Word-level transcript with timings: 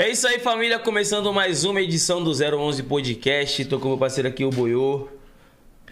É 0.00 0.08
isso 0.08 0.26
aí, 0.26 0.38
família. 0.38 0.78
Começando 0.78 1.30
mais 1.30 1.62
uma 1.62 1.78
edição 1.78 2.24
do 2.24 2.30
011 2.30 2.84
Podcast. 2.84 3.66
Tô 3.66 3.78
com 3.78 3.88
meu 3.88 3.98
parceiro 3.98 4.30
aqui, 4.30 4.42
o 4.42 4.48
Boiô. 4.48 5.08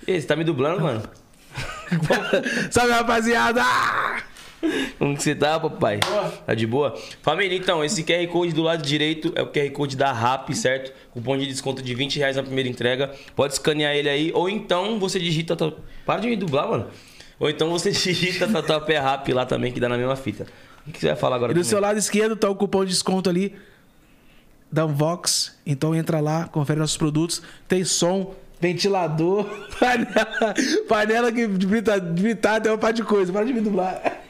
E 0.06 0.18
você 0.18 0.26
tá 0.26 0.34
me 0.34 0.44
dublando, 0.44 0.80
mano? 0.80 1.02
Salve, 2.72 2.90
rapaziada! 2.90 3.62
Como 4.98 5.14
que 5.14 5.22
você 5.22 5.34
tá, 5.34 5.60
papai? 5.60 6.00
Tá 6.46 6.54
de 6.54 6.66
boa? 6.66 6.98
Família, 7.20 7.54
então, 7.54 7.84
esse 7.84 8.02
QR 8.02 8.26
Code 8.28 8.54
do 8.54 8.62
lado 8.62 8.82
direito 8.82 9.30
é 9.36 9.42
o 9.42 9.48
QR 9.48 9.70
Code 9.72 9.94
da 9.94 10.10
RAP, 10.10 10.54
certo? 10.54 10.90
Cupom 11.10 11.36
de 11.36 11.46
desconto 11.46 11.82
de 11.82 11.94
20 11.94 12.18
reais 12.18 12.36
na 12.36 12.42
primeira 12.42 12.70
entrega. 12.70 13.12
Pode 13.36 13.52
escanear 13.52 13.94
ele 13.94 14.08
aí, 14.08 14.32
ou 14.34 14.48
então 14.48 14.98
você 14.98 15.20
digita... 15.20 15.54
Para 16.06 16.20
de 16.20 16.28
me 16.28 16.36
dublar, 16.36 16.66
mano. 16.66 16.86
Ou 17.38 17.50
então 17.50 17.68
você 17.68 17.90
digita 17.92 18.48
Tatuapé 18.48 18.96
RAP 18.96 19.28
lá 19.34 19.44
também, 19.44 19.70
que 19.70 19.78
dá 19.78 19.86
na 19.86 19.98
mesma 19.98 20.16
fita. 20.16 20.46
O 20.86 20.92
que 20.92 20.98
você 20.98 21.08
vai 21.08 21.16
falar 21.16 21.36
agora 21.36 21.52
E 21.52 21.54
do 21.54 21.62
seu 21.62 21.78
lado 21.78 21.98
esquerdo 21.98 22.36
tá 22.36 22.48
o 22.48 22.54
cupom 22.54 22.86
de 22.86 22.92
desconto 22.92 23.28
ali 23.28 23.54
da 24.70 24.86
Unvox. 24.86 25.56
Então 25.66 25.94
entra 25.94 26.20
lá, 26.20 26.46
confere 26.48 26.80
nossos 26.80 26.96
produtos. 26.96 27.42
Tem 27.66 27.84
som, 27.84 28.34
ventilador, 28.60 29.44
panela, 29.78 30.54
panela 30.88 31.32
que 31.32 31.46
de 31.46 31.66
fritar 31.66 32.60
tem 32.60 32.72
uma 32.72 32.78
par 32.78 32.92
de 32.92 33.02
coisa. 33.02 33.32
Para 33.32 33.44
de 33.44 33.52
me 33.52 33.60
dublar. 33.60 34.00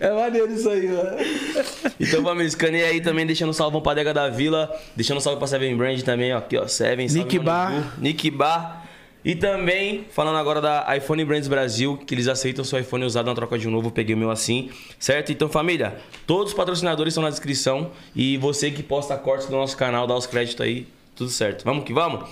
É 0.00 0.12
maneiro 0.12 0.52
isso 0.52 0.68
aí, 0.68 0.88
mano. 0.88 1.16
Então, 2.00 2.24
família, 2.24 2.48
escaneia 2.48 2.86
aí 2.88 3.00
também, 3.00 3.24
deixando 3.24 3.50
um 3.50 3.52
salve 3.52 3.80
pra 3.80 3.94
Dega 3.94 4.12
da 4.12 4.28
Vila, 4.28 4.68
deixando 4.96 5.18
um 5.18 5.20
salve 5.20 5.38
pra 5.38 5.46
Seven 5.46 5.76
Brand 5.76 6.02
também, 6.02 6.34
ó, 6.34 6.38
aqui, 6.38 6.58
ó, 6.58 6.66
Seven. 6.66 7.06
Nick 7.06 7.38
Bar. 7.38 7.94
Nick 7.98 8.30
Bar. 8.32 8.79
E 9.24 9.34
também, 9.34 10.06
falando 10.10 10.38
agora 10.38 10.60
da 10.60 10.96
iPhone 10.96 11.24
Brands 11.24 11.46
Brasil, 11.46 11.96
que 11.98 12.14
eles 12.14 12.26
aceitam 12.26 12.64
seu 12.64 12.78
iPhone 12.78 13.04
usado 13.04 13.26
na 13.26 13.34
troca 13.34 13.58
de 13.58 13.68
um 13.68 13.70
novo, 13.70 13.90
peguei 13.90 14.14
o 14.14 14.18
meu 14.18 14.30
assim, 14.30 14.70
certo? 14.98 15.30
Então, 15.30 15.48
família, 15.48 15.98
todos 16.26 16.52
os 16.52 16.56
patrocinadores 16.56 17.12
estão 17.12 17.22
na 17.22 17.30
descrição 17.30 17.90
e 18.16 18.38
você 18.38 18.70
que 18.70 18.82
posta 18.82 19.16
cortes 19.18 19.46
do 19.46 19.56
nosso 19.56 19.76
canal, 19.76 20.06
dá 20.06 20.16
os 20.16 20.26
créditos 20.26 20.64
aí, 20.64 20.86
tudo 21.14 21.30
certo. 21.30 21.64
Vamos 21.64 21.84
que 21.84 21.92
vamos? 21.92 22.28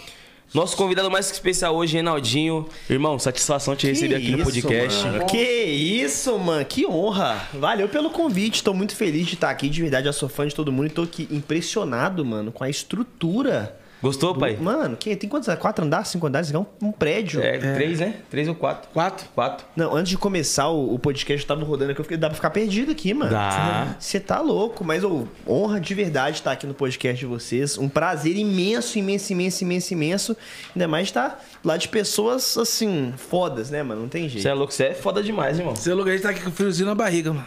Nosso 0.55 0.75
convidado 0.79 1.11
mais 1.11 1.31
especial 1.31 1.77
hoje, 1.77 1.93
Reinaldinho. 1.93 2.67
Irmão, 2.89 3.19
satisfação 3.19 3.77
te 3.77 3.87
receber 3.87 4.15
aqui 4.15 4.31
no 4.31 4.43
podcast. 4.43 5.05
mano. 5.05 5.27
Que 5.27 5.37
isso, 5.37 6.39
mano. 6.39 6.65
Que 6.65 6.87
honra. 6.87 7.47
Valeu 7.53 7.87
pelo 7.87 8.09
convite. 8.09 8.65
Tô 8.65 8.73
muito 8.73 8.97
feliz 8.97 9.27
de 9.27 9.35
estar 9.35 9.51
aqui. 9.51 9.69
De 9.69 9.83
verdade, 9.83 10.07
eu 10.07 10.13
sou 10.13 10.27
fã 10.27 10.47
de 10.49 10.55
todo 10.55 10.73
mundo 10.73 10.87
e 10.87 10.91
tô 10.91 11.03
aqui 11.03 11.29
impressionado, 11.31 12.25
mano, 12.25 12.51
com 12.51 12.65
a 12.65 12.71
estrutura. 12.71 13.78
Gostou, 14.03 14.33
do- 14.33 14.41
pai? 14.41 14.57
Mano, 14.61 14.97
que, 14.97 15.15
tem 15.17 15.29
quantos? 15.29 15.53
Quatro 15.57 15.85
andares, 15.85 16.09
cinco 16.09 16.27
andares? 16.27 16.53
É 16.53 16.59
um, 16.59 16.67
um 16.81 16.93
prédio. 16.93 17.43
É, 17.43 17.59
três, 17.75 17.99
né? 18.01 18.15
Três 18.31 18.47
ou 18.49 18.55
quatro? 18.55 18.89
Quatro. 18.93 19.27
Quatro. 19.35 19.67
Não, 19.75 19.95
antes 19.95 20.11
de 20.11 20.17
começar 20.19 20.69
o, 20.69 20.95
o 20.95 20.99
podcast, 20.99 21.43
eu 21.43 21.49
tava 21.49 21.65
rodando 21.65 21.91
aqui. 21.91 22.01
Eu 22.01 22.05
fiquei, 22.05 22.17
dá 22.17 22.29
pra 22.29 22.37
ficar 22.37 22.51
perdido 22.51 22.93
aqui, 22.93 23.13
mano. 23.13 23.31
Dá. 23.31 23.97
Você 23.99 24.21
tá 24.21 24.41
louco, 24.41 24.85
mas 24.85 25.03
ô, 25.03 25.27
honra 25.47 25.81
de 25.81 25.95
verdade 25.95 26.37
estar 26.39 26.53
aqui 26.53 26.67
no 26.67 26.75
podcast 26.75 27.19
de 27.19 27.27
vocês. 27.27 27.77
Um 27.77 27.89
prazer 27.89 28.37
imenso, 28.37 28.99
imenso, 28.99 29.33
imenso, 29.33 29.65
imenso, 29.65 29.93
imenso. 29.95 30.37
Ainda 30.75 30.87
mais 30.87 31.09
estar 31.09 31.45
lá 31.65 31.77
de 31.77 31.89
pessoas, 31.89 32.57
assim, 32.57 33.13
fodas, 33.17 33.71
né, 33.71 33.83
mano? 33.83 34.03
Não 34.03 34.09
tem 34.09 34.29
jeito. 34.29 34.43
Você 34.43 34.49
é 34.49 34.55
louco, 34.55 34.73
você 34.73 34.85
é 34.85 34.95
foda 34.95 35.23
demais, 35.23 35.59
irmão. 35.59 35.75
Seu 35.75 35.97
lugar 35.97 36.13
a 36.13 36.15
gente 36.15 36.23
tá 36.23 36.31
aqui 36.31 36.41
com 36.43 36.51
o 36.51 36.53
friozinho 36.53 36.87
na 36.89 36.95
barriga, 36.95 37.33
mano. 37.33 37.47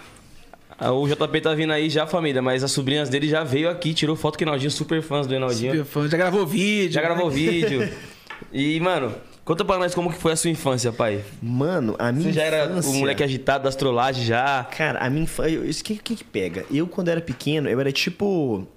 Ah, 0.83 0.91
O 0.91 1.07
JP 1.07 1.41
tá 1.41 1.53
vindo 1.53 1.71
aí 1.71 1.91
já, 1.91 2.07
família, 2.07 2.41
mas 2.41 2.63
as 2.63 2.71
sobrinhas 2.71 3.07
dele 3.07 3.29
já 3.29 3.43
veio 3.43 3.69
aqui, 3.69 3.93
tirou 3.93 4.15
foto 4.15 4.35
com 4.35 4.43
o 4.43 4.47
Enaldinho, 4.47 4.71
super 4.71 4.99
fãs 5.03 5.27
do 5.27 5.35
Enaldinho. 5.35 5.73
Super 5.73 5.85
fã. 5.85 6.09
Já 6.09 6.17
gravou 6.17 6.47
vídeo. 6.47 6.91
Já 6.91 7.01
né? 7.01 7.07
gravou 7.07 7.29
vídeo. 7.29 7.87
E, 8.51 8.79
mano, 8.79 9.13
conta 9.45 9.63
pra 9.63 9.77
nós 9.77 9.93
como 9.93 10.11
que 10.11 10.17
foi 10.17 10.33
a 10.33 10.35
sua 10.35 10.49
infância, 10.49 10.91
pai. 10.91 11.23
Mano, 11.41 11.95
a 11.99 12.11
minha 12.11 12.25
Você 12.25 12.33
já 12.33 12.41
era 12.41 12.65
infância... 12.65 12.91
o 12.91 12.95
moleque 12.95 13.23
agitado 13.23 13.63
das 13.63 13.75
trollagens 13.75 14.25
já. 14.25 14.63
Cara, 14.63 14.99
a 14.99 15.09
minha 15.09 15.23
infância... 15.23 15.51
Isso 15.59 15.83
que, 15.83 15.95
que 15.95 16.15
que 16.15 16.23
pega? 16.23 16.65
Eu, 16.71 16.87
quando 16.87 17.09
era 17.09 17.21
pequeno, 17.21 17.69
eu 17.69 17.79
era 17.79 17.91
tipo... 17.91 18.67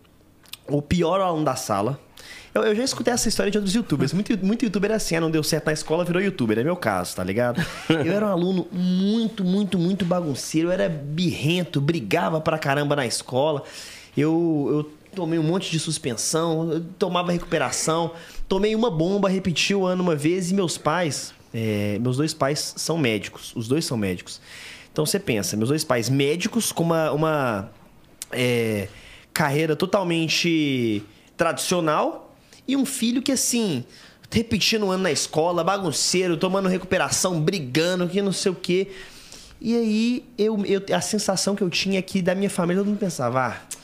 O 0.69 0.83
pior 0.83 1.21
aluno 1.21 1.45
da 1.45 1.57
sala. 1.57 1.99
Eu, 2.55 2.63
eu 2.63 2.75
já 2.75 2.85
escutei 2.85 3.13
essa 3.13 3.29
história 3.29 3.51
de 3.51 3.59
outros 3.59 3.75
youtubers. 3.75 4.13
Muito, 4.13 4.39
muito 4.47 4.65
youtuber 4.65 4.93
é 4.93 4.95
assim, 4.95 5.17
ah, 5.17 5.21
não 5.21 5.31
deu 5.31 5.43
certo 5.43 5.67
na 5.67 5.73
escola, 5.73 6.05
virou 6.05 6.23
youtuber. 6.23 6.57
É 6.57 6.63
meu 6.63 6.77
caso, 6.77 7.17
tá 7.17 7.25
ligado? 7.25 7.61
Eu 7.91 8.13
era 8.13 8.27
um 8.27 8.31
aluno 8.31 8.69
muito, 8.71 9.45
muito, 9.45 9.77
muito 9.77 10.05
bagunceiro. 10.05 10.69
Eu 10.69 10.73
era 10.73 10.89
birrento, 10.89 11.81
brigava 11.81 12.41
pra 12.41 12.57
caramba 12.57 12.95
na 12.95 13.05
escola. 13.05 13.65
Eu, 14.17 14.67
eu 14.71 14.91
tomei 15.17 15.37
um 15.37 15.43
monte 15.43 15.69
de 15.69 15.81
suspensão, 15.81 16.87
tomava 16.97 17.33
recuperação. 17.33 18.13
Tomei 18.49 18.75
uma 18.77 18.91
bomba, 18.91 19.29
repeti 19.29 19.75
o 19.75 19.85
ano 19.85 20.03
uma 20.05 20.15
vez 20.15 20.53
e 20.53 20.55
meus 20.55 20.79
pais... 20.79 21.35
é, 21.53 21.99
meus 22.01 22.17
dois 22.19 22.33
pais 22.33 22.75
são 22.77 22.97
médicos. 22.97 23.53
Os 23.57 23.67
dois 23.67 23.85
são 23.85 23.97
médicos. 23.97 24.41
Então 24.93 25.05
você 25.05 25.19
pensa, 25.19 25.57
meus 25.57 25.71
dois 25.71 25.83
pais 25.83 26.09
médicos 26.09 26.71
com 26.71 26.85
uma... 26.85 27.11
uma 27.11 27.71
é, 28.31 28.87
carreira 29.33 29.75
totalmente 29.75 31.03
tradicional 31.37 32.24
e 32.67 32.77
um 32.77 32.87
filho 32.87 33.23
que 33.23 33.33
assim 33.33 33.85
repetindo 34.31 34.87
um 34.87 34.91
ano 34.91 35.05
na 35.05 35.13
escola, 35.13 35.63
bagunceiro, 35.63 36.37
tomando 36.37 36.69
recuperação, 36.69 37.41
brigando, 37.41 38.09
que 38.09 38.21
não 38.21 38.33
sei 38.33 38.51
o 38.51 38.55
quê. 38.55 38.89
E 39.61 39.77
aí 39.77 40.25
eu, 40.37 40.65
eu 40.67 40.83
a 40.95 41.01
sensação 41.01 41.55
que 41.55 41.63
eu 41.63 41.71
tinha 41.71 42.01
é 42.01 42.03
que 42.03 42.21
da 42.21 42.35
minha 42.35 42.51
família 42.51 42.83
todo 42.83 42.89
mundo 42.89 42.99
pensava, 42.99 43.47
ah, 43.47 43.77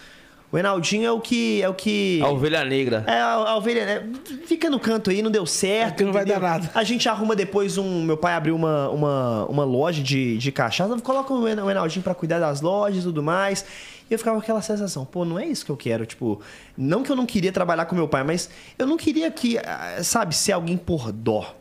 o 0.53 0.59
Enaldinho 0.59 1.06
é 1.06 1.12
o 1.12 1.21
que 1.21 1.62
é 1.62 1.69
o 1.69 1.75
que 1.75 2.21
A 2.22 2.28
ovelha 2.28 2.65
negra. 2.65 3.05
é, 3.06 3.21
a, 3.21 3.34
a 3.34 3.56
ovelha, 3.56 3.84
né? 3.87 4.09
Fica 4.47 4.69
no 4.69 4.81
canto 4.81 5.11
aí, 5.11 5.22
não 5.22 5.31
deu 5.31 5.47
certo. 5.47 5.93
É 5.94 5.97
que 5.99 6.05
não 6.05 6.12
vai 6.12 6.22
entendeu? 6.22 6.41
dar 6.41 6.50
nada. 6.59 6.71
A 6.75 6.83
gente 6.83 7.09
arruma 7.09 7.37
depois 7.37 7.78
um. 7.78 8.03
Meu 8.03 8.16
pai 8.16 8.34
abriu 8.34 8.56
uma, 8.56 8.89
uma, 8.91 9.47
uma 9.47 9.65
loja 9.65 10.03
de, 10.03 10.37
de 10.39 10.50
cachaça, 10.53 10.94
coloca 11.00 11.33
o 11.33 11.47
En- 11.49 11.60
o 11.60 11.71
Enaldinho 11.71 12.03
pra 12.03 12.15
cuidar 12.15 12.39
das 12.41 12.60
lojas 12.60 13.03
e 13.03 13.06
tudo 13.06 13.22
mais. 13.22 13.65
E 14.10 14.12
eu 14.12 14.19
ficava 14.19 14.37
com 14.39 14.43
aquela 14.43 14.60
sensação, 14.60 15.05
pô, 15.05 15.25
não 15.25 15.39
é 15.39 15.47
isso 15.47 15.65
que 15.65 15.71
eu 15.71 15.77
quero. 15.77 16.05
Tipo, 16.05 16.41
não 16.77 17.05
que 17.05 17.12
eu 17.12 17.16
não 17.16 17.25
queria 17.27 17.53
trabalhar 17.53 17.84
com 17.84 17.94
meu 17.94 18.09
pai, 18.09 18.25
mas 18.25 18.50
eu 18.77 18.84
não 18.87 18.97
queria 18.97 19.31
que, 19.31 19.56
ah, 19.59 20.00
sabe, 20.03 20.34
ser 20.34 20.50
alguém 20.53 20.77
por 20.77 21.12
dó. 21.12 21.55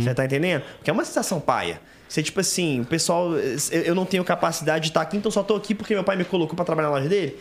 Você 0.00 0.12
tá 0.14 0.24
entendendo? 0.24 0.62
Porque 0.76 0.88
é 0.90 0.92
uma 0.92 1.04
sensação 1.04 1.38
paia. 1.40 1.80
Você, 2.08 2.22
tipo 2.22 2.38
assim, 2.40 2.80
o 2.80 2.84
pessoal, 2.84 3.32
eu 3.36 3.82
eu 3.82 3.94
não 3.94 4.04
tenho 4.04 4.22
capacidade 4.24 4.82
de 4.84 4.90
estar 4.90 5.00
aqui, 5.02 5.16
então 5.16 5.30
só 5.32 5.42
tô 5.42 5.54
aqui 5.56 5.74
porque 5.74 5.94
meu 5.94 6.04
pai 6.04 6.16
me 6.16 6.24
colocou 6.24 6.54
pra 6.56 6.64
trabalhar 6.64 6.88
na 6.88 6.94
loja 6.96 7.08
dele. 7.08 7.36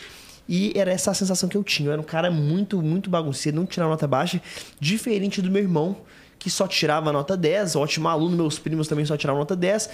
E 0.47 0.73
era 0.75 0.91
essa 0.91 1.11
a 1.11 1.13
sensação 1.13 1.47
que 1.47 1.55
eu 1.55 1.63
tinha. 1.63 1.89
Eu 1.89 1.93
era 1.93 2.01
um 2.01 2.05
cara 2.05 2.29
muito, 2.29 2.81
muito 2.81 3.09
bagunceiro, 3.09 3.57
não 3.57 3.65
tirava 3.65 3.91
nota 3.91 4.07
baixa, 4.07 4.41
diferente 4.79 5.41
do 5.41 5.49
meu 5.49 5.61
irmão, 5.61 5.97
que 6.37 6.49
só 6.49 6.67
tirava 6.67 7.11
nota 7.11 7.37
10, 7.37 7.75
ótimo 7.75 8.07
aluno, 8.09 8.35
meus 8.35 8.59
primos 8.59 8.87
também 8.87 9.05
só 9.05 9.15
tiravam 9.15 9.39
nota 9.39 9.55
10. 9.55 9.89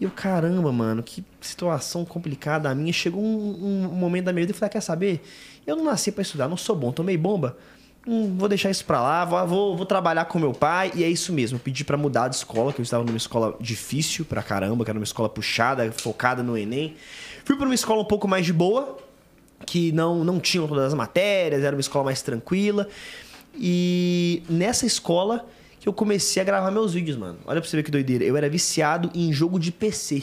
E 0.00 0.04
eu, 0.04 0.10
caramba, 0.10 0.72
mano, 0.72 1.02
que 1.02 1.24
situação 1.40 2.04
complicada 2.04 2.68
a 2.68 2.74
minha. 2.74 2.92
Chegou 2.92 3.22
um, 3.22 3.88
um 3.92 3.94
momento 3.94 4.24
da 4.24 4.32
minha 4.32 4.44
vida 4.44 4.56
e 4.56 4.58
falei, 4.58 4.68
ah, 4.68 4.72
quer 4.72 4.80
saber? 4.80 5.22
Eu 5.66 5.76
não 5.76 5.84
nasci 5.84 6.10
pra 6.10 6.22
estudar, 6.22 6.48
não 6.48 6.56
sou 6.56 6.74
bom, 6.74 6.90
tomei 6.90 7.16
bomba. 7.16 7.56
Hum, 8.06 8.36
vou 8.36 8.48
deixar 8.48 8.70
isso 8.70 8.84
pra 8.84 9.00
lá, 9.00 9.24
vou, 9.24 9.46
vou, 9.46 9.76
vou 9.76 9.86
trabalhar 9.86 10.24
com 10.26 10.38
meu 10.38 10.52
pai. 10.52 10.92
E 10.94 11.04
é 11.04 11.08
isso 11.08 11.32
mesmo, 11.32 11.58
pedi 11.58 11.84
pra 11.84 11.96
mudar 11.96 12.28
de 12.28 12.36
escola, 12.36 12.72
que 12.72 12.80
eu 12.80 12.82
estava 12.82 13.04
numa 13.04 13.16
escola 13.16 13.56
difícil 13.60 14.24
pra 14.24 14.42
caramba, 14.42 14.84
que 14.84 14.90
era 14.90 14.98
uma 14.98 15.04
escola 15.04 15.28
puxada, 15.28 15.90
focada 15.92 16.42
no 16.42 16.58
Enem. 16.58 16.96
Fui 17.44 17.56
pra 17.56 17.64
uma 17.64 17.74
escola 17.74 18.02
um 18.02 18.06
pouco 18.06 18.26
mais 18.26 18.44
de 18.44 18.52
boa, 18.52 18.98
que 19.66 19.92
não, 19.92 20.24
não 20.24 20.38
tinham 20.40 20.66
todas 20.66 20.84
as 20.84 20.94
matérias, 20.94 21.62
era 21.62 21.74
uma 21.74 21.80
escola 21.80 22.04
mais 22.06 22.22
tranquila. 22.22 22.88
E 23.56 24.42
nessa 24.48 24.84
escola 24.86 25.46
que 25.80 25.88
eu 25.88 25.92
comecei 25.92 26.40
a 26.40 26.44
gravar 26.44 26.70
meus 26.70 26.94
vídeos, 26.94 27.16
mano. 27.16 27.38
Olha 27.44 27.60
pra 27.60 27.68
você 27.68 27.76
ver 27.76 27.82
que 27.82 27.90
doideira. 27.90 28.24
Eu 28.24 28.36
era 28.36 28.48
viciado 28.48 29.10
em 29.14 29.32
jogo 29.32 29.58
de 29.58 29.70
PC. 29.70 30.22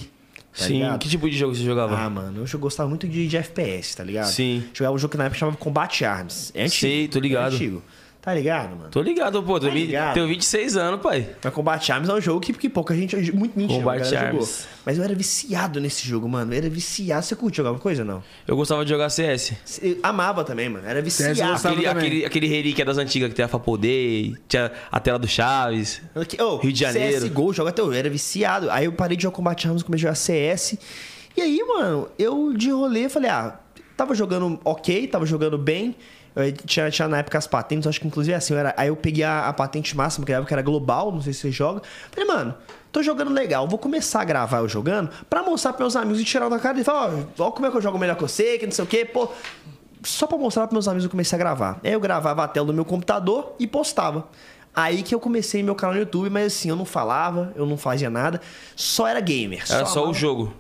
Tá 0.58 0.66
Sim. 0.66 0.74
ligado? 0.74 1.00
Que 1.00 1.08
tipo 1.08 1.30
de 1.30 1.38
jogo 1.38 1.56
você 1.56 1.64
jogava? 1.64 1.98
Ah, 1.98 2.10
mano, 2.10 2.44
eu 2.52 2.60
gostava 2.60 2.90
muito 2.90 3.08
de, 3.08 3.28
de 3.28 3.38
FPS, 3.38 3.96
tá 3.96 4.04
ligado? 4.04 4.28
Sim. 4.32 4.64
Jogava 4.74 4.96
um 4.96 4.98
jogo 4.98 5.12
que 5.12 5.18
na 5.18 5.26
época 5.26 5.40
chamava 5.40 5.58
Combat 5.58 6.04
Arms. 6.04 6.52
É 6.54 6.64
antigo. 6.64 6.80
Sei, 6.80 7.08
tô 7.08 7.20
ligado. 7.20 7.54
É 7.54 7.56
antigo. 7.56 7.82
Tá 8.22 8.36
ligado, 8.36 8.76
mano? 8.78 8.90
Tô 8.92 9.02
ligado, 9.02 9.42
pô. 9.42 9.60
Tenho, 9.60 9.74
vi- 9.74 9.88
ligado. 9.88 10.14
tenho 10.14 10.28
26 10.28 10.78
anos, 10.78 11.02
pai. 11.02 11.28
Mas 11.44 11.52
Combat 11.54 11.92
Arms 11.92 12.08
é 12.08 12.14
um 12.14 12.22
jogo 12.22 12.40
que, 12.40 12.54
que 12.54 12.70
pouca 12.70 12.94
gente. 12.96 13.16
Muito 13.32 13.58
mentira, 13.58 13.80
Combat 13.80 14.00
a 14.00 14.04
galera 14.04 14.26
jogou. 14.28 14.42
Arms. 14.42 14.68
Mas 14.86 14.98
eu 15.00 15.04
era 15.04 15.16
viciado 15.16 15.82
nesse 15.82 16.08
jogo, 16.08 16.30
mano. 16.30 16.54
Eu 16.54 16.58
era 16.60 16.70
viciado. 16.70 17.26
Você 17.26 17.36
curte 17.36 17.58
jogar 17.58 17.70
alguma 17.70 17.82
coisa 17.82 18.04
ou 18.04 18.08
não? 18.08 18.24
Eu 18.48 18.56
gostava 18.56 18.84
de 18.86 18.92
jogar 18.92 19.10
CS. 19.10 19.54
Eu 19.82 19.98
amava 20.04 20.44
também, 20.44 20.70
mano. 20.70 20.88
Era 20.88 21.02
viciado. 21.02 21.40
eu 21.40 21.48
gostava 21.48 21.74
Aquele, 21.74 21.88
também. 21.90 22.08
aquele, 22.08 22.26
aquele 22.26 22.48
relíquia 22.48 22.86
das 22.86 23.00
antigas 23.00 23.28
que 23.30 23.36
tem 23.36 23.44
a 23.44 23.48
Fapoder, 23.48 24.34
tinha 24.48 24.72
a 24.92 25.00
tela 25.00 25.18
do 25.18 25.28
Chaves. 25.28 26.00
Ô, 26.40 26.58
Rio 26.58 26.72
de 26.72 26.80
Janeiro. 26.80 27.26
CSGO, 27.28 27.54
joga 27.54 27.72
até 27.72 27.82
hoje. 27.82 27.94
Eu 27.96 28.00
era 28.00 28.10
viciado. 28.10 28.70
Aí 28.70 28.86
eu 28.86 28.92
parei 28.94 29.18
de 29.18 29.24
jogar 29.24 29.36
Combat 29.36 29.68
Arms, 29.68 29.82
comecei 29.82 30.08
a 30.08 30.14
jogar 30.14 30.16
CS. 30.16 30.78
E 31.36 31.42
aí, 31.42 31.60
mano, 31.68 32.08
eu 32.20 32.54
de 32.54 32.70
rolê 32.70 33.10
falei, 33.10 33.32
ah, 33.32 33.58
tava 33.98 34.14
jogando 34.14 34.60
ok, 34.64 35.08
tava 35.08 35.26
jogando 35.26 35.58
bem. 35.58 35.96
Eu 36.36 36.52
tinha, 36.52 36.90
tinha 36.90 37.08
na 37.08 37.18
época 37.18 37.38
as 37.38 37.46
patentes, 37.48 37.88
acho 37.88 38.00
que 38.00 38.08
inclusive 38.08 38.34
é 38.34 38.38
assim, 38.38 38.54
eu 38.54 38.60
era, 38.60 38.74
aí 38.78 38.88
eu 38.88 38.96
peguei 38.96 39.24
a, 39.24 39.48
a 39.48 39.54
patente 39.54 39.96
máxima, 39.98 40.26
que 40.26 40.54
era 40.54 40.62
global, 40.62 41.12
não 41.12 41.22
sei 41.22 41.34
se 41.34 41.42
você 41.42 41.52
joga. 41.52 41.82
Falei, 42.10 42.26
mano, 42.26 42.56
tô 42.92 43.04
jogando 43.04 43.32
legal, 43.32 43.68
vou 43.68 43.78
começar 43.78 44.22
a 44.22 44.24
gravar 44.24 44.60
eu 44.60 44.70
jogando 44.70 45.10
pra 45.30 45.44
mostrar 45.44 45.74
pros 45.74 45.94
meus 45.94 45.96
amigos 45.96 46.22
e 46.22 46.24
tirar 46.24 46.48
da 46.48 46.58
cara 46.58 46.80
e 46.80 46.84
falar, 46.84 47.14
ó, 47.38 47.46
ó 47.48 47.52
como 47.52 47.66
é 47.68 47.72
que 47.72 47.76
eu 47.78 47.82
jogo 47.82 47.98
melhor 47.98 48.16
que 48.16 48.22
você, 48.22 48.58
que 48.58 48.66
não 48.66 48.72
sei 48.72 48.84
o 48.86 48.88
quê, 48.88 49.04
pô. 49.04 49.30
Só 50.04 50.26
pra 50.26 50.38
mostrar 50.38 50.64
pros 50.64 50.74
meus 50.74 50.88
amigos 50.88 51.04
eu 51.04 51.12
comecei 51.12 51.36
a 51.36 51.40
gravar. 51.40 51.80
Aí 51.84 51.92
eu 51.92 52.00
gravava 52.00 52.44
a 52.44 52.48
tela 52.48 52.66
do 52.66 52.74
meu 52.74 52.86
computador 52.86 53.56
e 53.60 53.68
postava. 53.68 54.28
Aí 54.74 55.04
que 55.04 55.14
eu 55.14 55.20
comecei 55.20 55.62
meu 55.62 55.76
canal 55.76 55.94
no 55.96 56.00
YouTube, 56.00 56.30
mas 56.30 56.48
assim, 56.54 56.70
eu 56.70 56.76
não 56.78 56.86
falava, 56.86 57.52
eu 57.58 57.66
não 57.66 57.78
fazia 57.78 58.10
nada, 58.10 58.40
só 58.74 59.06
era 59.06 59.20
gamer. 59.20 59.64
Era 59.70 59.86
só 59.86 60.00
o 60.00 60.04
amava- 60.06 60.18
jogo. 60.18 60.54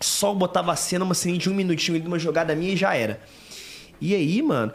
só 0.00 0.34
botava 0.34 0.72
a 0.72 0.76
cena, 0.76 1.04
uma 1.04 1.14
cena 1.14 1.38
de 1.38 1.48
um 1.48 1.54
minutinho 1.54 2.00
de 2.00 2.06
uma 2.08 2.18
jogada 2.18 2.54
minha 2.56 2.72
e 2.72 2.76
já 2.76 2.94
era. 2.94 3.20
E 4.00 4.14
aí, 4.16 4.42
mano. 4.42 4.72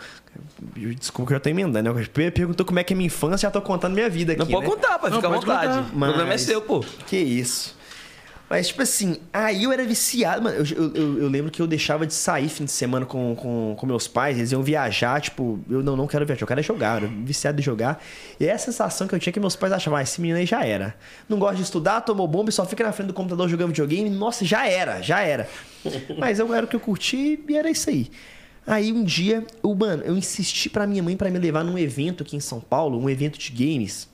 Desculpa 1.00 1.30
que 1.32 1.36
eu 1.36 1.40
tô 1.40 1.50
emendando, 1.50 1.94
né? 1.94 2.06
Perguntou 2.32 2.66
como 2.66 2.80
é 2.80 2.84
que 2.84 2.94
é 2.94 2.96
minha 2.96 3.08
infância, 3.08 3.48
já 3.48 3.52
tô 3.52 3.62
contando 3.62 3.94
minha 3.94 4.10
vida 4.10 4.34
aqui. 4.34 4.40
Não 4.40 4.48
pode 4.48 4.66
né? 4.68 4.72
contar, 4.76 5.00
pai. 5.00 5.10
Não, 5.10 5.18
Fica 5.18 5.28
à 5.28 5.32
pode 5.32 5.46
vontade. 5.46 5.68
contar. 5.68 5.96
O 5.96 6.00
programa 6.00 6.24
é 6.24 6.26
Mas- 6.34 6.42
seu, 6.42 6.62
pô. 6.62 6.84
Que 7.06 7.18
isso. 7.18 7.76
Mas, 8.50 8.70
tipo 8.70 8.82
assim, 8.82 9.18
aí 9.34 9.66
eu 9.66 9.74
era 9.74 9.84
viciado, 9.84 10.42
mano. 10.42 10.56
Eu, 10.56 10.92
eu, 10.96 11.18
eu- 11.24 11.28
lembro 11.28 11.52
que 11.52 11.62
eu 11.62 11.68
deixava 11.68 12.08
de 12.08 12.14
sair 12.14 12.48
fim 12.48 12.64
de 12.64 12.72
semana 12.72 13.06
com, 13.06 13.36
com, 13.36 13.76
com 13.78 13.86
meus 13.86 14.08
pais, 14.08 14.38
eles 14.38 14.54
iam 14.54 14.64
viajar, 14.64 15.20
tipo, 15.20 15.60
eu 15.70 15.84
não, 15.84 15.98
não 15.98 16.08
quero 16.08 16.26
viajar, 16.26 16.44
eu 16.44 16.48
quero 16.48 16.62
é 16.62 16.64
jogar, 16.64 17.02
eu 17.02 17.08
era 17.10 17.16
viciado 17.26 17.58
de 17.58 17.64
jogar. 17.64 18.02
E 18.40 18.46
é 18.46 18.54
a 18.54 18.58
sensação 18.58 19.06
que 19.06 19.14
eu 19.14 19.20
tinha 19.20 19.34
que 19.34 19.40
meus 19.42 19.58
pais 19.58 19.74
achavam, 19.74 20.00
ah, 20.00 20.02
esse 20.02 20.22
menino 20.22 20.40
aí 20.40 20.46
já 20.46 20.64
era. 20.66 20.96
Não 21.28 21.38
gosta 21.38 21.58
de 21.58 21.64
estudar, 21.64 22.00
tomou 22.00 22.26
bomba 22.26 22.50
e 22.50 22.54
só 22.54 22.66
fica 22.66 22.86
na 22.86 22.94
frente 22.94 23.08
do 23.08 23.14
computador 23.14 23.50
jogando 23.50 23.68
videogame. 23.68 24.10
Nossa, 24.10 24.46
já 24.46 24.66
era, 24.66 25.02
já 25.02 25.20
era. 25.20 25.50
Mas 26.18 26.40
eu 26.40 26.54
era 26.54 26.66
o 26.66 26.70
que 26.70 26.76
eu 26.78 26.80
curti 26.80 27.44
e 27.50 27.58
era 27.58 27.70
isso 27.70 27.90
aí. 27.90 28.10
Aí 28.68 28.92
um 28.92 29.02
dia, 29.04 29.46
eu, 29.64 29.74
mano, 29.74 30.04
eu 30.04 30.18
insisti 30.18 30.70
pra 30.70 30.86
minha 30.86 31.02
mãe 31.02 31.16
pra 31.16 31.30
me 31.32 31.40
levar 31.40 31.64
num 31.64 31.78
evento 31.78 32.22
aqui 32.22 32.36
em 32.36 32.40
São 32.42 32.60
Paulo, 32.60 33.00
um 33.02 33.10
evento 33.10 33.40
de 33.40 33.50
games. 33.52 34.10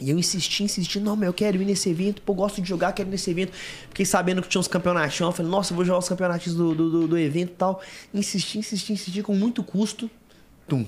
E 0.00 0.10
eu 0.10 0.16
insisti, 0.16 0.62
insisti, 0.62 1.00
não, 1.00 1.16
mas 1.16 1.26
eu 1.26 1.32
quero 1.32 1.60
ir 1.60 1.64
nesse 1.64 1.90
evento, 1.90 2.22
pô, 2.22 2.32
gosto 2.32 2.62
de 2.62 2.68
jogar, 2.68 2.92
quero 2.92 3.08
ir 3.08 3.10
nesse 3.10 3.28
evento. 3.28 3.52
Fiquei 3.88 4.06
sabendo 4.06 4.40
que 4.40 4.48
tinha 4.48 4.60
uns 4.60 4.68
campeonatinhos, 4.68 5.20
eu 5.28 5.32
falei, 5.32 5.50
nossa, 5.50 5.72
eu 5.72 5.76
vou 5.76 5.84
jogar 5.84 5.98
os 5.98 6.08
campeonatos 6.08 6.54
do, 6.54 6.72
do, 6.72 7.08
do- 7.08 7.18
evento 7.18 7.50
e 7.50 7.54
tal. 7.56 7.82
Insisti, 8.14 8.58
insisti, 8.58 8.92
insisti, 8.92 9.20
com 9.24 9.34
muito 9.34 9.64
custo. 9.64 10.08
Tum, 10.68 10.86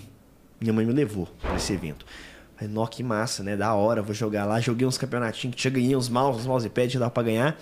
minha 0.60 0.72
mãe 0.72 0.86
me 0.86 0.92
levou 0.92 1.26
pra 1.40 1.56
esse 1.56 1.72
evento. 1.72 2.06
Falei, 2.54 2.72
nó, 2.72 2.86
que 2.86 3.02
massa, 3.02 3.42
né? 3.42 3.56
Da 3.56 3.74
hora, 3.74 4.00
vou 4.00 4.14
jogar 4.14 4.44
lá. 4.44 4.60
Joguei 4.60 4.86
uns 4.86 4.96
campeonatinhos 4.96 5.56
que 5.56 5.62
tinha 5.62 5.72
ganhei 5.72 5.96
uns 5.96 6.08
mouse, 6.08 6.38
uns 6.38 6.46
mousepads, 6.46 7.00
dava 7.00 7.10
pra 7.10 7.24
ganhar. 7.24 7.58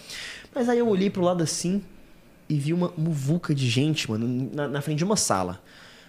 Mas 0.54 0.68
aí 0.68 0.78
eu 0.80 0.88
olhei 0.88 1.08
pro 1.08 1.22
lado 1.22 1.42
assim 1.42 1.82
e 2.48 2.58
vi 2.58 2.72
uma 2.72 2.92
muvuca 2.96 3.54
de 3.54 3.68
gente, 3.68 4.10
mano, 4.10 4.50
na, 4.52 4.68
na 4.68 4.80
frente 4.80 4.98
de 4.98 5.04
uma 5.04 5.16
sala. 5.16 5.60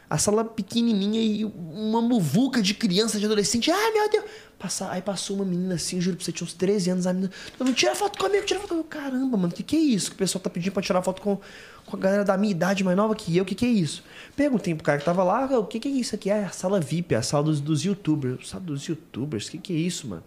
A 0.09 0.17
sala 0.17 0.43
pequenininha 0.43 1.21
e 1.21 1.45
uma 1.45 2.01
muvuca 2.01 2.63
de 2.63 2.73
criança, 2.73 3.19
de 3.19 3.25
adolescente. 3.25 3.69
Ai, 3.69 3.91
meu 3.91 4.09
Deus! 4.09 4.25
Passa, 4.57 4.89
aí 4.89 5.01
passou 5.01 5.35
uma 5.35 5.45
menina 5.45 5.75
assim, 5.75 6.01
juro 6.01 6.17
pra 6.17 6.25
você, 6.25 6.31
tinha 6.31 6.45
uns 6.45 6.53
13 6.53 6.89
anos. 6.89 7.05
A 7.05 7.13
menina, 7.13 7.31
tira 7.75 7.93
foto 7.93 8.17
comigo, 8.17 8.43
tira 8.43 8.59
foto 8.59 8.69
comigo. 8.69 8.87
Caramba, 8.87 9.37
mano, 9.37 9.53
que 9.53 9.61
que 9.61 9.75
é 9.75 9.79
isso? 9.79 10.09
Que 10.09 10.15
o 10.15 10.17
pessoal 10.17 10.41
tá 10.41 10.49
pedindo 10.49 10.73
pra 10.73 10.81
tirar 10.81 11.01
foto 11.03 11.21
com, 11.21 11.39
com 11.85 11.95
a 11.95 11.99
galera 11.99 12.25
da 12.25 12.35
minha 12.37 12.51
idade 12.51 12.83
mais 12.83 12.97
nova 12.97 13.15
que 13.15 13.37
eu. 13.37 13.45
Que 13.45 13.53
que 13.53 13.65
é 13.65 13.69
isso? 13.69 14.03
Perguntei 14.35 14.73
pro 14.73 14.83
cara 14.83 14.97
que 14.97 15.05
tava 15.05 15.23
lá, 15.23 15.45
o 15.59 15.65
que 15.65 15.79
que 15.79 15.87
é 15.87 15.91
isso 15.91 16.15
aqui? 16.15 16.31
É 16.31 16.45
a 16.45 16.49
sala 16.49 16.79
VIP, 16.79 17.13
é 17.13 17.17
a 17.17 17.21
sala 17.21 17.43
dos, 17.43 17.61
dos 17.61 17.85
youtubers. 17.85 18.49
Sala 18.49 18.63
dos 18.63 18.83
youtubers? 18.87 19.47
Que 19.47 19.59
que 19.59 19.73
é 19.73 19.77
isso, 19.77 20.07
mano? 20.07 20.23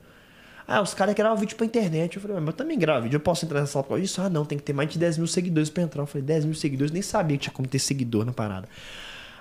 Ah, 0.67 0.81
os 0.81 0.95
caras 0.95 1.15
gravam 1.15 1.37
vídeo 1.37 1.57
pra 1.57 1.67
internet. 1.67 2.17
Eu 2.17 2.23
falei, 2.23 2.37
mas 2.39 2.47
eu 2.49 2.53
também 2.53 2.79
gravo 2.79 3.03
vídeo, 3.03 3.17
eu 3.17 3.21
posso 3.21 3.45
entrar 3.45 3.61
nessa 3.61 3.73
sala 3.73 3.83
por 3.83 3.91
causa 3.91 4.03
disso? 4.03 4.21
Ah, 4.21 4.29
não, 4.29 4.45
tem 4.45 4.59
que 4.59 4.65
ter 4.65 4.73
mais 4.73 4.89
de 4.89 4.99
10 4.99 5.19
mil 5.19 5.27
seguidores 5.27 5.71
pra 5.71 5.83
entrar. 5.83 6.03
Eu 6.03 6.07
falei, 6.07 6.25
10 6.25 6.45
mil 6.45 6.55
seguidores, 6.55 6.93
nem 6.93 7.03
sabia 7.03 7.37
que 7.37 7.45
tinha 7.45 7.53
como 7.53 7.69
ter 7.69 7.79
seguidor 7.79 8.25
na 8.25 8.33
parada. 8.33 8.69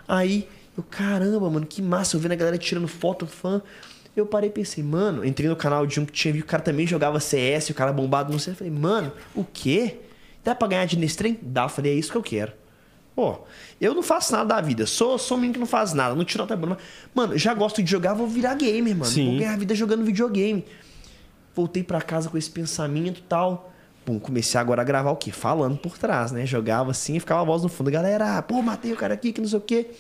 Aí, 0.08 0.48
eu, 0.78 0.84
caramba, 0.84 1.50
mano, 1.50 1.66
que 1.66 1.82
massa, 1.82 2.16
eu 2.16 2.20
vendo 2.20 2.32
a 2.32 2.36
galera 2.36 2.58
tirando 2.58 2.88
foto, 2.88 3.28
fã. 3.28 3.62
Eu 4.16 4.26
parei 4.26 4.50
e 4.50 4.54
pensei, 4.54 4.84
mano, 4.84 5.24
entrei 5.24 5.48
no 5.48 5.56
canal 5.56 5.86
de 5.86 6.00
um 6.00 6.06
que 6.06 6.12
tinha 6.12 6.34
visto 6.34 6.44
que 6.44 6.50
o 6.50 6.52
cara 6.52 6.64
também 6.64 6.86
jogava 6.86 7.20
CS, 7.20 7.70
o 7.70 7.74
cara 7.74 7.94
bombado, 7.94 8.32
não 8.32 8.40
sei. 8.40 8.54
Eu 8.54 8.58
falei, 8.58 8.74
mano, 8.74 9.12
o 9.34 9.46
quê? 9.46 10.00
Dá 10.44 10.54
pra 10.54 10.68
ganhar 10.68 10.86
dinheiro 10.86 11.06
nesse 11.06 11.18
trem? 11.18 11.40
Dá, 11.42 11.64
eu 11.64 11.70
falei, 11.70 11.94
é 11.94 11.96
isso 11.96 12.12
que 12.12 12.18
eu 12.18 12.24
quero. 12.24 12.52
Pô, 13.16 13.40
eu 13.80 13.94
não 13.94 14.02
faço 14.02 14.32
nada 14.32 14.56
da 14.56 14.62
vida. 14.62 14.86
Sou, 14.86 15.18
sou 15.18 15.38
um 15.38 15.42
menino 15.42 15.54
que 15.54 15.60
não 15.60 15.68
faz 15.68 15.94
nada, 15.94 16.16
não 16.16 16.26
tiro 16.26 16.46
boa. 16.46 16.78
Mano, 17.14 17.38
já 17.38 17.54
gosto 17.54 17.84
de 17.84 17.90
jogar, 17.90 18.14
vou 18.14 18.28
virar 18.28 18.56
gamer, 18.56 18.96
mano. 18.96 19.06
Sim. 19.06 19.26
Vou 19.30 19.40
ganhar 19.40 19.58
vida 19.58 19.76
jogando 19.76 20.04
videogame. 20.04 20.66
Voltei 21.54 21.84
pra 21.84 22.02
casa 22.02 22.30
com 22.30 22.38
esse 22.38 22.50
pensamento 22.50 23.22
tal. 23.24 23.72
Pum, 24.06 24.20
comecei 24.20 24.60
agora 24.60 24.82
a 24.82 24.86
gravar 24.86 25.12
o 25.12 25.16
quê? 25.16 25.32
Falando 25.32 25.78
por 25.78 25.98
trás, 25.98 26.32
né? 26.32 26.46
Jogava 26.46 26.92
assim 26.92 27.18
e 27.18 27.20
ficava 27.20 27.42
a 27.42 27.44
voz 27.44 27.62
no 27.62 27.70
fundo. 27.70 27.92
Galera, 27.92 28.42
pô, 28.42 28.62
matei 28.62 28.92
o 28.94 28.98
cara 28.98 29.14
aqui, 29.14 29.32
que 29.32 29.42
não 29.42 29.48
sei 29.48 29.60
o 29.60 29.62
quê. 29.62 29.92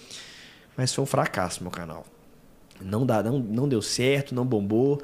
Mas 0.75 0.93
foi 0.93 1.03
um 1.03 1.07
fracasso 1.07 1.61
meu 1.61 1.71
canal. 1.71 2.05
Não, 2.81 3.05
dá, 3.05 3.21
não, 3.21 3.37
não 3.37 3.69
deu 3.69 3.81
certo, 3.81 4.33
não 4.33 4.45
bombou. 4.45 5.01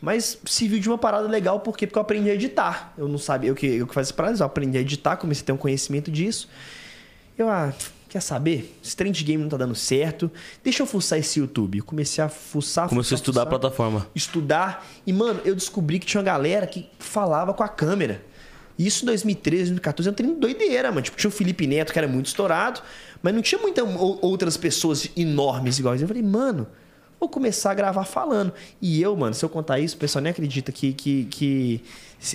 Mas 0.00 0.38
serviu 0.44 0.78
de 0.78 0.88
uma 0.88 0.98
parada 0.98 1.26
legal, 1.26 1.60
por 1.60 1.76
quê? 1.76 1.86
Porque 1.86 1.98
eu 1.98 2.02
aprendi 2.02 2.30
a 2.30 2.34
editar. 2.34 2.92
Eu 2.96 3.08
não 3.08 3.18
sabia, 3.18 3.50
eu 3.50 3.54
que, 3.54 3.66
eu 3.66 3.86
que 3.86 3.94
fazia 3.94 4.14
paradas, 4.14 4.40
eu 4.40 4.46
aprendi 4.46 4.78
a 4.78 4.80
editar, 4.80 5.16
comecei 5.16 5.42
a 5.42 5.46
ter 5.46 5.52
um 5.52 5.56
conhecimento 5.56 6.10
disso. 6.10 6.48
Eu, 7.36 7.48
ah, 7.48 7.72
quer 8.16 8.22
saber? 8.22 8.78
Esse 8.82 8.96
trem 8.96 9.12
de 9.12 9.22
game 9.22 9.42
não 9.42 9.50
tá 9.50 9.58
dando 9.58 9.74
certo. 9.74 10.30
Deixa 10.64 10.82
eu 10.82 10.86
fuçar 10.86 11.18
esse 11.18 11.38
YouTube. 11.38 11.78
Eu 11.78 11.84
comecei 11.84 12.24
a 12.24 12.28
fuçar, 12.30 12.88
Começou 12.88 13.14
a 13.14 13.18
fuçar, 13.18 13.18
estudar 13.18 13.42
a 13.42 13.44
fuçar 13.44 13.60
plataforma. 13.60 14.06
estudar. 14.14 14.86
E, 15.06 15.12
mano, 15.12 15.40
eu 15.44 15.54
descobri 15.54 15.98
que 15.98 16.06
tinha 16.06 16.18
uma 16.20 16.24
galera 16.24 16.66
que 16.66 16.88
falava 16.98 17.52
com 17.52 17.62
a 17.62 17.68
câmera. 17.68 18.22
Isso 18.78 19.04
em 19.04 19.06
2013, 19.06 19.64
2014, 19.72 20.08
era 20.08 20.12
um 20.12 20.16
treino 20.16 20.34
doideira, 20.36 20.90
mano. 20.90 21.02
Tipo, 21.02 21.16
tinha 21.18 21.28
o 21.28 21.32
Felipe 21.32 21.66
Neto, 21.66 21.92
que 21.92 21.98
era 21.98 22.08
muito 22.08 22.26
estourado, 22.26 22.80
mas 23.22 23.34
não 23.34 23.42
tinha 23.42 23.60
muitas 23.60 23.84
outras 24.22 24.56
pessoas 24.56 25.08
enormes 25.14 25.78
iguais. 25.78 26.00
Eu 26.00 26.08
falei, 26.08 26.22
mano, 26.22 26.66
vou 27.20 27.28
começar 27.28 27.70
a 27.70 27.74
gravar 27.74 28.04
falando. 28.04 28.52
E 28.80 29.00
eu, 29.00 29.14
mano, 29.14 29.34
se 29.34 29.44
eu 29.44 29.48
contar 29.48 29.78
isso, 29.78 29.96
o 29.96 29.98
pessoal 29.98 30.22
nem 30.22 30.30
acredita 30.30 30.72
que, 30.72 30.92
que, 30.94 31.24
que, 31.26 31.82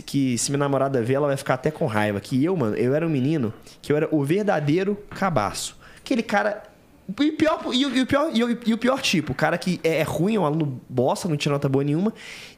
que 0.05 0.37
se 0.37 0.51
minha 0.51 0.59
namorada 0.59 1.01
ver, 1.01 1.15
ela 1.15 1.27
vai 1.27 1.37
ficar 1.37 1.55
até 1.55 1.71
com 1.71 1.85
raiva. 1.85 2.19
Que 2.19 2.43
eu, 2.43 2.55
mano, 2.55 2.75
eu 2.75 2.93
era 2.93 3.05
um 3.05 3.09
menino 3.09 3.53
que 3.81 3.91
eu 3.91 3.97
era 3.97 4.07
o 4.11 4.23
verdadeiro 4.23 4.97
cabaço. 5.09 5.77
Aquele 5.97 6.23
cara 6.23 6.63
e 7.19 7.29
o 7.29 7.37
pior, 7.37 7.61
e 7.73 7.81
e 7.81 8.01
o 8.01 8.07
pior, 8.07 8.31
e 8.33 8.43
o, 8.43 8.59
e 8.65 8.73
o 8.73 8.77
pior 8.77 9.01
tipo, 9.01 9.33
o 9.33 9.35
cara 9.35 9.57
que 9.57 9.79
é, 9.83 9.97
é 9.97 10.03
ruim, 10.03 10.35
é 10.35 10.39
um 10.39 10.45
aluno 10.45 10.81
bosta, 10.87 11.27
não 11.27 11.35
tira 11.35 11.53
nota 11.53 11.67
boa 11.67 11.83
nenhuma, 11.83 12.13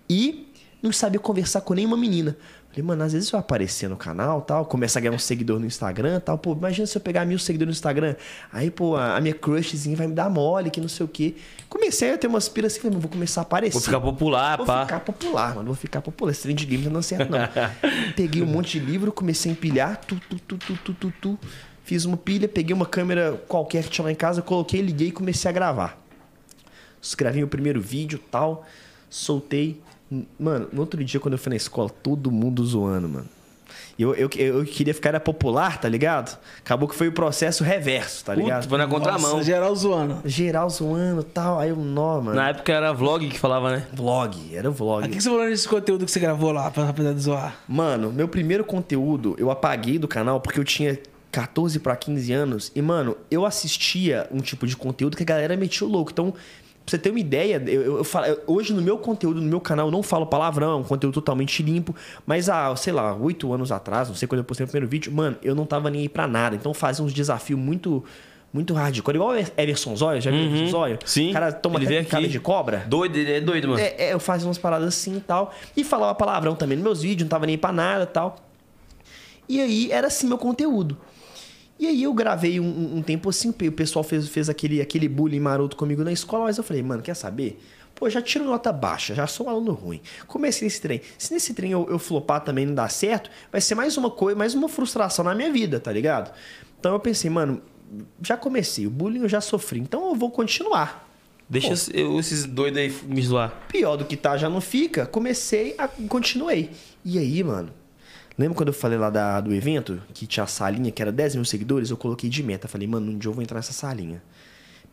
e 0.09 0.47
não 0.81 0.91
sabia 0.91 1.19
conversar 1.19 1.61
com 1.61 1.73
nenhuma 1.73 1.97
menina. 1.97 2.37
Falei, 2.73 2.87
mano, 2.87 3.03
às 3.03 3.13
vezes 3.13 3.31
eu 3.31 3.37
aparecer 3.37 3.87
no 3.87 3.95
canal 3.95 4.41
tal, 4.41 4.65
começa 4.65 4.97
a 4.97 5.01
ganhar 5.01 5.13
um 5.13 5.19
seguidor 5.19 5.59
no 5.59 5.65
Instagram 5.67 6.19
tal, 6.19 6.39
pô, 6.39 6.53
imagina 6.53 6.87
se 6.87 6.97
eu 6.97 7.01
pegar 7.01 7.23
mil 7.23 7.37
seguidores 7.37 7.67
no 7.67 7.77
Instagram, 7.77 8.15
aí, 8.51 8.71
pô, 8.71 8.95
a, 8.97 9.21
minha 9.21 9.35
crushzinha 9.35 9.95
vai 9.95 10.07
me 10.07 10.15
dar 10.15 10.27
mole, 10.27 10.71
que 10.71 10.81
não 10.81 10.87
sei 10.87 11.05
o 11.05 11.07
quê. 11.07 11.35
Comecei 11.69 12.11
a 12.11 12.17
ter 12.17 12.25
umas 12.25 12.49
piras 12.49 12.71
assim, 12.71 12.81
falei, 12.81 12.93
mano, 12.93 13.01
vou 13.01 13.11
começar 13.11 13.41
a 13.41 13.43
aparecer. 13.43 13.73
Vou 13.73 13.81
ficar 13.81 14.01
popular, 14.01 14.57
Vou 14.57 14.65
pá. 14.65 14.87
ficar 14.87 14.99
popular, 15.01 15.53
mano. 15.53 15.67
Vou 15.67 15.75
ficar 15.75 16.01
popular. 16.01 16.31
Esse 16.31 16.41
trem 16.41 16.55
de 16.55 16.65
game 16.65 16.83
não 16.85 16.93
dando 16.93 17.03
certo, 17.03 17.29
não. 17.29 17.37
peguei 18.17 18.41
um 18.41 18.47
monte 18.47 18.79
de 18.79 18.85
livro, 18.85 19.11
comecei 19.11 19.51
a 19.51 19.53
empilhar, 19.53 20.01
tu, 20.07 20.19
tu, 20.27 20.39
tu, 20.39 20.57
tu, 20.57 20.75
tu, 20.77 20.93
tu, 20.95 21.13
tu. 21.21 21.39
Fiz 21.83 22.05
uma 22.05 22.17
pilha, 22.17 22.47
peguei 22.47 22.73
uma 22.73 22.87
câmera 22.87 23.39
qualquer 23.47 23.83
que 23.83 23.91
tinha 23.91 24.05
lá 24.05 24.11
em 24.11 24.15
casa, 24.15 24.41
coloquei, 24.41 24.81
liguei 24.81 25.09
e 25.09 25.11
comecei 25.11 25.47
a 25.47 25.51
gravar. 25.51 26.01
Gravei 27.15 27.43
o 27.43 27.47
primeiro 27.47 27.79
vídeo 27.79 28.19
tal, 28.31 28.65
soltei. 29.11 29.79
Mano, 30.39 30.67
no 30.71 30.81
outro 30.81 31.03
dia, 31.03 31.19
quando 31.19 31.33
eu 31.33 31.37
fui 31.37 31.49
na 31.49 31.55
escola, 31.55 31.89
todo 31.89 32.31
mundo 32.31 32.65
zoando, 32.65 33.09
mano. 33.09 33.27
Eu, 33.97 34.15
eu, 34.15 34.29
eu 34.35 34.65
queria 34.65 34.93
ficar 34.93 35.09
era 35.09 35.19
popular, 35.19 35.79
tá 35.79 35.87
ligado? 35.87 36.37
Acabou 36.59 36.87
que 36.87 36.95
foi 36.95 37.07
o 37.07 37.11
processo 37.11 37.63
reverso, 37.63 38.25
tá 38.25 38.33
ligado? 38.33 38.63
Puta, 38.63 38.69
foi 38.69 38.77
na 38.79 38.87
contramão. 38.87 39.33
Nossa, 39.33 39.43
geral 39.43 39.75
zoando. 39.75 40.21
Geral 40.25 40.69
zoando 40.69 41.23
tal. 41.23 41.59
Aí 41.59 41.69
eu, 41.69 41.75
nó, 41.75 42.19
mano. 42.19 42.35
Na 42.35 42.49
época 42.49 42.73
era 42.73 42.91
vlog 42.91 43.27
que 43.29 43.39
falava, 43.39 43.71
né? 43.71 43.87
Vlog, 43.93 44.55
era 44.55 44.69
vlog. 44.71 45.05
O 45.05 45.09
que 45.09 45.17
que 45.17 45.23
você 45.23 45.29
falou 45.29 45.45
nesse 45.45 45.67
conteúdo 45.67 46.05
que 46.05 46.11
você 46.11 46.19
gravou 46.19 46.51
lá 46.51 46.71
pra 46.71 46.85
rapaziada 46.85 47.19
zoar? 47.19 47.55
Mano, 47.67 48.11
meu 48.11 48.27
primeiro 48.27 48.63
conteúdo 48.63 49.35
eu 49.37 49.51
apaguei 49.51 49.99
do 49.99 50.07
canal 50.07 50.41
porque 50.41 50.59
eu 50.59 50.63
tinha 50.63 50.97
14 51.31 51.79
pra 51.79 51.95
15 51.95 52.31
anos. 52.31 52.71
E, 52.75 52.81
mano, 52.81 53.17
eu 53.29 53.45
assistia 53.45 54.27
um 54.31 54.39
tipo 54.39 54.65
de 54.65 54.77
conteúdo 54.77 55.17
que 55.17 55.23
a 55.23 55.25
galera 55.25 55.55
metia 55.57 55.85
o 55.85 55.89
louco. 55.89 56.11
Então, 56.11 56.33
pra 56.85 56.91
você 56.91 56.97
ter 56.97 57.09
uma 57.09 57.19
ideia, 57.19 57.61
eu, 57.67 57.97
eu, 57.97 58.03
falo- 58.03 58.37
hoje 58.47 58.73
no 58.73 58.81
meu 58.81 58.97
conteúdo, 58.97 59.39
no 59.41 59.47
meu 59.47 59.61
canal, 59.61 59.87
eu 59.87 59.91
não 59.91 60.03
falo 60.03 60.25
palavrão, 60.25 60.71
é 60.71 60.75
um 60.75 60.83
conteúdo 60.83 61.13
totalmente 61.13 61.63
limpo. 61.63 61.95
Mas 62.25 62.49
há, 62.49 62.75
sei 62.75 62.91
lá, 62.93 63.15
8 63.15 63.51
anos 63.53 63.71
atrás, 63.71 64.09
não 64.09 64.15
sei 64.15 64.27
quando 64.27 64.39
eu 64.39 64.43
postei 64.45 64.65
o 64.65 64.67
primeiro 64.67 64.87
vídeo, 64.87 65.11
mano, 65.11 65.37
eu 65.41 65.55
não 65.55 65.65
tava 65.65 65.89
nem 65.89 66.01
aí 66.01 66.09
pra 66.09 66.27
nada. 66.27 66.55
Então 66.55 66.73
fazia 66.73 67.03
uns 67.03 67.13
desafios 67.13 67.59
muito. 67.59 68.03
Muito 68.55 68.71
hardcore. 68.75 69.15
Igual 69.17 69.31
o 69.31 69.35
Everson 69.57 69.95
Zóio, 69.95 70.21
já 70.21 70.29
viu 70.29 70.41
o 70.41 70.43
Everson 70.43 70.67
Zóio? 70.67 70.99
Sim. 71.05 71.31
O 71.31 71.33
cara 71.33 71.51
toma 71.51 71.79
aqui. 71.79 72.27
de 72.27 72.39
cobra. 72.39 72.83
Doido, 72.87 73.15
ele 73.17 73.31
é 73.31 73.41
doido, 73.41 73.67
mano. 73.69 73.79
É, 73.79 73.95
é, 73.97 74.13
eu 74.13 74.19
fazia 74.19 74.47
umas 74.47 74.59
paradas 74.59 74.89
assim 74.89 75.17
e 75.17 75.19
tal. 75.21 75.51
E 75.75 75.83
falava 75.83 76.13
palavrão 76.13 76.53
também 76.53 76.77
nos 76.77 76.83
meus 76.83 77.01
vídeos, 77.01 77.23
não 77.25 77.29
tava 77.29 77.47
nem 77.47 77.57
pra 77.57 77.71
nada 77.71 78.03
e 78.03 78.05
tal. 78.05 78.35
E 79.49 79.59
aí 79.59 79.91
era 79.91 80.05
assim 80.05 80.27
meu 80.27 80.37
conteúdo. 80.37 80.95
E 81.79 81.87
aí 81.87 82.03
eu 82.03 82.13
gravei 82.13 82.59
um, 82.59 82.97
um- 82.97 83.01
tempo 83.01 83.29
assim, 83.29 83.49
o 83.49 83.53
pessoal 83.71 84.03
fez, 84.03 84.27
fez 84.27 84.47
aquele, 84.49 84.81
aquele 84.81 85.07
bullying 85.09 85.39
maroto 85.39 85.75
comigo 85.75 86.03
na 86.03 86.11
escola, 86.11 86.45
mas 86.45 86.57
eu 86.57 86.63
falei, 86.63 86.81
mano, 86.83 87.01
quer 87.01 87.15
saber? 87.15 87.59
Pô, 87.95 88.09
já 88.09 88.21
tiro 88.21 88.43
nota 88.45 88.71
baixa, 88.71 89.13
já 89.13 89.27
sou 89.27 89.47
um 89.47 89.49
aluno 89.49 89.71
ruim. 89.73 90.01
Comecei 90.27 90.65
nesse 90.65 90.81
trem. 90.81 91.01
Se 91.17 91.33
nesse 91.33 91.53
trem 91.53 91.71
eu, 91.71 91.87
eu 91.89 91.99
flopar 91.99 92.41
também 92.43 92.65
não 92.65 92.73
dar 92.73 92.89
certo, 92.89 93.29
vai 93.51 93.59
ser 93.61 93.75
mais 93.75 93.97
uma 93.97 94.09
coisa, 94.09 94.37
mais 94.37 94.53
uma 94.55 94.67
frustração 94.69 95.23
na 95.25 95.35
minha 95.35 95.51
vida, 95.51 95.79
tá 95.79 95.91
ligado? 95.91 96.33
Então 96.79 96.93
eu 96.93 96.99
pensei, 96.99 97.29
mano, 97.29 97.61
já 98.21 98.35
comecei, 98.37 98.87
o 98.87 98.89
bullying 98.89 99.19
eu 99.21 99.29
já 99.29 99.41
sofri, 99.41 99.79
então 99.79 100.09
eu 100.09 100.15
vou 100.15 100.31
continuar. 100.31 101.07
Deixa 101.49 101.73
eu- 101.93 102.19
esses 102.19 102.45
doidos 102.45 102.79
aí 102.79 102.91
me 103.07 103.21
zoar. 103.21 103.53
pior 103.67 103.95
do 103.97 104.05
que 104.05 104.15
tá 104.17 104.37
já 104.37 104.49
não 104.49 104.61
fica, 104.61 105.05
comecei 105.05 105.75
a 105.77 105.87
continuei. 105.87 106.71
E 107.05 107.19
aí, 107.19 107.43
mano, 107.43 107.69
lembra 108.37 108.55
quando 108.55 108.69
eu 108.69 108.73
falei 108.73 108.97
lá 108.97 109.09
da, 109.09 109.41
do 109.41 109.53
evento, 109.53 110.01
que 110.13 110.25
tinha 110.25 110.43
a 110.43 110.47
salinha, 110.47 110.91
que 110.91 111.01
era 111.01 111.11
10 111.11 111.35
mil 111.35 111.45
seguidores, 111.45 111.89
eu 111.89 111.97
coloquei 111.97 112.29
de 112.29 112.43
meta. 112.43 112.67
Falei, 112.67 112.87
mano, 112.87 113.11
um 113.11 113.17
dia 113.17 113.29
eu 113.29 113.33
vou 113.33 113.41
entrar 113.41 113.57
nessa 113.57 113.73
salinha. 113.73 114.21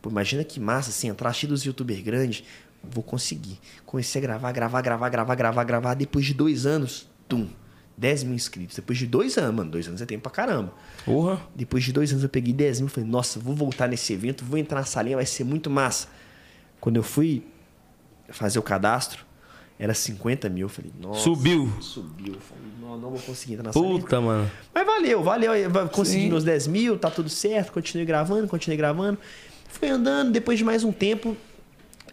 Pô, 0.01 0.09
imagina 0.09 0.43
que 0.43 0.59
massa, 0.59 0.89
assim, 0.89 1.09
entrar 1.09 1.31
cheio 1.33 1.51
dos 1.51 1.63
youtubers 1.63 2.01
grandes, 2.01 2.43
vou 2.83 3.03
conseguir. 3.03 3.59
Comecei 3.85 4.19
a 4.19 4.21
gravar, 4.21 4.51
gravar, 4.51 4.81
gravar, 4.81 5.09
gravar, 5.09 5.35
gravar, 5.35 5.63
gravar. 5.63 5.93
Depois 5.93 6.25
de 6.25 6.33
dois 6.33 6.65
anos, 6.65 7.07
tum, 7.27 7.47
10 7.97 8.23
mil 8.23 8.33
inscritos. 8.33 8.75
Depois 8.75 8.97
de 8.97 9.05
dois 9.05 9.37
anos, 9.37 9.55
mano. 9.55 9.69
Dois 9.69 9.87
anos 9.87 10.01
é 10.01 10.05
tempo 10.05 10.23
pra 10.23 10.31
caramba. 10.31 10.73
Porra. 11.05 11.39
Depois 11.55 11.83
de 11.83 11.93
dois 11.93 12.11
anos 12.11 12.23
eu 12.23 12.29
peguei 12.29 12.53
10 12.53 12.81
mil. 12.81 12.89
Falei, 12.89 13.07
nossa, 13.07 13.39
vou 13.39 13.55
voltar 13.55 13.87
nesse 13.87 14.11
evento, 14.13 14.43
vou 14.43 14.57
entrar 14.57 14.79
na 14.79 14.85
salinha, 14.85 15.17
vai 15.17 15.25
ser 15.25 15.43
muito 15.43 15.69
massa. 15.69 16.07
Quando 16.79 16.95
eu 16.95 17.03
fui 17.03 17.45
fazer 18.29 18.57
o 18.57 18.63
cadastro, 18.63 19.23
era 19.81 19.95
50 19.95 20.47
mil. 20.47 20.65
Eu 20.65 20.69
falei, 20.69 20.91
nossa. 20.99 21.21
Subiu. 21.21 21.67
Subiu. 21.81 22.35
Falei, 22.39 22.63
não, 22.79 22.99
não 22.99 23.09
vou 23.09 23.19
conseguir 23.19 23.53
entrar 23.53 23.63
na. 23.63 23.71
Puta, 23.71 24.21
mano. 24.21 24.49
Mas 24.71 24.85
valeu, 24.85 25.23
valeu. 25.23 25.55
Eu 25.55 25.89
Consegui 25.89 26.25
Sim. 26.25 26.29
meus 26.29 26.43
10 26.43 26.67
mil, 26.67 26.99
tá 26.99 27.09
tudo 27.09 27.29
certo. 27.29 27.71
Continuei 27.71 28.05
gravando, 28.05 28.47
continuei 28.47 28.77
gravando. 28.77 29.17
Fui 29.67 29.89
andando, 29.89 30.31
depois 30.31 30.59
de 30.59 30.63
mais 30.63 30.83
um 30.83 30.91
tempo, 30.91 31.35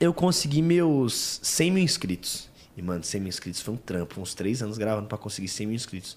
eu 0.01 0.15
consegui 0.15 0.63
meus 0.63 1.41
100 1.43 1.71
mil 1.71 1.85
inscritos. 1.85 2.49
E, 2.75 2.81
mano, 2.81 3.05
100 3.05 3.21
mil 3.21 3.29
inscritos 3.29 3.61
foi 3.61 3.75
um 3.75 3.77
trampo. 3.77 4.19
Uns 4.19 4.33
3 4.33 4.63
anos 4.63 4.79
gravando 4.79 5.07
pra 5.07 5.19
conseguir 5.19 5.49
100 5.49 5.67
mil 5.67 5.77
inscritos. 5.77 6.17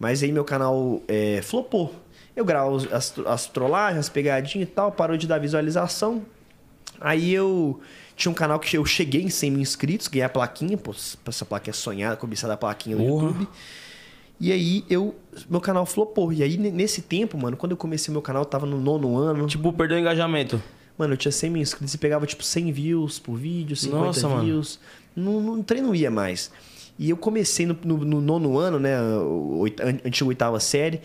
Mas 0.00 0.22
aí 0.22 0.32
meu 0.32 0.44
canal 0.44 1.02
é, 1.06 1.42
flopou. 1.42 1.94
Eu 2.34 2.46
gravo 2.46 2.76
as, 2.90 3.12
as 3.26 3.46
trollagens, 3.46 4.06
as 4.06 4.08
pegadinhas 4.08 4.66
e 4.66 4.72
tal, 4.72 4.90
parou 4.90 5.18
de 5.18 5.26
dar 5.26 5.38
visualização. 5.38 6.24
Aí 7.00 7.32
eu 7.32 7.80
tinha 8.16 8.30
um 8.30 8.34
canal 8.34 8.58
que 8.58 8.76
eu 8.76 8.84
cheguei 8.84 9.22
em 9.22 9.30
100 9.30 9.50
mil 9.50 9.60
inscritos, 9.60 10.08
ganhei 10.08 10.24
a 10.24 10.28
plaquinha, 10.28 10.76
pô, 10.76 10.94
essa 11.26 11.44
plaquinha 11.44 11.72
sonhada, 11.74 12.16
cobiçada 12.16 12.54
a 12.54 12.56
plaquinha 12.56 12.96
no 12.96 13.04
Porra. 13.06 13.26
YouTube. 13.28 13.48
E 14.40 14.52
aí 14.52 14.84
eu. 14.88 15.14
Meu 15.50 15.60
canal 15.60 15.84
flopou. 15.84 16.32
E 16.32 16.42
aí, 16.42 16.56
ne- 16.56 16.70
nesse 16.70 17.02
tempo, 17.02 17.36
mano, 17.36 17.56
quando 17.56 17.72
eu 17.72 17.76
comecei 17.76 18.12
meu 18.12 18.22
canal, 18.22 18.42
eu 18.42 18.46
tava 18.46 18.66
no 18.66 18.80
nono 18.80 19.16
ano. 19.16 19.46
Tipo, 19.46 19.72
perdeu 19.72 19.96
o 19.96 20.00
engajamento. 20.00 20.62
Mano, 20.96 21.14
eu 21.14 21.16
tinha 21.16 21.32
100 21.32 21.50
mil 21.50 21.62
inscritos 21.62 21.94
e 21.94 21.98
pegava, 21.98 22.26
tipo, 22.26 22.42
100 22.44 22.70
views 22.72 23.18
por 23.18 23.36
vídeo, 23.36 23.74
50 23.76 24.04
Nossa, 24.04 24.28
mano. 24.28 24.44
views. 24.44 24.78
Não, 25.14 25.40
não, 25.40 25.60
o 25.60 25.64
trem 25.64 25.82
não 25.82 25.94
ia 25.94 26.10
mais. 26.10 26.50
E 26.98 27.10
eu 27.10 27.16
comecei 27.16 27.66
no, 27.66 27.76
no- 27.84 28.04
no 28.04 28.20
nono 28.20 28.58
ano, 28.58 28.78
né? 28.80 29.00
oit- 29.00 29.80
an- 29.80 30.00
Antiga 30.04 30.28
oitava 30.28 30.58
série. 30.60 31.00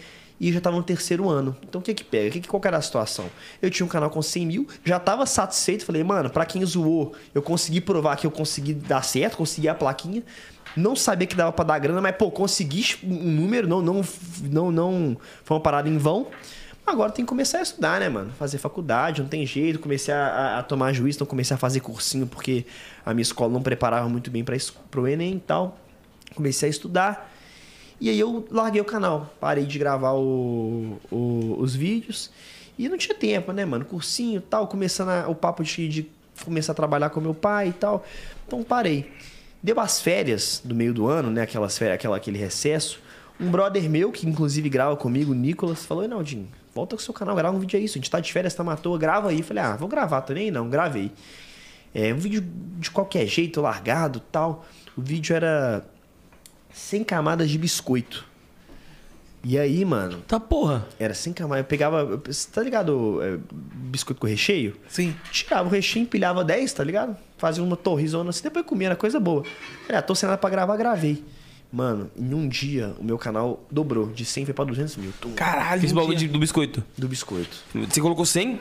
E 0.45 0.51
já 0.51 0.59
tava 0.59 0.75
no 0.75 0.83
terceiro 0.83 1.29
ano. 1.29 1.55
Então 1.63 1.79
o 1.79 1.83
que 1.83 1.93
que 1.93 2.03
pega? 2.03 2.27
O 2.27 2.31
que 2.33 2.41
que, 2.41 2.47
qual 2.47 2.59
que 2.59 2.67
era 2.67 2.75
a 2.77 2.81
situação? 2.81 3.25
Eu 3.61 3.69
tinha 3.69 3.85
um 3.85 3.89
canal 3.89 4.09
com 4.09 4.21
100 4.21 4.45
mil, 4.45 4.67
já 4.83 4.99
tava 4.99 5.25
satisfeito. 5.25 5.85
Falei, 5.85 6.03
mano, 6.03 6.29
pra 6.29 6.45
quem 6.45 6.65
zoou, 6.65 7.13
eu 7.33 7.41
consegui 7.41 7.79
provar 7.79 8.17
que 8.17 8.27
eu 8.27 8.31
consegui 8.31 8.73
dar 8.73 9.03
certo, 9.03 9.37
consegui 9.37 9.69
a 9.69 9.73
plaquinha. 9.75 10.21
Não 10.75 10.95
sabia 10.95 11.27
que 11.27 11.35
dava 11.35 11.51
pra 11.51 11.63
dar 11.63 11.79
grana, 11.79 12.01
mas, 12.01 12.15
pô, 12.15 12.29
consegui 12.31 12.83
um 13.03 13.31
número, 13.31 13.67
não, 13.67 13.81
não, 13.81 14.01
não, 14.41 14.71
não 14.71 15.17
foi 15.45 15.55
uma 15.55 15.61
parada 15.63 15.87
em 15.87 15.97
vão. 15.97 16.27
Agora 16.85 17.11
tem 17.13 17.23
que 17.23 17.29
começar 17.29 17.59
a 17.59 17.61
estudar, 17.61 17.99
né, 18.01 18.09
mano? 18.09 18.31
Fazer 18.37 18.57
faculdade, 18.57 19.21
não 19.21 19.29
tem 19.29 19.45
jeito. 19.45 19.79
Comecei 19.79 20.13
a, 20.13 20.57
a- 20.59 20.63
tomar 20.63 20.91
juízo, 20.91 21.17
então 21.17 21.27
comecei 21.27 21.55
a 21.55 21.57
fazer 21.57 21.79
cursinho 21.79 22.27
porque 22.27 22.65
a 23.05 23.13
minha 23.13 23.21
escola 23.21 23.53
não 23.53 23.61
preparava 23.61 24.09
muito 24.09 24.29
bem 24.29 24.43
para 24.43 24.57
pro 24.91 25.07
Enem 25.07 25.35
e 25.35 25.39
tal. 25.39 25.77
Comecei 26.35 26.67
a 26.67 26.69
estudar. 26.69 27.32
E 28.03 28.09
aí 28.09 28.19
eu 28.19 28.45
larguei 28.51 28.81
o 28.81 28.85
canal. 28.85 29.33
Parei 29.39 29.65
de 29.65 29.79
gravar 29.79 30.11
o- 30.11 30.99
o- 31.09 31.55
os 31.57 31.73
vídeos. 31.73 32.29
E 32.77 32.89
não 32.89 32.97
tinha 32.97 33.15
tempo, 33.15 33.53
né, 33.53 33.63
mano? 33.63 33.85
Cursinho 33.85 34.39
e 34.39 34.41
tal. 34.41 34.67
Começando 34.67 35.07
a- 35.07 35.29
o 35.29 35.33
papo 35.35 35.63
de, 35.63 35.87
de 35.87 36.09
começar 36.43 36.73
a 36.73 36.75
trabalhar 36.75 37.09
com 37.11 37.21
meu 37.21 37.33
pai 37.33 37.69
e 37.69 37.71
tal. 37.71 38.03
Então 38.45 38.61
parei. 38.61 39.09
Deu 39.61 39.79
as 39.79 40.01
férias 40.01 40.61
do 40.65 40.75
meio 40.75 40.93
do 40.93 41.07
ano, 41.07 41.31
né? 41.31 41.43
Aquelas 41.43 41.77
férias, 41.77 41.95
aquela, 41.95 42.17
aquele 42.17 42.37
recesso. 42.37 42.99
Um 43.39 43.49
brother 43.49 43.89
meu, 43.89 44.11
que 44.11 44.27
inclusive 44.27 44.67
grava 44.67 44.97
comigo, 44.97 45.31
o 45.31 45.35
Nicolas, 45.35 45.85
falou: 45.85 46.03
Enaldinho, 46.03 46.49
volta 46.75 46.97
com 46.97 47.01
o 47.01 47.05
seu 47.05 47.13
canal, 47.13 47.33
grava 47.37 47.55
um 47.55 47.59
vídeo 47.61 47.79
aí. 47.79 47.85
isso. 47.85 47.97
A 47.97 47.99
gente 48.01 48.11
tá 48.11 48.19
de 48.19 48.33
férias, 48.33 48.53
tá 48.53 48.65
matou, 48.65 48.97
grava 48.97 49.29
aí. 49.29 49.41
Falei, 49.41 49.63
ah, 49.63 49.77
vou 49.77 49.87
gravar 49.87 50.23
também? 50.23 50.51
Não, 50.51 50.69
gravei. 50.69 51.09
É 51.95 52.13
um 52.13 52.17
vídeo 52.17 52.43
de 52.79 52.91
qualquer 52.91 53.25
jeito, 53.27 53.61
largado 53.61 54.19
tal. 54.31 54.65
O 54.97 55.01
vídeo 55.01 55.33
era 55.33 55.85
100 56.73 57.03
camadas 57.03 57.49
de 57.49 57.57
biscoito. 57.57 58.25
E 59.45 59.59
aí, 59.59 59.83
mano, 59.83 60.21
Tá 60.27 60.39
porra. 60.39 60.87
era 60.97 61.13
100 61.13 61.33
camadas. 61.33 61.63
Eu 61.63 61.67
pegava. 61.67 62.21
Você 62.25 62.49
tá 62.49 62.61
ligado? 62.63 63.19
é, 63.21 63.37
biscoito 63.89 64.21
com 64.21 64.25
recheio? 64.27 64.75
Sim. 64.87 65.13
Tirava 65.31 65.67
o 65.67 65.71
recheio, 65.71 66.03
empilhava 66.03 66.43
10, 66.45 66.71
tá 66.71 66.83
ligado? 66.83 67.15
Fazia 67.37 67.61
uma 67.61 67.75
torrizona 67.75 68.29
assim, 68.29 68.43
depois 68.43 68.65
comia, 68.65 68.87
era 68.87 68.95
coisa 68.95 69.19
boa. 69.19 69.43
Falei, 69.85 69.99
ah, 69.99 70.01
tô 70.01 70.15
sem 70.15 70.27
nada 70.27 70.37
pra 70.37 70.49
gravar, 70.49 70.77
gravei. 70.77 71.23
Mano, 71.69 72.09
em 72.15 72.33
um 72.33 72.47
dia 72.47 72.95
o 72.99 73.03
meu 73.03 73.17
canal 73.17 73.65
dobrou. 73.69 74.07
De 74.13 74.23
100 74.23 74.45
foi 74.45 74.53
pra 74.53 74.63
200 74.63 74.95
mil. 74.95 75.11
Tum, 75.19 75.33
Caralho. 75.33 75.81
Fiz 75.81 75.91
um 75.91 75.95
bagulho 75.95 76.17
dia. 76.17 76.29
do 76.29 76.39
biscoito. 76.39 76.81
Do 76.97 77.07
biscoito. 77.09 77.57
Você 77.89 77.99
colocou 77.99 78.25
100? 78.25 78.59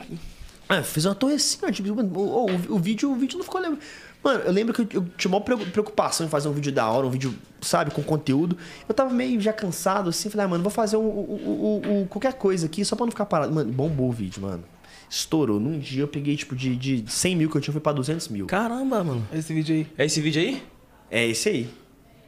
Ah, 0.67 0.77
eu 0.77 0.83
fiz 0.83 1.05
uma 1.05 1.15
torre 1.15 1.35
assim, 1.35 1.59
ó, 1.63 1.71
tipo, 1.71 1.89
o, 1.93 2.45
o- 2.45 2.75
o 2.75 2.79
vídeo, 2.79 3.09
o 3.11 3.15
vídeo 3.15 3.37
não 3.37 3.43
ficou 3.45 3.61
legal. 3.61 3.77
Mano, 4.23 4.39
eu 4.45 4.51
lembro 4.51 4.73
que 4.73 4.95
eu, 4.95 5.01
eu 5.01 5.07
tinha 5.17 5.29
uma 5.29 5.41
preocupação 5.41 6.25
em 6.25 6.29
fazer 6.29 6.47
um 6.47 6.53
vídeo 6.53 6.71
da 6.71 6.89
hora, 6.89 7.05
um 7.05 7.09
vídeo, 7.09 7.35
sabe, 7.61 7.91
com 7.91 8.01
conteúdo. 8.01 8.57
Eu 8.87 8.93
tava 8.95 9.13
meio 9.13 9.39
já 9.41 9.51
cansado, 9.51 10.09
assim, 10.09 10.29
falei, 10.29 10.45
ah, 10.45 10.49
mano, 10.49 10.63
vou 10.63 10.71
fazer 10.71 10.95
um, 10.95 11.01
o- 11.01 11.81
o- 11.85 12.01
o- 12.03 12.07
qualquer 12.07 12.33
coisa 12.33 12.65
aqui, 12.67 12.85
só 12.85 12.95
pra 12.95 13.05
não 13.05 13.11
ficar 13.11 13.25
parado. 13.25 13.53
Mano, 13.53 13.71
bombou 13.71 14.07
o 14.07 14.11
vídeo, 14.13 14.41
mano. 14.41 14.63
Estourou. 15.09 15.59
Num 15.59 15.77
dia 15.77 16.03
eu 16.03 16.07
peguei, 16.07 16.35
tipo, 16.37 16.55
de, 16.55 16.75
de 16.75 17.03
100 17.11 17.35
mil 17.35 17.49
que 17.49 17.57
eu 17.57 17.61
tinha, 17.61 17.71
foi 17.73 17.81
pra 17.81 17.91
200 17.91 18.29
mil. 18.29 18.45
Caramba, 18.47 19.03
mano. 19.03 19.27
Esse 19.33 19.53
vídeo 19.53 19.75
aí. 19.75 19.87
É 19.97 20.05
esse 20.05 20.21
vídeo 20.21 20.41
aí? 20.41 20.63
É 21.11 21.27
esse 21.27 21.49
aí. 21.49 21.69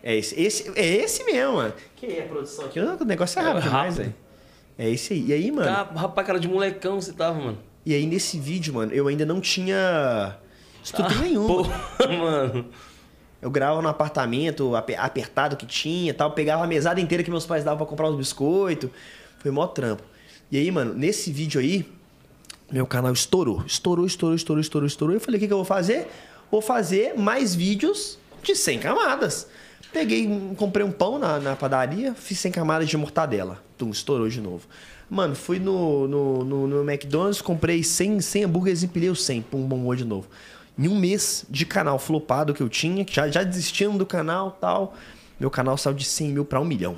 É 0.04 0.16
esse, 0.16 0.40
esse, 0.40 0.72
é 0.75 0.86
esse 0.98 1.24
mesmo, 1.24 1.54
mano. 1.56 1.74
Quem 1.96 2.12
é 2.18 2.24
a 2.24 2.28
produção 2.28 2.66
aqui? 2.66 2.80
O 2.80 3.06
negócio 3.06 3.40
é 3.40 3.42
É 3.42 3.46
rápido 3.46 3.64
demais, 3.64 3.84
rápido. 3.96 3.98
velho. 4.04 4.16
É 4.78 4.90
esse 4.90 5.14
aí. 5.14 5.25
E 5.28 5.34
aí, 5.34 5.52
mano... 5.52 5.66
Tá, 5.66 5.84
rapaz, 5.96 6.28
cara 6.28 6.40
de 6.40 6.48
molecão 6.48 7.00
você 7.02 7.14
tava, 7.14 7.40
mano. 7.40 7.58
E 7.86 7.94
aí, 7.94 8.06
nesse 8.06 8.38
vídeo, 8.38 8.74
mano, 8.74 8.92
eu 8.92 9.08
ainda 9.08 9.25
não 9.25 9.40
tinha 9.42 10.38
estrutura 10.86 11.20
nenhuma. 11.20 11.48
Porra, 11.48 11.82
mano. 12.18 12.65
Eu 13.42 13.51
gravava 13.51 13.82
no 13.82 13.88
apartamento 13.89 14.75
ape- 14.75 14.96
apertado 14.96 15.56
que 15.56 15.65
tinha 15.65 16.10
e 16.10 16.13
tal. 16.13 16.32
Pegava 16.32 16.63
a 16.63 16.68
mesada 16.68 17.00
inteira 17.00 17.24
que 17.24 17.30
meus 17.30 17.46
pais 17.46 17.63
davam 17.63 17.77
pra 17.77 17.86
comprar 17.86 18.10
os 18.10 18.15
biscoitos. 18.15 18.89
Foi 19.39 19.51
mó 19.51 19.68
trampo. 19.68 20.04
E 20.51 20.58
aí, 20.58 20.72
mano, 20.72 20.94
nesse 20.94 21.32
vídeo 21.32 21.60
aí, 21.60 21.86
meu 22.72 22.88
canal 22.88 23.12
estourou. 23.13 23.63
Estourou, 23.68 24.06
estourou, 24.06 24.36
estourou, 24.36 24.62
estourou, 24.62 24.88
estourou. 24.88 25.15
Eu 25.15 25.20
falei, 25.22 25.38
o 25.38 25.42
que, 25.42 25.48
que 25.48 25.54
eu 25.54 25.58
vou 25.58 25.65
fazer? 25.65 26.08
Vou 26.50 26.62
fazer 26.62 27.13
mais 27.15 27.54
vídeos 27.54 28.18
de 28.42 28.56
100 28.56 28.80
camadas. 28.80 29.48
Peguei, 29.94 30.27
comprei 30.58 30.86
um 30.86 30.92
pão 30.92 31.18
na, 31.20 31.39
na 31.39 31.56
padaria, 31.56 32.13
fiz 32.15 32.39
100 32.39 32.51
camadas 32.51 32.88
de 32.88 32.98
mortadela. 32.98 33.63
Tum, 33.77 33.92
estourou 33.92 34.27
de 34.27 34.42
novo. 34.42 34.68
Mano, 35.10 35.36
fui 35.36 35.60
no, 35.60 36.08
no, 36.08 36.44
no, 36.44 36.68
no 36.68 36.89
McDonald's, 36.92 37.42
comprei 37.42 37.84
100, 37.84 38.22
100 38.22 38.44
hambúrgueres 38.46 38.82
e 38.82 38.86
empilhei 38.86 39.10
os 39.10 39.24
100. 39.24 39.44
Pum, 39.44 39.62
bombou 39.62 39.96
de 39.96 40.04
novo. 40.04 40.27
Em 40.77 40.88
um 40.88 41.00
mês 41.00 41.46
de 41.50 41.65
canal 41.65 41.98
flopado 41.98 42.53
que 42.53 42.62
eu 42.62 42.67
tinha, 42.67 43.05
que 43.05 43.13
já, 43.13 43.29
já 43.29 43.44
desistindo 43.44 43.98
do 43.98 44.05
canal 44.05 44.58
tal, 44.60 44.94
meu 45.39 45.50
canal 45.50 45.77
saiu 45.77 45.96
de 45.96 46.05
100 46.05 46.29
mil 46.29 46.46
pra 46.46 46.60
1 46.60 46.65
milhão. 46.65 46.98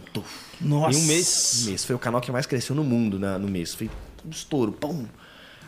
Nossa. 0.59 0.97
Em 0.97 1.01
um 1.01 1.05
mês? 1.05 1.61
Um 1.63 1.69
mês. 1.69 1.85
Foi 1.85 1.95
o 1.95 1.99
canal 1.99 2.21
que 2.21 2.31
mais 2.31 2.45
cresceu 2.45 2.75
no 2.75 2.83
mundo 2.83 3.19
né, 3.19 3.37
no 3.37 3.47
mês. 3.47 3.73
Foi 3.73 3.89
um 4.25 4.29
estouro. 4.29 4.71
Pum. 4.71 5.05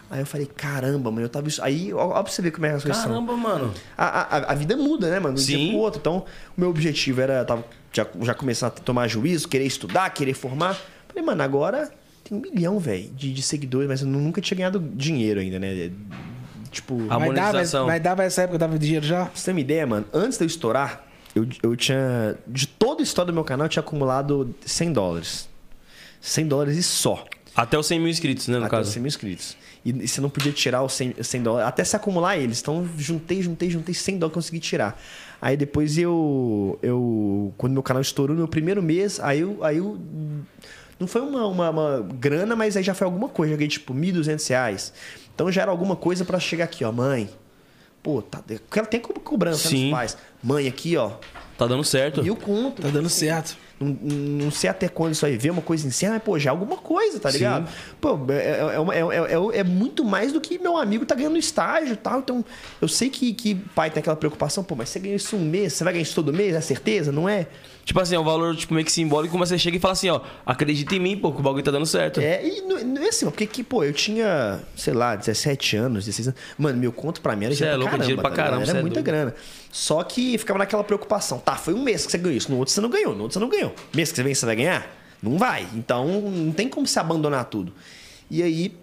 Aí 0.09 0.21
eu 0.21 0.25
falei, 0.25 0.47
caramba, 0.47 1.11
mano, 1.11 1.25
eu 1.25 1.29
tava. 1.29 1.47
Aí, 1.61 1.93
ó, 1.93 2.09
ó 2.09 2.23
pra 2.23 2.31
você 2.31 2.41
ver 2.41 2.51
como 2.51 2.65
é 2.65 2.69
que 2.69 2.75
as 2.77 2.83
coisas 2.83 3.01
são. 3.01 3.11
Caramba, 3.11 3.37
mano. 3.37 3.73
A, 3.95 4.37
a, 4.37 4.51
a 4.51 4.55
vida 4.55 4.75
muda, 4.75 5.09
né, 5.09 5.19
mano? 5.19 5.35
De 5.35 5.43
um 5.43 5.45
dia 5.45 5.57
Sim. 5.57 5.69
pro 5.69 5.77
outro. 5.77 5.99
Então, 5.99 6.25
o 6.57 6.61
meu 6.61 6.69
objetivo 6.69 7.21
era 7.21 7.45
tava, 7.45 7.63
já, 7.93 8.07
já 8.21 8.33
começar 8.33 8.67
a 8.67 8.71
tomar 8.71 9.07
juízo, 9.07 9.47
querer 9.47 9.65
estudar, 9.65 10.09
querer 10.09 10.33
formar. 10.33 10.79
Falei, 11.07 11.23
mano, 11.23 11.43
agora 11.43 11.91
tem 12.23 12.35
um 12.35 12.41
milhão, 12.41 12.79
velho, 12.79 13.11
de, 13.11 13.31
de 13.31 13.41
seguidores, 13.43 13.87
mas 13.87 14.01
eu 14.01 14.07
nunca 14.07 14.41
tinha 14.41 14.57
ganhado 14.57 14.79
dinheiro 14.79 15.39
ainda, 15.39 15.59
né? 15.59 15.91
Tipo, 16.71 16.95
A 16.95 16.97
Vai 16.97 17.07
dar, 17.07 17.17
vai, 17.17 17.27
monetização. 17.27 17.85
vai 17.85 17.99
dar, 17.99 18.15
vai 18.15 18.27
essa 18.27 18.43
época, 18.43 18.57
dava 18.57 18.77
dinheiro 18.77 19.05
já? 19.05 19.25
pra 19.25 19.31
você 19.35 19.45
ter 19.45 19.51
uma 19.51 19.59
ideia, 19.59 19.87
mano, 19.87 20.05
antes 20.13 20.37
de 20.37 20.43
eu 20.43 20.47
estourar, 20.47 21.05
eu, 21.35 21.47
eu 21.63 21.75
tinha. 21.75 22.35
De 22.47 22.67
toda 22.67 23.01
a 23.01 23.03
história 23.03 23.31
do 23.31 23.35
meu 23.35 23.43
canal, 23.43 23.65
eu 23.65 23.69
tinha 23.69 23.81
acumulado 23.81 24.53
100 24.65 24.93
dólares. 24.93 25.47
100 26.21 26.47
dólares 26.47 26.77
e 26.77 26.83
só. 26.83 27.25
Até 27.55 27.77
os 27.77 27.87
100 27.87 27.99
mil 27.99 28.09
inscritos, 28.09 28.47
né, 28.47 28.57
no 28.57 28.65
até 28.65 28.75
os 28.75 28.79
caso. 28.79 28.91
100 28.91 29.01
mil 29.01 29.07
inscritos. 29.07 29.57
E, 29.83 29.89
e 29.91 30.07
você 30.07 30.21
não 30.21 30.29
podia 30.29 30.51
tirar 30.51 30.83
os 30.83 30.93
100, 30.93 31.15
100 31.21 31.43
dólares, 31.43 31.67
até 31.67 31.83
se 31.83 31.95
acumular 31.95 32.37
eles. 32.37 32.61
Então, 32.61 32.87
juntei, 32.97 33.41
juntei, 33.41 33.69
juntei 33.69 33.93
100 33.95 34.19
dólares, 34.19 34.33
consegui 34.33 34.59
tirar. 34.59 34.99
Aí 35.41 35.55
depois 35.55 35.97
eu, 35.97 36.77
eu 36.81 37.53
quando 37.57 37.73
meu 37.73 37.83
canal 37.83 38.01
estourou 38.01 38.35
no 38.35 38.41
meu 38.41 38.47
primeiro 38.47 38.83
mês, 38.83 39.19
aí 39.19 39.39
eu, 39.39 39.63
aí 39.63 39.77
eu 39.77 39.97
não 40.99 41.07
foi 41.07 41.21
uma, 41.21 41.47
uma, 41.47 41.69
uma 41.69 42.07
grana, 42.19 42.55
mas 42.55 42.75
aí 42.75 42.83
já 42.83 42.93
foi 42.93 43.05
alguma 43.05 43.29
coisa. 43.29 43.53
Joguei 43.53 43.67
tipo 43.69 43.93
1.200 43.93 44.49
reais. 44.49 44.93
Então 45.39 45.49
já 45.49 45.61
era 45.61 45.71
alguma 45.71 45.95
coisa 45.95 46.25
pra 46.25 46.37
chegar 46.37 46.65
aqui, 46.65 46.83
ó, 46.83 46.91
mãe. 46.91 47.29
Pô, 48.03 48.21
tá, 48.21 48.43
ela 48.75 48.85
tem 48.85 48.99
co- 48.99 49.13
cobrança 49.21 49.69
Sim. 49.69 49.83
dos 49.83 49.91
pais. 49.91 50.17
Mãe, 50.43 50.67
aqui, 50.67 50.97
ó. 50.97 51.11
Tá 51.57 51.65
dando 51.65 51.81
certo. 51.85 52.21
E 52.21 52.27
eu 52.27 52.35
conto. 52.35 52.81
Tá 52.81 52.89
dando 52.89 53.07
certo. 53.07 53.55
Não, 53.79 53.87
não 53.87 54.51
sei 54.51 54.69
até 54.69 54.89
quando 54.89 55.13
isso 55.13 55.25
aí 55.25 55.37
vê 55.37 55.49
uma 55.49 55.61
coisa 55.61 55.87
em 55.87 55.91
cena, 55.91 56.15
mas, 56.15 56.23
pô, 56.23 56.37
já 56.37 56.49
é 56.49 56.51
alguma 56.51 56.75
coisa, 56.75 57.21
tá 57.21 57.31
Sim. 57.31 57.37
ligado? 57.37 57.69
Pô, 58.01 58.19
é, 58.33 58.73
é, 58.75 58.79
uma- 58.79 58.93
é, 58.93 58.99
é- 58.99 59.59
é 59.59 59.63
muito 59.63 60.03
mais 60.03 60.33
do 60.33 60.41
que 60.41 60.59
meu 60.59 60.75
amigo 60.75 61.05
tá 61.05 61.15
ganhando 61.15 61.37
estágio 61.37 61.93
e 61.93 61.97
tal. 61.97 62.19
Então, 62.19 62.43
eu 62.81 62.89
sei 62.89 63.09
que, 63.09 63.33
que 63.33 63.55
pai 63.55 63.89
tem 63.89 64.01
aquela 64.01 64.17
preocupação, 64.17 64.61
pô, 64.61 64.75
mas 64.75 64.89
você 64.89 64.99
ganha 64.99 65.15
isso 65.15 65.37
um 65.37 65.45
mês, 65.45 65.71
você 65.71 65.85
vai 65.85 65.93
ganhar 65.93 66.03
isso 66.03 66.15
todo 66.15 66.33
mês, 66.33 66.53
é 66.53 66.59
certeza? 66.61 67.13
Não 67.13 67.29
é? 67.29 67.47
Tipo 67.89 68.01
assim, 68.01 68.13
é 68.13 68.19
um 68.19 68.23
valor 68.23 68.55
tipo, 68.55 68.71
meio 68.71 68.85
que 68.85 68.91
simbólico, 68.91 69.35
mas 69.35 69.49
você 69.49 69.57
chega 69.57 69.77
e 69.77 69.79
fala 69.79 69.93
assim, 69.93 70.09
ó, 70.11 70.21
acredita 70.45 70.93
em 70.93 70.99
mim, 70.99 71.17
pô, 71.17 71.31
que 71.31 71.39
o 71.39 71.41
bagulho 71.41 71.63
tá 71.63 71.71
dando 71.71 71.87
certo. 71.87 72.21
É, 72.21 72.47
e 72.47 72.61
não, 72.61 72.79
não 72.83 73.01
é 73.01 73.07
assim, 73.07 73.25
porque, 73.25 73.47
que, 73.47 73.63
pô, 73.63 73.83
eu 73.83 73.91
tinha, 73.91 74.59
sei 74.75 74.93
lá, 74.93 75.15
17 75.15 75.75
anos, 75.75 76.05
16 76.05 76.27
anos. 76.27 76.39
Mano, 76.55 76.77
meu 76.77 76.91
conto 76.91 77.19
pra 77.19 77.35
mim 77.35 77.45
era 77.45 77.55
Cê 77.55 77.63
é 77.63 77.65
dinheiro 77.65 77.79
louco, 77.79 77.89
pra 77.89 77.97
caramba. 77.97 78.03
dinheiro 78.05 78.21
pra 78.21 78.29
tá 78.29 78.35
ligado? 78.35 78.51
caramba, 78.51 78.69
Era 78.69 78.77
é 78.77 78.81
muita 78.83 79.01
grana. 79.01 79.35
Só 79.71 80.03
que 80.03 80.37
ficava 80.37 80.59
naquela 80.59 80.83
preocupação. 80.83 81.39
Tá, 81.39 81.55
foi 81.55 81.73
um 81.73 81.81
mês 81.81 82.05
que 82.05 82.11
você 82.11 82.19
ganhou 82.19 82.37
isso, 82.37 82.51
no 82.51 82.59
outro 82.59 82.71
você 82.71 82.79
não 82.79 82.91
ganhou, 82.91 83.15
no 83.15 83.23
outro 83.23 83.33
você 83.33 83.39
não 83.39 83.49
ganhou. 83.49 83.73
Mês 83.91 84.11
que 84.11 84.17
você 84.17 84.21
vem, 84.21 84.35
você 84.35 84.45
vai 84.45 84.55
ganhar? 84.55 84.87
Não 85.19 85.39
vai. 85.39 85.67
Então 85.73 86.05
não 86.29 86.51
tem 86.51 86.69
como 86.69 86.85
se 86.85 86.99
abandonar 86.99 87.45
tudo. 87.45 87.73
E 88.29 88.43
aí 88.43 88.77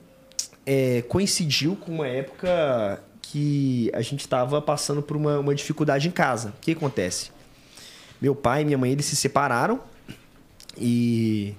é, 0.66 1.02
coincidiu 1.02 1.76
com 1.76 1.92
uma 1.92 2.08
época 2.08 3.00
que 3.22 3.88
a 3.94 4.02
gente 4.02 4.22
estava 4.22 4.60
passando 4.60 5.00
por 5.00 5.16
uma, 5.16 5.38
uma 5.38 5.54
dificuldade 5.54 6.08
em 6.08 6.10
casa. 6.10 6.48
O 6.48 6.60
que 6.60 6.72
acontece? 6.72 7.35
Meu 8.20 8.34
pai 8.34 8.62
e 8.62 8.64
minha 8.64 8.78
mãe 8.78 8.92
eles 8.92 9.06
se 9.06 9.16
separaram 9.16 9.80
e 10.78 11.54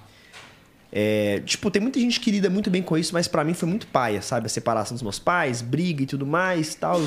é, 0.92 1.42
tipo, 1.46 1.70
tem 1.70 1.82
muita 1.82 2.00
gente 2.00 2.20
que 2.20 2.32
lida 2.32 2.50
muito 2.50 2.70
bem 2.70 2.82
com 2.82 2.98
isso, 2.98 3.14
mas 3.14 3.28
para 3.28 3.44
mim 3.44 3.54
foi 3.54 3.68
muito 3.68 3.88
paia, 3.88 4.22
sabe? 4.22 4.46
A 4.46 4.50
separação 4.50 4.96
dos 4.96 5.04
meus 5.04 5.20
pais, 5.20 5.62
briga 5.62 6.04
e 6.04 6.06
tudo 6.06 6.26
mais 6.26 6.76
tal. 6.76 7.00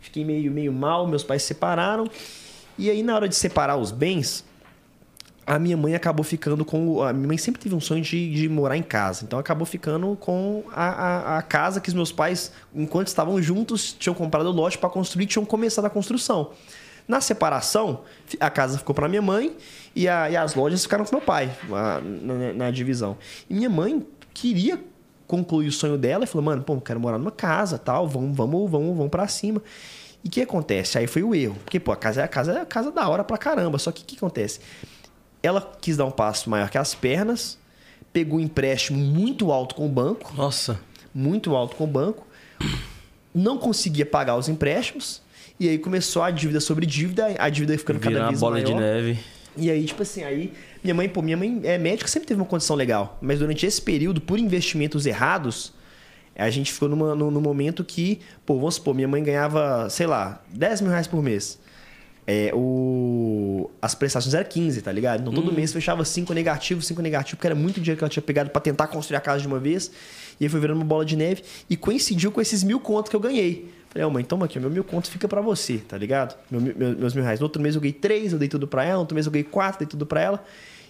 Fiquei 0.00 0.24
meio, 0.24 0.50
meio 0.52 0.72
mal, 0.72 1.06
meus 1.06 1.24
pais 1.24 1.42
se 1.42 1.48
separaram. 1.48 2.08
E 2.76 2.90
aí, 2.90 3.02
na 3.02 3.14
hora 3.14 3.28
de 3.28 3.34
separar 3.34 3.76
os 3.76 3.90
bens, 3.90 4.44
a 5.46 5.58
minha 5.58 5.76
mãe 5.76 5.94
acabou 5.94 6.24
ficando 6.24 6.64
com. 6.64 7.02
A 7.02 7.12
minha 7.12 7.28
mãe 7.28 7.38
sempre 7.38 7.60
teve 7.60 7.74
um 7.74 7.80
sonho 7.80 8.02
de, 8.02 8.34
de 8.34 8.48
morar 8.48 8.76
em 8.76 8.82
casa. 8.82 9.24
Então 9.24 9.38
acabou 9.38 9.66
ficando 9.66 10.16
com 10.16 10.64
a, 10.72 10.88
a, 10.88 11.38
a 11.38 11.42
casa 11.42 11.80
que 11.80 11.88
os 11.88 11.94
meus 11.94 12.12
pais, 12.12 12.52
enquanto 12.74 13.08
estavam 13.08 13.40
juntos, 13.40 13.94
tinham 13.98 14.14
comprado 14.14 14.46
o 14.46 14.52
lote 14.52 14.76
para 14.76 14.90
construir 14.90 15.26
tinham 15.26 15.44
começado 15.44 15.84
a 15.84 15.90
construção. 15.90 16.50
Na 17.06 17.20
separação, 17.20 18.02
a 18.40 18.48
casa 18.48 18.78
ficou 18.78 18.94
para 18.94 19.08
minha 19.08 19.20
mãe 19.20 19.54
e, 19.94 20.08
a, 20.08 20.30
e, 20.30 20.36
as 20.36 20.54
lojas 20.54 20.82
ficaram 20.82 21.04
com 21.04 21.16
meu 21.16 21.24
pai 21.24 21.54
na, 21.68 22.00
na, 22.00 22.52
na, 22.54 22.70
divisão. 22.70 23.18
E 23.48 23.54
minha 23.54 23.68
mãe 23.68 24.06
queria 24.32 24.82
concluir 25.26 25.68
o 25.68 25.72
sonho 25.72 25.98
dela 25.98 26.24
e 26.24 26.26
falou: 26.26 26.44
mano, 26.44 26.62
pô, 26.62 26.80
quero 26.80 26.98
morar 26.98 27.18
numa 27.18 27.30
casa, 27.30 27.78
tal, 27.78 28.08
vamos, 28.08 28.34
vamos, 28.34 28.70
vamos, 28.70 28.96
vamos 28.96 29.10
para 29.10 29.28
cima. 29.28 29.62
E 30.24 30.28
o 30.28 30.30
que 30.30 30.40
acontece? 30.40 30.96
Aí 30.96 31.06
foi 31.06 31.22
o 31.22 31.34
erro. 31.34 31.56
Porque, 31.62 31.78
pô, 31.78 31.92
a 31.92 31.96
casa 31.96 32.22
é 32.22 32.24
a 32.24 32.28
casa, 32.28 32.52
é 32.52 32.60
a 32.62 32.66
casa 32.66 32.90
da 32.90 33.06
hora 33.06 33.22
pra 33.22 33.36
caramba. 33.36 33.78
Só 33.78 33.92
que 33.92 34.02
o 34.02 34.06
que 34.06 34.16
acontece? 34.16 34.60
Ela 35.42 35.60
quis 35.82 35.98
dar 35.98 36.06
um 36.06 36.10
passo 36.10 36.48
maior 36.48 36.70
que 36.70 36.78
as 36.78 36.94
pernas, 36.94 37.58
pegou 38.10 38.38
um 38.38 38.40
empréstimo 38.40 38.98
muito 38.98 39.52
alto 39.52 39.74
com 39.74 39.84
o 39.84 39.88
banco. 39.88 40.32
Nossa. 40.34 40.80
Muito 41.14 41.54
alto 41.54 41.76
com 41.76 41.84
o 41.84 41.86
banco. 41.86 42.26
Não 43.34 43.58
conseguia 43.58 44.06
pagar 44.06 44.36
os 44.36 44.48
empréstimos. 44.48 45.20
E 45.58 45.68
aí 45.68 45.78
começou 45.78 46.22
a 46.22 46.30
dívida 46.30 46.60
sobre 46.60 46.84
dívida, 46.84 47.34
a 47.38 47.48
dívida 47.48 47.76
ficando 47.78 48.00
cada 48.00 48.28
vez 48.28 48.40
bola 48.40 48.54
maior. 48.54 48.66
de 48.66 48.74
neve. 48.74 49.18
E 49.56 49.70
aí, 49.70 49.84
tipo 49.84 50.02
assim, 50.02 50.24
aí 50.24 50.52
minha 50.82 50.94
mãe, 50.94 51.08
pô, 51.08 51.22
minha 51.22 51.36
mãe 51.36 51.60
é 51.62 51.78
médica, 51.78 52.08
sempre 52.08 52.26
teve 52.26 52.40
uma 52.40 52.46
condição 52.46 52.74
legal. 52.74 53.18
Mas 53.22 53.38
durante 53.38 53.64
esse 53.64 53.80
período, 53.80 54.20
por 54.20 54.38
investimentos 54.38 55.06
errados, 55.06 55.72
a 56.34 56.50
gente 56.50 56.72
ficou 56.72 56.88
numa, 56.88 57.14
no, 57.14 57.30
no 57.30 57.40
momento 57.40 57.84
que, 57.84 58.20
pô, 58.44 58.56
vamos 58.56 58.74
supor, 58.74 58.94
minha 58.94 59.06
mãe 59.06 59.22
ganhava, 59.22 59.88
sei 59.88 60.06
lá, 60.06 60.42
10 60.50 60.80
mil 60.80 60.90
reais 60.90 61.06
por 61.06 61.22
mês. 61.22 61.58
É, 62.26 62.50
o... 62.54 63.70
As 63.80 63.94
prestações 63.94 64.34
eram 64.34 64.48
15, 64.48 64.82
tá 64.82 64.90
ligado? 64.90 65.20
Então 65.20 65.32
todo 65.32 65.50
hum. 65.50 65.54
mês 65.54 65.72
fechava 65.72 66.04
5 66.04 66.32
negativos, 66.32 66.86
5 66.86 67.00
negativos, 67.02 67.34
porque 67.36 67.46
era 67.46 67.54
muito 67.54 67.80
dinheiro 67.80 67.98
que 67.98 68.04
ela 68.04 68.10
tinha 68.10 68.22
pegado 68.22 68.50
para 68.50 68.60
tentar 68.60 68.88
construir 68.88 69.18
a 69.18 69.20
casa 69.20 69.40
de 69.40 69.46
uma 69.46 69.58
vez. 69.60 69.90
E 70.40 70.44
aí 70.44 70.48
foi 70.48 70.58
virando 70.58 70.78
uma 70.78 70.86
bola 70.86 71.04
de 71.04 71.16
neve. 71.16 71.44
E 71.68 71.76
coincidiu 71.76 72.32
com 72.32 72.40
esses 72.40 72.64
mil 72.64 72.80
contos 72.80 73.10
que 73.10 73.16
eu 73.16 73.20
ganhei. 73.20 73.70
Falei, 73.94 74.04
ó, 74.04 74.08
oh, 74.08 74.10
mãe, 74.10 74.24
toma 74.24 74.46
aqui, 74.46 74.58
meu 74.58 74.68
mil 74.68 74.82
conto 74.82 75.08
fica 75.08 75.28
para 75.28 75.40
você, 75.40 75.78
tá 75.78 75.96
ligado? 75.96 76.36
Meu, 76.50 76.60
meu, 76.60 76.98
meus 76.98 77.14
mil 77.14 77.22
reais. 77.22 77.38
No 77.38 77.46
outro 77.46 77.62
mês 77.62 77.76
eu 77.76 77.80
ganhei 77.80 77.92
três, 77.92 78.32
eu 78.32 78.38
dei 78.40 78.48
tudo 78.48 78.66
para 78.66 78.82
ela. 78.82 78.94
No 78.94 79.00
outro 79.00 79.14
mês 79.14 79.24
eu 79.24 79.30
ganhei 79.30 79.44
quatro, 79.44 79.78
dei 79.78 79.86
tudo 79.86 80.04
para 80.04 80.20
ela. 80.20 80.44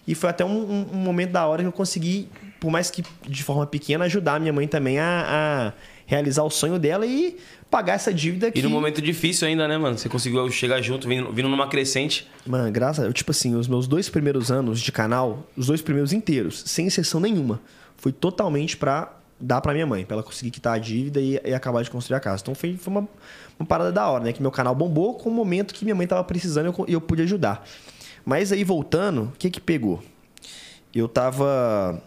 E 0.09 0.15
foi 0.15 0.31
até 0.31 0.43
um, 0.43 0.49
um, 0.49 0.87
um, 0.95 0.97
momento 0.97 1.31
da 1.31 1.47
hora 1.47 1.63
que 1.63 1.69
eu 1.69 1.73
consegui, 1.73 2.29
por 2.59 2.71
mais 2.71 2.91
que 2.91 3.05
de 3.29 3.43
forma 3.43 3.67
pequena, 3.67 4.07
ajudar 4.07 4.37
a 4.37 4.39
minha 4.39 4.55
mãe 4.55 4.67
também 4.67 4.99
a, 4.99 5.27
a 5.27 5.73
realizar 6.07 6.45
o 6.45 6.51
sonho 6.51 6.79
dela 6.79 7.05
e 7.05 7.37
pagar 7.71 7.95
essa 7.95 8.13
dívida 8.13 8.51
que... 8.51 8.59
E 8.59 8.63
num 8.63 8.71
momento 8.71 9.03
difícil 9.03 9.49
ainda, 9.49 9.69
né, 9.69 9.77
mano? 9.77 9.99
Você 9.99 10.09
conseguiu 10.09 10.51
chegar 10.51 10.81
junto, 10.81 11.07
vindo, 11.07 11.31
vindo 11.31 11.49
numa 11.49 11.69
crescente. 11.69 12.27
Mano, 12.47 12.73
graças 12.73 13.07
a... 13.07 13.13
Tipo 13.13 13.33
assim, 13.33 13.55
os 13.55 13.69
meus 13.69 13.87
dois 13.87 14.09
primeiros 14.09 14.51
anos 14.51 14.81
de 14.81 14.91
canal, 14.91 15.47
os 15.55 15.67
dois 15.67 15.83
primeiros 15.83 16.13
inteiros, 16.13 16.63
sem 16.67 16.87
exceção 16.87 17.21
nenhuma, 17.21 17.61
foi 17.99 18.13
totalmente 18.13 18.79
pra 18.79 19.13
dar 19.41 19.61
pra 19.61 19.73
minha 19.73 19.87
mãe, 19.87 20.05
pra 20.05 20.15
ela 20.15 20.23
conseguir 20.23 20.51
quitar 20.51 20.75
a 20.75 20.79
dívida 20.79 21.21
e, 21.21 21.41
e 21.45 21.55
acabar 21.55 21.83
de 21.83 21.91
construir 21.91 22.17
a 22.17 22.21
casa. 22.21 22.43
Então 22.43 22.55
foi, 22.55 22.77
foi 22.77 22.93
uma, 22.93 23.09
uma 23.59 23.67
parada 23.67 23.93
da 23.93 24.09
hora, 24.09 24.25
né? 24.25 24.33
Que 24.33 24.43
meu 24.43 24.51
canal 24.51 24.75
bombou 24.75 25.15
com 25.15 25.29
o 25.29 25.33
momento 25.33 25.75
que 25.75 25.85
minha 25.85 25.95
mãe 25.95 26.07
tava 26.07 26.25
precisando 26.25 26.67
e 26.67 26.81
eu, 26.81 26.87
eu 26.95 27.01
pude 27.01 27.23
ajudar. 27.23 27.67
Mas 28.25 28.53
aí 28.53 28.65
voltando, 28.65 29.25
o 29.25 29.33
que 29.39 29.51
que 29.51 29.61
pegou? 29.61 30.03
Eu 30.95 31.09
tava. 31.09 32.03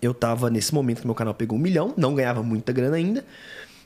Eu 0.00 0.14
tava 0.14 0.50
nesse 0.50 0.74
momento 0.74 1.00
que 1.00 1.06
meu 1.06 1.14
canal 1.14 1.34
pegou 1.34 1.58
um 1.58 1.60
milhão, 1.60 1.94
não 1.96 2.14
ganhava 2.14 2.42
muita 2.42 2.72
grana 2.72 2.96
ainda, 2.96 3.24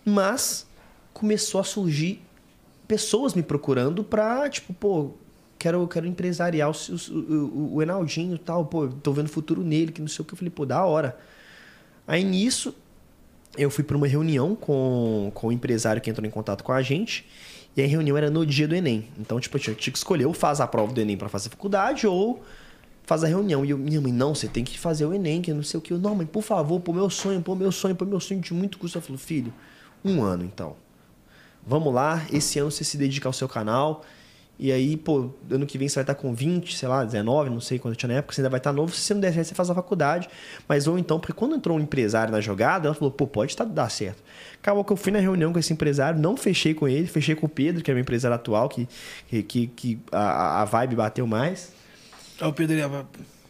mas 0.04 0.66
começou 1.12 1.60
a 1.60 1.64
surgir 1.64 2.20
pessoas 2.88 3.34
me 3.34 3.42
procurando 3.42 4.02
pra, 4.02 4.48
tipo, 4.48 4.74
pô, 4.74 5.12
quero, 5.58 5.86
quero 5.86 6.06
empresariar 6.06 6.70
o, 6.70 6.74
o, 7.12 7.74
o 7.76 7.82
Enaldinho 7.82 8.34
e 8.34 8.38
tal, 8.38 8.64
pô, 8.66 8.88
tô 8.88 9.12
vendo 9.12 9.28
futuro 9.28 9.62
nele, 9.62 9.92
que 9.92 10.00
não 10.00 10.08
sei 10.08 10.22
o 10.22 10.24
que. 10.24 10.34
Eu 10.34 10.38
falei, 10.38 10.50
pô, 10.50 10.66
da 10.66 10.84
hora. 10.84 11.16
Aí 12.08 12.24
nisso, 12.24 12.74
eu 13.56 13.70
fui 13.70 13.84
para 13.84 13.94
uma 13.94 14.06
reunião 14.06 14.56
com, 14.56 15.30
com 15.34 15.48
o 15.48 15.52
empresário 15.52 16.00
que 16.00 16.08
entrou 16.08 16.26
em 16.26 16.30
contato 16.30 16.64
com 16.64 16.72
a 16.72 16.80
gente. 16.80 17.26
E 17.76 17.82
a 17.82 17.86
reunião 17.86 18.16
era 18.16 18.30
no 18.30 18.46
dia 18.46 18.66
do 18.66 18.74
Enem. 18.74 19.06
Então, 19.18 19.38
tipo, 19.38 19.58
eu 19.58 19.60
tinha, 19.60 19.76
que 19.76 19.90
escolher 19.90 20.24
ou 20.24 20.32
faz 20.32 20.58
a 20.60 20.66
prova 20.66 20.90
do 20.90 21.00
Enem 21.00 21.18
para 21.18 21.28
fazer 21.28 21.50
faculdade 21.50 22.06
ou 22.06 22.42
faz 23.04 23.22
a 23.22 23.26
reunião. 23.26 23.62
E 23.62 23.70
eu, 23.70 23.78
minha 23.78 24.00
mãe, 24.00 24.10
não, 24.10 24.34
você 24.34 24.48
tem 24.48 24.64
que 24.64 24.78
fazer 24.78 25.04
o 25.04 25.12
Enem, 25.12 25.42
que 25.42 25.52
não 25.52 25.62
sei 25.62 25.78
o 25.78 25.80
que. 25.82 25.92
Eu, 25.92 25.98
não, 25.98 26.14
mãe, 26.14 26.26
por 26.26 26.42
favor, 26.42 26.80
pô, 26.80 26.94
meu 26.94 27.10
sonho, 27.10 27.42
pô, 27.42 27.54
meu 27.54 27.70
sonho, 27.70 27.94
pô, 27.94 28.06
meu 28.06 28.18
sonho 28.20 28.40
de 28.40 28.54
muito 28.54 28.78
custo. 28.78 28.96
Eu 28.96 29.02
falei, 29.02 29.18
filho, 29.18 29.52
um 30.02 30.22
ano 30.22 30.44
então. 30.44 30.76
Vamos 31.66 31.92
lá, 31.92 32.26
esse 32.32 32.58
ano 32.58 32.70
você 32.70 32.82
se 32.82 32.96
dedica 32.96 33.28
ao 33.28 33.32
seu 33.34 33.46
canal. 33.46 34.02
E 34.58 34.72
aí, 34.72 34.96
pô, 34.96 35.30
ano 35.48 35.66
que 35.66 35.78
vem 35.78 35.88
você 35.88 35.96
vai 35.96 36.02
estar 36.02 36.16
com 36.16 36.34
20, 36.34 36.76
sei 36.76 36.88
lá, 36.88 37.04
19, 37.04 37.48
não 37.48 37.60
sei 37.60 37.78
quando 37.78 37.94
tinha 37.94 38.08
na 38.08 38.18
época, 38.18 38.34
você 38.34 38.40
ainda 38.40 38.50
vai 38.50 38.58
estar 38.58 38.72
novo. 38.72 38.92
Se 38.92 39.02
você 39.02 39.14
não 39.14 39.20
der 39.20 39.32
certo, 39.32 39.46
você 39.46 39.54
faz 39.54 39.70
a 39.70 39.74
faculdade. 39.74 40.28
Mas 40.66 40.88
ou 40.88 40.98
então, 40.98 41.20
porque 41.20 41.32
quando 41.32 41.54
entrou 41.54 41.76
um 41.78 41.80
empresário 41.80 42.32
na 42.32 42.40
jogada, 42.40 42.88
ela 42.88 42.94
falou, 42.94 43.12
pô, 43.12 43.26
pode 43.26 43.56
tá, 43.56 43.64
dar 43.64 43.88
certo. 43.88 44.20
Acabou 44.60 44.84
que 44.84 44.92
eu 44.92 44.96
fui 44.96 45.12
na 45.12 45.20
reunião 45.20 45.52
com 45.52 45.60
esse 45.60 45.72
empresário, 45.72 46.20
não 46.20 46.36
fechei 46.36 46.74
com 46.74 46.88
ele, 46.88 47.06
fechei 47.06 47.36
com 47.36 47.46
o 47.46 47.48
Pedro, 47.48 47.84
que 47.84 47.90
é 47.90 47.94
meu 47.94 48.00
empresário 48.00 48.34
atual, 48.34 48.68
que, 48.68 48.88
que, 49.44 49.68
que 49.68 50.00
a, 50.10 50.62
a 50.62 50.64
vibe 50.64 50.96
bateu 50.96 51.26
mais. 51.26 51.72
É 52.40 52.46
o 52.46 52.52
Pedro 52.52 52.76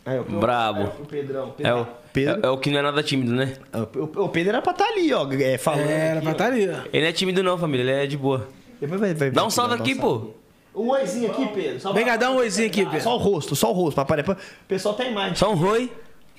é, 0.09 0.21
o, 0.21 0.25
Brabo. 0.25 0.81
É, 0.81 0.85
o 0.85 1.07
Pedrão. 1.07 1.51
Pedro. 1.51 1.71
É, 1.71 1.75
o, 1.75 1.87
Pedro. 2.13 2.41
É, 2.43 2.47
é, 2.47 2.51
o 2.51 2.57
que 2.57 2.71
não 2.71 2.79
é 2.79 2.83
nada 2.83 3.03
tímido, 3.03 3.33
né? 3.33 3.57
É, 3.73 3.79
o, 3.79 4.25
o 4.25 4.29
Pedro 4.31 4.51
era 4.51 4.63
pra 4.63 4.73
estar 4.73 4.85
tá 4.85 4.91
ali, 4.91 5.13
ó. 5.13 5.31
É, 5.33 5.59
falando. 5.59 5.91
É, 5.91 5.93
era 5.93 6.13
aqui, 6.15 6.23
pra 6.23 6.33
estar 6.33 6.45
tá 6.45 6.51
ali, 6.51 6.69
ó. 6.69 6.89
Ele 6.91 7.03
não 7.03 7.09
é 7.09 7.13
tímido, 7.13 7.43
não, 7.43 7.59
família. 7.59 7.83
Ele 7.83 7.91
é 7.91 8.07
de 8.07 8.17
boa. 8.17 8.49
Vai, 8.81 9.15
vai, 9.15 9.31
Dá 9.31 9.45
um 9.45 9.51
salve 9.51 9.75
aqui, 9.75 9.95
pô. 9.95 10.31
Um 10.79 10.91
oizinho 10.91 11.31
aqui, 11.31 11.47
Pedro. 11.49 11.81
Só 11.81 11.93
Vem 11.93 12.05
cá, 12.05 12.17
dá 12.17 12.31
um 12.31 12.37
oizinho 12.37 12.69
aqui, 12.69 12.85
Pedro. 12.85 13.01
Só 13.01 13.17
o 13.17 13.19
rosto, 13.19 13.57
só 13.57 13.71
o 13.71 13.73
rosto. 13.73 13.97
Papai, 13.97 14.21
o 14.21 14.37
pessoal 14.69 14.95
tem 14.95 15.11
imagem. 15.11 15.35
Só 15.35 15.53
um 15.53 15.67
oi. 15.67 15.93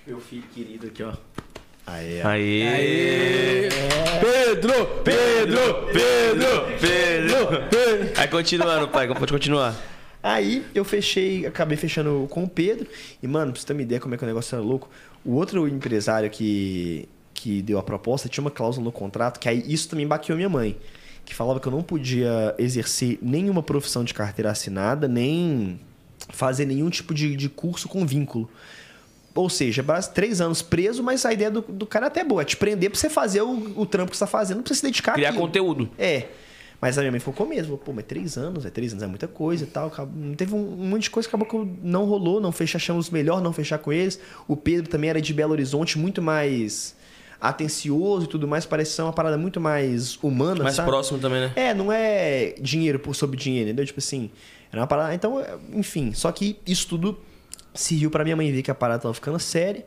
Meu 0.08 0.20
filho 0.20 0.44
querido 0.54 0.88
aqui, 0.88 1.04
ó. 1.04 1.12
Aê. 1.86 2.22
Aê. 2.22 2.68
Aê. 2.68 3.70
Pedro, 4.22 4.74
Pedro, 5.04 5.88
Pedro, 5.92 6.66
Pedro, 6.80 7.70
Pedro. 7.70 8.14
Aí 8.16 8.28
continuando, 8.28 8.88
pai, 8.88 9.08
pode 9.14 9.32
continuar. 9.32 9.76
Aí 10.24 10.66
eu 10.74 10.86
fechei, 10.86 11.46
acabei 11.46 11.78
fechando 11.78 12.26
com 12.30 12.44
o 12.44 12.50
Pedro. 12.50 12.88
E, 13.22 13.28
mano, 13.28 13.52
pra 13.52 13.60
você 13.60 13.68
ter 13.68 13.74
uma 13.74 13.82
ideia 13.82 14.00
como 14.00 14.16
é 14.16 14.18
que 14.18 14.24
o 14.24 14.28
negócio 14.28 14.56
era 14.56 14.64
louco, 14.64 14.90
o 15.26 15.36
outro 15.36 15.68
empresário 15.68 16.30
que, 16.30 17.08
que 17.34 17.62
deu 17.62 17.78
a 17.78 17.84
proposta 17.84 18.30
tinha 18.30 18.42
uma 18.42 18.52
cláusula 18.52 18.86
no 18.86 18.92
contrato 18.92 19.40
que 19.40 19.50
aí 19.50 19.64
isso 19.68 19.90
também 19.90 20.08
baqueou 20.08 20.38
minha 20.38 20.50
mãe 20.50 20.78
que 21.30 21.36
falava 21.36 21.60
que 21.60 21.68
eu 21.68 21.72
não 21.72 21.84
podia 21.84 22.56
exercer 22.58 23.20
nenhuma 23.22 23.62
profissão 23.62 24.04
de 24.04 24.16
carteira 24.16 24.50
assinada, 24.50 25.08
nem 25.08 25.80
fazer 26.30 26.66
nenhum 26.66 26.90
tipo 26.90 27.14
de, 27.14 27.36
de 27.36 27.48
curso 27.48 27.88
com 27.88 28.04
vínculo. 28.04 28.50
Ou 29.36 29.48
seja, 29.48 29.86
três 30.12 30.42
anos 30.42 30.64
preso, 30.64 31.04
mas 31.04 31.24
a 31.26 31.32
ideia 31.32 31.52
do, 31.52 31.62
do 31.62 31.86
cara 31.86 32.08
é 32.08 32.08
até 32.08 32.24
boa. 32.24 32.42
É 32.42 32.46
te 32.46 32.58
prender 32.58 32.90
pra 32.90 33.00
você 33.00 33.12
fazer 33.12 33.44
o, 33.44 33.80
o 33.80 33.86
trampo 33.86 34.10
que 34.10 34.18
você 34.18 34.26
tá 34.26 34.28
fazendo, 34.28 34.58
não 34.58 34.64
precisa 34.64 34.80
se 34.82 34.86
dedicar 34.88 35.14
Criar 35.14 35.30
àquilo. 35.30 35.46
conteúdo. 35.46 35.90
É. 36.00 36.26
Mas 36.82 36.98
a 36.98 37.02
minha 37.02 37.12
mãe 37.12 37.20
focou 37.20 37.46
mesmo. 37.46 37.78
Pô, 37.78 37.94
mas 37.94 38.06
três 38.06 38.36
anos, 38.36 38.66
é 38.66 38.72
três 38.72 38.92
anos 38.92 39.04
é 39.04 39.08
muita 39.08 39.28
coisa 39.28 39.66
e 39.66 39.68
tal. 39.68 39.92
Teve 40.36 40.56
um, 40.56 40.82
um 40.82 40.88
monte 40.90 41.04
de 41.04 41.10
coisa 41.12 41.30
que 41.30 41.36
acabou 41.36 41.48
que 41.66 41.72
não 41.84 42.06
rolou, 42.06 42.42
não 42.42 42.52
fechamos 42.52 42.82
achamos 42.84 43.10
melhor 43.12 43.40
não 43.40 43.54
fechar 43.54 43.78
com 43.78 43.94
eles. 43.94 44.20
O 44.48 44.58
Pedro 44.58 44.90
também 44.90 45.12
era 45.12 45.22
de 45.22 45.32
Belo 45.32 45.52
Horizonte, 45.52 46.00
muito 46.00 46.24
mais 46.24 46.96
atencioso 47.40 48.26
e 48.26 48.28
tudo 48.28 48.48
mais, 48.48 48.66
parece 48.66 48.92
ser 48.92 49.02
uma 49.02 49.14
parada 49.14 49.38
muito 49.38 49.60
mais 49.62 50.18
humana, 50.22 50.64
Mais 50.64 50.76
sabe? 50.76 50.90
próximo 50.90 51.20
também, 51.20 51.42
né? 51.42 51.52
É, 51.56 51.74
não 51.74 51.92
é 51.92 52.54
dinheiro 52.60 53.00
por 53.00 53.16
sobre 53.16 53.38
dinheiro, 53.38 53.70
entendeu? 53.70 53.86
Tipo 53.86 54.00
assim, 54.00 54.30
era 54.72 54.82
uma 54.82 54.88
parada... 54.88 55.14
Então, 55.14 55.42
enfim, 55.74 56.14
só 56.14 56.32
que 56.32 56.60
isso 56.68 56.88
tudo 56.88 57.18
serviu 57.74 58.12
para 58.12 58.24
minha 58.24 58.36
mãe 58.36 58.52
ver 58.52 58.62
que 58.62 58.72
a 58.72 58.76
parada 58.76 59.04
tava 59.04 59.14
ficando 59.14 59.40
séria. 59.40 59.86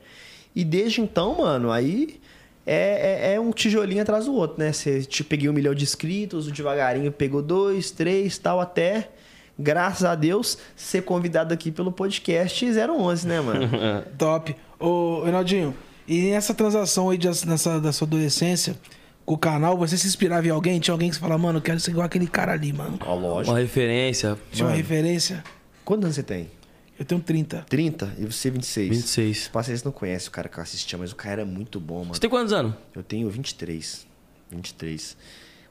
E 0.55 0.65
desde 0.65 1.01
então, 1.01 1.39
mano, 1.39 1.71
aí... 1.71 2.21
É, 2.65 3.33
é, 3.33 3.35
é, 3.35 3.41
um 3.41 3.51
tijolinho 3.51 4.01
atrás 4.01 4.27
do 4.27 4.35
outro, 4.35 4.63
né? 4.63 4.73
Você 4.73 5.03
te 5.03 5.25
peguei 5.25 5.49
um 5.49 5.53
milhão 5.53 5.75
de 5.75 5.83
inscritos, 5.83 6.47
devagarinho 6.47 7.11
pegou 7.11 7.43
dois, 7.43 7.91
três, 7.91 8.39
tal, 8.39 8.61
até, 8.61 9.11
graças 9.59 10.05
a 10.05 10.15
Deus, 10.15 10.57
ser 10.77 11.03
convidado 11.03 11.53
aqui 11.53 11.73
pelo 11.73 11.91
podcast 11.91 12.65
011, 12.65 13.27
né, 13.27 13.41
mano? 13.41 13.69
Top. 14.17 14.55
Ô, 14.79 15.23
Reinaldinho, 15.25 15.75
e 16.07 16.31
nessa 16.31 16.55
transação 16.55 17.11
aí 17.11 17.19
de, 17.19 17.29
nessa, 17.47 17.81
da 17.81 17.93
sua 17.93 18.07
adolescência, 18.07 18.77
com 19.25 19.35
o 19.35 19.39
canal, 19.39 19.77
você 19.79 19.97
se 19.97 20.07
inspirava 20.07 20.47
em 20.47 20.51
alguém? 20.51 20.81
Tinha 20.81 20.93
alguém 20.93 21.09
que 21.09 21.15
você 21.15 21.21
fala, 21.21 21.39
mano, 21.39 21.59
eu 21.59 21.63
quero 21.63 21.79
ser 21.79 21.93
igual 21.93 22.05
aquele 22.05 22.27
cara 22.27 22.53
ali, 22.53 22.73
mano. 22.73 22.99
Ó, 23.05 23.15
lógico. 23.15 23.53
Uma 23.53 23.61
referência. 23.61 24.39
Tinha 24.51 24.65
uma 24.65 24.71
mano, 24.73 24.83
referência? 24.83 25.45
Quantos 25.85 26.05
anos 26.05 26.17
você 26.17 26.23
tem? 26.23 26.51
Eu 26.99 27.05
tenho 27.05 27.21
30. 27.21 27.67
30 27.69 28.15
e 28.19 28.25
você 28.27 28.51
26. 28.51 28.89
26. 28.89 29.51
Vocês 29.53 29.83
não 29.83 29.93
conhecem 29.93 30.29
o 30.29 30.31
cara 30.31 30.49
que 30.49 30.59
eu 30.59 30.63
assistia, 30.63 30.99
mas 30.99 31.13
o 31.13 31.17
cara 31.17 31.43
era 31.43 31.45
muito 31.45 31.81
bom, 31.81 32.01
mano. 32.01 32.15
Você 32.15 32.21
tem 32.21 32.31
quantos 32.31 32.53
anos? 32.53 32.75
Eu 32.95 33.03
tenho 33.03 33.29
23. 33.31 34.07
23. 34.51 35.17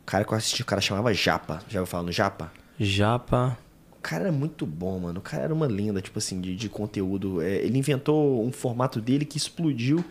O 0.01 0.05
cara 0.05 0.25
que 0.25 0.33
eu 0.33 0.37
assisti, 0.37 0.61
o 0.61 0.65
cara 0.65 0.81
chamava 0.81 1.13
Japa. 1.13 1.61
Já 1.69 1.79
ouviu 1.79 1.91
falar 1.91 2.03
no 2.03 2.11
Japa? 2.11 2.51
Japa. 2.79 3.57
O 4.01 4.03
cara 4.03 4.23
era 4.23 4.31
muito 4.31 4.65
bom, 4.65 4.97
mano. 4.97 5.19
O 5.19 5.21
cara 5.21 5.43
era 5.43 5.53
uma 5.53 5.67
lenda, 5.67 6.01
tipo 6.01 6.17
assim, 6.17 6.41
de, 6.41 6.55
de 6.55 6.67
conteúdo. 6.67 7.39
É, 7.39 7.57
ele 7.57 7.77
inventou 7.77 8.43
um 8.43 8.51
formato 8.51 8.99
dele 8.99 9.25
que 9.25 9.37
explodiu. 9.37 10.03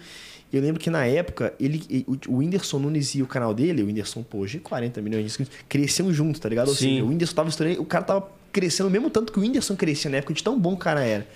Eu 0.53 0.63
lembro 0.63 0.81
que 0.81 0.89
na 0.89 1.05
época, 1.07 1.53
ele, 1.59 2.07
o, 2.07 2.33
o 2.33 2.37
Whindersson 2.37 2.79
Nunes 2.79 3.17
e 3.17 3.23
o 3.23 3.27
canal 3.27 3.53
dele, 3.53 3.83
o 3.83 3.87
Whindersson, 3.87 4.23
pô, 4.23 4.39
hoje 4.39 4.61
40 4.61 5.03
milhões 5.03 5.23
de 5.25 5.27
inscritos, 5.27 5.57
cresciam 5.69 6.13
juntos, 6.13 6.41
tá 6.41 6.49
ligado? 6.49 6.69
Ou 6.69 6.75
Sim. 6.75 6.89
seja, 6.89 7.05
o 7.05 7.09
Whindersson 7.09 7.35
tava 7.35 7.49
estourando, 7.49 7.83
o 7.83 7.85
cara 7.85 8.05
tava 8.05 8.31
crescendo 8.53 8.87
o 8.87 8.91
mesmo 8.91 9.11
tanto 9.11 9.33
que 9.33 9.39
o 9.41 9.43
Whindersson 9.43 9.75
crescia 9.75 10.09
na 10.09 10.19
época, 10.19 10.35
de 10.35 10.43
tão 10.45 10.57
bom 10.57 10.75
o 10.75 10.77
cara 10.77 11.05
era. 11.05 11.27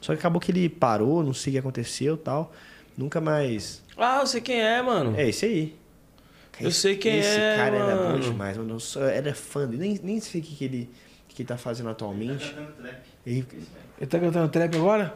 Só 0.00 0.14
que 0.14 0.18
acabou 0.18 0.40
que 0.40 0.50
ele 0.50 0.70
parou, 0.70 1.22
não 1.22 1.34
sei 1.34 1.50
o 1.50 1.52
que 1.52 1.58
aconteceu 1.58 2.14
e 2.14 2.18
tal. 2.18 2.50
Nunca 2.96 3.20
mais. 3.20 3.82
Ah, 3.94 4.20
eu 4.20 4.26
sei 4.26 4.40
quem 4.40 4.60
é, 4.60 4.80
mano. 4.80 5.14
É, 5.16 5.28
esse 5.28 5.44
aí. 5.44 5.76
Eu 6.60 6.70
sei 6.70 6.96
quem 6.96 7.18
Esse 7.18 7.38
é, 7.38 7.56
cara 7.56 7.76
era 7.76 7.96
bom 7.96 8.04
mano. 8.10 8.20
demais, 8.20 8.56
mano. 8.56 8.76
Eu 8.96 9.04
era 9.04 9.34
fã 9.34 9.66
dele. 9.66 9.78
Nem, 9.78 10.00
nem 10.02 10.20
sei 10.20 10.40
o 10.40 10.44
que, 10.44 10.54
que, 10.54 10.64
ele, 10.64 10.90
que 11.42 11.48
tá 11.48 11.56
fazendo 11.56 11.88
atualmente. 11.90 12.54
Ele, 13.26 13.46
Ele 13.98 14.06
tá 14.06 14.18
cantando 14.18 14.48
trap 14.48 14.76
agora? 14.76 15.14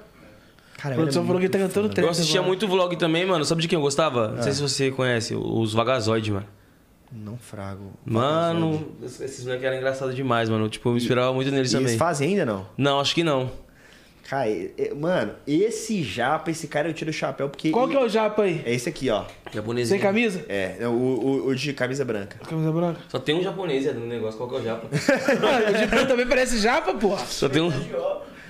cara, 0.77 0.95
A 0.95 0.99
produção 0.99 1.23
era 1.23 1.27
falou 1.27 1.41
que 1.41 1.47
ele 1.47 1.53
tá 1.53 1.59
cantando 1.59 1.89
trap. 1.89 2.05
Eu 2.05 2.11
assistia 2.11 2.41
agora. 2.41 2.49
muito 2.49 2.67
vlog 2.69 2.97
também, 2.97 3.25
mano. 3.27 3.45
Sabe 3.45 3.63
de 3.63 3.69
quem 3.69 3.77
eu 3.77 3.83
gostava? 3.83 4.29
Não 4.29 4.43
sei 4.43 4.53
Ah. 4.53 4.55
se 4.55 4.63
você 4.63 4.91
conhece. 4.91 5.35
Os 5.35 5.73
Vagazoides, 5.73 6.31
mano. 6.31 6.47
Não 7.13 7.37
frago. 7.39 7.93
Mano, 8.05 8.89
esses 9.03 9.45
moleques 9.45 9.65
eram 9.65 9.77
engraçados 9.77 10.17
demais, 10.17 10.49
mano. 10.49 10.69
Tipo, 10.69 10.89
eu 10.89 10.93
me 10.95 10.99
inspirava 10.99 11.33
muito 11.33 11.51
neles 11.51 11.73
E 11.73 11.77
eles 11.77 11.85
também. 11.93 11.99
fazem 11.99 12.31
ainda 12.31 12.45
não? 12.45 12.67
Não, 12.77 12.99
acho 12.99 13.15
que 13.15 13.23
não. 13.23 13.51
Cara, 14.29 14.49
mano, 14.97 15.35
esse 15.47 16.03
japa, 16.03 16.51
esse 16.51 16.67
cara 16.67 16.89
eu 16.89 16.95
tiro 16.95 17.11
o 17.11 17.13
chapéu 17.13 17.49
porque. 17.49 17.71
Qual 17.71 17.87
que 17.87 17.95
é 17.95 18.01
o 18.01 18.09
japa 18.09 18.43
aí? 18.43 18.63
É 18.65 18.73
esse 18.73 18.89
aqui, 18.89 19.11
ó. 19.11 19.25
Japonês. 19.53 19.89
Sem 19.89 20.01
camisa? 20.01 20.45
É, 20.49 20.79
o, 20.89 20.91
o, 20.91 21.47
o 21.49 21.55
de 21.55 21.73
camisa 21.75 22.05
branca. 22.05 22.39
Camisa 22.39 22.73
branca? 22.73 23.01
Só 23.09 23.19
tem 23.19 23.35
um 23.35 23.43
japonês 23.43 23.85
no 23.95 24.07
negócio. 24.07 24.39
Qual 24.39 24.49
que 24.49 24.57
é 24.57 24.59
o 24.61 24.65
japa? 24.65 24.89
o 25.71 25.79
de 25.79 25.87
branco 25.87 26.09
também 26.09 26.27
parece 26.27 26.59
japa, 26.59 26.95
porra. 26.95 27.25
Só 27.27 27.49
tem 27.49 27.61
um. 27.61 27.71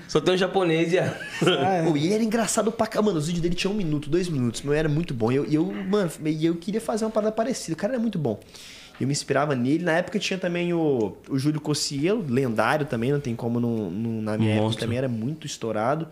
Só 0.07 0.21
tem 0.21 0.35
um 0.35 0.37
japonês 0.37 0.93
e. 0.93 0.99
Ah, 0.99 1.17
é. 1.43 1.91
E 1.91 2.05
ele 2.05 2.15
era 2.15 2.23
engraçado 2.23 2.71
pra 2.71 2.87
cá. 2.87 3.03
Mano, 3.03 3.19
os 3.19 3.27
vídeos 3.27 3.43
dele 3.43 3.57
tinham 3.57 3.75
um 3.75 3.77
minuto, 3.77 4.09
dois 4.09 4.29
minutos, 4.29 4.63
mas 4.63 4.77
era 4.77 4.89
muito 4.89 5.13
bom. 5.13 5.33
E 5.33 5.37
eu, 5.37 5.45
eu, 5.47 5.65
mano, 5.67 6.11
e 6.25 6.47
eu 6.47 6.55
queria 6.55 6.81
fazer 6.81 7.05
uma 7.05 7.11
parada 7.11 7.33
parecida. 7.33 7.75
O 7.75 7.77
cara 7.77 7.95
era 7.95 8.01
muito 8.01 8.19
bom. 8.19 8.39
Eu 9.01 9.07
me 9.07 9.13
inspirava 9.13 9.55
nele. 9.55 9.85
Na 9.85 9.93
época 9.93 10.19
tinha 10.19 10.39
também 10.39 10.73
o, 10.73 11.17
o 11.29 11.39
Júlio 11.39 11.61
Cossielo, 11.61 12.25
lendário 12.29 12.87
também, 12.87 13.13
não 13.13 13.21
tem 13.21 13.35
como 13.35 13.59
não, 13.59 13.91
não- 13.91 14.23
na 14.23 14.39
minha 14.39 14.53
época 14.53 14.65
Monstro. 14.65 14.85
também 14.85 14.99
era 14.99 15.09
muito 15.09 15.47
estourado. 15.47 16.09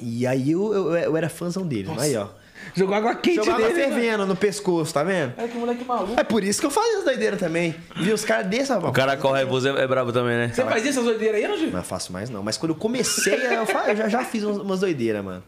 E 0.00 0.26
aí 0.26 0.50
eu, 0.50 0.72
eu, 0.72 0.96
eu 0.96 1.16
era 1.16 1.28
fãzão 1.28 1.66
dele. 1.66 1.88
Aí, 1.98 2.16
ó. 2.16 2.28
Jogou 2.74 2.94
água 2.94 3.14
quente 3.16 3.36
Jogava 3.36 3.58
nele. 3.58 3.72
mano. 3.74 3.92
fervendo 3.92 4.26
no 4.26 4.34
pescoço, 4.36 4.94
tá 4.94 5.02
vendo? 5.04 5.34
Olha 5.36 5.48
que 5.48 5.58
moleque 5.58 5.84
maluco. 5.84 6.18
É 6.18 6.24
por 6.24 6.42
isso 6.42 6.60
que 6.60 6.66
eu 6.66 6.70
fazia 6.70 6.98
as 6.98 7.04
doideiras 7.04 7.38
também. 7.38 7.74
Vi 7.96 8.12
os 8.12 8.24
caras 8.24 8.46
desse, 8.46 8.72
O 8.72 8.90
cara 8.92 9.16
corre 9.16 9.42
é, 9.42 9.82
é 9.82 9.86
brabo 9.86 10.12
também, 10.12 10.36
né? 10.36 10.48
Você 10.52 10.64
fazia 10.64 10.90
essas 10.90 11.04
doideiras 11.04 11.42
aí, 11.42 11.48
não, 11.48 11.58
Gil? 11.58 11.70
Não 11.70 11.82
faço 11.82 12.12
mais 12.12 12.30
não. 12.30 12.42
Mas 12.42 12.56
quando 12.56 12.70
eu 12.70 12.76
comecei, 12.76 13.34
eu, 13.34 13.66
já, 13.96 14.08
já 14.08 14.24
fiz 14.24 14.42
umas, 14.44 14.80
doideiras, 14.80 15.22
mano. 15.22 15.42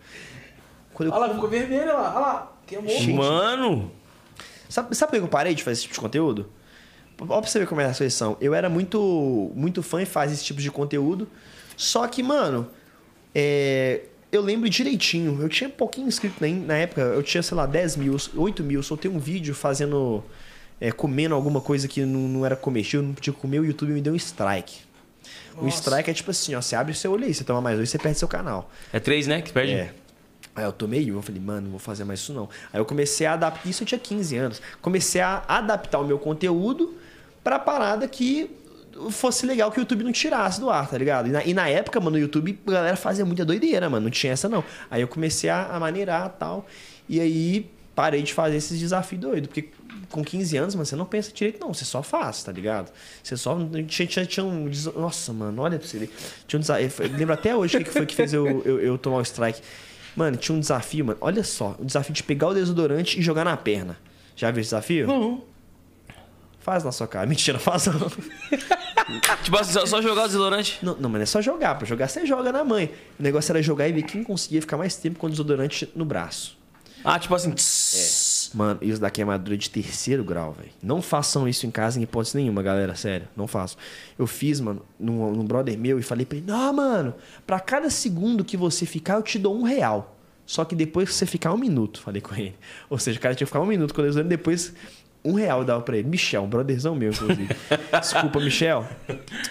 Quando 0.92 1.08
eu 1.08 1.14
Olha 1.14 1.26
lá, 1.26 1.34
ficou 1.34 1.48
vermelho, 1.48 1.84
olha 1.84 1.94
lá. 1.94 2.10
Olha 2.14 2.20
lá. 2.20 2.52
Queimou. 2.66 3.14
Mano! 3.14 3.90
Sabe, 4.68 4.94
sabe 4.94 5.10
por 5.12 5.18
que 5.18 5.24
eu 5.24 5.28
parei 5.28 5.54
de 5.54 5.62
fazer 5.62 5.74
esse 5.74 5.82
tipo 5.82 5.94
de 5.94 6.00
conteúdo? 6.00 6.50
Ó, 7.20 7.40
pra 7.40 7.48
você 7.50 7.58
ver 7.58 7.66
como 7.66 7.80
é 7.80 7.84
a 7.86 7.94
seleção. 7.94 8.36
Eu 8.40 8.54
era 8.54 8.68
muito, 8.68 9.50
muito 9.54 9.82
fã 9.82 10.02
e 10.02 10.06
fazia 10.06 10.34
esse 10.34 10.44
tipo 10.44 10.60
de 10.60 10.70
conteúdo. 10.70 11.28
Só 11.76 12.06
que, 12.06 12.22
mano, 12.22 12.68
é, 13.34 14.02
eu 14.30 14.42
lembro 14.42 14.68
direitinho. 14.68 15.40
Eu 15.40 15.48
tinha 15.48 15.68
pouquinho 15.70 16.08
inscrito 16.08 16.36
na, 16.40 16.48
na 16.48 16.76
época. 16.76 17.00
Eu 17.00 17.22
tinha, 17.22 17.42
sei 17.42 17.56
lá, 17.56 17.66
10 17.66 17.96
mil, 17.96 18.16
8 18.34 18.62
mil. 18.62 18.82
Soltei 18.82 19.10
um 19.10 19.18
vídeo 19.18 19.54
fazendo. 19.54 20.22
é, 20.80 20.92
comendo 20.92 21.34
alguma 21.34 21.60
coisa 21.60 21.88
que 21.88 22.02
não, 22.04 22.20
não 22.20 22.46
era 22.46 22.56
comestível, 22.56 23.06
não 23.06 23.14
podia 23.14 23.32
comer. 23.32 23.60
O 23.60 23.64
YouTube 23.64 23.92
me 23.92 24.00
deu 24.02 24.12
um 24.12 24.16
strike. 24.16 24.84
O 25.56 25.64
Nossa. 25.64 25.78
strike 25.78 26.10
é 26.10 26.14
tipo 26.14 26.30
assim, 26.30 26.54
ó. 26.54 26.60
Você 26.60 26.76
abre 26.76 26.92
o 26.92 26.94
seu 26.94 27.12
olho 27.12 27.24
aí, 27.24 27.32
você 27.32 27.44
toma 27.44 27.62
mais 27.62 27.76
dois, 27.76 27.88
você 27.88 27.98
perde 27.98 28.18
seu 28.18 28.28
canal. 28.28 28.70
É 28.92 29.00
três, 29.00 29.26
né? 29.26 29.40
Que 29.40 29.52
perde? 29.52 29.72
É. 29.72 29.94
Aí 30.56 30.64
eu 30.64 30.72
tomei 30.72 31.12
um, 31.12 31.16
eu 31.16 31.22
falei, 31.22 31.40
mano, 31.40 31.62
não 31.62 31.70
vou 31.72 31.78
fazer 31.78 32.04
mais 32.04 32.20
isso 32.20 32.32
não. 32.32 32.48
Aí 32.72 32.80
eu 32.80 32.84
comecei 32.86 33.26
a 33.26 33.34
adaptar, 33.34 33.68
isso 33.68 33.82
eu 33.82 33.86
tinha 33.86 33.98
15 33.98 34.36
anos. 34.36 34.62
Comecei 34.80 35.20
a 35.20 35.44
adaptar 35.46 35.98
o 35.98 36.04
meu 36.04 36.18
conteúdo 36.18 36.94
pra 37.44 37.58
parada 37.58 38.08
que 38.08 38.50
fosse 39.10 39.44
legal 39.44 39.70
que 39.70 39.78
o 39.78 39.82
YouTube 39.82 40.02
não 40.02 40.12
tirasse 40.12 40.58
do 40.58 40.70
ar, 40.70 40.88
tá 40.88 40.96
ligado? 40.96 41.28
E 41.28 41.30
na, 41.30 41.44
e 41.44 41.52
na 41.52 41.68
época, 41.68 42.00
mano, 42.00 42.12
no 42.12 42.18
YouTube 42.18 42.58
a 42.66 42.70
galera 42.70 42.96
fazia 42.96 43.24
muita 43.26 43.44
doideira, 43.44 43.90
mano, 43.90 44.04
não 44.04 44.10
tinha 44.10 44.32
essa 44.32 44.48
não. 44.48 44.64
Aí 44.90 45.02
eu 45.02 45.08
comecei 45.08 45.50
a, 45.50 45.66
a 45.66 45.78
maneirar 45.78 46.30
tal, 46.38 46.66
e 47.06 47.20
aí 47.20 47.70
parei 47.94 48.22
de 48.22 48.32
fazer 48.32 48.56
esses 48.56 48.80
desafios 48.80 49.20
doidos, 49.20 49.48
porque 49.48 49.68
com 50.10 50.24
15 50.24 50.56
anos, 50.56 50.74
mano, 50.74 50.86
você 50.86 50.96
não 50.96 51.04
pensa 51.04 51.32
direito 51.32 51.60
não, 51.60 51.72
você 51.72 51.84
só 51.84 52.02
faz, 52.02 52.42
tá 52.42 52.52
ligado? 52.52 52.90
Você 53.22 53.36
só... 53.36 53.58
Tinha, 53.86 54.06
tinha, 54.06 54.26
tinha 54.26 54.44
um... 54.44 54.70
Nossa, 54.94 55.32
mano, 55.32 55.62
olha 55.62 55.78
pra 55.78 55.86
você 55.86 55.98
ver. 55.98 56.10
Tinha 56.46 56.58
um 56.58 56.60
desafio, 56.60 57.10
lembro 57.16 57.34
até 57.34 57.54
hoje 57.54 57.76
o 57.76 57.84
que 57.84 57.90
foi 57.90 58.06
que 58.06 58.14
fez 58.14 58.32
eu, 58.32 58.62
eu, 58.64 58.80
eu 58.80 58.98
tomar 58.98 59.18
o 59.18 59.22
strike. 59.22 59.60
Mano, 60.16 60.36
tinha 60.36 60.56
um 60.56 60.60
desafio, 60.60 61.04
mano. 61.04 61.18
Olha 61.20 61.44
só, 61.44 61.76
o 61.78 61.84
desafio 61.84 62.14
de 62.14 62.22
pegar 62.22 62.48
o 62.48 62.54
desodorante 62.54 63.18
e 63.20 63.22
jogar 63.22 63.44
na 63.44 63.56
perna. 63.56 63.98
Já 64.34 64.50
viu 64.50 64.60
esse 64.62 64.68
desafio? 64.70 65.06
Não. 65.06 65.44
Faz 66.60 66.82
na 66.82 66.90
sua 66.90 67.06
cara. 67.06 67.26
Mentira, 67.26 67.58
faz 67.58 67.86
não. 67.86 68.10
Tipo 69.44 69.56
assim, 69.58 69.72
só, 69.72 69.86
só 69.86 70.02
jogar 70.02 70.24
o 70.24 70.26
desodorante. 70.26 70.78
não. 70.82 70.94
Não, 70.94 71.08
mas 71.08 71.12
não 71.12 71.22
é 71.22 71.26
só 71.26 71.40
jogar. 71.40 71.76
Pra 71.76 71.86
jogar, 71.86 72.08
você 72.08 72.26
joga 72.26 72.50
na 72.50 72.64
mãe. 72.64 72.90
O 73.20 73.22
negócio 73.22 73.52
era 73.52 73.62
jogar 73.62 73.86
e 73.88 73.92
ver 73.92 74.02
quem 74.02 74.24
conseguia 74.24 74.60
ficar 74.60 74.76
mais 74.76 74.96
tempo 74.96 75.18
com 75.18 75.26
o 75.26 75.30
desodorante 75.30 75.88
no 75.94 76.04
braço. 76.04 76.58
Ah, 77.04 77.18
tipo 77.18 77.34
assim. 77.34 77.52
É. 77.52 78.25
Mano, 78.56 78.78
isso 78.80 78.98
da 78.98 79.10
queimadura 79.10 79.54
de 79.54 79.68
terceiro 79.68 80.24
grau, 80.24 80.52
velho. 80.52 80.70
Não 80.82 81.02
façam 81.02 81.46
isso 81.46 81.66
em 81.66 81.70
casa 81.70 82.00
em 82.00 82.04
hipótese 82.04 82.38
nenhuma, 82.38 82.62
galera. 82.62 82.94
Sério, 82.94 83.28
não 83.36 83.46
façam. 83.46 83.78
Eu 84.18 84.26
fiz, 84.26 84.60
mano, 84.60 84.80
num, 84.98 85.30
num 85.30 85.44
brother 85.44 85.76
meu 85.76 85.98
e 85.98 86.02
falei 86.02 86.24
pra 86.24 86.38
ele: 86.38 86.46
Não, 86.46 86.72
mano, 86.72 87.14
pra 87.46 87.60
cada 87.60 87.90
segundo 87.90 88.42
que 88.42 88.56
você 88.56 88.86
ficar, 88.86 89.16
eu 89.16 89.22
te 89.22 89.38
dou 89.38 89.54
um 89.54 89.62
real. 89.62 90.16
Só 90.46 90.64
que 90.64 90.74
depois 90.74 91.10
que 91.10 91.14
você 91.14 91.26
ficar 91.26 91.52
um 91.52 91.58
minuto, 91.58 92.00
falei 92.00 92.22
com 92.22 92.34
ele. 92.34 92.56
Ou 92.88 92.98
seja, 92.98 93.18
o 93.18 93.20
cara 93.20 93.34
tinha 93.34 93.44
que 93.44 93.50
ficar 93.50 93.60
um 93.60 93.66
minuto 93.66 93.92
quando 93.92 94.06
eu 94.06 94.10
usando, 94.10 94.28
depois 94.28 94.72
um 95.26 95.34
real 95.34 95.60
eu 95.60 95.64
dava 95.64 95.82
pra 95.82 95.96
ele. 95.96 96.08
Michel, 96.08 96.42
um 96.44 96.48
brotherzão 96.48 96.94
meu, 96.94 97.10
inclusive. 97.12 97.48
Desculpa, 98.00 98.40
Michel. 98.40 98.86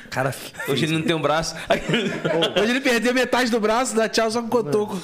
Cara 0.09 0.31
fez, 0.31 0.69
Hoje 0.69 0.85
ele 0.85 0.93
não 0.93 1.01
tem 1.01 1.15
um 1.15 1.21
braço. 1.21 1.55
Hoje 2.61 2.71
ele 2.71 2.81
perdeu 2.81 3.13
metade 3.13 3.49
do 3.51 3.59
braço, 3.59 3.95
dá 3.95 4.07
tchau 4.09 4.29
só 4.31 4.41
com 4.41 4.49
cotoco. 4.49 4.99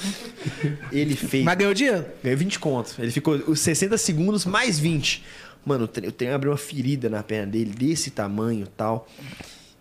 ele 0.90 1.14
fez. 1.16 1.44
Mas 1.44 1.56
ganhou 1.56 1.74
dinheiro? 1.74 2.04
Ganhou 2.22 2.38
20 2.38 2.58
contos. 2.58 2.98
Ele 2.98 3.10
ficou 3.10 3.34
os 3.46 3.60
60 3.60 3.96
segundos 3.98 4.44
mais 4.44 4.78
20. 4.78 5.24
Mano, 5.64 5.84
o 5.84 5.88
tre- 5.88 6.08
o 6.08 6.12
trem 6.12 6.30
abriu 6.30 6.50
uma 6.50 6.58
ferida 6.58 7.08
na 7.08 7.22
perna 7.22 7.46
dele, 7.52 7.70
desse 7.72 8.10
tamanho 8.10 8.64
e 8.64 8.68
tal. 8.68 9.08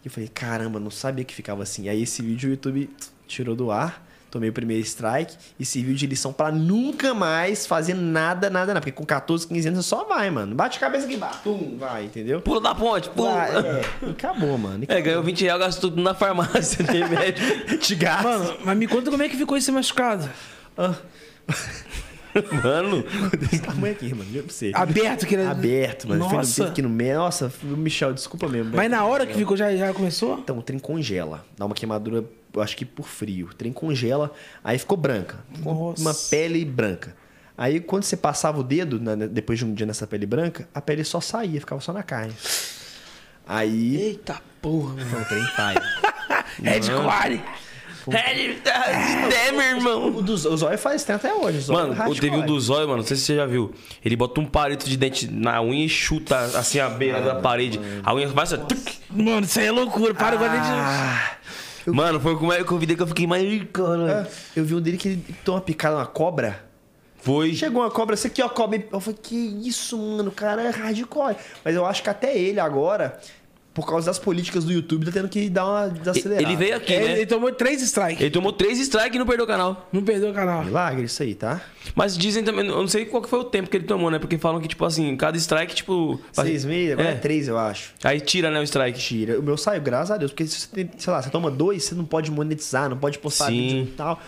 E 0.04 0.08
eu 0.08 0.12
falei, 0.12 0.30
caramba, 0.34 0.80
não 0.80 0.92
sabia 0.92 1.24
que 1.24 1.34
ficava 1.34 1.64
assim. 1.64 1.90
Aí 1.90 2.04
esse 2.04 2.22
vídeo 2.22 2.50
o 2.50 2.52
YouTube 2.52 2.90
tirou 3.28 3.56
do 3.56 3.72
ar. 3.72 4.08
Tomei 4.32 4.50
o 4.50 4.54
primeiro 4.54 4.82
strike 4.82 5.36
e 5.60 5.66
serviu 5.66 5.94
de 5.94 6.08
lição 6.08 6.32
pra 6.32 6.50
nunca 6.52 7.14
mais 7.14 7.68
fazer 7.68 7.94
nada, 7.94 8.50
nada, 8.50 8.68
nada. 8.68 8.80
Porque 8.80 8.94
com 8.94 9.06
14, 9.06 9.46
15 9.46 9.68
anos 9.68 9.86
você 9.86 9.90
só 9.90 10.06
vai, 10.06 10.30
mano. 10.30 10.56
Bate 10.56 10.78
a 10.78 10.80
cabeça 10.80 11.06
aqui, 11.06 11.18
bate, 11.18 11.40
pum, 11.40 11.76
vai, 11.78 12.06
entendeu? 12.06 12.40
Pula 12.40 12.62
da 12.62 12.74
ponte, 12.74 13.10
pula. 13.10 13.32
Vai, 13.34 13.58
é, 13.58 13.82
e 14.08 14.10
acabou, 14.12 14.58
mano. 14.58 14.86
E 14.88 14.92
É, 14.92 15.02
ganhou 15.02 15.22
20 15.22 15.42
reais, 15.44 15.60
gastou 15.60 15.90
tudo 15.90 16.02
na 16.02 16.14
farmácia 16.14 16.82
de 16.82 16.98
remédio. 16.98 17.78
Te 17.78 17.94
gasta. 17.94 18.24
Mano, 18.24 18.58
mas 18.64 18.78
me 18.78 18.88
conta 18.88 19.12
como 19.12 19.22
é 19.22 19.28
que 19.28 19.36
ficou 19.36 19.58
esse 19.58 19.72
machucado. 19.72 20.30
Ah, 20.78 20.96
Mano, 22.64 23.04
desse 23.38 23.60
tamanho 23.60 23.94
aqui, 23.94 24.14
mano. 24.14 24.30
Pra 24.32 24.42
você. 24.44 24.72
Aberto, 24.74 25.28
que 25.28 25.36
ele... 25.36 25.44
Aberto, 25.44 26.08
mano. 26.08 26.30
Nossa. 26.30 26.68
aqui 26.68 26.82
no 26.82 26.90
meio. 26.90 27.18
Nossa, 27.18 27.52
Michel, 27.62 28.14
desculpa 28.14 28.48
mesmo. 28.48 28.72
Mas 28.74 28.90
na 28.90 29.04
hora 29.04 29.26
que 29.26 29.34
ficou, 29.34 29.58
já, 29.58 29.76
já 29.76 29.94
começou? 29.94 30.40
Então, 30.40 30.58
o 30.58 30.62
trem 30.62 30.80
congela. 30.80 31.46
Dá 31.58 31.66
uma 31.66 31.76
queimadura, 31.76 32.24
acho 32.58 32.76
que 32.76 32.84
por 32.84 33.08
frio. 33.08 33.48
O 33.48 33.54
trem 33.54 33.72
congela, 33.72 34.32
aí 34.64 34.78
ficou 34.78 34.98
branca. 34.98 35.38
Ficou 35.54 35.74
Nossa. 35.92 36.02
uma 36.02 36.14
pele 36.14 36.66
branca. 36.66 37.16
Aí, 37.58 37.80
quando 37.80 38.04
você 38.04 38.18
passava 38.18 38.60
o 38.60 38.64
dedo, 38.64 39.00
na- 39.00 39.16
na- 39.16 39.28
depois 39.28 39.60
de 39.60 39.66
um 39.66 39.74
dia 39.74 39.86
nessa 39.86 40.08
pele 40.08 40.26
branca, 40.26 40.68
a 40.74 40.82
pele 40.82 41.04
só 41.04 41.22
saía, 41.22 41.60
ficava 41.60 41.80
só 41.80 41.94
na 41.94 42.02
carne. 42.02 42.34
Aí, 43.48 43.96
Eita 43.98 44.42
porra, 44.62 44.96
mano. 44.96 45.10
não, 45.12 45.22
o 45.22 45.26
trem 45.26 45.46
pai. 45.56 45.76
Red 46.62 46.80
Core. 46.82 47.42
Red 48.08 48.62
é, 48.66 49.52
meu 49.52 49.62
irmão. 49.62 50.08
o 50.18 50.22
dos 50.24 50.44
o 50.46 50.58
zóio 50.58 50.78
faz 50.78 51.04
tem 51.04 51.16
até 51.16 51.32
hoje. 51.34 51.60
o 51.60 51.62
zóio 51.62 51.80
Mano, 51.80 51.94
é 51.94 51.98
hardcore. 51.98 52.20
teve 52.20 52.36
um 52.36 52.46
do 52.46 52.60
zóio, 52.60 52.88
mano, 52.88 53.02
não 53.02 53.08
sei 53.08 53.16
se 53.16 53.24
você 53.24 53.36
já 53.36 53.46
viu. 53.46 53.74
Ele 54.04 54.16
bota 54.16 54.40
um 54.42 54.46
palito 54.46 54.90
de 54.90 54.98
dente 54.98 55.28
na 55.28 55.62
unha 55.62 55.86
e 55.86 55.90
chuta 55.90 56.36
assim 56.58 56.80
a 56.80 56.90
beira 56.90 57.22
da 57.22 57.36
parede. 57.36 57.80
A 58.04 58.12
unha 58.16 58.28
vai 58.30 58.44
assim. 58.46 58.58
Mano, 59.12 59.42
isso 59.46 59.60
aí 59.60 59.68
é 59.68 59.72
loucura. 59.72 60.16
Para 60.16 60.36
agora 60.36 60.58
de... 60.58 61.42
Ah, 61.88 61.92
Mano, 61.92 62.20
foi 62.20 62.36
como 62.38 62.52
é 62.54 62.64
que 62.64 62.72
eu 62.72 62.78
vi 62.78 62.96
que 62.96 63.02
eu 63.02 63.08
fiquei 63.08 63.28
mais. 63.28 63.64
Caralho. 63.72 64.28
eu 64.56 64.66
vi 64.66 64.76
um 64.76 64.82
dele 64.82 64.98
que 64.98 65.10
ele 65.10 65.36
toma 65.44 65.58
uma 65.58 65.64
picada, 65.64 65.96
uma 65.96 66.06
cobra. 66.06 66.64
Foi. 67.22 67.54
Chegou 67.54 67.84
uma 67.84 67.92
cobra, 67.92 68.16
essa 68.16 68.28
aqui, 68.28 68.42
ó, 68.42 68.50
cobra. 68.50 68.84
Eu 68.92 69.00
falei, 69.00 69.20
que 69.22 69.36
isso, 69.36 69.98
mano, 69.98 70.30
o 70.30 70.34
cara 70.34 70.64
é 70.64 70.70
hardcore. 70.70 71.36
Mas 71.64 71.76
eu 71.76 71.86
acho 71.86 72.02
que 72.02 72.10
até 72.10 72.36
ele 72.36 72.60
agora, 72.60 73.20
por 73.74 73.88
causa 73.88 74.08
das 74.08 74.20
políticas 74.20 74.66
do 74.66 74.72
YouTube, 74.74 75.06
tá 75.06 75.12
tendo 75.14 75.30
que 75.30 75.50
dar 75.50 75.66
uma 75.66 75.88
desacelerada. 75.88 76.46
Ele 76.46 76.58
veio 76.58 76.76
aqui, 76.76 76.94
É, 76.94 77.00
né? 77.00 77.12
ele 77.14 77.26
tomou 77.26 77.52
três 77.54 77.82
strikes. 77.82 78.20
Ele 78.22 78.30
tomou 78.30 78.52
três 78.52 78.78
strikes 78.80 79.16
e 79.16 79.20
não 79.20 79.26
perdeu 79.26 79.46
o 79.46 79.48
canal. 79.48 79.88
Não 79.94 80.04
perdeu 80.04 80.30
o 80.32 80.34
canal. 80.34 80.64
Milagre 80.66 81.06
isso 81.06 81.24
aí, 81.24 81.34
tá? 81.34 81.62
Mas 81.96 82.18
dizem 82.18 82.44
também, 82.44 82.68
eu 82.68 82.76
não 82.76 82.88
sei 82.88 83.06
qual 83.06 83.22
que 83.24 83.30
foi 83.30 83.40
o 83.40 83.46
tempo 83.46 83.70
que 83.70 83.78
ele 83.78 83.86
tomou, 83.86 84.12
né? 84.12 84.20
Porque 84.20 84.38
falam 84.38 84.60
que, 84.60 84.68
tipo 84.68 84.84
assim, 84.84 85.16
cada 85.16 85.38
strike, 85.38 85.74
tipo. 85.74 86.20
Seis 86.34 86.66
meses, 86.66 86.94
agora 86.94 87.10
é. 87.10 87.12
É. 87.14 87.16
três, 87.16 87.48
eu 87.48 87.58
acho. 87.58 87.94
Aí 88.04 88.20
tira, 88.20 88.52
né, 88.52 88.60
o 88.60 88.64
strike. 88.64 89.00
Tira. 89.00 89.40
O 89.40 89.44
meu 89.44 89.56
saiu, 89.56 89.82
graças 89.82 90.12
a 90.12 90.18
Deus. 90.18 90.32
Porque 90.32 90.46
se 90.48 90.60
você 90.62 90.68
tem, 90.68 90.90
sei 90.98 91.14
lá, 91.14 91.22
você 91.22 91.30
toma 91.30 91.50
dois, 91.50 91.84
você 91.86 91.96
não 91.96 92.04
pode 92.06 92.30
monetizar, 92.30 92.90
não 92.90 92.98
pode 92.98 93.20
postar 93.20 93.46
Sim. 93.48 93.52
vídeo 93.54 93.84
e 93.84 93.96
tal. 93.96 94.20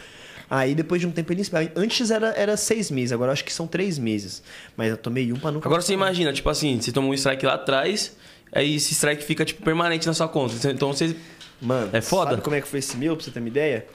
Aí 0.49 0.75
depois 0.75 1.01
de 1.01 1.07
um 1.07 1.11
tempo 1.11 1.33
ele 1.33 1.41
espera. 1.41 1.71
Antes 1.75 2.11
era, 2.11 2.27
era 2.37 2.55
seis 2.55 2.91
meses, 2.91 3.11
agora 3.11 3.29
eu 3.29 3.33
acho 3.33 3.43
que 3.43 3.51
são 3.51 3.65
três 3.67 3.97
meses. 3.97 4.43
Mas 4.77 4.89
eu 4.89 4.97
tomei 4.97 5.33
um 5.33 5.35
pra 5.35 5.51
nunca. 5.51 5.67
Agora 5.67 5.81
você 5.81 5.93
imagina, 5.93 6.31
tipo 6.31 6.47
assim, 6.49 6.79
você 6.79 6.91
tomou 6.91 7.11
um 7.11 7.13
strike 7.13 7.45
lá 7.45 7.55
atrás, 7.55 8.15
aí 8.53 8.75
esse 8.75 8.93
strike 8.93 9.23
fica, 9.23 9.43
tipo, 9.45 9.63
permanente 9.63 10.05
na 10.07 10.13
sua 10.13 10.27
conta. 10.27 10.55
Então 10.69 10.93
você. 10.93 11.15
Mano, 11.61 11.89
É 11.93 12.01
foda? 12.01 12.31
Sabe 12.31 12.41
como 12.41 12.55
é 12.55 12.61
que 12.61 12.67
foi 12.67 12.79
esse 12.79 12.97
meu, 12.97 13.15
pra 13.15 13.23
você 13.23 13.31
ter 13.31 13.39
uma 13.39 13.47
ideia? 13.47 13.85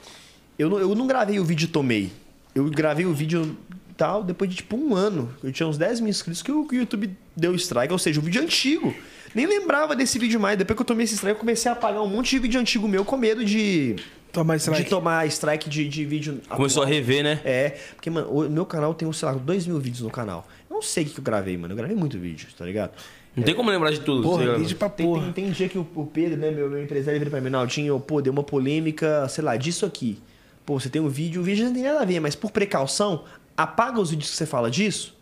Eu 0.57 0.69
não, 0.69 0.79
eu 0.79 0.95
não 0.95 1.07
gravei 1.07 1.39
o 1.39 1.45
vídeo 1.45 1.65
e 1.65 1.67
tomei. 1.67 2.11
Eu 2.53 2.65
gravei 2.69 3.05
o 3.05 3.13
vídeo 3.13 3.55
tal, 3.95 4.23
depois 4.23 4.49
de 4.49 4.55
tipo 4.57 4.75
um 4.77 4.95
ano. 4.95 5.31
Eu 5.43 5.51
tinha 5.51 5.67
uns 5.67 5.77
10 5.77 5.99
mil 5.99 6.09
inscritos 6.09 6.41
que 6.41 6.51
o 6.51 6.67
YouTube 6.71 7.11
deu 7.35 7.53
strike. 7.55 7.91
Ou 7.93 7.99
seja, 7.99 8.19
o 8.19 8.23
vídeo 8.23 8.41
é 8.41 8.43
antigo. 8.43 8.93
Nem 9.35 9.45
lembrava 9.45 9.95
desse 9.95 10.17
vídeo 10.17 10.39
mais. 10.39 10.57
Depois 10.57 10.75
que 10.75 10.81
eu 10.81 10.85
tomei 10.85 11.03
esse 11.03 11.15
strike, 11.15 11.35
eu 11.35 11.39
comecei 11.39 11.69
a 11.69 11.73
apagar 11.73 12.01
um 12.01 12.07
monte 12.07 12.31
de 12.31 12.39
vídeo 12.39 12.59
antigo 12.59 12.87
meu 12.87 13.05
com 13.05 13.15
medo 13.17 13.45
de, 13.45 13.95
Toma 14.31 14.55
strike. 14.55 14.83
de 14.83 14.89
tomar 14.89 15.27
strike 15.27 15.69
de, 15.69 15.87
de 15.87 16.05
vídeo. 16.05 16.41
Começou 16.49 16.81
a 16.81 16.85
atual. 16.85 16.99
rever, 16.99 17.23
né? 17.23 17.39
É, 17.43 17.69
porque, 17.95 18.09
mano, 18.09 18.27
o 18.29 18.49
meu 18.49 18.65
canal 18.65 18.93
tem, 18.93 19.11
sei 19.13 19.27
lá, 19.27 19.35
2 19.35 19.67
mil 19.67 19.79
vídeos 19.79 20.01
no 20.01 20.09
canal. 20.09 20.47
Eu 20.69 20.75
não 20.75 20.81
sei 20.81 21.03
o 21.03 21.07
que 21.07 21.13
que 21.13 21.19
eu 21.19 21.23
gravei, 21.23 21.57
mano. 21.57 21.73
Eu 21.73 21.77
gravei 21.77 21.95
muito 21.95 22.17
vídeo, 22.17 22.47
tá 22.57 22.65
ligado? 22.65 22.91
Não 23.39 23.45
tem 23.45 23.55
como 23.55 23.69
lembrar 23.69 23.91
de 23.91 23.99
tudo. 24.01 24.23
Porra, 24.23 24.57
vídeo 24.57 24.77
pra 24.77 24.89
Tem, 24.89 25.05
porra. 25.05 25.23
tem, 25.31 25.45
tem 25.45 25.51
dia 25.51 25.67
que 25.69 25.77
o, 25.77 25.87
o 25.95 26.05
Pedro, 26.05 26.37
né, 26.37 26.51
meu, 26.51 26.69
meu 26.69 26.83
empresário, 26.83 27.19
vira 27.19 27.29
pra 27.31 27.41
mim, 27.41 27.49
Naldinho, 27.49 27.99
pô, 27.99 28.21
deu 28.21 28.31
uma 28.31 28.43
polêmica, 28.43 29.27
sei 29.29 29.43
lá, 29.43 29.55
disso 29.57 29.85
aqui. 29.85 30.19
Pô, 30.65 30.79
você 30.79 30.89
tem 30.89 31.01
um 31.01 31.09
vídeo, 31.09 31.41
o 31.41 31.43
vídeo 31.43 31.65
não 31.65 31.73
tem 31.73 31.83
nada 31.83 32.01
a 32.01 32.05
ver, 32.05 32.19
mas 32.19 32.35
por 32.35 32.51
precaução, 32.51 33.23
apaga 33.57 33.99
os 33.99 34.11
vídeos 34.11 34.29
que 34.29 34.37
você 34.37 34.45
fala 34.45 34.69
disso. 34.69 35.17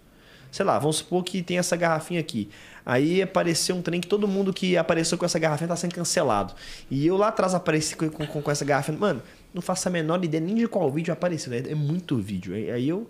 Sei 0.51 0.65
lá, 0.65 0.79
vamos 0.79 0.97
supor 0.97 1.23
que 1.23 1.41
tem 1.41 1.57
essa 1.57 1.75
garrafinha 1.75 2.19
aqui. 2.19 2.49
Aí 2.85 3.21
apareceu 3.21 3.75
um 3.75 3.81
trem 3.81 3.99
que 3.99 4.07
todo 4.07 4.27
mundo 4.27 4.53
que 4.53 4.77
apareceu 4.77 5.17
com 5.17 5.25
essa 5.25 5.37
garrafinha 5.37 5.67
tá 5.67 5.75
sendo 5.75 5.93
cancelado. 5.93 6.53
E 6.89 7.05
eu 7.05 7.17
lá 7.17 7.27
atrás 7.27 7.53
apareci 7.53 7.95
com, 7.97 8.09
com, 8.09 8.41
com 8.41 8.51
essa 8.51 8.63
garrafinha. 8.63 8.97
Mano, 8.97 9.21
não 9.53 9.61
faço 9.61 9.89
a 9.89 9.91
menor 9.91 10.23
ideia 10.23 10.39
nem 10.41 10.55
de 10.55 10.67
qual 10.67 10.89
vídeo 10.89 11.11
apareceu. 11.13 11.51
né? 11.51 11.63
É 11.69 11.75
muito 11.75 12.15
vídeo. 12.17 12.55
Aí 12.55 12.71
aí 12.71 12.89
eu. 12.89 13.09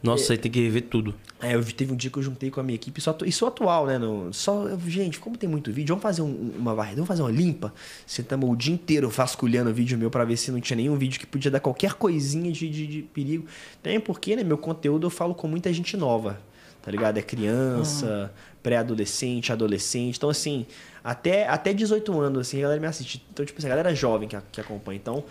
Nossa, 0.00 0.32
aí 0.32 0.38
tem 0.38 0.50
que 0.50 0.60
rever 0.62 0.82
tudo. 0.82 1.12
É, 1.40 1.54
eu 1.56 1.64
teve 1.64 1.92
um 1.92 1.96
dia 1.96 2.08
que 2.10 2.16
eu 2.18 2.22
juntei 2.22 2.50
com 2.50 2.60
a 2.60 2.62
minha 2.62 2.76
equipe, 2.76 3.00
só, 3.00 3.16
isso 3.24 3.44
atual, 3.46 3.84
né? 3.86 3.98
No, 3.98 4.32
só, 4.32 4.66
eu- 4.68 4.78
gente, 4.86 5.18
como 5.18 5.36
tem 5.36 5.48
muito 5.48 5.72
vídeo, 5.72 5.88
vamos 5.88 6.02
fazer 6.02 6.22
um- 6.22 6.52
uma 6.56 6.72
varrida, 6.74 6.96
vamos 6.96 7.08
fazer 7.08 7.22
uma 7.22 7.30
limpa. 7.32 7.72
Sentamos 8.06 8.48
o 8.48 8.54
dia 8.56 8.72
inteiro 8.72 9.08
vasculhando 9.08 9.70
o 9.70 9.74
vídeo 9.74 9.98
meu 9.98 10.08
pra 10.10 10.24
ver 10.24 10.36
se 10.36 10.52
não 10.52 10.60
tinha 10.60 10.76
nenhum 10.76 10.96
vídeo 10.96 11.18
que 11.18 11.26
podia 11.26 11.50
dar 11.50 11.58
qualquer 11.60 11.94
coisinha 11.94 12.50
de, 12.52 12.68
de, 12.68 12.86
de 12.86 13.02
perigo. 13.02 13.46
Também 13.82 13.98
porque, 13.98 14.36
né, 14.36 14.44
meu 14.44 14.56
conteúdo 14.58 15.06
eu 15.06 15.10
falo 15.10 15.34
com 15.34 15.48
muita 15.48 15.72
gente 15.72 15.96
nova, 15.96 16.40
tá 16.80 16.90
ligado? 16.92 17.18
É 17.18 17.22
criança, 17.22 18.32
pré-adolescente, 18.62 19.52
adolescente. 19.52 20.16
Então, 20.16 20.30
assim, 20.30 20.64
até, 21.02 21.48
até 21.48 21.72
18 21.72 22.20
anos, 22.20 22.40
assim, 22.46 22.58
a 22.58 22.62
galera 22.62 22.80
me 22.80 22.86
assiste. 22.86 23.24
Então, 23.32 23.44
tipo 23.44 23.58
assim, 23.58 23.66
a 23.66 23.70
galera 23.70 23.92
jovem 23.94 24.28
que, 24.28 24.36
que 24.52 24.60
acompanha. 24.60 24.96
Então, 24.96 25.24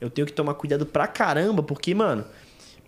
eu 0.00 0.10
tenho 0.10 0.26
que 0.26 0.32
tomar 0.32 0.54
cuidado 0.54 0.84
pra 0.86 1.06
caramba, 1.06 1.62
porque, 1.62 1.94
mano, 1.94 2.24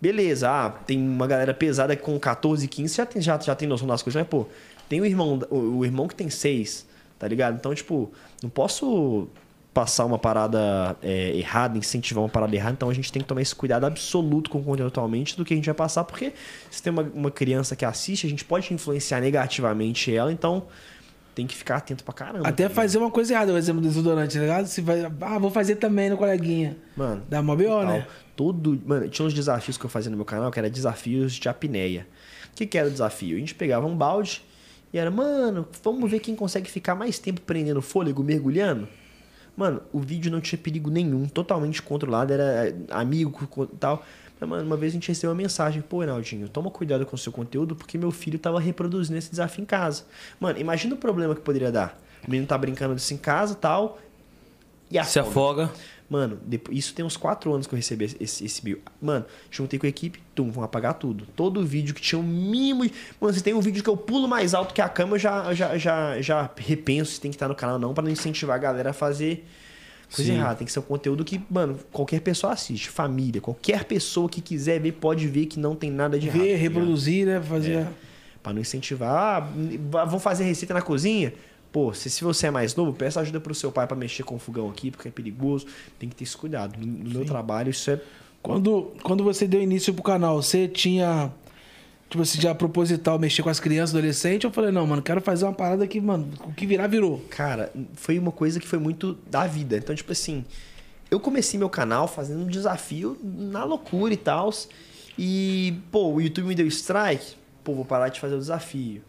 Beleza, 0.01 0.49
ah, 0.49 0.69
tem 0.71 0.97
uma 0.97 1.27
galera 1.27 1.53
pesada 1.53 1.95
com 1.95 2.19
14, 2.19 2.67
15, 2.67 2.95
já 2.95 3.05
tem, 3.05 3.21
já, 3.21 3.39
já 3.39 3.53
tem 3.53 3.67
noção 3.67 3.87
das 3.87 4.01
coisas, 4.01 4.19
mas, 4.19 4.27
pô, 4.27 4.47
tem 4.89 4.99
o 4.99 5.05
irmão, 5.05 5.39
o, 5.51 5.77
o 5.77 5.85
irmão 5.85 6.07
que 6.07 6.15
tem 6.15 6.27
6, 6.27 6.87
tá 7.19 7.27
ligado? 7.27 7.55
Então, 7.55 7.73
tipo, 7.75 8.11
não 8.41 8.49
posso 8.49 9.27
passar 9.73 10.05
uma 10.05 10.17
parada 10.17 10.97
é, 11.01 11.37
errada, 11.37 11.77
incentivar 11.77 12.23
uma 12.23 12.29
parada 12.29 12.53
errada, 12.55 12.73
então 12.73 12.89
a 12.89 12.93
gente 12.93 13.11
tem 13.11 13.21
que 13.21 13.27
tomar 13.27 13.41
esse 13.41 13.55
cuidado 13.55 13.85
absoluto 13.85 14.49
com 14.49 14.59
o 14.59 14.63
conteúdo 14.63 14.87
atualmente 14.87 15.37
do 15.37 15.45
que 15.45 15.53
a 15.53 15.55
gente 15.55 15.65
vai 15.65 15.75
passar, 15.75 16.03
porque 16.03 16.33
se 16.69 16.81
tem 16.81 16.91
uma, 16.91 17.03
uma 17.03 17.31
criança 17.31 17.75
que 17.75 17.85
assiste, 17.85 18.25
a 18.25 18.29
gente 18.29 18.43
pode 18.43 18.73
influenciar 18.73 19.21
negativamente 19.21 20.13
ela, 20.13 20.31
então 20.31 20.63
tem 21.33 21.47
que 21.47 21.55
ficar 21.55 21.77
atento 21.77 22.03
pra 22.03 22.13
caramba. 22.13 22.47
Até 22.47 22.67
tá 22.67 22.73
fazer 22.73 22.97
uma 22.97 23.09
coisa 23.09 23.33
errada, 23.33 23.53
o 23.53 23.57
exemplo 23.57 23.81
do 23.81 23.87
desodorante, 23.87 24.35
tá 24.35 24.41
ligado? 24.41 24.65
Se 24.67 24.81
vai, 24.81 25.03
ah, 25.03 25.39
vou 25.39 25.49
fazer 25.49 25.75
também 25.75 26.09
no 26.09 26.17
coleguinha. 26.17 26.77
Mano, 26.95 27.23
Dá 27.29 27.41
mó 27.41 27.55
BO, 27.55 27.83
né? 27.83 28.05
Todo, 28.35 28.81
mano, 28.85 29.07
tinha 29.09 29.25
uns 29.25 29.33
desafios 29.33 29.77
que 29.77 29.85
eu 29.85 29.89
fazia 29.89 30.09
no 30.09 30.17
meu 30.17 30.25
canal 30.25 30.51
que 30.51 30.59
era 30.59 30.69
desafios 30.69 31.33
de 31.33 31.47
apneia. 31.47 32.07
O 32.51 32.55
que, 32.55 32.65
que 32.65 32.77
era 32.77 32.87
o 32.87 32.91
desafio? 32.91 33.37
A 33.37 33.39
gente 33.39 33.55
pegava 33.55 33.87
um 33.87 33.95
balde 33.95 34.43
e 34.93 34.97
era, 34.97 35.09
mano, 35.09 35.67
vamos 35.83 36.09
ver 36.09 36.19
quem 36.19 36.35
consegue 36.35 36.69
ficar 36.69 36.95
mais 36.95 37.17
tempo 37.17 37.41
prendendo 37.41 37.81
fôlego, 37.81 38.23
mergulhando. 38.23 38.87
Mano, 39.55 39.81
o 39.91 39.99
vídeo 39.99 40.31
não 40.31 40.41
tinha 40.41 40.59
perigo 40.59 40.89
nenhum, 40.89 41.27
totalmente 41.27 41.81
controlado, 41.81 42.33
era 42.33 42.67
é, 42.67 42.75
amigo 42.89 43.49
e 43.73 43.77
tal. 43.77 44.03
Mano, 44.45 44.65
uma 44.65 44.75
vez 44.77 44.91
a 44.91 44.95
gente 44.95 45.07
recebeu 45.07 45.29
uma 45.31 45.35
mensagem, 45.37 45.81
pô, 45.81 45.99
Reinaldinho, 45.99 46.49
toma 46.49 46.69
cuidado 46.71 47.05
com 47.05 47.15
o 47.15 47.19
seu 47.19 47.31
conteúdo 47.31 47.75
porque 47.75 47.97
meu 47.97 48.11
filho 48.11 48.39
tava 48.39 48.59
reproduzindo 48.59 49.17
esse 49.17 49.29
desafio 49.29 49.61
em 49.61 49.65
casa. 49.65 50.03
Mano, 50.39 50.59
imagina 50.59 50.95
o 50.95 50.97
problema 50.97 51.35
que 51.35 51.41
poderia 51.41 51.71
dar. 51.71 51.99
O 52.27 52.29
menino 52.29 52.47
tá 52.47 52.57
brincando 52.57 52.95
disso 52.95 53.13
em 53.13 53.17
casa 53.17 53.55
tal. 53.55 53.99
E 54.89 55.01
Se 55.03 55.19
afoga. 55.19 55.71
Mano, 56.09 56.37
depois, 56.45 56.77
isso 56.77 56.93
tem 56.93 57.05
uns 57.05 57.15
4 57.15 57.53
anos 57.53 57.65
que 57.65 57.73
eu 57.73 57.77
recebi 57.77 58.03
esse, 58.03 58.17
esse, 58.19 58.45
esse 58.45 58.61
bill. 58.61 58.79
Mano, 59.01 59.25
juntei 59.49 59.79
com 59.79 59.85
a 59.85 59.89
equipe, 59.89 60.21
tum, 60.35 60.51
vão 60.51 60.61
apagar 60.61 60.95
tudo. 60.95 61.25
Todo 61.37 61.65
vídeo 61.65 61.95
que 61.95 62.01
tinha 62.01 62.19
um 62.19 62.23
mínimo. 62.23 62.83
de- 62.85 62.91
Mano, 63.19 63.33
se 63.33 63.41
tem 63.41 63.53
um 63.53 63.61
vídeo 63.61 63.81
que 63.81 63.89
eu 63.89 63.95
pulo 63.95 64.27
mais 64.27 64.53
alto 64.53 64.73
que 64.73 64.81
a 64.81 64.89
cama, 64.89 65.15
eu 65.15 65.19
já, 65.19 65.53
já, 65.53 65.77
já, 65.77 66.21
já 66.21 66.49
repenso 66.57 67.13
se 67.13 67.21
tem 67.21 67.31
que 67.31 67.35
estar 67.37 67.47
no 67.47 67.55
canal 67.55 67.75
ou 67.75 67.79
não, 67.81 67.93
pra 67.93 68.03
não 68.03 68.11
incentivar 68.11 68.57
a 68.57 68.59
galera 68.59 68.89
a 68.89 68.93
fazer 68.93 69.47
coisa 70.13 70.31
Sim. 70.31 70.37
errada. 70.37 70.55
Tem 70.55 70.65
que 70.65 70.71
ser 70.71 70.79
um 70.79 70.83
conteúdo 70.83 71.23
que, 71.23 71.41
mano, 71.49 71.79
qualquer 71.91 72.21
pessoa 72.21 72.53
assiste. 72.53 72.89
Família, 72.89 73.41
qualquer 73.41 73.85
pessoa 73.85 74.29
que 74.29 74.41
quiser 74.41 74.79
ver, 74.79 74.93
pode 74.93 75.27
ver 75.27 75.45
que 75.45 75.59
não 75.59 75.75
tem 75.75 75.89
nada 75.89 76.19
de 76.19 76.27
errado. 76.27 76.41
Ver, 76.41 76.51
tá 76.53 76.57
reproduzir, 76.57 77.25
né? 77.25 77.41
Fazer. 77.41 77.73
É. 77.73 77.87
Pra 78.43 78.51
não 78.53 78.61
incentivar. 78.61 79.47
Ah, 79.93 80.05
vão 80.05 80.19
fazer 80.19 80.43
receita 80.43 80.73
na 80.73 80.81
cozinha? 80.81 81.33
Pô, 81.71 81.93
se, 81.93 82.09
se 82.09 82.23
você 82.23 82.47
é 82.47 82.51
mais 82.51 82.75
novo, 82.75 82.91
peça 82.91 83.21
ajuda 83.21 83.39
pro 83.39 83.55
seu 83.55 83.71
pai 83.71 83.87
pra 83.87 83.95
mexer 83.95 84.23
com 84.23 84.35
o 84.35 84.39
fogão 84.39 84.69
aqui, 84.69 84.91
porque 84.91 85.07
é 85.07 85.11
perigoso. 85.11 85.65
Tem 85.97 86.09
que 86.09 86.15
ter 86.15 86.25
esse 86.25 86.35
cuidado. 86.35 86.77
No, 86.77 86.85
no 86.85 87.09
meu 87.09 87.25
trabalho, 87.25 87.69
isso 87.69 87.89
é. 87.91 88.01
Quando, 88.41 88.91
quando 89.03 89.23
você 89.23 89.47
deu 89.47 89.61
início 89.61 89.93
pro 89.93 90.03
canal, 90.03 90.41
você 90.41 90.67
tinha. 90.67 91.31
Tipo 92.11 92.23
assim, 92.23 92.41
já 92.41 92.53
proposital 92.53 93.17
mexer 93.17 93.41
com 93.41 93.47
as 93.47 93.57
crianças, 93.57 93.95
adolescentes? 93.95 94.43
Eu 94.43 94.51
falei, 94.51 94.69
não, 94.69 94.85
mano, 94.85 95.01
quero 95.01 95.21
fazer 95.21 95.45
uma 95.45 95.53
parada 95.53 95.87
que, 95.87 96.01
mano, 96.01 96.27
o 96.43 96.51
que 96.51 96.65
virar, 96.65 96.87
virou. 96.87 97.23
Cara, 97.29 97.71
foi 97.93 98.19
uma 98.19 98.33
coisa 98.33 98.59
que 98.59 98.67
foi 98.67 98.79
muito 98.79 99.17
da 99.29 99.47
vida. 99.47 99.77
Então, 99.77 99.95
tipo 99.95 100.11
assim, 100.11 100.43
eu 101.09 101.21
comecei 101.21 101.57
meu 101.57 101.69
canal 101.69 102.09
fazendo 102.09 102.43
um 102.43 102.47
desafio 102.47 103.17
na 103.23 103.63
loucura 103.63 104.13
e 104.13 104.17
tal. 104.17 104.49
E, 105.17 105.79
pô, 105.89 106.11
o 106.11 106.19
YouTube 106.19 106.47
me 106.47 106.55
deu 106.55 106.67
strike. 106.67 107.35
Pô, 107.63 107.75
vou 107.75 107.85
parar 107.85 108.09
de 108.09 108.19
fazer 108.19 108.35
o 108.35 108.39
desafio. 108.39 109.01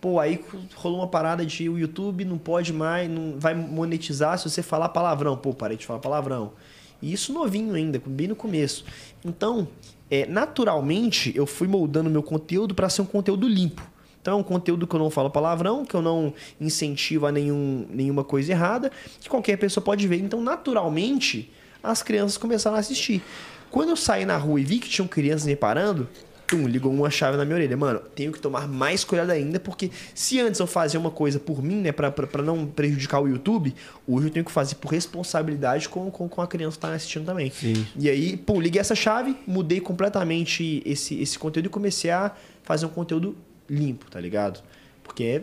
Pô, 0.00 0.18
aí 0.18 0.44
rolou 0.74 0.98
uma 0.98 1.06
parada 1.06 1.46
de 1.46 1.68
o 1.68 1.78
YouTube 1.78 2.24
não 2.24 2.38
pode 2.38 2.72
mais, 2.72 3.08
não 3.08 3.38
vai 3.38 3.54
monetizar 3.54 4.36
se 4.36 4.50
você 4.50 4.64
falar 4.64 4.88
palavrão. 4.88 5.36
Pô, 5.36 5.54
parei 5.54 5.76
de 5.76 5.86
falar 5.86 6.00
palavrão. 6.00 6.54
E 7.00 7.12
isso 7.12 7.32
novinho 7.32 7.74
ainda, 7.74 8.02
bem 8.04 8.26
no 8.26 8.34
começo. 8.34 8.84
Então, 9.24 9.68
é, 10.10 10.26
naturalmente, 10.26 11.32
eu 11.34 11.46
fui 11.46 11.68
moldando 11.68 12.08
meu 12.08 12.22
conteúdo 12.22 12.74
para 12.74 12.88
ser 12.88 13.02
um 13.02 13.06
conteúdo 13.06 13.46
limpo. 13.48 13.82
Então 14.20 14.36
é 14.36 14.40
um 14.40 14.42
conteúdo 14.42 14.86
que 14.86 14.94
eu 14.94 15.00
não 15.00 15.10
falo 15.10 15.30
palavrão, 15.30 15.84
que 15.84 15.94
eu 15.94 16.02
não 16.02 16.34
incentivo 16.60 17.26
a 17.26 17.32
nenhum, 17.32 17.86
nenhuma 17.88 18.24
coisa 18.24 18.52
errada, 18.52 18.90
que 19.20 19.28
qualquer 19.28 19.56
pessoa 19.56 19.82
pode 19.82 20.06
ver. 20.06 20.18
Então, 20.18 20.40
naturalmente, 20.40 21.50
as 21.82 22.02
crianças 22.02 22.36
começaram 22.36 22.76
a 22.76 22.80
assistir. 22.80 23.22
Quando 23.70 23.90
eu 23.90 23.96
saí 23.96 24.24
na 24.24 24.36
rua 24.36 24.60
e 24.60 24.64
vi 24.64 24.78
que 24.78 24.88
tinham 24.88 25.06
crianças 25.06 25.46
me 25.46 25.54
parando, 25.54 26.08
tum, 26.48 26.66
ligou 26.66 26.92
uma 26.92 27.10
chave 27.10 27.36
na 27.36 27.44
minha 27.44 27.56
orelha. 27.56 27.76
Mano, 27.76 28.00
tenho 28.14 28.32
que 28.32 28.40
tomar 28.40 28.66
mais 28.66 29.04
cuidado 29.04 29.30
ainda, 29.30 29.60
porque 29.60 29.90
se 30.14 30.40
antes 30.40 30.58
eu 30.58 30.66
fazia 30.66 30.98
uma 30.98 31.10
coisa 31.10 31.38
por 31.38 31.62
mim, 31.62 31.76
né, 31.76 31.92
pra, 31.92 32.10
pra, 32.10 32.26
pra 32.26 32.42
não 32.42 32.66
prejudicar 32.66 33.20
o 33.20 33.28
YouTube, 33.28 33.74
hoje 34.06 34.26
eu 34.28 34.30
tenho 34.30 34.44
que 34.44 34.50
fazer 34.50 34.76
por 34.76 34.90
responsabilidade 34.90 35.88
com, 35.88 36.10
com, 36.10 36.28
com 36.28 36.40
a 36.42 36.46
criança 36.46 36.76
que 36.76 36.80
tá 36.80 36.92
assistindo 36.92 37.26
também. 37.26 37.50
Sim. 37.50 37.86
E 37.96 38.08
aí, 38.08 38.36
pô, 38.36 38.58
liguei 38.60 38.80
essa 38.80 38.94
chave, 38.94 39.36
mudei 39.46 39.78
completamente 39.80 40.82
esse, 40.86 41.20
esse 41.20 41.38
conteúdo 41.38 41.66
e 41.66 41.68
comecei 41.68 42.10
a 42.10 42.32
fazer 42.62 42.86
um 42.86 42.90
conteúdo 42.90 43.36
limpo, 43.68 44.10
tá 44.10 44.18
ligado? 44.18 44.62
Porque 45.04 45.22
é. 45.24 45.42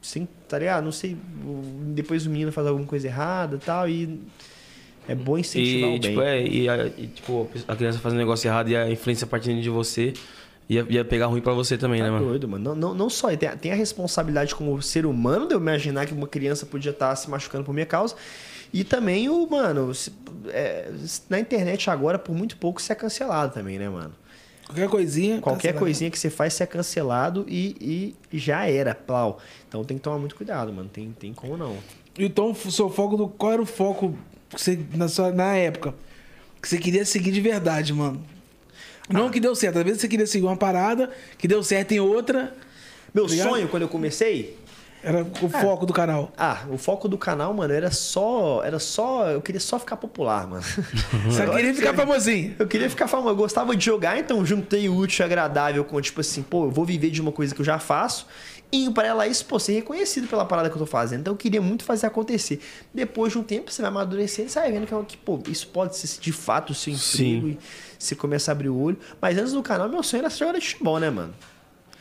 Sem, 0.00 0.28
tá 0.48 0.58
ligado? 0.58 0.84
Não 0.84 0.92
sei. 0.92 1.16
Depois 1.94 2.26
o 2.26 2.30
menino 2.30 2.52
faz 2.52 2.66
alguma 2.66 2.86
coisa 2.86 3.06
errada 3.08 3.56
e 3.56 3.58
tal, 3.58 3.88
e. 3.88 4.20
É 5.08 5.14
bom 5.14 5.38
incentivar 5.38 5.90
E, 5.90 5.96
o 5.96 6.00
bem. 6.00 6.10
tipo, 6.10 6.20
é, 6.20 6.42
e, 6.46 6.68
a, 6.68 6.86
e, 6.86 7.06
tipo, 7.06 7.48
a 7.68 7.76
criança 7.76 7.98
fazendo 8.00 8.18
um 8.18 8.22
negócio 8.22 8.48
errado 8.48 8.68
e 8.70 8.76
a 8.76 8.90
influência 8.90 9.24
partindo 9.26 9.60
de 9.62 9.70
você 9.70 10.12
ia, 10.68 10.86
ia 10.88 11.04
pegar 11.04 11.26
ruim 11.26 11.40
pra 11.40 11.52
você 11.52 11.76
também, 11.78 12.00
né, 12.00 12.06
Tá 12.08 12.12
mano? 12.14 12.26
doido, 12.28 12.48
mano. 12.48 12.64
Não, 12.64 12.74
não, 12.74 12.94
não 12.94 13.10
só. 13.10 13.34
Tem, 13.36 13.48
a- 13.48 13.56
tem 13.56 13.72
a 13.72 13.74
responsabilidade 13.76 14.54
como 14.54 14.80
ser 14.82 15.06
humano 15.06 15.46
de 15.46 15.54
eu 15.54 15.60
imaginar 15.60 16.06
que 16.06 16.12
uma 16.14 16.26
criança 16.28 16.66
podia 16.66 16.90
estar 16.90 17.14
se 17.16 17.28
machucando 17.30 17.64
por 17.64 17.72
minha 17.72 17.86
causa. 17.86 18.14
E 18.72 18.82
também 18.84 19.28
o, 19.28 19.48
mano, 19.48 19.94
se- 19.94 20.12
é, 20.48 20.90
na 21.30 21.38
internet 21.38 21.88
agora, 21.88 22.18
por 22.18 22.34
muito 22.34 22.56
pouco, 22.56 22.80
você 22.82 22.92
é 22.92 22.96
cancelado 22.96 23.52
também, 23.54 23.78
né, 23.78 23.88
mano? 23.88 24.12
Qualquer 24.66 24.88
coisinha. 24.88 25.40
Qualquer 25.40 25.58
cancelado. 25.68 25.78
coisinha 25.78 26.10
que 26.10 26.18
você 26.18 26.28
faz, 26.28 26.52
você 26.54 26.64
é 26.64 26.66
cancelado 26.66 27.44
e, 27.48 28.14
e 28.32 28.36
já 28.38 28.68
era, 28.68 28.94
plau. 28.96 29.38
Então 29.68 29.84
tem 29.84 29.96
que 29.96 30.02
tomar 30.02 30.18
muito 30.18 30.34
cuidado, 30.34 30.72
mano. 30.72 30.88
Tem, 30.92 31.12
tem 31.18 31.32
como 31.32 31.56
não. 31.56 31.76
Então, 32.18 32.50
o 32.50 32.70
seu 32.72 32.90
foco 32.90 33.16
do. 33.16 33.28
Qual 33.28 33.52
era 33.52 33.62
o 33.62 33.66
foco 33.66 34.16
que 34.50 34.60
você, 34.60 34.80
na, 34.94 35.06
sua, 35.06 35.30
na 35.30 35.54
época? 35.54 35.94
Que 36.60 36.68
você 36.68 36.78
queria 36.78 37.04
seguir 37.04 37.30
de 37.30 37.40
verdade, 37.40 37.92
mano? 37.92 38.20
Não 39.08 39.30
que 39.30 39.38
deu 39.40 39.54
certo. 39.54 39.78
Às 39.78 39.84
vezes 39.84 40.00
você 40.00 40.08
queria 40.08 40.26
seguir 40.26 40.44
uma 40.46 40.56
parada, 40.56 41.10
que 41.38 41.46
deu 41.46 41.62
certo 41.62 41.92
em 41.92 42.00
outra. 42.00 42.54
Meu 43.14 43.26
Tá 43.26 43.34
sonho, 43.34 43.68
quando 43.68 43.82
eu 43.82 43.88
comecei, 43.88 44.56
Era 45.06 45.22
o 45.22 45.48
foco 45.48 45.86
do 45.86 45.92
canal. 45.92 46.32
Ah, 46.36 46.64
o 46.68 46.76
foco 46.76 47.06
do 47.06 47.16
canal, 47.16 47.54
mano, 47.54 47.72
era 47.72 47.92
só. 47.92 48.60
Era 48.64 48.80
só. 48.80 49.28
Eu 49.30 49.40
queria 49.40 49.60
só 49.60 49.78
ficar 49.78 49.96
popular, 49.96 50.48
mano. 50.48 50.64
Só 51.30 51.46
queria 51.54 51.72
ficar 51.72 51.94
famosinho. 51.94 52.56
Eu 52.58 52.66
queria 52.66 52.90
ficar 52.90 53.06
famoso. 53.06 53.28
Eu 53.30 53.36
gostava 53.36 53.76
de 53.76 53.84
jogar, 53.84 54.18
então 54.18 54.44
juntei 54.44 54.88
o 54.88 54.96
útil 54.96 55.22
e 55.22 55.24
agradável 55.24 55.84
com, 55.84 56.00
tipo 56.00 56.20
assim, 56.20 56.42
pô, 56.42 56.64
eu 56.64 56.72
vou 56.72 56.84
viver 56.84 57.10
de 57.10 57.20
uma 57.20 57.30
coisa 57.30 57.54
que 57.54 57.60
eu 57.60 57.64
já 57.64 57.78
faço. 57.78 58.26
E 58.72 58.90
para 58.90 59.06
ela 59.06 59.28
isso, 59.28 59.44
pô, 59.46 59.60
ser 59.60 59.74
reconhecido 59.74 60.26
pela 60.26 60.44
parada 60.44 60.68
que 60.68 60.74
eu 60.74 60.80
tô 60.80 60.86
fazendo. 60.86 61.20
Então 61.20 61.34
eu 61.34 61.38
queria 61.38 61.62
muito 61.62 61.84
fazer 61.84 62.08
acontecer. 62.08 62.58
Depois 62.92 63.32
de 63.32 63.38
um 63.38 63.44
tempo, 63.44 63.70
você 63.70 63.80
vai 63.82 63.92
amadurecendo 63.92 64.48
e 64.48 64.50
sai 64.50 64.72
vendo 64.72 64.88
que, 64.88 64.92
é 64.94 65.02
que, 65.06 65.16
pô, 65.16 65.38
isso 65.48 65.68
pode 65.68 65.96
ser 65.96 66.20
de 66.20 66.32
fato 66.32 66.70
o 66.70 66.74
seu 66.74 66.92
emprego. 66.92 67.48
E 67.50 67.58
você 67.96 68.16
começa 68.16 68.50
a 68.50 68.52
abrir 68.52 68.70
o 68.70 68.76
olho. 68.76 68.98
Mas 69.22 69.38
antes 69.38 69.52
do 69.52 69.62
canal, 69.62 69.88
meu 69.88 70.02
sonho 70.02 70.22
era 70.22 70.30
ser 70.30 70.38
jogador 70.40 70.58
de 70.58 70.66
futebol, 70.66 70.98
né, 70.98 71.10
mano? 71.10 71.32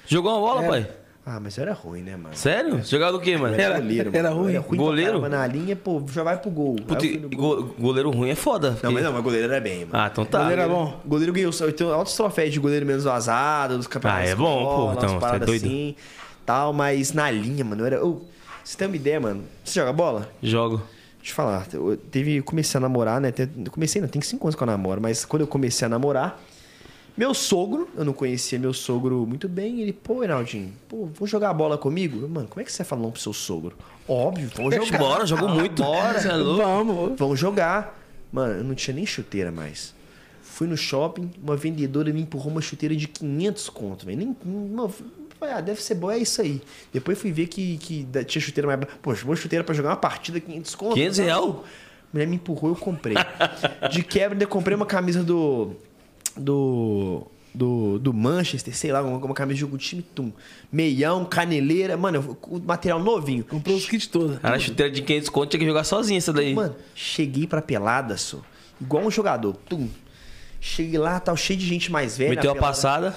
Jogou 0.07 0.31
uma 0.31 0.39
bola, 0.39 0.65
É. 0.65 0.67
pai? 0.67 0.89
Ah, 1.27 1.39
mas 1.39 1.57
eu 1.57 1.63
era 1.63 1.73
ruim, 1.73 2.03
né, 2.03 2.15
mano? 2.15 2.35
Sério? 2.35 2.83
Jogava 2.85 3.13
do 3.13 3.19
quê, 3.19 3.35
mano? 3.35 3.55
Era- 3.59 3.79
goleiro, 3.79 4.11
era 4.13 4.29
mano. 4.29 4.35
Eu 4.35 4.43
ruim? 4.43 4.51
Era 4.53 4.61
ruim 4.61 4.77
Goleiro? 4.77 5.19
Pra 5.21 5.29
na 5.29 5.47
linha, 5.47 5.75
pô, 5.75 6.03
já 6.13 6.21
vai 6.21 6.37
pro 6.37 6.51
gol. 6.51 6.75
Puta, 6.75 7.03
go- 7.35 7.63
goleiro 7.79 8.11
ruim 8.11 8.29
é 8.29 8.35
foda. 8.35 8.69
Não, 8.69 8.75
porque- 8.77 8.93
mas 8.93 9.03
não, 9.03 9.11
mas 9.13 9.23
goleiro 9.23 9.51
era 9.51 9.59
bem, 9.59 9.79
mano. 9.85 9.89
Ah, 9.93 10.09
então 10.11 10.23
tá. 10.23 10.39
Goleiro 10.39 10.61
era 10.61 10.69
bom. 10.71 11.01
O 11.03 11.07
goleiro 11.09 11.33
ganhou. 11.33 11.51
Eu 11.59 11.73
tenho 11.73 11.91
altos 11.91 12.15
troféus 12.15 12.53
de 12.53 12.59
goleiro 12.59 12.85
menos 12.85 13.05
vazado, 13.05 13.75
dos 13.77 13.87
campeonatos. 13.87 14.27
Ah, 14.29 14.31
é 14.31 14.35
bom, 14.35 14.65
pô, 14.65 14.93
então, 14.93 15.19
você 15.19 15.35
é 15.35 15.39
doido. 15.39 15.65
Assim, 15.65 15.95
tal, 16.45 16.71
mas 16.73 17.11
na 17.11 17.31
linha, 17.31 17.65
mano, 17.65 17.81
eu 17.81 17.85
era. 17.87 17.95
eu- 17.95 18.23
você 18.63 18.77
tem 18.77 18.87
uma 18.87 18.95
ideia, 18.95 19.19
mano? 19.19 19.43
Você 19.63 19.79
joga 19.79 19.91
bola? 19.91 20.29
Jogo. 20.43 20.77
Deixa 21.17 21.31
eu 21.31 21.35
falar. 21.35 21.67
Eu 21.73 21.97
teve, 21.97 22.39
comecei 22.43 22.77
a 22.77 22.81
namorar, 22.81 23.19
né? 23.19 23.33
Comecei, 23.71 23.99
não, 23.99 24.07
tem 24.07 24.21
cinco 24.21 24.45
anos 24.45 24.55
que 24.55 24.61
eu 24.61 24.67
namoro, 24.67 25.01
mas 25.01 25.25
quando 25.25 25.41
eu 25.41 25.47
comecei 25.47 25.87
a 25.87 25.89
namorar, 25.89 26.39
meu 27.17 27.33
sogro, 27.33 27.87
eu 27.95 28.03
não 28.03 28.13
conhecia 28.13 28.59
meu 28.59 28.73
sogro 28.73 29.25
muito 29.25 29.47
bem, 29.47 29.81
ele, 29.81 29.93
pô, 29.93 30.19
Reinaldinho, 30.19 30.73
pô, 30.87 31.05
vou 31.05 31.27
jogar 31.27 31.53
bola 31.53 31.77
comigo? 31.77 32.21
Eu, 32.21 32.27
Mano, 32.27 32.47
como 32.47 32.61
é 32.61 32.63
que 32.63 32.71
você 32.71 32.83
fala 32.83 33.01
não 33.01 33.11
pro 33.11 33.21
seu 33.21 33.31
sogro? 33.33 33.77
Óbvio, 34.07 34.49
vamos 34.55 34.75
jogar. 34.75 34.97
Bora, 34.99 35.25
jogo 35.25 35.45
Ah, 35.47 35.53
muito. 35.53 35.81
Bora. 35.81 36.19
É? 36.19 36.37
Vamos. 36.43 37.17
Vamos 37.17 37.39
jogar. 37.39 37.99
Mano, 38.31 38.55
eu 38.59 38.63
não 38.63 38.75
tinha 38.75 38.93
nem 38.93 39.05
chuteira 39.05 39.51
mais. 39.51 39.93
Fui 40.41 40.67
no 40.67 40.77
shopping, 40.77 41.31
uma 41.41 41.55
vendedora 41.57 42.11
me 42.13 42.21
empurrou 42.21 42.51
uma 42.51 42.61
chuteira 42.61 42.95
de 42.95 43.07
500 43.07 43.69
conto, 43.69 44.05
velho. 44.05 44.17
Nem, 44.17 44.35
falei, 45.39 45.55
ah, 45.55 45.61
deve 45.61 45.81
ser 45.81 45.95
boa, 45.95 46.13
é 46.13 46.19
isso 46.19 46.41
aí. 46.41 46.61
Depois 46.93 47.17
fui 47.19 47.31
ver 47.31 47.47
que, 47.47 47.77
que 47.77 48.07
tinha 48.25 48.41
chuteira 48.41 48.67
mais. 48.67 48.79
Poxa, 49.01 49.25
uma 49.25 49.35
chuteira 49.35 49.63
pra 49.63 49.73
jogar 49.75 49.89
uma 49.89 49.95
partida, 49.97 50.39
500 50.39 50.75
conto. 50.75 50.93
500 50.93 51.17
Tá 51.17 51.23
real? 51.23 51.63
A 52.03 52.07
mulher 52.13 52.27
me 52.27 52.35
empurrou, 52.35 52.71
eu 52.71 52.75
comprei. 52.75 53.15
De 53.91 54.01
quebra, 54.03 54.33
ainda 54.35 54.47
comprei 54.47 54.75
uma 54.75 54.85
camisa 54.85 55.23
do. 55.23 55.75
Do. 56.37 57.27
Do, 57.53 57.97
do 57.99 58.13
Manchester, 58.13 58.75
sei 58.75 58.91
lá, 58.91 59.01
uma, 59.01 59.15
uma 59.17 59.33
camisa 59.33 59.53
de 59.53 59.61
jogo 59.61 59.77
do 59.77 59.81
time 59.81 60.01
Tum. 60.01 60.29
Meião, 60.69 61.23
caneleira, 61.23 61.95
mano, 61.95 62.37
o 62.49 62.59
material 62.59 63.01
novinho. 63.01 63.45
Comprou 63.45 63.77
os 63.77 63.85
kits 63.85 64.07
todos. 64.07 64.39
Cara, 64.39 64.57
a 64.57 64.59
chuteira 64.59 64.91
de 64.91 65.01
500 65.01 65.29
conto 65.29 65.51
tinha 65.51 65.61
que 65.61 65.65
jogar 65.65 65.85
sozinho 65.85 66.17
essa 66.17 66.33
daí. 66.33 66.53
Mano, 66.53 66.75
cheguei 66.93 67.47
pra 67.47 67.61
pelada, 67.61 68.17
só. 68.17 68.41
Igual 68.81 69.05
um 69.05 69.09
jogador. 69.09 69.55
Tum. 69.69 69.87
Cheguei 70.59 70.99
lá, 70.99 71.17
tal, 71.17 71.37
cheio 71.37 71.57
de 71.57 71.65
gente 71.65 71.89
mais 71.89 72.17
velha. 72.17 72.31
Meteu 72.31 72.51
a 72.51 72.55
pelada. 72.55 72.67
passada. 72.73 73.15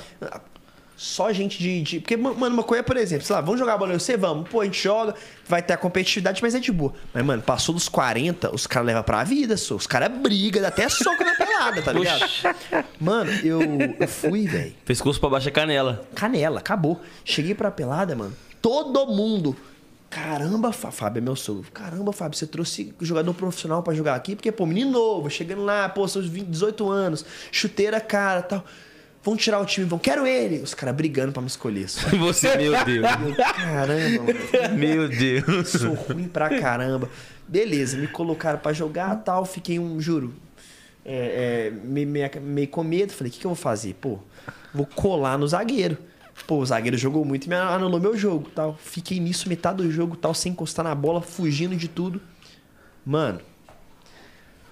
Só 1.00 1.32
gente 1.32 1.58
de, 1.60 1.80
de- 1.80 2.00
Porque, 2.00 2.16
mano, 2.16 2.34
uma 2.54 2.64
coisa, 2.64 2.82
por 2.82 2.96
exemplo, 2.96 3.24
sei 3.24 3.36
lá, 3.36 3.40
vamos 3.40 3.60
jogar 3.60 3.78
bola, 3.78 3.96
você 3.96 4.16
vamos. 4.16 4.48
Pô, 4.48 4.60
a 4.60 4.64
gente 4.64 4.82
joga, 4.82 5.14
vai 5.46 5.62
ter 5.62 5.72
a 5.74 5.76
competitividade, 5.76 6.42
mas 6.42 6.56
é 6.56 6.58
de 6.58 6.72
boa. 6.72 6.92
Mas, 7.14 7.24
mano, 7.24 7.40
passou 7.40 7.72
dos 7.72 7.88
40, 7.88 8.52
os 8.52 8.66
caras 8.66 8.88
levam 8.88 9.04
pra 9.04 9.22
vida, 9.22 9.56
só. 9.56 9.76
Os 9.76 9.86
caras 9.86 10.10
brigam, 10.10 10.60
dá 10.60 10.66
até 10.68 10.88
soco 10.88 11.22
na 11.22 11.36
pelada, 11.36 11.80
tá 11.82 11.92
ligado? 11.92 12.20
Mano, 13.00 13.30
eu, 13.44 13.60
eu 14.00 14.08
fui, 14.08 14.48
velho. 14.48 14.74
Pescoço 14.84 15.20
pra 15.20 15.28
baixo 15.30 15.46
é 15.48 15.52
canela. 15.52 16.04
Canela, 16.16 16.58
acabou. 16.58 17.00
Cheguei 17.24 17.54
pra 17.54 17.70
pelada, 17.70 18.16
mano. 18.16 18.34
Todo 18.60 19.06
mundo. 19.06 19.56
Caramba, 20.10 20.72
Fá- 20.72 20.90
Fábio 20.90 21.20
é 21.20 21.22
meu 21.22 21.36
sogro. 21.36 21.70
Caramba, 21.72 22.12
Fábio, 22.12 22.36
você 22.36 22.46
trouxe 22.46 22.92
jogador 23.00 23.32
profissional 23.34 23.82
pra 23.82 23.94
jogar 23.94 24.14
aqui? 24.14 24.34
Porque, 24.34 24.50
pô, 24.50 24.64
menino 24.66 24.90
novo, 24.90 25.30
chegando 25.30 25.64
lá, 25.64 25.88
pô, 25.88 26.08
seus 26.08 26.26
20, 26.26 26.46
18 26.46 26.90
anos, 26.90 27.24
chuteira 27.52 28.00
cara 28.00 28.42
tal. 28.42 28.64
Vão 29.22 29.36
tirar 29.36 29.60
o 29.60 29.66
time, 29.66 29.86
vão, 29.86 29.98
quero 29.98 30.26
ele. 30.26 30.58
Os 30.58 30.74
caras 30.74 30.94
brigando 30.94 31.32
pra 31.32 31.42
me 31.42 31.48
escolher. 31.48 31.88
Só. 31.88 32.08
E 32.08 32.16
você, 32.18 32.56
meu 32.56 32.72
Deus. 32.84 33.06
Eu, 33.06 33.36
Caramba, 33.36 34.22
mano. 34.22 34.78
Meu 34.78 35.08
Deus. 35.08 35.68
Sou 35.68 35.94
ruim 35.94 36.28
pra 36.28 36.60
caramba. 36.60 37.10
Beleza, 37.46 37.96
me 37.96 38.06
colocaram 38.06 38.58
pra 38.58 38.72
jogar 38.72 39.16
tal. 39.16 39.44
Fiquei 39.44 39.78
um, 39.78 40.00
juro, 40.00 40.34
é, 41.04 41.68
é, 41.68 41.70
meio, 41.70 42.06
meio, 42.06 42.30
meio 42.40 42.68
com 42.68 42.84
medo. 42.84 43.12
Falei, 43.12 43.30
o 43.30 43.32
que, 43.32 43.40
que 43.40 43.46
eu 43.46 43.50
vou 43.50 43.56
fazer? 43.56 43.94
Pô, 43.94 44.18
vou 44.72 44.86
colar 44.86 45.38
no 45.38 45.48
zagueiro. 45.48 45.98
Pô, 46.46 46.58
o 46.58 46.66
zagueiro 46.66 46.96
jogou 46.96 47.24
muito 47.24 47.46
e 47.46 47.48
me 47.48 47.56
anulou 47.56 48.00
meu 48.00 48.16
jogo 48.16 48.48
tal. 48.54 48.78
Fiquei 48.82 49.18
nisso 49.18 49.48
metade 49.48 49.82
do 49.82 49.90
jogo 49.90 50.16
tal, 50.16 50.32
sem 50.32 50.52
encostar 50.52 50.84
na 50.84 50.94
bola, 50.94 51.20
fugindo 51.20 51.74
de 51.74 51.88
tudo. 51.88 52.20
Mano, 53.04 53.40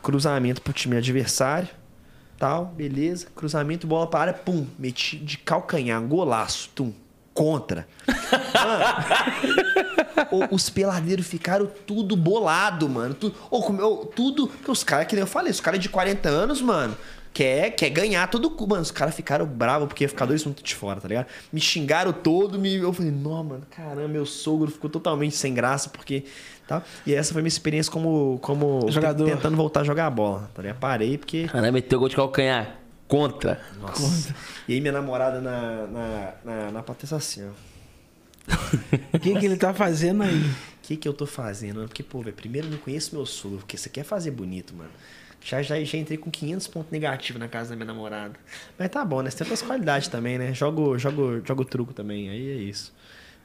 cruzamento 0.03 0.63
pro 0.63 0.73
time 0.73 0.97
adversário. 0.97 1.69
Tal, 2.39 2.67
beleza. 2.67 3.27
Cruzamento, 3.35 3.87
bola 3.87 4.07
pra 4.07 4.21
área, 4.21 4.33
pum. 4.35 4.67
Meti 4.79 5.17
de 5.17 5.39
calcanhar, 5.39 6.01
golaço, 6.03 6.71
tum. 6.75 6.93
Contra. 7.33 7.87
O- 10.31 10.55
os 10.55 10.69
peladeiros 10.71 11.27
ficaram 11.27 11.67
tudo 11.87 12.17
bolado, 12.17 12.89
mano. 12.89 13.15
Tu, 13.15 13.33
ou 13.51 13.63
comeu 13.63 14.11
tudo. 14.15 14.49
Porque 14.49 14.71
os 14.71 14.83
caras, 14.83 15.07
que 15.07 15.15
nem 15.15 15.21
eu 15.23 15.27
falei, 15.27 15.51
os 15.51 15.61
caras 15.61 15.79
de 15.81 15.89
40 15.89 16.29
anos, 16.29 16.61
mano, 16.63 16.97
quer, 17.37 17.71
quer 17.73 17.91
ganhar 17.91 18.27
todo 18.29 18.51
cu. 18.51 18.67
Mano, 18.67 18.81
os 18.81 18.91
caras 18.91 19.15
ficaram 19.15 19.45
bravos 19.45 19.89
porque 19.89 20.05
ia 20.05 20.09
ficar 20.09 20.25
dois 20.25 20.43
minutos 20.43 20.65
de 20.65 20.75
fora, 20.75 20.99
tá 20.99 21.07
ligado? 21.07 21.27
Me 21.53 21.61
xingaram 21.61 22.11
todo, 22.11 22.59
me, 22.59 22.77
eu 22.77 22.93
falei, 22.95 23.13
não, 23.13 23.45
mano, 23.45 23.63
caramba, 23.71 24.09
meu 24.09 24.25
sogro 24.25 24.71
ficou 24.71 24.89
totalmente 24.89 25.37
sem 25.37 25.53
graça, 25.53 25.91
porque. 25.91 26.25
Tá? 26.67 26.83
E 27.07 27.15
essa 27.15 27.33
foi 27.33 27.43
minha 27.43 27.49
experiência 27.49 27.93
como, 27.93 28.41
como 28.43 28.91
Jogador. 28.91 29.27
tentando 29.27 29.57
voltar 29.57 29.83
a 29.83 29.85
jogar 29.85 30.11
bola. 30.11 30.51
Tá 30.55 30.63
ligado? 30.63 30.79
Parei 30.79 31.19
porque. 31.19 31.47
Caramba, 31.47 31.73
meteu 31.73 31.99
gol 31.99 32.09
de 32.09 32.17
calcanhar. 32.17 32.79
Contra. 33.07 33.61
Nossa. 33.81 34.35
E 34.67 34.73
aí 34.73 34.81
minha 34.81 34.93
namorada 34.93 35.41
na, 35.41 35.87
na, 35.87 36.35
na, 36.45 36.71
na 36.73 36.83
plateia 36.83 37.17
assim, 37.17 37.47
ó. 37.47 37.53
O 39.15 39.19
que, 39.21 39.39
que 39.39 39.47
ele 39.47 39.57
tá 39.57 39.73
fazendo 39.73 40.25
aí? 40.25 40.41
O 40.41 40.55
que 40.83 40.97
que 40.97 41.07
eu 41.07 41.13
tô 41.13 41.25
fazendo? 41.25 41.87
Porque, 41.87 42.03
pô, 42.03 42.21
velho, 42.21 42.35
primeiro 42.35 42.67
eu 42.67 42.73
não 42.73 42.79
conheço 42.79 43.15
meu 43.15 43.25
sogro, 43.25 43.59
porque 43.59 43.77
você 43.77 43.89
quer 43.89 44.05
fazer 44.05 44.33
bonito, 44.33 44.75
mano. 44.75 44.91
Já, 45.45 45.63
já, 45.63 45.79
já 45.83 45.99
entrei 45.99 46.19
com 46.19 46.31
500 46.31 46.67
pontos 46.69 46.91
negativos 46.91 47.39
na 47.41 47.47
casa 47.49 47.71
da 47.71 47.77
minha 47.77 47.87
namorada. 47.87 48.35
Mas 48.79 48.89
tá 48.89 49.05
bom, 49.05 49.23
né? 49.23 49.31
Você 49.31 49.39
tem 49.39 49.45
outras 49.47 49.63
qualidades 49.63 50.09
também, 50.09 50.39
né? 50.39 50.53
Jogo, 50.53 50.99
jogo, 50.99 51.41
jogo 51.45 51.65
truco 51.65 51.93
também, 51.95 52.29
aí 52.29 52.51
é 52.51 52.55
isso. 52.55 52.93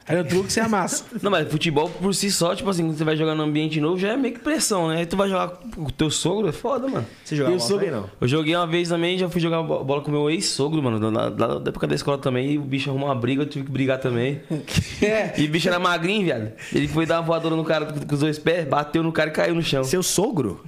Aí 0.04 0.18
o 0.18 0.24
truque 0.24 0.52
você 0.52 0.58
amassa. 0.58 1.04
Não, 1.22 1.30
mas 1.30 1.48
futebol 1.48 1.88
por 1.88 2.12
si 2.12 2.28
só, 2.28 2.56
tipo 2.56 2.68
assim, 2.68 2.82
quando 2.84 2.98
você 2.98 3.04
vai 3.04 3.16
jogar 3.16 3.36
num 3.36 3.44
ambiente 3.44 3.80
novo, 3.80 3.96
já 4.00 4.08
é 4.14 4.16
meio 4.16 4.34
que 4.34 4.40
pressão, 4.40 4.88
né? 4.88 4.96
Aí 4.96 5.06
tu 5.06 5.16
vai 5.16 5.28
jogar 5.28 5.50
com 5.76 5.84
o 5.84 5.92
teu 5.92 6.10
sogro, 6.10 6.48
é 6.48 6.52
foda, 6.52 6.88
mano. 6.88 7.06
Você 7.24 7.36
jogava 7.36 7.54
Eu 7.54 7.58
bola 7.58 7.68
sou- 7.68 7.78
também, 7.78 7.92
não? 7.92 8.10
Eu 8.20 8.26
joguei 8.26 8.56
uma 8.56 8.66
vez 8.66 8.88
também, 8.88 9.16
já 9.16 9.28
fui 9.28 9.40
jogar 9.40 9.62
bo- 9.62 9.84
bola 9.84 10.02
com 10.02 10.10
meu 10.10 10.28
ex-sogro, 10.28 10.82
mano, 10.82 10.98
da, 10.98 11.28
da- 11.30 11.58
da 11.60 11.68
época 11.70 11.86
da 11.86 11.94
escola 11.94 12.18
também, 12.18 12.50
e 12.54 12.58
o 12.58 12.62
bicho 12.62 12.90
arrumou 12.90 13.08
uma 13.08 13.14
briga, 13.14 13.42
eu 13.42 13.46
tive 13.46 13.64
que 13.66 13.70
brigar 13.70 14.00
também. 14.00 14.40
É. 15.00 15.40
E 15.40 15.46
o 15.46 15.48
bicho 15.48 15.68
era 15.68 15.78
magrinho, 15.78 16.24
viado. 16.24 16.50
Ele 16.72 16.88
foi 16.88 17.06
dar 17.06 17.20
uma 17.20 17.22
voadora 17.26 17.54
no 17.54 17.62
cara 17.64 17.86
com 17.86 18.12
os 18.14 18.20
dois 18.20 18.40
pés, 18.40 18.66
bateu 18.66 19.04
no 19.04 19.12
cara 19.12 19.30
e 19.30 19.32
caiu 19.32 19.54
no 19.54 19.62
chão. 19.62 19.84
Seu 19.84 20.02
sogro? 20.02 20.64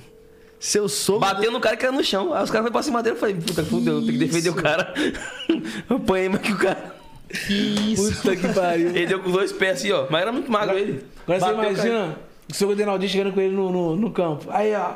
Seu 0.65 0.89
sogro... 0.89 1.21
Bateu 1.21 1.53
no 1.53 1.61
cara 1.61 1.75
e 1.75 1.79
caiu 1.79 1.93
no 1.93 2.03
chão. 2.03 2.33
Aí 2.33 2.43
os 2.43 2.51
caras 2.51 2.63
foram 2.63 2.73
pra 2.73 2.83
cima 2.83 3.03
dele, 3.03 3.17
eu 3.17 3.21
falei, 3.21 3.35
puta, 3.35 3.63
fudeu, 3.63 4.01
tem 4.01 4.13
que 4.13 4.17
defender 4.17 4.49
o 4.49 4.55
cara. 4.55 4.95
Eu 5.91 5.97
apanhei 5.97 6.31
mais 6.31 6.41
que 6.41 6.53
o 6.53 6.57
cara. 6.57 6.95
Puta 7.95 8.35
que 8.35 8.49
pariu. 8.49 8.89
Ele 8.89 9.07
deu 9.07 9.21
com 9.21 9.27
os 9.27 9.33
dois 9.35 9.53
pés 9.53 9.81
assim, 9.81 9.93
ó, 9.93 10.07
mas 10.09 10.23
era 10.23 10.33
muito 10.33 10.51
magro 10.51 10.79
ele. 10.79 11.05
Agora 11.25 11.39
você 11.39 11.53
Bateu, 11.53 11.71
imagina 11.71 12.19
o 12.51 12.55
seu 12.55 12.75
Denaldinho 12.75 13.11
chegando 13.11 13.35
com 13.35 13.43
ele 13.43 13.55
no, 13.55 13.71
no, 13.71 13.95
no 13.95 14.11
campo. 14.11 14.47
Aí, 14.49 14.75
ó. 14.75 14.93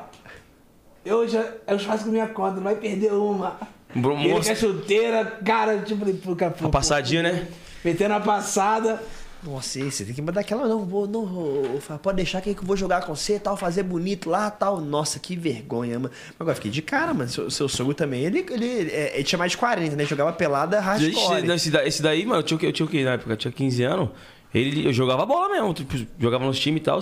Eu 1.04 1.28
já. 1.28 1.44
Eu 1.66 1.78
faço 1.78 2.04
com 2.04 2.12
minha 2.12 2.28
conta, 2.28 2.56
não 2.56 2.62
vai 2.62 2.76
perder 2.76 3.12
uma. 3.12 3.58
Bro, 3.94 4.14
E 4.20 4.24
ele 4.24 4.42
com 4.42 4.50
a 4.50 4.54
chuteira, 4.54 5.22
cara, 5.44 5.80
tipo, 5.80 6.06
pô, 6.14 6.34
pô, 6.34 6.66
A 6.66 6.70
passadinha, 6.70 7.22
né? 7.22 7.46
Metendo 7.84 8.14
a 8.14 8.20
passada. 8.20 9.02
Nossa, 9.42 9.78
esse, 9.80 10.04
tem 10.04 10.14
que 10.14 10.20
mandar 10.20 10.40
aquela, 10.40 10.66
não, 10.66 10.84
vou, 10.84 11.06
não, 11.06 11.78
pode 12.02 12.16
deixar 12.16 12.40
que 12.40 12.50
eu 12.50 12.56
vou 12.62 12.76
jogar 12.76 13.02
com 13.02 13.14
você, 13.14 13.38
tal, 13.38 13.56
fazer 13.56 13.84
bonito 13.84 14.28
lá, 14.28 14.50
tal. 14.50 14.80
Nossa, 14.80 15.20
que 15.20 15.36
vergonha, 15.36 15.98
mano. 15.98 16.12
Mas 16.30 16.40
agora 16.40 16.56
fiquei 16.56 16.70
de 16.70 16.82
cara, 16.82 17.14
mano. 17.14 17.30
Seu, 17.30 17.48
seu 17.48 17.68
sogro 17.68 17.94
também, 17.94 18.24
ele, 18.24 18.44
ele, 18.50 18.90
é, 18.90 19.14
ele 19.14 19.24
tinha 19.24 19.38
mais 19.38 19.52
de 19.52 19.58
40, 19.58 19.94
né? 19.94 20.04
Jogava 20.04 20.32
pelada 20.32 20.80
hardcore. 20.80 21.50
esse 21.52 21.70
daí, 21.70 21.88
esse 21.88 22.02
daí, 22.02 22.26
mano, 22.26 22.40
eu 22.40 22.42
tinha, 22.42 22.58
eu 22.60 22.72
tinha 22.72 22.86
o 22.86 22.88
que 22.88 23.04
na 23.04 23.12
época? 23.12 23.32
Eu 23.32 23.36
tinha 23.36 23.52
15 23.52 23.82
anos. 23.84 24.08
Ele, 24.52 24.86
eu 24.86 24.92
jogava 24.92 25.24
bola 25.24 25.48
mesmo, 25.50 25.72
tipo, 25.72 25.96
jogava 26.18 26.44
nos 26.44 26.58
times 26.58 26.80
e 26.80 26.84
tal. 26.84 27.00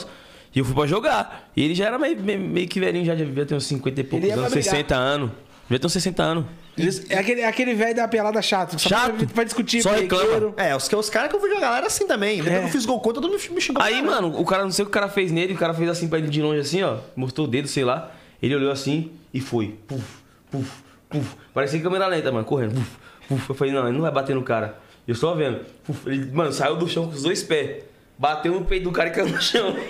E 0.54 0.58
eu 0.58 0.64
fui 0.64 0.74
pra 0.74 0.86
jogar. 0.86 1.50
E 1.56 1.62
ele 1.62 1.74
já 1.74 1.86
era 1.86 1.98
meio, 1.98 2.20
meio, 2.20 2.40
meio 2.40 2.68
que 2.68 2.78
velhinho, 2.80 3.04
já 3.04 3.14
devia 3.14 3.46
ter 3.46 3.54
uns 3.54 3.64
50 3.64 4.00
e 4.00 4.04
poucos 4.04 4.30
anos, 4.30 4.44
brigar. 4.50 4.62
60 4.62 4.94
anos. 4.94 5.30
Devia 5.62 5.78
ter 5.78 5.86
uns 5.86 5.92
60 5.92 6.22
anos. 6.22 6.44
Eles- 6.78 7.10
é 7.10 7.18
aquele, 7.18 7.40
é 7.40 7.46
aquele 7.46 7.74
velho 7.74 7.94
da 7.94 8.06
pelada 8.06 8.40
chato. 8.42 8.76
que 8.76 8.82
Só 8.82 8.88
Chato. 8.90 9.12
Vai, 9.16 9.26
vai 9.26 9.44
discutir. 9.44 9.82
Só 9.82 9.92
reclama. 9.92 10.52
É, 10.56 10.76
os, 10.76 10.90
os 10.92 11.10
caras 11.10 11.30
que 11.30 11.36
eu 11.36 11.40
vi 11.40 11.56
a 11.56 11.60
galera 11.60 11.86
assim 11.86 12.06
também. 12.06 12.36
Depois 12.36 12.54
É. 12.54 12.58
que 12.60 12.64
eu 12.66 12.70
fiz 12.70 12.84
gol 12.86 13.00
contra, 13.00 13.22
todo 13.22 13.30
mundo 13.32 13.42
me 13.54 13.60
xingou. 13.60 13.82
Aí, 13.82 14.02
mano, 14.02 14.38
o 14.38 14.44
cara, 14.44 14.62
não 14.64 14.70
sei 14.70 14.82
o 14.82 14.86
que 14.86 14.90
o 14.90 14.92
cara 14.92 15.08
fez 15.08 15.32
nele, 15.32 15.54
o 15.54 15.56
cara 15.56 15.72
fez 15.72 15.88
assim 15.88 16.08
pra 16.08 16.18
ele 16.18 16.28
de 16.28 16.42
longe, 16.42 16.60
assim, 16.60 16.82
ó. 16.82 16.98
Mostrou 17.16 17.46
o 17.46 17.50
dedo, 17.50 17.66
sei 17.68 17.84
lá. 17.84 18.10
Ele 18.42 18.54
olhou 18.54 18.70
assim 18.70 19.10
e 19.32 19.40
foi. 19.40 19.76
Puf, 19.86 20.04
puf, 20.50 20.70
puf. 21.08 21.34
Parecia 21.54 21.80
câmera 21.80 22.06
lenta, 22.06 22.30
mano, 22.30 22.44
correndo. 22.44 22.74
Puf, 22.74 22.90
puf. 23.28 23.48
Eu 23.50 23.54
falei, 23.54 23.72
não, 23.72 23.84
ele 23.86 23.94
não 23.94 24.02
vai 24.02 24.10
bater 24.12 24.34
no 24.36 24.42
cara. 24.42 24.78
Eu 25.08 25.14
só 25.14 25.34
vendo. 25.34 25.60
Puf. 25.84 26.06
Ele, 26.08 26.30
mano, 26.32 26.52
saiu 26.52 26.76
do 26.76 26.86
chão 26.88 27.06
com 27.06 27.12
os 27.14 27.22
dois 27.22 27.42
pés. 27.42 27.84
Bateu 28.18 28.54
no 28.54 28.64
peito 28.64 28.84
do 28.84 28.92
cara 28.92 29.10
e 29.10 29.12
caiu 29.12 29.28
no 29.28 29.40
chão. 29.40 29.74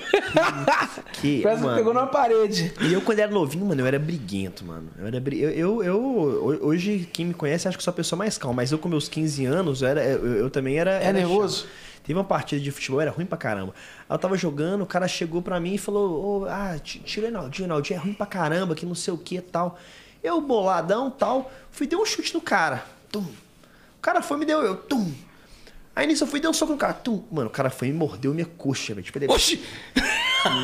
Que, 1.12 1.40
Parece 1.42 1.60
que 1.60 1.66
mano. 1.66 1.78
pegou 1.78 1.94
numa 1.94 2.06
parede. 2.06 2.72
E 2.80 2.92
eu, 2.92 3.00
quando 3.00 3.20
era 3.20 3.30
novinho, 3.32 3.64
mano, 3.64 3.80
eu 3.80 3.86
era 3.86 3.98
briguento, 3.98 4.64
mano. 4.64 4.90
Eu, 4.98 5.06
era 5.06 5.18
bri... 5.18 5.40
eu, 5.40 5.82
eu, 5.82 5.82
eu- 5.82 6.58
hoje, 6.66 7.08
quem 7.12 7.24
me 7.26 7.32
conhece, 7.34 7.66
acha 7.66 7.76
que 7.76 7.82
sou 7.82 7.90
a 7.90 7.94
pessoa 7.94 8.18
mais 8.18 8.36
calma. 8.36 8.56
Mas 8.56 8.70
eu, 8.70 8.78
com 8.78 8.88
meus 8.88 9.08
15 9.08 9.46
anos, 9.46 9.80
eu, 9.80 9.88
era, 9.88 10.04
eu, 10.04 10.26
eu 10.36 10.50
também 10.50 10.78
era. 10.78 10.92
É 11.00 11.04
era 11.04 11.12
nervoso? 11.14 11.60
chato. 11.62 11.70
Teve 12.04 12.18
uma 12.18 12.24
partida 12.24 12.60
de 12.62 12.70
futebol, 12.70 13.00
era 13.00 13.10
ruim 13.10 13.24
pra 13.26 13.38
caramba. 13.38 13.72
Aí 14.08 14.14
eu 14.14 14.18
tava 14.18 14.36
jogando, 14.36 14.82
o 14.82 14.86
cara 14.86 15.08
chegou 15.08 15.40
pra 15.40 15.58
mim 15.58 15.74
e 15.74 15.78
falou: 15.78 16.42
Ô, 16.42 16.44
ah, 16.46 16.76
ti- 16.82 16.98
tira 17.00 17.26
o 17.26 17.30
Reinaldinho, 17.30 17.66
Reinaldinho 17.66 17.96
é 17.98 18.00
ruim 18.02 18.12
pra 18.12 18.26
caramba, 18.26 18.74
que 18.74 18.84
não 18.84 18.94
sei 18.94 19.12
o 19.14 19.18
que 19.18 19.36
e 19.36 19.40
tal. 19.40 19.78
Eu, 20.22 20.40
boladão 20.40 21.10
tal, 21.10 21.50
fui 21.70 21.86
dar 21.86 21.96
um 21.96 22.04
chute 22.04 22.34
no 22.34 22.40
cara. 22.42 22.84
Tum. 23.10 23.20
O 23.22 24.00
cara 24.02 24.20
foi 24.22 24.36
e 24.36 24.40
me 24.40 24.46
deu 24.46 24.60
eu, 24.62 24.76
tum. 24.76 25.10
Aí 25.96 26.06
nisso 26.06 26.22
eu 26.24 26.28
fui 26.28 26.38
e 26.38 26.42
dei 26.42 26.50
um 26.50 26.52
soco 26.52 26.72
no 26.72 26.78
cara, 26.78 26.92
tum. 26.92 27.24
Mano, 27.32 27.48
o 27.48 27.50
cara 27.50 27.70
foi 27.70 27.88
e 27.88 27.92
mordeu 27.92 28.34
minha 28.34 28.46
coxa, 28.46 28.92
velho. 28.94 29.02
Tipo, 29.04 29.18
ele- 29.18 29.32
Oxi! 29.32 29.58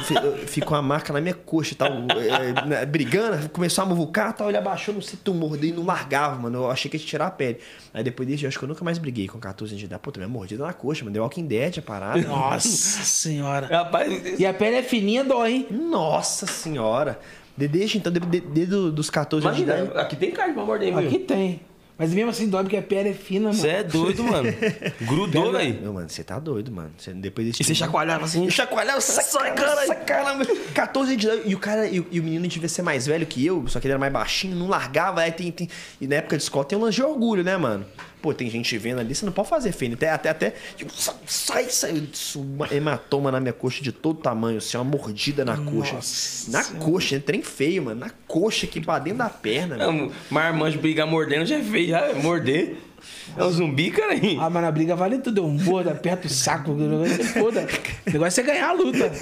Fi- 0.04 0.46
Ficou 0.46 0.76
uma 0.76 0.82
marca 0.82 1.12
na 1.12 1.20
minha 1.20 1.34
coxa 1.34 1.72
e 1.72 1.76
tal. 1.76 1.88
é, 1.88 2.66
né, 2.66 2.86
brigando, 2.86 3.48
começou 3.48 3.82
a 3.82 3.86
muvucar 3.86 4.30
e 4.30 4.32
tal. 4.34 4.48
Ele 4.48 4.56
abaixou, 4.58 4.94
não 4.94 5.00
sei, 5.00 5.18
tu 5.24 5.34
mordeu 5.34 5.70
e 5.70 5.72
não 5.72 5.84
largava, 5.84 6.36
mano. 6.36 6.58
Eu 6.58 6.70
achei 6.70 6.88
que 6.90 6.96
ia 6.96 7.02
tirar 7.04 7.26
a 7.26 7.30
pele. 7.30 7.58
Aí 7.92 8.04
depois 8.04 8.28
disso, 8.28 8.44
eu 8.44 8.48
acho 8.48 8.58
que 8.58 8.64
eu 8.64 8.68
nunca 8.68 8.84
mais 8.84 8.98
briguei 8.98 9.26
com 9.26 9.40
14 9.40 9.72
anos 9.72 9.80
de 9.80 9.86
idade. 9.86 10.00
Pô, 10.02 10.12
tu 10.12 10.18
minha 10.18 10.28
mordida 10.28 10.64
na 10.64 10.72
coxa, 10.72 11.02
mano. 11.02 11.12
Deu 11.14 11.22
Walking 11.24 11.46
Dead 11.46 11.78
a 11.78 11.82
parada. 11.82 12.20
Nossa 12.28 12.68
senhora. 13.02 13.66
Rapaz, 13.66 14.38
E 14.38 14.46
a 14.46 14.54
pele 14.54 14.76
é 14.76 14.82
fininha, 14.84 15.24
dói, 15.24 15.52
hein? 15.52 15.66
Nossa 15.70 16.46
senhora. 16.46 17.18
De- 17.56 17.66
Desde 17.68 17.98
então, 17.98 18.12
de- 18.12 18.20
de- 18.20 18.40
desde 18.40 18.74
os 18.74 19.10
14 19.10 19.44
anos 19.46 19.56
de 19.58 19.64
idade. 19.64 19.90
aqui 19.98 20.14
tem 20.14 20.30
carne 20.30 20.54
pra 20.54 20.64
morder, 20.64 20.94
viu? 20.96 21.06
Aqui 21.08 21.18
tem. 21.18 21.60
Mas 22.02 22.12
mesmo 22.12 22.30
assim 22.30 22.48
dói 22.48 22.64
porque 22.64 22.76
a 22.76 22.82
pele 22.82 23.10
é 23.10 23.12
fina, 23.12 23.50
mano. 23.50 23.54
Você 23.60 23.68
é 23.68 23.84
doido, 23.84 24.24
mano. 24.24 24.48
Grudou, 25.02 25.52
velho. 25.52 25.80
Meu, 25.82 25.92
mano, 25.92 26.08
você 26.08 26.24
tá 26.24 26.36
doido, 26.40 26.72
mano. 26.72 26.90
Você- 26.98 27.12
depois 27.12 27.46
desse 27.46 27.62
E 27.62 27.64
você 27.64 27.76
chacoalhava 27.76 28.24
assim. 28.24 28.50
Chacoalhava, 28.50 29.00
sai, 29.00 29.54
cara, 29.54 29.86
sai, 29.86 30.04
caramba. 30.04 30.44
14 30.74 31.12
anos 31.12 31.22
de. 31.44 31.48
E 31.50 31.54
o 31.54 31.58
cara, 31.60 31.86
e, 31.86 32.00
o- 32.00 32.06
e 32.10 32.18
o 32.18 32.24
menino 32.24 32.48
devia 32.48 32.68
ser 32.68 32.82
mais 32.82 33.06
velho 33.06 33.24
que 33.24 33.46
eu, 33.46 33.64
só 33.68 33.78
que 33.78 33.86
ele 33.86 33.92
era 33.92 34.00
mais 34.00 34.12
baixinho, 34.12 34.56
não 34.56 34.66
largava. 34.66 35.20
Aí 35.20 35.30
tem, 35.30 35.52
tem- 35.52 35.68
e 36.00 36.08
na 36.08 36.16
época 36.16 36.36
de 36.36 36.42
escola 36.42 36.64
tem 36.64 36.76
um 36.76 36.82
lance 36.82 36.96
de 36.96 37.04
orgulho, 37.04 37.44
né, 37.44 37.56
mano? 37.56 37.86
Pô, 38.22 38.32
tem 38.32 38.48
gente 38.48 38.78
vendo 38.78 39.00
ali, 39.00 39.14
você 39.14 39.26
não 39.26 39.32
pode 39.32 39.48
fazer 39.48 39.72
feio. 39.72 39.94
Até, 39.94 40.10
até, 40.10 40.30
até. 40.30 40.54
Tipo, 40.76 40.92
sai, 41.26 41.68
sai, 41.68 42.02
Uma 42.36 42.72
hematoma 42.72 43.32
na 43.32 43.40
minha 43.40 43.52
coxa 43.52 43.82
de 43.82 43.90
todo 43.90 44.20
tamanho, 44.20 44.58
assim, 44.58 44.76
uma 44.76 44.84
mordida 44.84 45.44
na 45.44 45.56
coxa. 45.56 45.94
Nossa 45.94 46.50
Na 46.50 46.64
coxa, 46.78 47.16
é 47.16 47.18
trem 47.18 47.42
feio, 47.42 47.82
mano. 47.82 47.98
Na 48.00 48.10
coxa 48.28 48.64
aqui 48.66 48.80
pra 48.80 49.00
dentro 49.00 49.18
da 49.18 49.28
perna. 49.28 49.76
Não, 49.76 50.12
Marmanjo 50.30 50.78
brigar 50.78 51.06
mordendo 51.06 51.44
já 51.44 51.56
é 51.58 51.62
feio, 51.62 51.88
já 51.88 51.98
é 51.98 52.14
morder. 52.14 52.76
É 53.36 53.44
um 53.44 53.50
zumbi, 53.50 53.90
cara 53.90 54.12
aí. 54.12 54.36
Ah, 54.40 54.50
mas 54.50 54.62
na 54.62 54.70
briga 54.70 54.94
vale 54.96 55.18
tudo. 55.18 55.38
Eu 55.38 55.48
mordo, 55.48 55.90
aperto 55.90 56.26
o 56.26 56.30
saco. 56.30 56.72
O 56.72 56.74
negócio 56.76 57.20
é 57.20 57.24
foda. 57.24 57.68
O 58.06 58.10
negócio 58.10 58.40
é 58.40 58.44
ganhar 58.44 58.68
a 58.68 58.72
luta. 58.72 59.12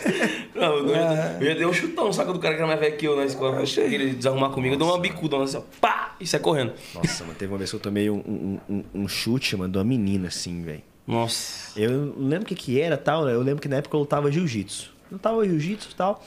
Não, 0.55 0.77
eu, 0.79 0.89
já, 0.89 1.37
eu 1.41 1.47
já 1.47 1.55
dei 1.55 1.67
um 1.67 1.73
chutão 1.73 2.07
no 2.07 2.13
saco 2.13 2.33
do 2.33 2.39
cara 2.39 2.55
que 2.55 2.61
era 2.61 2.67
mais 2.67 2.81
velho 2.81 2.97
que 2.97 3.07
eu 3.07 3.17
na 3.17 3.25
escola. 3.25 3.63
Ele 3.79 4.13
desarrumar 4.15 4.51
comigo, 4.51 4.75
eu 4.75 4.79
dou 4.79 4.89
uma 4.89 4.99
bicuda, 4.99 5.43
assim, 5.43 5.57
ó, 5.59 5.63
pá, 5.81 6.15
e 6.21 6.27
sai 6.27 6.41
correndo. 6.41 6.73
Nossa, 6.95 7.25
mano, 7.25 7.37
teve 7.39 7.53
uma 7.53 7.59
vez 7.59 7.71
que 7.71 7.77
eu 7.77 7.81
tomei 7.81 8.09
um, 8.11 8.19
um, 8.27 8.59
um- 8.69 8.85
um 9.03 9.09
chute, 9.09 9.57
mano, 9.57 9.71
de 9.73 9.79
uma 9.79 9.85
menina, 9.85 10.29
assim, 10.29 10.63
velho. 10.63 10.83
Nossa. 11.07 11.79
Eu 11.79 11.91
não 12.17 12.29
lembro 12.29 12.45
o 12.45 12.47
que 12.47 12.55
que 12.55 12.81
era 12.81 12.97
tal, 12.97 13.25
né? 13.25 13.33
Eu 13.35 13.43
lembro 13.43 13.61
que 13.61 13.69
na 13.69 13.77
época 13.77 13.97
eu 13.97 14.01
lutava 14.01 14.31
jiu-jitsu. 14.31 14.91
Eu 15.11 15.15
lutava 15.17 15.45
jiu-jitsu 15.45 15.89
e 15.91 15.95
tal. 15.95 16.23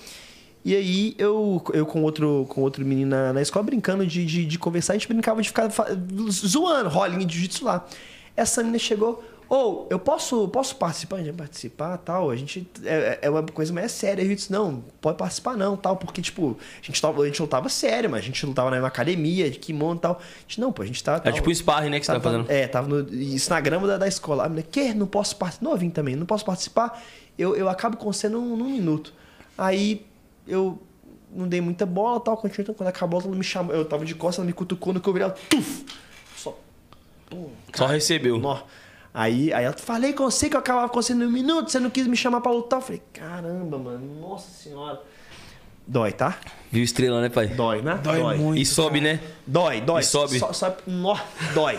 E 0.66 0.76
aí 0.76 1.16
eu, 1.18 1.62
eu 1.74 1.86
com 1.86 2.04
outro, 2.04 2.46
com 2.50 2.62
outro 2.62 2.86
menino 2.86 3.10
na, 3.10 3.34
na 3.34 3.42
escola 3.42 3.66
brincando 3.66 4.06
de, 4.06 4.26
de, 4.26 4.46
de 4.46 4.60
conversar, 4.60 4.94
a 4.94 4.98
gente 4.98 5.08
brincava 5.08 5.42
de 5.42 5.50
ficar 5.50 5.70
zoando, 6.32 6.90
rolinho 6.90 7.26
de 7.26 7.34
jiu-jitsu 7.34 7.66
lá. 7.66 7.86
Essa 8.36 8.62
menina 8.62 8.80
chegou, 8.80 9.24
ou 9.50 9.88
eu 9.90 10.00
posso, 10.00 10.48
posso 10.48 10.76
participar? 10.78 11.18
A 11.18 11.20
gente 11.20 11.28
vai 11.36 11.46
participar 11.46 11.98
tal. 11.98 12.32
A 12.32 12.36
gente. 12.36 12.68
É, 12.84 13.20
é 13.22 13.30
uma 13.30 13.44
coisa 13.44 13.72
mais 13.72 13.92
séria. 13.92 14.24
Eu 14.24 14.34
disse, 14.34 14.52
não, 14.52 14.84
pode 15.00 15.18
participar 15.18 15.56
não, 15.56 15.78
tal, 15.78 15.96
porque, 15.96 16.22
tipo, 16.22 16.58
a 16.82 16.86
gente, 16.86 17.00
tava, 17.00 17.22
a 17.22 17.26
gente 17.28 17.42
lutava 17.42 17.70
sério, 17.70 18.10
mas 18.10 18.22
a 18.22 18.24
gente 18.24 18.44
lutava 18.46 18.72
na 18.72 18.88
academia, 18.88 19.52
de 19.52 19.60
kimono 19.60 19.98
e 19.98 20.00
tal. 20.00 20.14
A 20.14 20.42
gente, 20.42 20.60
não, 20.60 20.72
pô, 20.72 20.82
a 20.82 20.86
gente 20.86 21.04
tá. 21.04 21.22
É 21.24 21.32
tipo 21.32 21.50
o 21.50 21.54
sparring, 21.54 21.90
né, 21.90 22.00
que 22.00 22.06
você 22.08 22.14
tá 22.14 22.20
fazendo. 22.20 22.50
É, 22.50 22.68
tava 22.68 22.88
no, 22.88 23.06
grama 23.62 23.86
da, 23.86 23.98
da 23.98 24.08
escola. 24.08 24.46
A 24.46 24.50
menina, 24.50 24.68
que? 24.70 24.94
Não 24.94 25.06
posso 25.06 25.36
participar. 25.36 25.70
Novinho 25.70 25.92
também, 25.92 26.16
não 26.16 26.26
posso 26.26 26.46
participar. 26.46 27.00
Eu, 27.38 27.56
eu 27.56 27.70
acabo 27.70 27.98
com 27.98 28.12
você 28.12 28.28
num, 28.28 28.56
num 28.58 28.70
minuto. 28.70 29.14
Aí 29.56 30.04
eu 30.48 30.82
não 31.32 31.48
dei 31.48 31.62
muita 31.62 31.86
bola 31.86 32.20
tal. 32.20 32.38
Continuei, 32.38 32.74
quando 32.74 32.90
acabou, 32.90 33.22
ela 33.22 33.36
me 33.36 33.44
chamou. 33.44 33.76
Eu 33.76 33.86
tava 33.86 34.06
de 34.06 34.16
costas, 34.16 34.40
ela 34.40 34.46
me 34.48 34.54
cutucou 34.54 34.94
no 34.94 35.00
que 35.00 35.08
eu 35.08 35.14
virei. 35.14 35.28
ela, 35.28 35.38
Tuf! 35.50 35.86
Só. 36.36 36.58
Pum, 37.30 37.50
Só 37.74 37.88
recebeu. 37.88 38.38
Nó. 38.38 38.62
Aí, 39.14 39.54
aí 39.54 39.66
ela 39.66 39.78
falei 39.78 40.12
com 40.14 40.24
você 40.24 40.50
que 40.50 40.56
eu 40.56 40.60
acabava 40.60 40.90
com 40.90 41.00
você 41.00 41.14
num 41.14 41.30
minuto, 41.30 41.70
você 41.70 41.80
não 41.80 41.90
quis 41.90 42.08
me 42.08 42.18
chamar 42.18 42.42
pra 42.42 42.52
lutar. 42.52 42.80
Eu 42.80 42.84
falei, 42.84 43.02
caramba, 43.14 43.78
mano, 43.78 44.20
nossa 44.20 44.50
senhora. 44.50 45.02
Dói, 45.86 46.12
tá? 46.14 46.40
Viu 46.72 46.84
estrela, 46.84 47.22
né, 47.22 47.30
pai? 47.30 47.48
Dói, 47.48 47.82
né? 47.82 48.00
Dói 48.02 48.38
muito. 48.38 48.60
E 48.60 48.66
sobe, 48.66 49.02
né? 49.02 49.20
Dói, 49.46 49.82
dói. 49.82 50.02
E 50.02 50.06
sobe. 50.06 50.40
Só, 50.40 50.52
só, 50.52 50.76
nó, 50.88 51.16
dói. 51.54 51.78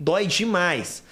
Dói 0.00 0.26
demais. 0.26 1.03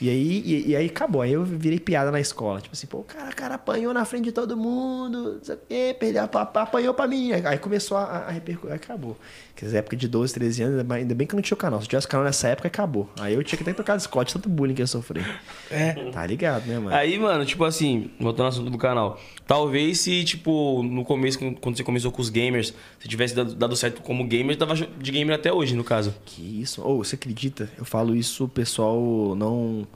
E 0.00 0.08
aí, 0.08 0.42
e, 0.44 0.68
e 0.70 0.76
aí 0.76 0.86
acabou. 0.86 1.22
Aí 1.22 1.32
eu 1.32 1.44
virei 1.44 1.80
piada 1.80 2.10
na 2.10 2.20
escola. 2.20 2.60
Tipo 2.60 2.74
assim, 2.74 2.86
pô, 2.86 2.98
o 2.98 3.04
cara, 3.04 3.32
cara 3.32 3.54
apanhou 3.56 3.92
na 3.92 4.04
frente 4.04 4.24
de 4.24 4.32
todo 4.32 4.56
mundo, 4.56 5.34
não 5.34 5.42
sei 5.44 5.54
o 5.56 5.58
quê, 5.68 5.96
perdeu, 5.98 6.22
apa- 6.24 6.42
apa- 6.42 6.62
apanhou 6.62 6.94
pra 6.94 7.06
mim. 7.06 7.32
Aí 7.32 7.58
começou 7.58 7.96
a, 7.96 8.04
a 8.04 8.30
repercutir. 8.30 8.74
Acabou. 8.74 9.16
Quer 9.58 9.64
dizer, 9.64 9.78
época 9.78 9.96
de 9.96 10.06
12, 10.06 10.32
13 10.34 10.62
anos, 10.62 10.90
ainda 10.92 11.14
bem 11.16 11.26
que 11.26 11.34
eu 11.34 11.36
não 11.36 11.42
tinha 11.42 11.56
o 11.56 11.58
canal. 11.58 11.82
Se 11.82 11.88
tivesse 11.88 12.06
canal 12.06 12.24
nessa 12.24 12.46
época, 12.46 12.68
acabou. 12.68 13.10
Aí 13.18 13.34
eu 13.34 13.42
tinha 13.42 13.58
que 13.58 13.64
ter 13.64 13.74
tocado 13.74 14.00
Scott, 14.00 14.32
tanto 14.32 14.48
bullying 14.48 14.72
que 14.72 14.82
eu 14.82 14.86
sofri. 14.86 15.20
É. 15.68 15.94
Tá 16.12 16.24
ligado, 16.24 16.64
né, 16.66 16.78
mano? 16.78 16.94
Aí, 16.94 17.18
mano, 17.18 17.44
tipo 17.44 17.64
assim, 17.64 18.08
voltando 18.20 18.42
ao 18.44 18.48
assunto 18.50 18.70
do 18.70 18.78
canal. 18.78 19.18
Talvez 19.48 19.98
se, 19.98 20.22
tipo, 20.22 20.80
no 20.84 21.04
começo, 21.04 21.40
quando 21.60 21.76
você 21.76 21.82
começou 21.82 22.12
com 22.12 22.22
os 22.22 22.30
gamers, 22.30 22.72
se 23.00 23.08
tivesse 23.08 23.34
dado, 23.34 23.74
certo 23.74 24.00
como 24.00 24.24
gamer, 24.28 24.56
tava 24.56 24.76
de 24.76 25.10
gamer 25.10 25.34
até 25.34 25.52
hoje, 25.52 25.74
no 25.74 25.82
caso. 25.82 26.14
Que 26.24 26.62
isso? 26.62 26.80
Ou 26.82 27.02
você 27.02 27.16
acredita? 27.16 27.68
Eu 27.76 27.84
falo 27.84 28.14
isso, 28.14 28.44
o 28.44 28.48
pessoal 28.48 29.34
não 29.34 29.88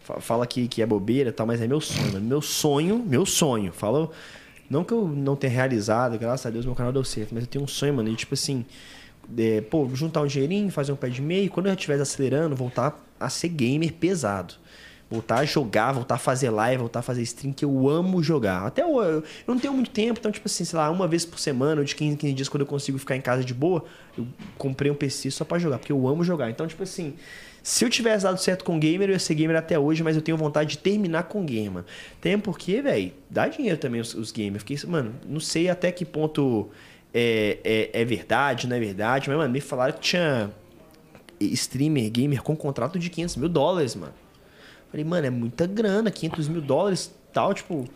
fa- 0.00 0.20
fala 0.20 0.46
que, 0.46 0.68
que 0.68 0.80
é 0.80 0.86
bobeira 0.86 1.28
e 1.28 1.32
tal, 1.32 1.46
mas 1.46 1.60
é 1.60 1.66
meu 1.68 1.82
sonho, 1.82 2.12
mano. 2.14 2.26
Meu 2.26 2.40
sonho, 2.40 2.98
meu 3.06 3.26
sonho. 3.26 3.72
Falo, 3.74 4.10
não 4.70 4.82
que 4.84 4.94
eu 4.94 5.06
não 5.06 5.36
tenha 5.36 5.52
realizado, 5.52 6.18
graças 6.18 6.46
a 6.46 6.50
Deus 6.50 6.64
meu 6.64 6.74
canal 6.74 6.90
deu 6.94 7.04
certo, 7.04 7.34
mas 7.34 7.42
eu 7.42 7.46
tenho 7.46 7.62
um 7.64 7.68
sonho, 7.68 7.92
mano, 7.92 8.08
de 8.08 8.16
tipo 8.16 8.32
assim, 8.32 8.64
é, 9.38 9.60
pô, 9.60 9.88
juntar 9.94 10.22
um 10.22 10.26
dinheirinho, 10.26 10.70
fazer 10.70 10.92
um 10.92 10.96
pé 10.96 11.08
de 11.08 11.22
meio, 11.22 11.50
quando 11.50 11.66
eu 11.66 11.74
estiver 11.74 12.00
acelerando, 12.00 12.54
voltar 12.56 12.98
a 13.18 13.28
ser 13.28 13.48
gamer 13.48 13.92
pesado. 13.92 14.54
Voltar 15.10 15.40
a 15.40 15.44
jogar, 15.44 15.92
voltar 15.92 16.14
a 16.14 16.18
fazer 16.18 16.48
live, 16.48 16.78
voltar 16.78 17.00
a 17.00 17.02
fazer 17.02 17.20
stream, 17.20 17.52
que 17.52 17.66
eu 17.66 17.86
amo 17.86 18.22
jogar. 18.22 18.66
Até 18.66 18.82
eu, 18.82 18.98
eu 19.02 19.22
não 19.46 19.58
tenho 19.58 19.74
muito 19.74 19.90
tempo, 19.90 20.18
então, 20.18 20.32
tipo 20.32 20.46
assim, 20.46 20.64
sei 20.64 20.78
lá, 20.78 20.90
uma 20.90 21.06
vez 21.06 21.26
por 21.26 21.38
semana, 21.38 21.82
ou 21.82 21.84
de 21.84 21.94
15 21.94 22.14
em 22.14 22.16
15 22.16 22.32
dias, 22.32 22.48
quando 22.48 22.62
eu 22.62 22.66
consigo 22.66 22.98
ficar 22.98 23.14
em 23.14 23.20
casa 23.20 23.44
de 23.44 23.52
boa, 23.52 23.84
eu 24.16 24.26
comprei 24.56 24.90
um 24.90 24.94
PC 24.94 25.30
só 25.30 25.44
pra 25.44 25.58
jogar, 25.58 25.78
porque 25.78 25.92
eu 25.92 26.08
amo 26.08 26.24
jogar. 26.24 26.48
Então, 26.48 26.66
tipo 26.66 26.82
assim, 26.82 27.14
se 27.62 27.84
eu 27.84 27.90
tivesse 27.90 28.24
dado 28.24 28.38
certo 28.38 28.64
com 28.64 28.78
gamer, 28.78 29.10
eu 29.10 29.12
ia 29.12 29.18
ser 29.18 29.34
gamer 29.34 29.56
até 29.56 29.78
hoje, 29.78 30.02
mas 30.02 30.16
eu 30.16 30.22
tenho 30.22 30.36
vontade 30.36 30.70
de 30.70 30.78
terminar 30.78 31.24
com 31.24 31.44
game, 31.44 31.68
mano. 31.68 31.86
Tem 32.18 32.38
porque, 32.38 32.80
velho, 32.80 33.12
dá 33.28 33.46
dinheiro 33.46 33.76
também 33.76 34.00
os, 34.00 34.14
os 34.14 34.32
gamers. 34.32 34.64
Fiquei, 34.64 34.78
mano, 34.88 35.14
não 35.28 35.40
sei 35.40 35.68
até 35.68 35.92
que 35.92 36.06
ponto 36.06 36.70
é, 37.14 37.58
é, 37.64 38.00
é 38.00 38.04
verdade, 38.04 38.66
não 38.66 38.76
é 38.76 38.80
verdade, 38.80 39.28
mas, 39.28 39.36
mano, 39.38 39.52
me 39.52 39.60
falaram 39.60 39.94
que 39.94 40.00
tinha 40.00 40.50
streamer, 41.40 42.10
gamer 42.10 42.42
com 42.42 42.56
contrato 42.56 42.98
de 42.98 43.10
500 43.10 43.36
mil 43.36 43.48
dólares, 43.48 43.94
mano. 43.96 44.12
Falei, 44.90 45.04
mano, 45.04 45.26
é 45.26 45.30
muita 45.30 45.66
grana, 45.66 46.10
500 46.10 46.48
mil 46.48 46.60
dólares 46.60 47.12
tal, 47.32 47.52
tipo, 47.54 47.88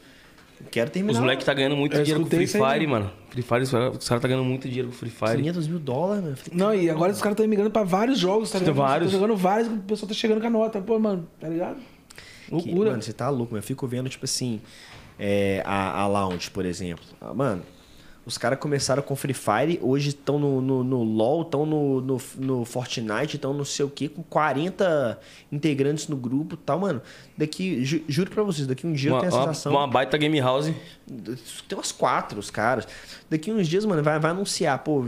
quero 0.71 0.91
terminar. 0.91 1.13
Os 1.13 1.19
moleques 1.21 1.45
tá 1.45 1.53
ganhando 1.55 1.77
muito 1.77 1.95
Eu 1.97 2.03
dinheiro 2.03 2.25
com 2.25 2.31
Free 2.31 2.41
aí, 2.41 2.47
Fire, 2.47 2.87
né? 2.87 2.87
mano. 2.87 3.13
Free 3.31 3.43
Fire, 3.43 3.63
os 3.63 3.71
caras 3.71 3.99
tá 4.23 4.29
ganhando 4.29 4.45
muito 4.45 4.67
dinheiro 4.67 4.89
com 4.89 4.95
Free 4.95 5.11
Fire. 5.11 5.37
500 5.37 5.69
mil 5.69 5.79
dólares, 5.79 6.25
mano. 6.25 6.37
Falei, 6.37 6.59
Não, 6.59 6.75
e 6.75 6.91
agora 6.91 7.13
os 7.13 7.19
caras 7.21 7.35
estão 7.35 7.47
migrando 7.47 7.71
pra 7.71 7.85
vários 7.85 8.19
jogos, 8.19 8.51
tá 8.51 8.59
Tem 8.59 8.69
ligado? 8.69 8.85
vários. 8.87 9.13
Tá 9.13 9.19
jogando 9.19 9.37
vários, 9.37 9.69
o 9.69 9.77
pessoal 9.79 10.09
tá 10.09 10.15
chegando 10.15 10.41
com 10.41 10.47
a 10.47 10.51
nota. 10.51 10.81
Pô, 10.81 10.99
mano, 10.99 11.29
tá 11.39 11.49
ligado? 11.49 11.77
Que, 12.49 12.53
Loucura. 12.55 12.91
mano, 12.91 13.03
você 13.03 13.13
tá 13.13 13.29
louco, 13.29 13.53
mano. 13.53 13.59
Eu 13.59 13.63
fico 13.67 13.87
vendo, 13.87 14.09
tipo 14.09 14.25
assim, 14.25 14.61
é, 15.19 15.63
a, 15.67 16.01
a 16.01 16.07
Lounge, 16.07 16.51
por 16.51 16.65
exemplo. 16.65 17.05
Ah, 17.21 17.35
Mano, 17.35 17.63
os 18.27 18.37
caras 18.37 18.59
começaram 18.59 19.05
com 19.05 19.15
Free 19.15 19.33
Fire, 19.33 19.79
hoje 19.81 20.09
estão 20.09 20.37
no, 20.37 20.61
no, 20.61 20.83
no 20.83 21.03
LoL, 21.05 21.43
estão 21.43 21.65
no, 21.65 22.01
no, 22.01 22.21
no 22.37 22.65
Fortnite, 22.65 23.37
estão 23.37 23.55
não 23.55 23.65
sei 23.65 23.87
o 23.87 23.89
que, 23.89 24.09
com 24.09 24.23
40 24.25 25.19
integrantes 25.53 26.09
no 26.09 26.17
grupo 26.17 26.57
tal, 26.57 26.81
mano. 26.81 27.01
Daqui, 27.39 27.85
ju- 27.85 28.03
juro 28.09 28.31
pra 28.31 28.43
vocês, 28.43 28.67
daqui 28.67 28.87
um 28.87 28.93
dia 28.95 29.11
Uma, 29.13 29.19
eu 29.19 29.21
tenho 29.23 29.35
a 29.35 29.37
uma, 29.37 29.47
sensação. 29.49 29.73
uma 29.73 29.87
baita 29.87 30.17
game 30.17 30.41
house. 30.41 30.73
Tem 31.69 31.77
umas 31.77 31.93
quatro, 31.93 32.39
os 32.39 32.51
caras. 32.51 32.89
Daqui 33.29 33.53
uns 33.53 33.69
dias, 33.69 33.85
mano, 33.85 34.03
vai, 34.03 34.19
vai 34.19 34.31
anunciar, 34.31 34.79
pô, 34.79 35.05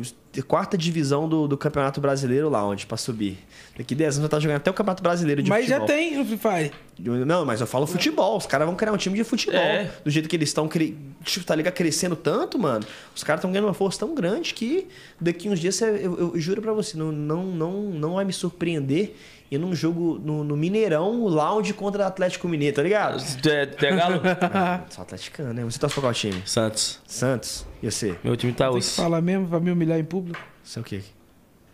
quarta 0.47 0.77
divisão 0.77 1.29
do, 1.29 1.49
do 1.49 1.57
Campeonato 1.57 2.01
Brasileiro 2.01 2.49
lá, 2.51 2.65
onde 2.67 2.87
pra 2.87 2.97
subir. 2.99 3.39
Daqui 3.77 3.95
10 3.95 4.17
anos 4.19 4.25
eu 4.25 4.29
tá 4.29 4.39
jogando 4.39 4.57
até 4.59 4.71
o 4.71 4.75
Campeonato 4.75 5.03
Brasileiro 5.03 5.43
de 5.43 5.49
Mas 5.49 5.65
futebol. 5.67 5.87
já 5.89 5.95
tem 5.95 6.17
no 6.19 6.25
Free 6.25 6.37
Fire. 6.39 6.73
Eu- 7.03 7.25
Não, 7.25 7.45
mas 7.47 7.61
eu 7.61 7.67
falo 7.67 7.87
futebol. 7.87 8.37
Os 8.37 8.47
caras 8.47 8.67
vão 8.67 8.77
criar 8.77 8.93
um 8.93 8.97
time 8.97 9.17
de 9.17 9.25
futebol. 9.25 9.59
É. 9.61 9.91
Do 10.05 10.11
jeito 10.11 10.29
que 10.29 10.37
eles 10.37 10.49
estão, 10.51 10.69
tipo, 10.69 11.45
tá 11.47 11.55
ligado? 11.55 11.73
Crescendo 11.75 12.15
tanto, 12.15 12.59
mano. 12.59 12.85
Os 13.15 13.25
caras 13.25 13.39
estão 13.41 13.51
ganhando 13.51 13.67
uma 13.69 13.75
força 13.75 14.01
tão 14.01 14.15
grande 14.15 14.53
que 14.53 14.87
daqui 15.21 15.49
uns 15.49 15.59
dias, 15.61 15.77
você- 15.77 16.01
eu, 16.03 16.33
eu 16.35 16.41
juro 16.41 16.61
pra 16.61 16.73
você, 16.73 16.97
não, 16.97 17.11
não, 17.11 17.45
não, 17.47 17.73
não 17.91 18.15
vai 18.15 18.25
me 18.25 18.33
surpreender 18.33 19.17
ir 19.51 19.59
num 19.59 19.75
jogo 19.75 20.21
no, 20.23 20.45
no 20.45 20.57
Mineirão, 20.57 21.23
o 21.23 21.29
lounge 21.29 21.73
contra 21.73 22.05
o 22.05 22.07
Atlético 22.07 22.49
Mineiro, 22.49 22.77
tá 22.77 22.83
ligado? 22.83 23.23
Tu 23.41 23.49
é, 23.49 23.63
é 23.63 23.97
galo? 23.97 24.21
Ah, 24.53 24.83
Sou 24.91 25.03
atleticano, 25.03 25.53
né? 25.53 25.65
Você 25.65 25.79
torce 25.79 25.95
pra 25.95 26.03
qual 26.03 26.13
time? 26.13 26.43
Santos. 26.45 27.01
Santos? 27.07 27.67
E 27.83 27.91
você? 27.91 28.17
Meu 28.23 28.37
time 28.37 28.53
tá 28.53 28.71
osso. 28.71 29.01
falar 29.01 29.21
mesmo 29.21 29.49
pra 29.49 29.61
me 29.61 29.71
humilhar 29.71 29.99
em 29.99 30.05
público. 30.05 30.41
Você 30.63 30.79
é 30.79 30.83
o 30.83 30.85
quê? 30.85 31.03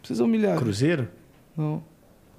Precisa 0.01 0.25
humilhar. 0.25 0.57
Cruzeiro? 0.59 1.09
Não. 1.57 1.83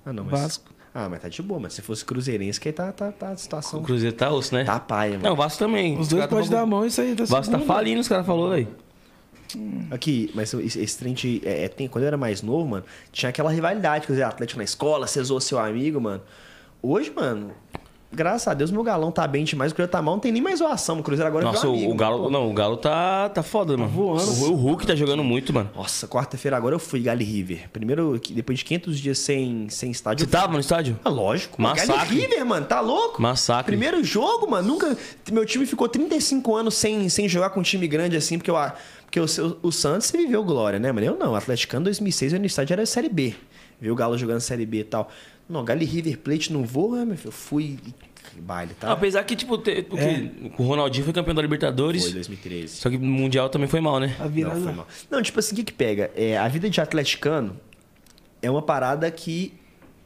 Ah, 0.06 0.14
não, 0.14 0.24
mas... 0.24 0.40
Vasco. 0.42 0.76
Ah, 0.94 1.10
mas 1.10 1.22
tá 1.22 1.28
de 1.28 1.42
boa, 1.42 1.60
mas 1.60 1.74
se 1.74 1.82
fosse 1.82 2.06
cruzeirense, 2.06 2.58
que 2.58 2.70
aí 2.70 2.74
tá, 2.74 2.90
tá, 2.92 3.12
tá 3.12 3.30
a 3.30 3.34
O 3.34 3.38
situação... 3.38 3.84
Cruzeiro 3.84 4.16
tá 4.16 4.32
osso, 4.32 4.56
né? 4.56 4.64
Tá 4.64 4.80
paia, 4.80 5.14
mano. 5.14 5.24
Não, 5.24 5.34
o 5.34 5.36
Vasco 5.36 5.60
também. 5.60 6.00
Os 6.00 6.08
dois 6.08 6.22
caras 6.22 6.30
tá 6.30 6.36
podem 6.36 6.50
dar 6.52 6.62
a 6.62 6.66
mão, 6.66 6.86
isso 6.86 7.02
aí. 7.02 7.14
Tá 7.14 7.24
O 7.24 7.28
Vasco 7.28 7.52
tá 7.52 7.60
falindo, 7.60 8.00
os 8.00 8.08
caras 8.08 8.26
falaram, 8.26 8.52
velho. 8.52 8.85
Aqui, 9.92 10.32
mas 10.34 10.54
esse, 10.54 10.98
trem 10.98 11.14
de. 11.14 11.42
é, 11.46 11.66
é, 11.66 11.68
tem, 11.68 11.88
quando 11.88 12.04
eu 12.04 12.08
era 12.08 12.18
mais 12.18 12.42
novo, 12.42 12.68
mano, 12.68 12.86
tinha 13.12 13.30
aquela 13.30 13.52
rivalidade, 13.52 14.06
quer 14.06 14.14
dizer, 14.14 14.24
Atlético 14.24 14.58
na 14.58 14.64
escola, 14.64 15.08
você 15.08 15.24
zoou 15.24 15.40
seu 15.40 15.60
amigo, 15.60 16.02
mano. 16.02 16.22
Hoje, 16.82 17.12
mano, 17.16 17.52
graças 18.12 18.48
a 18.48 18.54
Deus, 18.54 18.72
meu 18.72 18.84
galão 18.84 19.12
tá 19.12 19.28
bem 19.28 19.44
demais, 19.44 19.72
o 19.72 19.76
Cruzeiro 19.76 19.92
tá 19.92 20.02
mal, 20.02 20.16
não 20.16 20.20
tem 20.20 20.32
nem 20.32 20.42
mais 20.42 20.60
zoação. 20.60 21.00
O 21.00 21.04
Cruzeiro 21.04 21.28
agora 21.28 21.46
Nossa, 21.46 21.60
virou 21.60 21.74
o, 21.74 21.78
amigo, 21.78 21.94
o 21.94 21.96
Galo. 21.96 22.24
pô. 22.24 22.30
Não, 22.30 22.50
o 22.50 22.54
Galo 22.54 22.78
tá, 22.78 23.30
tá 23.30 23.44
foda, 23.44 23.76
mano. 23.76 23.90
voando. 23.90 24.24
O, 24.46 24.56
Hulk 24.56 24.88
tá 24.88 24.96
jogando 24.96 25.24
muito, 25.24 25.54
mano. 25.54 25.70
Nossa, 25.76 26.08
quarta-feira 26.08 26.56
agora 26.58 26.76
eu 26.76 26.80
fui 26.80 27.02
Galo 27.02 27.20
River. 27.20 27.70
Primeiro, 27.72 28.20
depois 28.32 28.60
de 28.60 28.66
500 28.66 29.00
dias 29.00 29.20
sem, 29.20 29.70
sem 29.70 29.92
estádio. 29.92 30.26
Você 30.26 30.32
tava 30.32 30.54
no 30.54 30.60
estádio? 30.60 31.00
Ah, 31.04 31.10
lógico. 31.10 31.62
Massacre. 31.62 31.94
Galo 31.94 32.10
River, 32.10 32.46
mano, 32.46 32.66
tá 32.66 32.80
louco? 32.80 33.22
Massacre. 33.22 33.66
Primeiro 33.66 34.04
jogo, 34.04 34.50
mano, 34.50 34.68
nunca. 34.68 34.98
Meu 35.32 35.46
time 35.46 35.66
ficou 35.66 35.88
35 35.90 36.56
anos 36.56 36.76
sem, 36.76 37.10
sem 37.10 37.28
jogar 37.28 37.50
com 37.50 37.60
um 37.60 37.64
time 37.64 37.88
grande 37.88 38.16
assim, 38.16 38.38
porque, 38.38 38.52
eu, 38.52 38.56
porque 39.06 39.20
o, 39.20 39.26
o 39.62 39.72
Santos 39.72 40.12
viveu 40.12 40.44
glória, 40.44 40.80
né, 40.80 40.92
mano? 40.92 41.06
Eu 41.06 41.18
não. 41.18 41.34
O 41.34 41.36
Atleticano 41.36 41.86
2006 41.86 42.34
eu 42.34 42.40
no 42.40 42.46
estádio 42.46 42.74
era 42.74 42.86
Série 42.86 43.10
B. 43.10 43.36
Viu 43.80 43.94
o 43.94 43.96
Galo 43.96 44.18
jogando 44.18 44.40
Série 44.40 44.66
B 44.66 44.80
e 44.80 44.84
tal. 44.84 45.10
Não, 45.48 45.64
Galo 45.64 45.82
e 45.82 45.86
River 45.86 46.18
Plate 46.20 46.52
não 46.52 46.64
vou, 46.64 46.96
né, 46.96 47.06
meu 47.06 47.16
filho? 47.16 47.28
Eu 47.28 47.32
fui. 47.32 47.78
que 48.34 48.42
Baile, 48.42 48.74
tá? 48.80 48.92
Apesar 48.92 49.24
que, 49.24 49.36
tipo, 49.36 49.58
te- 49.58 49.84
porque 49.84 50.32
o 50.58 50.64
Ronaldinho 50.64 51.04
foi 51.06 51.14
campeão 51.14 51.36
da 51.36 51.42
Libertadores. 51.42 52.04
Foi 52.04 52.14
2013. 52.14 52.76
Só 52.78 52.90
que 52.90 52.98
no 52.98 53.06
Mundial 53.06 53.48
também 53.50 53.68
foi 53.68 53.80
mal, 53.80 54.00
né? 54.00 54.16
A 54.20 54.24
Não, 54.24 54.30
virada. 54.32 54.60
foi 54.60 54.74
mal. 54.74 54.88
Não, 55.10 55.22
tipo 55.22 55.40
assim, 55.40 55.54
o 55.54 55.58
que 55.58 55.64
que 55.66 55.74
pega? 55.74 56.10
É, 56.16 56.38
a 56.38 56.48
vida 56.48 56.70
de 56.70 56.82
atleticano 56.82 57.56
é 58.42 58.50
uma 58.50 58.62
parada 58.62 59.10
que 59.12 59.54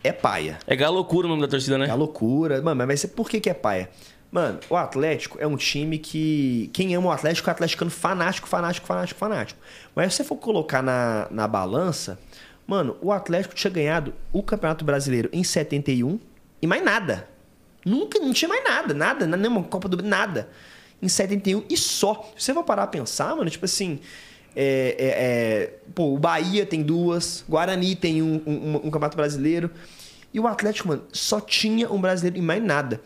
é 0.03 0.11
paia. 0.11 0.59
É 0.67 0.75
galocura 0.75 1.25
o 1.27 1.29
nome 1.29 1.41
da 1.41 1.47
torcida, 1.47 1.77
né? 1.77 1.87
É 1.87 1.89
a 1.89 1.95
loucura. 1.95 2.61
Mano, 2.61 2.77
mas 2.77 2.87
vai 2.87 2.97
ser 2.97 3.07
por 3.09 3.29
que, 3.29 3.39
que 3.39 3.49
é 3.49 3.53
paia? 3.53 3.89
Mano, 4.31 4.59
o 4.69 4.75
Atlético 4.75 5.37
é 5.41 5.47
um 5.47 5.55
time 5.55 5.97
que. 5.97 6.69
Quem 6.73 6.93
ama 6.95 7.07
o 7.07 7.11
Atlético 7.11 7.49
é 7.49 7.51
atleticano 7.53 7.89
fanático, 7.89 8.47
fanático, 8.47 8.85
fanático, 8.85 9.17
fanático. 9.19 9.59
Mas 9.95 10.13
se 10.13 10.17
você 10.17 10.23
for 10.25 10.35
colocar 10.35 10.83
na, 10.83 11.27
na 11.31 11.47
balança, 11.47 12.19
mano, 12.70 12.95
o 13.01 13.11
Atlético 13.11 13.55
tinha 13.55 13.72
ganhado 13.72 14.13
o 14.32 14.43
Campeonato 14.43 14.86
Brasileiro 14.86 15.28
em 15.34 15.43
71 15.43 16.20
e 16.61 16.67
mais 16.67 16.84
nada. 16.84 17.28
Nunca, 17.84 18.20
não 18.20 18.32
tinha 18.32 18.47
mais 18.47 18.63
nada, 18.63 18.93
nada, 18.93 19.26
na 19.26 19.36
nenhuma 19.36 19.63
Copa 19.63 19.89
do 19.89 20.03
nada. 20.03 20.47
Em 21.01 21.09
71 21.09 21.63
e 21.67 21.76
só. 21.76 22.32
Se 22.38 22.45
você 22.45 22.53
for 22.53 22.63
parar 22.63 22.84
a 22.84 22.88
pensar, 22.88 23.36
mano, 23.36 23.49
tipo 23.49 23.65
assim. 23.65 23.99
É, 24.55 24.95
é, 24.97 25.07
é, 25.07 25.80
pô, 25.95 26.13
o 26.13 26.20
Bahia 26.20 26.65
tem 26.65 26.84
duas, 26.84 27.43
Guarani 27.47 27.95
tem 27.95 28.22
um, 28.22 28.41
um, 28.45 28.76
um 28.76 28.91
campeonato 28.91 29.17
brasileiro. 29.17 29.72
E 30.32 30.39
o 30.39 30.45
Atlético, 30.45 30.89
mano, 30.89 31.03
só 31.11 31.41
tinha 31.41 31.91
um 31.91 31.99
brasileiro 31.99 32.38
e 32.38 32.41
mais 32.41 32.61
nada. 32.61 33.01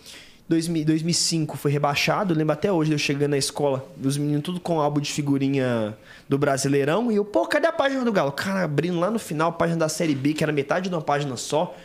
2000 0.48 0.86
2005 0.86 1.58
foi 1.58 1.72
rebaixado, 1.72 2.34
eu 2.34 2.38
lembro 2.38 2.54
até 2.54 2.72
hoje 2.72 2.92
eu 2.92 2.98
chegando 2.98 3.32
na 3.32 3.38
escola, 3.38 3.86
os 4.04 4.18
meninos 4.18 4.44
tudo 4.44 4.60
com 4.60 4.80
álbum 4.80 5.00
de 5.00 5.12
figurinha 5.12 5.98
do 6.28 6.38
Brasileirão, 6.38 7.12
e 7.12 7.16
eu, 7.16 7.24
pô, 7.26 7.48
cadê 7.48 7.68
a 7.68 7.72
página 7.72 8.04
do 8.04 8.12
Galo? 8.12 8.32
Cara 8.32 8.64
abrindo 8.64 9.00
lá 9.00 9.10
no 9.10 9.18
final 9.20 9.50
a 9.50 9.54
página 9.54 9.80
da 9.80 9.90
Série 9.90 10.14
B, 10.16 10.34
que 10.34 10.44
era 10.44 10.52
metade 10.52 10.90
de 10.90 10.96
uma 10.96 11.02
página 11.02 11.38
só. 11.38 11.76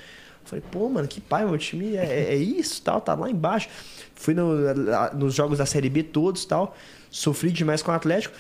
Falei, 0.45 0.65
pô, 0.73 0.89
mano, 0.89 1.07
que 1.07 1.21
pai, 1.21 1.45
meu 1.45 1.59
time 1.59 1.95
é, 1.97 2.05
é- 2.05 2.35
é 2.35 2.37
isso, 2.37 2.81
tal, 2.83 3.01
tá 3.01 3.15
lá 3.15 3.31
embaixo. 3.31 3.69
Fui 4.15 4.35
no- 4.35 4.57
nos 5.15 5.35
jogos 5.35 5.59
da 5.59 5.67
Série 5.67 5.89
B 5.91 6.03
todos 6.03 6.45
tal, 6.45 6.75
sofri 7.11 7.51
demais 7.53 7.83
com 7.83 7.91
o 7.93 7.95
Atlético. 7.95 8.35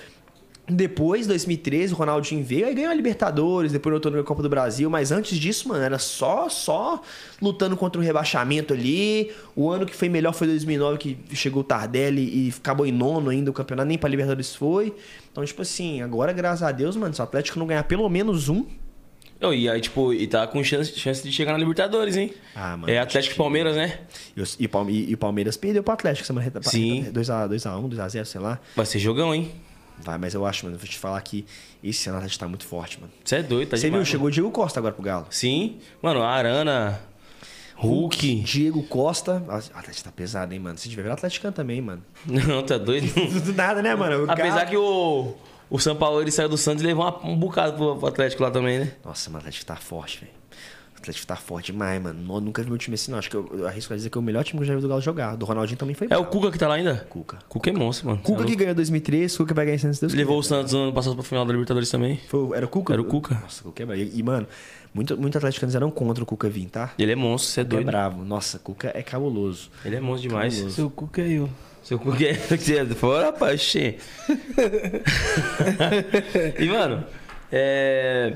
Depois, 0.70 1.26
2013, 1.26 1.94
o 1.94 1.96
Ronaldinho 1.96 2.44
veio 2.44 2.66
aí 2.66 2.74
ganhou 2.74 2.90
a 2.90 2.94
Libertadores, 2.94 3.72
depois 3.72 3.94
eu 3.94 4.00
tô 4.00 4.10
na 4.10 4.22
Copa 4.22 4.42
do 4.42 4.50
Brasil, 4.50 4.90
mas 4.90 5.10
antes 5.10 5.38
disso, 5.38 5.66
mano, 5.68 5.82
era 5.82 5.98
só 5.98 6.48
só 6.50 7.00
lutando 7.40 7.74
contra 7.76 7.98
o 8.00 8.04
rebaixamento 8.04 8.74
ali. 8.74 9.32
O 9.56 9.70
ano 9.70 9.86
que 9.86 9.96
foi 9.96 10.10
melhor 10.10 10.34
foi 10.34 10.46
2009, 10.46 10.98
que 10.98 11.18
chegou 11.34 11.62
o 11.62 11.64
Tardelli 11.64 12.22
e 12.22 12.54
acabou 12.56 12.84
em 12.84 12.92
nono 12.92 13.30
ainda 13.30 13.50
o 13.50 13.54
campeonato, 13.54 13.88
nem 13.88 13.96
pra 13.96 14.10
Libertadores 14.10 14.54
foi. 14.54 14.94
Então, 15.32 15.42
tipo 15.42 15.62
assim, 15.62 16.02
agora, 16.02 16.32
graças 16.32 16.62
a 16.62 16.70
Deus, 16.70 16.96
mano, 16.96 17.14
se 17.14 17.20
o 17.20 17.24
Atlético 17.24 17.58
não 17.58 17.66
ganhar 17.66 17.84
pelo 17.84 18.06
menos 18.08 18.48
um, 18.50 18.66
Não, 19.40 19.54
e 19.54 19.70
aí, 19.70 19.80
tipo, 19.80 20.12
e 20.12 20.26
tá 20.26 20.46
com 20.46 20.62
chance, 20.62 20.92
chance 20.98 21.22
de 21.22 21.32
chegar 21.32 21.52
na 21.52 21.58
Libertadores, 21.58 22.16
hein? 22.16 22.34
Ah, 22.54 22.76
mano, 22.76 22.92
É 22.92 22.98
Atlético 22.98 23.36
e 23.36 23.38
Palmeiras, 23.38 23.76
né? 23.76 24.00
o 24.36 24.90
e 24.90 25.14
o 25.14 25.18
Palmeiras 25.18 25.56
perdeu 25.56 25.82
pro 25.82 25.94
Atlético 25.94 26.26
semana 26.26 26.44
retrasada. 26.44 26.76
Sim. 26.76 27.06
2x1, 27.10 27.88
2x0, 27.88 28.24
sei 28.24 28.40
lá. 28.40 28.60
Vai 28.76 28.84
ser 28.84 28.98
jogão, 28.98 29.34
hein? 29.34 29.50
Vai, 30.00 30.16
mas 30.18 30.32
eu 30.34 30.46
acho, 30.46 30.64
mano, 30.66 30.78
vou 30.78 30.86
te 30.86 30.96
falar 30.98 31.20
que 31.22 31.44
esse 31.82 32.08
Atlético 32.08 32.38
tá 32.40 32.48
muito 32.48 32.64
forte, 32.66 33.00
mano. 33.00 33.12
Você 33.24 33.36
é 33.36 33.42
doido, 33.42 33.70
tá 33.70 33.76
Você 33.76 33.90
viu, 33.90 34.04
chegou 34.04 34.28
o 34.28 34.30
Diego 34.30 34.50
Costa 34.50 34.78
agora 34.80 34.94
pro 34.94 35.02
Galo. 35.02 35.26
Sim. 35.30 35.78
Mano, 36.00 36.22
Arana, 36.22 37.00
Hulk. 37.76 38.36
Diego 38.42 38.82
Costa. 38.84 39.42
O 39.46 39.52
Atlético 39.78 40.04
tá 40.04 40.12
pesado, 40.12 40.52
hein, 40.54 40.60
mano? 40.60 40.78
Se 40.78 40.88
tiver 40.88 41.02
ver 41.02 41.10
o 41.10 41.12
Atlético 41.12 41.50
também, 41.52 41.80
mano. 41.80 42.02
Não, 42.26 42.62
tá 42.62 42.78
doido? 42.78 43.06
Do 43.42 43.52
nada, 43.54 43.82
né, 43.82 43.94
mano? 43.94 44.24
O 44.26 44.30
Apesar 44.30 44.64
Galo- 44.64 44.70
que 44.70 44.76
o, 44.76 45.34
o 45.70 45.78
São 45.78 45.94
Paulo 45.96 46.20
ele 46.20 46.30
saiu 46.30 46.48
do 46.48 46.56
Santos 46.56 46.82
e 46.82 46.86
levou 46.86 47.20
um 47.24 47.36
bocado 47.36 47.74
pro 47.98 48.06
Atlético 48.06 48.42
lá 48.42 48.50
também, 48.50 48.78
né? 48.78 48.92
Nossa, 49.04 49.28
mano, 49.30 49.38
o 49.38 49.40
Atlético 49.40 49.66
tá 49.66 49.76
forte, 49.76 50.20
velho. 50.20 50.32
O 51.08 51.10
Atlético 51.10 51.26
tá 51.26 51.36
forte 51.36 51.72
demais, 51.72 52.02
mano. 52.02 52.34
Eu 52.34 52.40
nunca 52.42 52.62
vi 52.62 52.68
meu 52.68 52.76
time 52.76 52.94
assim, 52.94 53.10
não. 53.10 53.18
Acho 53.18 53.30
que 53.30 53.36
eu, 53.36 53.48
eu 53.54 53.66
arrisco 53.66 53.94
a 53.94 53.96
dizer 53.96 54.10
que 54.10 54.18
é 54.18 54.20
o 54.20 54.22
melhor 54.22 54.44
time 54.44 54.58
que 54.58 54.64
eu 54.64 54.68
já 54.68 54.74
vi 54.74 54.82
do 54.82 54.88
Galo 54.88 55.00
jogar. 55.00 55.36
Do 55.36 55.46
Ronaldinho 55.46 55.78
também 55.78 55.94
foi 55.94 56.06
É 56.10 56.18
o. 56.18 56.26
Cuca 56.26 56.50
que 56.50 56.58
tá 56.58 56.68
lá 56.68 56.74
ainda? 56.74 57.06
Cuca. 57.08 57.38
Cuca 57.48 57.70
é 57.70 57.72
monstro, 57.72 58.08
mano. 58.08 58.20
Cuca 58.22 58.42
É 58.42 58.46
que 58.46 58.56
ganhou 58.56 58.74
2003, 58.74 59.34
Cuca 59.34 59.54
vai 59.54 59.64
ganhar 59.64 59.78
se 59.78 60.00
Deus 60.00 60.12
Levou 60.12 60.38
o. 60.38 60.42
Santos 60.42 60.74
no 60.74 60.80
ano 60.80 60.92
passado 60.92 61.14
pra 61.14 61.24
final 61.24 61.46
da 61.46 61.52
Libertadores 61.52 61.88
também. 61.88 62.20
Foi- 62.28 62.54
era 62.54 62.66
o 62.66 62.68
Cuca? 62.68 62.92
Era 62.92 63.00
o 63.00 63.06
Cuca. 63.06 63.34
Nossa, 63.36 63.62
o 63.62 63.64
Cuca 63.68 63.84
é 63.84 63.86
bravo. 63.86 64.02
E, 64.02 64.18
e, 64.18 64.22
mano, 64.22 64.46
muito, 64.92 65.16
muito 65.16 65.38
atleticanos 65.38 65.74
eram 65.74 65.90
contra 65.90 66.22
o 66.22 66.26
Cuca 66.26 66.46
vir, 66.50 66.66
tá? 66.66 66.92
Ele 66.98 67.12
é 67.12 67.16
monstro, 67.16 67.52
você 67.52 67.60
é 67.62 67.64
Cuca 67.64 67.74
é 67.74 67.76
doido. 67.78 67.86
bravo. 67.86 68.22
Nossa, 68.24 68.58
Cuca 68.58 68.92
é 68.94 69.02
cabuloso. 69.02 69.70
Ele 69.86 69.96
é 69.96 70.00
monstro 70.00 70.28
demais. 70.28 70.52
Cabuloso. 70.56 70.76
Seu 70.76 70.90
cu 70.90 71.08
que 71.08 71.20
é 71.22 71.28
eu. 71.28 71.48
Seu 71.82 71.98
Cuca 71.98 72.22
é. 72.22 72.34
Você 72.58 72.76
é 72.76 72.84
fora, 72.86 73.26
rapaz, 73.26 73.62
xê. 73.62 73.96
E, 76.58 76.66
mano, 76.66 77.04
é. 77.50 78.34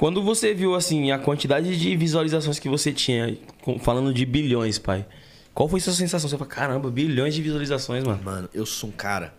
Quando 0.00 0.22
você 0.22 0.54
viu, 0.54 0.74
assim, 0.74 1.10
a 1.10 1.18
quantidade 1.18 1.78
de 1.78 1.94
visualizações 1.94 2.58
que 2.58 2.70
você 2.70 2.90
tinha, 2.90 3.36
falando 3.82 4.14
de 4.14 4.24
bilhões, 4.24 4.78
pai, 4.78 5.04
qual 5.52 5.68
foi 5.68 5.78
a 5.78 5.82
sua 5.82 5.92
sensação? 5.92 6.26
Você 6.26 6.38
falou, 6.38 6.50
caramba, 6.50 6.90
bilhões 6.90 7.34
de 7.34 7.42
visualizações, 7.42 8.02
mano. 8.02 8.22
Mano, 8.24 8.48
eu 8.54 8.64
sou 8.64 8.88
um 8.88 8.92
cara 8.92 9.34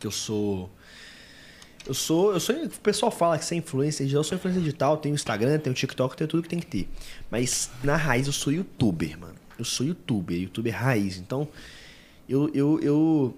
que 0.00 0.04
eu 0.04 0.10
sou. 0.10 0.68
Eu 1.86 1.94
sou. 1.94 2.32
Eu 2.32 2.40
sou. 2.40 2.56
O 2.56 2.68
pessoal 2.80 3.12
fala 3.12 3.38
que 3.38 3.44
você 3.44 3.54
é 3.54 3.58
influencer 3.58 4.04
digital, 4.06 4.20
eu 4.22 4.24
sou 4.24 4.36
influencer 4.36 4.60
digital, 4.60 4.96
tenho 4.96 5.14
Instagram, 5.14 5.56
tenho 5.60 5.72
TikTok, 5.72 6.16
tenho 6.16 6.26
tudo 6.26 6.42
que 6.42 6.48
tem 6.48 6.58
que 6.58 6.66
ter. 6.66 6.88
Mas 7.30 7.70
na 7.84 7.94
raiz 7.94 8.26
eu 8.26 8.32
sou 8.32 8.52
youtuber, 8.52 9.16
mano. 9.16 9.36
Eu 9.56 9.64
sou 9.64 9.86
youtuber, 9.86 10.36
youtuber 10.36 10.74
raiz. 10.76 11.16
Então, 11.16 11.46
eu. 12.28 12.50
eu, 12.52 12.80
eu 12.82 13.36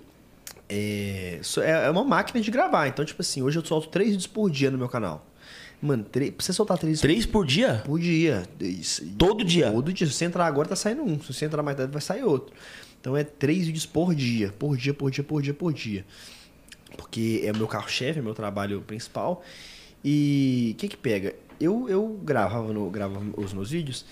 é, 0.67 1.41
sou- 1.43 1.63
é 1.63 1.73
é 1.85 1.91
uma 1.91 2.05
máquina 2.05 2.41
de 2.41 2.51
gravar. 2.51 2.89
Então, 2.89 3.05
tipo 3.05 3.21
assim, 3.21 3.43
hoje 3.43 3.59
eu 3.59 3.65
solto 3.67 3.89
três 3.89 4.09
vídeos 4.13 4.27
por 4.27 4.51
dia 4.51 4.71
no 4.71 4.79
meu 4.79 4.89
canal. 4.89 5.27
Mano, 5.81 6.03
três, 6.05 6.33
você 6.39 6.53
soltar 6.53 6.77
três 6.79 7.01
Três 7.01 7.25
por 7.25 7.47
dia? 7.47 7.83
por 7.87 8.01
dia. 8.01 8.43
Isso- 8.61 9.07
Todo 9.17 9.45
dia? 9.45 9.71
Todo 9.71 9.93
dia. 9.93 10.07
Se 10.07 10.13
você 10.13 10.25
entrar 10.25 10.47
agora, 10.47 10.69
tá 10.69 10.75
saindo 10.77 11.03
um. 11.03 11.21
Se 11.21 11.33
você 11.33 11.45
entrar 11.45 11.63
mais 11.63 11.77
tarde, 11.77 11.93
vai 11.93 12.03
sair 12.03 12.25
outro. 12.25 12.53
Então 13.01 13.17
é 13.17 13.23
três 13.23 13.67
vídeos 13.67 13.87
por 13.87 14.15
dia. 14.15 14.53
Por 14.59 14.77
dia, 14.77 14.93
por 14.93 15.11
dia, 15.11 15.23
por 15.23 15.41
dia, 15.41 15.55
por 15.55 15.73
dia. 15.73 16.05
Porque 16.97 17.43
é 17.45 17.53
o 17.53 17.57
meu 17.57 17.69
carro-chefe, 17.69 18.19
é 18.19 18.23
meu 18.23 18.35
trabalho 18.35 18.81
principal. 18.81 19.43
E 20.05 20.73
o 20.75 20.79
que 20.81 20.89
que 20.89 20.97
pega? 20.97 21.35
Eu, 21.61 21.89
eu 21.89 22.21
gravava, 22.25 22.73
no, 22.73 22.89
gravava 22.91 23.25
os 23.37 23.53
meus 23.53 23.71
vídeos 23.71 24.05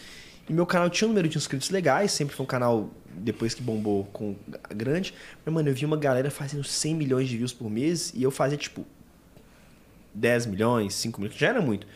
e 0.48 0.52
meu 0.52 0.66
canal 0.66 0.88
tinha 0.90 1.06
um 1.06 1.10
número 1.10 1.28
de 1.28 1.36
inscritos 1.36 1.70
legais. 1.70 2.12
Sempre 2.12 2.36
foi 2.36 2.44
um 2.44 2.46
canal, 2.46 2.90
depois 3.12 3.54
que 3.54 3.62
bombou, 3.62 4.04
com 4.12 4.36
grande. 4.74 5.12
Mas, 5.44 5.52
mano, 5.52 5.68
eu 5.68 5.74
vi 5.74 5.84
uma 5.84 5.96
galera 5.96 6.30
fazendo 6.30 6.62
100 6.62 6.94
milhões 6.94 7.28
de 7.28 7.36
views 7.36 7.52
por 7.52 7.68
mês 7.68 8.12
e 8.14 8.22
eu 8.22 8.30
fazia, 8.30 8.56
tipo, 8.56 8.86
10 10.16 10.46
milhões, 10.46 10.94
5 10.94 11.20
milhões, 11.20 11.34
que 11.34 11.40
já 11.40 11.48
era 11.48 11.60
muito. 11.60 11.86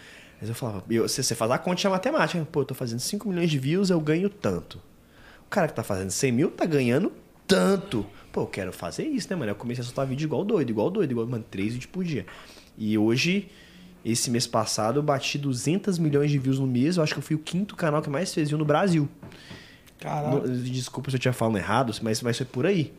Mas 0.40 0.48
eu 0.48 0.54
falava, 0.54 0.84
eu, 0.88 1.06
você, 1.06 1.22
você 1.22 1.34
faz 1.34 1.50
a 1.50 1.58
conta 1.58 1.80
de 1.80 1.88
matemática. 1.88 2.46
Pô, 2.50 2.60
eu 2.60 2.64
tô 2.64 2.74
fazendo 2.74 3.00
5 3.00 3.28
milhões 3.28 3.50
de 3.50 3.58
views, 3.58 3.90
eu 3.90 4.00
ganho 4.00 4.30
tanto. 4.30 4.78
O 5.46 5.50
cara 5.50 5.68
que 5.68 5.74
tá 5.74 5.82
fazendo 5.82 6.10
100 6.10 6.32
mil 6.32 6.50
tá 6.50 6.64
ganhando 6.64 7.12
tanto. 7.46 8.06
Pô, 8.32 8.42
eu 8.42 8.46
quero 8.46 8.72
fazer 8.72 9.04
isso, 9.04 9.28
né, 9.28 9.36
mano? 9.36 9.50
Eu 9.50 9.56
comecei 9.56 9.82
a 9.82 9.84
soltar 9.84 10.06
vídeo 10.06 10.24
igual 10.24 10.44
doido, 10.44 10.70
igual 10.70 10.90
doido, 10.90 11.10
igual, 11.10 11.26
mano, 11.26 11.44
três 11.50 11.72
vídeos 11.72 11.90
por 11.90 12.04
dia. 12.04 12.24
E 12.78 12.96
hoje, 12.96 13.48
esse 14.04 14.30
mês 14.30 14.46
passado, 14.46 15.00
eu 15.00 15.02
bati 15.02 15.36
200 15.36 15.98
milhões 15.98 16.30
de 16.30 16.38
views 16.38 16.58
no 16.58 16.66
mês. 16.66 16.96
Eu 16.96 17.02
acho 17.02 17.12
que 17.12 17.18
eu 17.18 17.22
fui 17.22 17.36
o 17.36 17.40
quinto 17.40 17.76
canal 17.76 18.00
que 18.00 18.08
mais 18.08 18.32
fez 18.32 18.48
view 18.48 18.58
no 18.58 18.64
Brasil. 18.64 19.08
Caralho. 19.98 20.48
Desculpa 20.62 21.10
se 21.10 21.16
eu 21.16 21.18
estiver 21.18 21.34
falando 21.34 21.58
errado, 21.58 21.92
mas, 22.02 22.22
mas 22.22 22.36
foi 22.36 22.46
por 22.46 22.64
aí. 22.64 22.94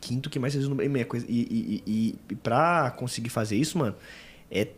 Quinto 0.00 0.28
que 0.28 0.38
mais 0.38 0.52
fez 0.52 0.66
views 0.66 0.76
no 0.76 0.84
Brasil. 0.84 1.24
E, 1.26 1.32
e, 1.32 1.82
e, 1.86 2.14
e 2.30 2.34
pra 2.34 2.90
conseguir 2.90 3.30
fazer 3.30 3.56
isso, 3.56 3.78
mano, 3.78 3.94
é 4.50 4.68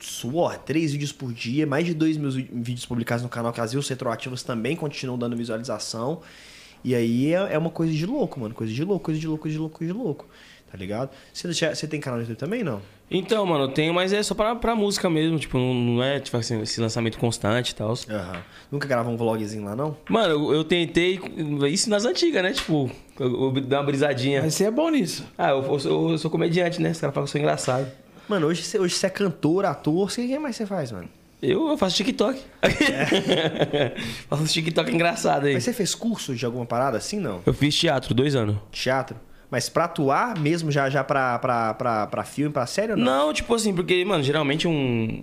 suor. 0.00 0.58
Três 0.58 0.92
vídeos 0.92 1.12
por 1.12 1.32
dia, 1.32 1.66
mais 1.66 1.84
de 1.84 1.94
dois 1.94 2.16
mil 2.16 2.30
vídeos 2.30 2.86
publicados 2.86 3.22
no 3.22 3.28
canal, 3.28 3.52
que 3.52 3.60
as 3.60 3.72
views 3.72 3.88
retroativas 3.88 4.42
também 4.42 4.74
continuam 4.76 5.18
dando 5.18 5.36
visualização. 5.36 6.20
E 6.84 6.94
aí 6.94 7.34
é, 7.34 7.54
é 7.54 7.58
uma 7.58 7.70
coisa 7.70 7.92
de 7.92 8.06
louco, 8.06 8.38
mano. 8.40 8.54
Coisa 8.54 8.72
de 8.72 8.84
louco, 8.84 9.04
coisa 9.04 9.20
de 9.20 9.26
louco, 9.26 9.42
coisa 9.42 9.54
de 9.54 9.58
louco, 9.58 9.78
coisa 9.78 9.92
de 9.92 9.98
louco. 9.98 10.26
Tá 10.70 10.76
ligado? 10.76 11.10
Você, 11.32 11.74
você 11.74 11.86
tem 11.88 11.98
canal 11.98 12.18
no 12.18 12.24
YouTube 12.24 12.38
também, 12.38 12.62
não? 12.62 12.82
Então, 13.10 13.46
mano, 13.46 13.64
eu 13.64 13.68
tenho, 13.68 13.94
mas 13.94 14.12
é 14.12 14.22
só 14.22 14.34
pra, 14.34 14.54
pra 14.54 14.76
música 14.76 15.08
mesmo. 15.08 15.38
Tipo, 15.38 15.56
não, 15.56 15.72
não 15.72 16.02
é 16.02 16.20
tipo 16.20 16.36
assim, 16.36 16.60
esse 16.60 16.78
lançamento 16.78 17.18
constante 17.18 17.70
e 17.70 17.74
tal. 17.74 17.94
Aham. 18.08 18.42
Nunca 18.70 18.86
gravou 18.86 19.12
um 19.12 19.16
vlogzinho 19.16 19.64
lá, 19.64 19.74
não? 19.74 19.96
Mano, 20.10 20.34
eu, 20.34 20.52
eu 20.52 20.64
tentei. 20.64 21.18
Isso 21.70 21.88
nas 21.88 22.04
antigas, 22.04 22.42
né? 22.42 22.52
Tipo, 22.52 22.90
eu, 23.18 23.44
eu 23.44 23.60
dar 23.62 23.78
uma 23.78 23.86
brisadinha. 23.86 24.42
Mas 24.42 24.54
você 24.54 24.64
é 24.64 24.70
bom 24.70 24.90
nisso. 24.90 25.26
Ah, 25.38 25.50
eu, 25.50 25.62
eu 25.62 25.78
sou, 25.78 26.10
eu 26.12 26.18
sou 26.18 26.30
comediante, 26.30 26.82
né? 26.82 26.90
Os 26.90 27.00
caras 27.00 27.14
falam 27.14 27.24
que 27.24 27.30
eu 27.30 27.32
sou 27.32 27.40
engraçado. 27.40 27.90
Mano, 28.28 28.46
hoje 28.46 28.62
você, 28.62 28.78
hoje 28.78 28.94
você 28.94 29.06
é 29.06 29.10
cantor, 29.10 29.64
ator, 29.64 30.06
o 30.06 30.08
que 30.08 30.38
mais 30.38 30.54
você 30.54 30.66
faz, 30.66 30.92
mano? 30.92 31.08
Eu, 31.40 31.68
eu 31.68 31.78
faço 31.78 31.96
TikTok. 31.96 32.38
faço 34.28 34.42
um 34.42 34.46
TikTok 34.46 34.92
engraçado 34.92 35.46
aí. 35.46 35.54
Mas 35.54 35.64
você 35.64 35.72
fez 35.72 35.94
curso 35.94 36.34
de 36.34 36.44
alguma 36.44 36.66
parada 36.66 36.98
assim, 36.98 37.18
não? 37.18 37.40
Eu 37.46 37.54
fiz 37.54 37.74
teatro, 37.76 38.12
dois 38.12 38.34
anos. 38.34 38.56
Teatro? 38.70 39.16
Mas 39.50 39.68
pra 39.68 39.84
atuar 39.84 40.38
mesmo, 40.38 40.70
já, 40.70 40.90
já 40.90 41.02
pra, 41.02 41.38
pra, 41.38 41.72
pra, 41.74 42.06
pra 42.06 42.24
filme, 42.24 42.52
pra 42.52 42.66
série 42.66 42.92
ou 42.92 42.98
não? 42.98 43.04
Não, 43.04 43.32
tipo 43.32 43.54
assim, 43.54 43.74
porque, 43.74 44.04
mano, 44.04 44.22
geralmente 44.22 44.68
um, 44.68 45.22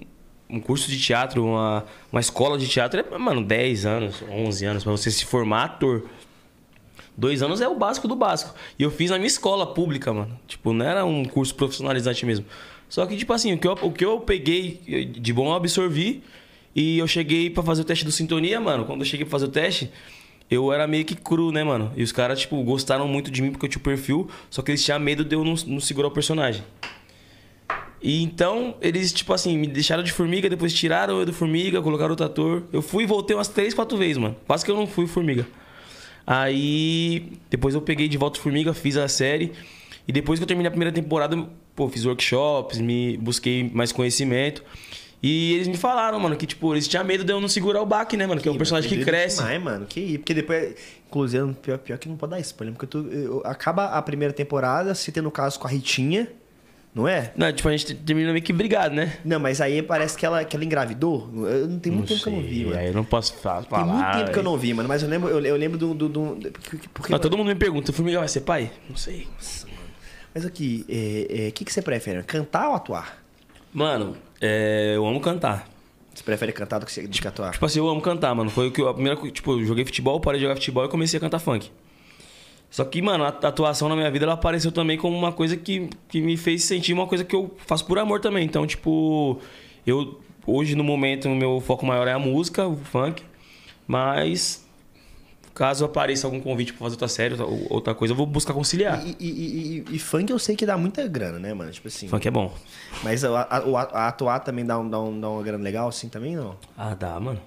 um 0.49 0.59
curso 0.59 0.89
de 0.89 0.99
teatro, 0.99 1.45
uma, 1.45 1.85
uma 2.11 2.21
escola 2.21 2.57
de 2.57 2.67
teatro 2.67 2.99
é, 2.99 3.17
mano, 3.19 3.43
10 3.43 3.85
anos, 3.85 4.23
11 4.27 4.65
anos, 4.65 4.83
pra 4.83 4.91
você 4.91 5.11
se 5.11 5.25
formar 5.25 5.65
ator. 5.65 6.05
Dois 7.17 7.41
anos 7.41 7.61
é 7.61 7.67
o 7.67 7.75
básico 7.75 8.07
do 8.07 8.15
básico. 8.15 8.53
E 8.77 8.83
eu 8.83 8.91
fiz 8.91 9.11
na 9.11 9.17
minha 9.17 9.27
escola 9.27 9.73
pública, 9.73 10.11
mano. 10.11 10.37
Tipo, 10.47 10.73
não 10.73 10.85
era 10.85 11.05
um 11.05 11.23
curso 11.23 11.55
profissionalizante 11.55 12.25
mesmo. 12.25 12.45
Só 12.87 13.05
que, 13.05 13.17
tipo 13.17 13.33
assim, 13.33 13.53
o 13.53 13.57
que 13.57 13.67
eu, 13.67 13.77
o 13.81 13.91
que 13.91 14.05
eu 14.05 14.19
peguei 14.19 15.07
de 15.19 15.33
bom 15.33 15.47
eu 15.47 15.53
absorvi. 15.53 16.23
E 16.75 16.97
eu 16.97 17.07
cheguei 17.07 17.49
pra 17.49 17.63
fazer 17.63 17.83
o 17.83 17.85
teste 17.85 18.03
do 18.03 18.11
Sintonia, 18.11 18.59
mano. 18.59 18.83
Quando 18.85 18.99
eu 18.99 19.05
cheguei 19.05 19.25
pra 19.25 19.31
fazer 19.31 19.45
o 19.45 19.49
teste, 19.49 19.89
eu 20.51 20.73
era 20.73 20.85
meio 20.85 21.05
que 21.05 21.15
cru, 21.15 21.51
né, 21.51 21.63
mano? 21.63 21.93
E 21.95 22.03
os 22.03 22.11
caras, 22.11 22.41
tipo, 22.41 22.61
gostaram 22.63 23.07
muito 23.07 23.31
de 23.31 23.41
mim 23.41 23.51
porque 23.51 23.65
eu 23.65 23.69
tinha 23.69 23.79
o 23.79 23.83
perfil. 23.83 24.29
Só 24.49 24.61
que 24.61 24.71
eles 24.71 24.83
tinham 24.83 24.99
medo 24.99 25.23
de 25.23 25.35
eu 25.35 25.43
não, 25.43 25.55
não 25.67 25.79
segurar 25.79 26.09
o 26.09 26.11
personagem. 26.11 26.63
E 28.01 28.21
então, 28.21 28.75
eles, 28.81 29.11
tipo 29.13 29.33
assim, 29.33 29.57
me 29.57 29.67
deixaram 29.67 30.03
de 30.03 30.11
formiga, 30.11 30.49
depois 30.49 30.73
tiraram 30.73 31.19
eu 31.19 31.25
do 31.25 31.33
formiga, 31.33 31.81
colocaram 31.81 32.11
outro 32.11 32.25
ator. 32.25 32.63
Eu 32.71 32.81
fui 32.81 33.03
e 33.03 33.07
voltei 33.07 33.35
umas 33.35 33.47
três, 33.47 33.73
quatro 33.73 33.97
vezes, 33.97 34.17
mano. 34.17 34.35
Quase 34.45 34.63
que 34.63 34.69
eu 34.69 34.75
não 34.75 34.85
fui 34.85 35.07
formiga. 35.07 35.47
Aí, 36.27 37.31
depois 37.49 37.73
eu 37.73 37.81
peguei 37.81 38.07
de 38.07 38.17
volta 38.17 38.37
o 38.37 38.41
formiga, 38.41 38.73
fiz 38.73 38.97
a 38.97 39.07
série. 39.07 39.53
E 40.07 40.11
depois 40.11 40.39
que 40.39 40.43
eu 40.43 40.47
terminei 40.47 40.67
a 40.67 40.71
primeira 40.71 40.91
temporada, 40.91 41.47
pô, 41.75 41.89
fiz 41.89 42.05
workshops, 42.05 42.79
me 42.79 43.17
busquei 43.17 43.69
mais 43.73 43.91
conhecimento. 43.91 44.63
E 45.23 45.53
eles 45.55 45.67
me 45.67 45.75
falaram, 45.77 46.19
mano, 46.19 46.35
que, 46.35 46.45
tipo, 46.45 46.71
eles 46.73 46.87
tinham 46.87 47.03
medo 47.03 47.23
de 47.23 47.31
eu 47.33 47.41
não 47.41 47.47
segurar 47.47 47.81
o 47.81 47.85
baque, 47.85 48.15
né, 48.15 48.27
mano? 48.27 48.39
Que 48.39 48.47
é 48.47 48.51
um 48.51 48.57
personagem 48.57 48.87
que 48.89 49.03
cresce. 49.03 49.37
Demais, 49.37 49.61
mano. 49.63 49.85
Que. 49.87 50.19
Porque 50.19 50.33
depois. 50.35 50.75
Inclusive, 51.07 51.53
pior, 51.53 51.77
pior 51.79 51.97
que 51.97 52.07
não 52.09 52.15
pode 52.15 52.31
dar 52.31 52.39
spoiler. 52.41 52.73
Porque 52.75 52.85
tu, 52.85 53.07
eu- 53.11 53.41
acaba 53.45 53.85
a 53.85 54.01
primeira 54.01 54.33
temporada, 54.33 54.93
se 54.93 55.11
tem 55.11 55.23
no 55.23 55.31
caso 55.31 55.59
com 55.59 55.65
a 55.65 55.69
Ritinha, 55.71 56.27
não 56.93 57.07
é? 57.07 57.31
Não, 57.35 57.51
tipo, 57.51 57.67
a 57.67 57.71
gente 57.75 57.95
termina 57.95 58.31
meio 58.33 58.43
que 58.43 58.53
brigado, 58.53 58.93
né? 58.93 59.17
Não, 59.25 59.39
mas 59.39 59.61
aí 59.61 59.81
parece 59.81 60.15
que 60.17 60.25
ela, 60.25 60.43
que 60.43 60.55
ela 60.55 60.63
engravidou. 60.65 61.27
Eu, 61.47 61.67
não 61.69 61.79
tem 61.79 61.91
muito 61.91 62.09
tempo 62.09 62.21
que 62.21 62.29
eu 62.29 62.33
não 62.33 62.41
vi, 62.41 62.65
mano. 62.65 62.77
Aí 62.77 62.87
eu 62.87 62.93
não 62.93 63.05
posso 63.05 63.33
fa- 63.35 63.63
falar. 63.63 63.83
Tem 63.83 63.93
muito 63.93 64.17
tempo 64.17 64.31
que 64.31 64.39
eu 64.39 64.43
não 64.43 64.57
vi, 64.57 64.73
mano. 64.75 64.89
Mas 64.89 65.01
eu 65.01 65.09
lembro, 65.09 65.29
eu, 65.29 65.39
eu 65.43 65.55
lembro 65.55 65.77
do. 65.77 65.93
do, 65.95 66.09
do- 66.09 66.51
porque, 66.51 66.87
porque, 66.93 67.19
todo 67.19 67.35
mundo 67.37 67.47
me 67.47 67.55
pergunta, 67.55 67.91
Formiga 67.91 68.19
vai 68.19 68.27
ser 68.27 68.41
pai? 68.41 68.69
Não 68.89 68.95
sei. 68.97 69.27
Mas 70.35 70.45
aqui, 70.45 70.85
o 70.89 70.91
é, 70.91 71.47
é, 71.47 71.51
que, 71.51 71.63
que 71.63 71.71
você 71.71 71.81
prefere? 71.81 72.21
Cantar 72.23 72.67
ou 72.67 72.75
atuar? 72.75 73.23
Mano, 73.73 74.17
é, 74.41 74.91
eu 74.93 75.07
amo 75.07 75.21
cantar. 75.21 75.65
Você 76.13 76.21
prefere 76.23 76.51
cantar 76.51 76.79
do 76.79 76.85
que, 76.85 77.07
do 77.07 77.21
que 77.21 77.25
atuar? 77.25 77.53
Tipo 77.53 77.65
assim, 77.65 77.79
eu 77.79 77.87
amo 77.87 78.01
cantar, 78.01 78.35
mano. 78.35 78.49
Foi 78.49 78.67
o 78.67 78.71
que 78.71 78.81
eu, 78.81 78.89
a 78.89 78.93
primeira 78.93 79.17
coisa, 79.17 79.33
tipo, 79.33 79.53
eu 79.53 79.63
joguei 79.63 79.85
futebol, 79.85 80.19
parei 80.19 80.37
de 80.37 80.43
jogar 80.43 80.55
futebol 80.55 80.83
e 80.83 80.89
comecei 80.89 81.17
a 81.17 81.21
cantar 81.21 81.39
funk. 81.39 81.71
Só 82.69 82.83
que, 82.83 83.01
mano, 83.01 83.23
a 83.23 83.29
atuação 83.29 83.87
na 83.87 83.95
minha 83.95 84.11
vida 84.11 84.25
ela 84.25 84.33
apareceu 84.33 84.73
também 84.73 84.97
como 84.97 85.17
uma 85.17 85.31
coisa 85.31 85.55
que, 85.55 85.89
que 86.09 86.19
me 86.19 86.35
fez 86.35 86.65
sentir 86.65 86.91
uma 86.91 87.07
coisa 87.07 87.23
que 87.23 87.33
eu 87.33 87.55
faço 87.65 87.85
por 87.85 87.97
amor 87.97 88.19
também. 88.19 88.43
Então, 88.43 88.67
tipo, 88.67 89.39
eu 89.87 90.19
hoje 90.45 90.75
no 90.75 90.83
momento 90.83 91.29
o 91.29 91.35
meu 91.35 91.61
foco 91.61 91.85
maior 91.85 92.09
é 92.09 92.11
a 92.11 92.19
música, 92.19 92.67
o 92.67 92.75
funk, 92.75 93.23
mas 93.87 94.64
caso 95.55 95.85
apareça 95.85 96.27
algum 96.27 96.39
convite 96.39 96.73
pra 96.73 96.79
fazer 96.81 96.93
outra 96.95 97.07
série, 97.07 97.33
outra, 97.33 97.45
outra 97.73 97.95
coisa, 97.95 98.11
eu 98.13 98.17
vou 98.17 98.25
buscar 98.27 98.53
conciliar. 98.53 99.01
E, 99.07 99.15
e- 99.19 99.83
e- 99.89 99.95
e- 99.95 99.99
funk 99.99 100.29
eu 100.31 100.37
sei 100.37 100.55
que 100.55 100.65
dá 100.65 100.77
muita 100.77 101.07
grana, 101.07 101.39
né, 101.39 101.53
mano? 101.53 101.71
Tipo 101.71 101.87
assim. 101.87 102.07
Funk 102.07 102.27
é 102.27 102.31
bom. 102.31 102.53
Mas 103.01 103.23
a, 103.23 103.41
a- 103.41 103.57
a- 103.57 104.07
atuar 104.09 104.39
também 104.41 104.65
dá, 104.65 104.77
um, 104.77 104.87
dá, 104.89 104.99
um, 104.99 105.19
dá 105.19 105.29
uma 105.29 105.41
grana 105.41 105.63
legal, 105.63 105.87
assim, 105.87 106.09
também 106.09 106.35
não? 106.35 106.55
Ah, 106.77 106.93
dá, 106.93 107.19
mano. 107.19 107.41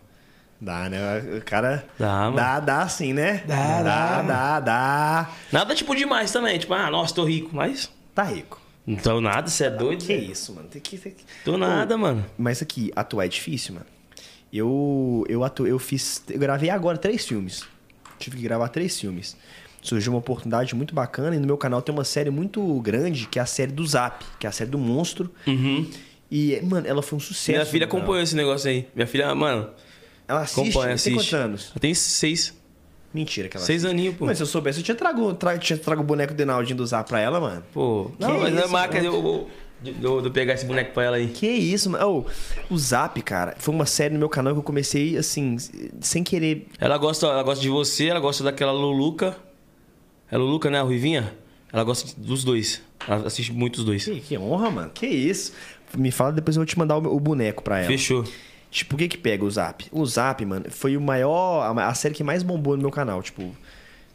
Dá, 0.61 0.89
né? 0.89 0.99
O 1.39 1.45
cara. 1.45 1.85
Dá, 1.99 2.23
mano. 2.25 2.37
Dá, 2.37 2.59
dá 2.59 2.89
sim, 2.89 3.13
né? 3.13 3.45
Dá, 3.47 3.83
dá, 3.83 3.83
dá. 3.83 4.23
dá, 4.23 4.61
dá. 4.61 5.31
Nada 5.53 5.75
tipo 5.75 5.95
demais 5.95 6.33
também, 6.33 6.59
tipo, 6.59 6.75
ah, 6.75 6.91
nossa, 6.91 7.15
tô 7.15 7.23
rico, 7.25 7.51
mas 7.55 7.89
Tá 8.13 8.25
rico. 8.25 8.61
então 8.85 9.21
nada, 9.21 9.49
você 9.49 9.67
é 9.67 9.71
doido? 9.71 10.05
Que 10.05 10.15
isso, 10.15 10.53
mano? 10.55 10.67
Tem 10.69 10.81
que. 10.83 10.99
Tem 10.99 11.13
que... 11.13 11.25
Tô 11.45 11.57
nada, 11.57 11.97
mano. 11.97 12.25
Mas 12.37 12.61
aqui, 12.61 12.91
atuar 12.97 13.27
é 13.27 13.29
difícil, 13.29 13.75
mano. 13.75 13.87
Eu, 14.53 15.25
eu, 15.29 15.45
atu, 15.45 15.67
eu 15.67 15.79
fiz. 15.79 16.23
Eu 16.29 16.39
gravei 16.41 16.71
agora 16.71 16.97
três 16.99 17.25
filmes. 17.27 17.65
Tive 18.19 18.37
que 18.37 18.43
gravar 18.43 18.69
três 18.69 18.99
filmes. 18.99 19.37
Surgiu 19.81 20.13
uma 20.13 20.19
oportunidade 20.19 20.75
muito 20.75 20.95
bacana 20.95 21.37
e 21.37 21.39
no 21.39 21.47
meu 21.47 21.57
canal 21.57 21.81
tem 21.81 21.95
uma 21.95 22.05
série 22.05 22.31
muito 22.31 22.63
grande, 22.81 23.27
que 23.29 23.39
é 23.39 23.43
a 23.43 23.47
série 23.47 23.71
do 23.73 23.87
Zap, 23.87 24.25
que 24.39 24.47
é 24.47 24.49
a 24.49 24.53
série 24.53 24.71
do 24.71 24.79
monstro. 24.79 25.31
E, 26.31 26.61
mano, 26.63 26.87
ela 26.87 27.01
foi 27.03 27.17
um 27.17 27.21
sucesso. 27.21 27.53
Minha 27.53 27.65
filha 27.65 27.87
canal. 27.87 28.03
acompanhou 28.03 28.23
esse 28.23 28.37
negócio 28.37 28.69
aí. 28.69 28.87
Minha 28.95 29.07
filha, 29.07 29.35
mano, 29.35 29.71
Ela 30.27 30.41
assiste? 30.41 30.61
acompanha, 30.61 30.87
Tem 30.89 30.95
assiste. 30.95 31.15
quantos 31.15 31.33
anos? 31.35 31.67
Ela 31.71 31.81
tem 31.81 31.95
seis. 31.95 32.55
Mentira 33.15 33.49
que 33.49 33.57
ela 33.57 33.65
Seis 33.65 33.87
aninhos, 33.87 34.17
pô. 34.17 34.27
Mas 34.27 34.37
se 34.37 34.43
eu 34.43 34.47
soubesse, 34.47 34.81
eu 34.81 34.85
tinha 34.85 34.95
trago, 34.95 35.33
tra, 35.33 35.57
tinha 35.57 35.79
trago 35.79 36.03
o 36.03 36.05
boneco 36.05 36.35
do 36.35 36.41
Enaldinho 36.43 36.77
do 36.77 36.87
Zap 36.87 37.09
pra 37.09 37.19
ela, 37.21 37.41
mano. 37.41 37.65
Pô, 37.73 38.11
Que 38.19 38.23
não, 38.23 38.39
mas 38.41 38.55
é 38.55 38.61
isso, 38.61 38.69
marca 38.69 39.03
mano. 39.03 39.07
eu, 39.17 39.51
eu, 39.85 40.25
eu 40.25 40.31
pegar 40.31 40.55
esse 40.55 40.67
boneco 40.67 40.93
pra 40.93 41.05
ela 41.05 41.17
aí. 41.17 41.29
Que 41.29 41.47
isso, 41.47 41.91
mano. 41.91 42.27
Oh, 42.71 42.75
o 42.75 42.79
Zap, 42.79 43.21
cara, 43.23 43.55
foi 43.59 43.75
uma 43.75 43.87
série 43.87 44.15
no 44.15 44.21
meu 44.21 44.29
canal 44.29 44.53
que 44.53 44.59
eu 44.59 44.65
comecei, 44.65 45.17
assim, 45.17 45.57
sem 46.01 46.25
querer. 46.25 46.67
Ela 46.79 46.99
gosta, 46.99 47.27
ela 47.27 47.43
gosta 47.43 47.63
de 47.63 47.69
você, 47.69 48.07
ela 48.07 48.21
gosta 48.21 48.43
daquela 48.45 48.73
Luluca. 48.73 49.37
É 50.31 50.37
Luluca, 50.37 50.71
né? 50.71 50.79
A 50.79 50.83
Ruivinha? 50.83 51.33
Ela 51.73 51.85
gosta 51.85 52.09
dos 52.21 52.45
dois. 52.45 52.83
Ela 53.07 53.27
assiste 53.27 53.53
muito 53.53 53.79
os 53.79 53.85
dois. 53.85 54.05
Que, 54.05 54.21
que 54.21 54.39
honra, 54.39 54.71
mano. 54.71 54.91
Que 54.91 55.07
isso. 55.07 55.53
Me 55.97 56.11
fala, 56.11 56.33
depois 56.33 56.57
eu 56.57 56.61
vou 56.61 56.67
te 56.67 56.79
mandar 56.79 56.99
o, 56.99 57.15
o 57.15 57.21
boneco 57.21 57.63
pra 57.63 57.79
ela. 57.79 57.87
Fechou. 57.87 58.25
Tipo, 58.71 58.97
o 58.97 58.99
que 58.99 59.09
que 59.09 59.17
pega 59.17 59.45
o 59.45 59.51
Zap? 59.51 59.87
O 59.91 60.05
Zap, 60.05 60.45
mano, 60.45 60.67
foi 60.71 60.97
o 60.97 61.01
maior. 61.01 61.63
A, 61.63 61.89
a 61.89 61.95
série 61.95 62.15
que 62.15 62.23
mais 62.25 62.43
bombou 62.43 62.77
no 62.77 62.83
meu 62.83 62.91
canal. 62.91 63.23
Tipo, 63.23 63.55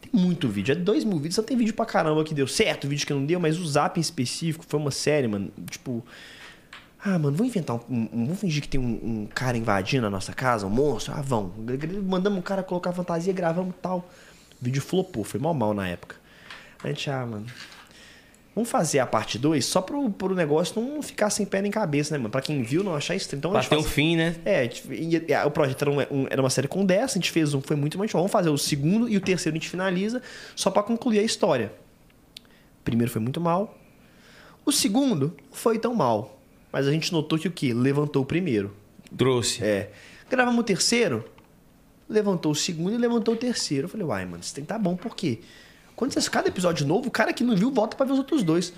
tem 0.10 0.22
muito 0.22 0.48
vídeo. 0.48 0.72
É 0.72 0.76
dois 0.76 1.04
mil 1.04 1.18
vídeos. 1.18 1.36
Só 1.36 1.42
tem 1.44 1.56
vídeo 1.58 1.74
pra 1.74 1.86
caramba 1.86 2.24
que 2.24 2.34
deu 2.34 2.48
certo, 2.48 2.88
vídeo 2.88 3.06
que 3.08 3.14
não 3.14 3.26
deu, 3.26 3.40
mas 3.40 3.58
o 3.60 3.66
Zap 3.68 3.98
em 3.98 4.02
específico 4.02 4.66
foi 4.68 4.80
uma 4.80 4.92
série, 4.92 5.28
mano. 5.28 5.52
Tipo. 5.70 6.04
Ah, 7.06 7.20
mano, 7.20 7.36
vamos 7.36 7.48
inventar 7.48 7.76
um. 7.76 7.82
um- 8.14 8.26
vamos 8.26 8.40
fingir 8.40 8.62
que 8.62 8.68
tem 8.70 8.80
um, 8.80 8.94
um 9.24 9.28
cara 9.34 9.58
invadindo 9.58 10.08
a 10.08 10.10
nossa 10.10 10.32
casa, 10.32 10.66
um 10.66 10.70
monstro. 10.70 11.14
Ah, 11.14 11.22
vamos. 11.22 11.52
Mandamos 12.06 12.40
um 12.40 12.42
cara 12.42 12.64
colocar 12.64 12.94
fantasia, 12.94 13.34
gravamos 13.34 13.76
tal. 13.82 14.10
O 14.62 14.64
vídeo 14.64 14.82
flopou, 14.82 15.24
foi 15.24 15.40
mal 15.40 15.54
mal 15.54 15.74
na 15.74 15.88
época. 15.88 16.16
A 16.84 16.88
gente, 16.88 17.10
ah, 17.10 17.26
mano. 17.26 17.46
Vamos 18.56 18.70
fazer 18.70 19.00
a 19.00 19.08
parte 19.08 19.40
2 19.40 19.66
só 19.66 19.82
pro, 19.82 20.12
pro 20.12 20.36
negócio 20.36 20.80
não 20.80 21.02
ficar 21.02 21.32
sem 21.32 21.44
pé 21.46 21.60
nem 21.62 21.72
cabeça, 21.72 22.14
né, 22.14 22.20
mano? 22.20 22.30
Pra 22.30 22.40
quem 22.42 22.62
viu, 22.62 22.84
não 22.84 22.94
achar 22.96 23.16
estranho. 23.16 23.40
Então, 23.40 23.52
Pra 23.52 23.64
ter 23.64 23.76
um 23.78 23.84
fim, 23.84 24.16
né? 24.16 24.36
é, 24.46 25.44
o 25.44 25.50
projeto 25.50 25.82
era, 25.82 25.90
um- 25.92 26.22
um- 26.22 26.28
era 26.30 26.40
uma 26.40 26.52
série 26.52 26.68
com 26.68 26.86
10, 26.86 27.12
a 27.12 27.14
gente 27.16 27.32
fez 27.32 27.54
um, 27.56 27.62
foi 27.62 27.76
muito 27.76 27.98
mais. 27.98 28.12
Vamos 28.12 28.32
fazer 28.32 28.50
o 28.50 28.58
segundo 28.58 29.10
e 29.10 29.18
o 29.18 29.22
terceiro 29.22 29.56
a 29.56 29.60
gente 29.60 29.70
finaliza, 29.70 30.22
só 30.56 30.70
pra 30.70 30.84
concluir 30.84 31.18
a 31.20 31.24
história. 31.24 31.72
O 32.80 32.84
primeiro 32.84 33.12
foi 33.12 33.22
muito 33.22 33.42
mal. 33.42 33.76
O 34.64 34.72
segundo 34.72 35.36
não 35.50 35.58
foi 35.58 35.80
tão 35.80 35.96
mal. 35.96 36.40
Mas 36.72 36.88
a 36.88 36.92
gente 36.92 37.12
notou 37.12 37.40
que 37.40 37.48
o 37.48 37.52
quê? 37.52 37.74
Levantou 37.74 38.22
o 38.22 38.26
primeiro. 38.26 38.76
Trouxe. 39.18 39.64
É. 39.64 39.90
Gravamos 40.30 40.60
o 40.60 40.64
terceiro, 40.64 41.26
levantou 42.10 42.52
o 42.52 42.56
segundo 42.56 42.94
e 42.94 42.98
levantou 42.98 43.34
o 43.34 43.38
terceiro. 43.38 43.86
Eu 43.86 43.90
falei, 43.90 44.06
uai, 44.06 44.26
mano, 44.26 44.42
isso 44.44 44.54
tem 44.54 44.64
que 44.64 44.68
tá 44.68 44.78
bom, 44.78 44.96
por 44.96 45.16
quê? 45.16 45.40
Quando 45.96 46.14
você 46.14 46.30
cada 46.30 46.48
episódio 46.48 46.86
novo, 46.86 47.08
o 47.08 47.12
cara 47.12 47.34
que 47.34 47.44
não 47.44 47.56
viu 47.56 47.72
volta 47.72 47.96
pra 47.96 48.06
ver 48.06 48.14
os 48.14 48.20
outros 48.20 48.44
dois. 48.44 48.74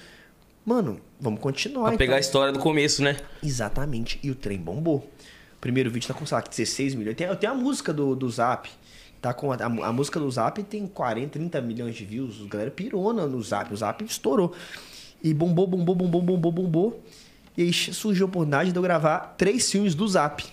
Mano, 0.66 1.00
vamos 1.20 1.40
continuar. 1.40 1.90
Pra 1.90 1.98
pegar 1.98 2.16
a 2.16 2.18
então. 2.18 2.28
história 2.28 2.52
do 2.52 2.60
começo, 2.60 3.04
né? 3.04 3.18
Exatamente. 3.44 4.20
E 4.24 4.32
o 4.32 4.36
trem 4.36 4.58
bombou. 4.58 4.98
O 4.98 5.60
primeiro 5.62 5.90
vídeo 5.90 6.08
tá 6.08 6.14
com, 6.14 6.26
sei 6.26 6.36
lá, 6.36 6.42
16 6.42 6.96
milhões. 6.96 7.16
Tem, 7.16 7.34
tem 7.36 7.50
a 7.50 7.54
música 7.54 7.94
do, 7.94 8.16
do 8.16 8.30
Zap, 8.30 8.70
Tá 9.26 9.34
com 9.34 9.52
a, 9.52 9.56
a 9.56 9.92
música 9.92 10.20
do 10.20 10.30
Zap 10.30 10.62
tem 10.64 10.86
40, 10.86 11.40
30 11.40 11.60
milhões 11.60 11.96
de 11.96 12.06
views. 12.06 12.44
A 12.46 12.48
galera 12.48 12.70
pirou 12.70 13.12
no, 13.12 13.28
no 13.28 13.42
Zap. 13.42 13.74
O 13.74 13.76
Zap 13.76 14.04
estourou. 14.04 14.54
E 15.24 15.34
bombou, 15.34 15.66
bombou, 15.66 15.96
bombou, 15.96 16.22
bombou, 16.22 16.52
bombou. 16.52 17.04
E 17.58 17.64
aí 17.64 17.74
surgiu 17.74 18.28
a 18.28 18.30
oportunidade 18.30 18.72
de 18.72 18.78
eu 18.78 18.84
gravar 18.84 19.34
três 19.36 19.72
filmes 19.72 19.96
do 19.96 20.08
Zap. 20.08 20.46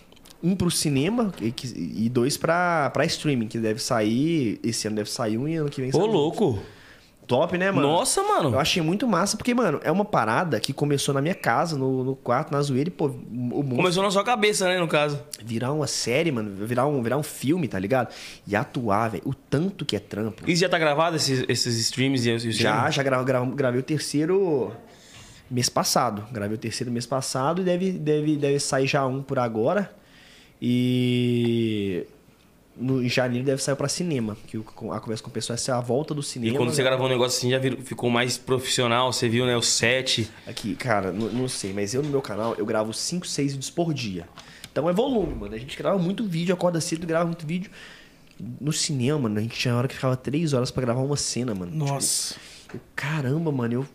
Um 0.43 0.57
pro 0.57 0.71
cinema 0.71 1.33
e, 1.41 1.53
que- 1.53 1.69
e 1.77 2.09
dois 2.09 2.37
pra, 2.37 2.91
pra 2.91 3.05
streaming, 3.05 3.47
que 3.49 3.59
deve 3.59 3.81
sair. 3.83 4.59
Esse 4.63 4.87
ano 4.89 4.97
deve 4.97 5.11
sair 5.11 5.39
um 5.39 5.47
e 5.47 5.57
ano 5.57 5.71
que 5.71 5.81
vem 5.81 5.91
Ô, 5.91 5.93
sai 5.93 6.01
outro. 6.03 6.17
louco. 6.17 6.59
Top, 7.25 7.57
né, 7.57 7.71
mano? 7.71 7.87
Nossa, 7.87 8.21
mano. 8.25 8.51
Eu 8.51 8.59
achei 8.59 8.83
muito 8.83 9.07
massa, 9.07 9.37
porque, 9.37 9.55
mano, 9.55 9.81
é 9.85 9.93
uma 9.93 10.05
parada 10.05 10.59
que 10.59 10.73
começou 10.73 11.15
na 11.15 11.23
minha 11.23 11.37
casa, 11.37 11.79
no, 11.79 12.03
no 12.03 12.17
quarto, 12.17 12.51
na 12.51 12.61
zoeira, 12.61 12.89
e, 12.89 12.93
pô, 12.93 13.07
o 13.07 13.11
mundo 13.63 13.77
Começou 13.77 14.03
na 14.03 14.11
sua 14.11 14.25
cabeça, 14.25 14.67
né, 14.69 14.77
no 14.79 14.89
caso. 14.89 15.19
virar 15.43 15.73
uma 15.73 15.87
série, 15.87 16.33
mano, 16.33 16.51
virar 16.67 16.87
um, 16.89 17.01
virar 17.01 17.17
um 17.17 17.23
filme, 17.23 17.69
tá 17.69 17.79
ligado? 17.79 18.13
E 18.47 18.57
atuar, 18.57 19.09
velho, 19.11 19.23
o 19.25 19.33
tanto 19.33 19.85
que 19.87 19.95
é 19.95 20.01
trampo. 20.01 20.43
E 20.51 20.57
já 20.57 20.69
tá 20.69 20.77
gravado 20.79 21.15
esses, 21.17 21.45
esses 21.49 21.79
streams 21.79 22.27
e 22.27 22.31
e 22.33 22.49
o 22.49 22.53
Já, 22.53 22.91
já 22.91 23.03
gra, 23.05 23.23
gra- 23.23 23.45
gravei 23.47 23.81
o 23.81 23.85
terceiro 23.85 24.73
mês 25.49 25.69
passado. 25.69 26.25
Gravei 26.33 26.57
o 26.57 26.59
terceiro 26.61 26.91
mês 26.93 27.07
passado 27.07 27.63
e 27.63 27.65
deve, 27.65 27.93
deve, 27.93 28.37
deve 28.37 28.59
sair 28.59 28.89
já 28.89 29.07
um 29.07 29.23
por 29.23 29.39
agora. 29.39 29.91
E 30.65 32.07
no, 32.77 33.03
em 33.03 33.09
janeiro 33.09 33.45
deve 33.45 33.61
sair 33.63 33.75
pra 33.75 33.89
cinema. 33.89 34.37
Que 34.47 34.57
o- 34.57 34.65
a 34.93 35.01
conversa 35.01 35.23
com 35.23 35.29
o 35.29 35.33
pessoal 35.33 35.55
é 35.55 35.57
ser 35.59 35.73
a 35.73 35.81
volta 35.81 36.15
do 36.15 36.21
E 36.21 36.25
cinema. 36.25 36.57
quando 36.57 36.71
você 36.71 36.83
né? 36.83 36.89
gravou 36.89 37.07
um 37.07 37.11
negócio 37.11 37.37
assim, 37.39 37.51
já 37.51 37.59
virou- 37.59 37.81
ficou 37.83 38.09
mais 38.09 38.39
profissional, 38.39 39.13
você 39.13 39.29
viu, 39.29 39.45
né, 39.45 39.57
o 39.57 39.63
set. 39.63 40.31
Aqui, 40.47 40.75
cara, 40.77 41.11
não, 41.13 41.29
não 41.31 41.49
sei, 41.49 41.73
mas 41.73 41.93
eu 41.95 42.03
no 42.03 42.09
meu 42.09 42.23
canal 42.23 42.55
eu 42.57 42.65
gravo 42.65 42.93
5, 42.95 43.27
6 43.27 43.53
vídeos 43.53 43.71
por 43.71 43.93
dia. 43.93 44.29
Então 44.71 44.89
é 44.89 44.93
volume, 44.93 45.35
mano. 45.35 45.55
A 45.55 45.59
gente 45.59 45.77
grava 45.77 45.99
muito 45.99 46.25
vídeo, 46.25 46.55
acorda 46.55 46.81
cedo, 46.81 47.07
grava 47.07 47.27
muito 47.27 47.45
vídeo. 47.47 47.71
No 48.61 48.73
cinema, 48.73 49.19
mano, 49.19 49.39
a 49.39 49.43
gente 49.43 49.59
tinha 49.59 49.75
hora 49.77 49.87
que 49.87 49.95
ficava 49.95 50.17
3 50.17 50.53
horas 50.53 50.71
pra 50.71 50.81
gravar 50.83 51.03
uma 51.03 51.17
cena, 51.17 51.55
mano. 51.55 51.71
Nossa. 51.75 52.35
Tipo, 52.63 52.77
eu, 52.77 52.81
caramba, 52.97 53.53
mano, 53.53 53.75
eu. 53.75 53.87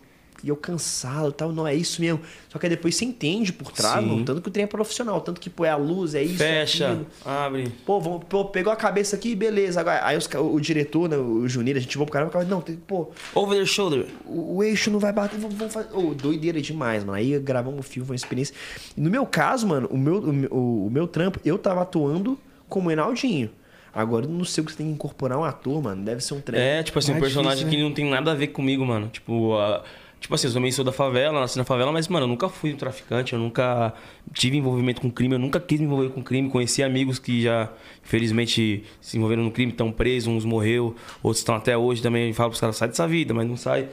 E 0.44 0.48
eu 0.48 0.56
cansado 0.56 1.30
e 1.30 1.32
tal, 1.32 1.50
não 1.52 1.66
é 1.66 1.74
isso 1.74 2.00
mesmo. 2.00 2.20
Só 2.48 2.58
que 2.58 2.66
aí 2.66 2.70
depois 2.70 2.94
você 2.94 3.04
entende 3.04 3.52
por 3.52 3.72
trás, 3.72 4.04
mano, 4.04 4.24
tanto 4.24 4.40
que 4.40 4.48
o 4.48 4.50
trem 4.52 4.64
é 4.64 4.66
profissional, 4.68 5.20
tanto 5.20 5.40
que, 5.40 5.50
pô, 5.50 5.64
é 5.64 5.70
a 5.70 5.76
luz, 5.76 6.14
é 6.14 6.22
isso. 6.22 6.42
é 6.42 6.60
Fecha, 6.60 6.88
aquilo. 6.92 7.06
abre. 7.24 7.72
Pô, 7.84 8.00
vamos, 8.00 8.24
pô, 8.28 8.44
pegou 8.44 8.72
a 8.72 8.76
cabeça 8.76 9.16
aqui, 9.16 9.34
beleza. 9.34 9.80
Agora, 9.80 10.04
aí 10.06 10.16
os 10.16 10.28
o, 10.34 10.60
diretor, 10.60 11.08
né, 11.08 11.16
o 11.16 11.48
Junir, 11.48 11.76
a 11.76 11.80
gente 11.80 11.96
voa 11.96 12.06
pro 12.06 12.12
caramba, 12.12 12.44
não, 12.44 12.60
tem, 12.60 12.76
pô, 12.76 13.08
Over 13.34 13.58
the 13.58 13.66
shoulder. 13.66 14.06
o, 14.24 14.56
o 14.58 14.62
eixo 14.62 14.90
não 14.90 14.98
vai 15.00 15.12
bater, 15.12 15.38
vamos, 15.38 15.56
vamos 15.56 15.74
fazer. 15.74 15.88
Ô, 15.92 16.14
doideira 16.14 16.60
demais, 16.60 17.02
mano. 17.02 17.18
Aí 17.18 17.38
gravamos 17.40 17.78
um 17.80 17.82
filme, 17.82 18.06
foi 18.06 18.14
uma 18.14 18.16
experiência. 18.16 18.54
E 18.96 19.00
no 19.00 19.10
meu 19.10 19.26
caso, 19.26 19.66
mano, 19.66 19.88
o 19.90 19.98
meu, 19.98 20.16
o, 20.50 20.86
o 20.86 20.90
meu 20.90 21.06
trampo, 21.08 21.40
eu 21.44 21.58
tava 21.58 21.82
atuando 21.82 22.38
como 22.68 22.90
Enaldinho. 22.90 23.50
Agora, 23.92 24.26
eu 24.26 24.30
não 24.30 24.44
sei 24.44 24.62
o 24.62 24.64
que 24.66 24.70
você 24.72 24.78
tem 24.78 24.86
que 24.86 24.92
incorporar 24.92 25.38
um 25.38 25.42
ator, 25.44 25.82
mano. 25.82 26.04
Deve 26.04 26.20
ser 26.20 26.34
um 26.34 26.40
trampo. 26.40 26.60
É, 26.60 26.82
tipo 26.82 26.98
assim, 26.98 27.12
um 27.12 27.18
personagem 27.18 27.64
difícil, 27.64 27.78
que 27.78 27.82
não 27.82 27.92
tem 27.92 28.08
nada 28.08 28.30
a 28.30 28.34
ver 28.34 28.48
comigo, 28.48 28.84
mano. 28.86 29.08
Tipo, 29.08 29.56
a- 29.56 29.82
tipo 30.20 30.34
assim, 30.34 30.46
eu 30.46 30.52
também 30.52 30.70
sou 30.72 30.84
da 30.84 30.92
favela, 30.92 31.40
nasci 31.40 31.56
na 31.58 31.64
favela, 31.64 31.92
mas, 31.92 32.08
mano, 32.08 32.24
eu 32.24 32.28
nunca 32.28 32.48
fui 32.48 32.72
um 32.72 32.76
traficante, 32.76 33.32
eu 33.32 33.38
nunca 33.38 33.92
tive 34.32 34.56
envolvimento 34.56 35.00
com 35.00 35.10
crime, 35.10 35.34
eu 35.34 35.38
nunca 35.38 35.60
quis 35.60 35.78
me 35.78 35.86
envolver 35.86 36.10
com 36.10 36.22
crime. 36.22 36.50
Conheci 36.50 36.82
amigos 36.82 37.18
que 37.18 37.42
já, 37.42 37.70
infelizmente, 38.04 38.84
se 39.00 39.16
envolveram 39.16 39.44
no 39.44 39.50
crime, 39.50 39.72
estão 39.72 39.92
presos, 39.92 40.28
uns 40.28 40.44
morreu, 40.44 40.94
outros 41.22 41.40
estão 41.40 41.54
até 41.54 41.76
hoje 41.76 42.02
também. 42.02 42.32
Falo 42.32 42.50
pros 42.50 42.60
caras, 42.60 42.76
sai 42.76 42.88
dessa 42.88 43.06
vida, 43.06 43.32
mas 43.32 43.48
não 43.48 43.56
sai. 43.56 43.88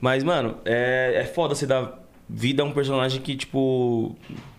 Mas, 0.00 0.24
mano, 0.24 0.56
é, 0.64 1.12
é 1.16 1.24
foda 1.24 1.54
você 1.54 1.66
dar 1.66 1.99
vida 2.32 2.62
a 2.62 2.66
um 2.66 2.72
personagem 2.72 3.20
que, 3.20 3.36
tipo, 3.36 4.16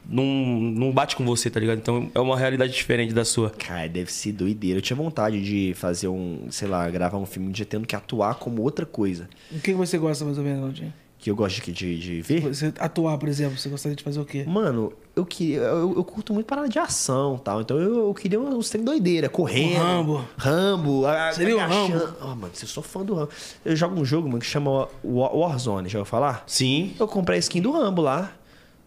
não, 0.07 0.25
não 0.25 0.91
bate 0.91 1.15
com 1.15 1.25
você, 1.25 1.49
tá 1.49 1.59
ligado? 1.59 1.77
Então 1.77 2.11
é 2.13 2.19
uma 2.19 2.37
realidade 2.37 2.73
diferente 2.73 3.13
da 3.13 3.23
sua. 3.23 3.49
Cara, 3.49 3.87
deve 3.87 4.11
ser 4.11 4.33
doideira. 4.33 4.79
Eu 4.79 4.81
tinha 4.81 4.97
vontade 4.97 5.41
de 5.41 5.73
fazer 5.75 6.07
um, 6.07 6.47
sei 6.49 6.67
lá, 6.67 6.89
gravar 6.89 7.17
um 7.17 7.25
filme 7.25 7.47
um 7.47 7.51
dia 7.51 7.65
tendo 7.65 7.87
que 7.87 7.95
atuar 7.95 8.35
como 8.35 8.61
outra 8.61 8.85
coisa. 8.85 9.29
O 9.51 9.59
que 9.59 9.73
você 9.73 9.97
gosta 9.97 10.25
mais 10.25 10.37
ou 10.37 10.43
menos, 10.43 10.61
Naldinho? 10.61 10.93
Que 11.17 11.29
eu 11.29 11.35
gosto 11.35 11.63
de, 11.63 11.71
de, 11.71 11.99
de 11.99 12.21
ver. 12.21 12.41
Você 12.41 12.73
atuar, 12.79 13.17
por 13.17 13.29
exemplo, 13.29 13.57
você 13.57 13.69
gostaria 13.69 13.95
de 13.95 14.03
fazer 14.03 14.19
o 14.19 14.25
quê? 14.25 14.43
Mano, 14.43 14.91
eu 15.15 15.25
queria. 15.25 15.59
Eu, 15.59 15.93
eu 15.95 16.03
curto 16.03 16.33
muito 16.33 16.45
parada 16.45 16.69
de 16.69 16.79
ação 16.79 17.37
e 17.39 17.43
tal. 17.43 17.61
Então 17.61 17.77
eu, 17.79 18.07
eu 18.07 18.13
queria 18.13 18.39
uns 18.39 18.69
trem 18.69 18.83
doideira, 18.83 19.27
correndo. 19.29 19.75
O 19.75 19.83
Rambo. 19.83 20.25
Rambo. 20.37 21.05
a- 21.05 21.31
Seria 21.33 21.57
o 21.57 21.59
agachando. 21.59 21.97
Rambo. 22.05 22.15
Oh, 22.21 22.27
mano, 22.27 22.51
eu 22.61 22.67
sou 22.67 22.83
fã 22.83 23.01
do 23.03 23.13
Rambo. 23.15 23.29
Eu 23.65 23.75
jogo 23.75 23.99
um 23.99 24.05
jogo, 24.05 24.27
mano, 24.27 24.39
que 24.39 24.45
chama 24.45 24.87
War- 25.03 25.35
Warzone, 25.35 25.89
já 25.89 25.99
ouviu 25.99 26.09
falar? 26.09 26.43
Sim. 26.47 26.93
Eu 26.99 27.07
comprei 27.07 27.37
a 27.37 27.39
skin 27.39 27.61
do 27.61 27.71
Rambo 27.71 28.01
lá. 28.01 28.31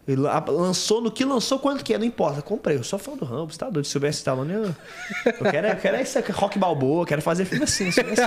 Ele 0.07 0.20
la- 0.20 0.45
lançou 0.49 1.01
no 1.01 1.11
que 1.11 1.25
lançou, 1.25 1.59
quanto 1.59 1.83
que 1.83 1.95
é, 1.95 1.99
não 1.99 2.05
importa. 2.05 2.43
Comprei, 2.43 2.77
eu 2.77 2.85
sou 2.85 2.99
fã 2.99 3.16
do 3.16 3.25
Rambo, 3.25 3.51
você 3.51 3.59
tá 3.59 3.70
doido? 3.70 3.87
Silvestre 3.87 4.18
Stallone, 4.18 4.53
eu, 4.53 4.64
eu 4.64 5.51
quero, 5.51 5.66
eu 5.68 5.77
quero 5.77 5.97
esse 5.97 6.20
rock 6.31 6.59
balboa, 6.59 7.01
eu 7.03 7.07
quero 7.07 7.22
fazer 7.22 7.47
filme 7.47 7.64
assim, 7.64 7.91
filme 7.91 8.11
assim. 8.12 8.22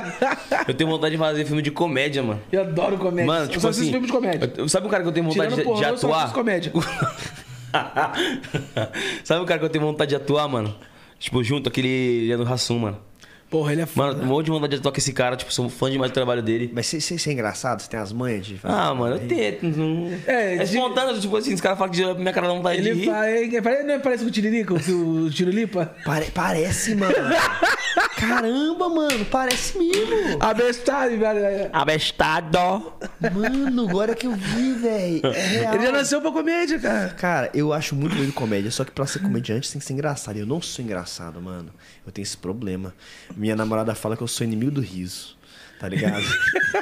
Eu 0.68 0.74
tenho 0.74 0.90
vontade 0.90 1.12
de 1.12 1.20
fazer 1.20 1.46
filme 1.46 1.62
de 1.62 1.70
comédia, 1.70 2.24
mano. 2.24 2.42
Eu 2.52 2.62
adoro 2.62 2.98
comédia. 2.98 3.28
Mano, 3.28 3.46
eu 3.46 3.50
tipo 3.50 3.62
só 3.62 3.68
assisto 3.70 3.84
assim. 3.84 3.92
filme 3.92 4.08
de 4.08 4.12
comédia. 4.12 4.52
eu- 4.58 4.68
sabe 4.68 4.88
um 4.88 4.90
cara 4.90 5.04
que 5.04 5.10
eu 5.10 5.14
tenho 5.14 5.28
vontade 5.28 5.50
Tirando 5.50 5.58
de, 5.60 5.64
pornô, 5.66 5.80
de 5.84 5.88
eu 5.90 5.98
só 6.00 6.08
atuar? 6.08 6.34
comédia. 6.34 6.74
sabe 9.24 9.42
um 9.42 9.46
cara 9.46 9.60
que 9.60 9.66
eu 9.66 9.70
tenho 9.70 9.86
vontade 9.86 10.10
de 10.10 10.16
atuar, 10.16 10.48
mano? 10.48 10.76
Tipo, 11.20 11.44
junto 11.44 11.70
aquele 11.70 12.28
Leandro 12.28 12.52
Hassum, 12.52 12.80
mano. 12.80 13.07
Porra, 13.50 13.72
ele 13.72 13.82
é 13.82 13.86
foda. 13.86 14.14
Mano, 14.14 14.24
um 14.24 14.28
monte 14.28 14.46
de 14.46 14.52
vontade 14.52 14.76
de 14.78 14.82
com 14.82 14.92
esse 14.98 15.14
cara, 15.14 15.38
tipo, 15.38 15.54
sou 15.54 15.70
fã 15.70 15.90
demais 15.90 16.12
do 16.12 16.14
trabalho 16.14 16.42
dele. 16.42 16.70
Mas 16.74 16.88
você, 16.88 17.16
é 17.30 17.34
engraçado? 17.34 17.82
Você 17.82 17.90
tem 17.90 18.00
as 18.00 18.12
manhas 18.12 18.46
de 18.46 18.58
fazer? 18.58 18.74
Ah, 18.76 18.94
mano, 18.94 19.16
eu 19.16 19.28
tento. 19.28 19.64
Não... 19.64 20.12
É, 20.28 20.56
É, 20.56 20.58
de- 20.58 20.64
espontâneo, 20.76 21.20
tipo 21.20 21.36
assim, 21.38 21.54
os 21.54 21.62
caras 21.62 21.78
falam 21.78 21.94
que 21.94 22.14
minha 22.16 22.34
cara 22.34 22.48
vontade 22.50 22.82
de 22.82 22.90
Ele 22.90 23.00
rir. 23.02 23.06
fala, 23.06 23.30
ele 23.32 23.62
pare- 23.62 23.84
não 23.84 23.94
é 23.94 24.00
parece 24.00 24.24
com 24.24 24.30
o 24.30 24.32
Tiririca, 24.32 24.74
o, 24.74 24.78
o 25.26 25.30
Tirulipa? 25.30 25.96
Pare- 26.04 26.30
parece, 26.34 26.94
mano. 26.96 27.14
Caramba, 28.18 28.90
mano, 28.90 29.26
parece 29.26 29.78
mesmo. 29.78 30.38
Abestado, 30.40 31.18
velho. 31.18 31.70
Abestado. 31.72 32.92
Mano, 33.34 33.88
agora 33.90 34.16
que 34.16 34.26
eu 34.28 34.34
vi, 34.34 34.74
velho. 34.74 35.22
É. 35.28 35.74
Ele 35.76 35.84
já 35.86 35.92
nasceu 35.92 36.22
pra 36.22 36.32
comédia, 36.32 36.80
cara. 36.80 37.10
Cara, 37.10 37.50
eu 37.54 37.72
acho 37.74 37.96
muito 37.96 38.16
doido 38.16 38.34
comédia, 38.34 38.72
só 38.72 38.84
que 38.84 38.92
pra 38.92 39.06
ser 39.06 39.20
comediante 39.20 39.72
tem 39.72 39.80
que 39.80 39.86
ser 39.86 39.94
engraçado. 39.94 40.38
Eu 40.38 40.46
não 40.46 40.62
sou 40.62 40.84
engraçado, 40.84 41.40
mano. 41.42 41.70
Eu 42.06 42.12
tenho 42.12 42.24
esse 42.24 42.38
problema. 42.38 42.94
Minha 43.38 43.56
namorada 43.56 43.94
fala 43.94 44.18
que 44.18 44.24
eu 44.24 44.28
sou 44.28 44.46
inimigo 44.46 44.72
do 44.72 44.82
riso. 44.82 45.38
Tá 45.80 45.88
ligado? 45.88 46.24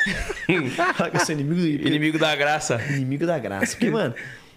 fala 0.95 1.11
que 1.11 1.17
eu 1.17 1.25
sou 1.25 1.35
inimigo 1.35 1.59
do 1.59 1.67
Inimigo 1.67 2.17
da 2.17 2.33
graça. 2.33 2.81
Inimigo 2.91 3.25
da 3.25 3.37
graça. 3.37 3.67
Porque, 3.67 3.89
mano, 3.91 4.15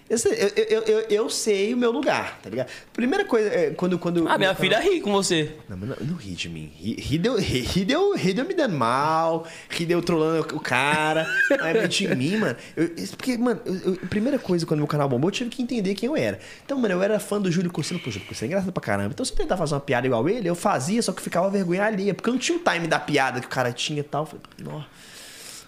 eu 0.08 0.16
sei, 0.16 0.32
eu, 0.56 0.82
eu, 0.82 1.00
eu, 1.10 1.30
sei 1.30 1.74
o 1.74 1.76
meu 1.76 1.90
lugar, 1.90 2.40
tá 2.42 2.48
ligado? 2.48 2.68
Primeira 2.94 3.26
coisa, 3.26 3.48
é, 3.48 3.70
quando. 3.70 3.98
quando 3.98 4.26
Ah, 4.26 4.38
minha 4.38 4.54
filha 4.54 4.80
ri 4.80 5.02
com 5.02 5.12
você. 5.12 5.52
Não, 5.68 5.76
não, 5.76 5.96
não 6.00 6.16
ri 6.16 6.30
de 6.30 6.48
mim. 6.48 6.72
Ri, 6.74 6.94
ri, 6.94 7.18
deu, 7.18 7.36
ri, 7.36 7.60
ri, 7.60 7.84
deu, 7.84 8.14
ri 8.14 8.32
deu 8.32 8.46
me 8.46 8.54
dando 8.54 8.74
mal, 8.74 9.46
ri 9.68 9.84
deu 9.84 10.00
trolando 10.00 10.56
o 10.56 10.60
cara. 10.60 11.26
Mas 11.60 11.94
de 11.94 12.08
mim, 12.14 12.38
mano. 12.38 12.56
Eu, 12.74 12.88
porque, 13.16 13.36
mano, 13.36 13.60
eu, 13.66 13.96
primeira 14.08 14.38
coisa 14.38 14.64
quando 14.64 14.78
meu 14.78 14.86
canal 14.86 15.10
bombou, 15.10 15.28
eu 15.28 15.32
tive 15.32 15.50
que 15.50 15.60
entender 15.60 15.94
quem 15.94 16.06
eu 16.06 16.16
era. 16.16 16.38
Então, 16.64 16.78
mano, 16.78 16.94
eu 16.94 17.02
era 17.02 17.20
fã 17.20 17.38
do 17.38 17.50
Júlio 17.50 17.70
Corsino. 17.70 18.00
Pô, 18.00 18.10
Júlio 18.10 18.26
Corsino 18.26 18.46
é 18.46 18.48
engraçado 18.48 18.72
pra 18.72 18.82
caramba. 18.82 19.10
Então, 19.12 19.26
se 19.26 19.32
eu 19.32 19.36
tentar 19.36 19.58
fazer 19.58 19.74
uma 19.74 19.80
piada 19.80 20.06
igual 20.06 20.26
ele, 20.26 20.48
eu 20.48 20.54
fazia, 20.54 21.02
só 21.02 21.12
que 21.12 21.20
ficava 21.20 21.50
vergonha 21.50 21.84
alheia. 21.84 22.14
Porque 22.14 22.30
eu 22.30 22.32
não 22.32 22.40
tinha 22.40 22.56
o 22.56 22.62
time 22.62 22.86
da 22.86 22.98
piada 22.98 23.40
que 23.40 23.46
o 23.46 23.50
cara 23.50 23.72
tinha 23.72 24.00
e 24.00 24.04
tal. 24.04 24.24
Falei. 24.24 24.42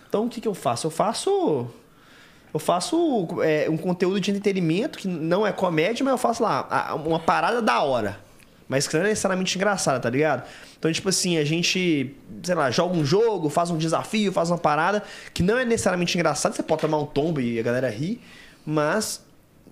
Então, 0.09 0.25
o 0.25 0.29
que, 0.31 0.41
que 0.41 0.49
eu 0.49 0.55
faço? 0.55 0.87
Eu 0.87 0.91
faço. 0.91 1.69
Eu 2.53 2.61
faço 2.61 3.29
é, 3.43 3.69
um 3.71 3.77
conteúdo 3.77 4.21
de 4.21 4.31
entretenimento 4.31 4.99
que 4.99 5.07
não 5.07 5.47
é 5.47 5.53
comédia, 5.53 6.05
mas 6.05 6.13
eu 6.13 6.19
faço 6.19 6.43
lá 6.43 6.95
uma 7.05 7.21
parada 7.21 7.63
da 7.63 7.81
hora. 7.83 8.19
Mas 8.69 8.87
que 8.87 8.95
não 8.95 9.05
é 9.05 9.09
necessariamente 9.09 9.57
engraçada, 9.57 9.99
tá 9.99 10.09
ligado? 10.09 10.47
Então, 10.79 10.93
tipo 10.93 11.09
assim, 11.09 11.39
a 11.39 11.45
gente, 11.45 12.15
sei 12.43 12.55
lá, 12.55 12.71
joga 12.71 12.97
um 12.97 13.05
jogo, 13.05 13.51
faz 13.51 13.69
um 13.71 13.77
desafio, 13.77 14.33
faz 14.33 14.49
uma 14.49 14.59
parada 14.59 15.03
que 15.35 15.43
não 15.43 15.59
é 15.59 15.65
necessariamente 15.65 16.17
engraçada. 16.17 16.55
Você 16.55 16.63
pode 16.63 16.81
tomar 16.81 16.99
um 16.99 17.07
tombo 17.07 17.41
e 17.41 17.59
a 17.59 17.63
galera 17.63 17.91
ri, 17.91 18.21
mas 18.65 19.25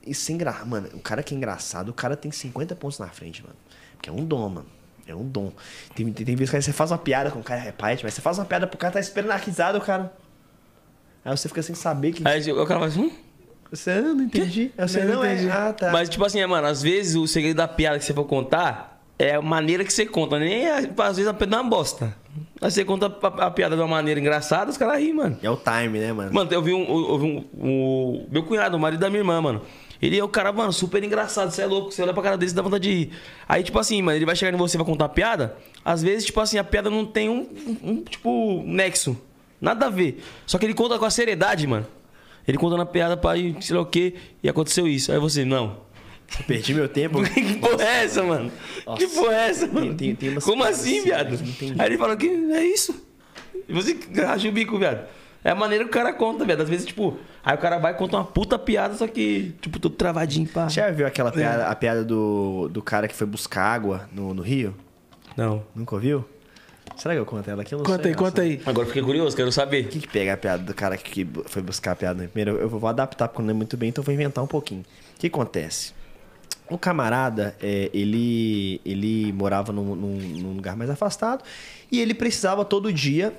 isso 0.04 0.32
é. 0.32 0.64
Mano, 0.64 0.88
o 0.94 1.00
cara 1.00 1.22
que 1.22 1.32
é 1.32 1.36
engraçado, 1.36 1.90
o 1.90 1.92
cara 1.92 2.16
tem 2.16 2.30
50 2.30 2.74
pontos 2.74 2.98
na 2.98 3.08
frente, 3.08 3.42
mano. 3.42 3.56
Porque 3.94 4.10
é 4.10 4.12
um 4.12 4.24
dom, 4.24 4.48
mano. 4.48 4.66
É 5.06 5.14
um 5.14 5.26
dom. 5.26 5.52
Tem, 5.94 6.12
tem, 6.12 6.26
tem 6.26 6.36
vezes 6.36 6.50
que 6.50 6.60
você 6.60 6.72
faz 6.72 6.90
uma 6.90 6.98
piada 6.98 7.30
com 7.30 7.38
o 7.38 7.42
cara, 7.42 7.60
repete, 7.60 8.04
mas 8.04 8.14
você 8.14 8.20
faz 8.20 8.38
uma 8.38 8.44
piada 8.44 8.66
pro 8.66 8.76
cara, 8.76 8.94
tá 8.94 9.00
esperando 9.00 9.30
a 9.30 9.36
risada, 9.36 9.78
o 9.78 9.80
cara. 9.80 10.12
Aí 11.28 11.36
você 11.36 11.48
fica 11.48 11.62
sem 11.62 11.74
saber 11.74 12.12
que. 12.12 12.26
Aí 12.26 12.40
o 12.50 12.56
cara 12.66 12.80
fala 12.80 12.86
assim, 12.86 13.00
hum? 13.02 13.10
Você 13.70 13.90
ah, 13.90 14.00
não 14.00 14.22
entendi. 14.22 14.72
Você 14.78 15.04
Não 15.04 15.16
não, 15.16 15.26
entendi. 15.26 15.48
é. 15.48 15.52
Ah, 15.52 15.72
tá. 15.74 15.92
Mas, 15.92 16.08
tipo 16.08 16.24
assim, 16.24 16.40
é, 16.40 16.46
mano, 16.46 16.66
às 16.66 16.80
vezes 16.80 17.16
o 17.16 17.26
segredo 17.26 17.58
da 17.58 17.68
piada 17.68 17.98
que 17.98 18.04
você 18.04 18.14
for 18.14 18.24
contar 18.24 19.02
é 19.18 19.34
a 19.34 19.42
maneira 19.42 19.84
que 19.84 19.92
você 19.92 20.06
conta. 20.06 20.38
Nem 20.38 20.66
é, 20.66 20.80
tipo, 20.82 21.02
às 21.02 21.16
vezes 21.16 21.28
a 21.28 21.34
piada 21.34 21.56
é 21.56 21.60
uma 21.60 21.68
bosta. 21.68 22.16
Aí 22.62 22.70
você 22.70 22.82
conta 22.82 23.06
a, 23.06 23.46
a 23.46 23.50
piada 23.50 23.76
de 23.76 23.82
uma 23.82 23.88
maneira 23.88 24.18
engraçada, 24.18 24.70
os 24.70 24.78
caras 24.78 24.98
riem, 25.00 25.12
mano. 25.12 25.38
É 25.42 25.50
o 25.50 25.56
time, 25.56 25.98
né, 25.98 26.12
mano? 26.14 26.32
Mano, 26.32 26.50
eu 26.50 26.62
vi 26.62 26.72
um. 26.72 27.10
Eu 27.10 27.18
vi 27.18 27.26
um, 27.26 27.44
o 27.60 28.26
meu 28.30 28.42
cunhado, 28.44 28.76
o 28.76 28.80
marido 28.80 29.00
da 29.00 29.10
minha 29.10 29.20
irmã, 29.20 29.38
mano. 29.42 29.60
Ele 30.00 30.16
é 30.18 30.24
o 30.24 30.28
cara, 30.28 30.50
mano, 30.52 30.72
super 30.72 31.02
engraçado. 31.02 31.50
Você 31.50 31.60
é 31.60 31.66
louco. 31.66 31.90
Você 31.90 32.00
olha 32.00 32.14
pra 32.14 32.22
cara 32.22 32.38
dele 32.38 32.52
e 32.52 32.54
dá 32.54 32.62
vontade 32.62 32.88
de 32.88 32.94
rir. 32.94 33.10
Aí, 33.46 33.62
tipo 33.62 33.78
assim, 33.78 34.00
mano, 34.00 34.16
ele 34.16 34.24
vai 34.24 34.36
chegar 34.36 34.54
em 34.54 34.58
você 34.58 34.76
e 34.76 34.78
vai 34.78 34.86
contar 34.86 35.06
a 35.06 35.08
piada. 35.08 35.56
Às 35.84 36.02
vezes, 36.02 36.24
tipo 36.24 36.40
assim, 36.40 36.56
a 36.56 36.64
piada 36.64 36.88
não 36.88 37.04
tem 37.04 37.28
um, 37.28 37.48
um, 37.82 37.90
um, 37.90 38.02
tipo, 38.02 38.62
nexo. 38.64 39.20
Nada 39.60 39.86
a 39.86 39.90
ver. 39.90 40.22
Só 40.46 40.58
que 40.58 40.66
ele 40.66 40.74
conta 40.74 40.98
com 40.98 41.04
a 41.04 41.10
seriedade, 41.10 41.66
mano. 41.66 41.86
Ele 42.46 42.56
conta 42.58 42.76
na 42.76 42.86
piada 42.86 43.16
pra 43.16 43.36
ir, 43.36 43.56
sei 43.60 43.76
lá 43.76 43.82
o 43.82 43.86
quê, 43.86 44.14
e 44.42 44.48
aconteceu 44.48 44.86
isso. 44.88 45.12
Aí 45.12 45.18
você, 45.18 45.44
não. 45.44 45.86
Perdi 46.46 46.74
meu 46.74 46.88
tempo. 46.88 47.18
Que 47.28 47.54
porra 47.56 47.82
é 47.84 48.04
essa, 48.04 48.22
mano? 48.22 48.50
Que 48.96 49.06
porra 49.08 49.34
é 49.34 49.48
essa, 49.50 49.66
mano? 49.66 49.94
tem- 49.94 50.14
tem 50.14 50.28
umas 50.30 50.44
Como 50.44 50.62
assim, 50.64 50.98
assim, 50.98 51.04
viado? 51.04 51.38
Aí 51.78 51.86
ele 51.86 51.98
falou 51.98 52.16
que 52.16 52.26
é 52.26 52.64
isso. 52.64 52.94
E 53.68 53.72
você 53.72 53.98
racha 54.14 54.48
o 54.48 54.52
bico, 54.52 54.78
viado. 54.78 55.06
É 55.44 55.50
a 55.50 55.54
maneira 55.54 55.84
que 55.84 55.90
o 55.90 55.92
cara 55.92 56.12
conta, 56.12 56.44
viado. 56.44 56.62
Às 56.62 56.68
vezes, 56.68 56.86
tipo, 56.86 57.18
aí 57.44 57.54
o 57.54 57.58
cara 57.58 57.78
vai 57.78 57.92
e 57.92 57.96
conta 57.96 58.16
uma 58.16 58.24
puta 58.24 58.58
piada, 58.58 58.94
só 58.94 59.06
que, 59.06 59.54
tipo, 59.60 59.78
tudo 59.78 59.94
travadinho, 59.94 60.48
pá. 60.48 60.68
Já 60.68 60.90
viu 60.90 61.06
aquela 61.06 61.30
piada, 61.32 61.62
É. 61.64 61.66
a 61.66 61.74
piada 61.74 62.04
do, 62.04 62.68
do 62.70 62.82
cara 62.82 63.06
que 63.08 63.14
foi 63.14 63.26
buscar 63.26 63.62
água 63.64 64.08
no, 64.12 64.32
no 64.34 64.42
rio? 64.42 64.74
Não. 65.36 65.62
Nunca 65.74 65.94
ouviu? 65.94 66.24
Será 66.98 67.14
que 67.14 67.20
eu 67.20 67.24
conto 67.26 67.48
ela 67.48 67.62
aqui? 67.62 67.72
Eu 67.74 67.78
não 67.78 67.84
Conta 67.86 68.02
sei, 68.02 68.10
aí, 68.12 68.16
conta 68.16 68.42
aí. 68.42 68.60
Agora 68.66 68.82
eu 68.84 68.86
fiquei 68.88 69.02
curioso, 69.02 69.36
quero 69.36 69.52
saber. 69.52 69.84
O 69.86 69.88
que, 69.88 70.00
que 70.00 70.08
pega 70.08 70.34
a 70.34 70.36
piada 70.36 70.62
do 70.64 70.74
cara 70.74 70.96
que 70.96 71.26
foi 71.46 71.62
buscar 71.62 71.92
a 71.92 71.96
piada? 71.96 72.28
Primeiro, 72.32 72.58
eu 72.60 72.68
vou 72.68 72.88
adaptar 72.88 73.28
porque 73.28 73.40
não 73.40 73.46
lembro 73.46 73.58
muito 73.58 73.76
bem, 73.76 73.90
então 73.90 74.02
eu 74.02 74.04
vou 74.04 74.12
inventar 74.14 74.42
um 74.42 74.48
pouquinho. 74.48 74.84
O 75.16 75.18
que 75.20 75.28
acontece? 75.28 75.92
O 76.68 76.76
camarada, 76.76 77.56
é, 77.62 77.88
ele, 77.94 78.80
ele 78.84 79.32
morava 79.32 79.72
num, 79.72 79.94
num- 79.94 80.18
num 80.18 80.52
lugar 80.54 80.76
mais 80.76 80.90
afastado 80.90 81.42
e 81.90 82.00
ele 82.00 82.12
precisava 82.14 82.64
todo 82.64 82.92
dia 82.92 83.32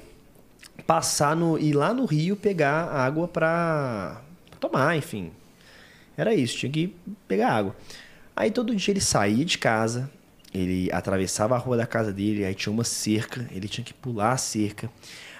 passar 0.88 1.36
no 1.36 1.60
ir 1.60 1.74
lá 1.74 1.94
no 1.94 2.06
rio 2.06 2.36
pegar 2.36 2.86
água 2.90 3.28
pra, 3.28 4.22
pra 4.50 4.60
tomar, 4.60 4.96
enfim. 4.96 5.32
Era 6.18 6.34
isso, 6.34 6.58
tinha 6.58 6.72
que 6.72 6.96
pegar 7.28 7.50
água. 7.52 7.76
Aí 8.36 8.50
todo 8.52 8.74
dia 8.76 8.94
ele 8.94 9.02
saía 9.02 9.44
de 9.46 9.58
casa, 9.58 10.10
ele 10.54 10.92
atravessava 10.92 11.56
a 11.56 11.58
rua 11.58 11.78
da 11.78 11.86
casa 11.86 12.12
dele, 12.12 12.44
aí 12.44 12.56
tinha 12.56 12.74
uma 12.74 12.84
cerca, 12.84 13.48
ele 13.52 13.68
tinha 13.68 13.84
que 13.84 13.94
pular 13.94 14.32
a 14.32 14.38
cerca. 14.38 14.90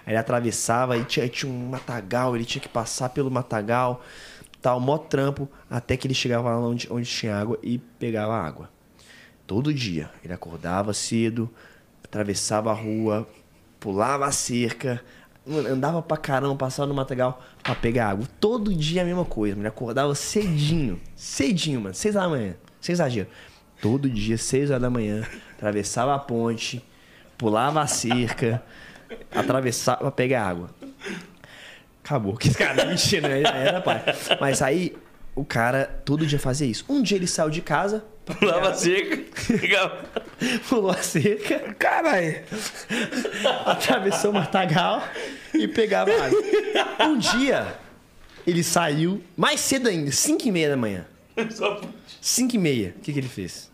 Aí 0.06 0.14
ele 0.14 0.18
atravessava, 0.18 0.94
aí 0.94 1.04
tinha, 1.04 1.24
aí 1.24 1.30
tinha 1.30 1.52
um 1.52 1.70
matagal, 1.70 2.36
ele 2.36 2.46
tinha 2.46 2.62
que 2.62 2.70
passar 2.70 3.10
pelo 3.10 3.30
matagal, 3.30 4.02
tal, 4.62 4.80
mó 4.80 4.98
trampo, 4.98 5.50
até 5.70 5.98
que 5.98 6.08
ele 6.08 6.14
chegava 6.14 6.50
lá 6.50 6.60
onde, 6.60 6.88
onde 6.92 7.10
tinha 7.10 7.36
água 7.36 7.58
e 7.64 7.78
pegava 7.78 8.36
água. 8.36 8.70
Todo 9.48 9.74
dia. 9.74 10.12
Ele 10.24 10.34
acordava 10.34 10.94
cedo, 10.94 11.50
atravessava 12.04 12.70
a 12.72 12.74
rua, 12.74 13.28
pulava 13.80 14.26
a 14.26 14.32
cerca, 14.32 15.04
andava 15.48 16.02
pra 16.02 16.18
caramba, 16.18 16.56
passava 16.56 16.88
no 16.88 16.94
matagal 16.94 17.42
pra 17.64 17.74
pegar 17.74 18.10
água. 18.10 18.28
Todo 18.40 18.74
dia 18.74 19.02
a 19.02 19.06
mesma 19.06 19.26
coisa. 19.26 19.58
Ele 19.58 19.68
acordava 19.68 20.14
cedinho, 20.14 21.00
cedinho, 21.16 21.82
mano, 21.82 21.96
seis 21.96 22.14
da 22.14 22.30
manhã, 22.30 22.56
sem 22.80 22.94
exagero. 22.94 23.28
Todo 23.82 24.10
dia, 24.10 24.38
seis 24.38 24.70
horas 24.70 24.82
da 24.82 24.90
manhã, 24.90 25.26
atravessava 25.54 26.14
a 26.14 26.20
ponte, 26.20 26.84
pulava 27.38 27.82
a 27.82 27.88
cerca, 27.88 28.62
atravessava 29.34 30.00
pra 30.00 30.12
pegar 30.12 30.46
água. 30.48 30.70
Acabou. 32.04 32.36
Que 32.36 32.54
cara 32.54 32.86
mentira, 32.86 33.28
né? 33.30 33.42
Já 33.42 33.56
era, 33.56 33.82
pai. 33.82 34.04
Mas 34.42 34.62
aí, 34.62 34.96
o 35.36 35.46
cara 35.46 36.02
todo 36.04 36.26
dia 36.26 36.40
fazia 36.40 36.68
isso. 36.68 36.84
Um 36.90 37.02
dia 37.02 37.18
ele 37.18 37.28
saiu 37.28 37.50
de 37.50 37.62
casa, 37.62 38.04
Lava 38.42 38.74
seca. 38.76 39.24
Legal. 39.54 39.98
pulou 40.68 40.92
a 40.92 40.98
cerca, 41.02 41.74
Caralho. 41.80 42.44
atravessou 43.66 44.32
o 44.32 44.34
matagal 44.34 45.04
e 45.54 45.68
pegava 45.68 46.12
água. 46.12 46.40
Um 47.08 47.18
dia, 47.18 47.76
ele 48.46 48.64
saiu 48.64 49.24
mais 49.38 49.60
cedo 49.62 49.88
ainda, 49.90 50.12
5 50.12 50.48
e 50.48 50.52
meia 50.52 50.70
da 50.70 50.78
manhã. 50.78 51.06
Só- 51.52 51.80
5 52.22 52.56
e 52.56 52.60
meia. 52.60 52.94
O 52.98 53.02
que, 53.02 53.14
que 53.14 53.20
ele 53.20 53.30
fez? 53.30 53.69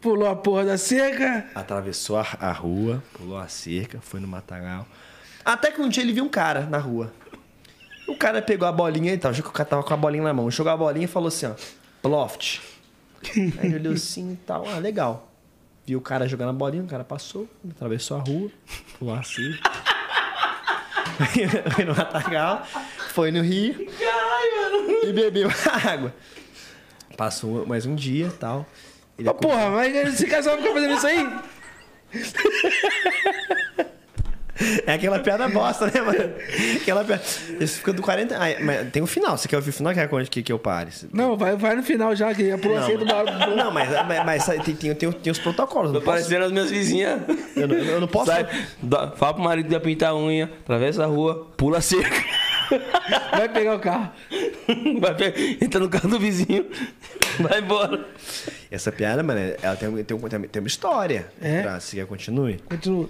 Pulou 0.00 0.28
a 0.28 0.36
porra 0.36 0.64
da 0.64 0.78
cerca. 0.78 1.46
Atravessou 1.54 2.16
a, 2.16 2.26
a 2.40 2.52
rua, 2.52 3.02
pulou 3.14 3.38
a 3.38 3.48
cerca, 3.48 3.98
foi 4.00 4.20
no 4.20 4.28
matagal. 4.28 4.86
Até 5.44 5.70
que 5.70 5.80
um 5.80 5.88
dia 5.88 6.02
ele 6.02 6.12
viu 6.12 6.24
um 6.24 6.28
cara 6.28 6.62
na 6.66 6.78
rua. 6.78 7.12
O 8.06 8.16
cara 8.16 8.40
pegou 8.40 8.66
a 8.68 8.72
bolinha 8.72 9.12
e 9.12 9.18
tal, 9.18 9.32
já 9.32 9.42
que 9.42 9.48
o 9.48 9.52
cara 9.52 9.68
tava 9.68 9.82
com 9.82 9.94
a 9.94 9.96
bolinha 9.96 10.22
na 10.22 10.32
mão. 10.32 10.50
Jogou 10.50 10.72
a 10.72 10.76
bolinha 10.76 11.04
e 11.04 11.08
falou 11.08 11.28
assim, 11.28 11.46
ó, 11.46 11.54
Ploft. 12.02 12.60
Aí 13.58 13.66
ele 13.66 13.76
olhou 13.76 13.94
assim 13.94 14.32
e 14.32 14.36
tal, 14.36 14.68
ah, 14.68 14.78
legal. 14.78 15.32
Viu 15.84 15.98
o 15.98 16.02
cara 16.02 16.28
jogando 16.28 16.50
a 16.50 16.52
bolinha, 16.52 16.82
o 16.82 16.86
cara 16.86 17.04
passou, 17.04 17.48
atravessou 17.70 18.16
a 18.16 18.20
rua, 18.20 18.50
pulou 18.98 19.14
a 19.14 19.22
cerca. 19.22 19.70
foi 21.74 21.84
no 21.84 21.94
matagal, 21.94 22.66
foi 23.10 23.30
no 23.30 23.40
rio 23.42 23.88
e 25.04 25.12
bebeu 25.12 25.48
a 25.48 25.88
água. 25.90 26.14
Passou 27.16 27.64
mais 27.66 27.86
um 27.86 27.94
dia 27.94 28.26
e 28.26 28.32
tal. 28.32 28.66
Ele 29.18 29.28
Ô, 29.28 29.34
porra, 29.34 29.70
mas 29.70 29.94
esse 29.96 30.26
casal 30.26 30.56
fica 30.58 30.72
fazendo 30.72 30.94
isso 30.94 31.06
aí? 31.06 31.28
É 34.86 34.94
aquela 34.94 35.18
piada 35.18 35.46
bosta, 35.48 35.86
né, 35.86 36.00
mano? 36.00 36.32
Aquela 36.80 37.04
piada. 37.04 37.22
Esse 37.60 37.76
fica 37.78 37.92
do 37.92 38.00
40. 38.00 38.34
Ah, 38.36 38.56
mas 38.62 38.90
tem 38.90 39.02
o 39.02 39.06
final. 39.06 39.36
Você 39.36 39.46
quer 39.48 39.56
ouvir 39.56 39.68
o 39.68 39.72
final? 39.72 39.92
Quer 39.92 40.04
que, 40.30 40.42
que 40.42 40.50
eu 40.50 40.58
pare? 40.58 40.90
Não, 41.12 41.36
vai, 41.36 41.54
vai 41.56 41.76
no 41.76 41.82
final 41.82 42.16
já, 42.16 42.34
que 42.34 42.50
a 42.50 42.56
cerca 42.56 42.96
do 42.96 43.04
Não, 43.04 43.56
não 43.56 43.70
mas, 43.70 43.90
mas, 44.06 44.24
mas 44.24 44.46
tem, 44.64 44.74
tem, 44.74 44.94
tem, 44.94 45.12
tem 45.12 45.30
os 45.30 45.38
protocolos. 45.38 45.92
Tô 45.92 46.00
parecendo 46.00 46.46
as 46.46 46.52
minhas 46.52 46.70
vizinhas. 46.70 47.20
eu, 47.54 47.68
não, 47.68 47.76
eu 47.76 48.00
não 48.00 48.08
posso. 48.08 48.30
Sai, 48.30 48.46
dá- 48.82 49.10
fala 49.10 49.34
pro 49.34 49.42
marido 49.42 49.66
que 49.68 49.74
ia 49.74 49.80
pintar 49.80 50.10
a 50.12 50.16
unha, 50.16 50.46
atravessa 50.60 51.04
a 51.04 51.06
rua, 51.06 51.50
pula 51.56 51.76
a 51.78 51.80
cerca. 51.82 52.24
Vai 53.32 53.48
pegar 53.50 53.74
o 53.74 53.78
carro. 53.78 54.10
Vai 55.00 55.14
pe- 55.14 55.58
entra 55.60 55.78
no 55.78 55.88
carro 55.90 56.08
do 56.08 56.18
vizinho, 56.18 56.64
vai 57.38 57.60
embora. 57.60 58.06
Essa 58.70 58.90
piada, 58.90 59.22
mano, 59.22 59.40
ela 59.62 59.76
tem, 59.76 59.90
tem, 60.04 60.18
tem, 60.18 60.40
tem 60.42 60.60
uma 60.62 60.66
história. 60.68 61.30
É? 61.40 61.62
Pra, 61.62 61.80
se 61.80 61.96
quer 61.96 62.06
continue? 62.06 62.58
Continua. 62.68 63.08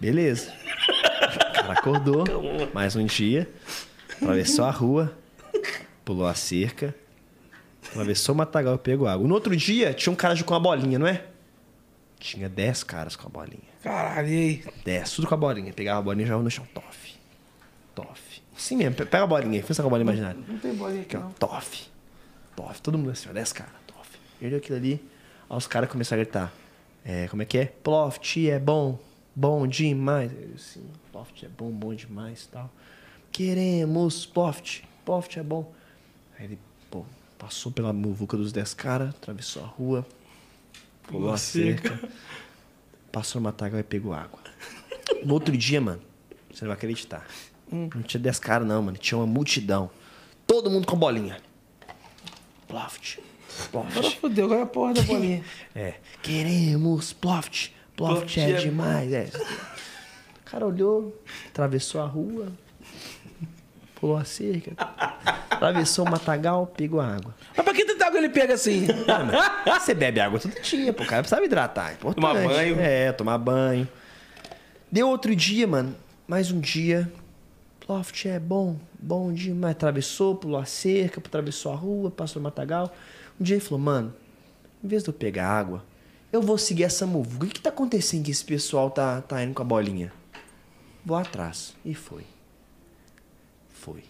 Beleza. 0.00 0.52
O 0.52 1.52
cara 1.54 1.72
acordou, 1.72 2.24
mais 2.72 2.96
um 2.96 3.04
dia, 3.04 3.48
atravessou 4.16 4.64
a 4.64 4.70
rua, 4.70 5.12
pulou 6.04 6.26
a 6.26 6.34
cerca, 6.34 6.94
atravessou 7.90 8.34
o 8.34 8.38
matagal 8.38 8.76
e 8.76 8.78
pegou 8.78 9.06
água. 9.06 9.26
No 9.28 9.34
outro 9.34 9.54
dia, 9.56 9.92
tinha 9.92 10.12
um 10.12 10.16
cara 10.16 10.42
com 10.42 10.54
uma 10.54 10.60
bolinha, 10.60 10.98
não 10.98 11.06
é? 11.06 11.24
Tinha 12.18 12.48
10 12.48 12.82
caras 12.84 13.14
com 13.14 13.26
a 13.28 13.30
bolinha. 13.30 13.68
Caralho, 13.82 14.28
e 14.28 14.32
aí? 14.32 14.64
10, 14.84 15.12
tudo 15.12 15.28
com 15.28 15.34
a 15.34 15.36
bolinha. 15.36 15.72
Pegava 15.72 16.00
a 16.00 16.02
bolinha 16.02 16.24
e 16.24 16.26
jogava 16.26 16.42
no 16.42 16.50
chão. 16.50 16.66
Toff. 16.74 17.14
Toff. 17.94 18.42
Sim 18.56 18.76
mesmo, 18.76 18.94
pe- 18.96 19.04
pega 19.04 19.22
a 19.22 19.26
bolinha 19.26 19.60
aí. 19.60 19.62
Pensa 19.62 19.82
com 19.82 19.86
a 19.88 19.90
bolinha 19.90 20.04
imaginária. 20.10 20.40
Não 20.48 20.58
tem 20.58 20.74
bolinha 20.74 21.02
aqui, 21.02 21.16
não. 21.16 21.30
Toff. 21.32 21.86
Toff. 22.56 22.82
Todo 22.82 22.98
mundo 22.98 23.10
assim, 23.10 23.28
ó. 23.28 23.32
10 23.32 23.52
caras. 23.52 23.72
Olhou 24.46 24.58
aquilo 24.58 24.76
ali. 24.76 25.04
Aí 25.48 25.56
os 25.56 25.66
caras 25.66 25.90
começaram 25.90 26.22
a 26.22 26.24
gritar. 26.24 26.52
É, 27.04 27.26
como 27.28 27.42
é 27.42 27.44
que 27.44 27.58
é? 27.58 27.66
Ploft 27.66 28.36
é 28.48 28.58
bom. 28.58 28.98
Bom 29.34 29.66
demais. 29.66 30.32
Eu 30.32 30.50
assim, 30.54 30.84
Ploft 31.12 31.44
é 31.44 31.48
bom, 31.48 31.70
bom 31.70 31.94
demais 31.94 32.44
e 32.44 32.48
tal. 32.48 32.70
Queremos 33.32 34.26
Ploft. 34.26 34.82
Ploft 35.04 35.36
é 35.38 35.42
bom. 35.42 35.72
Aí 36.38 36.44
ele, 36.44 36.58
pô, 36.90 37.04
passou 37.38 37.72
pela 37.72 37.92
muvuca 37.92 38.36
dos 38.36 38.52
10 38.52 38.74
caras, 38.74 39.10
atravessou 39.10 39.62
a 39.62 39.66
rua, 39.66 40.06
pulou 41.04 41.32
a 41.32 41.36
cerca, 41.36 41.98
passou 43.10 43.40
no 43.40 43.44
matagal 43.44 43.80
e 43.80 43.84
pegou 43.84 44.12
água. 44.12 44.40
No 45.24 45.34
outro 45.34 45.56
dia, 45.56 45.80
mano, 45.80 46.02
você 46.50 46.64
não 46.64 46.68
vai 46.68 46.76
acreditar. 46.76 47.26
Não 47.70 48.02
tinha 48.02 48.20
10 48.20 48.38
caras, 48.38 48.66
não, 48.66 48.82
mano. 48.82 48.96
Tinha 48.96 49.18
uma 49.18 49.26
multidão. 49.26 49.90
Todo 50.46 50.70
mundo 50.70 50.86
com 50.86 50.96
bolinha. 50.96 51.40
Ploft. 52.66 53.18
Agora 53.72 53.90
Ploft. 53.90 54.20
fodeu, 54.20 54.44
agora 54.46 54.60
é 54.60 54.62
a 54.62 54.66
porra 54.66 54.94
da 54.94 55.02
bolinha. 55.02 55.42
É. 55.74 55.94
Queremos 56.22 57.12
Ploft. 57.12 57.70
Ploft 57.96 58.16
Ploft 58.20 58.38
é 58.38 58.50
é- 58.50 58.54
demais. 58.54 59.12
É. 59.12 59.28
O 59.34 60.50
cara 60.50 60.66
olhou, 60.66 61.20
atravessou 61.50 62.00
a 62.00 62.06
rua, 62.06 62.48
pulou 64.00 64.16
a 64.16 64.24
cerca, 64.24 64.72
atravessou 65.50 66.06
o 66.06 66.10
matagal, 66.10 66.66
pegou 66.66 67.00
a 67.00 67.06
água. 67.16 67.34
Mas 67.56 67.64
pra 67.64 67.74
que 67.74 67.84
tanta 67.84 68.06
água 68.06 68.18
ele 68.18 68.28
pega 68.30 68.54
assim? 68.54 68.86
Ah, 69.06 69.62
mas 69.64 69.82
Você 69.84 69.92
bebe 69.94 70.20
água 70.20 70.38
todo 70.40 70.58
dia, 70.62 70.92
pô. 70.92 71.02
O 71.02 71.06
cara 71.06 71.22
precisava 71.22 71.44
hidratar. 71.44 71.90
É 71.90 71.92
importante. 71.94 72.14
Tomar 72.24 72.34
banho. 72.34 72.80
É, 72.80 73.12
tomar 73.12 73.38
banho. 73.38 73.86
Deu 74.90 75.08
outro 75.08 75.34
dia, 75.36 75.66
mano. 75.66 75.94
Mais 76.26 76.50
um 76.50 76.60
dia. 76.60 77.10
Ploft 77.80 78.26
é 78.26 78.38
bom, 78.38 78.76
bom 78.98 79.32
demais. 79.32 79.72
Atravessou, 79.72 80.34
pulou 80.36 80.60
a 80.60 80.64
cerca, 80.64 81.20
atravessou 81.20 81.72
a 81.72 81.76
rua, 81.76 82.10
passou 82.10 82.40
no 82.40 82.44
matagal. 82.44 82.94
Um 83.40 83.44
dia 83.44 83.56
ele 83.56 83.64
falou, 83.64 83.78
mano, 83.80 84.14
em 84.82 84.88
vez 84.88 85.02
de 85.02 85.08
eu 85.10 85.14
pegar 85.14 85.48
água, 85.48 85.84
eu 86.32 86.42
vou 86.42 86.58
seguir 86.58 86.84
essa 86.84 87.06
muvuca. 87.06 87.44
O 87.44 87.48
que, 87.48 87.54
que 87.54 87.60
tá 87.60 87.70
acontecendo 87.70 88.24
que 88.24 88.30
esse 88.30 88.44
pessoal 88.44 88.90
tá, 88.90 89.20
tá 89.22 89.42
indo 89.42 89.54
com 89.54 89.62
a 89.62 89.64
bolinha? 89.64 90.12
Vou 91.04 91.16
atrás. 91.16 91.74
E 91.84 91.94
foi. 91.94 92.24
Foi. 93.70 94.02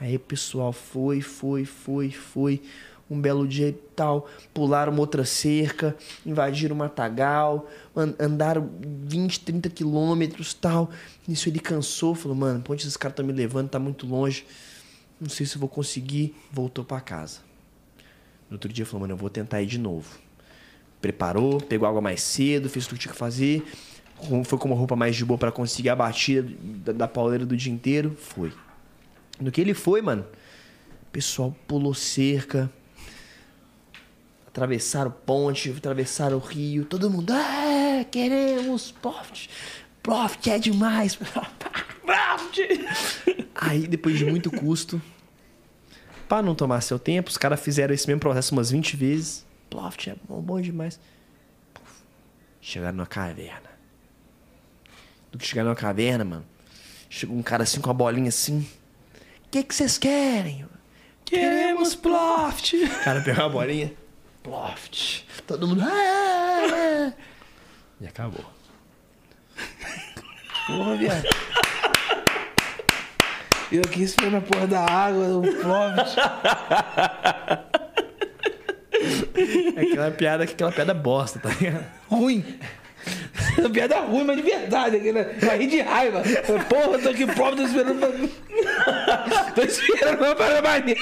Aí 0.00 0.16
o 0.16 0.20
pessoal 0.20 0.72
foi, 0.72 1.20
foi, 1.20 1.64
foi, 1.64 2.10
foi. 2.10 2.62
Um 3.10 3.20
belo 3.20 3.46
dia 3.46 3.68
e 3.68 3.72
tal, 3.72 4.26
pularam 4.54 4.90
uma 4.90 5.00
outra 5.00 5.22
cerca, 5.22 5.94
invadiram 6.24 6.74
o 6.74 6.78
matagal, 6.78 7.68
an- 7.94 8.14
andaram 8.18 8.70
20, 8.80 9.40
30 9.40 9.68
quilômetros 9.68 10.54
tal. 10.54 10.90
Nisso 11.28 11.46
ele 11.50 11.58
cansou, 11.60 12.14
falou, 12.14 12.34
mano, 12.36 12.62
pra 12.62 12.72
onde 12.72 12.82
esses 12.84 12.96
caras 12.96 13.12
estão 13.12 13.26
me 13.26 13.32
levando? 13.34 13.68
Tá 13.68 13.78
muito 13.78 14.06
longe. 14.06 14.46
Não 15.20 15.28
sei 15.28 15.44
se 15.44 15.58
vou 15.58 15.68
conseguir. 15.68 16.34
Voltou 16.50 16.84
pra 16.86 17.00
casa. 17.02 17.40
No 18.52 18.56
outro 18.56 18.70
dia 18.70 18.84
falou, 18.84 19.00
mano, 19.00 19.14
eu 19.14 19.16
vou 19.16 19.30
tentar 19.30 19.62
ir 19.62 19.66
de 19.66 19.78
novo. 19.78 20.18
Preparou, 21.00 21.58
pegou 21.58 21.88
água 21.88 22.02
mais 22.02 22.20
cedo, 22.20 22.68
fez 22.68 22.86
tudo 22.86 22.98
que 22.98 23.04
tinha 23.04 23.12
que 23.12 23.18
fazer. 23.18 23.64
Foi 24.44 24.58
com 24.58 24.68
uma 24.68 24.76
roupa 24.76 24.94
mais 24.94 25.16
de 25.16 25.24
boa 25.24 25.38
pra 25.38 25.50
conseguir 25.50 25.88
a 25.88 25.96
batida 25.96 26.46
da, 26.62 26.92
da 26.92 27.08
pauleira 27.08 27.46
do 27.46 27.56
dia 27.56 27.72
inteiro. 27.72 28.14
Foi. 28.14 28.52
No 29.40 29.50
que 29.50 29.58
ele 29.58 29.72
foi, 29.72 30.02
mano, 30.02 30.26
pessoal 31.10 31.56
pulou 31.66 31.94
cerca. 31.94 32.70
Atravessaram 34.46 35.10
ponte, 35.10 35.70
atravessaram 35.70 36.36
o 36.36 36.40
rio. 36.40 36.84
Todo 36.84 37.08
mundo, 37.08 37.32
é, 37.32 38.04
queremos 38.04 38.92
Profit. 38.92 39.48
Profit 40.02 40.50
é 40.50 40.58
demais. 40.58 41.16
Profit. 42.04 42.84
Aí, 43.54 43.86
depois 43.86 44.18
de 44.18 44.26
muito 44.26 44.50
custo, 44.50 45.00
para 46.32 46.40
não 46.40 46.54
tomar 46.54 46.80
seu 46.80 46.98
tempo, 46.98 47.28
os 47.28 47.36
caras 47.36 47.60
fizeram 47.60 47.92
esse 47.92 48.06
mesmo 48.06 48.20
processo 48.20 48.54
umas 48.54 48.70
20 48.70 48.96
vezes. 48.96 49.44
Profit 49.68 50.08
é 50.08 50.16
bom, 50.26 50.40
bom 50.40 50.58
demais. 50.62 50.98
Chegaram 52.58 52.96
numa 52.96 53.06
caverna. 53.06 53.68
Do 55.30 55.36
que 55.36 55.46
chegaram 55.46 55.68
numa 55.68 55.76
caverna, 55.76 56.24
mano, 56.24 56.46
chegou 57.10 57.36
um 57.36 57.42
cara 57.42 57.64
assim 57.64 57.82
com 57.82 57.90
a 57.90 57.92
bolinha 57.92 58.30
assim. 58.30 58.66
O 59.44 59.50
que 59.50 59.62
que 59.62 59.74
vocês 59.74 59.98
querem? 59.98 60.66
Queremos 61.22 61.94
Ploft. 61.94 62.76
O 62.76 63.04
cara 63.04 63.20
pegou 63.20 63.44
a 63.44 63.48
bolinha. 63.50 63.92
Ploft. 64.42 65.26
Todo 65.46 65.68
mundo. 65.68 65.82
"Ah!" 65.84 67.12
E 68.00 68.06
acabou. 68.06 68.46
Porra, 70.66 70.96
viado. 70.96 71.28
Eu 73.72 73.80
aqui 73.80 74.02
esperando 74.02 74.36
a 74.36 74.40
porra 74.42 74.66
da 74.66 74.80
água, 74.80 75.38
o 75.38 75.42
Ploft. 75.42 76.16
É 79.74 79.80
aquela 79.80 80.10
piada 80.12 80.46
que 80.46 80.52
aquela 80.52 80.70
piada 80.70 80.94
bosta, 80.94 81.40
tá 81.40 81.48
ligado? 81.48 81.84
Ruim. 82.08 82.44
É 83.58 83.68
piada 83.68 83.98
ruim, 84.00 84.22
mas 84.24 84.36
de 84.36 84.42
verdade. 84.42 84.96
Aquela... 84.96 85.24
Vai 85.40 85.58
rir 85.58 85.66
de 85.66 85.80
raiva. 85.80 86.22
Porra, 86.68 86.98
tô 86.98 87.08
aqui 87.08 87.26
pobre, 87.26 87.56
tô 87.56 87.62
esperando 87.62 87.98
pra... 87.98 88.10
Tô 89.54 89.62
esperando 89.62 90.22
uma 90.22 90.36
parada 90.36 90.62
maneira. 90.62 91.00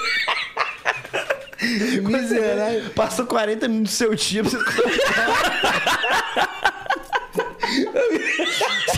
Miserável. 2.02 2.90
Passou 2.94 3.26
40 3.26 3.68
minutos 3.68 3.92
do 3.92 3.96
seu 3.96 4.14
dia 4.14 4.42
pra 4.42 4.50
você 4.50 4.58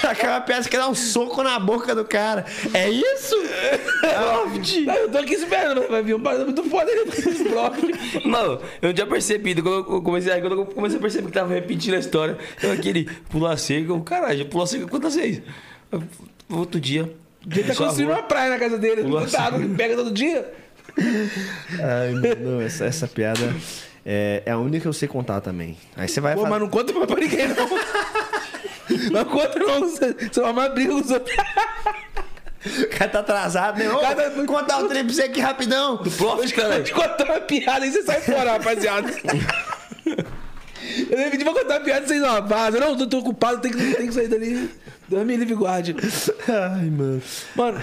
Sacar 0.00 0.32
uma 0.32 0.40
peça 0.40 0.68
que 0.68 0.76
dá 0.76 0.88
um 0.88 0.94
soco 0.94 1.42
na 1.42 1.58
boca 1.58 1.94
do 1.94 2.04
cara. 2.04 2.44
É 2.72 2.88
isso? 2.88 3.36
Não, 4.02 4.94
eu 4.94 5.10
tô 5.10 5.18
aqui 5.18 5.34
esperando, 5.34 5.82
mas 5.82 5.90
vai 5.90 6.02
vir 6.02 6.14
um 6.14 6.20
parada 6.20 6.44
muito 6.44 6.64
foda 6.64 6.90
ali. 6.90 8.22
Mano, 8.24 8.60
eu 8.80 8.88
não 8.88 8.94
tinha 8.94 9.06
percebido. 9.06 9.62
Quando 9.62 9.94
eu 9.94 10.02
comecei, 10.02 10.40
quando 10.40 10.56
eu 10.56 10.66
comecei 10.66 10.98
a 10.98 11.00
perceber 11.00 11.26
que 11.26 11.32
tava 11.32 11.52
repetindo 11.52 11.94
a 11.94 11.98
história, 11.98 12.38
eu 12.62 12.72
aquele 12.72 13.04
pular 13.28 13.56
eu, 13.70 14.00
caralho, 14.00 14.38
já 14.38 14.44
pulou 14.44 14.66
seca 14.66 14.86
quantas 14.86 15.14
vezes? 15.14 15.42
Outro 16.48 16.80
dia. 16.80 17.12
Ele 17.50 17.64
tá 17.64 17.74
construindo 17.74 18.08
rua. 18.08 18.18
uma 18.18 18.22
praia 18.22 18.50
na 18.50 18.58
casa 18.58 18.78
dele. 18.78 19.02
Que 19.02 19.68
pega 19.76 19.96
todo 19.96 20.12
dia. 20.12 20.52
Ai, 21.80 22.12
mano, 22.12 22.62
essa, 22.62 22.84
essa 22.84 23.08
piada 23.08 23.54
é, 24.04 24.42
é 24.44 24.50
a 24.50 24.58
única 24.58 24.82
que 24.82 24.88
eu 24.88 24.92
sei 24.92 25.08
contar 25.08 25.40
também. 25.40 25.76
Aí 25.96 26.08
você 26.08 26.20
vai 26.20 26.34
Pô, 26.34 26.40
fazer. 26.40 26.50
mas 26.50 26.60
não 26.60 26.68
conta 26.68 26.92
pra 26.92 27.06
pra 27.06 27.20
ninguém, 27.20 27.48
não. 27.48 27.68
Não 29.10 29.24
conta, 29.24 29.58
não. 29.58 29.80
Você 29.88 30.14
vai 30.36 30.44
arrumar 30.44 30.68
briga 30.70 30.92
com 30.92 31.00
os 31.00 31.10
outros. 31.10 31.36
O 32.64 32.88
cara 32.96 33.10
tá 33.10 33.18
atrasado, 33.20 33.78
né? 33.78 33.90
Ô, 33.90 33.98
Cara, 33.98 34.30
contar 34.46 34.78
o 34.84 34.88
trem 34.88 35.04
pra 35.04 35.12
você 35.12 35.22
aqui 35.22 35.40
rapidão. 35.40 35.96
Ploft, 35.98 36.18
Vou 36.18 36.62
caralho. 36.64 36.84
te 36.84 36.92
contar 36.92 37.24
uma 37.24 37.40
piada 37.40 37.84
aí 37.84 37.90
você 37.90 38.02
sai 38.02 38.20
fora, 38.20 38.52
rapaziada. 38.52 39.12
Eu 40.04 41.30
pedi 41.30 41.44
pra 41.44 41.52
contar 41.54 41.74
uma 41.78 41.80
piada 41.80 42.06
sem 42.06 42.20
uma 42.20 42.40
vaza. 42.40 42.78
Não, 42.78 42.96
tô, 42.96 43.06
tô 43.06 43.18
ocupado, 43.18 43.60
tem 43.60 43.72
que, 43.72 43.94
tem 43.94 44.06
que 44.06 44.12
sair 44.14 44.28
dali. 44.28 44.70
Deus 45.08 45.24
me 45.26 45.36
livre 45.36 45.54
guarde. 45.54 45.96
Ai, 46.48 46.84
mano. 46.90 47.22
Mano, 47.56 47.82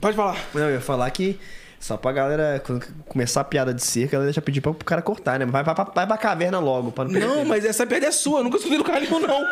pode 0.00 0.16
falar. 0.16 0.36
Não, 0.54 0.62
eu 0.62 0.74
ia 0.74 0.80
falar 0.80 1.10
que 1.10 1.38
só 1.80 1.96
pra 1.96 2.12
galera, 2.12 2.60
quando 2.64 2.84
começar 3.06 3.40
a 3.40 3.44
piada 3.44 3.72
de 3.72 3.82
cerca, 3.82 4.16
ela 4.16 4.24
deixa 4.24 4.42
pedir 4.42 4.60
pra, 4.60 4.72
pro 4.74 4.84
cara 4.84 5.00
cortar, 5.00 5.38
né? 5.38 5.46
Vai, 5.46 5.62
vai, 5.62 5.74
vai 5.74 6.06
pra 6.06 6.16
caverna 6.18 6.58
logo. 6.58 6.90
Pra 6.90 7.04
não, 7.04 7.20
Não, 7.20 7.44
mas 7.44 7.64
essa 7.64 7.86
piada 7.86 8.06
é 8.06 8.10
sua. 8.10 8.40
Eu 8.40 8.44
nunca 8.44 8.56
escutei 8.56 8.78
no 8.78 8.84
canal 8.84 9.00
nenhum, 9.00 9.20
não. 9.20 9.44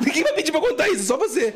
Ninguém 0.00 0.22
vai 0.22 0.32
pedir 0.34 0.52
pra 0.52 0.60
contar 0.60 0.88
isso, 0.88 1.04
só 1.04 1.16
você. 1.16 1.54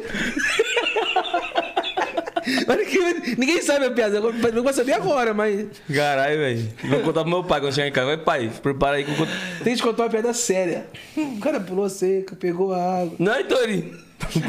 Mas 2.66 2.76
ninguém, 2.78 3.36
ninguém 3.38 3.62
sabe 3.62 3.84
a 3.86 3.90
piada. 3.90 4.16
Eu 4.18 4.53
não 4.53 4.62
vou 4.62 4.72
saber 4.72 4.92
agora, 4.92 5.32
mas. 5.34 5.66
Caralho, 5.92 6.38
velho. 6.38 6.68
Vou 6.84 7.01
contar 7.01 7.20
pro 7.22 7.30
meu 7.30 7.44
pai 7.44 7.61
quando 7.61 7.74
chegar 7.74 7.88
em 7.88 7.92
casa. 7.92 8.07
Vai, 8.07 8.18
pai, 8.18 8.51
prepara 8.62 8.96
aí 8.96 9.05
que 9.05 9.11
eu 9.11 9.16
conto. 9.16 9.30
Tem 9.64 9.74
que 9.76 9.82
contar 9.82 10.05
uma 10.05 10.11
piada 10.11 10.32
séria. 10.32 10.86
O 11.16 11.38
cara 11.40 11.61
pulou 11.61 11.88
seca, 11.88 12.34
pegou 12.36 12.72
a 12.72 13.01
água. 13.03 13.14
Não, 13.18 13.44
Tori. 13.44 13.92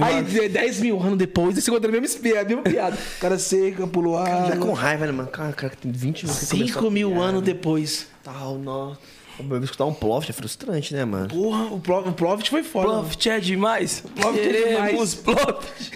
Aí, 0.01 0.23
de- 0.23 0.49
10 0.49 0.81
mil 0.81 0.99
anos 0.99 1.17
depois, 1.17 1.53
você 1.55 1.69
conta 1.69 1.87
a 1.87 1.91
mesma 1.91 2.19
piada, 2.21 2.41
a 2.41 2.47
mesma 2.47 2.63
piada. 2.63 2.97
O 3.17 3.19
cara 3.19 3.37
seca, 3.37 3.85
pulou 3.85 4.17
a 4.17 4.25
Já 4.25 4.33
água. 4.53 4.57
com 4.57 4.73
raiva, 4.73 5.05
né, 5.05 5.11
mano? 5.11 5.29
Cara, 5.29 5.53
cara 5.53 5.69
que 5.69 5.77
tem 5.77 5.91
20 5.91 6.23
anos. 6.25 6.39
que 6.39 6.45
começou 6.47 6.67
5 6.73 6.87
a 6.87 6.91
mil 6.91 7.09
piada. 7.11 7.23
anos 7.25 7.41
depois. 7.43 8.07
Tal, 8.23 8.57
nossa. 8.57 8.99
Eu 9.39 9.63
escutar 9.63 9.85
um 9.85 9.93
ploft 9.93 10.29
é 10.29 10.33
frustrante, 10.33 10.93
né, 10.93 11.05
mano? 11.05 11.29
Porra, 11.29 11.63
o, 11.73 11.79
Pro, 11.79 11.99
o 11.99 12.11
Profit 12.11 12.49
foi 12.49 12.61
foda. 12.61 12.87
Ploft 12.89 13.25
é 13.29 13.39
demais. 13.39 14.03
Ploft 14.15 14.37
é 14.39 14.69
demais. 14.73 15.15
Ploft. 15.15 15.91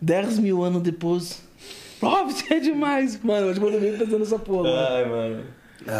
10 0.00 0.38
mil 0.38 0.62
anos 0.62 0.82
depois. 0.82 1.42
Profit 2.00 2.52
é 2.52 2.60
demais. 2.60 3.18
Mano, 3.22 3.48
eu 3.48 3.54
te 3.54 3.60
mando 3.60 3.80
bem 3.80 3.96
pensando 3.96 4.18
nessa 4.18 4.38
porra. 4.38 4.64
mano. 4.64 4.86
Ai, 4.94 5.04
mano. 5.08 5.44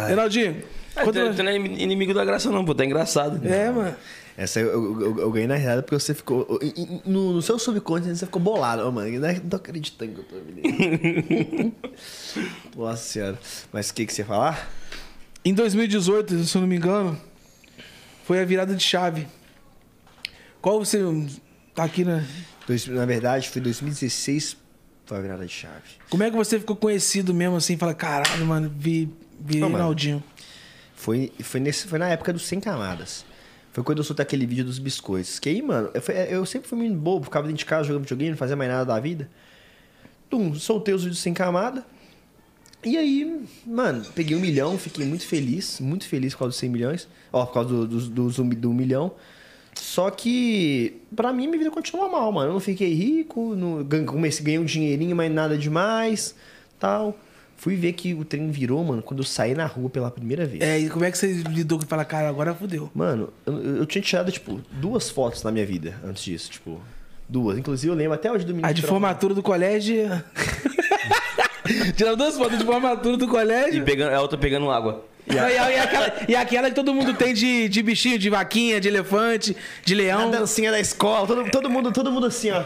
Reinaldinho, 0.07 0.63
Ah, 0.95 1.03
conta- 1.03 1.33
tu 1.33 1.43
não 1.43 1.51
é 1.51 1.55
inimigo 1.55 2.13
da 2.13 2.25
graça, 2.25 2.49
não, 2.51 2.63
pô. 2.65 2.75
Tá 2.75 2.85
engraçado. 2.85 3.45
É, 3.47 3.69
mano. 3.71 3.95
Essa 4.37 4.59
eu, 4.59 4.67
eu, 4.67 5.01
eu- 5.01 5.19
eu 5.21 5.31
ganhei 5.31 5.47
na 5.47 5.55
risada 5.55 5.81
porque 5.81 5.97
você 5.99 6.13
ficou. 6.13 6.59
No, 7.05 7.33
no 7.33 7.41
seu 7.41 7.57
subconsciente 7.57 8.19
você 8.19 8.25
ficou 8.27 8.39
bolado, 8.41 8.87
Ô, 8.87 8.91
mano. 8.91 9.07
Eu 9.07 9.19
não 9.19 9.39
tô 9.49 9.55
acreditando 9.55 10.13
que 10.13 10.19
eu 10.19 10.23
tô 10.25 10.35
vendo. 10.45 11.73
Nossa 12.75 13.01
senhora. 13.03 13.39
Mas 13.73 13.89
o 13.89 13.93
que, 13.95 14.05
que 14.05 14.13
você 14.13 14.21
ia 14.21 14.25
falar? 14.27 14.69
Em 15.43 15.53
2018, 15.53 16.43
se 16.43 16.55
eu 16.55 16.61
não 16.61 16.67
me 16.67 16.75
engano, 16.75 17.17
foi 18.25 18.39
a 18.39 18.45
virada 18.45 18.75
de 18.75 18.83
chave. 18.83 19.27
Qual 20.61 20.83
você 20.83 20.99
tá 21.73 21.83
aqui, 21.85 22.03
né? 22.03 22.23
Dois- 22.67 22.85
na 22.87 23.05
verdade, 23.05 23.49
foi 23.49 23.61
2016 23.61 24.57
foi 25.05 25.17
a 25.17 25.21
virada 25.21 25.45
de 25.45 25.51
chave. 25.53 25.83
Como 26.09 26.21
é 26.21 26.29
que 26.29 26.35
você 26.35 26.59
ficou 26.59 26.75
conhecido 26.75 27.33
mesmo 27.33 27.55
assim? 27.55 27.77
Fala, 27.77 27.93
caralho, 27.93 28.45
mano, 28.45 28.69
vi, 28.75 29.09
vi 29.39 29.57
Ô, 29.57 29.61
mano. 29.61 29.77
Reinaldinho. 29.77 30.21
Foi, 30.95 31.31
foi, 31.39 31.61
nesse, 31.61 31.87
foi 31.87 31.97
na 31.97 32.09
época 32.09 32.33
dos 32.33 32.45
100 32.45 32.59
camadas. 32.59 33.25
Foi 33.71 33.83
quando 33.83 33.99
eu 33.99 34.03
soltei 34.03 34.23
aquele 34.23 34.45
vídeo 34.45 34.65
dos 34.65 34.79
biscoitos. 34.79 35.39
Que 35.39 35.47
aí, 35.47 35.61
mano, 35.61 35.89
eu, 35.93 36.01
eu 36.25 36.45
sempre 36.45 36.67
fui 36.67 36.77
muito 36.77 36.95
bobo, 36.97 37.23
ficava 37.23 37.47
dentro 37.47 37.59
de 37.59 37.65
casa 37.65 37.83
jogando 37.87 38.01
videogame, 38.01 38.31
não 38.31 38.37
fazia 38.37 38.55
mais 38.57 38.69
nada 38.69 38.83
da 38.83 38.99
vida. 38.99 39.29
Tum, 40.29 40.53
soltei 40.55 40.93
os 40.93 41.03
vídeos 41.03 41.19
sem 41.19 41.33
camada. 41.33 41.85
E 42.83 42.97
aí, 42.97 43.47
mano, 43.65 44.05
peguei 44.13 44.35
um 44.35 44.39
milhão, 44.41 44.77
fiquei 44.77 45.05
muito 45.05 45.25
feliz, 45.25 45.79
muito 45.79 46.05
feliz 46.05 46.33
por 46.33 46.39
causa 46.39 46.49
dos 46.49 46.59
100 46.59 46.69
milhões. 46.69 47.07
Ó, 47.31 47.45
por 47.45 47.53
causa 47.53 47.69
do, 47.69 47.87
do, 47.87 48.09
do, 48.09 48.29
do, 48.29 48.55
do 48.55 48.73
milhão. 48.73 49.13
Só 49.79 50.09
que, 50.09 50.97
pra 51.15 51.31
mim, 51.31 51.47
minha 51.47 51.59
vida 51.59 51.71
continua 51.71 52.09
mal, 52.09 52.31
mano. 52.31 52.49
Eu 52.49 52.53
não 52.53 52.59
fiquei 52.59 52.93
rico, 52.93 53.55
não, 53.55 53.83
comecei, 54.05 54.43
ganhei 54.45 54.59
um 54.59 54.65
dinheirinho, 54.65 55.15
mas 55.15 55.31
nada 55.31 55.57
demais, 55.57 56.35
tal. 56.79 57.17
Fui 57.55 57.75
ver 57.75 57.93
que 57.93 58.13
o 58.13 58.23
trem 58.23 58.51
virou, 58.51 58.83
mano, 58.83 59.01
quando 59.01 59.21
eu 59.21 59.23
saí 59.25 59.55
na 59.55 59.65
rua 59.65 59.89
pela 59.89 60.11
primeira 60.11 60.45
vez. 60.45 60.61
É, 60.61 60.77
e 60.79 60.89
como 60.89 61.03
é 61.05 61.11
que 61.11 61.17
você 61.17 61.27
lidou 61.49 61.79
com 61.79 61.85
fala, 61.85 62.05
cara, 62.05 62.29
agora 62.29 62.53
fudeu. 62.53 62.91
Mano, 62.93 63.33
eu, 63.45 63.77
eu 63.77 63.85
tinha 63.85 64.01
tirado, 64.01 64.31
tipo, 64.31 64.61
duas 64.73 65.09
fotos 65.09 65.41
na 65.41 65.51
minha 65.51 65.65
vida 65.65 65.99
antes 66.05 66.23
disso, 66.23 66.51
tipo, 66.51 66.79
duas. 67.27 67.57
Inclusive, 67.57 67.91
eu 67.91 67.95
lembro 67.97 68.13
até 68.13 68.31
hoje 68.31 68.45
do 68.45 68.49
menino. 68.53 68.67
A 68.67 68.71
de 68.71 68.81
tirar 68.81 68.93
uma- 68.93 68.99
formatura 68.99 69.33
do 69.33 69.41
colégio. 69.41 69.95
Tirando 71.97 72.17
duas 72.17 72.37
fotos 72.37 72.57
de 72.59 72.63
formatura 72.65 73.17
do 73.17 73.27
colégio. 73.27 73.81
E 73.81 73.85
pegando, 73.85 74.13
a 74.13 74.21
outra 74.21 74.37
pegando 74.37 74.69
água. 74.69 75.03
E, 75.29 75.37
a- 75.37 75.51
e 75.71 75.79
aquela, 75.79 76.25
e 76.29 76.35
aquela 76.35 76.69
que 76.69 76.75
todo 76.75 76.93
mundo 76.93 77.13
tem 77.13 77.33
de, 77.33 77.67
de 77.67 77.83
bichinho, 77.83 78.17
de 78.17 78.29
vaquinha, 78.29 78.79
de 78.79 78.87
elefante, 78.87 79.55
de 79.83 79.93
A 79.93 79.97
leão. 79.97 80.31
dancinha 80.31 80.71
da 80.71 80.79
escola, 80.79 81.27
todo, 81.27 81.49
todo 81.51 81.69
mundo, 81.69 81.91
todo 81.91 82.11
mundo 82.11 82.27
assim, 82.27 82.49
ó. 82.51 82.65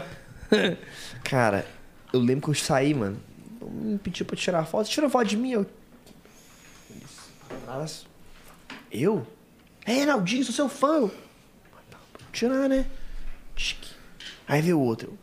Cara, 1.24 1.66
eu 2.12 2.20
lembro 2.20 2.44
que 2.44 2.50
eu 2.50 2.54
saí, 2.54 2.94
mano. 2.94 3.18
Me 3.60 3.98
pediu 3.98 4.24
pra 4.26 4.36
tirar 4.36 4.64
foto. 4.64 4.88
Tira 4.88 5.08
foto 5.10 5.26
de 5.26 5.36
mim, 5.36 5.52
eu. 5.52 5.66
Eu? 8.90 9.26
É, 9.84 9.92
Reinaldinho, 9.94 10.44
sou 10.44 10.54
seu 10.54 10.68
fã. 10.68 11.10
Tirar, 12.32 12.68
né? 12.68 12.86
Aí 14.46 14.60
veio 14.62 14.78
o 14.78 14.82
outro. 14.84 15.18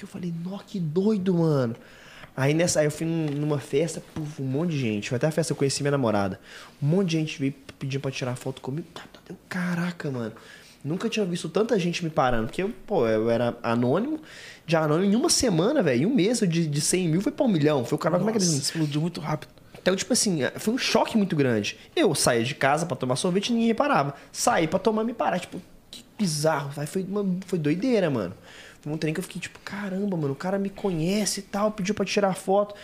Eu 0.00 0.06
falei, 0.08 0.32
nó, 0.44 0.58
que 0.58 0.80
doido, 0.80 1.34
mano. 1.34 1.76
Aí 2.36 2.54
nessa, 2.54 2.80
aí 2.80 2.86
eu 2.86 2.90
fui 2.90 3.06
num- 3.06 3.26
numa 3.32 3.58
festa, 3.58 4.02
puf, 4.14 4.40
um 4.40 4.46
monte 4.46 4.70
de 4.70 4.78
gente. 4.78 5.08
Foi 5.08 5.16
até 5.16 5.26
a 5.26 5.30
festa 5.30 5.52
eu 5.52 5.56
conheci 5.56 5.82
minha 5.82 5.90
namorada. 5.90 6.40
Um 6.82 6.86
monte 6.86 7.08
de 7.10 7.18
gente 7.18 7.38
veio 7.38 7.54
pedindo 7.78 8.00
pra 8.00 8.10
tirar 8.10 8.36
foto 8.36 8.60
comigo. 8.60 8.86
Tá, 8.94 9.02
tá, 9.26 9.34
caraca, 9.48 10.10
mano. 10.10 10.32
Nunca 10.82 11.08
tinha 11.10 11.26
visto 11.26 11.48
tanta 11.48 11.78
gente 11.78 12.02
me 12.02 12.08
parando. 12.10 12.46
Porque, 12.46 12.62
eu, 12.62 12.70
pô, 12.86 13.06
eu 13.06 13.28
era 13.30 13.56
anônimo. 13.62 14.20
De 14.66 14.76
anônimo, 14.76 15.12
em 15.12 15.16
uma 15.16 15.28
semana, 15.28 15.82
velho, 15.82 16.04
em 16.04 16.06
um 16.06 16.14
mês, 16.14 16.40
de, 16.40 16.66
de 16.66 16.80
100 16.80 17.08
mil 17.08 17.20
foi 17.20 17.32
pra 17.32 17.44
um 17.44 17.48
milhão. 17.48 17.84
Foi 17.84 17.96
o 17.96 17.98
cara, 17.98 18.16
como 18.16 18.30
é 18.30 18.32
que 18.32 18.38
eles... 18.38 18.48
explodiu 18.50 19.00
muito 19.00 19.20
rápido. 19.20 19.50
Então, 19.82 19.94
tipo 19.96 20.12
assim, 20.12 20.40
foi 20.56 20.72
um 20.74 20.78
choque 20.78 21.16
muito 21.16 21.34
grande. 21.36 21.76
Eu 21.96 22.14
saía 22.14 22.44
de 22.44 22.54
casa 22.54 22.86
pra 22.86 22.96
tomar 22.96 23.16
sorvete 23.16 23.48
e 23.48 23.52
ninguém 23.52 23.68
reparava. 23.68 24.14
Saí 24.32 24.66
pra 24.68 24.78
tomar 24.78 25.04
me 25.04 25.12
parar. 25.12 25.38
Tipo, 25.40 25.60
que 25.90 26.04
bizarro. 26.18 26.70
Foi, 26.86 27.02
uma, 27.02 27.26
foi 27.46 27.58
doideira, 27.58 28.08
mano. 28.10 28.34
Um 28.86 28.96
trem 28.96 29.12
que 29.12 29.20
eu 29.20 29.24
fiquei 29.24 29.40
tipo, 29.40 29.58
caramba, 29.60 30.16
mano, 30.16 30.32
o 30.32 30.36
cara 30.36 30.58
me 30.58 30.70
conhece 30.70 31.40
e 31.40 31.42
tal, 31.42 31.72
pediu 31.72 31.94
pra 31.94 32.04
tirar 32.04 32.34
foto. 32.34 32.74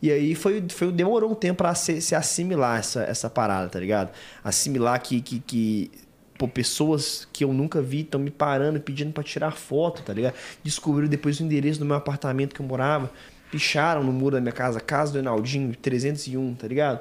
E 0.00 0.10
aí 0.10 0.34
foi, 0.34 0.64
foi 0.68 0.90
demorou 0.90 1.30
um 1.30 1.34
tempo 1.34 1.58
pra 1.58 1.74
se, 1.74 2.00
se 2.00 2.14
assimilar 2.14 2.80
essa, 2.80 3.02
essa 3.04 3.30
parada, 3.30 3.68
tá 3.68 3.78
ligado? 3.78 4.10
Assimilar 4.42 5.00
que, 5.00 5.20
que, 5.20 5.38
que 5.38 5.90
pô, 6.36 6.48
pessoas 6.48 7.28
que 7.32 7.44
eu 7.44 7.52
nunca 7.52 7.80
vi 7.80 8.00
estão 8.00 8.20
me 8.20 8.30
parando, 8.30 8.80
pedindo 8.80 9.12
pra 9.12 9.22
tirar 9.22 9.52
foto, 9.52 10.02
tá 10.02 10.12
ligado? 10.12 10.34
Descobriram 10.64 11.08
depois 11.08 11.38
o 11.38 11.44
endereço 11.44 11.78
do 11.78 11.84
meu 11.84 11.94
apartamento 11.94 12.52
que 12.52 12.60
eu 12.60 12.66
morava, 12.66 13.12
picharam 13.50 14.02
no 14.02 14.12
muro 14.12 14.34
da 14.34 14.40
minha 14.40 14.52
casa, 14.52 14.80
casa 14.80 15.12
do 15.12 15.18
Enaldinho, 15.20 15.72
301, 15.76 16.54
tá 16.54 16.66
ligado? 16.66 17.00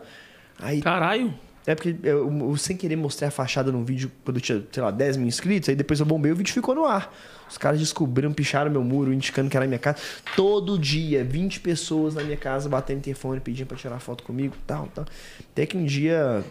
Aí 0.59 0.79
Caralho. 0.81 1.33
É 1.65 1.75
porque 1.75 1.95
eu, 2.03 2.27
eu 2.49 2.57
sem 2.57 2.75
querer 2.75 2.95
mostrei 2.95 3.27
a 3.27 3.31
fachada 3.31 3.71
num 3.71 3.83
vídeo 3.83 4.11
quando 4.23 4.37
eu 4.37 4.41
tinha, 4.41 4.63
sei 4.71 4.81
lá, 4.83 4.89
10 4.91 5.17
mil 5.17 5.27
inscritos, 5.27 5.69
aí 5.69 5.75
depois 5.75 5.99
eu 5.99 6.05
bombei 6.05 6.31
o 6.31 6.35
vídeo 6.35 6.53
ficou 6.53 6.73
no 6.75 6.85
ar. 6.85 7.13
Os 7.49 7.57
caras 7.57 7.79
descobriram, 7.79 8.31
picharam 8.33 8.71
meu 8.71 8.83
muro, 8.83 9.13
indicando 9.13 9.49
que 9.49 9.57
era 9.57 9.65
a 9.65 9.67
minha 9.67 9.77
casa. 9.79 9.97
Todo 10.35 10.79
dia, 10.79 11.23
20 11.23 11.59
pessoas 11.59 12.15
na 12.15 12.23
minha 12.23 12.37
casa 12.37 12.69
batendo 12.69 13.01
telefone, 13.01 13.39
pedindo 13.41 13.67
pra 13.67 13.75
tirar 13.77 13.99
foto 13.99 14.23
comigo, 14.23 14.55
tal, 14.65 14.87
tal. 14.87 15.05
Até 15.51 15.65
que 15.65 15.75
um 15.77 15.85
dia. 15.85 16.43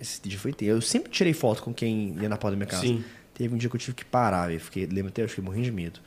Esse 0.00 0.20
dia 0.26 0.38
foi 0.38 0.52
ter. 0.52 0.66
Eu 0.66 0.80
sempre 0.80 1.10
tirei 1.10 1.32
foto 1.32 1.62
com 1.62 1.72
quem 1.72 2.16
ia 2.20 2.28
na 2.28 2.36
porta 2.36 2.52
da 2.52 2.56
minha 2.56 2.66
casa. 2.66 2.82
Sim. 2.82 3.04
Teve 3.34 3.54
um 3.54 3.58
dia 3.58 3.68
que 3.68 3.76
eu 3.76 3.80
tive 3.80 3.94
que 3.94 4.04
parar, 4.04 4.48
velho. 4.48 4.58
Fiquei, 4.60 4.86
lembro 4.86 5.08
até, 5.08 5.22
eu 5.22 5.28
fiquei 5.28 5.44
morrendo 5.44 5.64
de 5.64 5.72
medo. 5.72 6.00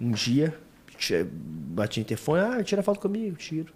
Um 0.00 0.10
dia, 0.10 0.52
ti- 0.98 1.24
bati 1.24 2.00
no 2.00 2.06
telefone, 2.06 2.40
ah, 2.42 2.62
tira 2.64 2.82
foto 2.82 2.98
comigo, 3.00 3.36
tiro. 3.36 3.72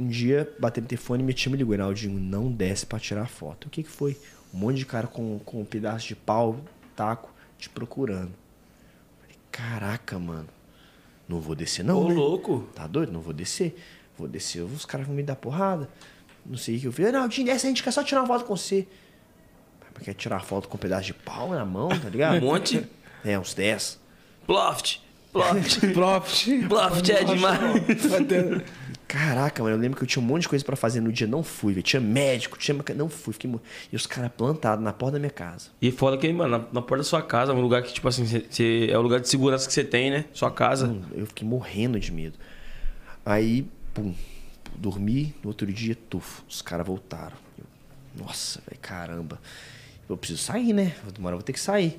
Um 0.00 0.08
dia, 0.08 0.50
bateu 0.58 0.80
no 0.80 0.88
telefone 0.88 1.22
e 1.22 1.24
minha 1.26 1.34
tia 1.34 1.52
me 1.52 1.58
ligou, 1.58 1.76
Naldinho, 1.76 2.18
não 2.18 2.50
desce 2.50 2.86
pra 2.86 2.98
tirar 2.98 3.26
foto. 3.26 3.66
O 3.66 3.70
que 3.70 3.82
que 3.82 3.90
foi? 3.90 4.16
Um 4.52 4.56
monte 4.56 4.78
de 4.78 4.86
cara 4.86 5.06
com, 5.06 5.38
com 5.40 5.60
um 5.60 5.64
pedaço 5.64 6.08
de 6.08 6.16
pau, 6.16 6.58
taco, 6.96 7.30
te 7.58 7.68
procurando. 7.68 8.32
Falei, 9.20 9.36
caraca, 9.52 10.18
mano. 10.18 10.48
Não 11.28 11.38
vou 11.38 11.54
descer 11.54 11.84
não, 11.84 11.98
Ô, 12.02 12.08
né? 12.08 12.14
louco. 12.14 12.66
Tá 12.74 12.86
doido? 12.86 13.12
Não 13.12 13.20
vou 13.20 13.34
descer. 13.34 13.76
Vou 14.16 14.26
descer, 14.26 14.62
os 14.62 14.86
caras 14.86 15.06
vão 15.06 15.14
me 15.14 15.22
dar 15.22 15.36
porrada. 15.36 15.86
Não 16.46 16.56
sei 16.56 16.78
o 16.78 16.80
que 16.80 16.86
eu 16.86 16.92
fiz. 16.92 17.12
Naldinho, 17.12 17.46
desce, 17.48 17.66
a 17.66 17.68
gente 17.68 17.82
quer 17.82 17.90
só 17.90 18.02
tirar 18.02 18.22
uma 18.22 18.26
foto 18.26 18.46
com 18.46 18.56
você. 18.56 18.88
Mas 19.94 20.02
quer 20.02 20.14
tirar 20.14 20.40
foto 20.40 20.66
com 20.66 20.78
um 20.78 20.80
pedaço 20.80 21.04
de 21.04 21.12
pau 21.12 21.50
na 21.50 21.66
mão, 21.66 21.90
tá 21.90 22.08
ligado? 22.08 22.38
Um 22.42 22.46
monte. 22.46 22.88
É, 23.22 23.38
uns 23.38 23.52
10. 23.52 24.00
Ploft. 24.46 25.02
Ploft. 25.32 25.80
Profit. 25.94 26.66
Ploft 26.68 27.10
é 27.10 27.24
demais. 27.24 27.60
Caraca, 29.06 29.62
mano, 29.62 29.74
eu 29.74 29.80
lembro 29.80 29.96
que 29.98 30.04
eu 30.04 30.06
tinha 30.06 30.22
um 30.22 30.26
monte 30.26 30.42
de 30.42 30.48
coisa 30.48 30.64
pra 30.64 30.76
fazer 30.76 31.00
no 31.00 31.10
dia, 31.12 31.26
não 31.26 31.42
fui, 31.42 31.72
velho. 31.72 31.82
Tinha 31.82 32.00
médico, 32.00 32.56
tinha. 32.56 32.76
Não 32.96 33.08
fui, 33.08 33.32
fiquei. 33.32 33.52
E 33.92 33.96
os 33.96 34.06
caras 34.06 34.30
plantados 34.36 34.84
na 34.84 34.92
porta 34.92 35.14
da 35.14 35.18
minha 35.18 35.30
casa. 35.32 35.70
E 35.82 35.90
foda 35.90 36.16
que, 36.16 36.32
mano, 36.32 36.50
na, 36.58 36.58
na 36.72 36.80
porta 36.82 36.98
da 36.98 37.04
sua 37.04 37.20
casa, 37.22 37.52
um 37.52 37.60
lugar 37.60 37.82
que, 37.82 37.92
tipo 37.92 38.06
assim, 38.06 38.24
cê- 38.24 38.44
cê- 38.48 38.88
é 38.88 38.96
o 38.96 39.02
lugar 39.02 39.18
de 39.18 39.28
segurança 39.28 39.66
que 39.66 39.72
você 39.74 39.82
tem, 39.82 40.10
né? 40.12 40.26
Sua 40.32 40.50
casa. 40.50 40.86
Mano, 40.86 41.04
Eu 41.12 41.26
fiquei 41.26 41.46
morrendo 41.46 41.98
de 41.98 42.12
medo. 42.12 42.38
Aí, 43.26 43.66
pum, 43.92 44.14
dormi, 44.76 45.34
no 45.42 45.48
outro 45.48 45.66
dia, 45.72 45.96
tufo. 46.08 46.44
Os 46.48 46.62
caras 46.62 46.86
voltaram. 46.86 47.36
Eu, 47.58 47.64
nossa, 48.24 48.60
velho, 48.68 48.80
caramba. 48.80 49.40
Eu 50.08 50.16
preciso 50.16 50.40
sair, 50.40 50.72
né? 50.72 50.94
Uma 51.18 51.28
hora 51.28 51.34
eu 51.34 51.38
vou 51.38 51.44
ter 51.44 51.52
que 51.52 51.60
sair. 51.60 51.98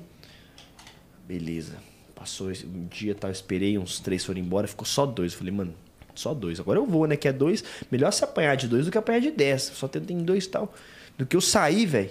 Beleza. 1.28 1.74
Passou 2.22 2.50
um 2.50 2.86
dia, 2.86 3.16
tal, 3.16 3.32
esperei, 3.32 3.76
uns 3.76 3.98
três 3.98 4.24
foram 4.24 4.38
embora, 4.38 4.68
ficou 4.68 4.86
só 4.86 5.04
dois. 5.04 5.32
Eu 5.32 5.38
falei, 5.38 5.52
mano, 5.52 5.74
só 6.14 6.32
dois. 6.32 6.60
Agora 6.60 6.78
eu 6.78 6.86
vou, 6.86 7.04
né? 7.04 7.16
Que 7.16 7.26
é 7.26 7.32
dois. 7.32 7.64
Melhor 7.90 8.12
se 8.12 8.22
apanhar 8.22 8.56
de 8.56 8.68
dois 8.68 8.84
do 8.84 8.92
que 8.92 8.98
apanhar 8.98 9.18
de 9.20 9.32
dez. 9.32 9.62
Só 9.74 9.88
tem, 9.88 10.00
tem 10.00 10.18
dois 10.18 10.44
e 10.44 10.48
tal. 10.48 10.72
Do 11.18 11.26
que 11.26 11.34
eu 11.34 11.40
sair, 11.40 11.84
velho. 11.84 12.10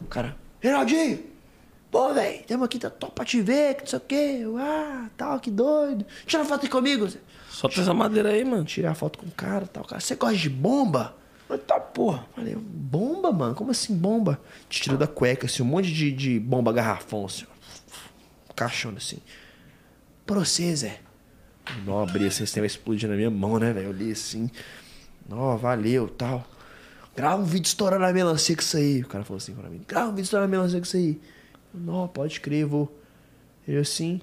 O 0.00 0.06
cara, 0.06 0.34
Reinaldinho, 0.58 1.22
pô, 1.90 2.14
velho, 2.14 2.42
temos 2.44 2.64
aqui, 2.64 2.78
tá 2.78 2.88
top 2.88 3.12
pra 3.12 3.26
te 3.26 3.42
ver, 3.42 3.74
que 3.74 3.82
não 3.82 3.88
sei 3.88 3.98
o 3.98 4.02
quê. 4.08 4.40
Ah, 4.56 5.10
tal, 5.18 5.38
que 5.38 5.50
doido. 5.50 6.06
Tira 6.24 6.42
foto 6.46 6.64
aí 6.64 6.70
comigo. 6.70 7.06
Solta 7.50 7.78
essa 7.78 7.92
madeira 7.92 8.30
aí, 8.30 8.42
mano. 8.42 8.64
Tirei 8.64 8.88
a 8.88 8.94
foto 8.94 9.18
com 9.18 9.26
o 9.26 9.32
cara 9.32 9.66
tal. 9.66 9.84
Cara, 9.84 10.00
você 10.00 10.14
gosta 10.14 10.38
de 10.38 10.48
bomba? 10.48 11.14
Eita 11.50 11.78
porra. 11.78 12.24
Falei, 12.34 12.56
bomba, 12.56 13.30
mano? 13.32 13.54
Como 13.54 13.70
assim 13.70 13.94
bomba? 13.94 14.40
Te 14.66 14.80
tirou 14.80 14.96
da 14.96 15.06
cueca, 15.06 15.44
assim, 15.44 15.62
um 15.62 15.66
monte 15.66 15.92
de, 15.92 16.10
de 16.10 16.40
bomba 16.40 16.72
garrafão, 16.72 17.26
assim. 17.26 17.44
Ó. 18.60 18.66
Caixão, 18.66 18.94
assim. 18.96 19.18
Pra 20.26 20.38
você, 20.38 20.74
Zé. 20.74 21.00
Não, 21.84 22.04
esse 22.26 22.60
explodir 22.66 23.08
na 23.08 23.16
minha 23.16 23.30
mão, 23.30 23.58
né, 23.58 23.72
velho? 23.72 23.88
Eu 23.88 23.92
li 23.92 24.12
assim. 24.12 24.50
Não, 25.28 25.56
valeu, 25.56 26.08
tal. 26.08 26.46
Grava 27.16 27.42
um 27.42 27.44
vídeo 27.44 27.66
estourando 27.66 28.04
a 28.04 28.12
melancia 28.12 28.54
com 28.56 28.62
isso 28.62 28.76
aí. 28.76 29.02
O 29.02 29.06
cara 29.06 29.24
falou 29.24 29.38
assim 29.38 29.54
pra 29.54 29.68
mim. 29.68 29.82
Grava 29.86 30.08
um 30.08 30.10
vídeo 30.10 30.24
estourando 30.24 30.52
a 30.52 30.56
melancia 30.56 30.78
com 30.78 30.84
isso 30.84 30.96
aí. 30.96 31.20
Não, 31.72 32.08
pode 32.08 32.40
crer, 32.40 32.66
vou. 32.66 32.92
Ele 33.66 33.78
assim. 33.78 34.20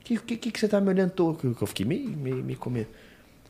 O 0.00 0.04
que, 0.04 0.18
que, 0.18 0.50
que, 0.52 0.60
você 0.60 0.68
tá 0.68 0.80
me 0.80 0.88
olhando? 0.88 1.12
Que 1.12 1.62
eu 1.62 1.66
fiquei 1.66 1.84
meio, 1.84 2.08
meio, 2.10 2.36
meio 2.36 2.58
comendo. 2.58 2.88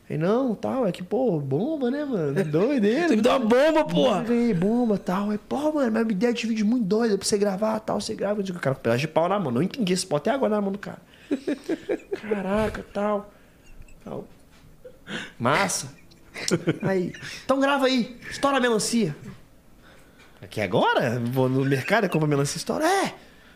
Aí, 0.09 0.17
não, 0.17 0.55
tal, 0.55 0.87
é 0.87 0.91
que, 0.91 1.03
pô, 1.03 1.39
bomba, 1.39 1.91
né, 1.91 2.03
mano? 2.03 2.43
Doideira. 2.43 3.07
Você 3.09 3.15
me 3.15 3.21
deu 3.21 3.31
uma 3.31 3.39
bomba, 3.39 3.85
porra. 3.85 4.23
Ganhei 4.23 4.55
bomba 4.55 4.95
e 4.95 4.97
tal. 4.97 5.29
Aí, 5.29 5.37
pô, 5.37 5.71
mano, 5.71 5.91
mas 5.91 6.01
uma 6.01 6.11
ideia 6.11 6.33
de 6.33 6.47
vídeo 6.47 6.65
muito 6.65 6.85
doida 6.85 7.15
pra 7.15 7.27
você 7.27 7.37
gravar 7.37 7.79
tal. 7.81 8.01
Você 8.01 8.15
grava. 8.15 8.39
Eu 8.39 8.43
digo, 8.43 8.59
cara, 8.59 8.73
com 8.73 8.79
um 8.79 8.83
pedaço 8.83 9.01
de 9.01 9.07
pau 9.07 9.29
na 9.29 9.39
mão. 9.39 9.51
Não 9.51 9.61
entendi 9.61 9.93
esse 9.93 10.07
pau 10.07 10.17
até 10.17 10.31
agora 10.31 10.55
na 10.55 10.61
mão 10.61 10.71
do 10.71 10.79
cara. 10.79 10.97
Caraca, 12.27 12.83
tal. 12.91 13.31
tal. 14.03 14.27
Massa. 15.37 15.93
Aí, 16.81 17.13
então 17.45 17.59
grava 17.59 17.85
aí. 17.85 18.17
Estoura 18.31 18.57
a 18.57 18.59
melancia. 18.59 19.15
Aqui 20.41 20.59
agora? 20.59 21.19
Vou 21.19 21.47
no 21.47 21.63
mercado 21.63 22.05
e 22.05 22.09
compro 22.09 22.25
a 22.25 22.29
melancia 22.29 22.57
estoura. 22.57 22.83
É. 22.83 23.13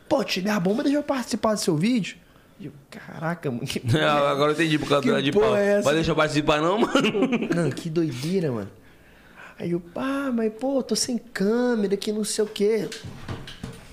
Pô, 0.08 0.24
te 0.24 0.40
dei 0.40 0.52
a 0.52 0.60
bomba, 0.60 0.84
deixa 0.84 1.00
eu 1.00 1.04
participar 1.04 1.56
do 1.56 1.60
seu 1.60 1.76
vídeo. 1.76 2.18
E 2.60 2.68
eu, 2.68 2.72
caraca, 2.90 3.50
mano. 3.52 3.66
que- 3.66 3.82
Agora 3.98 4.52
eu 4.52 4.56
entendi 4.56 4.78
por 4.80 4.88
causa 4.90 5.04
Que 5.04 5.12
do 5.12 5.22
de 5.22 5.32
pau. 5.32 5.56
é 5.56 5.74
essa? 5.76 5.84
Vai 5.84 5.96
deixar 5.96 6.12
eu 6.12 6.16
participar, 6.16 6.62
não, 6.62 6.80
mano? 6.80 6.94
Não, 7.56 7.70
que 7.72 7.90
doideira, 7.90 8.52
mano. 8.52 8.70
Aí 9.60 9.72
eu, 9.72 9.80
pá, 9.80 10.32
mas 10.34 10.52
pô, 10.54 10.82
tô 10.82 10.96
sem 10.96 11.18
câmera 11.18 11.94
aqui, 11.94 12.12
não 12.12 12.24
sei 12.24 12.44
o 12.44 12.48
quê. 12.48 12.90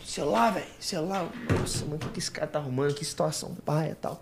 Celular, 0.04 0.50
velho, 0.52 0.66
celular. 0.80 1.28
Nossa, 1.50 1.84
mano, 1.84 2.00
o 2.04 2.08
que 2.08 2.18
esse 2.18 2.30
cara 2.30 2.46
tá 2.46 2.58
arrumando? 2.58 2.94
Que 2.94 3.04
situação 3.04 3.54
paia 3.64 3.92
e 3.92 3.94
tal. 3.94 4.20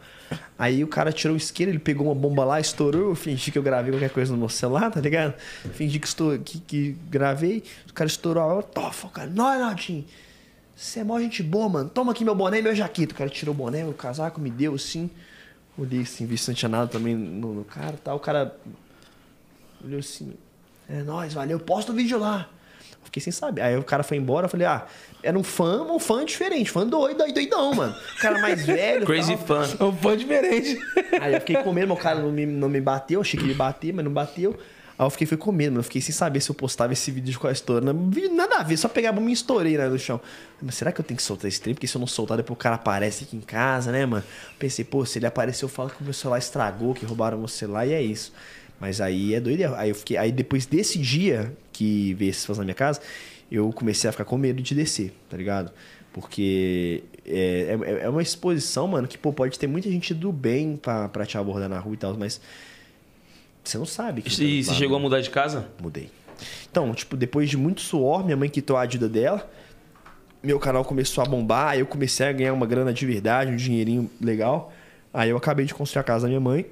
Aí 0.59 0.85
o 0.85 0.89
cara 0.89 1.11
tirou 1.13 1.35
o 1.35 1.37
isqueiro, 1.39 1.71
ele 1.73 1.79
pegou 1.79 2.07
uma 2.09 2.15
bomba 2.15 2.45
lá, 2.45 2.61
estourou. 2.61 3.09
Eu 3.11 3.15
fingi 3.15 3.51
que 3.51 3.59
eu 3.59 3.63
gravei 3.63 3.93
qualquer 3.93 4.11
coisa 4.11 4.33
no 4.33 4.39
meu 4.39 4.49
celular, 4.51 4.91
tá 4.91 5.01
ligado? 5.01 5.33
Fingi 5.73 5.99
que, 5.99 6.07
estou, 6.07 6.39
que, 6.39 6.59
que 6.61 6.97
gravei. 7.09 7.63
O 7.89 7.93
cara 7.95 8.07
estourou 8.09 8.43
a 8.43 8.47
hora, 8.47 8.63
tofa, 8.63 9.07
o 9.07 9.11
cara. 9.11 9.31
Não, 9.31 9.59
Naldinho. 9.59 10.05
Você 10.79 11.01
é 11.01 11.05
mó 11.05 11.19
gente 11.19 11.43
boa, 11.43 11.69
mano. 11.69 11.91
Toma 11.91 12.13
aqui 12.13 12.25
meu 12.25 12.37
boné 12.37 12.61
e 12.61 12.63
meu 12.63 12.73
jaqueta. 12.73 13.13
O 13.13 13.17
cara 13.17 13.29
tirou 13.29 13.53
o 13.53 13.59
boné, 13.59 13.85
o 13.85 13.93
casaco, 13.93 14.41
me 14.41 14.49
deu 14.49 14.77
assim. 14.77 15.11
Olhei 15.77 16.03
assim, 16.03 16.25
vi 16.25 16.39
se 16.39 16.49
não 16.49 16.55
tinha 16.55 16.69
nada 16.69 16.87
também 16.87 17.17
no, 17.17 17.53
no 17.53 17.65
cara 17.65 17.95
e 17.95 17.99
tal. 17.99 18.17
O 18.17 18.21
cara 18.21 18.57
olhou 19.85 19.99
assim. 19.99 20.35
É 20.89 21.03
nóis, 21.03 21.35
valeu, 21.35 21.59
posta 21.59 21.91
o 21.91 21.95
vídeo 21.97 22.17
lá. 22.17 22.49
Eu 22.93 22.99
Fiquei 23.07 23.21
sem 23.21 23.33
saber. 23.33 23.63
Aí 23.63 23.77
o 23.77 23.83
cara 23.83 24.05
foi 24.05 24.19
embora, 24.19 24.47
eu 24.47 24.49
falei, 24.49 24.69
ah, 24.69 24.87
era 25.21 25.37
um 25.37 25.43
fã, 25.43 25.83
um 25.83 25.99
fã 25.99 26.25
diferente, 26.25 26.71
fã 26.71 26.87
doido, 26.87 27.19
doido, 27.19 27.35
doidão, 27.35 27.75
mano. 27.75 27.97
O 28.17 28.21
cara 28.21 28.41
mais 28.41 28.65
velho. 28.65 29.05
Crazy 29.07 29.37
tal. 29.37 29.47
fan. 29.47 29.77
É 29.81 29.85
um 29.85 29.93
fã 29.93 30.17
diferente. 30.17 30.79
Aí 31.21 31.35
eu 31.35 31.41
fiquei 31.41 31.57
com 31.57 31.73
medo, 31.73 31.89
meu 31.89 31.97
cara 31.97 32.21
não 32.21 32.31
me, 32.31 32.47
não 32.47 32.69
me 32.69 32.81
bateu, 32.81 33.21
achei 33.21 33.39
que 33.39 33.45
ele 33.45 33.55
bater, 33.55 33.93
mas 33.93 34.05
não 34.05 34.13
bateu. 34.13 34.57
Aí 34.99 35.07
eu 35.07 35.11
fiquei 35.11 35.27
fui 35.29 35.37
com 35.37 35.53
medo, 35.53 35.71
mano. 35.71 35.79
Eu 35.81 35.85
fiquei 35.85 36.01
sem 36.03 36.13
saber 36.13 36.41
se 36.41 36.51
eu 36.51 36.55
postava 36.55 36.93
esse 36.93 37.11
vídeo 37.13 37.31
de 37.31 37.39
qual. 37.39 37.53
Não 37.83 38.11
vi 38.11 38.29
nada 38.29 38.57
a 38.57 38.63
ver, 38.65 38.77
só 38.77 38.89
pegava 38.89 39.21
uma 39.21 39.31
e 39.31 39.33
estourei 39.33 39.79
né, 39.79 39.89
no 39.89 39.99
chão. 39.99 40.21
Mas 40.61 40.75
será 40.75 40.91
que 40.91 41.01
eu 41.01 41.05
tenho 41.05 41.17
que 41.17 41.23
soltar 41.23 41.47
esse 41.47 41.61
trem? 41.61 41.73
Porque 41.73 41.87
se 41.87 41.97
eu 41.97 42.01
não 42.01 42.07
soltar, 42.09 42.37
depois 42.37 42.57
o 42.57 42.59
cara 42.59 42.75
aparece 42.75 43.23
aqui 43.23 43.37
em 43.37 43.41
casa, 43.41 43.93
né, 43.93 44.05
mano? 44.05 44.25
Pensei, 44.59 44.85
pô, 44.85 45.07
se 45.07 45.21
ele 45.21 45.27
apareceu, 45.27 45.67
eu 45.67 45.71
falo 45.71 45.91
que 45.91 46.01
o 46.01 46.05
meu 46.05 46.13
celular 46.13 46.39
estragou, 46.39 46.95
que 46.95 47.07
roubaram 47.07 47.39
meu 47.39 47.47
celular 47.47 47.87
e 47.87 47.93
é 47.93 48.03
isso. 48.03 48.33
Mas 48.81 49.01
aí 49.01 49.35
é 49.35 49.41
doido. 49.41 49.73
Aí 49.77 49.91
eu 49.91 49.95
fiquei. 49.95 50.17
Aí 50.17 50.33
depois 50.33 50.67
desse 50.67 50.99
dia 50.99 51.57
que 51.73 52.15
veio 52.15 52.31
esses 52.31 52.45
fãs 52.45 52.59
na 52.59 52.65
minha 52.65 52.75
casa, 52.75 53.01
eu 53.53 53.73
comecei 53.73 54.09
a 54.11 54.13
ficar 54.13 54.25
com 54.25 54.37
medo 54.37 54.61
de 54.61 54.75
descer, 54.75 55.13
tá 55.31 55.37
ligado? 55.37 55.71
Porque 56.13 57.05
é, 57.25 57.79
é, 57.81 58.05
é 58.05 58.09
uma 58.09 58.23
exposição, 58.23 58.89
mano, 58.89 59.07
que 59.07 59.17
pô, 59.17 59.33
pode 59.33 59.57
ter 59.57 59.69
muita 59.69 59.89
gente 59.89 60.13
do 60.13 60.33
bem 60.33 60.77
pra, 60.77 61.09
pra 61.09 61.25
te 61.25 61.39
abordar 61.39 61.69
na 61.69 61.79
rua 61.79 61.95
e 61.95 61.97
tal, 61.97 62.17
mas 62.17 62.41
você 63.71 63.79
não 63.79 63.87
sabe. 63.87 64.23
Que 64.23 64.29
E 64.43 64.65
você 64.65 64.75
chegou 64.75 64.97
a 64.97 65.01
mudar 65.01 65.21
de 65.21 65.31
casa? 65.31 65.69
Mudei. 65.83 66.11
Então, 66.71 66.93
tipo, 66.95 67.17
depois 67.17 67.49
de 67.51 67.57
muito 67.57 67.81
suor, 67.81 68.25
minha 68.25 68.37
mãe 68.37 68.49
quitou 68.49 68.77
a 68.77 68.83
ajuda 68.83 69.09
dela. 69.09 69.49
Meu 70.43 70.59
canal 70.61 70.85
começou 70.85 71.23
a 71.23 71.27
bombar, 71.27 71.71
aí 71.71 71.81
eu 71.81 71.87
comecei 71.87 72.27
a 72.27 72.33
ganhar 72.33 72.53
uma 72.53 72.65
grana 72.67 72.93
de 72.93 73.05
verdade, 73.05 73.51
um 73.53 73.57
dinheirinho 73.57 74.09
legal. 74.21 74.73
Aí 75.13 75.31
eu 75.31 75.37
acabei 75.37 75.67
de 75.67 75.75
construir 75.75 76.01
a 76.01 76.05
casa 76.05 76.23
da 76.23 76.29
minha 76.29 76.41
mãe. 76.41 76.67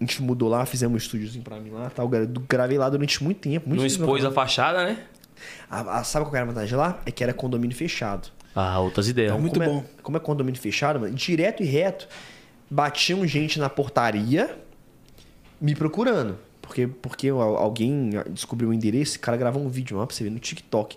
A 0.00 0.04
gente 0.04 0.22
mudou 0.22 0.48
lá, 0.48 0.64
fizemos 0.64 0.94
um 0.94 0.96
estúdiozinho 0.96 1.44
pra 1.44 1.58
mim 1.60 1.70
lá, 1.70 1.90
tal. 1.90 2.08
Gra- 2.08 2.26
Gravei 2.48 2.78
lá 2.78 2.88
durante 2.88 3.22
muito 3.22 3.40
tempo. 3.40 3.68
Muito 3.68 3.80
Não 3.82 3.88
tempo. 3.88 4.00
expôs 4.02 4.24
a 4.24 4.30
fachada, 4.32 4.84
né? 4.84 4.98
A- 5.70 5.98
a- 5.98 6.04
sabe 6.04 6.24
qual 6.24 6.34
era 6.36 6.44
a 6.44 6.48
vantagem 6.48 6.76
lá? 6.76 7.00
É 7.04 7.10
que 7.10 7.22
era 7.22 7.34
condomínio 7.34 7.76
fechado. 7.76 8.28
Ah, 8.54 8.78
outras 8.80 9.08
ideias. 9.08 9.30
Então, 9.32 9.40
muito 9.40 9.60
como 9.60 9.70
bom. 9.70 9.78
É, 9.98 10.02
como 10.02 10.16
é 10.16 10.20
condomínio 10.20 10.60
fechado, 10.60 10.98
mano, 11.00 11.14
direto 11.14 11.62
e 11.62 11.66
reto, 11.66 12.08
batiam 12.70 13.26
gente 13.26 13.58
na 13.58 13.68
portaria 13.68 14.56
me 15.60 15.74
procurando. 15.74 16.36
Porque, 16.62 16.86
porque 16.86 17.28
al- 17.28 17.56
alguém 17.56 18.10
descobriu 18.30 18.70
o 18.70 18.72
endereço, 18.72 19.16
o 19.16 19.20
cara 19.20 19.36
gravou 19.36 19.62
um 19.62 19.68
vídeo 19.68 19.96
lá 19.98 20.06
pra 20.06 20.16
você 20.16 20.24
ver 20.24 20.30
no 20.30 20.38
TikTok. 20.38 20.96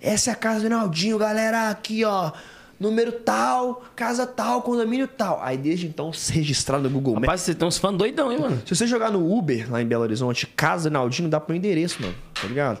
Essa 0.00 0.30
é 0.30 0.32
a 0.32 0.36
casa 0.36 0.60
do 0.60 0.68
Naldinho, 0.70 1.18
galera, 1.18 1.70
aqui, 1.70 2.04
ó. 2.04 2.30
número 2.78 3.10
tal, 3.10 3.82
casa 3.96 4.24
tal, 4.26 4.62
condomínio 4.62 5.08
tal. 5.08 5.40
Aí 5.42 5.56
desde 5.56 5.88
então, 5.88 6.12
se 6.14 6.32
registrar 6.32 6.78
no 6.78 6.88
Google 6.88 7.14
Maps. 7.14 7.26
Rapaz, 7.26 7.40
você 7.40 7.54
tem 7.54 7.66
uns 7.66 7.78
fãs 7.78 7.96
doidão, 7.96 8.30
hein, 8.30 8.38
mano? 8.38 8.62
Se 8.64 8.76
você 8.76 8.86
jogar 8.86 9.10
no 9.10 9.36
Uber, 9.36 9.68
lá 9.70 9.82
em 9.82 9.86
Belo 9.86 10.04
Horizonte, 10.04 10.46
casa 10.46 10.88
Naldinho, 10.88 11.28
dá 11.28 11.40
pro 11.40 11.52
meu 11.52 11.58
endereço, 11.58 12.00
mano. 12.00 12.14
Tá 12.40 12.46
ligado? 12.46 12.80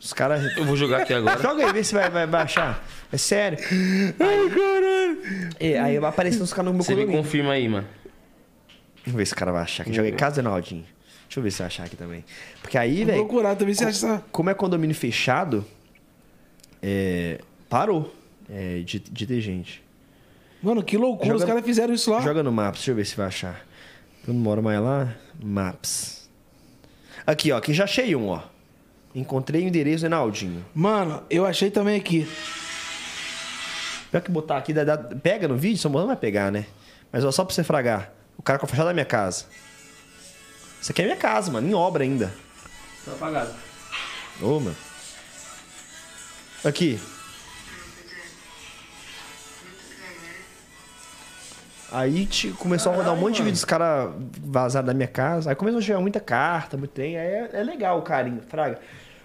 Os 0.00 0.14
caras. 0.14 0.56
Eu 0.56 0.64
vou 0.64 0.76
jogar 0.76 1.02
aqui 1.02 1.12
agora. 1.12 1.40
Joga 1.42 1.66
aí, 1.66 1.72
vê 1.74 1.84
se 1.84 1.92
vai, 1.94 2.08
vai 2.08 2.26
baixar. 2.26 2.82
É 3.12 3.18
sério. 3.18 3.58
Ai, 4.18 4.48
caralho. 4.48 5.50
É, 5.60 5.78
aí 5.78 5.98
vai 5.98 6.08
aparecer 6.08 6.40
os 6.42 6.52
caras 6.54 6.66
no 6.72 6.74
meu 6.74 6.82
Você 6.82 6.94
me 6.94 7.06
confirma 7.06 7.52
aí, 7.52 7.68
mano. 7.68 7.86
Vamos 9.06 9.16
ver 9.18 9.26
se 9.26 9.32
o 9.32 9.36
cara 9.36 9.52
vai 9.52 9.62
achar. 9.62 9.82
aqui. 9.84 9.92
Joguei 9.92 10.12
Casa 10.12 10.42
Naldinho. 10.42 10.84
Deixa 11.28 11.38
eu 11.40 11.42
ver 11.42 11.50
se 11.50 11.58
vai 11.58 11.66
achar 11.68 11.84
aqui 11.84 11.96
também. 11.96 12.24
Porque 12.60 12.76
aí, 12.76 12.98
Vou 12.98 13.06
velho, 13.06 13.18
procurar 13.24 13.56
também 13.56 13.74
se 13.74 13.84
acha. 13.84 14.22
como 14.30 14.50
é 14.50 14.54
condomínio 14.54 14.94
fechado, 14.94 15.64
é, 16.82 17.40
parou 17.68 18.14
é, 18.50 18.80
de, 18.80 18.98
de 18.98 19.26
ter 19.26 19.40
gente. 19.40 19.82
Mano, 20.62 20.82
que 20.82 20.96
loucura. 20.96 21.26
Joga- 21.30 21.38
Os 21.38 21.44
caras 21.44 21.64
fizeram 21.64 21.94
isso 21.94 22.10
lá. 22.10 22.20
Joga 22.20 22.42
no 22.42 22.50
Maps, 22.52 22.80
deixa 22.80 22.90
eu 22.90 22.94
ver 22.94 23.04
se 23.06 23.16
vai 23.16 23.26
achar. 23.26 23.64
Eu 24.26 24.34
não 24.34 24.40
moro 24.40 24.62
mais 24.62 24.80
lá. 24.80 25.14
Maps. 25.42 26.28
Aqui, 27.26 27.52
ó. 27.52 27.56
Aqui 27.58 27.72
já 27.74 27.84
achei 27.84 28.14
um, 28.16 28.28
ó. 28.28 28.40
Encontrei 29.14 29.64
o 29.64 29.68
endereço 29.68 30.00
do 30.02 30.06
Enaldinho. 30.06 30.64
Mano, 30.74 31.22
eu 31.30 31.44
achei 31.46 31.70
também 31.70 31.96
aqui. 31.96 32.26
Pior 34.10 34.20
que 34.20 34.30
botar 34.30 34.58
aqui, 34.58 34.72
dá- 34.72 34.84
dá- 34.84 34.96
pega 34.98 35.48
no 35.48 35.56
vídeo, 35.56 35.78
só 35.78 35.88
não 35.88 36.06
vai 36.06 36.16
pegar, 36.16 36.50
né? 36.52 36.66
Mas 37.12 37.24
ó, 37.24 37.30
só 37.32 37.44
pra 37.44 37.54
você 37.54 37.64
fragar. 37.64 38.12
O 38.38 38.42
cara 38.42 38.58
com 38.58 38.66
a 38.66 38.68
fachada 38.68 38.88
da 38.88 38.94
minha 38.94 39.04
casa. 39.06 39.44
Isso 40.80 40.92
aqui 40.92 41.02
é 41.02 41.04
minha 41.04 41.16
casa, 41.16 41.50
mano. 41.50 41.68
Em 41.68 41.74
obra 41.74 42.04
ainda. 42.04 42.32
Tá 43.04 43.12
apagado. 43.12 43.54
Ô, 44.40 44.60
mano. 44.60 44.76
Aqui. 46.64 47.00
Aí 51.90 52.26
te- 52.26 52.50
começou 52.50 52.92
a 52.92 52.96
rodar 52.96 53.14
um 53.14 53.16
monte 53.16 53.36
de 53.36 53.42
vídeo 53.42 53.52
dos 53.54 53.64
caras 53.64 54.12
vazaram 54.44 54.86
da 54.86 54.94
minha 54.94 55.06
casa. 55.08 55.50
Aí 55.50 55.56
começou 55.56 55.78
a 55.78 55.82
chegar 55.82 56.00
muita 56.00 56.20
carta, 56.20 56.76
muito 56.76 56.90
trem. 56.90 57.16
Aí 57.16 57.26
é, 57.26 57.50
é 57.54 57.62
legal 57.62 57.98
o 57.98 58.02
carinho, 58.02 58.42
fraga. 58.48 58.80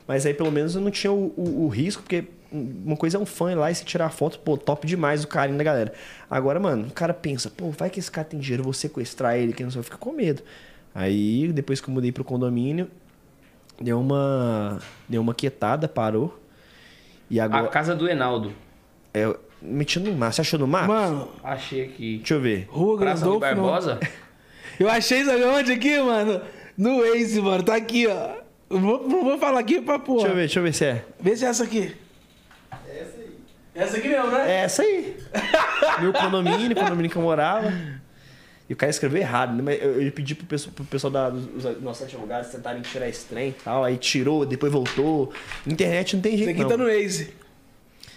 Mas 0.08 0.26
aí 0.26 0.34
pelo 0.34 0.52
menos 0.52 0.76
eu 0.76 0.82
não 0.82 0.92
tinha 0.92 1.12
o, 1.12 1.34
o- 1.36 1.66
o 1.66 1.68
risco, 1.68 2.04
porque 2.04 2.26
uma 2.52 2.98
coisa 2.98 3.18
é 3.18 3.20
um 3.20 3.26
fã 3.26 3.52
ir 3.52 3.56
lá 3.56 3.72
e 3.72 3.76
se 3.76 3.86
tirar 3.86 4.10
foto, 4.10 4.40
pô, 4.40 4.58
top 4.58 4.86
demais 4.86 5.24
o 5.24 5.28
carinho 5.28 5.58
da 5.58 5.64
galera. 5.64 5.94
Agora, 6.30 6.60
mano, 6.60 6.88
o 6.88 6.92
cara 6.92 7.14
pensa, 7.14 7.50
pô, 7.50 7.70
vai 7.72 7.90
que 7.90 8.00
esse 8.00 8.12
cara 8.12 8.26
tem 8.28 8.40
dinheiro, 8.40 8.62
eu 8.62 8.66
vou 8.66 8.74
sequestrar 8.74 9.36
ele, 9.38 9.54
que 9.54 9.64
não 9.64 9.72
sei, 9.72 9.80
eu 9.80 9.84
fico 9.84 9.98
com 9.98 10.12
medo. 10.12 10.42
Aí, 10.94 11.52
depois 11.54 11.80
que 11.80 11.88
eu 11.90 11.94
mudei 11.94 12.12
pro 12.12 12.24
condomínio, 12.24 12.90
deu 13.80 14.00
uma. 14.00 14.80
Deu 15.08 15.22
uma 15.22 15.34
quietada, 15.34 15.88
parou. 15.88 16.38
E 17.30 17.40
A 17.40 17.46
agora. 17.46 17.68
casa 17.68 17.96
do 17.96 18.10
Enaldo. 18.10 18.52
É, 19.14 19.34
meti 19.62 20.00
no 20.00 20.12
mapa. 20.12 20.34
Você 20.34 20.42
achou 20.42 20.60
no 20.60 20.68
mapa? 20.68 20.88
Mano, 20.88 21.30
Achei 21.42 21.84
aqui. 21.86 22.18
Deixa 22.18 22.34
eu 22.34 22.42
ver. 22.42 22.68
Rua 22.70 22.98
Praça 22.98 23.22
Grandolfo. 23.26 23.56
não. 23.56 23.64
Barbosa? 23.64 24.00
Eu 24.78 24.90
achei 24.90 25.24
sabe 25.24 25.44
onde 25.46 25.72
aqui, 25.72 25.98
mano? 26.02 26.42
No 26.78 26.98
Waze, 27.00 27.40
mano. 27.42 27.64
Tá 27.64 27.76
aqui, 27.76 28.08
ó. 28.08 28.42
Eu 28.70 28.80
vou, 28.80 29.08
não 29.08 29.24
vou 29.24 29.38
falar 29.38 29.60
aqui 29.60 29.82
pra 29.82 29.98
porra. 30.00 30.20
Deixa 30.24 30.32
eu 30.32 30.36
ver, 30.36 30.42
deixa 30.42 30.60
eu 30.60 30.64
ver 30.64 30.74
se 30.74 30.86
é. 30.86 31.06
Vê 31.20 31.36
se 31.38 31.46
é 31.46 31.48
essa 31.48 31.64
aqui. 31.64 31.96
Essa 33.74 33.98
aqui 33.98 34.10
mesmo, 34.10 34.28
né? 34.32 34.52
É 34.52 34.56
essa 34.64 34.82
aí. 34.84 35.18
Meu 36.02 36.12
condomínio, 36.14 36.76
condomínio 36.76 37.10
que 37.10 37.16
eu 37.18 37.22
morava. 37.22 37.72
E 38.70 38.74
o 38.74 38.76
cara 38.76 38.90
escreveu 38.90 39.20
errado, 39.22 39.54
né? 39.54 39.62
Mas 39.64 39.82
eu, 39.82 40.02
eu 40.02 40.12
pedi 40.12 40.34
pro 40.36 40.46
pessoal, 40.46 40.74
pro 40.74 40.86
pessoal 40.86 41.12
da, 41.12 41.30
dos 41.30 41.46
dos 41.46 41.82
nossos 41.82 42.04
advogados 42.04 42.50
tentarem 42.50 42.82
tirar 42.82 43.08
esse 43.08 43.26
trem 43.26 43.50
e 43.50 43.54
tal. 43.54 43.84
Aí 43.84 43.98
tirou, 43.98 44.46
depois 44.46 44.72
voltou. 44.72 45.34
Internet 45.68 46.16
não 46.16 46.22
tem 46.22 46.38
jeito, 46.38 46.50
Esse 46.52 46.52
aqui 46.52 46.62
não. 46.62 46.70
tá 46.70 46.78
no 46.78 46.86
Waze. 46.86 47.34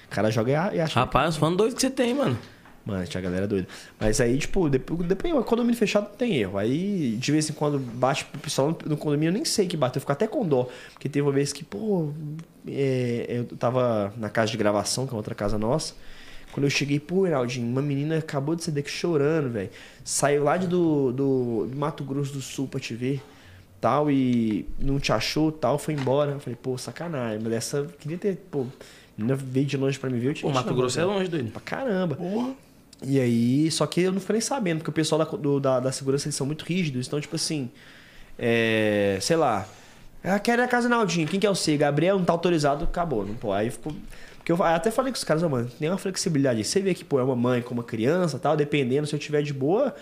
O 0.07 0.11
cara 0.15 0.31
joga 0.31 0.51
e 0.51 0.55
a- 0.55 0.71
e 0.75 0.81
acha. 0.81 0.99
Rapaz, 1.01 1.31
os 1.31 1.37
fãs 1.37 1.57
doidos 1.57 1.75
que 1.75 1.81
você 1.81 1.91
tem, 1.91 2.15
mano. 2.15 2.39
Mano, 2.85 3.07
tinha 3.07 3.21
galera 3.23 3.47
doida. 3.49 3.67
Mas 3.99 4.21
aí, 4.21 4.37
tipo, 4.37 4.69
depois, 4.69 5.01
depois 5.09 5.33
o 5.33 5.43
condomínio 5.43 5.77
fechado 5.79 6.09
não 6.11 6.17
tem 6.17 6.37
erro. 6.37 6.59
Aí, 6.59 7.17
de 7.17 7.33
vez 7.33 7.49
em 7.49 7.55
quando, 7.55 7.79
bate 7.79 8.27
pro 8.27 8.39
pessoal 8.41 8.77
no- 8.85 8.97
condomínio, 8.97 9.31
eu 9.31 9.33
nem 9.33 9.45
sei 9.45 9.67
que 9.67 9.75
bateu. 9.77 9.99
Eu 9.99 10.01
fico 10.03 10.13
até 10.13 10.27
com 10.27 10.47
dó. 10.47 10.69
Porque 10.93 11.09
teve 11.09 11.23
uma 11.27 11.33
vez 11.33 11.51
que, 11.51 11.65
pô, 11.65 12.11
é, 12.69 13.27
eu 13.29 13.45
tava 13.57 14.13
na 14.19 14.29
casa 14.29 14.51
de 14.51 14.59
gravação, 14.59 15.07
que 15.07 15.15
é 15.15 15.17
outra 15.17 15.35
casa 15.35 15.57
nossa. 15.59 15.95
Quando 16.53 16.65
eu 16.65 16.71
cheguei, 16.71 17.01
pô, 17.01 17.23
Reinaldinho, 17.23 17.67
uma 17.67 17.81
menina 17.83 18.19
acabou 18.19 18.55
de 18.55 18.63
sair 18.63 18.75
daqui 18.75 18.91
chorando, 18.91 19.51
velho. 19.51 19.71
Saiu 20.05 20.45
lá 20.45 20.57
de 20.59 20.67
do, 20.67 21.11
do, 21.11 21.67
do 21.67 21.77
Mato 21.77 22.05
Grosso 22.05 22.33
do 22.35 22.41
Sul 22.43 22.69
pra 22.69 22.79
te 22.79 22.95
ver. 22.95 23.23
Tal, 23.81 24.11
e 24.11 24.67
não 24.79 24.99
te 25.01 25.11
achou, 25.13 25.51
tal, 25.51 25.79
foi 25.79 25.95
embora. 25.95 26.33
Eu 26.33 26.41
falei, 26.41 26.57
pô, 26.61 26.77
sacanagem. 26.79 27.41
Mas 27.43 27.53
essa, 27.55 27.87
queria 27.99 28.17
ter, 28.19 28.37
pô, 28.51 28.61
a 28.63 28.67
menina 29.19 29.35
veio 29.37 29.67
de 29.67 29.77
longe 29.77 29.99
pra 29.99 30.09
me 30.09 30.19
ver. 30.19 30.29
Eu 30.29 30.35
tinha 30.35 30.51
Pô, 30.53 30.55
Mato 30.57 30.75
Grosso 30.75 31.01
é 31.01 31.05
longe, 31.05 31.29
doido. 31.29 31.51
Pra 31.51 31.61
caramba. 31.61 32.15
Porra. 32.17 32.53
E 33.07 33.21
aí, 33.21 33.71
só 33.71 33.87
que 33.87 34.01
eu 34.03 34.13
não 34.13 34.21
fiquei 34.21 34.35
nem 34.35 34.41
sabendo, 34.41 34.79
porque 34.79 34.91
o 34.91 34.93
pessoal 34.93 35.19
da, 35.19 35.37
do- 35.37 35.61
da, 35.61 35.81
da 35.81 35.93
segurança 35.93 36.27
eles 36.27 36.35
são 36.35 36.47
muito 36.47 36.65
rígidos. 36.65 37.07
Então, 37.07 37.21
tipo 37.21 37.37
assim, 37.37 37.71
é, 38.39 39.19
sei 39.21 39.37
lá, 39.37 39.67
ah, 40.23 40.39
quero 40.39 40.63
ir 40.63 40.65
a 40.65 40.69
casa 40.69 40.89
Naldinho, 40.89 41.29
quem 41.29 41.39
que 41.39 41.47
é 41.47 41.51
o 41.51 41.55
C? 41.55 41.77
Gabriel 41.77 42.19
não 42.19 42.25
tá 42.25 42.33
autorizado, 42.33 42.85
acabou. 42.85 43.25
Não, 43.27 43.35
pô, 43.35 43.53
aí 43.53 43.71
ficou. 43.71 43.93
Porque 44.39 44.53
eu 44.53 44.63
até 44.63 44.91
falei 44.91 45.11
com 45.11 45.17
os 45.17 45.25
caras, 45.25 45.43
ó, 45.43 45.49
mano, 45.49 45.71
tem 45.79 45.89
uma 45.89 45.97
flexibilidade. 45.99 46.59
aí. 46.59 46.65
Você 46.65 46.81
vê 46.81 46.93
que, 46.95 47.05
pô, 47.05 47.19
é 47.19 47.23
uma 47.23 47.37
mãe 47.37 47.63
com 47.63 47.73
uma 47.73 47.85
criança 47.85 48.39
tal, 48.39 48.57
dependendo, 48.57 49.07
se 49.07 49.15
eu 49.15 49.19
tiver 49.19 49.43
de 49.43 49.55
boa, 49.55 49.95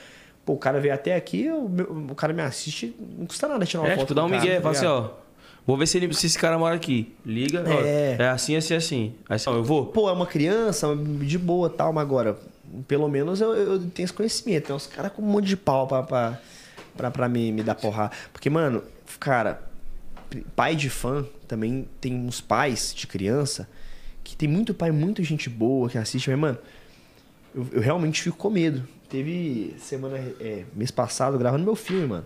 pô, 0.44 0.54
o 0.54 0.58
cara 0.58 0.80
veio 0.80 0.94
até 0.94 1.14
aqui, 1.14 1.48
o, 1.50 1.68
meu- 1.68 2.06
o 2.10 2.14
cara 2.14 2.32
me 2.32 2.42
assiste, 2.42 2.94
não 3.18 3.26
custa 3.26 3.46
nada 3.46 3.64
tirar 3.64 3.82
uma 3.82 3.88
É, 3.90 3.94
foto. 3.94 4.02
tipo, 4.06 4.14
dá 4.14 4.24
um 4.24 4.28
do 4.28 4.34
migué, 4.36 4.56
tá 4.56 4.62
fala 4.62 4.74
assim, 4.76 4.86
ó. 4.86 5.10
Vou 5.64 5.76
ver 5.76 5.86
se, 5.86 5.96
ele, 5.96 6.12
se 6.12 6.26
esse 6.26 6.36
cara 6.36 6.58
mora 6.58 6.74
aqui. 6.74 7.12
Liga, 7.24 7.62
ó, 7.64 7.70
É. 7.84 8.16
é 8.18 8.28
assim, 8.30 8.56
assim, 8.56 8.74
assim. 8.74 9.14
Aí 9.28 9.36
assim, 9.36 9.48
ó, 9.48 9.54
eu 9.54 9.62
vou. 9.62 9.86
Pô, 9.86 10.08
é 10.08 10.12
uma 10.12 10.26
criança, 10.26 10.88
de 11.20 11.38
boa 11.38 11.70
tal, 11.70 11.92
mas 11.92 12.02
agora, 12.02 12.36
pelo 12.86 13.08
menos 13.08 13.40
eu, 13.40 13.54
eu 13.54 13.78
tenho 13.90 14.04
esse 14.04 14.12
conhecimento. 14.12 14.66
Tem 14.66 14.76
uns 14.76 14.86
caras 14.86 15.12
com 15.12 15.22
um 15.22 15.26
monte 15.26 15.46
de 15.46 15.56
pau 15.56 15.86
pra, 15.86 16.02
pra, 16.02 16.40
pra, 16.96 17.10
pra 17.10 17.28
me, 17.28 17.52
me 17.52 17.62
dar 17.62 17.74
porrada. 17.74 18.12
Porque, 18.32 18.48
mano, 18.48 18.82
cara, 19.20 19.62
pai 20.56 20.74
de 20.74 20.88
fã 20.88 21.26
também 21.46 21.88
tem 22.00 22.14
uns 22.14 22.40
pais 22.40 22.94
de 22.94 23.06
criança 23.06 23.68
que 24.24 24.36
tem 24.36 24.48
muito 24.48 24.72
pai, 24.72 24.90
muita 24.90 25.22
gente 25.22 25.50
boa 25.50 25.88
que 25.88 25.98
assiste, 25.98 26.30
mas, 26.30 26.38
mano, 26.38 26.58
eu, 27.54 27.66
eu 27.72 27.80
realmente 27.80 28.22
fico 28.22 28.36
com 28.36 28.50
medo. 28.50 28.86
Teve 29.08 29.74
semana, 29.78 30.16
é, 30.40 30.64
mês 30.74 30.90
passado, 30.90 31.36
gravando 31.36 31.64
meu 31.64 31.76
filme, 31.76 32.06
mano. 32.06 32.24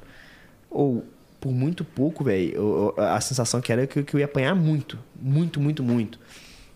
Ou, 0.70 1.04
por 1.40 1.50
muito 1.52 1.84
pouco, 1.84 2.22
velho, 2.22 2.94
a 2.96 3.20
sensação 3.20 3.60
que 3.60 3.72
era 3.72 3.86
que, 3.86 4.02
que 4.02 4.14
eu 4.14 4.20
ia 4.20 4.26
apanhar 4.26 4.54
muito. 4.54 4.98
Muito, 5.20 5.60
muito, 5.60 5.82
muito. 5.82 6.20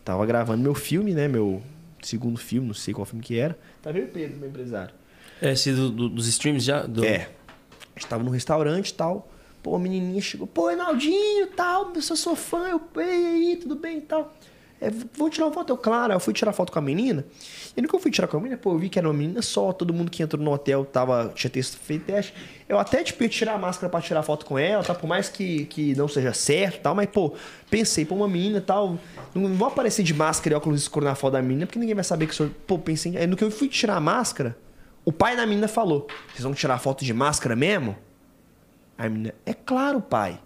Tava 0.04 0.24
gravando 0.26 0.62
meu 0.62 0.74
filme, 0.74 1.14
né? 1.14 1.28
Meu 1.28 1.62
segundo 2.02 2.38
filme, 2.38 2.66
não 2.66 2.74
sei 2.74 2.92
qual 2.94 3.04
filme 3.04 3.22
que 3.24 3.38
era. 3.38 3.58
Tá 3.82 3.90
vendo 3.92 4.04
o 4.04 4.08
Pedro, 4.08 4.38
meu 4.38 4.48
empresário? 4.48 4.94
É, 5.40 5.52
esse 5.52 5.72
do- 5.72 5.90
do- 5.90 6.08
dos 6.08 6.26
streams 6.26 6.64
já? 6.64 6.82
Do... 6.82 7.04
É. 7.04 7.28
A 7.96 7.98
gente 8.00 8.08
tava 8.08 8.22
num 8.22 8.30
restaurante 8.30 8.90
e 8.90 8.94
tal. 8.94 9.30
Pô, 9.62 9.76
a 9.76 9.78
menininha 9.78 10.20
chegou. 10.22 10.46
Pô, 10.46 10.68
Reinaldinho 10.68 11.44
e 11.44 11.48
tal. 11.48 11.92
Eu 11.94 12.00
sou 12.02 12.16
sua 12.16 12.34
fã. 12.36 12.68
Eu, 12.68 12.80
ei, 12.96 13.26
aí, 13.26 13.56
tudo 13.60 13.74
bem 13.76 13.98
e 13.98 14.00
tal. 14.02 14.34
É, 14.80 14.90
vou 15.16 15.28
tirar 15.28 15.46
uma 15.46 15.52
foto. 15.52 15.70
Eu, 15.70 15.76
claro. 15.76 16.12
Eu 16.12 16.20
fui 16.20 16.32
tirar 16.32 16.52
foto 16.52 16.72
com 16.72 16.78
a 16.78 16.82
menina. 16.82 17.24
E 17.76 17.82
no 17.82 17.88
que 17.88 17.94
eu 17.94 18.00
fui 18.00 18.10
tirar 18.10 18.26
com 18.26 18.38
a 18.38 18.40
menina, 18.40 18.56
pô, 18.56 18.72
eu 18.72 18.78
vi 18.78 18.88
que 18.88 18.98
era 18.98 19.06
uma 19.06 19.14
menina 19.14 19.42
só. 19.42 19.72
Todo 19.72 19.92
mundo 19.92 20.10
que 20.10 20.22
entrou 20.22 20.42
no 20.42 20.50
hotel 20.50 20.84
tava, 20.84 21.30
tinha 21.34 21.50
ter 21.50 21.62
feito 21.62 22.06
teste. 22.06 22.34
Eu 22.68 22.78
até, 22.78 23.02
tipo, 23.02 23.22
ia 23.22 23.28
tirar 23.28 23.54
a 23.54 23.58
máscara 23.58 23.90
pra 23.90 24.00
tirar 24.00 24.22
foto 24.22 24.46
com 24.46 24.58
ela, 24.58 24.82
tá? 24.82 24.94
Por 24.94 25.06
mais 25.06 25.28
que, 25.28 25.66
que 25.66 25.94
não 25.94 26.08
seja 26.08 26.32
certo 26.32 26.80
tal. 26.80 26.94
Mas, 26.94 27.08
pô, 27.10 27.34
pensei, 27.68 28.04
pô, 28.04 28.14
uma 28.14 28.28
menina 28.28 28.60
tal. 28.60 28.98
Não 29.34 29.54
vou 29.54 29.68
aparecer 29.68 30.02
de 30.02 30.14
máscara 30.14 30.54
e 30.54 30.56
óculos 30.56 30.80
escuros 30.80 31.08
na 31.08 31.14
foto 31.14 31.32
da 31.32 31.42
menina, 31.42 31.66
porque 31.66 31.78
ninguém 31.78 31.94
vai 31.94 32.04
saber 32.04 32.26
que 32.26 32.34
sou. 32.34 32.48
Pô, 32.66 32.78
pensei. 32.78 33.16
Aí 33.16 33.26
no 33.26 33.36
que 33.36 33.44
eu 33.44 33.50
fui 33.50 33.68
tirar 33.68 33.96
a 33.96 34.00
máscara, 34.00 34.56
o 35.04 35.12
pai 35.12 35.36
da 35.36 35.46
menina 35.46 35.68
falou: 35.68 36.06
Vocês 36.28 36.42
vão 36.42 36.54
tirar 36.54 36.78
foto 36.78 37.04
de 37.04 37.12
máscara 37.12 37.54
mesmo? 37.54 37.96
Aí 38.96 39.06
a 39.06 39.10
menina, 39.10 39.34
é 39.44 39.52
claro, 39.52 40.00
pai. 40.00 40.40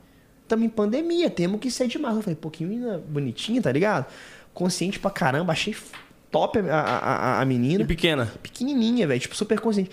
Estamos 0.54 0.66
em 0.66 0.68
pandemia, 0.68 1.28
temos 1.28 1.60
que 1.60 1.68
ser 1.70 1.88
de 1.88 1.98
máscara. 1.98 2.18
Eu 2.20 2.22
falei, 2.22 2.36
pô, 2.36 2.48
que 2.50 2.64
menina 2.64 3.02
bonitinha, 3.08 3.60
tá 3.60 3.72
ligado? 3.72 4.06
Consciente 4.52 5.00
pra 5.00 5.10
caramba, 5.10 5.52
achei 5.52 5.74
top 6.30 6.58
a, 6.60 6.80
a, 6.80 6.98
a, 6.98 7.40
a 7.40 7.42
E 7.42 7.46
menina. 7.46 7.84
pequena. 7.84 8.32
Pequenininha, 8.40 9.06
velho, 9.06 9.20
tipo, 9.20 9.34
super 9.34 9.58
consciente. 9.58 9.90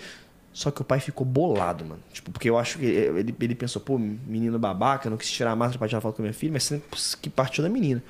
Só 0.52 0.70
que 0.70 0.80
o 0.80 0.84
pai 0.84 1.00
ficou 1.00 1.26
bolado, 1.26 1.84
mano. 1.84 2.00
Tipo, 2.12 2.30
porque 2.30 2.48
eu 2.48 2.56
acho 2.58 2.78
que 2.78 2.84
ele, 2.84 3.34
ele 3.40 3.54
pensou, 3.56 3.82
pô, 3.82 3.98
menino 3.98 4.56
babaca, 4.58 5.10
não 5.10 5.16
quis 5.16 5.30
tirar 5.30 5.50
a 5.50 5.56
máscara 5.56 5.78
pra 5.78 5.88
tirar 5.88 6.00
foto 6.00 6.16
com 6.16 6.22
a 6.22 6.24
minha 6.24 6.34
filha, 6.34 6.52
mas 6.52 6.62
sempre 6.62 6.86
que 7.20 7.28
partiu 7.28 7.64
da 7.64 7.68
menina. 7.70 8.02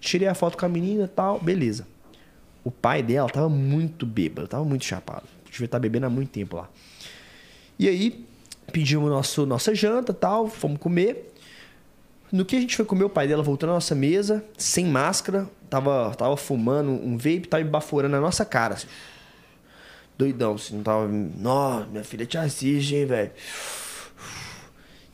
Tirei 0.00 0.28
a 0.28 0.34
foto 0.34 0.56
com 0.56 0.64
a 0.64 0.68
menina 0.68 1.04
e 1.04 1.08
tal, 1.08 1.38
beleza. 1.40 1.86
O 2.64 2.70
pai 2.70 3.02
dela 3.02 3.28
tava 3.28 3.48
muito 3.48 4.06
bêbado, 4.06 4.48
tava 4.48 4.64
muito 4.64 4.84
chapado. 4.84 5.24
Devia 5.50 5.66
estar 5.66 5.78
bebendo 5.78 6.06
há 6.06 6.10
muito 6.10 6.30
tempo 6.30 6.56
lá. 6.56 6.70
E 7.78 7.86
aí, 7.88 8.24
pedimos 8.72 9.10
nosso, 9.10 9.44
nossa 9.44 9.74
janta 9.74 10.14
tal, 10.14 10.48
fomos 10.48 10.78
comer. 10.78 11.34
No 12.30 12.44
que 12.44 12.56
a 12.56 12.60
gente 12.60 12.76
foi 12.76 12.84
comer, 12.84 13.04
o 13.04 13.08
pai 13.10 13.26
dela 13.26 13.42
voltou 13.42 13.66
na 13.66 13.74
nossa 13.74 13.94
mesa, 13.94 14.44
sem 14.56 14.84
máscara, 14.86 15.48
tava, 15.70 16.14
tava 16.14 16.36
fumando 16.36 16.90
um 16.90 17.16
vape, 17.16 17.46
tava 17.48 17.64
baforando 17.64 18.12
na 18.12 18.20
nossa 18.20 18.44
cara. 18.44 18.74
Assim. 18.74 18.86
Doidão, 20.16 20.54
assim, 20.54 20.76
não 20.76 20.82
tava. 20.82 21.08
Nossa, 21.08 21.86
minha 21.86 22.04
filha 22.04 22.26
te 22.26 22.36
assiste, 22.36 22.94
hein, 22.96 23.06
velho. 23.06 23.30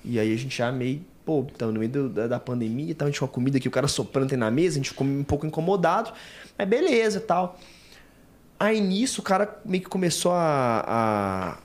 E 0.05 0.19
aí 0.19 0.33
a 0.33 0.37
gente 0.37 0.57
já 0.57 0.71
meio. 0.73 1.05
Pô, 1.25 1.47
tava 1.57 1.73
no 1.73 1.79
meio 1.79 1.91
do- 1.91 2.09
da, 2.11 2.27
da 2.27 2.41
pandemia, 2.41 2.95
tava, 2.95 3.09
a 3.09 3.11
gente 3.11 3.21
com 3.21 3.25
a 3.25 3.29
comida 3.29 3.59
que 3.59 3.69
o 3.69 3.71
cara 3.71 3.89
soprando 3.89 4.29
tem 4.29 4.37
na 4.39 4.51
mesa, 4.51 4.75
a 4.75 4.79
gente 4.79 4.91
ficou 4.91 5.07
um 5.07 5.25
pouco 5.25 5.47
incomodado. 5.47 6.13
Mas 6.59 6.69
beleza 6.69 7.21
tal. 7.21 7.59
Aí 8.59 8.81
nisso 8.81 9.21
o 9.21 9.25
cara 9.25 9.59
meio 9.65 9.83
que 9.83 9.89
começou 9.89 10.33
a, 10.33 10.85
a- 10.87 11.59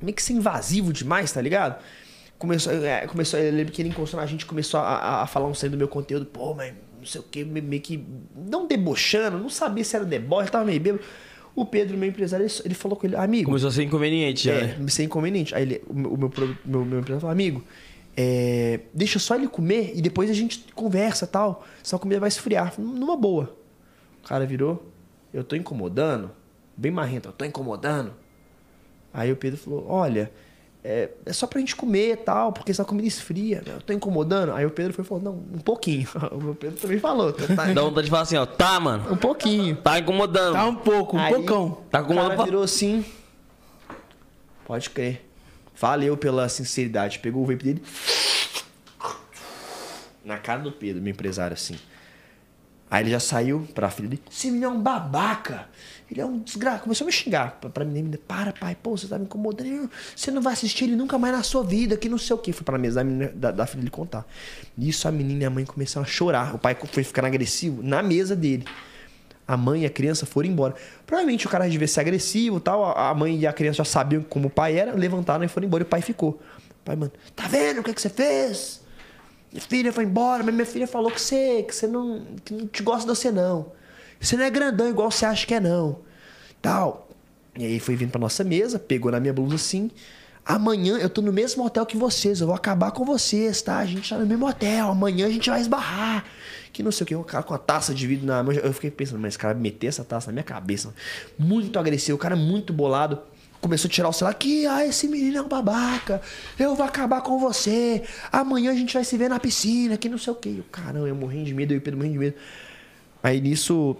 meio 0.00 0.14
que 0.14 0.22
ser 0.22 0.32
invasivo 0.34 0.92
demais, 0.92 1.30
tá 1.32 1.40
ligado? 1.40 1.82
Começou, 2.38 2.72
é, 2.72 3.06
começou 3.06 3.40
eu 3.40 3.52
lembro 3.52 3.72
que 3.72 3.80
ele 3.80 3.88
encostou 3.88 4.20
na 4.20 4.26
gente 4.26 4.44
começou 4.44 4.80
a, 4.80 5.22
a- 5.22 5.26
falar 5.26 5.46
um 5.46 5.54
sendo 5.54 5.72
do 5.72 5.78
meu 5.78 5.88
conteúdo, 5.88 6.26
pô, 6.26 6.52
mas 6.54 6.74
não 6.98 7.06
sei 7.06 7.20
o 7.20 7.24
que, 7.24 7.44
meio 7.44 7.80
que 7.80 8.04
não 8.34 8.66
debochando, 8.66 9.38
não 9.38 9.48
sabia 9.48 9.82
se 9.84 9.96
era 9.96 10.04
deboche, 10.04 10.50
tava 10.50 10.64
meio 10.64 10.80
bêbado. 10.80 11.02
O 11.54 11.64
Pedro, 11.64 11.96
meu 11.96 12.08
empresário, 12.08 12.44
ele, 12.44 12.52
ele 12.66 12.74
falou 12.74 12.94
com 12.98 13.06
ele, 13.06 13.16
amigo, 13.16 13.46
Começou 13.46 13.70
a 13.70 13.72
ser 13.72 13.82
inconveniente 13.84 14.44
já, 14.44 14.52
é, 14.52 14.76
né? 14.76 14.88
sem 14.88 15.06
inconveniente. 15.06 15.54
Aí 15.54 15.62
ele, 15.62 15.82
o 15.88 15.94
meu, 15.94 16.12
o 16.12 16.18
meu, 16.18 16.30
meu, 16.66 16.84
meu 16.84 16.98
empresário 17.00 17.20
falou, 17.20 17.32
amigo, 17.32 17.64
é, 18.14 18.80
deixa 18.92 19.18
só 19.18 19.34
ele 19.34 19.48
comer 19.48 19.92
e 19.94 20.02
depois 20.02 20.28
a 20.28 20.34
gente 20.34 20.66
conversa 20.74 21.24
e 21.24 21.28
tal. 21.28 21.66
Senão 21.82 21.96
a 21.96 22.00
comida 22.00 22.20
vai 22.20 22.28
esfriar. 22.28 22.74
Numa 22.78 23.16
boa. 23.16 23.56
O 24.22 24.28
cara 24.28 24.44
virou, 24.44 24.86
eu 25.32 25.42
tô 25.42 25.56
incomodando. 25.56 26.30
Bem 26.76 26.92
marrento, 26.92 27.30
eu 27.30 27.32
tô 27.32 27.44
incomodando. 27.46 28.12
Aí 29.14 29.32
o 29.32 29.36
Pedro 29.36 29.58
falou, 29.58 29.86
olha, 29.88 30.30
é, 30.88 31.10
é 31.26 31.32
só 31.32 31.46
pra 31.48 31.58
gente 31.58 31.74
comer 31.74 32.12
e 32.12 32.16
tal, 32.16 32.52
porque 32.52 32.72
senão 32.72 32.84
a 32.86 32.88
comida 32.88 33.08
esfria. 33.08 33.62
Eu 33.66 33.80
tô 33.80 33.92
incomodando. 33.92 34.52
Aí 34.52 34.64
o 34.64 34.70
Pedro 34.70 34.92
foi 34.92 35.04
e 35.04 35.06
falou, 35.06 35.22
não, 35.24 35.32
um 35.32 35.58
pouquinho. 35.58 36.08
O 36.30 36.40
meu 36.40 36.54
Pedro 36.54 36.78
também 36.78 36.98
falou, 37.00 37.32
tá, 37.32 37.44
Dá 37.72 37.82
vontade 37.82 38.04
de 38.04 38.10
falar 38.10 38.22
assim, 38.22 38.36
ó, 38.36 38.46
tá, 38.46 38.78
mano, 38.78 39.12
um 39.12 39.16
pouquinho. 39.16 39.74
tá 39.76 39.98
incomodando. 39.98 40.52
Tá 40.54 40.64
um 40.64 40.76
pouco, 40.76 41.16
um 41.16 41.20
Aí, 41.20 41.34
pocão. 41.34 41.78
Tá 41.90 42.00
o 42.00 42.04
incomodando 42.04 42.24
cara 42.28 42.36
pra- 42.36 42.44
virou 42.44 42.62
assim. 42.62 43.04
Pode 44.64 44.90
crer. 44.90 45.28
Valeu 45.78 46.16
pela 46.16 46.48
sinceridade. 46.48 47.18
Pegou 47.18 47.42
o 47.42 47.46
vape 47.46 47.64
dele. 47.64 47.82
Na 50.24 50.38
cara 50.38 50.60
do 50.60 50.72
Pedro, 50.72 51.02
meu 51.02 51.12
empresário, 51.12 51.54
assim. 51.54 51.76
Aí 52.90 53.02
ele 53.02 53.10
já 53.10 53.20
saiu 53.20 53.66
pra 53.74 53.90
filha 53.90 54.08
dele. 54.08 54.22
Esse 54.30 54.46
menino 54.48 54.66
é 54.66 54.68
um 54.68 54.80
babaca. 54.80 55.68
Ele 56.10 56.20
é 56.20 56.26
um 56.26 56.38
desgraça. 56.38 56.80
Começou 56.80 57.04
a 57.04 57.06
me 57.06 57.12
xingar 57.12 57.58
pra, 57.60 57.68
pra 57.68 57.84
menina. 57.84 58.18
Para, 58.28 58.52
pai. 58.52 58.76
Pô, 58.80 58.96
você 58.96 59.08
tá 59.08 59.18
me 59.18 59.24
incomodando. 59.24 59.90
Você 60.14 60.30
não 60.30 60.40
vai 60.40 60.52
assistir 60.52 60.84
ele 60.84 60.96
nunca 60.96 61.18
mais 61.18 61.34
na 61.34 61.42
sua 61.42 61.64
vida. 61.64 61.96
Que 61.96 62.08
não 62.08 62.18
sei 62.18 62.34
o 62.34 62.38
quê. 62.38 62.52
Foi 62.52 62.64
pra 62.64 62.78
mesa 62.78 62.96
da, 62.96 63.04
menina, 63.04 63.32
da, 63.34 63.50
da 63.50 63.66
filha 63.66 63.80
dele 63.80 63.90
contar. 63.90 64.26
Nisso 64.76 65.08
a 65.08 65.10
menina 65.10 65.42
e 65.42 65.46
a 65.46 65.50
mãe 65.50 65.64
começaram 65.64 66.04
a 66.04 66.08
chorar. 66.08 66.54
O 66.54 66.58
pai 66.58 66.76
foi 66.92 67.02
ficando 67.02 67.26
agressivo 67.26 67.82
na 67.82 68.02
mesa 68.02 68.36
dele 68.36 68.64
a 69.46 69.56
mãe 69.56 69.82
e 69.82 69.86
a 69.86 69.90
criança 69.90 70.26
foram 70.26 70.48
embora. 70.48 70.74
Provavelmente 71.06 71.46
o 71.46 71.50
cara 71.50 71.68
devia 71.68 71.86
ser 71.86 72.00
agressivo 72.00 72.58
tal. 72.58 72.96
A 72.98 73.14
mãe 73.14 73.38
e 73.38 73.46
a 73.46 73.52
criança 73.52 73.78
já 73.78 73.84
sabiam 73.84 74.22
como 74.22 74.48
o 74.48 74.50
pai 74.50 74.76
era, 74.76 74.92
levantaram 74.92 75.44
e 75.44 75.48
foram 75.48 75.66
embora. 75.66 75.84
E 75.84 75.86
o 75.86 75.88
pai 75.88 76.02
ficou. 76.02 76.40
O 76.70 76.84
pai, 76.84 76.96
mano, 76.96 77.12
tá 77.34 77.46
vendo 77.46 77.80
o 77.80 77.82
que, 77.84 77.94
que 77.94 78.00
você 78.00 78.08
fez? 78.08 78.80
Minha 79.52 79.62
filha 79.62 79.92
foi 79.92 80.04
embora, 80.04 80.42
mas 80.42 80.52
minha 80.52 80.66
filha 80.66 80.86
falou 80.86 81.10
que 81.10 81.20
você, 81.20 81.62
que 81.62 81.74
você 81.74 81.86
não, 81.86 82.26
que 82.44 82.52
não 82.52 82.66
te 82.66 82.82
gosta 82.82 83.02
de 83.02 83.16
você, 83.16 83.30
não. 83.30 83.72
Você 84.20 84.36
não 84.36 84.44
é 84.44 84.50
grandão 84.50 84.88
igual 84.88 85.10
você 85.10 85.24
acha 85.26 85.46
que 85.46 85.54
é, 85.54 85.60
não. 85.60 86.00
Tal. 86.60 87.08
E 87.56 87.64
aí 87.64 87.80
foi 87.80 87.96
vindo 87.96 88.10
pra 88.10 88.20
nossa 88.20 88.44
mesa, 88.44 88.78
pegou 88.78 89.10
na 89.10 89.20
minha 89.20 89.32
blusa 89.32 89.54
assim. 89.54 89.90
Amanhã 90.44 90.96
eu 90.98 91.10
tô 91.10 91.20
no 91.22 91.32
mesmo 91.32 91.64
hotel 91.64 91.84
que 91.84 91.96
vocês, 91.96 92.40
eu 92.40 92.46
vou 92.46 92.54
acabar 92.54 92.92
com 92.92 93.04
vocês, 93.04 93.60
tá? 93.62 93.78
A 93.78 93.86
gente 93.86 94.08
tá 94.08 94.16
no 94.16 94.24
mesmo 94.24 94.46
hotel, 94.46 94.90
amanhã 94.90 95.26
a 95.26 95.30
gente 95.30 95.50
vai 95.50 95.60
esbarrar. 95.60 96.24
Que 96.72 96.84
não 96.84 96.92
sei 96.92 97.02
o 97.02 97.06
que, 97.06 97.16
o 97.16 97.24
cara 97.24 97.42
com 97.42 97.52
a 97.52 97.58
taça 97.58 97.92
de 97.92 98.06
vidro 98.06 98.26
na 98.26 98.42
mão. 98.44 98.52
Eu 98.52 98.72
fiquei 98.72 98.90
pensando, 98.90 99.18
mas 99.18 99.30
esse 99.30 99.38
cara 99.38 99.54
meter 99.54 99.88
essa 99.88 100.04
taça 100.04 100.28
na 100.28 100.34
minha 100.34 100.44
cabeça. 100.44 100.94
Muito 101.36 101.76
agressivo, 101.78 102.16
o 102.16 102.20
cara 102.20 102.36
muito 102.36 102.72
bolado. 102.72 103.18
Começou 103.60 103.88
a 103.88 103.90
tirar 103.90 104.08
o 104.08 104.12
celular 104.12 104.30
aqui, 104.30 104.66
ah, 104.66 104.86
esse 104.86 105.08
menino 105.08 105.38
é 105.38 105.42
um 105.42 105.48
babaca. 105.48 106.20
Eu 106.56 106.76
vou 106.76 106.86
acabar 106.86 107.22
com 107.22 107.40
você. 107.40 108.04
Amanhã 108.30 108.70
a 108.70 108.74
gente 108.74 108.94
vai 108.94 109.02
se 109.02 109.16
ver 109.16 109.28
na 109.28 109.40
piscina, 109.40 109.96
que 109.96 110.08
não 110.08 110.18
sei 110.18 110.32
o 110.32 110.36
que. 110.36 110.62
Caramba, 110.70 111.08
eu 111.08 111.14
morrendo 111.14 111.46
de 111.46 111.54
medo, 111.54 111.72
eu 111.72 111.78
e 111.78 111.80
Pedro 111.80 111.96
morrendo 111.96 112.12
de 112.12 112.18
medo. 112.20 112.36
Aí 113.22 113.40
nisso, 113.40 113.96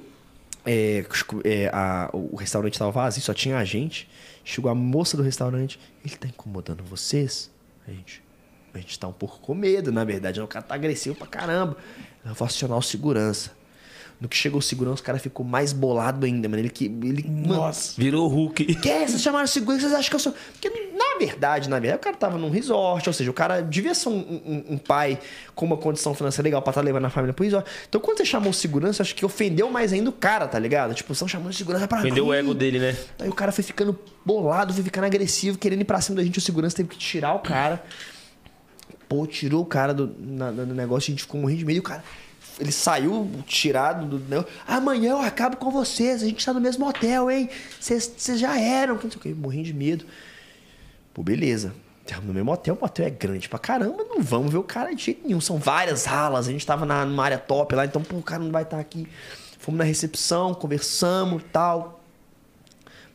é, 0.65 1.05
é, 1.45 1.69
a- 1.73 2.11
o 2.13 2.37
restaurante 2.37 2.79
tava 2.79 2.91
vazio, 2.91 3.23
só 3.23 3.35
tinha 3.35 3.59
a 3.59 3.65
gente. 3.65 4.09
Chegou 4.45 4.71
a 4.71 4.75
moça 4.75 5.17
do 5.17 5.23
restaurante. 5.23 5.79
Ele 6.05 6.15
tá 6.17 6.29
incomodando 6.29 6.85
vocês? 6.85 7.51
A 7.87 7.91
gente, 7.91 8.23
a 8.75 8.79
gente 8.79 8.99
tá 8.99 9.09
um 9.09 9.13
pouco 9.13 9.41
com 9.41 9.55
medo, 9.55 9.91
na 9.91 10.05
verdade. 10.05 10.41
O 10.41 10.47
cara 10.47 10.65
tá 10.65 10.75
agressivo 10.75 11.17
pra 11.17 11.27
caramba. 11.27 11.77
Eu 12.25 12.35
vou 12.35 12.47
acionar 12.47 12.79
o 12.79 12.83
segurança. 12.83 13.56
No 14.19 14.29
que 14.29 14.37
chegou 14.37 14.61
o 14.61 14.63
segurança, 14.63 15.03
o 15.03 15.05
cara 15.05 15.19
ficou 15.19 15.45
mais 15.45 15.75
bolado 15.75 16.25
ainda, 16.25 16.49
mano. 16.49 16.61
Ele 16.63 16.71
que. 16.71 16.87
Ele, 16.87 17.23
mano, 17.29 17.47
Nossa. 17.57 17.93
Virou 18.01 18.27
Hulk. 18.29 18.65
que 18.77 18.89
é? 18.89 19.07
Vocês 19.07 19.21
chamaram 19.21 19.47
segurança, 19.47 19.83
vocês 19.83 19.93
acham 19.93 20.09
que 20.09 20.17
eu 20.17 20.21
sou. 20.21 20.35
Porque, 20.53 20.71
na 20.97 21.19
verdade, 21.19 21.69
na 21.69 21.79
verdade, 21.79 22.01
o 22.01 22.03
cara 22.03 22.17
tava 22.17 22.39
num 22.39 22.49
resort, 22.49 23.07
ou 23.09 23.13
seja, 23.13 23.31
o 23.31 23.35
cara 23.35 23.61
devia 23.61 23.95
ser 23.95 24.09
um, 24.09 24.15
um- 24.19 24.65
um 24.71 24.79
pai 24.79 25.19
com 25.55 25.67
uma 25.67 25.77
condição 25.77 26.15
financeira 26.15 26.45
legal 26.47 26.63
pra 26.63 26.71
estar 26.71 26.81
levando 26.81 27.05
a 27.05 27.11
família 27.11 27.35
pro 27.35 27.45
resort. 27.45 27.71
Então, 27.89 28.01
quando 28.01 28.17
você 28.17 28.25
chamou 28.25 28.55
segurança, 28.55 29.03
acho 29.03 29.15
que 29.15 29.25
ofendeu 29.25 29.71
mais 29.71 29.93
ainda 29.93 30.09
o 30.09 30.13
cara, 30.15 30.49
tá 30.49 30.59
ligado? 30.59 30.95
Tipo, 30.95 31.13
estão 31.13 31.29
chamando 31.29 31.53
segurança 31.53 31.87
pra 31.87 32.01
Vendeu 32.01 32.25
mim. 32.25 32.31
o 32.31 32.35
ego 32.35 32.55
dele, 32.55 32.79
né? 32.79 32.97
Aí 33.19 33.29
o 33.29 33.35
cara 33.35 33.53
foi 33.53 33.63
ficando 33.65 33.99
bolado, 34.25 34.73
foi 34.73 34.83
ficando 34.83 35.05
agressivo, 35.05 35.59
querendo 35.59 35.83
ir 35.83 35.85
pra 35.85 36.01
cima 36.01 36.17
da 36.17 36.25
gente. 36.25 36.39
O 36.39 36.41
segurança 36.41 36.75
teve 36.77 36.89
que 36.89 36.97
tirar 36.97 37.35
o 37.35 37.41
cara. 37.41 37.85
Pô, 39.09 39.27
tirou 39.27 39.63
o 39.63 39.67
cara 39.67 39.95
do, 39.95 40.13
na- 40.19 40.51
do 40.51 40.75
negócio, 40.75 41.11
a 41.11 41.13
gente 41.13 41.23
ficou 41.23 41.41
morrendo 41.41 41.59
de 41.61 41.65
medo. 41.65 41.77
E 41.77 41.81
o 41.81 41.83
cara, 41.83 42.03
ele 42.59 42.73
saiu 42.73 43.31
tirado 43.47 44.07
do. 44.07 44.19
negócio. 44.19 44.51
Amanhã 44.67 45.11
eu 45.11 45.21
acabo 45.21 45.57
com 45.57 45.71
vocês, 45.71 46.23
a 46.23 46.27
gente 46.27 46.45
tá 46.45 46.53
no 46.53 46.61
mesmo 46.61 46.87
hotel, 46.89 47.31
hein? 47.31 47.49
Vocês 47.81 48.39
já 48.39 48.59
eram. 48.59 48.97
que 48.97 49.05
Não 49.05 49.11
sei 49.11 49.19
o 49.19 49.23
que, 49.23 49.35
morrendo 49.35 49.65
de 49.65 49.75
medo. 49.75 50.05
Pô, 51.13 51.23
beleza. 51.23 51.75
No 52.23 52.33
mesmo 52.33 52.53
hotel, 52.53 52.79
o 52.81 52.85
hotel 52.85 53.07
é 53.07 53.11
grande 53.11 53.49
pra 53.49 53.59
caramba, 53.59 54.05
não 54.09 54.23
vamos 54.23 54.53
ver 54.53 54.59
o 54.59 54.63
cara 54.63 54.95
de 54.95 55.03
jeito 55.03 55.27
nenhum. 55.27 55.41
São 55.41 55.59
várias 55.59 56.07
alas, 56.07 56.47
a 56.47 56.53
gente 56.53 56.65
tava 56.65 56.87
na, 56.87 57.05
numa 57.05 57.25
área 57.25 57.37
top 57.37 57.75
lá, 57.75 57.85
então, 57.85 58.01
pô, 58.01 58.17
o 58.17 58.23
cara 58.23 58.43
não 58.43 58.53
vai 58.53 58.63
estar 58.63 58.79
aqui. 58.79 59.09
Fomos 59.59 59.79
na 59.79 59.85
recepção, 59.85 60.55
conversamos 60.55 61.43
tal 61.53 62.01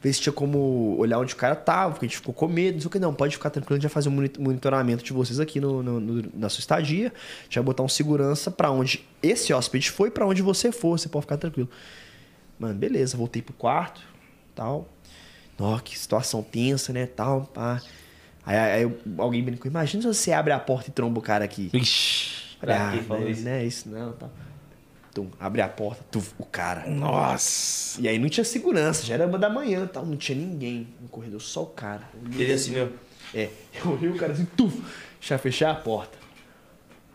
ver 0.01 0.11
se 0.13 0.19
tinha 0.21 0.33
como 0.33 0.95
olhar 0.97 1.19
onde 1.19 1.33
o 1.33 1.37
cara 1.37 1.55
tava, 1.55 1.91
porque 1.93 2.05
a 2.05 2.09
gente 2.09 2.17
ficou 2.17 2.33
com 2.33 2.47
medo, 2.47 2.73
não 2.75 2.81
sei 2.81 2.87
o 2.87 2.91
que. 2.91 2.99
Não, 2.99 3.13
pode 3.13 3.35
ficar 3.35 3.49
tranquilo, 3.51 3.75
a 3.75 3.79
gente 3.79 3.83
vai 3.89 3.93
fazer 3.93 4.09
um 4.09 4.13
moni- 4.13 4.31
monitoramento 4.39 5.03
de 5.03 5.13
vocês 5.13 5.39
aqui 5.39 5.59
no, 5.59 5.83
no- 5.83 5.99
no- 5.99 6.31
na 6.33 6.49
sua 6.49 6.59
estadia. 6.59 7.13
A 7.41 7.43
gente 7.43 7.55
vai 7.55 7.63
botar 7.63 7.83
um 7.83 7.87
segurança 7.87 8.49
pra 8.49 8.71
onde 8.71 9.05
esse 9.21 9.53
hóspede 9.53 9.91
foi, 9.91 10.09
pra 10.09 10.25
onde 10.25 10.41
você 10.41 10.71
for, 10.71 10.97
você 10.99 11.07
pode 11.07 11.23
ficar 11.25 11.37
tranquilo. 11.37 11.69
Mano, 12.59 12.73
beleza, 12.73 13.15
voltei 13.15 13.41
pro 13.41 13.53
quarto, 13.53 14.01
tal. 14.55 14.87
Ó, 15.59 15.77
que 15.77 15.97
situação 15.97 16.41
tensa, 16.41 16.91
né, 16.91 17.05
tal, 17.05 17.41
pá. 17.45 17.79
Aí, 18.43 18.57
aí 18.57 18.91
alguém 19.19 19.43
brincou, 19.43 19.69
imagina 19.69 20.01
se 20.01 20.07
você 20.07 20.31
abre 20.31 20.51
a 20.51 20.59
porta 20.59 20.89
e 20.89 20.91
tromba 20.93 21.19
o 21.19 21.21
cara 21.21 21.45
aqui. 21.45 21.69
Ixi. 21.71 22.57
Pra 22.59 22.89
ah, 22.89 22.91
quem 22.91 23.03
falou 23.03 23.23
não, 23.23 23.29
isso? 23.29 23.43
não 23.43 23.51
é 23.51 23.65
isso 23.65 23.89
não, 23.89 24.13
tal. 24.13 24.31
Tum, 25.13 25.27
abre 25.39 25.61
a 25.61 25.67
porta, 25.67 26.03
tu, 26.09 26.23
o 26.37 26.45
cara. 26.45 26.89
Nossa. 26.89 27.99
E 27.99 28.07
aí 28.07 28.17
não 28.17 28.29
tinha 28.29 28.45
segurança, 28.45 29.05
já 29.05 29.15
era 29.15 29.27
uma 29.27 29.37
da 29.37 29.49
manhã 29.49 29.85
tal, 29.85 30.05
não 30.05 30.15
tinha 30.15 30.37
ninguém 30.37 30.87
no 31.01 31.09
corredor, 31.09 31.41
só 31.41 31.63
o 31.63 31.67
cara. 31.67 32.03
Ele 32.33 32.53
assim, 32.53 32.71
meu. 32.71 32.93
É, 33.33 33.49
eu 33.83 33.91
olhei 33.91 34.09
o 34.09 34.15
cara 34.15 34.31
assim, 34.31 34.45
tuf, 34.55 34.81
já 35.19 35.37
fechei 35.37 35.67
a 35.67 35.75
porta. 35.75 36.17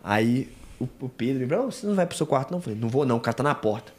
Aí 0.05 0.51
o, 0.79 0.87
o 1.01 1.09
Pedro 1.09 1.41
me 1.41 1.49
falou, 1.49 1.71
você 1.71 1.87
não 1.87 1.95
vai 1.95 2.07
pro 2.07 2.17
seu 2.17 2.27
quarto 2.27 2.51
não? 2.51 2.59
Eu 2.59 2.63
falei, 2.63 2.79
não 2.79 2.89
vou 2.89 3.07
não, 3.07 3.17
o 3.17 3.21
cara 3.21 3.35
tá 3.35 3.43
na 3.43 3.55
porta. 3.55 3.93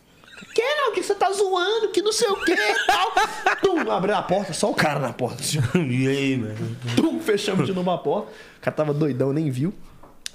Que 0.54 0.62
não, 0.76 0.94
que 0.94 1.02
você 1.02 1.16
tá 1.16 1.32
zoando, 1.32 1.90
que 1.90 2.02
não 2.02 2.12
sei 2.12 2.30
o 2.30 2.36
que 2.46 2.56
tal. 2.86 3.12
Tum, 3.62 3.92
abriu 3.92 4.16
a 4.16 4.22
porta, 4.22 4.54
só 4.54 4.70
o 4.70 4.76
cara 4.76 5.00
na 5.00 5.12
porta. 5.12 5.42
assim. 5.42 5.58
E 5.90 6.08
aí, 6.08 6.38
mano? 6.38 6.78
Tum, 6.96 7.20
fechamos 7.20 7.66
de 7.66 7.74
novo 7.74 7.90
a 7.90 7.98
porta. 7.98 8.32
O 8.58 8.62
cara 8.62 8.76
tava 8.76 8.94
doidão, 8.94 9.34
nem 9.34 9.50
viu. 9.50 9.74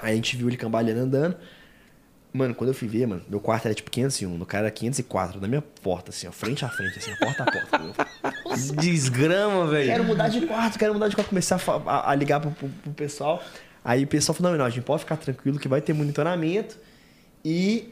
Aí 0.00 0.12
a 0.12 0.16
gente 0.16 0.36
viu 0.36 0.48
ele 0.48 0.56
cambaleando 0.56 1.00
andando. 1.02 1.36
Mano, 2.32 2.54
quando 2.54 2.68
eu 2.70 2.74
fui 2.74 2.88
ver, 2.88 3.06
mano, 3.06 3.20
meu 3.28 3.38
quarto 3.40 3.66
era 3.66 3.74
tipo 3.74 3.90
501, 3.90 4.38
no 4.38 4.46
cara 4.46 4.64
era 4.64 4.70
504, 4.70 5.38
na 5.40 5.46
minha 5.46 5.60
porta, 5.60 6.10
assim, 6.10 6.26
ó, 6.26 6.32
frente 6.32 6.64
a 6.64 6.68
frente, 6.70 6.98
assim, 6.98 7.14
porta 7.16 7.42
a 7.42 7.46
porta. 7.50 8.06
Desgrama, 8.80 9.66
velho. 9.66 9.86
quero 9.90 10.04
mudar 10.04 10.28
de 10.28 10.46
quarto, 10.46 10.78
quero 10.78 10.94
mudar 10.94 11.08
de 11.08 11.14
quarto. 11.14 11.28
Comecei 11.28 11.56
a, 11.56 11.60
a- 11.90 12.10
a 12.10 12.14
ligar 12.14 12.40
pro, 12.40 12.50
pro- 12.52 12.68
pro 12.68 12.92
pessoal. 12.92 13.42
Aí 13.84 14.04
o 14.04 14.06
pessoal 14.06 14.34
falou, 14.34 14.52
não, 14.52 14.58
não, 14.58 14.64
a 14.64 14.70
gente 14.70 14.84
pode 14.84 15.00
ficar 15.00 15.16
tranquilo 15.16 15.58
que 15.58 15.68
vai 15.68 15.80
ter 15.80 15.92
monitoramento. 15.92 16.76
E 17.44 17.88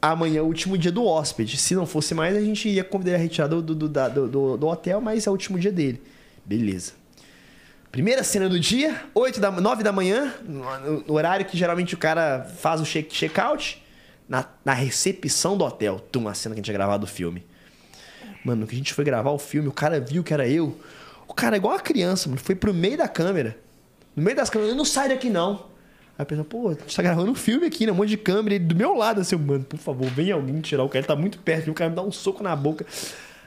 amanhã 0.00 0.38
é 0.40 0.42
o 0.42 0.46
último 0.46 0.76
dia 0.76 0.90
do 0.90 1.04
hóspede. 1.04 1.56
Se 1.56 1.74
não 1.74 1.86
fosse 1.86 2.14
mais, 2.14 2.36
a 2.36 2.40
gente 2.40 2.68
ia 2.68 2.82
convidar 2.82 3.14
a 3.14 3.18
retirada 3.18 3.60
do, 3.60 3.74
do, 3.74 3.88
do, 3.88 4.28
do- 4.28 4.56
do 4.56 4.66
hotel, 4.66 5.00
mas 5.00 5.26
é 5.26 5.30
o 5.30 5.32
último 5.32 5.58
dia 5.58 5.70
dele. 5.70 6.02
Beleza. 6.44 6.92
Primeira 7.92 8.24
cena 8.24 8.48
do 8.48 8.58
dia, 8.58 9.02
8 9.14 9.38
da, 9.38 9.50
9 9.50 9.82
da 9.82 9.92
manhã, 9.92 10.32
no, 10.48 11.12
horário 11.12 11.44
que 11.44 11.58
geralmente 11.58 11.94
o 11.94 11.98
cara 11.98 12.50
faz 12.56 12.80
o 12.80 12.86
check- 12.86 13.12
check-out, 13.12 13.82
na, 14.26 14.46
na 14.64 14.72
recepção 14.72 15.58
do 15.58 15.64
hotel. 15.64 16.00
Tum, 16.10 16.26
a 16.26 16.32
cena 16.32 16.54
que 16.54 16.58
a 16.58 16.60
gente 16.60 16.64
tinha 16.64 16.72
gravado 16.72 17.04
do 17.04 17.06
filme. 17.06 17.44
Mano, 18.42 18.66
que 18.66 18.74
a 18.74 18.78
gente 18.78 18.94
foi 18.94 19.04
gravar 19.04 19.30
o 19.30 19.38
filme, 19.38 19.68
o 19.68 19.72
cara 19.72 20.00
viu 20.00 20.24
que 20.24 20.32
era 20.32 20.48
eu. 20.48 20.74
O 21.28 21.34
cara, 21.34 21.54
igual 21.54 21.74
a 21.76 21.80
criança, 21.80 22.30
mano, 22.30 22.40
foi 22.42 22.54
pro 22.54 22.72
meio 22.72 22.96
da 22.96 23.06
câmera. 23.06 23.58
No 24.16 24.22
meio 24.22 24.36
das 24.36 24.48
câmeras, 24.48 24.72
eu 24.72 24.76
não 24.76 24.86
saio 24.86 25.10
daqui 25.10 25.28
não. 25.28 25.66
Aí 26.18 26.22
a 26.22 26.24
pessoa, 26.24 26.46
pô, 26.46 26.68
a 26.70 26.72
gente 26.72 26.96
tá 26.96 27.02
gravando 27.02 27.30
um 27.30 27.34
filme 27.34 27.66
aqui, 27.66 27.84
né? 27.84 27.92
Um 27.92 27.96
monte 27.96 28.08
de 28.08 28.16
câmera. 28.16 28.54
Ele 28.54 28.64
do 28.64 28.74
meu 28.74 28.94
lado, 28.94 29.20
assim, 29.20 29.36
mano, 29.36 29.64
por 29.64 29.78
favor, 29.78 30.08
vem 30.08 30.32
alguém 30.32 30.62
tirar 30.62 30.82
o 30.82 30.88
cara, 30.88 31.00
ele 31.00 31.06
tá 31.06 31.16
muito 31.16 31.38
perto, 31.40 31.70
o 31.70 31.74
cara 31.74 31.90
me 31.90 31.96
dá 31.96 32.02
um 32.02 32.10
soco 32.10 32.42
na 32.42 32.56
boca. 32.56 32.86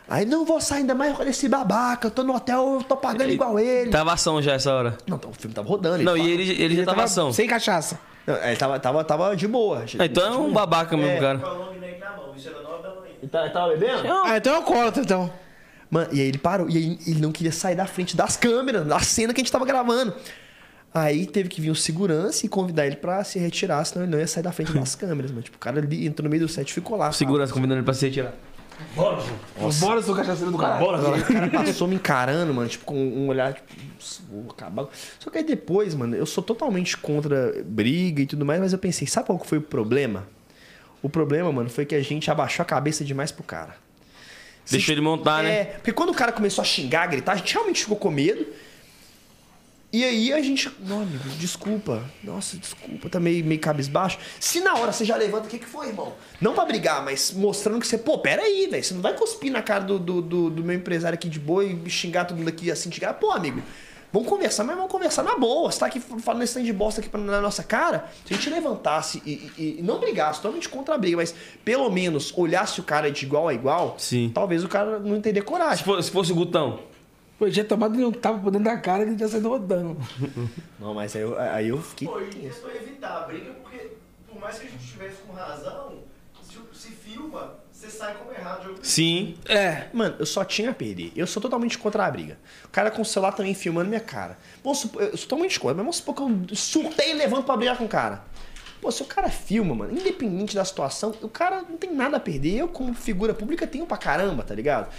Aí, 0.08 0.26
não 0.26 0.46
vou 0.46 0.62
sair 0.62 0.80
ainda 0.82 0.94
mais 0.94 1.16
com 1.18 1.24
esse 1.24 1.50
babaca, 1.50 2.08
eu 2.08 2.12
tô 2.12 2.24
no 2.24 2.36
hotel, 2.36 2.76
eu 2.80 2.84
tô 2.84 2.96
pagando 2.96 3.32
igual 3.32 3.60
ele. 3.60 3.90
Tava 3.90 4.14
ação 4.14 4.40
já 4.42 4.54
essa 4.54 4.72
hora. 4.74 4.98
Não, 5.08 5.18
o 5.18 5.34
filme 5.34 5.54
tava 5.54 5.68
rodando. 5.68 5.98
Não, 6.04 6.16
fala- 6.16 6.20
e 6.20 6.32
ele, 6.32 6.62
ele 6.64 6.76
já 6.76 6.86
tava 6.86 7.04
ação. 7.04 7.34
Sem 7.34 7.48
cachaça. 7.48 8.00
Não, 8.28 8.36
ele 8.36 8.56
tava, 8.56 8.80
tava, 8.80 9.04
tava 9.04 9.36
de 9.36 9.48
boa. 9.48 9.84
Ah, 10.00 10.06
Então 10.06 10.24
é 10.34 10.38
um 10.38 10.54
babaca 10.54 10.96
mesmo, 10.96 11.20
cara. 11.20 11.40
Com 11.40 11.46
a 11.48 11.54
long 11.54 11.74
neck 11.80 12.00
na 12.00 12.12
mão, 12.18 12.34
isso 12.36 12.50
era 12.50 12.62
9 12.62 12.84
da 12.84 12.90
manhã. 12.90 13.14
Ele 13.22 13.28
tá- 13.32 13.42
ele 13.46 13.50
tava 13.54 13.68
bebendo? 13.70 14.12
Ah, 14.26 14.38
então 14.38 14.54
é 14.54 14.56
alcoólatra, 14.58 15.02
então. 15.02 15.32
Mano, 15.90 16.08
e 16.12 16.20
aí 16.22 16.28
ele 16.28 16.38
parou. 16.38 16.70
E 16.70 16.78
aí 16.78 17.00
ele 17.08 17.20
não 17.22 17.32
queria 17.32 17.52
sair 17.52 17.76
da 17.76 17.86
frente 17.88 18.16
das 18.16 18.38
câmeras, 18.38 18.86
da 18.86 19.00
cena 19.00 19.34
que 19.34 19.42
a 19.42 19.44
gente 19.44 19.52
tava 19.52 19.66
gravando. 19.66 20.14
Aí 20.94 21.26
teve 21.26 21.50
que 21.50 21.60
vir 21.60 21.70
o 21.72 21.76
segurança 21.76 22.46
e 22.46 22.50
convidar 22.50 22.88
ele 22.88 22.96
pra 22.96 23.24
se 23.24 23.38
retirar, 23.38 23.84
senão 23.86 24.06
ele 24.06 24.12
não 24.12 24.20
ia 24.20 24.28
sair 24.28 24.44
da 24.44 24.52
frente 24.52 24.72
das 24.72 24.96
câmeras, 24.96 25.30
mano. 25.32 25.44
Tipo, 25.44 25.58
o 25.58 25.60
cara 25.60 25.80
ali 25.80 26.08
entrou 26.08 26.24
no 26.24 26.30
meio 26.30 26.44
do 26.44 26.48
set 26.48 26.70
e 26.70 26.74
ficou 26.74 26.96
lá. 26.98 27.12
Segurança 27.12 27.52
convidando 27.54 27.80
ele 27.80 27.86
pra 27.86 27.94
se 27.94 28.06
retirar. 28.06 28.34
Bora, 29.80 30.02
seu 30.02 30.16
cachaceiro 30.16 30.52
do 30.52 30.58
caralho. 30.58 30.86
Bora, 30.86 30.98
agora. 30.98 31.18
O 31.18 31.24
cara 31.26 31.50
passou 31.50 31.88
me 31.88 31.96
encarando, 31.96 32.54
mano, 32.54 32.68
tipo, 32.68 32.86
com 32.86 32.96
um 32.96 33.28
olhar, 33.28 33.54
tipo, 33.54 33.68
"Nossa, 33.96 34.22
vou 34.30 34.46
acabar. 34.50 34.88
Só 35.20 35.30
que 35.30 35.38
aí 35.38 35.44
depois, 35.44 35.94
mano, 35.96 36.16
eu 36.16 36.26
sou 36.26 36.44
totalmente 36.44 36.98
contra 36.98 37.54
briga 37.66 38.22
e 38.22 38.26
tudo 38.26 38.46
mais, 38.46 38.60
mas 38.60 38.74
eu 38.74 38.80
pensei, 38.80 39.08
sabe 39.08 39.28
qual 39.28 39.40
foi 39.40 39.58
o 39.58 39.62
problema? 39.62 40.28
O 41.02 41.10
problema, 41.10 41.52
mano, 41.52 41.70
foi 41.70 41.86
que 41.86 41.96
a 41.96 42.02
gente 42.02 42.30
abaixou 42.32 42.64
a 42.64 42.66
cabeça 42.66 43.04
demais 43.04 43.32
pro 43.32 43.44
cara. 43.44 43.76
Deixou 44.70 44.94
ele 44.94 45.02
montar, 45.02 45.44
né? 45.44 45.54
É, 45.54 45.64
porque 45.66 45.92
quando 45.92 46.10
o 46.10 46.14
cara 46.14 46.32
começou 46.32 46.62
a 46.62 46.66
xingar, 46.66 47.04
a 47.04 47.08
gritar, 47.08 47.34
a 47.34 47.36
gente 47.36 47.54
realmente 47.54 47.82
ficou 47.84 47.98
com 47.98 48.10
medo. 48.10 48.46
E 49.94 50.04
aí 50.04 50.34
a 50.34 50.42
gente. 50.42 50.70
Não, 50.80 51.02
amigo, 51.02 51.24
desculpa. 51.40 52.04
Nossa, 52.24 52.58
desculpa, 52.58 53.08
tá 53.08 53.20
meio, 53.20 53.46
meio 53.46 53.62
cabisbaixo. 53.62 54.18
Se 54.40 54.60
na 54.60 54.74
hora 54.76 54.92
você 54.92 55.06
já 55.06 55.16
levanta, 55.16 55.46
o 55.48 55.50
que, 55.50 55.58
que 55.58 55.66
foi, 55.66 55.88
irmão? 55.88 56.14
Não 56.42 56.54
pra 56.54 56.66
brigar, 56.66 57.04
mas 57.04 57.32
mostrando 57.32 57.80
que 57.80 57.88
você, 57.88 57.98
pô, 57.98 58.18
pera 58.18 58.42
aí, 58.42 58.68
velho. 58.70 58.84
Você 58.84 58.94
não 58.94 59.02
vai 59.02 59.14
cuspir 59.14 59.52
na 59.52 59.62
cara 59.62 59.84
do, 59.86 59.98
do, 59.98 60.22
do, 60.22 60.50
do 60.50 60.64
meu 60.64 60.76
empresário 60.76 61.16
aqui 61.16 61.30
de 61.30 61.40
boa 61.40 61.64
e 61.64 61.90
xingar 61.90 62.26
todo 62.26 62.38
mundo 62.38 62.50
aqui 62.50 62.70
assim 62.70 62.90
de 62.90 63.00
cara. 63.00 63.14
Pô, 63.14 63.32
amigo, 63.32 63.62
vamos 64.12 64.28
conversar, 64.28 64.66
mas 64.66 64.76
vamos 64.76 64.92
conversar 64.92 65.24
na 65.24 65.38
boa. 65.38 65.72
Você 65.72 65.80
tá 65.80 65.86
aqui 65.86 66.02
falando 66.02 66.42
esse 66.44 66.56
tanto 66.56 66.66
de 66.66 66.74
bosta 66.74 67.00
aqui 67.00 67.08
pra- 67.10 67.22
na 67.22 67.40
nossa 67.40 67.64
cara. 67.64 68.10
Se 68.26 68.34
a 68.34 68.36
gente 68.36 68.50
levantasse 68.50 69.22
e, 69.26 69.50
e- 69.58 69.76
e 69.80 69.82
não 69.82 69.98
brigasse, 70.00 70.42
totalmente 70.42 70.68
contra 70.68 70.96
a 70.96 70.98
briga, 70.98 71.16
mas 71.16 71.34
pelo 71.64 71.90
menos 71.90 72.34
olhasse 72.38 72.82
o 72.82 72.84
cara 72.84 73.10
de 73.10 73.24
igual 73.26 73.48
a 73.48 73.54
igual, 73.54 73.96
Sim. 73.98 74.30
talvez 74.34 74.62
o 74.62 74.68
cara 74.68 75.00
não 75.00 75.22
teria 75.22 75.42
Se 75.42 75.48
coragem. 75.48 75.86
fosse, 75.86 76.04
se 76.08 76.12
fosse 76.12 76.32
o 76.34 76.36
Gutão. 76.36 76.80
Pô, 77.38 77.46
ele 77.46 77.54
tinha 77.54 77.66
tomado 77.66 78.00
um 78.00 78.12
tapa 78.12 78.40
por 78.40 78.52
dentro 78.52 78.66
da 78.66 78.78
cara 78.78 79.04
que 79.04 79.12
ele 79.12 79.20
já 79.20 79.28
saiu 79.28 79.50
rodando. 79.50 79.98
Não, 80.80 80.94
mas 80.94 81.16
aí 81.16 81.22
eu, 81.22 81.38
aí 81.40 81.68
eu 81.68 81.82
fiquei. 81.82 82.08
Pô, 82.08 82.22
e 82.22 82.28
tentou 82.28 82.72
evitar 82.74 83.24
a 83.24 83.28
briga 83.28 83.52
porque, 83.62 83.92
por 84.28 84.40
mais 84.40 84.58
que 84.58 84.68
a 84.68 84.70
gente 84.70 84.84
estivesse 84.84 85.18
com 85.28 85.34
razão, 85.34 86.00
se, 86.42 86.58
se 86.74 86.92
filma, 86.92 87.56
você 87.70 87.90
sai 87.90 88.16
como 88.16 88.32
errado. 88.32 88.76
Sim. 88.82 89.36
É. 89.50 89.88
Mano, 89.92 90.16
eu 90.18 90.26
só 90.26 90.46
tinha 90.46 90.72
a 90.72 90.74
perder. 90.74 91.12
Eu 91.14 91.28
sou 91.28 91.42
totalmente 91.42 91.78
contra 91.78 92.06
a 92.06 92.12
briga. 92.12 92.38
O 92.64 92.70
cara 92.70 92.90
com 92.90 93.02
o 93.02 93.06
celular 93.06 93.34
também 93.34 93.54
filmando 93.54 93.90
minha 93.90 94.00
cara. 94.00 94.38
Vamos 94.64 94.80
supor, 94.80 95.04
eu 95.04 95.18
sou 95.18 95.28
totalmente 95.28 95.60
contra, 95.60 95.76
mas 95.76 95.84
vamos 95.84 95.98
supor 95.98 96.16
que 96.16 96.22
eu 96.22 96.56
surtei 96.56 97.12
e 97.12 97.14
levanto 97.16 97.46
pra 97.46 97.58
brigar 97.58 97.78
com 97.78 97.84
o 97.84 97.90
cara. 97.90 98.24
Pô, 98.82 98.90
se 98.92 99.02
o 99.02 99.06
cara 99.06 99.30
filma, 99.30 99.76
mano, 99.76 99.98
independente 99.98 100.56
da 100.56 100.64
situação, 100.64 101.14
o 101.22 101.28
cara 101.28 101.64
não 101.64 101.76
tem 101.76 101.94
nada 101.94 102.16
a 102.18 102.20
perder. 102.20 102.60
Eu, 102.60 102.68
como 102.70 102.94
figura 102.94 103.34
pública, 103.34 103.68
tenho 103.68 103.86
pra 103.86 103.98
caramba, 103.98 104.44
tá 104.44 104.56
ligado? 104.56 104.90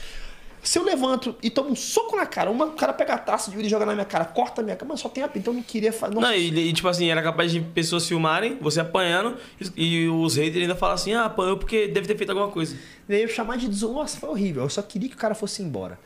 Se 0.66 0.80
eu 0.80 0.82
levanto 0.82 1.36
e 1.40 1.48
tomo 1.48 1.70
um 1.70 1.76
soco 1.76 2.16
na 2.16 2.26
cara, 2.26 2.50
uma, 2.50 2.64
o 2.64 2.72
cara 2.72 2.92
pega 2.92 3.14
a 3.14 3.18
taça 3.18 3.50
de 3.50 3.56
vidro 3.56 3.68
e 3.68 3.70
joga 3.70 3.86
na 3.86 3.92
minha 3.94 4.04
cara, 4.04 4.24
corta 4.24 4.62
a 4.62 4.64
minha 4.64 4.74
cara, 4.74 4.88
mas 4.88 4.98
só 4.98 5.08
tem 5.08 5.22
a 5.22 5.30
então 5.36 5.52
eu 5.52 5.58
não 5.58 5.62
queria 5.62 5.92
fazer. 5.92 6.16
Não, 6.16 6.34
e, 6.34 6.48
e, 6.48 6.72
tipo 6.72 6.88
assim, 6.88 7.08
era 7.08 7.22
capaz 7.22 7.52
de 7.52 7.60
pessoas 7.60 8.04
filmarem, 8.04 8.58
você 8.60 8.80
apanhando, 8.80 9.36
e, 9.76 10.02
e 10.02 10.08
os 10.08 10.34
haters 10.34 10.62
ainda 10.62 10.74
falam 10.74 10.96
assim, 10.96 11.14
ah, 11.14 11.26
apanhou 11.26 11.56
porque 11.56 11.86
deve 11.86 12.08
ter 12.08 12.16
feito 12.16 12.30
alguma 12.30 12.48
coisa. 12.48 12.76
Daí 13.08 13.22
eu 13.22 13.28
chamar 13.28 13.58
de 13.58 13.68
desonra, 13.68 14.00
nossa, 14.00 14.18
foi 14.18 14.28
horrível. 14.28 14.64
Eu 14.64 14.68
só 14.68 14.82
queria 14.82 15.08
que 15.08 15.14
o 15.14 15.18
cara 15.18 15.36
fosse 15.36 15.62
embora. 15.62 16.00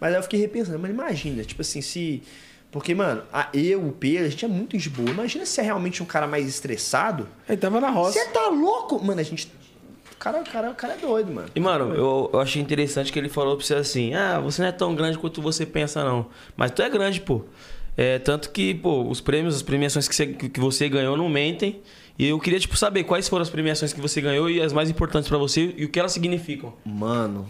Mas 0.00 0.12
aí 0.12 0.18
eu 0.18 0.22
fiquei 0.22 0.40
repensando, 0.40 0.78
mas 0.78 0.90
imagina, 0.90 1.44
tipo 1.44 1.60
assim, 1.60 1.82
se. 1.82 2.22
Porque, 2.70 2.94
mano, 2.94 3.22
a, 3.30 3.50
eu, 3.52 3.86
o 3.86 3.92
P, 3.92 4.16
a 4.16 4.28
gente 4.28 4.46
é 4.46 4.48
muito 4.48 4.78
de 4.78 4.88
boa. 4.88 5.10
Imagina 5.10 5.44
se 5.44 5.60
é 5.60 5.62
realmente 5.62 6.02
um 6.02 6.06
cara 6.06 6.26
mais 6.26 6.48
estressado. 6.48 7.28
Ele 7.46 7.58
tava 7.58 7.80
na 7.82 7.90
roça. 7.90 8.18
Você 8.18 8.26
tá 8.30 8.48
louco? 8.48 9.02
Mano, 9.04 9.20
a 9.20 9.24
gente. 9.24 9.52
O 10.26 10.32
cara, 10.32 10.40
o 10.40 10.44
cara, 10.44 10.70
o 10.70 10.74
cara 10.74 10.92
é 10.94 10.96
doido, 10.96 11.32
mano. 11.32 11.48
E, 11.54 11.60
mano, 11.60 11.94
eu, 11.94 12.30
eu 12.32 12.40
achei 12.40 12.60
interessante 12.60 13.12
que 13.12 13.18
ele 13.18 13.28
falou 13.28 13.56
pra 13.56 13.64
você 13.64 13.74
assim, 13.74 14.12
ah, 14.12 14.40
você 14.40 14.60
não 14.60 14.68
é 14.68 14.72
tão 14.72 14.92
grande 14.94 15.16
quanto 15.16 15.40
você 15.40 15.64
pensa, 15.64 16.04
não. 16.04 16.26
Mas 16.56 16.72
tu 16.72 16.82
é 16.82 16.90
grande, 16.90 17.20
pô. 17.20 17.44
É, 17.96 18.18
tanto 18.18 18.50
que, 18.50 18.74
pô, 18.74 19.08
os 19.08 19.20
prêmios, 19.20 19.54
as 19.54 19.62
premiações 19.62 20.08
que 20.08 20.14
você, 20.14 20.26
que 20.26 20.58
você 20.58 20.88
ganhou 20.88 21.16
não 21.16 21.28
mentem. 21.28 21.80
E 22.18 22.26
eu 22.26 22.40
queria, 22.40 22.58
tipo, 22.58 22.76
saber 22.76 23.04
quais 23.04 23.28
foram 23.28 23.42
as 23.42 23.50
premiações 23.50 23.92
que 23.92 24.00
você 24.00 24.20
ganhou 24.20 24.50
e 24.50 24.60
as 24.60 24.72
mais 24.72 24.90
importantes 24.90 25.28
pra 25.28 25.38
você 25.38 25.74
e 25.76 25.84
o 25.84 25.88
que 25.88 26.00
elas 26.00 26.12
significam. 26.12 26.72
Mano. 26.84 27.48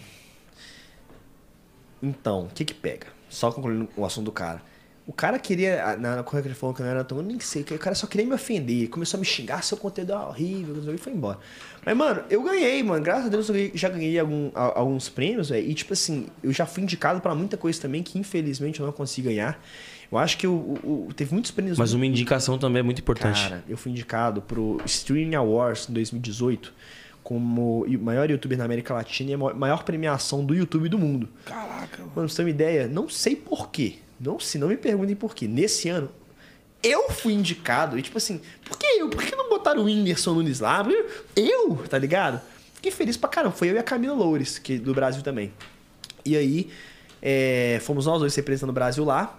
Então, 2.02 2.42
o 2.44 2.48
que 2.48 2.64
que 2.64 2.74
pega? 2.74 3.06
Só 3.30 3.50
concluindo 3.50 3.88
o 3.96 4.04
assunto 4.04 4.26
do 4.26 4.32
cara. 4.32 4.60
O 5.06 5.12
cara 5.12 5.38
queria. 5.38 5.96
Na 5.96 6.22
correia 6.24 6.42
que 6.42 6.48
ele 6.48 6.54
falou 6.56 6.74
que 6.74 6.82
eu 6.82 6.84
não 6.84 6.90
era 6.90 7.04
tão. 7.04 7.18
Eu 7.18 7.22
nem 7.24 7.38
sei. 7.38 7.62
O 7.62 7.78
cara 7.78 7.94
só 7.94 8.06
queria 8.08 8.26
me 8.26 8.32
ofender. 8.34 8.76
Ele 8.76 8.88
Começou 8.88 9.18
a 9.18 9.20
me 9.20 9.24
xingar, 9.26 9.62
seu 9.62 9.76
conteúdo 9.76 10.12
é 10.12 10.16
horrível. 10.16 10.94
E 10.94 10.98
foi 10.98 11.12
embora. 11.12 11.38
Mas, 11.84 11.96
mano, 11.96 12.24
eu 12.28 12.42
ganhei, 12.42 12.82
mano. 12.82 13.04
Graças 13.04 13.26
a 13.26 13.28
Deus 13.28 13.48
eu 13.48 13.70
já 13.72 13.88
ganhei 13.88 14.18
algum- 14.18 14.50
a- 14.52 14.78
alguns 14.80 15.08
prêmios, 15.08 15.50
velho. 15.50 15.64
E, 15.64 15.72
tipo 15.74 15.92
assim, 15.92 16.26
eu 16.42 16.52
já 16.52 16.66
fui 16.66 16.82
indicado 16.82 17.20
pra 17.20 17.34
muita 17.36 17.56
coisa 17.56 17.80
também 17.80 18.02
que, 18.02 18.18
infelizmente, 18.18 18.80
eu 18.80 18.86
não 18.86 18.92
consegui 18.92 19.28
ganhar. 19.28 19.62
Eu 20.10 20.18
acho 20.18 20.36
que 20.38 20.46
o, 20.46 20.52
o- 20.52 21.06
o- 21.08 21.14
teve 21.14 21.32
muitos 21.32 21.52
prêmios. 21.52 21.78
Mas 21.78 21.92
uma 21.92 22.04
indicação 22.06 22.58
também 22.58 22.80
é 22.80 22.82
muito 22.82 23.00
importante. 23.00 23.40
Cara, 23.42 23.62
eu 23.68 23.76
fui 23.76 23.92
indicado 23.92 24.42
pro 24.42 24.80
Streaming 24.86 25.36
Awards 25.36 25.88
em 25.88 25.92
2018 25.92 26.72
como 27.22 27.84
o 27.84 27.98
maior 27.98 28.28
youtuber 28.30 28.56
na 28.58 28.64
América 28.64 28.94
Latina 28.94 29.30
e 29.30 29.34
a 29.34 29.38
maior 29.54 29.82
premiação 29.84 30.44
do 30.44 30.54
YouTube 30.54 30.88
do 30.88 30.98
mundo. 30.98 31.28
Caraca, 31.44 31.98
mano. 31.98 31.98
Mano, 31.98 32.12
pra 32.14 32.22
você 32.28 32.36
ter 32.36 32.42
uma 32.42 32.50
ideia, 32.50 32.88
não 32.88 33.08
sei 33.08 33.34
porquê. 33.36 33.96
Não, 34.20 34.38
se 34.40 34.58
não 34.58 34.68
me 34.68 34.76
perguntem 34.76 35.14
por 35.16 35.34
quê. 35.34 35.46
Nesse 35.46 35.88
ano, 35.88 36.10
eu 36.82 37.10
fui 37.10 37.32
indicado. 37.34 37.98
E 37.98 38.02
tipo 38.02 38.16
assim, 38.18 38.40
por 38.64 38.78
que 38.78 38.86
eu? 38.86 39.08
Por 39.10 39.22
que 39.22 39.34
não 39.36 39.48
botaram 39.48 39.82
o 39.82 39.84
Whindersson 39.84 40.34
Nunes 40.34 40.60
lá? 40.60 40.86
Eu, 41.34 41.76
tá 41.88 41.98
ligado? 41.98 42.40
Fiquei 42.74 42.90
feliz 42.92 43.16
pra 43.16 43.28
caramba. 43.28 43.54
Foi 43.54 43.68
eu 43.70 43.74
e 43.74 43.78
a 43.78 43.82
Camila 43.82 44.14
Loures, 44.14 44.58
que 44.58 44.78
do 44.78 44.94
Brasil 44.94 45.22
também. 45.22 45.52
E 46.24 46.36
aí, 46.36 46.70
é, 47.22 47.78
fomos 47.82 48.06
nós 48.06 48.20
dois 48.20 48.34
representando 48.34 48.70
o 48.70 48.72
Brasil 48.72 49.04
lá. 49.04 49.38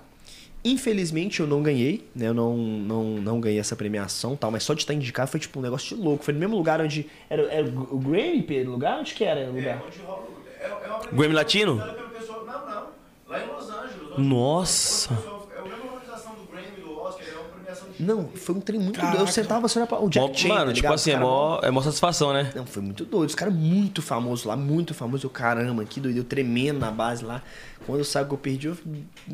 Infelizmente 0.65 1.39
eu 1.39 1.47
não 1.47 1.61
ganhei, 1.63 2.05
né? 2.15 2.27
Eu 2.27 2.33
não, 2.33 2.57
não, 2.57 3.03
não 3.21 3.39
ganhei 3.39 3.59
essa 3.59 3.75
premiação 3.75 4.33
e 4.33 4.37
tal, 4.37 4.51
mas 4.51 4.63
só 4.63 4.73
de 4.73 4.81
estar 4.81 4.93
indicado 4.93 5.29
foi 5.29 5.39
tipo 5.39 5.59
um 5.59 5.61
negócio 5.61 5.95
de 5.95 6.01
louco. 6.03 6.23
Foi 6.25 6.33
no 6.33 6.39
mesmo 6.39 6.57
lugar 6.57 6.81
onde. 6.81 7.07
Era, 7.29 7.43
era 7.43 7.67
o 7.67 7.97
Grammy, 7.99 8.41
Pedro? 8.43 8.71
Lugar? 8.71 8.99
Onde 8.99 9.13
que 9.13 9.23
era 9.23 9.49
o 9.49 9.53
lugar? 9.55 9.81
Onde 9.87 9.99
rola- 9.99 10.27
é, 10.59 10.65
é 10.65 10.87
uma 10.89 10.99
Grammy 11.11 11.33
Latino? 11.33 11.73
organizada 11.73 11.97
pelo 12.03 12.09
pessoal- 12.19 12.45
Não, 12.45 12.65
não. 12.65 12.87
Lá 13.27 13.43
em 13.43 13.47
Los 13.47 13.63
Angeles. 13.69 13.76
Nossa. 14.17 15.13
É 15.13 15.59
a 15.59 15.63
mesma 15.63 15.93
organização 15.93 16.33
do 16.35 16.43
Grammy, 16.51 16.81
do 16.81 16.99
Oscar, 16.99 17.25
é 17.27 17.37
uma 17.37 17.49
premiação 17.49 17.89
de. 17.89 18.03
Não, 18.03 18.29
foi 18.29 18.55
um 18.55 18.59
trem 18.59 18.79
muito 18.79 18.95
Caraca. 18.99 19.17
doido. 19.17 19.27
Eu 19.29 19.31
sentava 19.33 19.67
você 19.67 19.79
olhava 19.79 19.95
pra. 19.95 20.05
O 20.05 20.09
Jack 20.09 20.27
Mó- 20.27 20.33
Chan, 20.33 20.47
mano, 20.49 20.65
tá 20.67 20.73
tipo 20.73 20.93
assim, 20.93 21.11
é 21.11 21.17
mó, 21.19 21.59
é 21.63 21.71
mó 21.71 21.81
satisfação, 21.81 22.33
né? 22.33 22.51
Não, 22.55 22.65
foi 22.65 22.81
muito 22.81 23.05
doido. 23.05 23.29
Os 23.29 23.35
caras 23.35 23.53
muito 23.53 24.01
famosos 24.01 24.45
lá, 24.45 24.55
muito 24.55 24.93
famosos. 24.93 25.23
Eu, 25.23 25.29
caramba, 25.29 25.83
que 25.85 25.99
doido. 25.99 26.17
Eu 26.17 26.23
tremendo 26.23 26.79
na 26.79 26.91
base 26.91 27.23
lá. 27.23 27.41
Quando 27.85 27.99
eu 27.99 28.05
sabe 28.05 28.27
que 28.29 28.33
eu 28.33 28.37
perdi, 28.37 28.67
eu 28.67 28.77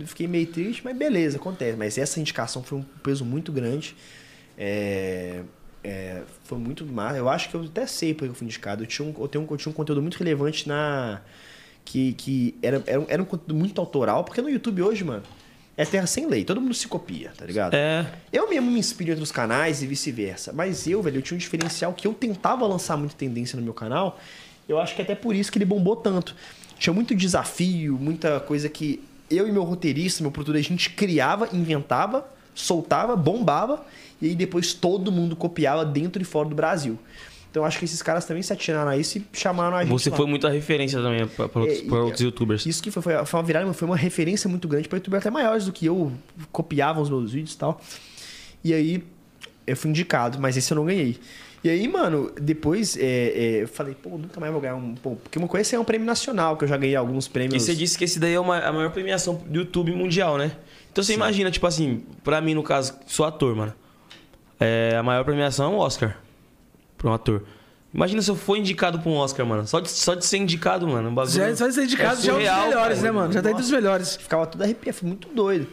fiquei 0.05 0.27
meio 0.27 0.47
triste, 0.47 0.81
mas 0.83 0.95
beleza, 0.95 1.37
acontece. 1.37 1.77
Mas 1.77 1.97
essa 1.97 2.19
indicação 2.19 2.61
foi 2.63 2.79
um 2.79 2.83
peso 3.01 3.23
muito 3.25 3.51
grande. 3.51 3.95
É, 4.57 5.41
é, 5.83 6.21
foi 6.43 6.57
muito 6.57 6.85
massa. 6.85 7.17
Eu 7.17 7.27
acho 7.29 7.49
que 7.49 7.55
eu 7.55 7.63
até 7.63 7.85
sei 7.87 8.13
porque 8.13 8.29
eu 8.29 8.35
fui 8.35 8.45
indicado. 8.45 8.83
Eu 8.83 8.87
tinha 8.87 9.07
um, 9.07 9.13
eu 9.19 9.27
tenho 9.27 9.43
um, 9.43 9.47
eu 9.49 9.57
tinha 9.57 9.69
um 9.71 9.73
conteúdo 9.73 10.01
muito 10.01 10.17
relevante 10.17 10.67
na. 10.67 11.21
Que, 11.85 12.13
que 12.13 12.55
era, 12.61 12.81
era, 12.87 12.99
um- 12.99 13.05
era 13.07 13.21
um 13.21 13.25
conteúdo 13.25 13.53
muito 13.55 13.79
autoral, 13.79 14.23
porque 14.23 14.41
no 14.41 14.49
YouTube 14.49 14.81
hoje, 14.81 15.03
mano, 15.03 15.23
é 15.75 15.83
terra 15.85 16.07
sem 16.07 16.27
lei. 16.27 16.43
Todo 16.45 16.61
mundo 16.61 16.73
se 16.73 16.87
copia, 16.87 17.31
tá 17.37 17.45
ligado? 17.45 17.73
É. 17.73 18.05
Eu 18.31 18.49
mesmo 18.49 18.71
me 18.71 18.79
inspiro 18.79 19.09
em 19.09 19.13
outros 19.13 19.31
canais 19.31 19.81
e 19.83 19.87
vice-versa. 19.87 20.53
Mas 20.53 20.87
eu, 20.87 21.01
velho, 21.01 21.17
eu 21.17 21.21
tinha 21.21 21.35
um 21.35 21.39
diferencial 21.39 21.91
que 21.93 22.07
eu 22.07 22.13
tentava 22.13 22.65
lançar 22.65 22.95
muita 22.97 23.15
tendência 23.15 23.57
no 23.57 23.63
meu 23.63 23.73
canal. 23.73 24.19
Eu 24.69 24.79
acho 24.79 24.95
que 24.95 25.01
até 25.01 25.13
por 25.15 25.35
isso 25.35 25.51
que 25.51 25.57
ele 25.57 25.65
bombou 25.65 25.95
tanto. 25.95 26.35
Tinha 26.79 26.93
muito 26.93 27.13
desafio, 27.15 27.97
muita 27.99 28.39
coisa 28.39 28.69
que 28.69 29.03
eu 29.29 29.47
e 29.47 29.51
meu 29.51 29.63
roteirista, 29.63 30.21
meu 30.21 30.31
produtor, 30.31 30.55
a 30.55 30.61
gente 30.61 30.89
criava, 30.91 31.49
inventava, 31.53 32.25
soltava, 32.55 33.15
bombava. 33.15 33.85
E 34.21 34.27
aí 34.29 34.35
depois 34.35 34.73
todo 34.73 35.11
mundo 35.11 35.35
copiava 35.35 35.83
dentro 35.83 36.21
e 36.21 36.25
fora 36.25 36.47
do 36.47 36.55
Brasil. 36.55 36.97
Então 37.53 37.63
acho 37.63 37.77
que 37.77 37.85
esses 37.85 38.01
caras 38.01 38.25
também 38.25 38.41
se 38.41 38.51
atiraram 38.51 38.89
a 38.89 38.97
isso 38.97 39.19
e 39.19 39.25
chamaram 39.31 39.77
a 39.77 39.83
gente. 39.83 39.91
Você 39.91 40.09
lá. 40.09 40.17
foi 40.17 40.25
muita 40.25 40.49
referência 40.49 40.99
também 40.99 41.27
pra 41.27 41.45
outros, 41.45 41.67
É, 41.67 41.83
e- 41.83 41.91
outros 41.91 42.21
youtubers. 42.21 42.65
Isso 42.65 42.81
que 42.81 42.89
foi, 42.89 43.03
foi, 43.03 43.25
foi 43.27 43.39
uma 43.39 43.45
virada, 43.45 43.71
foi 43.73 43.87
uma 43.87 43.95
referência 43.95 44.49
muito 44.49 44.67
grande 44.67 44.87
para 44.89 44.97
youtubers 44.97 45.21
até 45.21 45.29
maiores 45.29 45.65
do 45.67 45.71
que 45.71 45.85
eu, 45.85 46.11
copiavam 46.51 47.03
os 47.03 47.11
meus 47.11 47.31
vídeos 47.31 47.53
e 47.53 47.57
tal. 47.59 47.79
E 48.63 48.73
aí 48.73 49.03
eu 49.67 49.77
fui 49.77 49.91
indicado, 49.91 50.39
mas 50.41 50.57
esse 50.57 50.73
eu 50.73 50.75
não 50.77 50.85
ganhei. 50.85 51.19
E 51.63 51.69
aí, 51.69 51.87
mano, 51.87 52.31
depois 52.41 52.97
é, 52.97 53.01
é, 53.03 53.61
eu 53.61 53.67
falei, 53.67 53.93
pô, 53.93 54.09
nunca 54.17 54.39
mais 54.39 54.51
vou 54.51 54.59
ganhar 54.59 54.73
um. 54.75 54.95
Pô, 54.95 55.11
porque 55.17 55.37
uma 55.37 55.47
coisa 55.47 55.75
é 55.75 55.79
um 55.79 55.83
prêmio 55.85 56.07
nacional, 56.07 56.57
que 56.57 56.63
eu 56.63 56.67
já 56.67 56.75
ganhei 56.75 56.95
alguns 56.95 57.27
E 57.27 57.29
prêmios. 57.29 57.61
você 57.61 57.75
disse 57.75 57.95
que 57.99 58.03
esse 58.03 58.19
daí 58.19 58.33
é 58.33 58.39
uma- 58.39 58.57
a 58.61 58.73
maior 58.73 58.89
premiação 58.91 59.35
do 59.45 59.59
YouTube 59.59 59.91
mundial, 59.91 60.39
né? 60.39 60.53
Então 60.91 61.03
você 61.03 61.13
imagina, 61.13 61.51
tipo 61.51 61.67
assim, 61.67 62.03
pra 62.23 62.41
mim, 62.41 62.55
no 62.55 62.63
caso, 62.63 62.95
sou 63.05 63.25
ator, 63.27 63.55
mano. 63.55 63.73
É, 64.59 64.95
a 64.97 65.03
maior 65.03 65.23
premiação 65.23 65.71
é 65.71 65.75
um 65.75 65.77
Oscar. 65.77 66.17
Pra 67.03 67.11
um 67.11 67.13
ator. 67.13 67.43
Imagina 67.93 68.21
se 68.21 68.31
eu 68.31 68.35
for 68.35 68.55
indicado 68.55 68.97
pra 68.97 69.11
um 69.11 69.15
Oscar, 69.15 69.45
mano. 69.45 69.67
Só 69.67 69.81
de, 69.81 69.89
só 69.89 70.15
de 70.15 70.25
ser 70.25 70.37
indicado, 70.37 70.87
mano. 70.87 71.09
Um 71.09 71.13
bagulho. 71.13 71.35
Já, 71.35 71.53
só 71.53 71.67
de 71.67 71.73
ser 71.73 71.83
indicado 71.83 72.21
já 72.21 72.31
é 72.31 72.33
um 72.33 72.37
dos 72.37 72.45
surreal, 72.47 72.67
melhores, 72.69 72.97
cara. 72.99 73.11
né, 73.11 73.11
mano? 73.11 73.33
Já 73.33 73.41
tá 73.41 73.51
entre 73.51 73.61
os 73.61 73.69
melhores. 73.69 74.15
Ficava 74.15 74.47
tudo 74.47 74.63
arrepiado, 74.63 74.97
foi 74.97 75.09
muito 75.09 75.27
doido. 75.27 75.67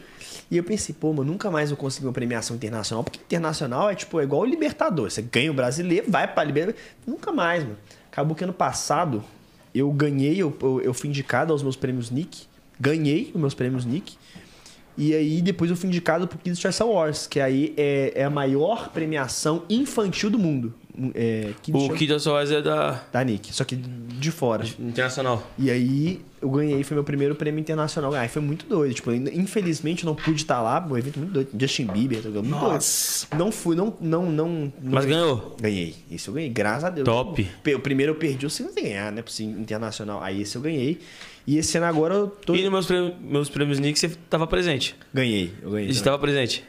E 0.51 0.57
eu 0.57 0.63
pensei, 0.63 0.93
pô, 0.93 1.13
mano, 1.13 1.31
nunca 1.31 1.49
mais 1.49 1.69
vou 1.69 1.77
conseguir 1.77 2.05
uma 2.07 2.11
premiação 2.11 2.57
internacional, 2.57 3.01
porque 3.01 3.21
internacional 3.25 3.89
é 3.89 3.95
tipo, 3.95 4.19
é 4.19 4.23
igual 4.23 4.41
o 4.41 4.45
Libertador. 4.45 5.09
Você 5.09 5.21
ganha 5.21 5.49
o 5.49 5.53
brasileiro, 5.53 6.11
vai 6.11 6.27
pra 6.27 6.43
Libertador. 6.43 6.79
Nunca 7.07 7.31
mais, 7.31 7.63
mano. 7.63 7.77
Acabou 8.11 8.35
que 8.35 8.43
ano 8.43 8.51
passado 8.51 9.23
eu 9.73 9.89
ganhei, 9.89 10.35
eu, 10.35 10.55
eu, 10.61 10.81
eu 10.81 10.93
fui 10.93 11.07
indicado 11.07 11.53
aos 11.53 11.63
meus 11.63 11.77
prêmios 11.77 12.11
Nick. 12.11 12.43
Ganhei 12.77 13.31
os 13.33 13.39
meus 13.39 13.53
prêmios 13.53 13.85
Nick. 13.85 14.17
E 14.97 15.15
aí 15.15 15.41
depois 15.41 15.71
eu 15.71 15.77
fui 15.77 15.87
indicado 15.87 16.27
pro 16.27 16.37
Kids 16.37 16.59
Choice 16.59 16.83
Awards, 16.83 17.25
que 17.25 17.39
aí 17.39 17.73
é, 17.77 18.11
é 18.13 18.23
a 18.25 18.29
maior 18.29 18.89
premiação 18.89 19.63
infantil 19.69 20.29
do 20.29 20.37
mundo. 20.37 20.73
É, 21.13 21.51
Kids 21.61 21.81
O 21.83 21.89
Kid 21.93 22.19
Soares 22.19 22.51
é 22.51 22.61
da 22.61 23.01
Da 23.11 23.23
Nick, 23.23 23.53
só 23.53 23.63
que 23.63 23.75
de 23.75 24.31
fora. 24.31 24.65
Internacional. 24.79 25.41
E 25.57 25.69
aí 25.71 26.21
eu 26.41 26.49
ganhei, 26.49 26.83
foi 26.83 26.95
meu 26.95 27.03
primeiro 27.03 27.35
prêmio 27.35 27.59
internacional. 27.59 28.13
Aí 28.13 28.27
foi 28.27 28.41
muito 28.41 28.65
doido. 28.67 28.93
Tipo, 28.93 29.11
infelizmente 29.11 30.03
eu 30.03 30.07
não 30.07 30.15
pude 30.15 30.41
estar 30.41 30.61
lá, 30.61 30.85
um 30.89 30.97
evento 30.97 31.19
muito 31.19 31.31
doido. 31.33 31.49
Justin 31.59 31.85
Bieber, 31.87 32.21
muito 32.23 32.47
Nossa. 32.49 33.27
doido. 33.29 33.39
Não 33.43 33.51
fui, 33.51 33.75
não, 33.75 33.95
não, 34.01 34.31
não. 34.31 34.73
Mas 34.81 35.05
ganhou. 35.05 35.55
Ganhei. 35.61 35.95
Isso 36.09 36.29
eu 36.29 36.33
ganhei, 36.35 36.49
graças 36.49 36.83
a 36.83 36.89
Deus. 36.89 37.05
Top. 37.05 37.43
Pe- 37.63 37.75
O 37.75 37.79
primeiro 37.79 38.11
eu 38.11 38.15
perdi, 38.15 38.45
o 38.45 38.49
segundo 38.49 38.75
ganhar, 38.75 39.11
né? 39.11 39.21
Por 39.21 39.31
ser 39.31 39.43
internacional. 39.43 40.21
Aí 40.21 40.41
esse 40.41 40.55
eu 40.55 40.61
ganhei. 40.61 40.99
E 41.47 41.57
esse 41.57 41.75
ano 41.77 41.87
agora 41.87 42.13
eu 42.13 42.27
tô. 42.27 42.53
E 42.53 42.61
nos 42.61 42.71
meus 42.71 42.85
prêmios, 42.85 43.13
meus 43.21 43.49
prêmios 43.49 43.79
Nick 43.79 43.97
você 43.97 44.09
tava 44.29 44.45
presente. 44.45 44.95
Ganhei, 45.13 45.51
eu 45.61 45.71
ganhei. 45.71 45.89
E 45.89 45.93
você 45.93 46.03
tava 46.03 46.19
presente. 46.19 46.63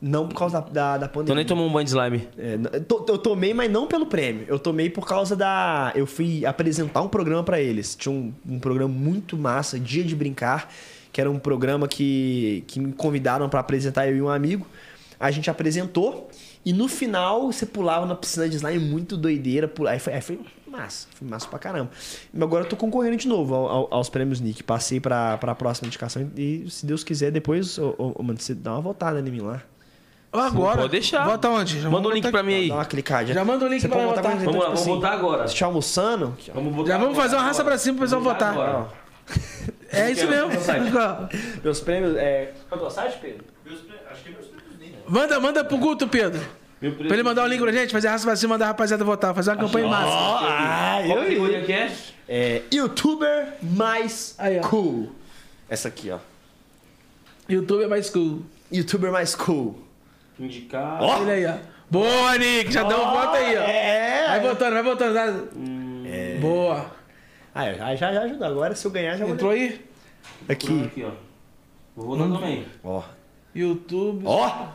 Não 0.00 0.28
por 0.28 0.36
causa 0.36 0.60
da, 0.60 0.68
da, 0.68 0.98
da 0.98 1.06
Então 1.06 1.08
pandemia. 1.08 1.34
nem 1.36 1.46
tomou 1.46 1.66
um 1.66 1.72
banho 1.72 1.84
de 1.84 1.90
slime. 1.90 2.28
É, 2.36 2.58
eu 2.74 2.84
to- 2.84 3.06
eu 3.08 3.16
tomei, 3.18 3.54
mas 3.54 3.70
não 3.70 3.86
pelo 3.86 4.04
prêmio. 4.06 4.44
Eu 4.46 4.58
tomei 4.58 4.90
por 4.90 5.06
causa 5.06 5.34
da. 5.34 5.90
Eu 5.94 6.06
fui 6.06 6.44
apresentar 6.44 7.00
um 7.00 7.08
programa 7.08 7.42
pra 7.42 7.60
eles. 7.60 7.94
Tinha 7.96 8.12
um, 8.14 8.32
um 8.46 8.58
programa 8.58 8.92
muito 8.92 9.38
massa, 9.38 9.80
Dia 9.80 10.04
de 10.04 10.14
Brincar, 10.14 10.68
que 11.12 11.18
era 11.20 11.30
um 11.30 11.38
programa 11.38 11.88
que, 11.88 12.62
que 12.66 12.78
me 12.78 12.92
convidaram 12.92 13.48
pra 13.48 13.60
apresentar 13.60 14.06
eu 14.06 14.16
e 14.16 14.20
um 14.22 14.28
amigo. 14.28 14.66
A 15.18 15.30
gente 15.30 15.48
apresentou 15.48 16.28
e 16.62 16.74
no 16.74 16.88
final 16.88 17.50
você 17.50 17.64
pulava 17.64 18.04
na 18.04 18.14
piscina 18.14 18.46
de 18.46 18.56
slime 18.56 18.78
muito 18.84 19.16
doideira. 19.16 19.66
pula- 19.66 19.92
Aí 19.92 19.98
foi, 19.98 20.12
aí 20.12 20.20
foi 20.20 20.38
massa, 20.70 21.08
foi 21.14 21.26
massa 21.26 21.48
pra 21.48 21.58
caramba. 21.58 21.90
Agora 22.38 22.64
eu 22.64 22.68
tô 22.68 22.76
concorrendo 22.76 23.16
de 23.16 23.26
novo 23.26 23.54
ao- 23.54 23.66
ao- 23.66 23.88
aos 23.94 24.10
prêmios 24.10 24.40
Nick. 24.42 24.62
Passei 24.62 25.00
pra, 25.00 25.38
pra 25.38 25.54
próxima 25.54 25.86
indicação 25.86 26.30
e 26.36 26.66
se 26.68 26.84
Deus 26.84 27.02
quiser, 27.02 27.30
depois, 27.30 27.78
ô, 27.78 27.94
ô, 28.14 28.22
mano, 28.22 28.38
você 28.38 28.52
dá 28.54 28.72
uma 28.72 28.82
voltada 28.82 29.18
em 29.20 29.22
mim 29.32 29.40
lá. 29.40 29.62
Agora. 30.38 30.76
Pode 30.78 30.90
deixar. 30.90 31.24
Bota 31.26 31.48
onde? 31.48 31.80
Já 31.80 31.90
Manda 31.90 32.08
o 32.08 32.10
link 32.10 32.22
botar 32.24 32.32
pra 32.38 32.42
mim 32.42 32.54
aí. 32.54 32.68
Dá 32.68 32.74
uma 32.74 32.84
clicadinha. 32.84 33.34
Já 33.34 33.44
manda 33.44 33.64
o 33.64 33.68
link 33.68 33.80
Você 33.80 33.88
pra 33.88 33.98
botar 33.98 34.22
quando- 34.22 34.38
Vamos 34.38 34.44
lá, 34.44 34.50
tipo 34.50 34.62
vamos 34.62 34.80
assim, 34.80 34.90
votar 34.94 35.12
agora. 35.12 35.48
Você 35.48 35.58
tá 35.58 35.66
almoçando? 35.66 36.36
Vamos 36.54 36.74
votar 36.74 36.92
Já 36.92 36.98
vamos 36.98 37.16
fazer 37.16 37.36
uma 37.36 37.44
raça 37.44 37.64
pra 37.64 37.78
cima 37.78 37.96
pro 37.96 38.04
pessoal 38.04 38.20
votar. 38.22 38.52
Agora. 38.52 38.86
É 39.92 40.10
isso 40.10 40.26
mesmo. 40.28 40.50
Meus 41.62 41.80
prêmios 41.80 42.16
é. 42.16 42.52
Qual 42.68 42.80
é 42.80 42.84
o 42.84 42.86
teu 42.86 42.90
site, 42.90 43.18
Pedro? 43.20 43.44
Acho 44.10 44.22
que 44.22 44.28
é 44.28 44.32
meus 44.32 44.46
prêmios 44.46 44.78
nem. 44.78 44.94
Manda, 45.08 45.40
manda 45.40 45.64
pro 45.64 45.78
Guto, 45.78 46.06
Pedro. 46.06 46.40
Pra 46.78 47.14
ele 47.14 47.22
mandar 47.22 47.42
o 47.44 47.46
link 47.46 47.60
pra 47.60 47.72
gente, 47.72 47.90
fazer 47.90 48.08
a 48.08 48.12
raça 48.12 48.24
pra 48.26 48.36
cima, 48.36 48.54
mandar 48.54 48.66
a 48.66 48.68
rapaziada 48.68 49.02
votar. 49.02 49.34
Fazer 49.34 49.50
uma 49.50 49.56
campanha 49.56 49.88
massa. 49.88 50.12
Ah, 50.12 51.02
Qual 51.06 51.18
eu 51.24 51.64
que 51.64 51.72
é? 51.72 51.92
É. 52.28 52.62
Youtuber 52.72 53.54
mais 53.62 54.34
Aí, 54.38 54.60
cool. 54.60 55.10
Essa 55.68 55.88
aqui, 55.88 56.10
ó. 56.10 56.18
YouTube 57.48 57.84
é 57.84 57.86
mais 57.88 58.10
cool. 58.10 58.42
Youtuber 58.72 59.10
mais 59.10 59.34
cool. 59.34 59.85
Indicar. 60.38 61.02
Olha 61.02 61.32
aí, 61.32 61.46
ó. 61.46 61.54
Boa, 61.90 62.36
Nick. 62.38 62.72
Já 62.72 62.82
deu 62.82 62.98
um 62.98 63.10
voto 63.10 63.36
aí, 63.36 63.56
ó. 63.56 63.62
É. 63.62 64.26
Vai 64.28 64.40
votando, 64.40 64.72
vai 64.74 64.82
votando. 64.82 65.14
tá? 65.14 66.40
Boa. 66.40 66.90
Ah, 67.54 67.72
já, 67.72 68.12
já 68.12 68.22
ajuda. 68.22 68.46
Agora, 68.46 68.74
se 68.74 68.86
eu 68.86 68.90
ganhar, 68.90 69.16
já 69.16 69.24
vou. 69.24 69.34
Entrou 69.34 69.50
aí? 69.50 69.80
Aqui. 70.48 70.84
Aqui, 70.84 71.04
ó. 71.04 71.10
Vou 71.96 72.16
votar 72.16 72.30
também. 72.40 72.66
Ó. 72.84 73.02
YouTube. 73.54 74.22
Ó. 74.26 74.68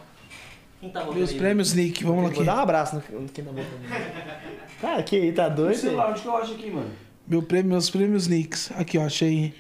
Quem 0.80 0.90
tá 0.90 1.02
votando 1.02 1.18
Meus 1.20 1.30
aí? 1.30 1.38
prêmios, 1.38 1.74
Nick. 1.74 2.04
Vamos 2.04 2.24
lá 2.24 2.30
Vou 2.30 2.38
aqui. 2.40 2.44
dar 2.46 2.56
um 2.56 2.60
abraço 2.60 2.96
no 2.96 3.02
quem 3.30 3.46
tá 3.46 3.52
botando. 3.52 4.42
Cara, 4.82 5.04
que 5.04 5.16
aí, 5.16 5.32
tá 5.32 5.48
doido? 5.48 5.76
Sei 5.78 5.92
lá, 5.92 6.10
onde 6.10 6.22
que 6.22 6.28
eu 6.28 6.36
acho 6.38 6.54
aqui, 6.54 6.72
mano? 6.72 6.90
Meu 7.28 7.44
prêmio, 7.44 7.72
meus 7.72 7.90
prêmios, 7.90 8.28
Nicks. 8.28 8.72
Aqui, 8.76 8.98
ó. 8.98 9.06
Achei. 9.06 9.54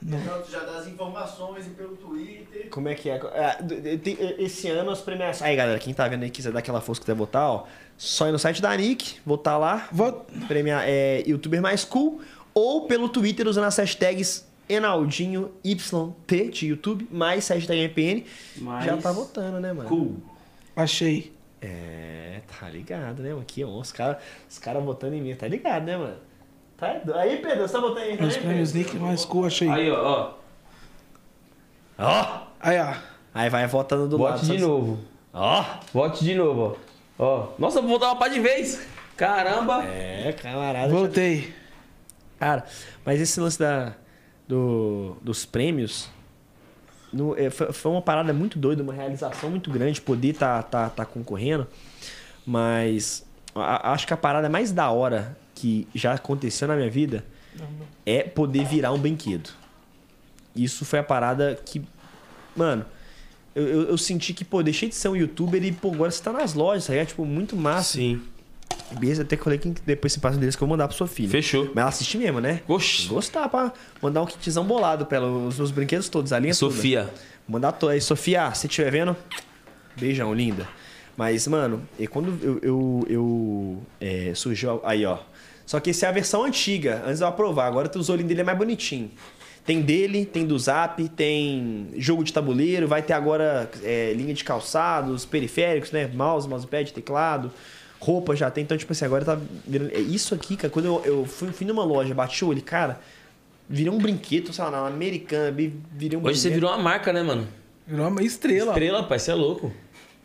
Então, 0.00 0.42
tu 0.42 0.50
já 0.50 0.60
dá 0.60 0.78
as 0.78 0.86
informações 0.86 1.66
e 1.66 1.70
pelo 1.70 1.96
Twitter. 1.96 2.68
Como 2.70 2.88
é 2.88 2.94
que 2.94 3.10
é? 3.10 3.18
Tem- 4.02 4.16
Esse 4.38 4.68
ano 4.68 4.90
as 4.90 5.00
premiações. 5.00 5.42
Aí, 5.42 5.56
galera, 5.56 5.78
quem 5.78 5.92
tá 5.92 6.06
vendo 6.06 6.22
aí 6.22 6.30
quiser 6.30 6.52
dar 6.52 6.60
aquela 6.60 6.80
força 6.80 7.00
que 7.00 7.06
quiser 7.06 7.16
votar, 7.18 7.48
ó. 7.50 7.64
Só 7.96 8.28
ir 8.28 8.32
no 8.32 8.38
site 8.38 8.62
da 8.62 8.76
Nick, 8.76 9.16
votar 9.26 9.58
lá. 9.58 9.88
Voto. 9.90 10.32
Premiar 10.46 10.84
é 10.86 11.22
youtuber 11.26 11.60
mais 11.60 11.84
cool. 11.84 12.20
Ou 12.54 12.86
pelo 12.86 13.08
Twitter 13.08 13.46
usando 13.48 13.64
as 13.64 13.76
hashtags 13.76 14.46
Enaldinho 14.68 15.50
YT 15.64 16.50
de 16.52 16.66
YouTube, 16.68 17.08
mais 17.10 17.48
hashtag 17.48 17.80
MPN. 17.80 18.24
Mais 18.58 18.84
Já 18.84 18.96
tá 18.98 19.10
votando, 19.12 19.58
né, 19.58 19.72
mano? 19.72 19.88
Cool. 19.88 20.16
Achei. 20.76 21.32
É, 21.60 22.40
tá 22.60 22.68
ligado, 22.68 23.20
né, 23.22 23.30
mano? 23.30 23.40
Aqui, 23.42 23.64
ó, 23.64 23.68
os 23.80 23.90
caras 23.90 24.18
os 24.48 24.58
cara 24.58 24.78
votando 24.78 25.14
em 25.16 25.20
mim, 25.22 25.34
tá 25.34 25.48
ligado, 25.48 25.84
né, 25.84 25.96
mano? 25.96 26.16
Tá 26.78 26.94
do- 27.04 27.14
Aí, 27.14 27.38
Pedro, 27.38 27.66
você 27.66 27.72
tá 27.74 27.78
em 28.06 28.12
mim 28.12 28.20
Meus 28.20 28.34
também, 28.34 28.48
prêmios? 28.48 28.72
Nick 28.72 28.96
mais 28.96 29.24
cool. 29.24 29.46
Achei. 29.46 29.68
Aí, 29.68 29.90
ó, 29.90 29.96
ó. 30.00 30.32
Ó! 31.98 32.40
Aí, 32.60 32.78
ó. 32.78 32.94
Aí 33.34 33.50
vai 33.50 33.66
votando 33.66 34.08
do 34.08 34.16
lado. 34.16 34.38
Vote 34.38 34.46
de 34.52 34.60
só- 34.60 34.66
novo. 34.66 34.98
Ó! 35.34 35.64
Vote 35.92 36.24
de 36.24 36.34
novo, 36.34 36.78
ó. 37.18 37.24
Ó. 37.24 37.48
Nossa, 37.58 37.80
vou 37.80 37.90
voltar 37.90 38.06
uma 38.06 38.16
pá 38.16 38.28
de 38.28 38.38
vez. 38.40 38.86
Caramba. 39.16 39.84
É, 39.84 40.32
camarada. 40.40 40.88
Voltei. 40.92 41.52
Cara, 42.38 42.64
mas 43.04 43.20
esse 43.20 43.40
lance 43.40 43.58
da, 43.58 43.94
do, 44.46 45.16
dos 45.20 45.44
prêmios 45.44 46.08
no- 47.12 47.36
é, 47.36 47.50
foi, 47.50 47.72
foi 47.72 47.90
uma 47.90 48.00
parada 48.02 48.32
muito 48.32 48.56
doida, 48.56 48.80
uma 48.84 48.92
realização 48.92 49.50
muito 49.50 49.68
grande 49.72 50.00
poder 50.00 50.28
estar 50.28 50.62
tá, 50.62 50.84
tá, 50.84 50.90
tá 50.90 51.04
concorrendo. 51.04 51.66
Mas 52.46 53.26
a- 53.56 53.90
acho 53.92 54.06
que 54.06 54.14
a 54.14 54.16
parada 54.16 54.48
mais 54.48 54.70
da 54.70 54.88
hora 54.92 55.36
que 55.58 55.88
já 55.94 56.12
aconteceu 56.14 56.68
na 56.68 56.76
minha 56.76 56.90
vida 56.90 57.24
é 58.06 58.22
poder 58.22 58.64
virar 58.64 58.92
um 58.92 58.98
brinquedo. 58.98 59.50
Isso 60.54 60.84
foi 60.84 61.00
a 61.00 61.02
parada 61.02 61.58
que. 61.64 61.82
Mano, 62.54 62.84
eu, 63.54 63.66
eu, 63.66 63.82
eu 63.90 63.98
senti 63.98 64.32
que, 64.32 64.44
pô, 64.44 64.62
deixei 64.62 64.88
de 64.88 64.94
ser 64.94 65.08
um 65.08 65.16
youtuber 65.16 65.62
e, 65.64 65.72
pô, 65.72 65.92
agora 65.92 66.10
você 66.10 66.22
tá 66.22 66.32
nas 66.32 66.54
lojas, 66.54 66.86
tá 66.86 66.92
ligado? 66.92 67.08
Tipo, 67.08 67.24
muito 67.24 67.56
massa. 67.56 67.94
Sim. 67.94 68.20
Beleza, 68.98 69.22
até 69.22 69.36
que 69.36 69.44
falei 69.44 69.58
que 69.58 69.68
depois 69.84 70.12
você 70.12 70.20
passa 70.20 70.36
endereço 70.36 70.56
que 70.56 70.62
eu 70.62 70.68
vou 70.68 70.74
mandar 70.74 70.88
pra 70.88 70.96
sua 70.96 71.06
filha. 71.06 71.28
Fechou. 71.28 71.66
Mas 71.66 71.76
ela 71.76 71.88
assiste 71.88 72.16
mesmo, 72.16 72.40
né? 72.40 72.62
Oxi. 72.66 73.08
Gostar 73.08 73.48
pra 73.48 73.72
mandar 74.00 74.22
um 74.22 74.26
kitzão 74.26 74.64
bolado 74.64 75.04
pra 75.06 75.18
ela, 75.18 75.28
os 75.28 75.58
meus 75.58 75.70
brinquedos 75.70 76.08
todos, 76.08 76.32
a 76.32 76.38
linha 76.38 76.54
toda. 76.54 76.74
Sofia. 76.74 77.10
Mandar 77.46 77.72
toda. 77.72 77.92
Aí, 77.92 78.00
Sofia, 78.00 78.52
se 78.54 78.66
estiver 78.66 78.90
vendo, 78.90 79.16
beijão, 79.96 80.32
linda. 80.32 80.66
Mas, 81.16 81.46
mano, 81.48 81.86
e 81.98 82.06
quando 82.06 82.38
eu, 82.42 82.58
eu, 82.62 83.06
eu 83.08 83.82
é, 84.00 84.32
surgiu. 84.34 84.80
Aí, 84.84 85.04
ó. 85.04 85.18
Só 85.68 85.78
que 85.80 85.90
essa 85.90 86.06
é 86.06 86.08
a 86.08 86.12
versão 86.12 86.44
antiga, 86.44 87.02
antes 87.04 87.18
de 87.18 87.24
eu 87.24 87.28
aprovar. 87.28 87.66
Agora 87.66 87.90
os 87.94 88.08
olhinhos 88.08 88.28
dele 88.28 88.40
é 88.40 88.44
mais 88.44 88.56
bonitinho. 88.56 89.10
Tem 89.66 89.82
dele, 89.82 90.24
tem 90.24 90.46
do 90.46 90.58
Zap, 90.58 91.06
tem 91.10 91.88
jogo 91.98 92.24
de 92.24 92.32
tabuleiro, 92.32 92.88
vai 92.88 93.02
ter 93.02 93.12
agora 93.12 93.70
é, 93.82 94.14
linha 94.14 94.32
de 94.32 94.42
calçados, 94.44 95.26
periféricos, 95.26 95.92
né? 95.92 96.06
Mouse, 96.14 96.48
mousepad, 96.48 96.90
teclado, 96.94 97.52
roupa 98.00 98.34
já 98.34 98.50
tem. 98.50 98.64
Então, 98.64 98.78
tipo 98.78 98.90
assim, 98.94 99.04
agora 99.04 99.26
tá 99.26 99.38
virando. 99.66 99.90
é 99.94 99.98
Isso 100.00 100.34
aqui, 100.34 100.56
cara, 100.56 100.70
quando 100.72 100.86
eu, 100.86 101.02
eu 101.04 101.24
fui, 101.26 101.52
fui 101.52 101.66
numa 101.66 101.84
loja, 101.84 102.14
bati 102.14 102.46
o 102.46 102.48
olho, 102.48 102.62
cara, 102.62 102.98
virei 103.68 103.92
um 103.92 103.98
brinquedo, 103.98 104.50
sei 104.54 104.64
lá, 104.64 104.70
na 104.70 104.86
americana, 104.86 105.50
virei 105.92 106.18
um 106.18 106.24
Hoje 106.24 106.40
você 106.40 106.48
virou 106.48 106.70
uma 106.70 106.78
marca, 106.82 107.12
né, 107.12 107.22
mano? 107.22 107.46
Virou 107.86 108.08
uma 108.08 108.22
estrela. 108.22 108.70
Estrela, 108.72 109.02
pai, 109.02 109.18
você 109.18 109.32
é 109.32 109.34
louco. 109.34 109.70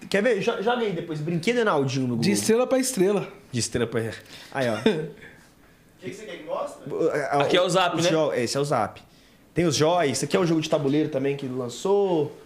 Quer 0.09 0.23
ver? 0.23 0.39
Jo- 0.41 0.61
Joga 0.61 0.83
aí 0.83 0.93
depois, 0.93 1.19
brinquedo 1.19 1.57
Enaldinho 1.57 2.03
no 2.07 2.15
Google. 2.15 2.23
De 2.23 2.31
estrela 2.31 2.65
pra 2.65 2.79
estrela. 2.79 3.27
De 3.51 3.59
estrela 3.59 3.87
pra. 3.87 4.01
Aí, 4.53 4.67
ó. 4.69 4.77
O 6.03 6.05
que, 6.05 6.11
que 6.11 6.17
você 6.17 6.25
quer 6.25 6.37
que 6.39 6.43
mostre? 6.43 6.83
Aqui 7.31 7.55
é 7.55 7.61
o 7.61 7.69
Zap, 7.69 7.95
né? 7.95 8.09
Esse 8.35 8.57
é 8.57 8.59
o 8.59 8.65
Zap. 8.65 9.01
Tem 9.53 9.65
os 9.65 9.75
joias, 9.75 10.11
esse 10.11 10.25
aqui 10.25 10.35
é 10.35 10.39
o 10.39 10.45
jogo 10.45 10.59
de 10.59 10.69
tabuleiro 10.69 11.07
também 11.07 11.37
que 11.37 11.45
ele 11.45 11.55
lançou. 11.55 12.37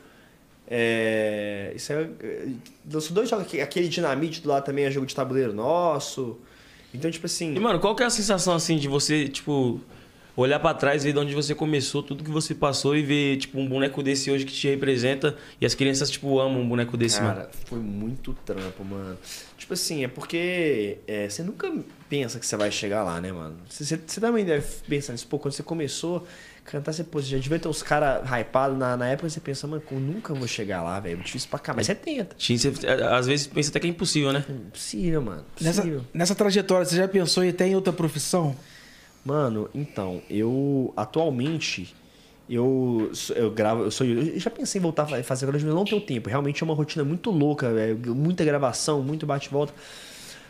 É, 0.70 1.72
isso 1.76 1.92
é, 1.92 2.08
é, 2.22 2.48
lançou 2.92 3.16
dois 3.16 3.30
jogos, 3.30 3.48
aquele 3.60 3.88
Dinamite 3.88 4.42
do 4.42 4.50
lado 4.50 4.64
também 4.66 4.86
é 4.86 4.92
jogo 4.92 5.08
de 5.08 5.16
tabuleiro 5.16 5.54
nosso. 5.54 6.38
Então, 6.94 7.10
tipo 7.10 7.26
assim. 7.26 7.56
E, 7.56 7.60
mano, 7.60 7.80
qual 7.80 7.96
que 7.96 8.04
é 8.04 8.06
a 8.06 8.12
sensação, 8.12 8.54
assim, 8.54 8.78
de 8.78 8.88
você, 8.88 9.28
tipo, 9.28 9.82
olhar 10.36 10.60
pra 10.60 10.74
trás, 10.76 11.04
ver 11.04 11.14
de 11.14 11.20
onde 11.20 11.34
você 11.34 11.56
começou, 11.56 12.04
tudo 12.04 12.24
que 12.24 12.30
você 12.30 12.54
passou 12.54 12.96
e 12.96 13.02
ver, 13.02 13.38
tipo, 13.38 13.58
um 13.58 13.68
boneco 13.68 14.04
desse 14.04 14.30
hoje 14.30 14.46
que 14.46 14.54
te 14.54 14.68
representa 14.68 15.36
e 15.60 15.66
as 15.66 15.74
crianças, 15.74 16.12
tipo, 16.12 16.40
amam 16.40 16.62
um 16.62 16.70
boneco 16.70 16.96
desse, 16.96 17.20
mano. 17.22 17.36
Cara, 17.38 17.50
foi 17.66 17.80
muito 17.80 18.38
trampo, 18.46 18.84
mano. 18.84 19.18
Tipo 19.68 19.74
assim, 19.74 20.06
é 20.06 20.08
porque 20.08 21.00
é, 21.06 21.28
você 21.28 21.44
nunca 21.44 21.70
pensa 22.10 22.40
que 22.40 22.46
você 22.46 22.56
vai 22.56 22.72
chegar 22.72 23.04
lá, 23.04 23.20
né, 23.20 23.34
mano? 23.34 23.58
Você, 23.68 23.84
você- 23.84 24.00
você 24.08 24.22
também 24.22 24.46
deve 24.46 24.66
pensar 24.88 25.12
nisso. 25.12 25.28
Pô, 25.28 25.38
quando 25.38 25.54
você 25.54 25.62
começou 25.62 26.26
a 26.66 26.70
cantar, 26.72 26.94
você, 26.94 27.04
pô, 27.04 27.20
já 27.22 27.38
devia 27.38 27.60
ter 27.60 27.68
uns 27.68 27.84
caras 27.84 28.26
hypados 28.32 28.78
na, 28.78 28.96
na 28.96 29.10
época, 29.10 29.30
você 29.30 29.42
pensa, 29.42 29.68
mano, 29.68 29.84
eu 29.92 30.00
nunca 30.00 30.34
vou 30.34 30.48
chegar 30.48 30.82
lá, 30.84 30.98
velho. 31.02 31.20
É 31.20 31.22
difícil 31.22 31.50
pra 31.50 31.60
cá. 31.60 31.74
Mas 31.74 31.86
você 31.88 31.96
tenta. 31.96 32.34
Tinha- 32.38 32.58
você- 32.58 32.88
Às 32.88 33.28
vezes 33.28 33.46
pensa 33.48 33.70
até 33.70 33.82
que 33.82 33.88
é 33.88 33.90
impossível, 33.90 34.32
né? 34.32 34.46
Impossível, 34.50 35.22
mano. 35.22 35.44
Nessa, 35.60 35.82
Impossível. 35.82 36.06
nessa 36.14 36.34
trajetória, 36.34 36.86
você 36.86 36.96
já 36.96 37.08
pensou 37.10 37.44
em 37.44 37.52
ter 37.52 37.66
em 37.66 37.76
outra 37.76 37.92
profissão? 37.92 38.56
Mano, 39.26 39.70
então, 39.76 40.22
eu 40.30 40.94
atualmente 40.96 41.94
eu, 42.50 43.12
eu 43.36 43.52
gravo, 43.52 43.84
eu 43.84 43.92
sou 43.92 44.08
eu 44.08 44.40
já 44.40 44.50
pensei 44.50 44.80
em 44.80 44.82
voltar 44.82 45.04
a 45.04 45.24
fazer 45.24 45.46
agora, 45.46 45.62
mas 45.64 45.74
não 45.74 45.84
tenho 45.84 46.02
tempo. 46.02 46.30
Realmente 46.30 46.64
é 46.64 46.66
uma 46.66 46.74
rotina 46.74 47.04
muito 47.04 47.30
louca, 47.30 47.68
é 47.68 47.94
muita 47.94 48.46
gravação, 48.46 49.02
muito 49.04 49.26
bate 49.26 49.48
e 49.48 49.52
volta. 49.52 49.74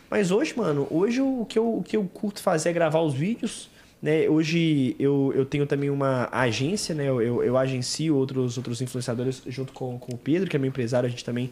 Mas 0.09 0.31
hoje, 0.31 0.53
mano, 0.55 0.87
hoje 0.89 1.21
o 1.21 1.45
que 1.45 1.57
eu, 1.59 1.77
o 1.77 1.83
que 1.83 1.97
eu 1.97 2.03
curto 2.05 2.41
fazer 2.41 2.69
é 2.69 2.73
gravar 2.73 3.01
os 3.01 3.13
vídeos. 3.13 3.69
Né? 4.01 4.29
Hoje 4.29 4.95
eu, 4.99 5.33
eu 5.35 5.43
tenho 5.43 5.65
também 5.65 5.89
uma 5.89 6.29
agência, 6.31 6.93
né? 6.93 7.09
Eu, 7.09 7.21
eu, 7.21 7.43
eu 7.43 7.57
agencio 7.57 8.15
outros, 8.15 8.55
outros 8.55 8.79
influenciadores 8.79 9.41
junto 9.47 9.73
com, 9.73 9.97
com 9.97 10.13
o 10.13 10.17
Pedro, 10.17 10.47
que 10.47 10.55
é 10.55 10.59
meu 10.59 10.69
empresário. 10.69 11.07
A 11.07 11.09
gente 11.09 11.25
também 11.25 11.49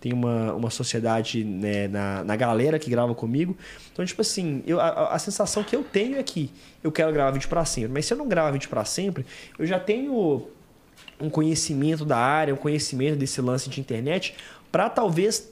tem 0.00 0.12
uma, 0.12 0.52
uma 0.54 0.70
sociedade 0.70 1.44
né, 1.44 1.88
na, 1.88 2.24
na 2.24 2.36
galera 2.36 2.78
que 2.78 2.88
grava 2.88 3.14
comigo. 3.14 3.56
Então, 3.92 4.04
tipo 4.04 4.20
assim, 4.20 4.62
eu, 4.66 4.80
a, 4.80 5.14
a 5.14 5.18
sensação 5.18 5.62
que 5.64 5.74
eu 5.74 5.82
tenho 5.82 6.16
é 6.16 6.22
que 6.22 6.50
eu 6.82 6.92
quero 6.92 7.12
gravar 7.12 7.32
vídeo 7.32 7.48
para 7.48 7.64
sempre. 7.64 7.92
Mas 7.92 8.06
se 8.06 8.14
eu 8.14 8.18
não 8.18 8.28
gravar 8.28 8.50
vídeo 8.50 8.68
para 8.68 8.84
sempre, 8.84 9.26
eu 9.58 9.66
já 9.66 9.78
tenho 9.78 10.48
um 11.20 11.28
conhecimento 11.28 12.04
da 12.04 12.16
área, 12.16 12.54
um 12.54 12.56
conhecimento 12.58 13.16
desse 13.16 13.40
lance 13.40 13.68
de 13.68 13.80
internet, 13.80 14.34
para 14.70 14.88
talvez 14.88 15.48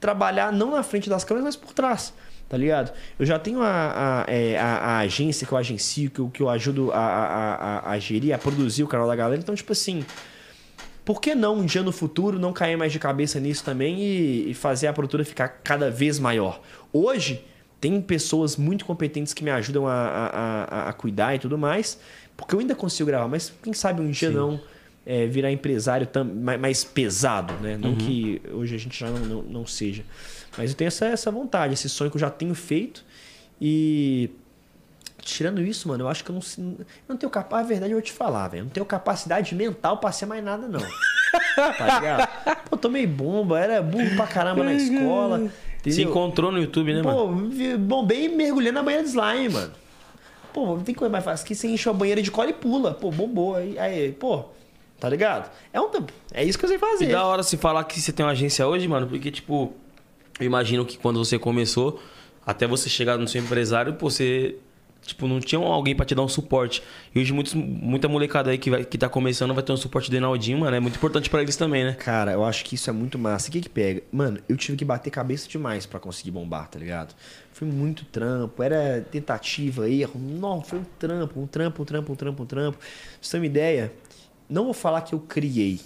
trabalhar 0.00 0.50
não 0.52 0.70
na 0.70 0.82
frente 0.82 1.10
das 1.10 1.24
câmeras, 1.24 1.44
mas 1.44 1.56
por 1.56 1.74
trás. 1.74 2.12
Tá 2.48 2.56
ligado? 2.56 2.92
Eu 3.16 3.24
já 3.24 3.38
tenho 3.38 3.62
a, 3.62 4.24
a, 4.24 4.24
é, 4.26 4.58
a, 4.58 4.76
a 4.76 4.98
agência 4.98 5.46
que 5.46 5.52
eu 5.52 5.58
agencio, 5.58 6.10
que 6.10 6.18
eu, 6.18 6.28
que 6.28 6.42
eu 6.42 6.48
ajudo 6.48 6.90
a, 6.90 6.98
a, 6.98 7.54
a, 7.54 7.90
a 7.92 7.98
gerir, 8.00 8.34
a 8.34 8.38
produzir 8.38 8.82
o 8.82 8.88
canal 8.88 9.06
da 9.06 9.14
galera. 9.14 9.40
Então, 9.40 9.54
tipo 9.54 9.70
assim, 9.70 10.04
por 11.10 11.20
que 11.20 11.34
não 11.34 11.56
um 11.56 11.66
dia 11.66 11.82
no 11.82 11.90
futuro 11.90 12.38
não 12.38 12.52
cair 12.52 12.76
mais 12.76 12.92
de 12.92 13.00
cabeça 13.00 13.40
nisso 13.40 13.64
também 13.64 13.98
e, 14.00 14.50
e 14.52 14.54
fazer 14.54 14.86
a 14.86 14.92
produtora 14.92 15.24
ficar 15.24 15.48
cada 15.48 15.90
vez 15.90 16.20
maior? 16.20 16.62
Hoje, 16.92 17.44
tem 17.80 18.00
pessoas 18.00 18.56
muito 18.56 18.84
competentes 18.84 19.34
que 19.34 19.42
me 19.42 19.50
ajudam 19.50 19.88
a, 19.88 19.92
a, 19.92 20.28
a, 20.62 20.88
a 20.88 20.92
cuidar 20.92 21.34
e 21.34 21.40
tudo 21.40 21.58
mais, 21.58 21.98
porque 22.36 22.54
eu 22.54 22.60
ainda 22.60 22.76
consigo 22.76 23.08
gravar, 23.08 23.26
mas 23.26 23.52
quem 23.60 23.72
sabe 23.72 24.00
um 24.00 24.08
dia 24.08 24.28
Sim. 24.28 24.36
não 24.36 24.60
é, 25.04 25.26
virar 25.26 25.50
empresário 25.50 26.06
tam, 26.06 26.22
mais, 26.22 26.60
mais 26.60 26.84
pesado, 26.84 27.54
né? 27.54 27.76
Não 27.76 27.96
que 27.96 28.40
hoje 28.52 28.76
a 28.76 28.78
gente 28.78 28.96
já 28.96 29.10
não, 29.10 29.18
não, 29.18 29.42
não 29.42 29.66
seja. 29.66 30.04
Mas 30.56 30.70
eu 30.70 30.76
tenho 30.76 30.86
essa, 30.86 31.06
essa 31.06 31.28
vontade, 31.28 31.74
esse 31.74 31.88
sonho 31.88 32.08
que 32.08 32.18
eu 32.18 32.20
já 32.20 32.30
tenho 32.30 32.54
feito. 32.54 33.04
E 33.60 34.30
tirando 35.22 35.60
isso, 35.62 35.88
mano, 35.88 36.04
eu 36.04 36.08
acho 36.08 36.22
que 36.24 36.30
eu 36.30 36.34
não, 36.34 36.42
se- 36.42 36.60
eu 36.60 36.76
não 37.08 37.16
tenho 37.16 37.30
capacidade. 37.30 37.64
A 37.64 37.68
verdade 37.68 37.92
eu 37.92 37.96
vou 37.96 38.02
te 38.02 38.12
falar, 38.12 38.48
velho. 38.48 38.60
Eu 38.60 38.64
não 38.64 38.70
tenho 38.70 38.86
capacidade 38.86 39.54
mental 39.54 39.98
pra 39.98 40.12
ser 40.12 40.26
mais 40.26 40.42
nada, 40.44 40.66
não. 40.68 40.80
tá 41.76 41.94
ligado? 41.98 42.28
Pô, 42.68 42.76
tomei 42.76 43.06
bomba, 43.06 43.58
era 43.60 43.80
burro 43.82 44.14
pra 44.16 44.26
caramba 44.26 44.64
na 44.64 44.72
escola. 44.74 45.38
Se 45.82 45.90
Entendeu? 45.90 46.10
encontrou 46.10 46.52
no 46.52 46.58
YouTube, 46.58 46.92
né, 46.92 47.02
mano? 47.02 47.16
Pô, 47.16 47.78
bombei 47.78 48.26
e 48.26 48.28
mergulhei 48.28 48.70
na 48.72 48.82
banheira 48.82 49.04
de 49.04 49.10
slime, 49.10 49.48
mano. 49.48 49.72
Pô, 50.52 50.76
tem 50.84 50.94
coisa 50.94 51.10
mais 51.12 51.24
fácil 51.24 51.46
que 51.46 51.54
você 51.54 51.68
enche 51.68 51.88
a 51.88 51.92
banheira 51.92 52.20
de 52.20 52.30
cola 52.30 52.50
e 52.50 52.52
pula. 52.52 52.92
Pô, 52.92 53.10
bombou. 53.10 53.54
Aí, 53.56 53.78
aí 53.78 54.12
pô, 54.12 54.44
tá 54.98 55.08
ligado? 55.08 55.50
É, 55.72 55.80
um, 55.80 55.88
é 56.34 56.44
isso 56.44 56.58
que 56.58 56.64
eu 56.64 56.68
sei 56.68 56.76
E 56.76 56.80
fazer. 56.80 57.06
da 57.12 57.24
hora 57.24 57.42
se 57.42 57.56
falar 57.56 57.84
que 57.84 58.00
você 58.00 58.12
tem 58.12 58.26
uma 58.26 58.32
agência 58.32 58.66
hoje, 58.66 58.86
mano, 58.88 59.06
porque, 59.06 59.30
tipo, 59.30 59.72
eu 60.38 60.46
imagino 60.46 60.84
que 60.84 60.98
quando 60.98 61.24
você 61.24 61.38
começou, 61.38 62.02
até 62.44 62.66
você 62.66 62.88
chegar 62.90 63.16
no 63.16 63.28
seu 63.28 63.40
empresário, 63.40 63.94
pô, 63.94 64.10
você, 64.10 64.56
tipo, 65.02 65.26
não 65.26 65.40
tinha 65.40 65.60
alguém 65.60 65.94
pra 65.94 66.04
te 66.04 66.14
dar 66.14 66.22
um 66.22 66.28
suporte. 66.28 66.82
E 67.14 67.20
hoje 67.20 67.32
muitos, 67.32 67.54
muita 67.54 68.08
molecada 68.08 68.50
aí 68.50 68.58
que, 68.58 68.70
vai, 68.70 68.84
que 68.84 68.98
tá 68.98 69.08
começando 69.08 69.54
vai 69.54 69.62
ter 69.62 69.72
um 69.72 69.76
suporte 69.76 70.10
do 70.10 70.16
Enaldinho, 70.16 70.58
mano, 70.58 70.76
é 70.76 70.80
muito 70.80 70.96
importante 70.96 71.28
pra 71.28 71.42
eles 71.42 71.56
também, 71.56 71.84
né? 71.84 71.92
Cara, 71.94 72.32
eu 72.32 72.44
acho 72.44 72.64
que 72.64 72.74
isso 72.74 72.88
é 72.90 72.92
muito 72.92 73.18
massa. 73.18 73.48
O 73.48 73.52
que 73.52 73.60
que 73.60 73.68
pega? 73.68 74.02
Mano, 74.12 74.38
eu 74.48 74.56
tive 74.56 74.76
que 74.76 74.84
bater 74.84 75.10
cabeça 75.10 75.48
demais 75.48 75.86
pra 75.86 75.98
conseguir 75.98 76.30
bombar, 76.30 76.68
tá 76.68 76.78
ligado? 76.78 77.14
Foi 77.52 77.66
muito 77.66 78.04
trampo, 78.04 78.62
era 78.62 79.06
tentativa, 79.10 79.88
erro. 79.88 80.20
Não, 80.20 80.62
foi 80.62 80.78
um 80.78 80.84
trampo, 80.98 81.40
um 81.40 81.46
trampo, 81.46 81.82
um 81.82 81.84
trampo, 81.84 82.12
um 82.12 82.16
trampo, 82.16 82.42
um 82.42 82.46
trampo. 82.46 82.78
Pra 82.78 82.88
você 83.20 83.32
ter 83.32 83.38
uma 83.38 83.46
ideia, 83.46 83.92
não 84.48 84.64
vou 84.64 84.74
falar 84.74 85.02
que 85.02 85.14
eu 85.14 85.20
criei, 85.20 85.80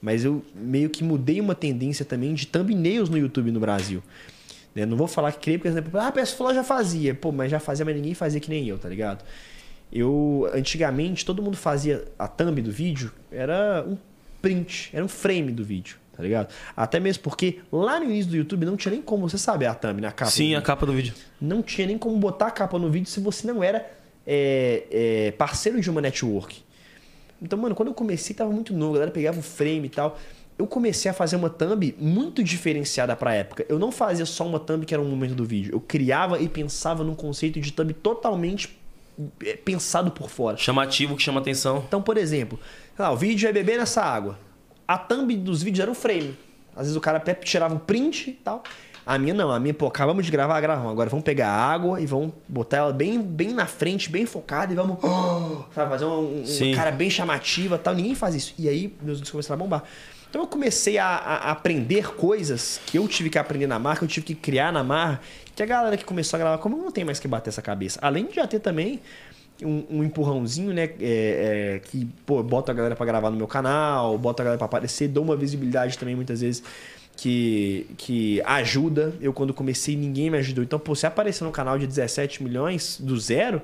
mas 0.00 0.24
eu 0.24 0.44
meio 0.54 0.90
que 0.90 1.04
mudei 1.04 1.40
uma 1.40 1.54
tendência 1.54 2.04
também 2.04 2.34
de 2.34 2.46
thumbnails 2.46 3.08
no 3.08 3.16
YouTube 3.16 3.50
no 3.50 3.60
Brasil. 3.60 4.02
Né? 4.74 4.86
Não 4.86 4.96
vou 4.96 5.06
falar 5.06 5.32
que 5.32 5.38
criei, 5.38 5.58
porque, 5.58 5.78
ah, 5.96 6.08
a 6.08 6.12
pessoa 6.12 6.54
já 6.54 6.64
fazia. 6.64 7.14
Pô, 7.14 7.32
mas 7.32 7.50
já 7.50 7.60
fazia, 7.60 7.84
mas 7.84 7.94
ninguém 7.94 8.14
fazia 8.14 8.40
que 8.40 8.48
nem 8.50 8.66
eu, 8.66 8.78
tá 8.78 8.88
ligado? 8.88 9.24
Eu, 9.92 10.50
antigamente, 10.54 11.24
todo 11.24 11.42
mundo 11.42 11.56
fazia 11.56 12.04
a 12.18 12.26
thumb 12.26 12.62
do 12.62 12.72
vídeo, 12.72 13.12
era 13.30 13.84
um 13.86 13.96
print, 14.40 14.90
era 14.92 15.04
um 15.04 15.08
frame 15.08 15.52
do 15.52 15.62
vídeo, 15.62 15.98
tá 16.16 16.22
ligado? 16.22 16.48
Até 16.74 16.98
mesmo 16.98 17.22
porque 17.22 17.60
lá 17.70 18.00
no 18.00 18.06
início 18.06 18.30
do 18.30 18.36
YouTube 18.36 18.64
não 18.64 18.76
tinha 18.76 18.92
nem 18.92 19.02
como 19.02 19.28
você 19.28 19.36
saber 19.36 19.66
a 19.66 19.74
thumb, 19.74 20.00
né? 20.00 20.08
A 20.08 20.12
capa 20.12 20.30
Sim, 20.30 20.54
a 20.54 20.62
capa 20.62 20.86
do 20.86 20.94
vídeo. 20.94 21.14
Não 21.38 21.62
tinha 21.62 21.86
nem 21.86 21.98
como 21.98 22.16
botar 22.16 22.46
a 22.46 22.50
capa 22.50 22.78
no 22.78 22.90
vídeo 22.90 23.06
se 23.06 23.20
você 23.20 23.46
não 23.46 23.62
era 23.62 23.86
é, 24.26 24.84
é, 24.90 25.30
parceiro 25.32 25.78
de 25.80 25.90
uma 25.90 26.00
network. 26.00 26.62
Então, 27.40 27.58
mano, 27.58 27.74
quando 27.74 27.88
eu 27.88 27.94
comecei, 27.94 28.34
tava 28.34 28.50
muito 28.50 28.72
novo, 28.72 28.92
a 28.92 28.94
galera 28.94 29.10
pegava 29.10 29.38
o 29.38 29.42
frame 29.42 29.86
e 29.86 29.90
tal. 29.90 30.18
Eu 30.58 30.66
comecei 30.66 31.10
a 31.10 31.14
fazer 31.14 31.36
uma 31.36 31.48
thumb 31.50 31.94
muito 31.98 32.42
diferenciada 32.44 33.16
pra 33.16 33.34
época. 33.34 33.64
Eu 33.68 33.78
não 33.78 33.90
fazia 33.90 34.26
só 34.26 34.46
uma 34.46 34.60
thumb 34.60 34.84
que 34.86 34.94
era 34.94 35.02
um 35.02 35.08
momento 35.08 35.34
do 35.34 35.44
vídeo. 35.44 35.72
Eu 35.74 35.80
criava 35.80 36.38
e 36.40 36.48
pensava 36.48 37.02
num 37.02 37.14
conceito 37.14 37.58
de 37.60 37.72
thumb 37.72 37.92
totalmente 37.94 38.78
é, 39.44 39.56
pensado 39.56 40.10
por 40.10 40.28
fora. 40.30 40.56
Chamativo, 40.56 41.16
que 41.16 41.22
chama 41.22 41.40
atenção. 41.40 41.82
Então, 41.86 42.00
por 42.02 42.16
exemplo, 42.16 42.60
lá, 42.98 43.10
o 43.10 43.16
vídeo 43.16 43.48
é 43.48 43.52
beber 43.52 43.78
nessa 43.78 44.02
água. 44.02 44.38
A 44.86 44.96
thumb 44.98 45.34
dos 45.36 45.62
vídeos 45.62 45.80
era 45.82 45.90
um 45.90 45.94
frame. 45.94 46.36
Às 46.76 46.82
vezes 46.82 46.96
o 46.96 47.00
cara 47.00 47.16
até 47.18 47.34
tirava 47.34 47.74
um 47.74 47.78
print 47.78 48.30
e 48.30 48.32
tal. 48.34 48.62
A 49.04 49.18
minha 49.18 49.34
não, 49.34 49.50
a 49.50 49.58
minha, 49.58 49.74
pô, 49.74 49.86
acabamos 49.88 50.24
de 50.24 50.30
gravar, 50.30 50.60
gravamos. 50.60 50.92
Agora 50.92 51.10
vamos 51.10 51.24
pegar 51.24 51.48
a 51.48 51.56
água 51.72 52.00
e 52.00 52.06
vamos 52.06 52.32
botar 52.48 52.76
ela 52.76 52.92
bem, 52.92 53.20
bem 53.20 53.52
na 53.52 53.66
frente, 53.66 54.08
bem 54.08 54.24
focada 54.26 54.72
e 54.72 54.76
vamos. 54.76 54.98
sabe, 55.74 55.90
fazer 55.90 56.04
uma, 56.04 56.18
um- 56.18 56.44
uma 56.68 56.76
cara 56.76 56.92
bem 56.92 57.10
chamativa 57.10 57.74
e 57.74 57.78
tal. 57.78 57.94
Ninguém 57.96 58.14
faz 58.14 58.34
isso. 58.36 58.54
E 58.56 58.68
aí 58.68 58.94
meus 59.02 59.18
vídeos 59.18 59.30
começaram 59.32 59.60
a 59.60 59.64
bombar. 59.64 59.82
Então 60.32 60.40
eu 60.40 60.46
comecei 60.48 60.96
a, 60.96 61.04
a- 61.08 61.50
aprender 61.50 62.14
coisas 62.14 62.80
que 62.86 62.96
eu 62.96 63.06
tive 63.06 63.28
que 63.28 63.36
aprender 63.36 63.66
na 63.66 63.78
marca, 63.78 64.02
eu 64.02 64.08
tive 64.08 64.24
que 64.24 64.34
criar 64.34 64.72
na 64.72 64.82
marca, 64.82 65.20
que 65.54 65.62
a 65.62 65.66
galera 65.66 65.94
que 65.94 66.06
começou 66.06 66.38
a 66.38 66.40
gravar 66.40 66.56
como 66.56 66.74
não 66.74 66.90
tem 66.90 67.04
mais 67.04 67.20
que 67.20 67.28
bater 67.28 67.50
essa 67.50 67.60
cabeça. 67.60 67.98
Além 68.00 68.24
de 68.24 68.36
já 68.36 68.46
ter 68.46 68.58
também 68.58 68.98
um, 69.62 69.84
um 69.98 70.02
empurrãozinho, 70.02 70.72
né? 70.72 70.84
é, 70.84 71.74
é, 71.74 71.80
que, 71.84 72.06
pô, 72.24 72.42
bota 72.42 72.72
a 72.72 72.74
galera 72.74 72.96
pra 72.96 73.04
gravar 73.04 73.28
no 73.30 73.36
meu 73.36 73.46
canal, 73.46 74.16
bota 74.16 74.42
a 74.42 74.44
galera 74.44 74.58
pra 74.58 74.64
aparecer, 74.64 75.06
dou 75.06 75.22
uma 75.22 75.36
visibilidade 75.36 75.98
também 75.98 76.16
muitas 76.16 76.40
vezes 76.40 76.62
que, 77.14 77.86
que 77.98 78.40
ajuda. 78.46 79.12
Eu, 79.20 79.34
quando 79.34 79.52
comecei, 79.52 79.94
ninguém 79.96 80.30
me 80.30 80.38
ajudou. 80.38 80.64
Então, 80.64 80.78
pô, 80.78 80.94
você 80.94 81.06
aparecer 81.06 81.44
no 81.44 81.50
canal 81.52 81.78
de 81.78 81.86
17 81.86 82.42
milhões 82.42 82.98
do 82.98 83.20
zero, 83.20 83.60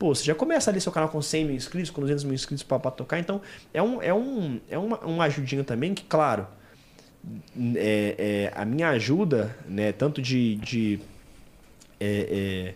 pô, 0.00 0.14
você 0.14 0.24
já 0.24 0.34
começa 0.34 0.70
ali 0.70 0.80
seu 0.80 0.90
canal 0.90 1.10
com 1.10 1.20
100 1.20 1.44
mil 1.44 1.54
inscritos, 1.54 1.90
com 1.90 2.00
200 2.00 2.24
mil 2.24 2.32
inscritos 2.32 2.62
pra 2.64 2.78
tocar. 2.90 3.18
Então, 3.18 3.42
é 3.72 3.82
um, 3.82 4.00
é 4.02 4.14
um, 4.14 4.58
é 4.70 4.78
uma, 4.78 4.98
uma 5.00 5.24
ajudinha 5.24 5.62
também 5.62 5.92
que, 5.92 6.02
claro, 6.04 6.46
é, 7.76 8.14
é, 8.18 8.52
a 8.56 8.64
minha 8.64 8.88
ajuda, 8.88 9.54
né, 9.68 9.92
tanto 9.92 10.22
de, 10.22 10.56
de 10.56 11.00
é, 12.00 12.70
é, 12.70 12.74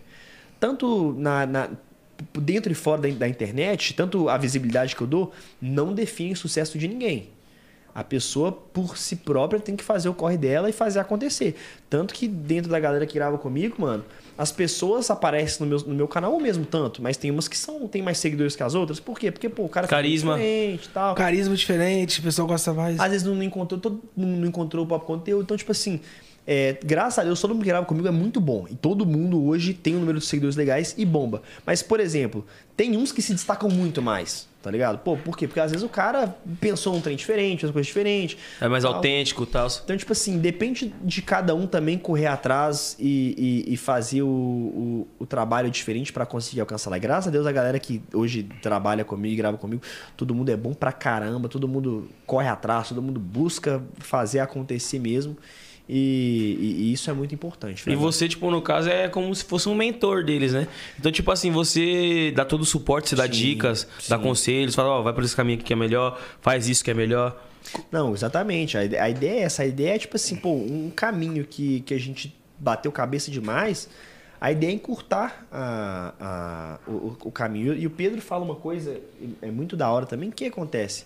tanto 0.61 1.15
na, 1.15 1.47
na- 1.47 1.71
dentro 2.39 2.71
e 2.71 2.75
fora 2.75 3.01
da, 3.01 3.09
da 3.09 3.27
internet, 3.27 3.95
tanto 3.95 4.29
a 4.29 4.37
visibilidade 4.37 4.95
que 4.95 5.01
eu 5.01 5.07
dou, 5.07 5.33
não 5.61 5.95
define 5.95 6.35
o 6.35 6.37
sucesso 6.37 6.79
de 6.79 6.87
ninguém. 6.87 7.31
A 7.95 8.05
pessoa, 8.05 8.53
por 8.53 8.99
si 8.99 9.17
própria, 9.17 9.59
tem 9.61 9.77
que 9.77 9.85
fazer 9.85 10.11
o 10.11 10.15
corre 10.15 10.37
dela 10.37 10.69
e 10.69 10.73
fazer 10.75 10.99
acontecer. 10.99 11.57
Tanto 11.89 12.13
que 12.13 12.29
dentro 12.29 12.71
da 12.71 12.79
galera 12.79 13.07
que 13.07 13.15
grava 13.15 13.39
comigo, 13.39 13.77
mano, 13.79 14.05
as 14.37 14.51
pessoas 14.51 15.11
aparecem 15.11 15.65
no 15.65 15.67
meu, 15.67 15.87
no 15.87 15.95
meu 15.95 16.09
canal 16.09 16.35
o 16.35 16.41
mesmo 16.41 16.65
tanto, 16.65 17.01
mas 17.01 17.17
tem 17.17 17.31
umas 17.31 17.47
que 17.47 17.57
são 17.57 17.87
tem 17.87 18.03
mais 18.03 18.19
seguidores 18.19 18.57
que 18.57 18.63
as 18.63 18.75
outras. 18.75 18.99
Por 18.99 19.19
quê? 19.19 19.31
Porque, 19.31 19.49
pô, 19.49 19.65
o 19.65 19.69
cara 19.69 19.87
fica 19.87 19.97
Carisma. 19.97 20.35
diferente 20.35 20.87
e 20.87 20.89
tal. 20.89 21.15
Carisma 21.15 21.55
diferente, 21.55 22.21
o 22.21 22.23
pessoal 22.23 22.49
gosta 22.49 22.73
mais. 22.73 22.99
Às 22.99 23.11
vezes 23.11 23.27
não 23.27 23.41
encontrou, 23.43 23.81
todo 23.81 24.03
mundo 24.17 24.41
não 24.41 24.49
encontrou 24.49 24.85
o 24.85 24.89
próprio 24.89 25.07
conteúdo. 25.07 25.45
Então, 25.45 25.57
tipo 25.57 25.71
assim, 25.71 26.01
é, 26.47 26.77
graças 26.85 27.19
a 27.19 27.25
Deus, 27.25 27.41
todo 27.41 27.55
mundo 27.55 27.63
que 27.63 27.69
grava 27.69 27.87
comigo 27.87 28.07
é 28.07 28.11
muito 28.11 28.41
bom. 28.41 28.67
E 28.71 28.75
todo 28.75 29.07
mundo 29.07 29.43
hoje 29.47 29.73
tem 29.75 29.97
um 29.97 30.01
número 30.01 30.19
de 30.19 30.27
seguidores 30.27 30.57
legais 30.57 30.95
e 30.99 31.05
bomba. 31.05 31.43
Mas, 31.67 31.83
por 31.83 32.01
exemplo, 32.01 32.47
tem 32.77 32.97
uns 32.97 33.13
que 33.13 33.23
se 33.23 33.33
destacam 33.33 33.71
muito 33.71 34.03
mais, 34.03 34.47
tá 34.63 34.71
ligado? 34.71 34.99
Pô, 34.99 35.17
por 35.17 35.37
quê? 35.39 35.47
Porque 35.47 35.61
às 35.61 35.71
vezes 35.71 35.85
o 35.85 35.89
cara 35.89 36.37
pensou 36.61 36.95
um 36.95 37.01
trem 37.01 37.17
diferente, 37.17 37.61
fez 37.61 37.71
uma 37.71 37.73
coisa 37.75 37.87
diferente. 37.87 38.37
É 38.61 38.69
mais 38.69 38.83
tal. 38.85 38.95
autêntico 38.95 39.45
e 39.45 39.47
tal. 39.47 39.69
Então, 39.85 39.97
tipo 39.97 40.13
assim, 40.13 40.39
depende 40.39 40.93
de 41.03 41.23
cada 41.23 41.55
um 41.55 41.67
também 41.67 41.97
correr 41.97 42.27
atrás 42.27 42.97
e, 42.99 43.65
e- 43.69 43.73
e 43.75 43.77
fazer 43.77 44.23
o, 44.23 44.27
o, 44.29 45.09
o 45.21 45.25
trabalho 45.27 45.71
diferente 45.71 46.13
pra 46.13 46.27
conseguir 46.27 46.61
alcançar 46.61 46.91
lá. 46.91 46.99
Graças 46.99 47.29
a 47.29 47.31
Deus, 47.31 47.47
a 47.47 47.53
galera 47.53 47.79
que 47.79 48.03
hoje 48.13 48.43
trabalha 48.61 49.05
comigo 49.05 49.33
e 49.33 49.37
grava 49.37 49.57
comigo, 49.57 49.81
todo 50.17 50.35
mundo 50.35 50.51
é 50.51 50.57
bom 50.57 50.75
pra 50.75 50.93
caramba, 50.93 51.49
todo 51.49 51.67
mundo 51.69 52.09
corre 52.27 52.49
atrás, 52.49 52.89
todo 52.89 53.01
mundo 53.01 53.19
busca 53.21 53.81
fazer 53.99 54.41
acontecer 54.41 54.99
mesmo. 54.99 55.37
E, 55.89 56.57
e- 56.61 56.83
e 56.85 56.93
isso 56.95 57.11
é 57.11 57.13
muito 57.13 57.35
importante. 57.35 57.85
E 57.87 57.91
né, 57.91 57.97
você, 57.97 58.27
tipo, 58.29 58.51
no 58.51 58.63
caso, 58.63 58.89
é 58.89 59.07
como 59.09 59.35
se 59.35 59.45
fosse 59.45 59.69
um 59.69 59.75
mentor 59.75 60.25
deles, 60.25 60.53
né? 60.55 60.67
Então, 60.99 61.13
tipo 61.13 61.31
assim, 61.31 61.51
você 61.51 62.33
dá 62.35 62.45
todo 62.45 62.63
o 62.63 62.65
suporte, 62.65 63.11
você 63.11 63.17
dá 63.17 63.25
Sim, 63.25 63.31
dicas, 63.33 63.87
dá 64.09 64.17
sim. 64.17 64.23
conselhos, 64.23 64.75
fala, 64.75 64.89
ó, 64.89 65.03
vai 65.03 65.13
por 65.13 65.23
esse 65.23 65.37
caminho 65.37 65.57
aqui 65.59 65.65
que 65.67 65.73
é 65.75 65.77
melhor, 65.77 66.19
faz 66.41 66.69
isso 66.69 66.83
que 66.83 66.91
é 66.91 66.95
melhor. 66.95 67.39
Não, 67.93 68.15
exatamente. 68.15 68.79
A 68.79 69.09
ideia 69.11 69.41
é 69.41 69.43
essa. 69.43 69.63
A 69.63 69.67
ideia 69.67 69.95
é, 69.95 69.99
tipo 69.99 70.17
assim, 70.17 70.37
pô, 70.37 70.53
um 70.55 70.91
caminho 70.95 71.45
que, 71.45 71.81
que 71.81 71.93
a 71.95 71.99
gente 72.01 72.35
bateu 72.59 72.91
cabeça 72.91 73.31
demais. 73.31 73.89
A 74.41 74.53
ideia 74.53 74.71
é 74.71 74.75
encurtar 74.75 75.47
a, 75.51 76.15
a- 76.21 76.91
o, 76.91 77.17
o 77.25 77.31
caminho. 77.33 77.75
E 77.75 77.87
o 77.87 77.91
Pedro 77.91 78.21
fala 78.23 78.45
uma 78.45 78.55
coisa, 78.55 78.99
é 79.43 79.51
muito 79.51 79.77
da 79.77 79.91
hora 79.91 80.07
também. 80.07 80.29
O 80.29 80.33
que 80.33 80.47
acontece? 80.47 81.05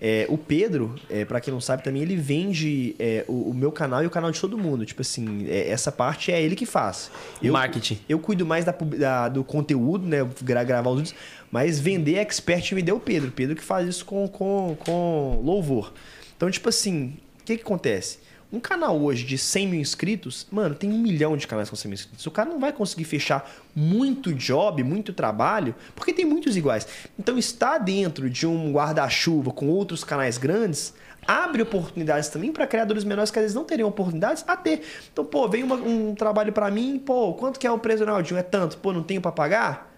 É, 0.00 0.26
o 0.28 0.36
Pedro, 0.36 0.94
é, 1.08 1.24
para 1.24 1.40
quem 1.40 1.52
não 1.52 1.60
sabe 1.60 1.82
também, 1.82 2.02
ele 2.02 2.16
vende 2.16 2.94
é, 2.98 3.24
o, 3.26 3.50
o 3.50 3.54
meu 3.54 3.72
canal 3.72 4.02
e 4.02 4.06
o 4.06 4.10
canal 4.10 4.30
de 4.30 4.40
todo 4.40 4.58
mundo. 4.58 4.84
Tipo 4.84 5.00
assim, 5.02 5.46
é, 5.48 5.68
essa 5.70 5.90
parte 5.90 6.30
é 6.30 6.42
ele 6.42 6.54
que 6.54 6.66
faz. 6.66 7.10
Eu, 7.42 7.52
Marketing. 7.52 7.98
Eu 8.08 8.18
cuido 8.18 8.44
mais 8.44 8.64
da, 8.64 8.72
da- 8.72 9.28
do 9.28 9.42
conteúdo, 9.42 10.06
né? 10.06 10.18
gra- 10.42 10.64
gravar 10.64 10.90
os 10.90 10.96
vídeos, 11.00 11.14
mas 11.50 11.80
vender 11.80 12.16
expert 12.16 12.72
me 12.72 12.82
deu 12.82 12.96
o 12.96 13.00
Pedro. 13.00 13.30
Pedro 13.32 13.56
que 13.56 13.62
faz 13.64 13.88
isso 13.88 14.04
com, 14.04 14.28
com, 14.28 14.76
com 14.80 15.40
louvor. 15.42 15.92
Então, 16.36 16.50
tipo 16.50 16.68
assim, 16.68 17.14
o 17.40 17.44
que, 17.44 17.56
que 17.56 17.62
acontece? 17.62 18.18
Um 18.52 18.60
canal 18.60 18.96
hoje 19.00 19.24
de 19.24 19.36
100 19.36 19.66
mil 19.68 19.80
inscritos, 19.80 20.46
mano, 20.52 20.74
tem 20.74 20.90
um 20.92 20.98
milhão 20.98 21.36
de 21.36 21.46
canais 21.48 21.68
com 21.68 21.74
100 21.74 21.88
mil 21.88 21.94
inscritos. 21.94 22.26
O 22.26 22.30
cara 22.30 22.48
não 22.48 22.60
vai 22.60 22.72
conseguir 22.72 23.04
fechar 23.04 23.50
muito 23.74 24.32
job, 24.32 24.82
muito 24.84 25.12
trabalho, 25.12 25.74
porque 25.96 26.12
tem 26.12 26.24
muitos 26.24 26.56
iguais. 26.56 26.86
Então, 27.18 27.36
estar 27.36 27.78
dentro 27.78 28.30
de 28.30 28.46
um 28.46 28.72
guarda-chuva 28.72 29.50
com 29.50 29.68
outros 29.68 30.04
canais 30.04 30.38
grandes 30.38 30.94
abre 31.26 31.60
oportunidades 31.60 32.28
também 32.28 32.52
para 32.52 32.68
criadores 32.68 33.02
menores 33.02 33.32
que 33.32 33.38
às 33.40 33.42
vezes 33.46 33.54
não 33.56 33.64
teriam 33.64 33.88
oportunidades 33.88 34.44
a 34.46 34.56
ter. 34.56 34.82
Então, 35.12 35.24
pô, 35.24 35.48
vem 35.48 35.64
uma- 35.64 35.74
um 35.74 36.14
trabalho 36.14 36.52
para 36.52 36.70
mim, 36.70 37.02
pô, 37.04 37.34
quanto 37.34 37.58
que 37.58 37.66
é 37.66 37.70
o 37.70 37.80
preço 37.80 38.04
do 38.04 38.06
Ronaldinho? 38.06 38.38
É 38.38 38.44
tanto, 38.44 38.78
pô, 38.78 38.92
não 38.92 39.02
tenho 39.02 39.20
para 39.20 39.32
pagar? 39.32 39.95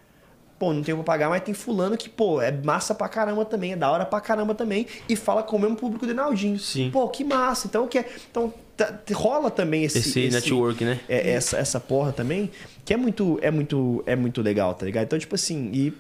Pô, 0.59 0.73
não 0.73 0.83
tenho 0.83 0.97
pra 0.99 1.05
pagar, 1.05 1.29
mas 1.29 1.41
tem 1.43 1.55
fulano 1.55 1.97
que, 1.97 2.09
pô, 2.09 2.43
é 2.43 2.51
massa 2.51 2.93
pra 2.95 3.09
caramba 3.09 3.45
também, 3.45 3.73
é 3.73 3.77
da 3.77 3.89
hora 3.91 4.05
pra 4.05 4.21
caramba 4.21 4.55
também, 4.57 4.87
e 5.09 5.15
fala 5.15 5.41
com 5.43 5.57
o 5.57 5.61
mesmo 5.61 5.77
público 5.77 6.05
do 6.05 6.13
Naldinho. 6.13 6.59
Sim. 6.59 6.91
Pô, 6.91 7.09
que 7.09 7.23
massa. 7.23 7.69
Então, 7.69 7.85
o 7.85 7.89
que 7.89 7.99
é? 7.99 8.09
Então, 8.29 8.53
tá- 8.77 8.93
rola 9.13 9.53
também 9.53 9.85
esse... 9.85 9.99
Esse 9.99 10.29
network, 10.29 10.85
né? 10.85 10.99
é, 11.09 11.31
essa, 11.31 11.57
essa 11.59 11.79
porra 11.79 12.11
também, 12.13 12.51
que 12.85 12.93
é 12.93 12.97
muito, 12.97 13.39
é 13.41 13.53
muito, 13.53 14.03
é 14.05 14.17
muito 14.17 14.43
legal, 14.43 14.75
tá 14.75 14.85
ligado? 14.85 15.05
Então, 15.05 15.17
tipo 15.19 15.37
assim, 15.37 15.71
e, 15.73 15.93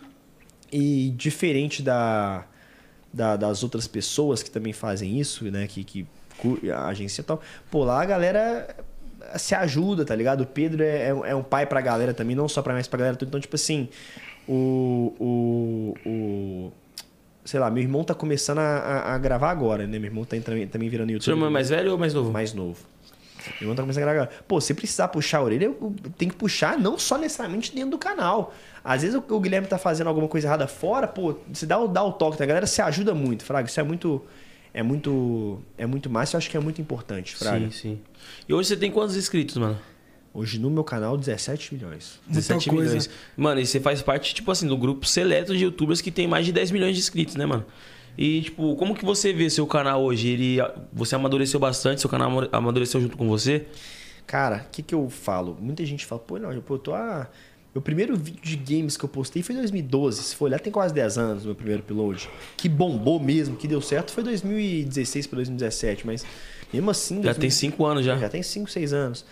e 0.72 1.10
diferente 1.16 1.80
da, 1.80 2.44
da- 3.12 3.36
das 3.36 3.62
outras 3.62 3.86
pessoas 3.86 4.42
que 4.42 4.50
também 4.50 4.72
fazem 4.72 5.20
isso, 5.20 5.44
né? 5.44 5.68
Que, 5.68 5.84
que 5.84 6.04
a 6.74 6.86
agência 6.88 7.20
e 7.20 7.24
tal, 7.24 7.40
pô, 7.70 7.84
lá 7.84 8.02
a 8.02 8.04
galera 8.04 8.74
se 9.36 9.54
ajuda, 9.54 10.04
tá 10.04 10.14
ligado? 10.16 10.40
O 10.42 10.46
Pedro 10.46 10.82
é, 10.82 11.08
é 11.08 11.14
um- 11.14 11.24
é 11.24 11.34
um 11.34 11.42
pai 11.44 11.64
pra 11.66 11.80
galera 11.80 12.12
também, 12.12 12.34
não 12.34 12.48
só 12.48 12.60
pra 12.60 12.72
mim, 12.72 12.78
mas 12.80 12.88
pra 12.88 12.98
galera. 12.98 13.16
Então, 13.20 13.38
tipo 13.38 13.54
assim, 13.56 13.88
o. 14.48 15.14
o, 15.20 15.94
o 16.08 16.72
sei 17.44 17.58
lá, 17.60 17.70
meu 17.70 17.82
irmão 17.82 18.04
tá 18.04 18.14
começando 18.14 18.58
a, 18.58 19.14
a- 19.14 19.18
gravar 19.18 19.50
agora, 19.50 19.86
né? 19.86 19.98
Meu 19.98 20.08
irmão 20.10 20.24
tá 20.24 20.36
também, 20.40 20.66
também 20.66 20.88
virando 20.88 21.10
YouTube. 21.10 21.24
Seu 21.24 21.32
irmão 21.34 21.48
é 21.48 21.52
mais 21.52 21.70
velho 21.70 21.92
ou 21.92 21.98
mais 21.98 22.12
novo? 22.12 22.30
Mais 22.30 22.52
novo. 22.52 22.78
Meu 23.52 23.62
irmão 23.62 23.74
tá 23.76 23.82
começando 23.82 24.02
a 24.02 24.06
gravar. 24.12 24.22
agora. 24.24 24.42
Pô, 24.46 24.60
se 24.60 24.74
precisar 24.74 25.08
puxar 25.08 25.38
a 25.38 25.42
orelha, 25.44 25.72
tenho 26.18 26.30
que 26.30 26.36
puxar 26.36 26.78
não 26.78 26.98
só 26.98 27.16
necessariamente 27.16 27.74
dentro 27.74 27.92
do 27.92 27.98
canal. 27.98 28.52
Às 28.84 29.00
vezes 29.02 29.16
o, 29.16 29.34
o 29.34 29.40
Guilherme 29.40 29.66
tá 29.66 29.78
fazendo 29.78 30.08
alguma 30.08 30.28
coisa 30.28 30.46
errada 30.46 30.66
fora, 30.66 31.06
pô, 31.08 31.36
você 31.50 31.64
dá, 31.64 31.78
o- 31.78 31.88
dá 31.88 32.02
o 32.04 32.12
toque, 32.12 32.36
tá? 32.36 32.44
a 32.44 32.46
galera 32.46 32.66
se 32.66 32.82
ajuda 32.82 33.14
muito, 33.14 33.44
Fraga. 33.44 33.66
Isso 33.68 33.80
é 33.80 33.82
muito. 33.82 34.22
É 34.74 34.82
muito. 34.82 35.58
É 35.78 35.86
muito 35.86 36.10
massa, 36.10 36.36
eu 36.36 36.38
acho 36.38 36.50
que 36.50 36.56
é 36.56 36.60
muito 36.60 36.80
importante, 36.82 37.34
Fraga. 37.34 37.66
Sim, 37.66 37.70
sim. 37.70 38.00
E 38.46 38.52
hoje 38.52 38.68
você 38.68 38.76
tem 38.76 38.90
quantos 38.90 39.16
inscritos, 39.16 39.56
mano? 39.56 39.78
Hoje 40.38 40.60
no 40.60 40.70
meu 40.70 40.84
canal, 40.84 41.16
17 41.16 41.74
milhões. 41.74 42.20
Muita 42.24 42.40
17 42.40 42.70
coisa. 42.70 42.84
milhões. 42.84 43.10
Mano, 43.36 43.60
e 43.60 43.66
você 43.66 43.80
faz 43.80 44.00
parte, 44.02 44.32
tipo 44.32 44.48
assim, 44.52 44.68
do 44.68 44.76
grupo 44.76 45.04
seleto 45.04 45.52
de 45.56 45.64
youtubers 45.64 46.00
que 46.00 46.12
tem 46.12 46.28
mais 46.28 46.46
de 46.46 46.52
10 46.52 46.70
milhões 46.70 46.94
de 46.94 47.00
inscritos, 47.02 47.34
né, 47.34 47.44
mano? 47.44 47.66
E, 48.16 48.42
tipo, 48.42 48.76
como 48.76 48.94
que 48.94 49.04
você 49.04 49.32
vê 49.32 49.50
seu 49.50 49.66
canal 49.66 50.00
hoje? 50.00 50.28
Ele, 50.28 50.58
você 50.92 51.16
amadureceu 51.16 51.58
bastante, 51.58 52.00
seu 52.00 52.08
canal 52.08 52.30
amadureceu 52.52 53.00
junto 53.00 53.16
com 53.16 53.28
você? 53.28 53.66
Cara, 54.28 54.64
o 54.68 54.70
que, 54.70 54.80
que 54.80 54.94
eu 54.94 55.10
falo? 55.10 55.58
Muita 55.60 55.84
gente 55.84 56.06
fala, 56.06 56.20
pô, 56.20 56.38
não, 56.38 56.60
pô, 56.60 56.74
eu 56.74 56.78
tô 56.78 56.94
a. 56.94 57.28
Meu 57.74 57.82
primeiro 57.82 58.16
vídeo 58.16 58.40
de 58.40 58.56
games 58.56 58.96
que 58.96 59.04
eu 59.04 59.08
postei 59.08 59.42
foi 59.42 59.56
em 59.56 59.58
2012. 59.58 60.22
Se 60.22 60.36
for 60.36 60.44
olhar, 60.44 60.60
tem 60.60 60.72
quase 60.72 60.94
10 60.94 61.18
anos 61.18 61.42
o 61.42 61.46
meu 61.46 61.54
primeiro 61.56 61.82
upload. 61.82 62.30
Que 62.56 62.68
bombou 62.68 63.18
mesmo, 63.18 63.56
que 63.56 63.66
deu 63.66 63.80
certo, 63.80 64.12
foi 64.12 64.22
2016 64.22 65.26
para 65.26 65.36
2017. 65.36 66.06
Mas 66.06 66.24
mesmo 66.72 66.90
assim. 66.90 67.22
Já 67.24 67.34
tem 67.34 67.50
5 67.50 67.84
anos 67.84 68.04
já. 68.04 68.16
Já 68.16 68.28
tem 68.28 68.42
5, 68.42 68.70
6 68.70 68.92
anos. 68.92 69.24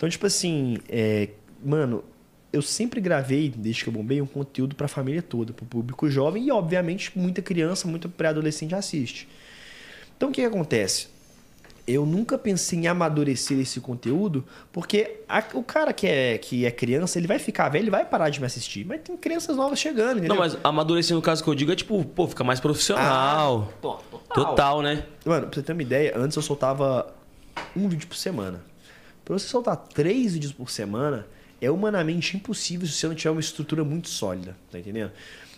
Então, 0.00 0.08
tipo 0.08 0.24
assim, 0.26 0.78
é, 0.88 1.28
mano, 1.62 2.02
eu 2.50 2.62
sempre 2.62 3.02
gravei, 3.02 3.52
desde 3.54 3.84
que 3.84 3.90
eu 3.90 3.92
bombei, 3.92 4.18
um 4.22 4.24
conteúdo 4.26 4.74
pra 4.74 4.88
família 4.88 5.20
toda, 5.20 5.52
pro 5.52 5.66
público 5.66 6.08
jovem 6.08 6.46
e, 6.46 6.50
obviamente, 6.50 7.12
muita 7.14 7.42
criança, 7.42 7.86
muito 7.86 8.08
pré-adolescente 8.08 8.74
assiste. 8.74 9.28
Então, 10.16 10.30
o 10.30 10.32
que, 10.32 10.40
que 10.40 10.46
acontece? 10.46 11.08
Eu 11.86 12.06
nunca 12.06 12.38
pensei 12.38 12.78
em 12.78 12.86
amadurecer 12.86 13.58
esse 13.60 13.78
conteúdo, 13.78 14.42
porque 14.72 15.18
a- 15.28 15.44
o 15.52 15.62
cara 15.62 15.92
que 15.92 16.06
é, 16.06 16.38
que 16.38 16.64
é 16.64 16.70
criança, 16.70 17.18
ele 17.18 17.26
vai 17.26 17.38
ficar 17.38 17.68
velho, 17.68 17.82
ele 17.82 17.90
vai 17.90 18.06
parar 18.06 18.30
de 18.30 18.40
me 18.40 18.46
assistir. 18.46 18.86
Mas 18.86 19.02
tem 19.02 19.14
crianças 19.18 19.54
novas 19.54 19.78
chegando, 19.78 20.16
entendeu? 20.16 20.30
Não, 20.36 20.42
mas 20.42 20.56
amadurecer 20.64 21.14
no 21.14 21.20
caso 21.20 21.44
que 21.44 21.50
eu 21.50 21.54
digo 21.54 21.72
é, 21.72 21.76
tipo, 21.76 22.02
pô, 22.06 22.26
ficar 22.26 22.44
mais 22.44 22.58
profissional. 22.58 23.68
Ah, 23.68 23.74
to- 23.82 23.98
total. 24.10 24.46
Total, 24.46 24.80
né? 24.82 25.04
Mano, 25.26 25.46
pra 25.48 25.54
você 25.56 25.62
ter 25.62 25.72
uma 25.74 25.82
ideia, 25.82 26.14
antes 26.16 26.36
eu 26.36 26.42
soltava 26.42 27.12
um 27.76 27.86
vídeo 27.86 28.08
por 28.08 28.16
semana. 28.16 28.62
Pra 29.30 29.38
você 29.38 29.46
soltar 29.46 29.76
três 29.76 30.32
vídeos 30.32 30.52
por 30.52 30.68
semana, 30.68 31.24
é 31.60 31.70
humanamente 31.70 32.36
impossível 32.36 32.84
se 32.84 32.94
você 32.94 33.06
não 33.06 33.14
tiver 33.14 33.30
uma 33.30 33.40
estrutura 33.40 33.84
muito 33.84 34.08
sólida, 34.08 34.56
tá 34.72 34.76
entendendo? 34.76 35.12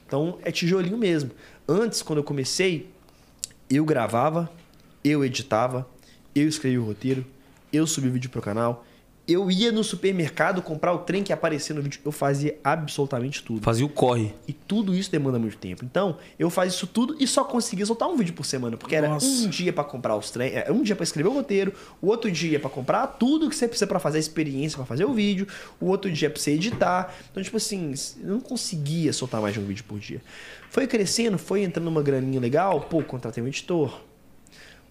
Então 0.06 0.38
é 0.42 0.52
tijolinho 0.52 0.98
mesmo. 0.98 1.30
Antes, 1.66 2.02
quando 2.02 2.18
eu 2.18 2.22
comecei, 2.22 2.90
eu 3.70 3.82
gravava, 3.86 4.52
eu 5.02 5.24
editava, 5.24 5.88
eu 6.34 6.46
escrevia 6.46 6.82
o 6.82 6.84
roteiro, 6.84 7.24
eu 7.72 7.86
subia 7.86 8.10
o 8.10 8.12
vídeo 8.12 8.28
pro 8.28 8.42
canal, 8.42 8.84
eu 9.32 9.50
ia 9.50 9.72
no 9.72 9.82
supermercado 9.82 10.62
comprar 10.62 10.92
o 10.92 10.98
trem 10.98 11.22
que 11.22 11.32
aparecia 11.32 11.74
no 11.74 11.82
vídeo, 11.82 12.00
eu 12.04 12.12
fazia 12.12 12.58
absolutamente 12.62 13.42
tudo. 13.42 13.62
Fazia 13.62 13.84
o 13.84 13.88
corre. 13.88 14.34
E 14.46 14.52
tudo 14.52 14.94
isso 14.94 15.10
demanda 15.10 15.38
muito 15.38 15.56
tempo. 15.56 15.84
Então, 15.84 16.16
eu 16.38 16.50
fazia 16.50 16.76
isso 16.76 16.86
tudo 16.86 17.16
e 17.18 17.26
só 17.26 17.44
conseguia 17.44 17.86
soltar 17.86 18.08
um 18.08 18.16
vídeo 18.16 18.34
por 18.34 18.44
semana, 18.44 18.76
porque 18.76 18.94
era 18.94 19.08
Nossa. 19.08 19.26
um 19.26 19.48
dia 19.48 19.72
pra 19.72 19.84
comprar 19.84 20.16
os 20.16 20.30
trem, 20.30 20.52
é, 20.52 20.70
um 20.70 20.82
dia 20.82 20.94
pra 20.94 21.04
escrever 21.04 21.28
o 21.28 21.32
roteiro, 21.32 21.72
o 22.00 22.08
outro 22.08 22.30
dia 22.30 22.58
pra 22.60 22.70
comprar 22.70 23.06
tudo 23.06 23.48
que 23.48 23.56
você 23.56 23.66
precisa 23.66 23.86
pra 23.86 23.98
fazer 23.98 24.18
a 24.18 24.20
experiência, 24.20 24.76
pra 24.76 24.86
fazer 24.86 25.04
o 25.04 25.12
vídeo, 25.12 25.46
o 25.80 25.86
outro 25.86 26.10
dia 26.10 26.30
pra 26.30 26.40
você 26.40 26.52
editar. 26.52 27.14
Então, 27.30 27.42
tipo 27.42 27.56
assim, 27.56 27.94
eu 28.22 28.32
não 28.34 28.40
conseguia 28.40 29.12
soltar 29.12 29.40
mais 29.40 29.54
de 29.54 29.60
um 29.60 29.64
vídeo 29.64 29.84
por 29.84 29.98
dia. 29.98 30.20
Foi 30.70 30.86
crescendo, 30.86 31.38
foi 31.38 31.62
entrando 31.62 31.88
uma 31.88 32.02
graninha 32.02 32.40
legal, 32.40 32.80
pô, 32.80 33.02
contratei 33.02 33.42
um 33.42 33.46
editor. 33.46 34.00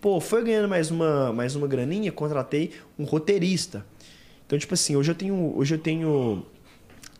Pô, 0.01 0.19
foi 0.19 0.43
ganhando 0.43 0.67
mais 0.67 0.89
uma, 0.89 1.31
mais 1.31 1.55
uma 1.55 1.67
graninha, 1.67 2.11
contratei 2.11 2.71
um 2.97 3.03
roteirista. 3.03 3.85
Então, 4.51 4.59
tipo 4.59 4.73
assim, 4.73 4.97
hoje 4.97 5.09
eu 5.09 5.15
tenho, 5.15 5.53
hoje 5.55 5.75
eu 5.75 5.79
tenho 5.79 6.45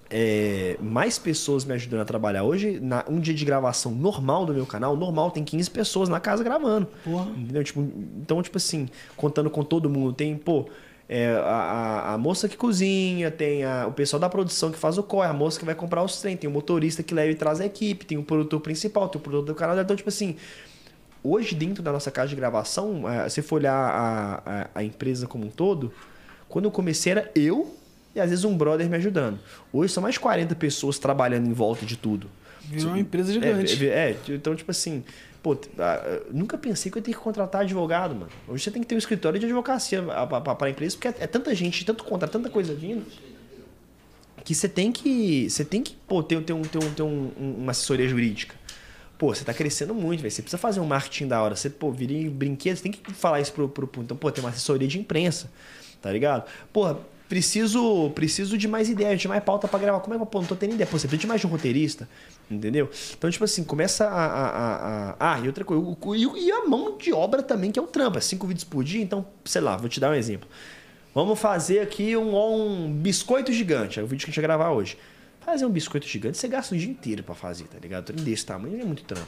é, 0.10 0.76
mais 0.82 1.18
pessoas 1.18 1.64
me 1.64 1.74
ajudando 1.74 2.02
a 2.02 2.06
trabalhar. 2.06 2.44
Hoje, 2.44 2.78
na, 2.82 3.06
um 3.08 3.22
dia 3.22 3.34
de 3.34 3.46
gravação 3.46 3.94
normal 3.94 4.46
do 4.46 4.54
meu 4.54 4.66
canal, 4.66 4.98
normal, 4.98 5.32
tem 5.32 5.42
15 5.42 5.72
pessoas 5.72 6.10
na 6.10 6.20
casa 6.20 6.44
gravando. 6.44 6.90
Porra. 7.06 7.30
Entendeu? 7.38 7.64
Tipo, 7.64 7.90
então, 8.22 8.42
tipo 8.44 8.58
assim, 8.58 8.90
contando 9.16 9.50
com 9.50 9.64
todo 9.64 9.90
mundo, 9.90 10.12
tem, 10.12 10.36
pô, 10.36 10.68
é, 11.08 11.30
a, 11.46 12.16
a- 12.16 12.18
moça 12.18 12.50
que 12.50 12.58
cozinha, 12.58 13.32
tem 13.32 13.64
a- 13.64 13.88
o 13.88 13.94
pessoal 13.94 14.20
da 14.20 14.28
produção 14.28 14.70
que 14.70 14.78
faz 14.78 14.98
o 14.98 15.04
corre, 15.04 15.30
a 15.30 15.34
moça 15.34 15.58
que 15.58 15.64
vai 15.64 15.74
comprar 15.74 16.04
os 16.04 16.20
trem, 16.20 16.36
tem 16.36 16.50
o 16.50 16.54
motorista 16.54 17.02
que 17.02 17.14
leva 17.14 17.32
e 17.32 17.36
traz 17.36 17.62
a 17.62 17.66
equipe, 17.66 18.06
tem 18.06 18.18
o 18.18 18.24
produtor 18.24 18.60
principal, 18.60 19.08
tem 19.08 19.22
o 19.22 19.24
produtor 19.24 19.46
do 19.46 19.56
canal. 19.56 19.80
Então, 19.80 19.96
tipo 19.96 20.10
assim, 20.10 20.36
hoje 21.24 21.56
dentro 21.56 21.82
da 21.82 21.94
nossa 21.94 22.12
casa 22.12 22.28
de 22.28 22.36
gravação, 22.36 23.10
eh, 23.10 23.30
se 23.30 23.42
for 23.42 23.56
olhar 23.56 23.74
a, 23.74 24.42
a, 24.46 24.70
a 24.76 24.84
empresa 24.84 25.28
como 25.28 25.46
um 25.46 25.50
todo, 25.50 25.94
quando 26.52 26.66
eu 26.66 26.72
comecei 26.72 27.12
era 27.14 27.32
eu 27.34 27.76
e 28.14 28.20
às 28.20 28.30
vezes 28.30 28.46
um 28.46 28.56
brother 28.58 28.90
me 28.90 28.98
ajudando. 28.98 29.40
Hoje 29.72 29.94
são 29.94 30.04
mais 30.04 30.14
de 30.16 30.20
40 30.20 30.54
pessoas 30.56 31.00
trabalhando 31.00 31.48
em 31.48 31.54
volta 31.54 31.86
de 31.86 31.96
tudo. 31.98 32.28
Virou 32.62 32.90
uma 32.92 33.00
empresa 33.00 33.32
É, 33.32 33.34
gigante. 33.34 33.88
é, 33.88 34.12
é, 34.12 34.18
então, 34.30 34.56
tipo 34.56 34.70
assim, 34.70 35.04
pô, 35.42 35.58
nunca 36.32 36.58
pensei 36.58 36.92
que 36.92 36.98
eu 36.98 37.00
ia 37.00 37.06
ter 37.06 37.12
que 37.14 37.18
contratar 37.18 37.62
advogado, 37.62 38.14
mano. 38.14 38.30
Hoje 38.48 38.64
você 38.64 38.72
tem 38.72 38.82
que 38.82 38.88
ter 38.88 38.96
um 38.96 38.98
escritório 39.00 39.40
de 39.40 39.46
advocacia 39.46 40.02
para 40.04 40.68
a 40.68 40.70
empresa, 40.70 40.96
porque 40.96 41.08
é, 41.08 41.16
é 41.24 41.28
tanta 41.28 41.56
gente, 41.56 41.84
tanto 41.86 42.04
contrato, 42.04 42.32
tanta 42.32 42.50
coisa 42.50 42.74
vindo, 42.76 43.04
que 44.44 44.54
você 44.56 44.68
tem 44.68 44.92
que. 44.92 45.50
Você 45.50 45.64
tem 45.64 45.82
que, 45.84 45.94
pô, 46.08 46.22
ter, 46.24 46.42
ter, 46.44 46.54
um, 46.54 46.62
ter, 46.62 46.78
um, 46.80 46.94
ter 46.94 47.04
um- 47.04 47.32
um- 47.40 47.56
uma 47.60 47.72
assessoria 47.72 48.08
jurídica. 48.08 48.56
Pô, 49.18 49.34
você 49.34 49.44
tá 49.44 49.54
crescendo 49.54 49.94
muito, 49.94 50.22
velho. 50.22 50.32
Você 50.32 50.42
precisa 50.42 50.58
fazer 50.58 50.80
um 50.80 50.86
marketing 50.86 51.28
da 51.28 51.42
hora. 51.42 51.56
Você, 51.56 51.70
pô, 51.70 51.92
vira 51.92 52.12
em 52.14 52.28
brinquedos, 52.30 52.80
você 52.80 52.84
tem 52.84 52.92
que 52.92 53.14
falar 53.14 53.40
isso 53.40 53.54
pro, 53.54 53.70
pro, 53.70 53.86
pro. 53.86 54.02
Então, 54.02 54.18
pô, 54.18 54.32
tem 54.32 54.44
uma 54.44 54.50
assessoria 54.50 54.88
de 54.88 54.98
imprensa, 55.00 55.52
tá 56.02 56.12
ligado? 56.12 56.46
Porra, 56.74 56.98
preciso, 57.30 58.10
preciso 58.12 58.58
de 58.58 58.68
mais 58.68 58.90
ideias, 58.90 59.22
de 59.22 59.28
mais 59.28 59.44
pauta 59.44 59.68
pra 59.68 59.80
gravar. 59.80 60.00
Como 60.02 60.14
é 60.16 60.20
que, 60.20 60.26
pô, 60.26 60.40
não 60.42 60.48
tô 60.48 60.56
tendo 60.56 60.74
ideia. 60.74 60.86
Pô, 60.88 60.98
você 61.00 61.08
precisa 61.08 61.22
de 61.22 61.28
mais 61.28 61.40
de 61.42 61.48
um 61.48 61.50
roteirista, 61.50 62.08
entendeu? 62.50 62.90
Então, 63.18 63.30
tipo 63.30 63.44
assim, 63.46 63.64
começa 63.64 64.06
a. 64.08 64.26
a, 64.26 64.48
a- 64.50 65.10
a- 65.12 65.16
Ah, 65.36 65.40
e 65.40 65.48
outra 65.48 65.64
coisa. 65.64 65.82
E, 66.38 66.52
a 66.52 66.66
mão 66.66 66.98
de 66.98 67.14
obra 67.14 67.42
também, 67.42 67.72
que 67.72 67.80
é 67.80 67.82
o 67.82 67.88
trampo. 67.88 68.18
É 68.18 68.22
cinco 68.22 68.46
vídeos 68.48 68.64
por 68.66 68.84
dia, 68.84 69.02
então, 69.02 69.26
sei 69.46 69.62
lá, 69.62 69.78
vou 69.78 69.88
te 69.88 70.00
dar 70.00 70.12
um 70.12 70.14
exemplo. 70.16 70.48
Vamos 71.14 71.40
fazer 71.40 71.80
aqui 71.80 72.16
um, 72.16 72.36
um 72.36 72.92
biscoito 72.94 73.52
gigante. 73.52 74.00
É 74.00 74.04
o 74.04 74.08
vídeo 74.08 74.26
que 74.26 74.30
a 74.30 74.32
gente 74.32 74.36
vai 74.42 74.44
gravar 74.44 74.72
hoje. 74.72 74.98
Fazer 75.42 75.66
um 75.66 75.70
biscoito 75.72 76.08
gigante, 76.08 76.38
você 76.38 76.48
gasta 76.48 76.76
o 76.76 76.78
dia 76.78 76.90
inteiro 76.90 77.24
pra 77.24 77.34
fazer, 77.34 77.64
tá 77.66 77.78
ligado? 77.82 78.14
Desse 78.14 78.46
tamanho 78.46 78.80
é 78.80 78.86
muito 78.86 79.04
trampo. 79.04 79.28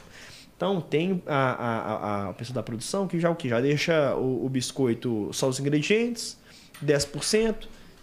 Então 0.56 0.80
tem 0.80 1.20
a, 1.26 1.34
a, 1.34 1.78
a, 2.26 2.28
a 2.28 2.32
pessoa 2.34 2.54
da 2.54 2.62
produção 2.62 3.08
que 3.08 3.18
já 3.18 3.28
o 3.30 3.34
que 3.34 3.48
já 3.48 3.60
deixa 3.60 4.14
o, 4.14 4.46
o 4.46 4.48
biscoito 4.48 5.28
só 5.32 5.48
os 5.48 5.58
ingredientes, 5.58 6.38
10%, 6.82 7.54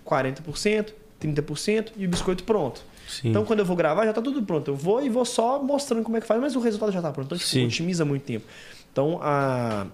40%, 0.06 0.94
30% 1.22 1.92
e 1.98 2.06
o 2.06 2.10
biscoito 2.10 2.44
pronto. 2.44 2.84
Sim. 3.08 3.30
Então 3.30 3.44
quando 3.44 3.60
eu 3.60 3.66
vou 3.66 3.76
gravar 3.76 4.06
já 4.06 4.14
tá 4.14 4.22
tudo 4.22 4.42
pronto. 4.44 4.72
Eu 4.72 4.76
vou 4.76 5.02
e 5.02 5.10
vou 5.10 5.26
só 5.26 5.62
mostrando 5.62 6.04
como 6.04 6.18
é 6.18 6.22
que 6.22 6.28
faz, 6.28 6.40
mas 6.40 6.56
o 6.56 6.60
resultado 6.60 6.92
já 6.92 7.02
tá 7.02 7.12
pronto. 7.12 7.34
Então 7.34 7.38
tipo, 7.38 7.66
otimiza 7.66 8.06
muito 8.06 8.24
tempo. 8.24 8.46
Então 8.92 9.20
a, 9.22 9.88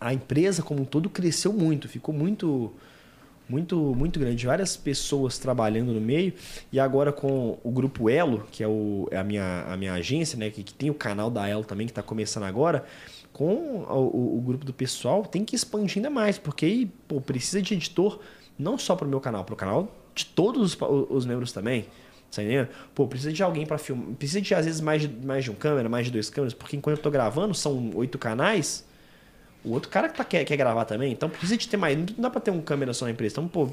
a 0.00 0.14
empresa 0.14 0.62
como 0.62 0.82
um 0.82 0.84
todo 0.84 1.08
cresceu 1.10 1.52
muito, 1.52 1.88
ficou 1.88 2.14
muito 2.14 2.72
muito 3.48 3.76
muito 3.94 4.18
grande, 4.18 4.44
várias 4.44 4.76
pessoas 4.76 5.38
trabalhando 5.38 5.92
no 5.92 6.00
meio 6.00 6.32
e 6.72 6.80
agora 6.80 7.12
com 7.12 7.58
o 7.62 7.70
grupo 7.70 8.10
Elo, 8.10 8.44
que 8.50 8.62
é, 8.62 8.68
o, 8.68 9.06
é 9.10 9.18
a, 9.18 9.24
minha, 9.24 9.64
a 9.68 9.76
minha 9.76 9.94
agência, 9.94 10.36
né, 10.36 10.50
que, 10.50 10.64
que 10.64 10.74
tem 10.74 10.90
o 10.90 10.94
canal 10.94 11.30
da 11.30 11.46
Elo 11.48 11.64
também 11.64 11.86
que 11.86 11.92
está 11.92 12.02
começando 12.02 12.42
agora, 12.42 12.84
com 13.36 13.84
o, 13.88 14.38
o- 14.38 14.40
grupo 14.40 14.64
do 14.64 14.72
pessoal 14.72 15.22
tem 15.26 15.44
que 15.44 15.54
expandir 15.54 15.98
ainda 15.98 16.08
mais, 16.08 16.38
porque 16.38 16.64
aí, 16.64 16.86
pô, 17.06 17.20
precisa 17.20 17.60
de 17.60 17.74
editor 17.74 18.18
não 18.58 18.78
só 18.78 18.96
para 18.96 19.06
o 19.06 19.10
meu 19.10 19.20
canal, 19.20 19.44
para 19.44 19.52
o 19.52 19.56
canal 19.56 19.94
de 20.14 20.24
todos 20.24 20.72
os, 20.74 20.78
os 21.10 21.26
membros 21.26 21.52
também. 21.52 21.82
Tá 22.34 22.42
entendendo? 22.42 22.68
Pô, 22.94 23.06
precisa 23.06 23.32
de 23.32 23.42
alguém 23.42 23.66
para 23.66 23.76
filmar. 23.76 24.06
Precisa 24.18 24.40
de, 24.40 24.54
às 24.54 24.64
vezes, 24.64 24.80
mais 24.80 25.02
de, 25.02 25.08
mais 25.08 25.44
de 25.44 25.50
um 25.50 25.54
câmera, 25.54 25.86
mais 25.88 26.06
de 26.06 26.12
dois 26.12 26.30
câmeras, 26.30 26.54
porque 26.54 26.76
enquanto 26.76 26.96
eu 26.96 27.02
tô 27.02 27.10
gravando, 27.10 27.54
são 27.54 27.90
oito 27.94 28.16
canais. 28.18 28.84
O 29.62 29.72
outro 29.72 29.90
cara 29.90 30.08
que 30.08 30.16
tá, 30.16 30.24
quer, 30.24 30.44
quer 30.44 30.56
gravar 30.56 30.84
também, 30.86 31.12
então 31.12 31.28
precisa 31.28 31.56
de 31.58 31.68
ter 31.68 31.76
mais. 31.76 31.96
Não 31.96 32.04
dá 32.18 32.30
pra 32.30 32.40
ter 32.40 32.50
um 32.50 32.60
câmera 32.62 32.94
só 32.94 33.04
na 33.04 33.10
empresa. 33.10 33.34
Então, 33.34 33.46
pô, 33.48 33.68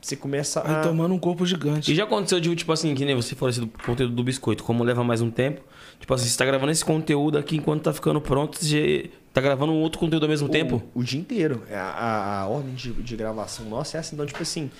você 0.00 0.16
começa 0.16 0.62
Aí 0.66 0.74
a. 0.74 0.80
tomando 0.80 1.14
um 1.14 1.18
corpo 1.18 1.44
E 1.44 1.46
gigante. 1.46 1.94
já 1.94 2.04
aconteceu 2.04 2.40
de, 2.40 2.54
tipo 2.56 2.72
assim, 2.72 2.94
que 2.94 3.04
nem 3.04 3.14
você 3.14 3.34
falou 3.34 3.50
assim, 3.50 3.60
do 3.60 3.66
conteúdo 3.68 4.14
do 4.14 4.24
biscoito, 4.24 4.64
como 4.64 4.82
leva 4.82 5.04
mais 5.04 5.20
um 5.20 5.30
tempo. 5.30 5.60
Tipo 6.00 6.14
assim, 6.14 6.28
você 6.28 6.36
tá 6.36 6.44
gravando 6.44 6.72
esse 6.72 6.84
conteúdo 6.84 7.38
aqui 7.38 7.56
enquanto 7.56 7.82
tá 7.82 7.92
ficando 7.92 8.20
pronto, 8.20 8.58
você 8.58 9.10
tá 9.32 9.40
gravando 9.40 9.72
um 9.72 9.80
outro 9.80 10.00
conteúdo 10.00 10.24
ao 10.24 10.28
mesmo 10.30 10.48
tempo? 10.48 10.82
O, 10.94 11.00
o 11.00 11.04
dia 11.04 11.20
inteiro. 11.20 11.62
A, 11.70 11.76
a, 11.78 12.40
a 12.40 12.46
ordem 12.48 12.74
de, 12.74 12.92
de 12.92 13.16
gravação 13.16 13.66
nossa 13.66 13.96
é 13.96 14.00
assim. 14.00 14.14
Então, 14.16 14.26
tipo 14.26 14.42
assim. 14.42 14.70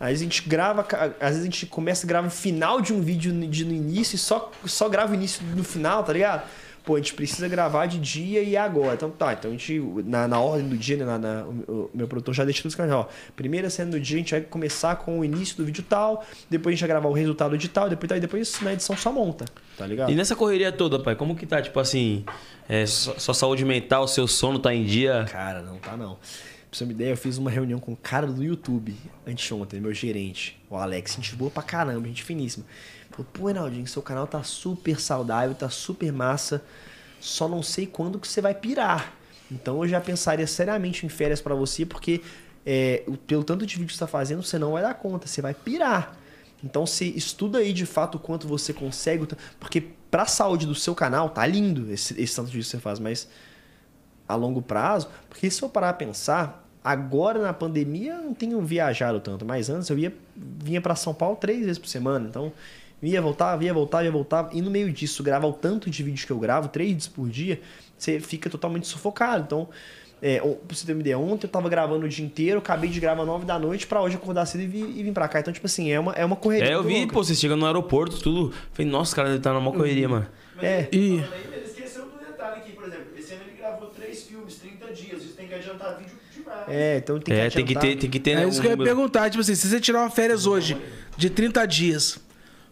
Às 0.00 0.08
vezes 0.08 0.22
a 0.22 0.24
gente 0.24 0.48
grava, 0.48 0.84
às 1.20 1.28
vezes 1.28 1.42
a 1.42 1.44
gente 1.44 1.66
começa 1.66 2.04
a 2.04 2.08
gravar 2.08 2.26
o 2.26 2.30
final 2.30 2.80
de 2.80 2.92
um 2.92 3.00
vídeo 3.00 3.32
no- 3.32 3.46
de, 3.46 3.64
no 3.64 3.72
início 3.72 4.16
e 4.16 4.18
só, 4.18 4.50
só 4.66 4.88
grava 4.88 5.12
o 5.12 5.14
início 5.14 5.40
no 5.54 5.62
final, 5.62 6.02
tá 6.02 6.12
ligado? 6.12 6.42
Pô, 6.84 6.96
a 6.96 6.98
gente 6.98 7.14
precisa 7.14 7.48
gravar 7.48 7.86
de 7.86 7.98
dia 7.98 8.42
e 8.42 8.56
agora. 8.58 8.94
Então 8.94 9.10
tá, 9.10 9.32
então 9.32 9.50
a 9.50 9.54
gente, 9.54 9.80
na, 10.04 10.28
na 10.28 10.38
ordem 10.38 10.68
do 10.68 10.76
dia, 10.76 10.98
né, 10.98 11.04
na, 11.06 11.18
na- 11.18 11.44
o, 11.46 11.90
meu 11.94 12.06
produtor 12.06 12.34
já 12.34 12.44
deixa 12.44 12.60
tudo 12.60 12.72
escrevendo, 12.72 12.96
ó. 12.96 13.06
Primeira 13.34 13.70
cena 13.70 13.90
do 13.92 13.98
dia, 13.98 14.16
a 14.16 14.18
gente 14.18 14.32
vai 14.32 14.42
começar 14.42 14.96
com 14.96 15.20
o 15.20 15.24
início 15.24 15.56
do 15.56 15.64
vídeo 15.64 15.82
tal, 15.88 16.22
depois 16.50 16.72
a 16.72 16.74
gente 16.74 16.80
vai 16.80 16.88
gravar 16.90 17.08
o 17.08 17.12
resultado 17.14 17.56
de 17.56 17.68
tal, 17.68 17.88
depois 17.88 18.10
e 18.10 18.20
depois 18.20 18.60
na 18.60 18.74
edição 18.74 18.94
só 18.96 19.10
monta, 19.10 19.46
tá 19.78 19.86
ligado? 19.86 20.12
E 20.12 20.14
nessa 20.14 20.36
correria 20.36 20.70
toda, 20.70 20.98
pai, 20.98 21.16
como 21.16 21.34
que 21.34 21.46
tá, 21.46 21.62
tipo 21.62 21.80
assim, 21.80 22.22
é, 22.68 22.84
sua, 22.84 23.18
sua 23.18 23.32
saúde 23.34 23.64
mental, 23.64 24.06
seu 24.06 24.28
sono 24.28 24.58
tá 24.58 24.74
em 24.74 24.84
dia? 24.84 25.24
Cara, 25.32 25.62
não 25.62 25.78
tá 25.78 25.96
não. 25.96 26.16
Pra 26.16 26.78
você 26.78 26.78
ter 26.80 26.84
uma 26.84 26.92
ideia, 26.92 27.10
eu 27.12 27.16
fiz 27.16 27.38
uma 27.38 27.50
reunião 27.50 27.78
com 27.78 27.92
o 27.92 27.96
cara 27.96 28.26
do 28.26 28.44
YouTube 28.44 28.94
anteontem, 29.26 29.80
meu 29.80 29.94
gerente, 29.94 30.60
o 30.68 30.76
Alex, 30.76 31.14
gente 31.14 31.34
boa 31.34 31.50
pra 31.50 31.62
caramba, 31.62 32.06
gente 32.08 32.22
finíssima. 32.22 32.66
Falou, 33.14 33.26
pô, 33.32 33.44
Reinaldinho, 33.44 33.86
seu 33.86 34.02
canal 34.02 34.26
tá 34.26 34.42
super 34.42 35.00
saudável, 35.00 35.54
tá 35.54 35.70
super 35.70 36.12
massa, 36.12 36.62
só 37.20 37.48
não 37.48 37.62
sei 37.62 37.86
quando 37.86 38.18
que 38.18 38.26
você 38.26 38.40
vai 38.40 38.54
pirar. 38.54 39.12
Então 39.50 39.82
eu 39.82 39.88
já 39.88 40.00
pensaria 40.00 40.46
seriamente 40.46 41.06
em 41.06 41.08
férias 41.08 41.40
pra 41.40 41.54
você, 41.54 41.86
porque 41.86 42.20
é, 42.66 43.04
o- 43.06 43.16
pelo 43.16 43.44
tanto 43.44 43.64
de 43.64 43.74
vídeo 43.76 43.86
que 43.88 43.92
você 43.92 44.00
tá 44.00 44.06
fazendo, 44.06 44.42
você 44.42 44.58
não 44.58 44.72
vai 44.72 44.82
dar 44.82 44.94
conta, 44.94 45.28
você 45.28 45.40
vai 45.40 45.54
pirar. 45.54 46.16
Então 46.62 46.86
você 46.86 47.04
estuda 47.04 47.58
aí 47.58 47.72
de 47.72 47.86
fato 47.86 48.16
o 48.16 48.18
quanto 48.18 48.48
você 48.48 48.72
consegue, 48.72 49.28
porque 49.60 49.80
pra 50.10 50.26
saúde 50.26 50.66
do 50.66 50.74
seu 50.74 50.94
canal 50.94 51.28
tá 51.30 51.46
lindo 51.46 51.92
esse, 51.92 52.20
esse 52.20 52.34
tanto 52.34 52.46
de 52.46 52.52
vídeo 52.56 52.64
que 52.64 52.70
você 52.70 52.80
faz, 52.80 52.98
mas 52.98 53.28
a 54.26 54.34
longo 54.34 54.62
prazo, 54.62 55.08
porque 55.28 55.50
se 55.50 55.62
eu 55.62 55.68
parar 55.68 55.90
a 55.90 55.92
pensar, 55.92 56.66
agora 56.82 57.40
na 57.40 57.52
pandemia 57.52 58.14
eu 58.14 58.22
não 58.22 58.34
tenho 58.34 58.60
viajado 58.62 59.20
tanto, 59.20 59.44
mas 59.44 59.68
antes 59.68 59.88
eu 59.90 59.98
ia 59.98 60.12
vinha 60.34 60.80
para 60.80 60.96
São 60.96 61.12
Paulo 61.14 61.36
três 61.36 61.60
vezes 61.60 61.78
por 61.78 61.88
semana, 61.88 62.26
então 62.28 62.52
ia 63.10 63.20
voltar, 63.22 63.60
ia 63.62 63.72
voltar, 63.74 64.04
ia 64.04 64.10
voltar, 64.10 64.48
e 64.52 64.60
no 64.62 64.70
meio 64.70 64.92
disso 64.92 65.22
gravar 65.22 65.46
o 65.48 65.52
tanto 65.52 65.90
de 65.90 66.02
vídeos 66.02 66.24
que 66.24 66.30
eu 66.32 66.38
gravo, 66.38 66.68
três 66.68 66.88
vídeos 66.90 67.08
por 67.08 67.28
dia, 67.28 67.60
você 67.98 68.18
fica 68.20 68.48
totalmente 68.50 68.86
sufocado. 68.86 69.44
Então, 69.46 69.68
é, 70.22 70.40
o- 70.42 70.54
pra 70.54 70.74
você 70.76 70.86
ter 70.86 70.92
uma 70.92 71.00
ideia, 71.00 71.18
ontem 71.18 71.46
eu 71.46 71.50
tava 71.50 71.68
gravando 71.68 72.06
o 72.06 72.08
dia 72.08 72.24
inteiro, 72.24 72.58
acabei 72.60 72.88
de 72.88 72.98
gravar 73.00 73.24
nove 73.24 73.44
da 73.44 73.58
noite 73.58 73.86
pra 73.86 74.00
hoje 74.00 74.16
acordar 74.16 74.46
cedo 74.46 74.62
e 74.62 74.66
vir, 74.66 74.84
e 74.96 75.02
vir 75.02 75.12
pra 75.12 75.28
cá. 75.28 75.40
Então, 75.40 75.52
tipo 75.52 75.66
assim, 75.66 75.90
é 75.92 76.00
uma, 76.00 76.12
é 76.12 76.24
uma 76.24 76.36
correria. 76.36 76.70
É, 76.70 76.74
eu 76.74 76.82
vi, 76.82 76.98
louca. 77.00 77.12
pô, 77.12 77.24
você 77.24 77.34
chega 77.34 77.54
no 77.56 77.66
aeroporto, 77.66 78.18
tudo. 78.20 78.54
Falei, 78.72 78.90
nossa, 78.90 79.14
cara, 79.14 79.28
ele 79.30 79.38
tá 79.40 79.52
numa 79.52 79.70
correria, 79.72 80.08
mano. 80.08 80.26
Mas 80.54 80.62
É. 80.64 80.88
ele, 80.92 81.06
E- 81.06 81.12
ele 81.16 81.26
esqueceu 81.66 82.06
do 82.06 82.18
detalhe 82.24 82.60
aqui, 82.60 82.72
por 82.72 82.84
exemplo. 82.86 83.04
Esse 83.18 83.34
ano 83.34 83.42
ele 83.48 83.56
gravou 83.58 83.88
três 83.88 84.22
filmes, 84.22 84.54
30 84.54 84.86
dias. 84.92 85.22
Isso 85.22 85.34
tem 85.34 85.46
que 85.48 85.54
adiantar 85.54 85.98
vídeo 85.98 86.12
demais. 86.34 86.60
É, 86.66 86.96
então 86.98 87.18
tem 87.20 87.34
que 87.34 87.40
É, 87.40 87.50
tem 87.50 87.64
que 87.66 87.74
ter, 87.78 87.96
tem 87.96 88.08
que 88.10 88.20
ter, 88.20 88.34
né? 88.36 88.44
É 88.44 88.48
isso 88.48 88.58
um 88.58 88.60
que 88.62 88.66
eu 88.68 88.70
ia 88.70 88.76
número. 88.76 88.96
perguntar. 88.96 89.28
Tipo 89.28 89.40
assim, 89.42 89.54
se 89.54 89.68
você 89.68 89.78
tirar 89.80 90.00
uma 90.00 90.10
férias 90.10 90.46
hoje 90.46 90.78
de 91.16 91.28
30 91.28 91.66
dias, 91.66 92.18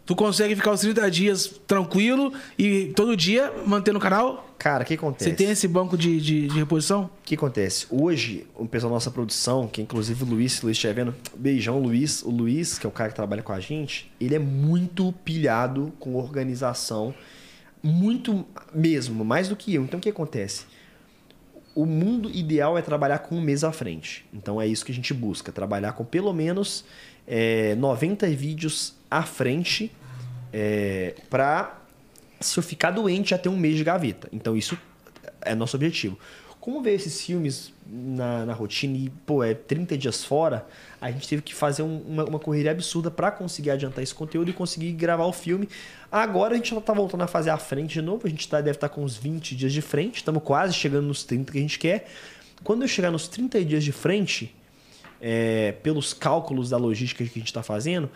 tu 0.05 0.15
consegue 0.15 0.55
ficar 0.55 0.71
os 0.71 0.81
30 0.81 1.09
dias 1.09 1.47
tranquilo 1.65 2.33
e 2.57 2.91
todo 2.95 3.15
dia 3.15 3.51
mantendo 3.65 3.97
o 3.97 4.01
canal? 4.01 4.49
Cara, 4.57 4.83
o 4.83 4.87
que 4.87 4.93
acontece? 4.93 5.29
Você 5.29 5.35
tem 5.35 5.49
esse 5.49 5.67
banco 5.67 5.97
de, 5.97 6.21
de, 6.21 6.47
de 6.47 6.57
reposição? 6.57 7.05
O 7.05 7.09
que 7.23 7.35
acontece? 7.35 7.85
Hoje, 7.89 8.47
o 8.55 8.65
pessoal 8.65 8.91
da 8.91 8.95
nossa 8.95 9.11
produção, 9.11 9.67
que 9.67 9.81
é 9.81 9.83
inclusive 9.83 10.23
o 10.23 10.27
Luiz, 10.27 10.61
o 10.61 10.67
Luiz 10.67 10.77
estiver 10.77 10.93
vendo, 10.93 11.15
beijão, 11.35 11.79
Luiz. 11.79 12.21
O 12.23 12.29
Luiz, 12.29 12.77
que 12.77 12.85
é 12.85 12.89
o 12.89 12.91
cara 12.91 13.09
que 13.09 13.15
trabalha 13.15 13.43
com 13.43 13.51
a 13.51 13.59
gente, 13.59 14.11
ele 14.19 14.35
é 14.35 14.39
muito 14.39 15.11
pilhado 15.25 15.91
com 15.99 16.15
organização. 16.15 17.13
Muito 17.81 18.45
mesmo, 18.73 19.25
mais 19.25 19.49
do 19.49 19.55
que 19.57 19.73
eu. 19.73 19.83
Então, 19.83 19.99
o 19.99 20.01
que 20.01 20.07
acontece? 20.07 20.65
O 21.75 21.85
mundo 21.85 22.29
ideal 22.29 22.77
é 22.77 22.81
trabalhar 22.81 23.19
com 23.19 23.35
um 23.35 23.41
mês 23.41 23.65
à 23.65 23.71
frente. 23.73 24.25
Então, 24.33 24.61
é 24.61 24.67
isso 24.67 24.85
que 24.85 24.93
a 24.93 24.95
gente 24.95 25.13
busca. 25.13 25.51
Trabalhar 25.51 25.91
com 25.91 26.05
pelo 26.05 26.31
menos 26.31 26.85
é, 27.27 27.75
90 27.75 28.27
vídeos 28.29 28.93
à 29.09 29.23
frente 29.23 29.91
é, 30.51 31.15
para 31.29 31.79
se 32.39 32.57
eu 32.57 32.63
ficar 32.63 32.91
doente 32.91 33.29
já 33.31 33.37
ter 33.37 33.49
um 33.49 33.57
mês 33.57 33.75
de 33.77 33.83
gaveta. 33.83 34.27
Então 34.31 34.55
isso 34.57 34.77
é 35.41 35.55
nosso 35.55 35.75
objetivo. 35.75 36.17
Como 36.59 36.81
ver 36.81 36.93
esses 36.93 37.21
filmes 37.21 37.73
na, 37.85 38.45
na 38.45 38.53
rotina 38.53 38.95
e, 38.97 39.09
pô, 39.25 39.43
é 39.43 39.53
30 39.53 39.97
dias 39.97 40.23
fora, 40.23 40.65
a 41.01 41.11
gente 41.11 41.27
teve 41.27 41.41
que 41.41 41.53
fazer 41.53 41.83
um- 41.83 41.99
uma, 42.07 42.23
uma 42.23 42.39
correria 42.39 42.71
absurda 42.71 43.11
para 43.11 43.29
conseguir 43.31 43.71
adiantar 43.71 44.01
esse 44.01 44.15
conteúdo 44.15 44.49
e 44.49 44.53
conseguir 44.53 44.93
gravar 44.93 45.25
o 45.25 45.33
filme. 45.33 45.67
Agora 46.09 46.53
a 46.53 46.57
gente 46.57 46.73
já 46.73 46.79
tá 46.79 46.93
voltando 46.93 47.21
a 47.23 47.27
fazer 47.27 47.49
a 47.49 47.57
frente 47.57 47.93
de 47.95 48.01
novo, 48.01 48.25
a 48.25 48.29
gente 48.29 48.47
tá, 48.47 48.61
deve 48.61 48.77
estar 48.77 48.87
com 48.87 49.03
uns 49.03 49.17
20 49.17 49.55
dias 49.57 49.73
de 49.73 49.81
frente, 49.81 50.17
estamos 50.17 50.41
quase 50.41 50.73
chegando 50.73 51.05
nos 51.07 51.23
30 51.25 51.51
que 51.51 51.57
a 51.57 51.61
gente 51.61 51.77
quer. 51.77 52.09
Quando 52.63 52.83
eu 52.83 52.87
chegar 52.87 53.11
nos 53.11 53.27
30 53.27 53.63
dias 53.65 53.83
de 53.83 53.91
frente, 53.91 54.55
é, 55.25 55.71
pelos 55.81 56.13
cálculos 56.13 56.69
da 56.69 56.77
logística 56.77 57.23
que 57.23 57.29
a 57.29 57.39
gente 57.39 57.47
está 57.47 57.63
fazendo, 57.63 58.09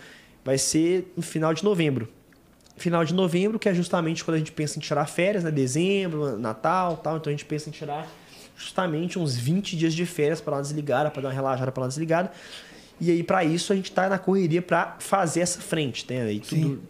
vai 0.44 0.58
ser 0.58 1.14
no 1.16 1.24
final 1.24 1.54
de 1.54 1.64
novembro. 1.64 2.10
Final 2.76 3.06
de 3.06 3.14
novembro, 3.14 3.58
que 3.58 3.70
é 3.70 3.74
justamente 3.74 4.26
quando 4.26 4.36
a 4.36 4.38
gente 4.40 4.52
pensa 4.52 4.78
em 4.78 4.82
tirar 4.82 5.06
férias, 5.06 5.44
né? 5.44 5.50
Dezembro, 5.50 6.38
Natal 6.38 6.98
tal. 6.98 7.16
Então 7.16 7.32
a 7.32 7.34
gente 7.34 7.46
pensa 7.46 7.70
em 7.70 7.72
tirar 7.72 8.08
justamente 8.58 9.18
uns 9.18 9.38
20 9.38 9.78
dias 9.78 9.94
de 9.94 10.06
férias 10.06 10.42
para 10.42 10.52
dar 10.52 10.58
uma 10.58 10.64
desligada, 10.64 11.10
para 11.10 11.22
dar 11.22 11.30
uma 11.30 11.34
relaxada, 11.34 11.72
para 11.72 11.82
dar 11.82 11.86
uma 11.86 11.88
desligada. 11.88 12.32
E 13.00 13.10
aí, 13.10 13.24
para 13.24 13.44
isso, 13.46 13.72
a 13.72 13.76
gente 13.76 13.92
tá 13.92 14.10
na 14.10 14.20
correria 14.20 14.62
para 14.62 14.98
fazer 15.00 15.40
essa 15.42 15.62
frente, 15.62 16.06
né? 16.10 16.24
Aí 16.24 16.40
tudo. 16.40 16.82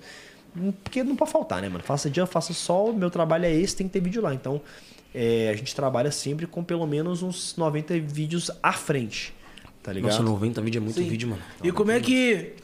Porque 0.83 1.03
não 1.03 1.15
pode 1.15 1.31
faltar, 1.31 1.61
né, 1.61 1.69
mano? 1.69 1.83
Faça 1.83 2.09
dia, 2.09 2.25
faça 2.25 2.53
sol, 2.53 2.91
meu 2.91 3.11
trabalho 3.11 3.45
é 3.45 3.53
esse, 3.53 3.75
tem 3.75 3.87
que 3.87 3.93
ter 3.93 3.99
vídeo 3.99 4.21
lá. 4.21 4.33
Então, 4.33 4.61
é, 5.13 5.49
a 5.49 5.55
gente 5.55 5.75
trabalha 5.75 6.09
sempre 6.09 6.47
com 6.47 6.63
pelo 6.63 6.87
menos 6.87 7.21
uns 7.21 7.55
90 7.55 7.99
vídeos 7.99 8.49
à 8.63 8.73
frente. 8.73 9.36
Tá 9.87 9.93
ligado? 9.93 10.11
Nossa, 10.11 10.21
90 10.21 10.61
vídeo 10.61 10.79
é 10.79 10.81
muito 10.81 10.99
Sim. 10.99 11.07
vídeo, 11.07 11.29
mano. 11.29 11.41
E 11.63 11.71
como 11.71 11.91
é 11.91 11.99
que 12.01 12.55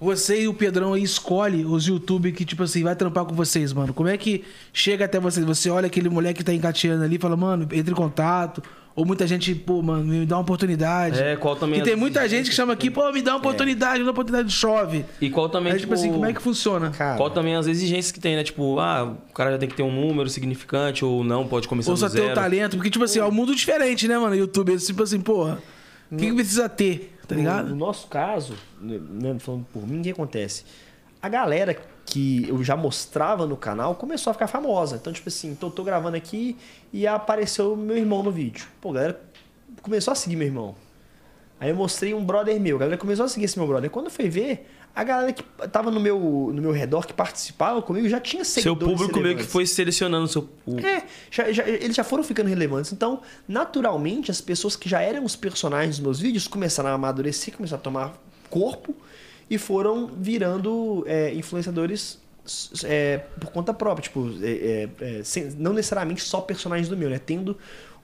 você 0.00 0.42
e 0.42 0.46
o 0.46 0.54
Pedrão 0.54 0.92
aí 0.92 1.02
escolhe 1.02 1.64
os 1.64 1.88
YouTube 1.88 2.30
que, 2.30 2.44
tipo 2.44 2.62
assim, 2.62 2.84
vai 2.84 2.94
trampar 2.94 3.24
com 3.24 3.34
vocês, 3.34 3.72
mano? 3.72 3.92
Como 3.92 4.08
é 4.08 4.16
que 4.16 4.44
chega 4.72 5.06
até 5.06 5.18
vocês? 5.18 5.44
Você 5.44 5.68
olha 5.70 5.88
aquele 5.88 6.08
moleque 6.08 6.38
que 6.38 6.44
tá 6.44 6.54
engateando 6.54 7.02
ali 7.02 7.16
e 7.16 7.18
fala, 7.18 7.36
mano, 7.36 7.66
entre 7.72 7.90
em 7.90 7.96
contato. 7.96 8.62
Ou 8.94 9.04
muita 9.04 9.26
gente, 9.26 9.56
pô, 9.56 9.82
mano, 9.82 10.04
me 10.04 10.24
dá 10.24 10.36
uma 10.36 10.42
oportunidade. 10.42 11.20
É, 11.20 11.34
qual 11.34 11.56
também 11.56 11.80
E 11.80 11.82
tem 11.82 11.94
as 11.94 11.98
muita 11.98 12.20
exigências 12.20 12.46
gente 12.46 12.50
que 12.50 12.54
chama 12.54 12.74
aqui, 12.74 12.90
pô, 12.92 13.10
me 13.10 13.22
dá 13.22 13.32
uma 13.32 13.38
oportunidade, 13.38 13.98
me 13.98 14.04
dá 14.04 14.04
uma 14.04 14.12
oportunidade, 14.12 14.52
chove. 14.52 15.04
E 15.20 15.30
qual 15.30 15.48
também, 15.48 15.72
Aí, 15.72 15.80
tipo 15.80 15.94
assim, 15.94 16.12
como 16.12 16.26
é 16.26 16.32
que 16.32 16.40
funciona? 16.40 16.90
Cara, 16.90 17.16
Qual 17.16 17.28
também 17.28 17.56
as 17.56 17.66
exigências 17.66 18.12
que 18.12 18.20
tem, 18.20 18.36
né? 18.36 18.44
Tipo, 18.44 18.78
ah, 18.78 19.16
o 19.28 19.32
cara 19.34 19.50
já 19.50 19.58
tem 19.58 19.68
que 19.68 19.74
ter 19.74 19.82
um 19.82 19.90
número 19.92 20.30
significante 20.30 21.04
ou 21.04 21.24
não, 21.24 21.44
pode 21.44 21.66
começar 21.66 21.90
Ou 21.90 21.96
do 21.96 21.98
só 21.98 22.08
ter 22.08 22.20
o 22.20 22.34
talento. 22.34 22.76
Porque, 22.76 22.88
tipo 22.90 23.04
assim, 23.04 23.18
é 23.18 23.24
um 23.24 23.32
mundo 23.32 23.52
diferente, 23.52 24.06
né, 24.06 24.16
mano? 24.16 24.36
YouTube, 24.36 24.76
tipo 24.78 25.02
assim, 25.02 25.20
porra, 25.20 25.58
o 26.10 26.16
que, 26.16 26.26
que 26.26 26.34
precisa 26.34 26.68
ter, 26.68 27.18
tá 27.26 27.34
No, 27.34 27.40
ligado? 27.40 27.68
no 27.70 27.76
nosso 27.76 28.06
caso, 28.06 28.54
né, 28.80 29.36
falando 29.38 29.66
por 29.72 29.86
mim, 29.86 30.00
o 30.00 30.02
que 30.02 30.10
acontece? 30.10 30.64
A 31.20 31.28
galera 31.28 31.76
que 32.06 32.48
eu 32.48 32.62
já 32.64 32.76
mostrava 32.76 33.44
no 33.46 33.56
canal 33.56 33.94
começou 33.94 34.30
a 34.30 34.34
ficar 34.34 34.46
famosa. 34.46 34.96
Então, 34.96 35.12
tipo 35.12 35.28
assim, 35.28 35.54
tô, 35.54 35.70
tô 35.70 35.84
gravando 35.84 36.16
aqui 36.16 36.56
e 36.92 37.06
apareceu 37.06 37.76
meu 37.76 37.96
irmão 37.96 38.22
no 38.22 38.30
vídeo. 38.30 38.66
Pô, 38.80 38.90
a 38.90 38.94
galera 38.94 39.20
começou 39.82 40.12
a 40.12 40.14
seguir 40.14 40.36
meu 40.36 40.46
irmão. 40.46 40.74
Aí 41.60 41.70
eu 41.70 41.76
mostrei 41.76 42.14
um 42.14 42.24
brother 42.24 42.58
meu, 42.60 42.76
a 42.76 42.80
galera 42.80 42.96
começou 42.96 43.24
a 43.24 43.28
seguir 43.28 43.44
esse 43.46 43.58
meu 43.58 43.66
brother. 43.66 43.90
Quando 43.90 44.08
foi 44.08 44.28
ver, 44.28 44.70
a 45.00 45.04
galera 45.04 45.32
que 45.32 45.42
tava 45.68 45.90
no 45.90 46.00
meu, 46.00 46.18
no 46.52 46.60
meu 46.60 46.72
redor, 46.72 47.06
que 47.06 47.12
participava 47.12 47.80
comigo, 47.80 48.08
já 48.08 48.18
tinha 48.20 48.44
Seu 48.44 48.62
seguidores 48.74 48.94
público 48.98 49.20
meio 49.20 49.36
que 49.36 49.44
foi 49.44 49.64
selecionando 49.66 50.24
o 50.24 50.28
seu. 50.28 50.48
o- 50.66 50.78
É, 50.80 51.04
já- 51.30 51.52
já- 51.52 51.66
eles 51.68 51.94
já 51.96 52.02
foram 52.02 52.24
ficando 52.24 52.48
relevantes. 52.48 52.92
Então, 52.92 53.20
naturalmente, 53.46 54.30
as 54.30 54.40
pessoas 54.40 54.74
que 54.76 54.88
já 54.88 55.00
eram 55.00 55.24
os 55.24 55.36
personagens 55.36 55.96
dos 55.96 56.04
meus 56.04 56.20
vídeos 56.20 56.48
começaram 56.48 56.90
a 56.90 56.92
amadurecer, 56.94 57.54
começaram 57.56 57.80
a 57.80 57.82
tomar 57.84 58.22
corpo 58.50 58.94
e 59.48 59.56
foram 59.58 60.06
virando 60.18 61.04
é, 61.06 61.32
influenciadores 61.34 62.18
é, 62.84 63.18
por 63.40 63.50
conta 63.52 63.74
própria, 63.74 64.02
tipo, 64.04 64.30
é, 64.42 64.88
é, 65.00 65.18
é, 65.18 65.22
sem- 65.22 65.50
não 65.58 65.72
necessariamente 65.72 66.22
só 66.22 66.40
personagens 66.40 66.88
do 66.88 66.96
meu, 66.96 67.10
né? 67.10 67.18
Tendo 67.18 67.56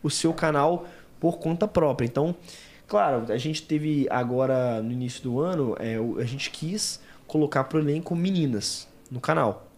o 0.03 0.11
seu 0.11 0.33
canal 0.35 0.87
por 1.19 1.39
conta 1.39 1.67
própria. 1.67 2.05
Então, 2.07 2.37
claro, 2.87 3.33
a 3.33 3.39
gente 3.39 3.63
teve 3.63 4.07
agora 4.11 4.83
no 4.83 4.93
início 4.93 5.23
do 5.23 5.41
ano, 5.41 5.77
é, 5.79 5.97
a 6.21 6.25
gente 6.25 6.51
quis 6.51 7.01
colocar 7.27 7.65
pro 7.65 7.79
elenco 7.79 8.15
meninas 8.15 8.89
no 9.11 9.21
canal. 9.21 9.69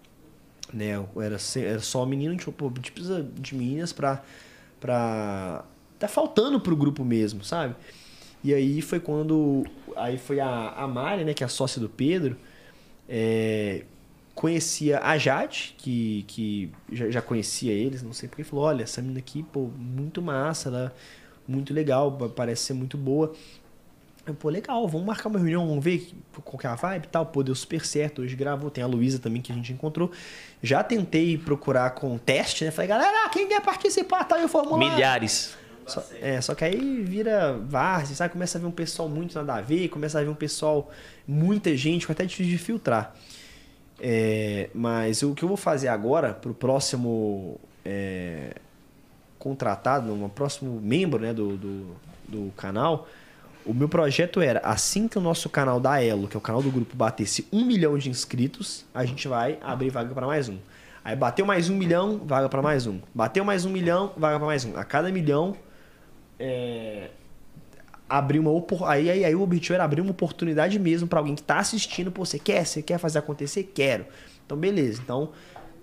Né? 0.73 0.93
Era, 1.17 1.37
era 1.57 1.81
só 1.81 2.05
menino, 2.05 2.39
falou, 2.39 2.55
pô, 2.55 2.67
a 2.69 2.77
gente 2.77 2.93
precisa 2.93 3.23
de 3.23 3.55
meninas 3.55 3.93
pra. 3.93 4.23
pra 4.81 5.65
tá 5.99 6.09
faltando 6.09 6.61
pro 6.61 6.77
grupo 6.77 7.05
mesmo, 7.05 7.45
sabe? 7.45 7.75
E 8.43 8.53
aí 8.53 8.83
foi 8.83 9.01
quando. 9.01 9.65
Aí 9.97 10.19
foi 10.19 10.41
a, 10.41 10.71
a 10.71 10.87
Mari, 10.87 11.25
né, 11.25 11.35
que 11.35 11.43
é 11.43 11.47
a 11.47 11.49
sócia 11.49 11.81
do 11.81 11.89
Pedro, 11.89 12.37
é, 13.09 13.85
conhecia 14.35 15.01
a 15.01 15.17
Jade, 15.17 15.75
que, 15.79 16.25
que 16.29 16.71
já, 16.93 17.11
já 17.11 17.23
conhecia 17.23 17.73
eles, 17.73 18.03
não 18.03 18.13
sei 18.13 18.29
porque, 18.29 18.45
falou: 18.45 18.67
olha, 18.67 18.83
essa 18.83 19.01
menina 19.01 19.21
aqui, 19.21 19.43
pô, 19.43 19.71
muito 19.79 20.21
massa, 20.21 20.69
ela 20.69 20.95
é 20.95 21.26
muito 21.49 21.73
legal, 21.75 22.13
pa- 22.13 22.29
parece 22.29 22.63
ser 22.65 22.75
muito 22.75 22.97
boa. 22.97 23.33
Eu, 24.27 24.35
pô, 24.35 24.49
legal, 24.49 24.89
vamos 24.89 25.07
marcar 25.07 25.29
uma 25.29 25.39
reunião, 25.39 25.67
vamos 25.69 25.85
ver 25.85 26.11
qual 26.45 26.59
que 26.59 26.67
é 26.67 26.71
a 26.71 26.75
vibe 26.75 27.05
e 27.05 27.09
tal. 27.09 27.27
Pô, 27.27 27.43
deu 27.45 27.55
super 27.55 27.85
certo, 27.87 28.23
hoje 28.23 28.35
gravou. 28.35 28.71
Tem 28.71 28.83
a 28.83 28.87
Luísa 28.87 29.21
também 29.21 29.41
que 29.41 29.53
a 29.53 29.55
gente 29.55 29.73
encontrou. 29.73 30.11
Já 30.61 30.83
tentei 30.83 31.39
procurar 31.39 31.91
com 31.91 32.19
teste, 32.19 32.65
né? 32.65 32.73
Falei, 32.73 32.89
galera, 32.89 33.29
quem 33.29 33.47
quer 33.47 33.61
participar? 33.63 34.25
Tá 34.25 34.35
aí 34.37 34.45
o 34.45 34.49
formulário. 34.49 34.95
Milhares. 34.95 35.57
Só- 35.87 36.03
é, 36.21 36.41
só 36.41 36.57
que 36.57 36.65
aí 36.65 37.05
vira 37.05 37.53
várzea, 37.69 38.17
sabe? 38.17 38.33
Começa 38.33 38.59
a 38.59 38.61
ver 38.61 38.67
um 38.67 38.73
pessoal 38.73 39.09
muito 39.09 39.37
nada 39.37 39.55
a 39.55 39.61
ver, 39.61 39.87
começa 39.91 40.19
a 40.19 40.23
ver 40.25 40.29
um 40.29 40.35
pessoal, 40.35 40.91
muita 41.29 41.77
gente, 41.77 42.11
até 42.11 42.25
difícil 42.25 42.51
de 42.51 42.59
filtrar. 42.59 43.15
É, 44.01 44.69
mas 44.75 45.23
o 45.23 45.35
que 45.35 45.45
eu 45.45 45.49
vou 45.49 45.57
fazer 45.57 45.87
agora, 45.87 46.35
pro 46.35 46.53
próximo 46.53 47.61
é, 47.85 48.55
contratado, 49.47 50.13
no 50.13 50.29
próximo 50.29 50.81
membro 50.81 51.21
né, 51.21 51.33
do, 51.33 51.57
do, 51.57 51.97
do 52.27 52.53
canal, 52.57 53.07
o 53.65 53.73
meu 53.73 53.89
projeto 53.89 54.41
era, 54.41 54.59
assim 54.65 55.07
que 55.07 55.17
o 55.17 55.21
nosso 55.21 55.49
canal 55.49 55.79
da 55.79 56.03
Elo, 56.03 56.27
que 56.27 56.37
é 56.37 56.39
o 56.39 56.41
canal 56.41 56.61
do 56.61 56.69
grupo, 56.69 56.97
batesse 56.97 57.47
um 57.53 57.65
milhão 57.65 57.97
de 57.97 58.11
inscritos, 58.11 58.85
a 58.93 59.05
gente 59.05 59.29
vai 59.29 59.57
abrir 59.63 59.91
vaga 59.91 60.13
para 60.13 60.27
mais 60.27 60.49
um. 60.49 60.59
Aí 61.05 61.15
bateu 61.15 61.47
mais 61.47 61.71
um 61.71 61.77
milhão, 61.77 62.21
vaga 62.25 62.49
para 62.49 62.61
mais 62.61 62.89
um. 62.89 62.99
Bateu 63.15 63.45
mais 63.45 63.65
um 63.65 63.71
milhão, 63.71 64.13
vaga 64.17 64.37
para 64.37 64.47
mais 64.47 64.65
um. 64.65 64.77
A 64.77 64.83
cada 64.83 65.13
milhão, 65.13 65.57
é, 66.41 67.11
abrir 68.09 68.41
uma 68.41 68.51
aí, 68.89 69.09
aí, 69.09 69.25
aí 69.25 69.35
o 69.37 69.43
objetivo 69.43 69.75
era 69.75 69.85
abrir 69.85 70.01
uma 70.01 70.11
oportunidade 70.11 70.77
mesmo 70.77 71.07
para 71.07 71.21
alguém 71.21 71.37
que 71.37 71.43
tá 71.43 71.59
assistindo, 71.59 72.11
pô, 72.11 72.25
você 72.25 72.41
quer? 72.41 72.65
Você 72.67 72.83
quer 72.83 72.99
fazer 72.99 73.21
acontecer? 73.21 73.71
Quero. 73.73 74.07
Então, 74.45 74.59
beleza. 74.59 75.01
Então, 75.01 75.31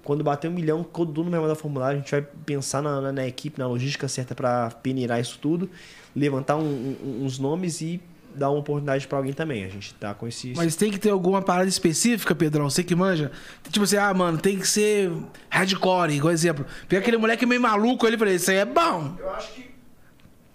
quando 0.04 0.24
bater 0.24 0.50
um 0.50 0.54
milhão, 0.54 0.84
todo 0.84 1.24
mundo 1.24 1.32
vai 1.32 1.40
mandar 1.40 1.56
formulário, 1.56 1.98
a 1.98 2.02
gente 2.02 2.12
vai 2.12 2.22
pensar 2.46 2.82
na, 2.82 3.00
na- 3.00 3.12
na 3.12 3.28
equipe, 3.28 3.58
na 3.60 3.68
logística 3.68 4.08
certa 4.08 4.36
para 4.36 4.70
peneirar 4.70 5.20
isso 5.20 5.40
tudo, 5.40 5.70
levantar 6.16 6.58
um- 6.58 6.96
um- 7.04 7.24
uns 7.26 7.40
nomes 7.40 7.80
e 7.82 8.02
dar 8.36 8.50
uma 8.50 8.60
oportunidade 8.60 9.08
para 9.08 9.18
alguém 9.20 9.32
também. 9.32 9.64
A 9.64 9.70
gente 9.70 9.94
tá 9.94 10.14
com 10.14 10.28
esse... 10.28 10.54
Mas 10.58 10.76
tem 10.76 10.92
que 10.92 10.98
ter 10.98 11.12
alguma 11.12 11.42
parada 11.42 11.70
específica, 11.70 12.34
Pedrão? 12.34 12.68
Você 12.70 12.84
que 12.84 12.96
manja? 12.96 13.32
Tipo 13.70 13.84
assim, 13.86 13.96
ah, 13.98 14.12
mano, 14.14 14.40
tem 14.40 14.58
que 14.60 14.68
ser 14.68 15.12
hardcore, 15.50 16.14
igual 16.14 16.34
exemplo. 16.34 16.66
Pega 16.90 17.02
aquele 17.02 17.18
moleque 17.18 17.46
meio 17.46 17.62
maluco 17.62 18.06
ali 18.08 18.16
e 18.16 18.20
falei, 18.20 18.36
isso 18.36 18.50
aí 18.50 18.58
é 18.58 18.66
bom. 18.66 19.16
Eu 19.20 19.30
acho 19.36 19.54
que, 19.54 19.70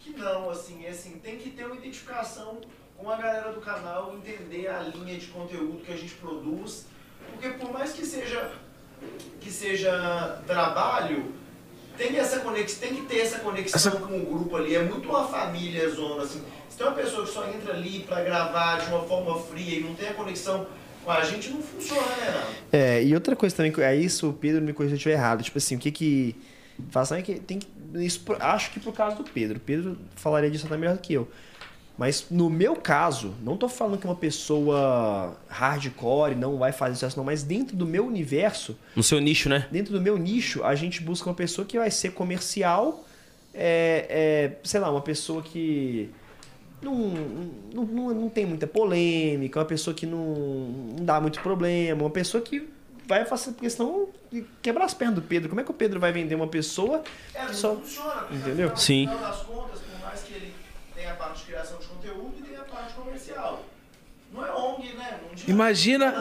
que 0.01 0.19
não, 0.19 0.51
assim, 0.51 0.85
é 0.85 0.91
assim, 0.91 1.13
tem 1.23 1.37
que 1.37 1.51
ter 1.51 1.67
uma 1.67 1.77
identificação 1.77 2.59
com 2.97 3.09
a 3.09 3.17
galera 3.17 3.53
do 3.53 3.61
canal, 3.61 4.13
entender 4.17 4.67
a 4.67 4.81
linha 4.83 5.17
de 5.17 5.27
conteúdo 5.29 5.79
que 5.85 5.93
a 5.93 5.97
gente 5.97 6.15
produz, 6.15 6.85
porque 7.31 7.49
por 7.51 7.73
mais 7.73 7.93
que 7.93 8.05
seja 8.05 8.51
que 9.41 9.51
seja 9.51 10.41
trabalho, 10.47 11.33
tem 11.97 12.17
essa 12.17 12.41
conexão, 12.41 12.81
tem 12.89 12.97
que 12.97 13.03
ter 13.03 13.19
essa 13.21 13.39
conexão 13.41 13.93
Essa- 13.93 14.01
com 14.01 14.17
o 14.19 14.25
grupo 14.27 14.57
ali, 14.57 14.75
é 14.75 14.83
muito 14.83 15.09
uma 15.09 15.27
família 15.27 15.89
zona 15.91 16.23
assim. 16.23 16.43
Se 16.69 16.77
tem 16.79 16.87
uma 16.87 16.95
pessoa 16.95 17.25
que 17.25 17.33
só 17.33 17.49
entra 17.49 17.73
ali 17.75 18.01
pra 18.01 18.23
gravar 18.23 18.79
de 18.81 18.87
uma 18.89 19.03
forma 19.03 19.39
fria 19.39 19.79
e 19.79 19.83
não 19.83 19.95
tem 19.95 20.09
a 20.09 20.15
conexão 20.15 20.67
com 21.05 21.11
a 21.11 21.23
gente, 21.25 21.51
não 21.51 21.61
funciona, 21.63 22.03
né? 22.03 22.45
É, 22.73 23.03
e 23.03 23.15
outra 23.15 23.35
coisa 23.35 23.57
também, 23.57 23.73
que 23.73 23.81
é 23.81 23.97
isso, 23.97 24.29
o 24.29 24.33
Pedro 24.33 24.61
me 24.63 24.73
corrija 24.73 24.91
se 24.91 24.95
eu 24.95 24.99
estiver 24.99 25.15
errado. 25.15 25.43
Tipo 25.43 25.59
assim, 25.59 25.77
o 25.77 25.79
que 25.79 25.91
que. 25.91 26.37
Faz 26.91 27.11
é 27.11 27.23
que 27.23 27.41
tem 27.41 27.59
que. 27.59 27.67
Isso, 27.95 28.23
acho 28.39 28.71
que 28.71 28.79
por 28.79 28.93
causa 28.93 29.17
do 29.17 29.25
Pedro. 29.25 29.57
O 29.57 29.61
Pedro 29.61 29.97
falaria 30.15 30.51
disso 30.51 30.67
até 30.67 30.77
melhor 30.77 30.95
do 30.95 31.01
que 31.01 31.15
eu. 31.15 31.27
Mas 31.99 32.27
no 32.31 32.49
meu 32.49 32.77
caso, 32.77 33.35
não 33.43 33.57
tô 33.57 33.69
falando 33.69 33.99
que 33.99 34.07
uma 34.07 34.15
pessoa 34.15 35.37
hardcore 35.49 36.37
não 36.37 36.57
vai 36.57 36.71
fazer 36.71 36.95
sucesso, 36.95 37.17
não, 37.17 37.25
mas 37.25 37.43
dentro 37.43 37.77
do 37.77 37.85
meu 37.85 38.07
universo, 38.07 38.79
No 38.95 39.03
seu 39.03 39.19
nicho, 39.19 39.49
né? 39.49 39.67
dentro 39.71 39.93
do 39.93 40.01
meu 40.01 40.17
nicho, 40.17 40.63
a 40.63 40.75
gente 40.77 41.03
busca 41.03 41.29
uma 41.29 41.35
pessoa 41.35 41.67
que 41.67 41.77
vai 41.77 41.91
ser 41.91 42.13
comercial, 42.13 43.05
é, 43.53 44.07
é, 44.09 44.57
sei 44.63 44.79
lá, 44.79 44.91
uma 44.91 45.01
pessoa 45.01 45.43
que 45.43 46.09
não, 46.81 46.95
não, 47.75 47.85
não, 47.85 48.15
não 48.15 48.29
tem 48.29 48.47
muita 48.47 48.67
polêmica, 48.69 49.59
uma 49.59 49.65
pessoa 49.67 49.93
que 49.93 50.07
não, 50.07 50.25
não 50.97 51.05
dá 51.05 51.21
muito 51.21 51.41
problema, 51.41 52.03
uma 52.05 52.11
pessoa 52.11 52.41
que 52.41 52.69
vai 53.09 53.25
fazer, 53.25 53.53
porque 53.53 53.69
senão 53.71 54.07
quebrar 54.63 54.85
as 54.85 54.95
pernas 54.95 55.17
do 55.17 55.23
Pedro. 55.23 55.49
Como 55.49 55.61
é 55.61 55.65
que 55.65 55.71
o 55.71 55.75
Pedro 55.75 55.99
vai 55.99 56.13
vender 56.13 56.35
uma 56.37 56.47
pessoa 56.47 57.03
É, 57.35 57.47
não 57.47 57.55
só. 57.55 57.75
funciona. 57.75 58.27
Entendeu? 58.31 58.77
Sim. 58.77 59.07
contas, 59.09 59.81
por 59.81 60.01
mais 60.05 60.21
que 60.21 60.35
ele 60.35 60.53
tenha 60.95 61.13
a 61.13 61.15
parte 61.17 61.39
de 61.39 61.45
criação 61.47 61.79
de 61.79 61.87
conteúdo 61.87 62.35
e 62.39 62.43
tenha 62.43 62.61
a 62.61 62.65
parte 62.65 62.93
comercial. 62.93 63.65
Não 64.33 64.45
é 64.47 64.53
ONG, 64.53 64.93
né? 64.93 65.21
Não 65.23 65.31
adianta. 65.31 65.37
Imagina- 65.51 66.13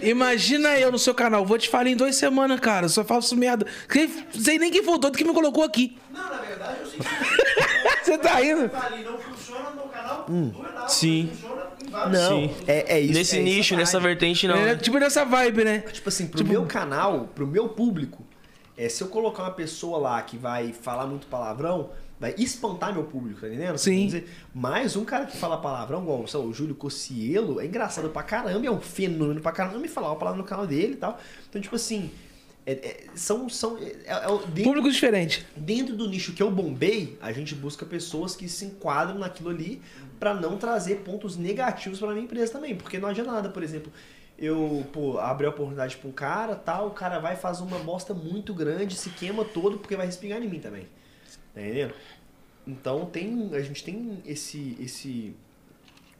que- 0.00 0.08
Imagina 0.08 0.78
eu 0.78 0.90
no 0.92 0.98
seu 0.98 1.14
canal, 1.14 1.44
vou 1.44 1.58
te 1.58 1.68
falar 1.68 1.86
em 1.88 1.96
duas 1.96 2.16
semanas, 2.16 2.58
cara. 2.60 2.88
Só 2.88 3.04
faço 3.04 3.36
merda. 3.36 3.66
Quem- 3.90 4.10
Sei 4.38 4.58
nem 4.58 4.70
quem 4.70 4.82
foi 4.82 4.94
o 4.94 4.98
doido 4.98 5.16
que 5.18 5.24
me 5.24 5.32
colocou 5.34 5.64
aqui. 5.64 5.96
Não, 6.12 6.22
na 6.30 6.38
verdade, 6.40 6.76
eu 6.80 6.86
sei 6.86 6.98
Você 8.02 8.18
tá 8.18 8.34
rindo? 8.36 8.68
que 8.68 8.76
ali 8.76 9.04
não 9.04 9.16
funciona 9.18 9.70
no 9.70 9.82
canal 9.88 10.24
do 10.24 10.34
Enaldo, 10.34 10.92
Sim. 10.92 11.28
mas 11.30 11.38
Funciona 11.40 11.62
em 11.86 11.90
vários. 11.90 12.12
Não, 12.20 12.40
Sim. 12.40 12.54
é, 12.66 12.94
é 12.96 13.00
isso. 13.00 13.14
Nesse 13.14 13.38
é 13.38 13.42
nicho, 13.42 13.76
nessa 13.76 14.00
vertente, 14.00 14.46
não. 14.48 14.56
É, 14.56 14.64
né? 14.66 14.76
tipo 14.76 14.98
nessa 14.98 15.24
vibe, 15.24 15.64
né? 15.64 15.78
Tipo 15.92 16.08
assim, 16.08 16.26
pro 16.26 16.38
Tipo- 16.38 16.50
meu 16.50 16.66
canal, 16.66 17.28
pro 17.34 17.46
meu 17.46 17.68
público, 17.68 18.24
é, 18.76 18.88
se 18.88 19.02
eu 19.02 19.08
colocar 19.08 19.44
uma 19.44 19.52
pessoa 19.52 19.98
lá 19.98 20.20
que 20.22 20.36
vai 20.36 20.72
falar 20.72 21.06
muito 21.06 21.26
palavrão, 21.28 21.90
vai 22.22 22.34
espantar 22.38 22.94
meu 22.94 23.02
público, 23.02 23.40
tá 23.40 23.48
entendendo? 23.48 23.76
Sim. 23.76 24.06
Dizer, 24.06 24.28
Mas 24.54 24.94
um 24.94 25.04
cara 25.04 25.26
que 25.26 25.36
fala 25.36 25.58
palavrão, 25.58 26.00
igual 26.02 26.24
sei 26.28 26.38
o 26.40 26.52
Júlio 26.52 26.74
Cossielo, 26.76 27.60
é 27.60 27.66
engraçado 27.66 28.08
pra 28.10 28.22
caramba, 28.22 28.64
é 28.64 28.70
um 28.70 28.80
fenômeno 28.80 29.40
pra 29.40 29.50
caramba 29.50 29.78
me 29.78 29.88
falar 29.88 30.08
uma 30.10 30.16
palavra 30.16 30.38
no 30.40 30.44
canal 30.46 30.64
dele 30.64 30.92
e 30.92 30.96
tal. 30.96 31.18
Então, 31.50 31.60
tipo 31.60 31.74
assim, 31.74 32.10
é- 32.64 32.72
é- 32.74 33.04
são. 33.16 33.48
são 33.48 33.76
é, 33.76 33.96
é 34.06 34.28
o- 34.28 34.38
dentro, 34.46 34.62
Público 34.62 34.88
diferente. 34.88 35.44
dentro 35.56 35.96
do 35.96 36.08
nicho 36.08 36.32
que 36.32 36.40
eu 36.40 36.48
bombei, 36.48 37.18
a 37.20 37.32
gente 37.32 37.56
busca 37.56 37.84
pessoas 37.84 38.36
que 38.36 38.48
se 38.48 38.66
enquadram 38.66 39.18
naquilo 39.18 39.50
ali 39.50 39.82
pra 40.20 40.32
não 40.32 40.56
trazer 40.56 40.98
pontos 41.00 41.36
negativos 41.36 41.98
pra 41.98 42.12
minha 42.12 42.22
empresa 42.22 42.52
também. 42.52 42.76
Porque 42.76 42.98
não 42.98 43.08
adianta 43.08 43.32
nada, 43.32 43.48
por 43.48 43.64
exemplo, 43.64 43.92
eu 44.38 44.86
pô, 44.92 45.18
abrir 45.18 45.46
a 45.46 45.50
oportunidade 45.50 45.96
pra 45.96 46.08
um 46.08 46.12
cara, 46.12 46.54
tal, 46.54 46.86
o 46.86 46.90
cara 46.92 47.18
vai 47.18 47.34
fazer 47.34 47.64
uma 47.64 47.80
bosta 47.80 48.14
muito 48.14 48.54
grande, 48.54 48.94
se 48.94 49.10
queima 49.10 49.44
todo 49.44 49.78
porque 49.78 49.96
vai 49.96 50.06
respingar 50.06 50.40
em 50.40 50.48
mim 50.48 50.60
também. 50.60 50.86
Tá 51.54 51.60
entendendo? 51.60 51.94
Então 52.66 53.06
tem, 53.06 53.50
a 53.52 53.60
gente 53.60 53.82
tem 53.82 54.22
esse, 54.24 54.76
esse 54.80 55.34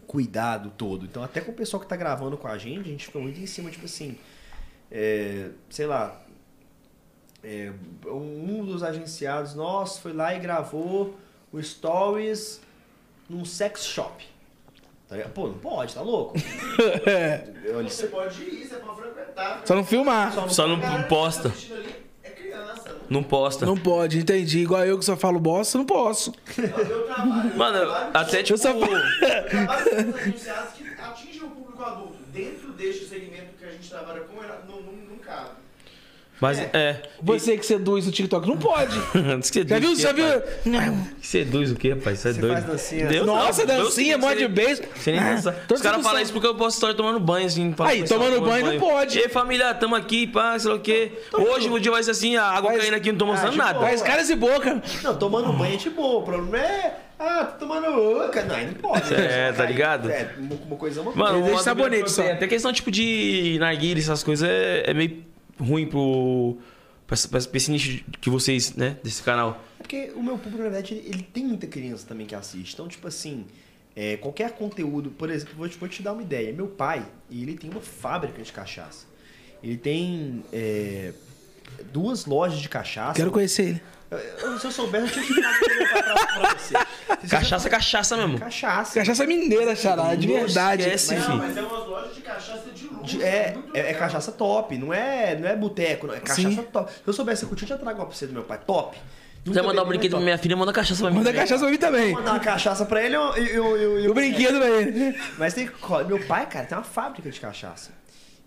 cuidado 0.07 0.73
todo. 0.77 1.05
Então 1.05 1.23
até 1.23 1.41
com 1.41 1.53
o 1.53 1.55
pessoal 1.55 1.81
que 1.81 1.89
tá 1.89 1.97
gravando 1.97 2.37
com 2.37 2.49
a 2.49 2.59
gente, 2.59 2.81
a 2.81 2.91
gente 2.91 3.07
fica 3.07 3.19
muito 3.19 3.41
em 3.41 3.47
cima, 3.47 3.71
tipo 3.71 3.85
assim, 3.85 4.19
é, 4.91 5.51
sei 5.71 5.87
lá, 5.87 6.21
é, 7.43 7.73
um 8.07 8.65
dos 8.65 8.83
agenciados 8.83 9.55
nossos 9.55 9.99
foi 9.99 10.13
lá 10.13 10.35
e 10.35 10.39
gravou 10.39 11.17
o 11.53 11.63
Stories 11.63 12.61
num 13.29 13.45
sex 13.45 13.85
shop. 13.85 14.27
Tá? 15.09 15.17
Pô, 15.35 15.49
não 15.49 15.59
pode, 15.59 15.95
tá 15.95 16.01
louco? 16.01 16.35
Olha, 17.75 17.89
Você 17.89 18.07
pode 18.07 18.43
ir, 18.43 18.67
você 18.67 18.77
pode 18.77 19.01
frequentar. 19.01 19.63
Só 19.67 19.75
não 19.75 19.85
filmar. 19.85 20.33
Só 20.49 20.67
não 20.67 20.81
galera 20.81 21.03
que 21.03 21.09
posta. 21.09 21.53
Não 23.09 23.23
posta. 23.23 23.67
Não 23.67 23.77
pode, 23.77 24.19
entendi. 24.19 24.61
Igual 24.61 24.85
eu 24.87 24.99
que 24.99 25.05
só 25.05 25.17
falo 25.17 25.39
bosta, 25.39 25.77
não 25.79 25.85
posso. 25.85 26.33
Mano, 27.57 27.93
até 28.15 28.43
tipo. 28.43 28.55
Eu 28.55 28.59
só- 28.59 28.71
Eu 28.71 28.79
trabalho 29.49 29.91
com 29.91 29.97
outros 29.97 30.21
agenciados 30.23 30.73
que 30.75 30.85
atingem 31.01 31.43
o 31.43 31.51
público 31.51 31.83
adulto. 31.83 32.19
Dentro 32.33 32.73
deste 32.73 33.05
segmento 33.07 33.55
que 33.59 33.65
a 33.65 33.71
gente 33.71 33.89
trabalha 33.91 34.21
com, 34.21 34.37
não, 34.37 34.81
não, 34.83 34.93
não 35.11 35.17
cabe. 35.19 35.51
Mas 36.43 36.59
é. 36.59 37.01
Você 37.23 37.57
que 37.57 37.65
seduz 37.65 38.05
no 38.05 38.11
TikTok, 38.11 38.49
não 38.49 38.57
pode. 38.57 38.99
Que 39.53 39.65
Já 39.65 39.79
viu? 39.79 39.95
seduz 39.95 39.99
o 39.99 40.03
Já 40.03 40.13
viu? 40.13 41.07
Que 41.21 41.27
seduz 41.27 41.71
o 41.71 41.77
quê, 41.77 41.91
rapaz? 41.91 42.19
Você 42.19 42.31
é 42.31 42.33
doido. 42.33 42.53
faz 42.55 42.65
dancinha. 42.65 43.07
Deus 43.07 43.27
Nossa, 43.27 43.65
não, 43.65 43.85
dancinha, 43.85 44.19
mó 44.19 44.33
de 44.35 44.49
beijo. 44.49 44.83
Você 44.97 45.13
nem 45.13 45.21
dança. 45.21 45.53
toda 45.53 45.75
Os 45.75 45.81
caras 45.83 46.03
falam 46.03 46.21
isso 46.21 46.33
porque 46.33 46.49
eu 46.49 46.57
posso 46.57 46.77
estar 46.77 46.95
tomando 46.95 47.21
banho, 47.21 47.47
assim. 47.47 47.73
Aí, 47.79 48.03
tomando 48.03 48.41
banho 48.41 48.73
não 48.73 48.81
pode. 48.81 49.19
E 49.21 49.23
aí, 49.23 49.29
família, 49.29 49.73
tamo 49.73 49.95
aqui, 49.95 50.27
pá, 50.27 50.59
sei 50.59 50.71
lá 50.73 50.77
o 50.77 50.81
quê. 50.81 51.13
Hoje 51.33 51.69
o 51.71 51.79
dia 51.79 51.93
vai 51.93 52.03
ser 52.03 52.11
assim, 52.11 52.35
a 52.35 52.43
água 52.45 52.73
Mas- 52.73 52.81
caindo 52.81 52.95
aqui, 52.95 53.13
não 53.13 53.19
tô 53.19 53.27
mostrando 53.27 53.55
Ah, 53.55 53.65
nada. 53.65 53.79
Mas 53.79 54.03
caras 54.03 54.29
e 54.29 54.35
boca. 54.35 54.83
Não, 55.05 55.15
tomando 55.17 55.53
banho 55.53 55.75
é 55.75 55.77
de 55.77 55.91
boa. 55.91 56.19
O 56.19 56.23
problema 56.25 56.59
é. 56.59 56.99
Ah, 57.21 57.45
tô 57.45 57.67
tomando. 57.67 57.87
outra. 57.87 58.43
Não, 58.45 58.57
aí 58.57 58.67
não 58.67 58.75
pode. 58.75 59.15
É, 59.15 59.53
tá 59.53 59.65
ligado? 59.65 60.11
É, 60.11 60.29
uma 60.37 60.57
uma 60.67 60.77
coisa 60.77 60.99
é 60.99 61.03
uma 61.05 61.15
Mano, 61.15 61.45
deixa 61.45 61.63
sabonete 61.63 62.11
só. 62.11 62.29
Até 62.29 62.49
questão 62.49 62.73
tipo 62.73 62.91
de 62.91 63.59
narguilha, 63.61 64.01
essas 64.01 64.25
coisas 64.25 64.49
é, 64.49 64.91
é 64.91 64.93
meio 64.95 65.31
ruim 65.59 65.87
pro. 65.87 66.57
Pra, 67.07 67.17
pra 67.29 67.39
esse 67.59 67.71
nicho 67.71 68.05
que 68.21 68.31
vocês, 68.31 68.75
né, 68.75 68.97
desse 69.03 69.23
canal. 69.23 69.63
É 69.79 69.83
porque 69.83 70.13
o 70.15 70.23
meu 70.23 70.39
público, 70.39 70.59
na 70.59 70.71
verdade, 70.71 70.95
ele, 70.95 71.09
ele 71.09 71.23
tem 71.23 71.45
muita 71.45 71.67
criança 71.67 72.07
também 72.07 72.27
que 72.27 72.35
assiste. 72.35 72.73
Então, 72.73 72.89
tipo 72.89 73.07
assim, 73.07 73.45
é, 73.95 74.17
qualquer 74.17 74.53
conteúdo, 74.53 75.11
por 75.11 75.29
exemplo, 75.29 75.55
vou 75.57 75.69
te, 75.69 75.77
vou 75.77 75.89
te 75.89 76.03
dar 76.03 76.13
uma 76.15 76.23
ideia. 76.23 76.53
Meu 76.53 76.69
pai, 76.69 77.05
ele 77.31 77.55
tem 77.55 77.69
uma 77.69 77.81
fábrica 77.83 78.41
de 78.43 78.51
cachaça. 78.53 79.05
Ele 79.63 79.77
tem 79.77 80.43
é, 80.53 81.13
duas 81.93 82.25
lojas 82.25 82.61
de 82.61 82.69
cachaça. 82.69 83.15
Quero 83.15 83.31
conhecer 83.31 83.63
ele. 83.69 83.83
Eu- 84.43 84.59
se 84.59 84.67
eu 84.67 84.71
soubesse, 84.73 85.19
eu 85.19 85.25
tinha 85.25 85.25
te 85.27 85.89
pra, 85.89 86.03
pra 86.27 86.55
você. 86.59 86.75
Se 87.23 87.29
Cachaça 87.29 87.67
é 87.69 87.71
cachaça 87.71 88.17
mesmo. 88.17 88.33
você- 88.33 88.45
Cachaça. 88.45 88.95
Cachaça 89.01 89.27
mineira, 89.27 89.75
xará, 89.75 90.15
de 90.15 90.27
Não 90.27 90.35
verdade. 90.35 90.83
esquece, 90.83 91.15
Não, 91.15 91.23
filho. 91.23 91.37
mas 91.39 91.57
é 91.57 91.63
umas 91.63 91.87
lojas 91.87 92.15
de 92.15 92.21
cachaça 92.21 92.62
de 93.03 93.23
é, 93.23 93.57
é, 93.75 93.91
é 93.91 93.95
cachaça 93.95 94.33
top, 94.33 94.77
não 94.79 94.93
é, 94.93 95.37
não 95.37 95.49
é 95.49 95.57
boteco, 95.57 96.07
não. 96.07 96.15
É 96.15 96.21
cachaça 96.21 96.51
Sim. 96.51 96.63
top. 96.73 96.93
Se 96.93 97.01
eu 97.07 97.13
soubesse 97.13 97.47
que 97.47 97.53
eu 97.53 97.57
tinha 97.57 97.79
trago 97.79 97.99
uma 97.99 98.07
pra 98.07 98.15
você 98.15 98.27
do 98.27 98.33
meu 98.33 98.45
pai, 98.45 98.61
top. 98.67 98.97
Se 98.97 99.51
quiser 99.51 99.63
mandar 99.63 99.83
um 99.83 99.89
brinquedo 99.89 100.13
pra 100.13 100.21
minha 100.21 100.39
filha, 100.39 100.57
manda 100.57 100.73
cachaça 100.73 101.01
pra 101.03 101.11
mim. 101.11 101.19
Manda 101.19 101.33
cachaça 101.33 101.63
pra 101.63 101.71
mim 101.71 101.79
também. 101.79 102.13
Mandar 102.13 102.31
uma 102.31 102.41
cachaça 102.41 102.85
pra 102.87 103.03
ele, 103.03 103.17
eu, 103.17 103.35
eu, 103.37 103.77
eu, 103.77 104.01
E 104.01 104.09
o 104.09 104.15
brinquedo 104.15 104.59
pra 104.59 104.69
ele. 104.69 105.19
Mas 105.37 105.53
tem 105.53 105.69
meu 106.07 106.25
pai, 106.27 106.47
cara, 106.49 106.65
tem 106.65 106.79
uma 106.79 106.85
fábrica 106.85 107.29
de 107.29 107.41
cachaça. 107.41 107.91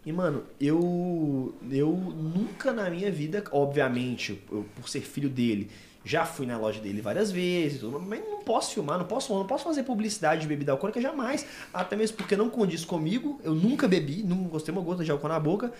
E, 0.05 0.11
mano, 0.13 0.43
eu 0.61 1.57
eu 1.69 1.91
nunca 1.91 2.71
na 2.71 2.89
minha 2.89 3.11
vida, 3.11 3.43
obviamente, 3.51 4.41
eu, 4.51 4.65
por 4.75 4.87
ser 4.87 5.01
filho 5.01 5.27
dele, 5.27 5.69
já 6.05 6.23
fui 6.23 6.45
na 6.45 6.55
loja 6.55 6.79
dele 6.79 7.01
várias 7.01 7.31
vezes, 7.31 7.81
mas 7.81 8.19
não 8.19 8.41
posso 8.41 8.75
filmar, 8.75 8.99
não 8.99 9.05
posso, 9.05 9.33
não 9.33 9.45
posso 9.47 9.63
fazer 9.63 9.81
publicidade 9.81 10.41
de 10.41 10.47
bebida 10.47 10.71
alcoólica 10.71 11.01
jamais. 11.01 11.45
Até 11.73 11.95
mesmo 11.95 12.15
porque 12.15 12.37
não 12.37 12.47
condiz 12.47 12.85
comigo, 12.85 13.41
eu 13.43 13.55
nunca 13.55 13.87
bebi, 13.87 14.21
não 14.23 14.43
gostei 14.43 14.71
uma 14.71 14.83
gota 14.83 15.03
de 15.03 15.09
álcool 15.09 15.27
na 15.27 15.39
boca. 15.39 15.73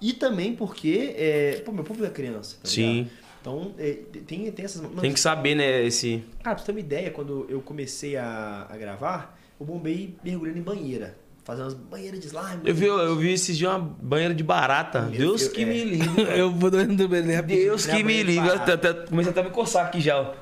E 0.00 0.12
também 0.12 0.54
porque, 0.54 1.14
é, 1.16 1.62
pô, 1.64 1.70
meu 1.70 1.84
público 1.84 2.06
é 2.06 2.10
criança, 2.10 2.56
tá 2.60 2.68
Sim. 2.68 3.02
ligado? 3.02 3.10
Então, 3.40 3.72
é, 3.78 3.92
tem, 4.26 4.50
tem 4.50 4.64
essas... 4.64 4.82
mano, 4.82 5.00
Tem 5.00 5.12
que 5.12 5.20
saber, 5.20 5.54
né, 5.54 5.84
esse. 5.84 6.24
Cara, 6.42 6.56
pra 6.56 6.58
você 6.58 6.66
ter 6.66 6.72
uma 6.72 6.80
ideia, 6.80 7.10
quando 7.12 7.46
eu 7.48 7.60
comecei 7.60 8.16
a, 8.16 8.66
a 8.68 8.76
gravar, 8.76 9.38
eu 9.60 9.64
bombei 9.64 10.16
mergulhando 10.24 10.58
em 10.58 10.62
banheira. 10.62 11.16
Fazendo 11.48 11.64
umas 11.64 11.74
banheiras 11.74 12.20
de 12.20 12.26
slime. 12.26 12.60
Eu 12.62 12.74
vi, 12.74 12.84
eu 12.84 13.16
vi 13.16 13.32
esses 13.32 13.56
dias 13.56 13.72
uma 13.72 13.78
banheira 13.78 14.34
de 14.34 14.44
barata. 14.44 15.00
Deus 15.00 15.44
eu- 15.44 15.50
que 15.52 15.62
é. 15.62 15.64
me 15.64 15.82
livre. 15.82 16.22
Eu 16.38 16.50
vou 16.52 16.70
dando 16.70 16.94
do 16.94 17.08
Belém 17.08 17.34
rapidinho. 17.34 17.64
Deus 17.68 17.86
que 17.86 18.02
me 18.04 18.22
livre. 18.22 18.46
Eu 18.52 18.54
até- 18.56 18.72
até- 18.74 18.92
Comecei 19.06 19.30
até 19.32 19.40
a 19.40 19.44
me 19.44 19.48
coçar 19.50 19.86
aqui 19.86 19.98
já. 19.98 20.20
ó. 20.20 20.34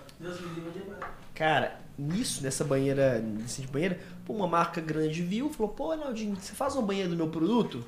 Cara, 1.33 1.78
nisso, 1.97 2.43
nessa 2.43 2.65
banheira, 2.65 3.20
nesse 3.20 3.61
de 3.62 3.69
banheira, 3.69 4.01
pô, 4.24 4.33
uma 4.33 4.49
marca 4.49 4.81
grande 4.81 5.23
viu, 5.23 5.49
falou, 5.51 5.73
pô, 5.73 5.95
Naldinho, 5.95 6.35
você 6.35 6.55
faz 6.55 6.74
uma 6.74 6.83
banheira 6.83 7.09
do 7.09 7.16
meu 7.16 7.28
produto? 7.28 7.85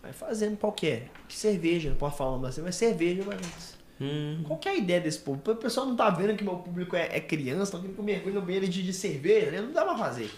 Vai 0.00 0.12
fazendo 0.12 0.56
qual 0.56 0.72
que 0.72 0.86
é? 0.86 1.06
Cerveja, 1.28 1.88
não 1.90 1.96
pode 1.96 2.16
falar 2.16 2.30
o 2.30 2.34
nome 2.36 2.48
assim, 2.48 2.62
mas 2.62 2.76
cerveja, 2.76 3.22
mas... 3.26 3.74
Hum. 4.00 4.42
Qual 4.46 4.58
que 4.58 4.68
é 4.68 4.72
a 4.72 4.76
ideia 4.76 5.00
desse 5.00 5.18
povo? 5.18 5.40
O 5.44 5.56
pessoal 5.56 5.86
não 5.86 5.96
tá 5.96 6.08
vendo 6.10 6.36
que 6.36 6.44
meu 6.44 6.56
público 6.56 6.94
é, 6.94 7.16
é 7.16 7.20
criança, 7.20 7.72
tá 7.72 7.78
vendo 7.78 7.94
que 7.94 7.98
eu 7.98 8.04
mergulho 8.04 8.34
na 8.36 8.40
banheira 8.40 8.68
de, 8.68 8.82
de 8.82 8.92
cerveja, 8.92 9.50
né? 9.50 9.60
Não 9.60 9.72
dá 9.72 9.84
pra 9.84 9.96
fazer. 9.96 10.30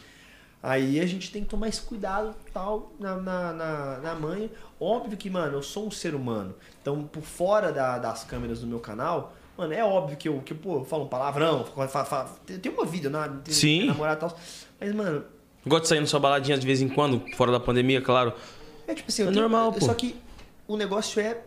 Aí 0.62 0.98
a 0.98 1.06
gente 1.06 1.30
tem 1.30 1.42
que 1.44 1.48
tomar 1.48 1.68
esse 1.68 1.80
cuidado 1.82 2.34
tal 2.52 2.92
na, 2.98 3.16
na, 3.16 3.52
na, 3.52 3.98
na 3.98 4.14
manha. 4.14 4.50
Óbvio 4.80 5.16
que, 5.16 5.30
mano, 5.30 5.58
eu 5.58 5.62
sou 5.62 5.86
um 5.86 5.90
ser 5.90 6.14
humano. 6.14 6.54
Então, 6.82 7.04
por 7.04 7.22
fora 7.22 7.70
da- 7.72 7.98
das 7.98 8.24
câmeras 8.24 8.60
do 8.60 8.66
meu 8.66 8.80
canal, 8.80 9.34
mano, 9.56 9.72
é 9.72 9.84
óbvio 9.84 10.16
que 10.16 10.28
eu, 10.28 10.40
que, 10.40 10.54
pô, 10.54 10.78
eu 10.78 10.84
falo 10.84 11.04
um 11.04 11.08
palavrão, 11.08 11.64
tem 12.60 12.72
uma 12.72 12.84
vida, 12.84 13.08
né? 13.08 13.40
Sim. 13.46 13.78
tem 13.80 13.86
namorado 13.86 14.18
e 14.18 14.20
tal. 14.28 14.38
Mas, 14.80 14.94
mano, 14.94 15.24
Gosto 15.68 15.82
de 15.82 15.88
sair 15.88 16.00
na 16.00 16.06
sua 16.06 16.20
baladinha 16.20 16.56
de 16.56 16.64
vez 16.64 16.80
em 16.80 16.88
quando, 16.88 17.20
fora 17.36 17.50
da 17.50 17.58
pandemia, 17.58 18.00
claro. 18.00 18.32
É 18.86 18.94
tipo 18.94 19.08
assim, 19.08 19.22
É 19.22 19.26
tenho- 19.26 19.40
normal, 19.40 19.72
pô. 19.72 19.84
Só 19.84 19.94
que 19.94 20.14
o 20.68 20.76
negócio 20.76 21.20
é 21.20 21.42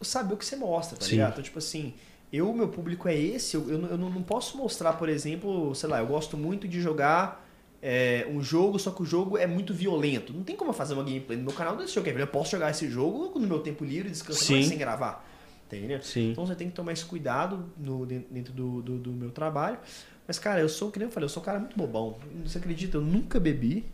saber 0.00 0.34
o 0.34 0.36
que 0.36 0.44
você 0.44 0.56
mostra, 0.56 0.98
tá 0.98 1.04
Sim. 1.04 1.12
ligado? 1.12 1.32
Então, 1.32 1.42
tipo 1.44 1.58
assim, 1.58 1.94
eu, 2.32 2.52
meu 2.52 2.66
público 2.68 3.08
é 3.08 3.14
esse, 3.16 3.56
eu, 3.56 3.68
eu, 3.70 3.86
eu 3.86 3.96
não 3.98 4.22
posso 4.22 4.56
mostrar, 4.56 4.94
por 4.94 5.08
exemplo, 5.08 5.72
sei 5.76 5.88
lá, 5.88 6.00
eu 6.00 6.06
gosto 6.06 6.36
muito 6.36 6.66
de 6.66 6.80
jogar 6.80 7.48
é, 7.82 8.26
um 8.30 8.42
jogo, 8.42 8.78
só 8.78 8.90
que 8.90 9.02
o 9.02 9.06
jogo 9.06 9.38
é 9.38 9.46
muito 9.46 9.72
violento. 9.72 10.32
Não 10.32 10.42
tem 10.42 10.54
como 10.54 10.70
eu 10.70 10.74
fazer 10.74 10.94
uma 10.94 11.02
gameplay 11.02 11.38
no 11.38 11.44
meu 11.44 11.52
canal 11.52 11.76
desse 11.76 11.94
jogo. 11.94 12.08
Eu 12.08 12.26
posso 12.26 12.50
jogar 12.50 12.70
esse 12.70 12.88
jogo 12.90 13.38
no 13.38 13.46
meu 13.46 13.60
tempo 13.60 13.84
livre, 13.84 14.10
descansando, 14.10 14.64
sem 14.64 14.78
gravar. 14.78 15.26
Entendeu? 15.66 16.02
Sim. 16.02 16.32
Então 16.32 16.44
você 16.44 16.54
tem 16.54 16.68
que 16.68 16.74
tomar 16.74 16.92
esse 16.92 17.04
cuidado 17.04 17.70
no, 17.78 18.04
dentro 18.04 18.52
do, 18.52 18.82
do, 18.82 18.98
do 18.98 19.12
meu 19.12 19.30
trabalho. 19.30 19.78
Mas, 20.26 20.38
cara, 20.38 20.60
eu 20.60 20.68
sou, 20.68 20.90
que 20.90 20.98
nem 20.98 21.08
eu 21.08 21.12
falei, 21.12 21.24
eu 21.24 21.28
sou 21.28 21.42
um 21.42 21.46
cara 21.46 21.58
muito 21.58 21.76
bobão. 21.76 22.18
Você 22.44 22.58
acredita? 22.58 22.96
Eu 22.96 23.00
nunca 23.00 23.40
bebi, 23.40 23.86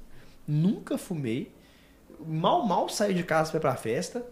nunca 0.47 0.99
fumei, 0.99 1.53
mal, 2.27 2.67
mal 2.67 2.89
saí 2.89 3.15
de 3.15 3.23
casa 3.23 3.51
pra 3.51 3.59
ir 3.59 3.61
pra 3.61 3.77
festa. 3.77 4.27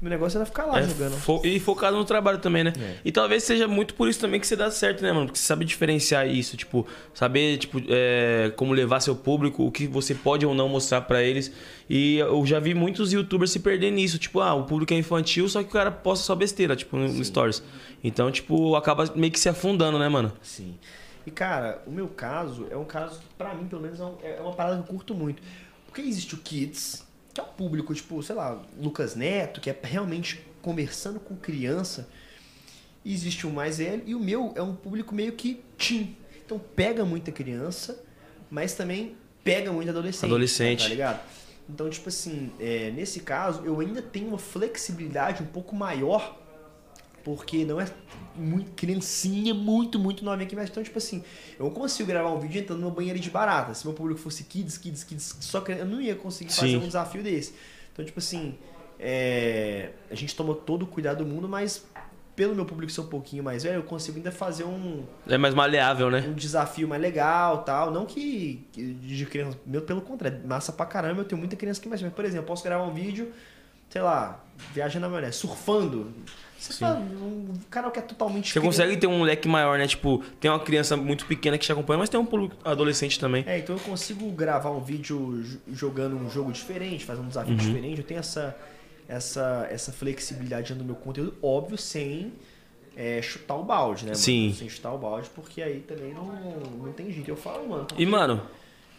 Meu 0.00 0.08
negócio 0.08 0.38
era 0.38 0.46
ficar 0.46 0.64
lá 0.64 0.78
É, 0.80 0.82
jogando. 0.88 1.12
fo- 1.18 1.42
e 1.44 1.60
focado 1.60 1.94
no 1.96 2.04
trabalho 2.06 2.38
também, 2.38 2.64
né? 2.64 2.72
É. 2.80 2.94
E 3.04 3.12
talvez 3.12 3.42
seja 3.44 3.68
muito 3.68 3.92
por 3.94 4.08
isso 4.08 4.18
também 4.18 4.40
que 4.40 4.46
você 4.46 4.56
dá 4.56 4.70
certo, 4.70 5.02
né, 5.02 5.12
mano? 5.12 5.26
Porque 5.26 5.38
você 5.38 5.44
sabe 5.44 5.64
diferenciar 5.66 6.26
isso, 6.26 6.56
tipo, 6.56 6.86
saber, 7.12 7.58
tipo, 7.58 7.82
é, 7.88 8.50
como 8.56 8.72
levar 8.72 9.00
seu 9.00 9.14
público, 9.14 9.62
o 9.62 9.70
que 9.70 9.86
você 9.86 10.14
pode 10.14 10.46
ou 10.46 10.54
não 10.54 10.70
mostrar 10.70 11.02
pra 11.02 11.22
eles. 11.22 11.52
E 11.88 12.16
eu 12.16 12.46
já 12.46 12.58
vi 12.58 12.72
muitos 12.72 13.12
youtubers 13.12 13.50
se 13.50 13.58
perder 13.60 13.90
nisso, 13.90 14.18
tipo, 14.18 14.40
ah, 14.40 14.54
o 14.54 14.64
público 14.64 14.94
é 14.94 14.96
infantil, 14.96 15.46
só 15.50 15.62
que 15.62 15.68
o 15.68 15.72
cara 15.72 15.90
posta 15.90 16.24
só 16.24 16.34
besteira, 16.34 16.74
tipo, 16.74 16.96
no, 16.96 17.06
no 17.12 17.22
stories. 17.24 17.62
Então, 18.02 18.30
tipo, 18.30 18.74
acaba 18.76 19.04
meio 19.14 19.30
que 19.32 19.38
se 19.38 19.50
afundando, 19.50 19.98
né, 19.98 20.08
mano? 20.08 20.32
Sim. 20.40 20.76
E, 21.26 21.30
cara, 21.30 21.82
o 21.86 21.90
meu 21.90 22.08
caso 22.08 22.66
é 22.70 22.76
um 22.76 22.84
caso 22.86 23.18
que, 23.20 23.26
pra 23.36 23.52
mim, 23.54 23.66
pelo 23.66 23.82
menos, 23.82 24.00
é 24.22 24.36
é 24.38 24.40
uma 24.40 24.54
parada 24.54 24.76
que 24.76 24.82
eu 24.82 24.94
curto 24.94 25.14
muito. 25.14 25.42
Porque 25.86 26.00
existe 26.00 26.34
o 26.34 26.38
Kids, 26.38 27.04
que 27.32 27.40
é 27.40 27.44
um 27.44 27.48
público, 27.48 27.94
tipo, 27.94 28.22
sei 28.22 28.34
lá, 28.34 28.60
Lucas 28.78 29.14
Neto, 29.14 29.60
que 29.60 29.70
é 29.70 29.78
realmente 29.82 30.44
conversando 30.60 31.20
com 31.20 31.36
criança. 31.36 32.08
E 33.04 33.12
existe 33.12 33.46
o 33.46 33.50
mais 33.50 33.78
velho. 33.78 34.02
E 34.06 34.14
o 34.14 34.20
meu 34.20 34.52
é 34.56 34.62
um 34.62 34.74
público 34.74 35.14
meio 35.14 35.32
que 35.32 35.62
teen. 35.78 36.16
Então, 36.44 36.58
pega 36.58 37.04
muita 37.04 37.30
criança, 37.30 38.02
mas 38.50 38.74
também 38.74 39.16
pega 39.44 39.72
muito 39.72 39.88
adolescente. 39.88 40.24
Adolescente. 40.24 40.82
Tá 40.82 40.88
ligado? 40.88 41.20
Então, 41.68 41.88
tipo 41.88 42.08
assim, 42.08 42.50
é, 42.58 42.90
nesse 42.90 43.20
caso, 43.20 43.64
eu 43.64 43.78
ainda 43.78 44.02
tenho 44.02 44.28
uma 44.28 44.38
flexibilidade 44.38 45.42
um 45.42 45.46
pouco 45.46 45.74
maior 45.74 46.36
porque 47.24 47.64
não 47.64 47.80
é 47.80 47.86
muito 48.34 48.70
criancinha, 48.72 49.52
muito, 49.52 49.98
muito 49.98 50.24
novinha 50.24 50.46
aqui, 50.46 50.56
mas 50.56 50.70
então, 50.70 50.82
tipo 50.82 50.98
assim, 50.98 51.22
eu 51.58 51.66
não 51.66 51.72
consigo 51.72 52.08
gravar 52.08 52.30
um 52.30 52.38
vídeo 52.38 52.60
entrando 52.60 52.80
numa 52.80 52.90
banheira 52.90 53.18
de 53.18 53.30
barata. 53.30 53.74
Se 53.74 53.86
meu 53.86 53.94
público 53.94 54.20
fosse 54.20 54.44
kids, 54.44 54.78
kids, 54.78 55.04
kids, 55.04 55.36
só 55.40 55.60
que 55.60 55.72
eu 55.72 55.84
não 55.84 56.00
ia 56.00 56.14
conseguir 56.14 56.52
fazer 56.52 56.68
Sim. 56.68 56.76
um 56.76 56.86
desafio 56.86 57.22
desse. 57.22 57.54
Então, 57.92 58.04
tipo 58.04 58.18
assim, 58.18 58.56
é, 58.98 59.90
a 60.10 60.14
gente 60.14 60.34
toma 60.34 60.54
todo 60.54 60.82
o 60.82 60.86
cuidado 60.86 61.24
do 61.24 61.26
mundo, 61.26 61.48
mas 61.48 61.84
pelo 62.36 62.54
meu 62.54 62.64
público 62.64 62.90
ser 62.90 63.02
um 63.02 63.06
pouquinho 63.06 63.42
mais 63.42 63.64
velho, 63.64 63.76
eu 63.76 63.82
consigo 63.82 64.16
ainda 64.16 64.32
fazer 64.32 64.64
um, 64.64 65.04
É 65.28 65.36
mais 65.36 65.54
maleável, 65.54 66.10
né? 66.10 66.24
um 66.26 66.32
desafio 66.32 66.88
mais 66.88 67.02
legal 67.02 67.62
tal. 67.64 67.90
Não 67.90 68.06
que, 68.06 68.66
que 68.72 68.94
de 68.94 69.26
criança, 69.26 69.58
meu, 69.66 69.82
pelo 69.82 70.00
contrário, 70.00 70.40
é 70.42 70.46
massa 70.46 70.72
pra 70.72 70.86
caramba, 70.86 71.20
eu 71.20 71.24
tenho 71.24 71.38
muita 71.38 71.56
criança 71.56 71.80
que 71.80 71.88
mais. 71.88 72.00
Mas, 72.00 72.12
por 72.12 72.24
exemplo, 72.24 72.44
eu 72.44 72.46
posso 72.46 72.64
gravar 72.64 72.84
um 72.84 72.94
vídeo, 72.94 73.32
sei 73.90 74.00
lá, 74.00 74.42
viajando 74.72 75.06
na 75.06 75.10
maionese, 75.10 75.36
surfando. 75.36 76.14
Você 76.60 76.84
tá, 76.84 76.94
um 76.94 77.54
canal 77.70 77.90
que 77.90 77.98
é 77.98 78.02
totalmente 78.02 78.52
Você 78.52 78.60
consegue 78.60 78.96
ter 78.98 79.06
um 79.06 79.22
leque 79.22 79.48
maior, 79.48 79.78
né? 79.78 79.86
Tipo, 79.86 80.22
tem 80.38 80.50
uma 80.50 80.60
criança 80.60 80.94
muito 80.96 81.24
pequena 81.24 81.56
que 81.56 81.64
te 81.64 81.72
acompanha, 81.72 81.98
mas 81.98 82.08
tem 82.10 82.20
um 82.20 82.26
público 82.26 82.54
adolescente 82.62 83.18
também. 83.18 83.42
É, 83.46 83.58
então 83.58 83.74
eu 83.76 83.80
consigo 83.80 84.30
gravar 84.32 84.70
um 84.70 84.80
vídeo 84.80 85.42
jogando 85.72 86.16
um 86.16 86.28
jogo 86.30 86.52
diferente, 86.52 87.04
fazendo 87.04 87.24
um 87.24 87.28
desafio 87.28 87.52
Uhum. 87.52 87.58
diferente. 87.58 87.98
Eu 88.00 88.04
tenho 88.06 88.20
essa, 88.20 88.54
essa, 89.08 89.66
essa 89.70 89.90
flexibilidade 89.90 90.74
no 90.74 90.84
meu 90.84 90.94
conteúdo, 90.96 91.34
óbvio, 91.42 91.78
sem 91.78 92.32
é, 92.94 93.22
chutar 93.22 93.54
o 93.56 93.64
balde, 93.64 94.02
né? 94.04 94.10
mano? 94.10 94.22
Sim. 94.22 94.54
Sem 94.56 94.68
chutar 94.68 94.92
o 94.92 94.98
balde, 94.98 95.30
porque 95.34 95.62
aí 95.62 95.80
também 95.80 96.12
não, 96.12 96.26
não 96.84 96.92
tem 96.92 97.10
jeito. 97.10 97.28
Eu 97.30 97.36
falo, 97.36 97.66
mano. 97.68 97.86
E, 97.96 98.04
mano, 98.04 98.42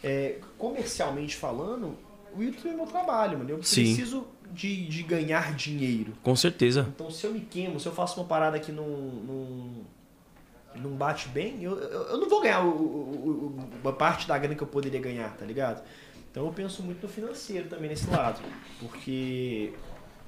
É, 0.04 0.38
comercialmente 0.58 1.36
falando, 1.36 1.96
o 2.36 2.42
YouTube 2.42 2.72
é 2.72 2.76
meu 2.76 2.88
trabalho, 2.88 3.38
mano. 3.38 3.50
Eu 3.52 3.62
Sim. 3.62 3.94
De, 4.54 4.86
de 4.88 5.04
ganhar 5.04 5.56
dinheiro. 5.56 6.14
com 6.24 6.36
certeza. 6.36 6.88
Então, 6.94 7.10
se 7.10 7.26
eu 7.26 7.32
me 7.34 7.40
queimo, 7.42 7.80
se 7.80 7.88
eu 7.88 7.92
faço 7.94 8.20
uma 8.20 8.28
parada 8.28 8.60
que 8.60 8.72
não, 8.72 8.88
não, 8.88 9.70
não 10.76 10.92
bate 10.92 11.28
bem, 11.30 11.62
eu, 11.64 11.78
eu, 11.78 12.02
eu 12.10 12.18
não 12.18 12.30
vou 12.30 12.42
ganhar 12.42 12.62
o- 12.64 12.70
o- 12.70 13.56
o- 13.58 13.70
uma 13.84 13.94
parte 13.94 14.28
da 14.28 14.38
grana 14.38 14.56
que 14.56 14.62
eu 14.64 14.68
poderia 14.68 15.00
ganhar, 15.00 15.36
tá 15.38 15.46
ligado? 15.46 15.82
Então, 16.32 16.46
eu 16.46 16.52
penso 16.54 16.82
muito 16.82 17.02
no 17.04 17.10
financeiro 17.10 17.68
também 17.68 17.90
nesse 17.90 18.10
lado. 18.10 18.40
Porque 18.80 19.74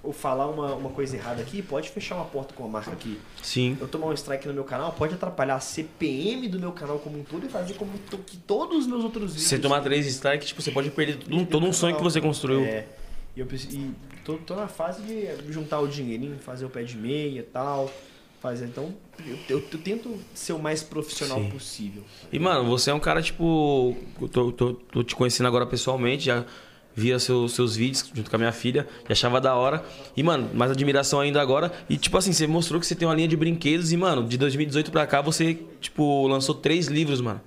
eu 0.04 0.12
falar 0.12 0.48
uma, 0.50 0.76
uma 0.76 0.90
coisa 0.90 1.16
errada 1.16 1.42
aqui, 1.42 1.62
pode 1.62 1.90
fechar 1.90 2.16
uma 2.16 2.26
porta 2.26 2.54
com 2.54 2.66
a 2.66 2.68
marca 2.68 2.92
aqui. 2.92 3.18
Sim. 3.42 3.78
Eu 3.80 3.88
tomar 3.88 4.08
um 4.08 4.14
strike 4.14 4.46
no 4.48 4.54
meu 4.54 4.66
canal, 4.66 4.92
pode 4.92 5.14
atrapalhar 5.14 5.56
a 5.56 5.60
CPM 5.62 6.50
do 6.50 6.60
meu 6.60 6.74
canal 6.74 7.00
como 7.00 7.18
um 7.20 7.24
todo 7.24 7.46
e 7.46 7.50
fazer 7.50 7.76
como 7.76 7.98
to- 8.10 8.18
que 8.18 8.36
todos 8.36 8.80
os 8.80 8.88
meus 8.88 9.02
outros 9.04 9.32
vídeos. 9.32 9.44
Se 9.44 9.56
você 9.56 9.60
tomar 9.60 9.80
três 9.82 10.06
strikes, 10.06 10.50
tipo, 10.50 10.62
você 10.62 10.72
pode 10.72 10.90
perder 10.92 11.18
todo, 11.20 11.34
um- 11.36 11.46
todo 11.46 11.66
um 11.66 11.72
sonho 11.72 11.96
que 11.96 12.04
você 12.04 12.20
construiu. 12.20 12.66
É. 12.66 12.86
E 13.36 13.40
eu 13.40 13.48
e 13.48 13.92
tô, 14.24 14.38
tô 14.38 14.56
na 14.56 14.68
fase 14.68 15.02
de 15.04 15.52
juntar 15.52 15.80
o 15.80 15.88
dinheirinho, 15.88 16.38
fazer 16.40 16.66
o 16.66 16.70
pé 16.70 16.84
de 16.84 16.98
meia 16.98 17.40
e 17.40 17.44
tal. 17.44 17.90
Fazer, 18.42 18.66
então, 18.66 18.94
eu, 19.26 19.38
eu- 19.50 19.64
eu 19.72 19.80
tento 19.80 20.20
ser 20.34 20.52
o 20.52 20.60
mais 20.60 20.84
profissional 20.84 21.40
Sim. 21.40 21.50
possível. 21.50 22.04
E, 22.32 22.38
mano, 22.38 22.66
você 22.70 22.92
é 22.92 22.94
um 22.94 23.00
cara, 23.00 23.22
tipo. 23.22 23.96
Eu 24.22 24.28
tô, 24.28 24.52
tô, 24.52 24.74
tô 24.74 25.02
te 25.04 25.16
conhecendo 25.16 25.48
agora 25.48 25.66
pessoalmente, 25.66 26.26
já 26.26 26.44
via 26.94 27.18
seus, 27.20 27.54
seus 27.54 27.76
vídeos 27.78 28.12
junto 28.14 28.30
com 28.30 28.36
a 28.36 28.40
minha 28.40 28.52
filha, 28.52 28.86
já 29.08 29.14
achava 29.14 29.40
da 29.40 29.56
hora. 29.56 29.82
E, 30.16 30.22
mano, 30.22 30.50
mais 30.54 30.72
admiração 30.72 31.22
ainda 31.22 31.42
agora. 31.42 31.72
E, 31.90 31.96
tipo 31.98 32.18
assim, 32.18 32.34
você 32.34 32.46
mostrou 32.46 32.82
que 32.82 32.86
você 32.86 32.96
tem 32.96 33.08
uma 33.08 33.16
linha 33.16 33.30
de 33.30 33.38
brinquedos 33.38 33.94
e, 33.94 33.98
mano, 33.98 34.28
de 34.28 34.38
2018 34.38 34.92
pra 34.92 35.08
cá 35.08 35.22
você, 35.22 35.58
tipo, 35.80 36.28
lançou 36.28 36.54
três 36.54 36.88
livros, 36.88 37.22
mano. 37.22 37.40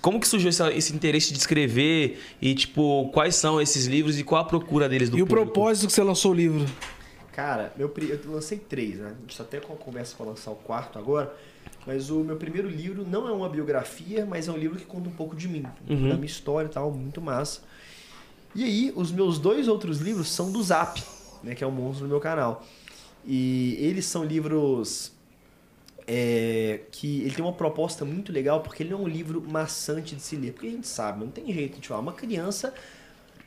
Como 0.00 0.20
que 0.20 0.26
surgiu 0.28 0.48
essa- 0.48 0.72
esse 0.72 0.92
interesse 0.94 1.32
de 1.32 1.38
escrever? 1.38 2.20
E, 2.40 2.54
tipo, 2.54 3.08
quais 3.12 3.34
são 3.36 3.60
esses 3.60 3.86
livros 3.86 4.18
e 4.18 4.24
qual 4.24 4.42
a 4.42 4.44
procura 4.44 4.88
deles 4.88 5.08
do 5.08 5.16
E 5.18 5.22
o 5.22 5.26
público? 5.26 5.50
propósito 5.52 5.86
que 5.86 5.92
você 5.92 6.02
lançou 6.02 6.32
o 6.32 6.34
livro? 6.34 6.66
Cara, 7.32 7.72
meu, 7.76 7.92
eu 7.96 8.20
lancei 8.32 8.58
três, 8.58 8.96
né? 8.98 9.14
A 9.16 9.20
gente 9.20 9.36
tá 9.36 9.42
até 9.42 9.58
com 9.60 9.72
a 9.72 9.76
conversa 9.76 10.14
pra 10.16 10.26
lançar 10.26 10.50
o 10.50 10.56
quarto 10.56 10.98
agora. 10.98 11.34
Mas 11.86 12.08
o 12.10 12.20
meu 12.20 12.36
primeiro 12.36 12.68
livro 12.68 13.04
não 13.06 13.28
é 13.28 13.32
uma 13.32 13.48
biografia, 13.48 14.24
mas 14.24 14.48
é 14.48 14.52
um 14.52 14.56
livro 14.56 14.78
que 14.78 14.84
conta 14.86 15.08
um 15.08 15.12
pouco 15.12 15.34
de 15.36 15.48
mim, 15.48 15.64
um 15.82 15.86
pouco 15.86 16.08
da 16.08 16.14
minha 16.14 16.26
história 16.26 16.66
e 16.68 16.70
tal, 16.70 16.90
muito 16.90 17.20
massa. 17.20 17.60
E 18.54 18.62
aí, 18.64 18.92
os 18.94 19.10
meus 19.12 19.38
dois 19.38 19.68
outros 19.68 19.98
livros 19.98 20.28
são 20.28 20.50
do 20.52 20.62
Zap, 20.62 21.02
né? 21.42 21.54
Que 21.54 21.62
é 21.64 21.66
o 21.66 21.70
monstro 21.72 22.06
do 22.06 22.08
meu 22.10 22.20
canal. 22.20 22.64
E 23.26 23.76
eles 23.80 24.06
são 24.06 24.24
livros 24.24 25.12
é, 26.06 26.80
que 26.90 27.22
ele 27.22 27.34
tem 27.34 27.44
uma 27.44 27.52
proposta 27.52 28.04
muito 28.04 28.32
legal, 28.32 28.60
porque 28.60 28.82
ele 28.82 28.90
não 28.90 29.00
é 29.00 29.02
um 29.02 29.08
livro 29.08 29.42
maçante 29.46 30.14
de 30.14 30.22
se 30.22 30.36
ler. 30.36 30.52
Porque 30.52 30.66
a 30.66 30.70
gente 30.70 30.86
sabe, 30.86 31.24
não 31.24 31.30
tem 31.30 31.52
jeito 31.52 31.80
de 31.80 31.88
falar. 31.88 32.00
Uma 32.00 32.12
criança, 32.12 32.74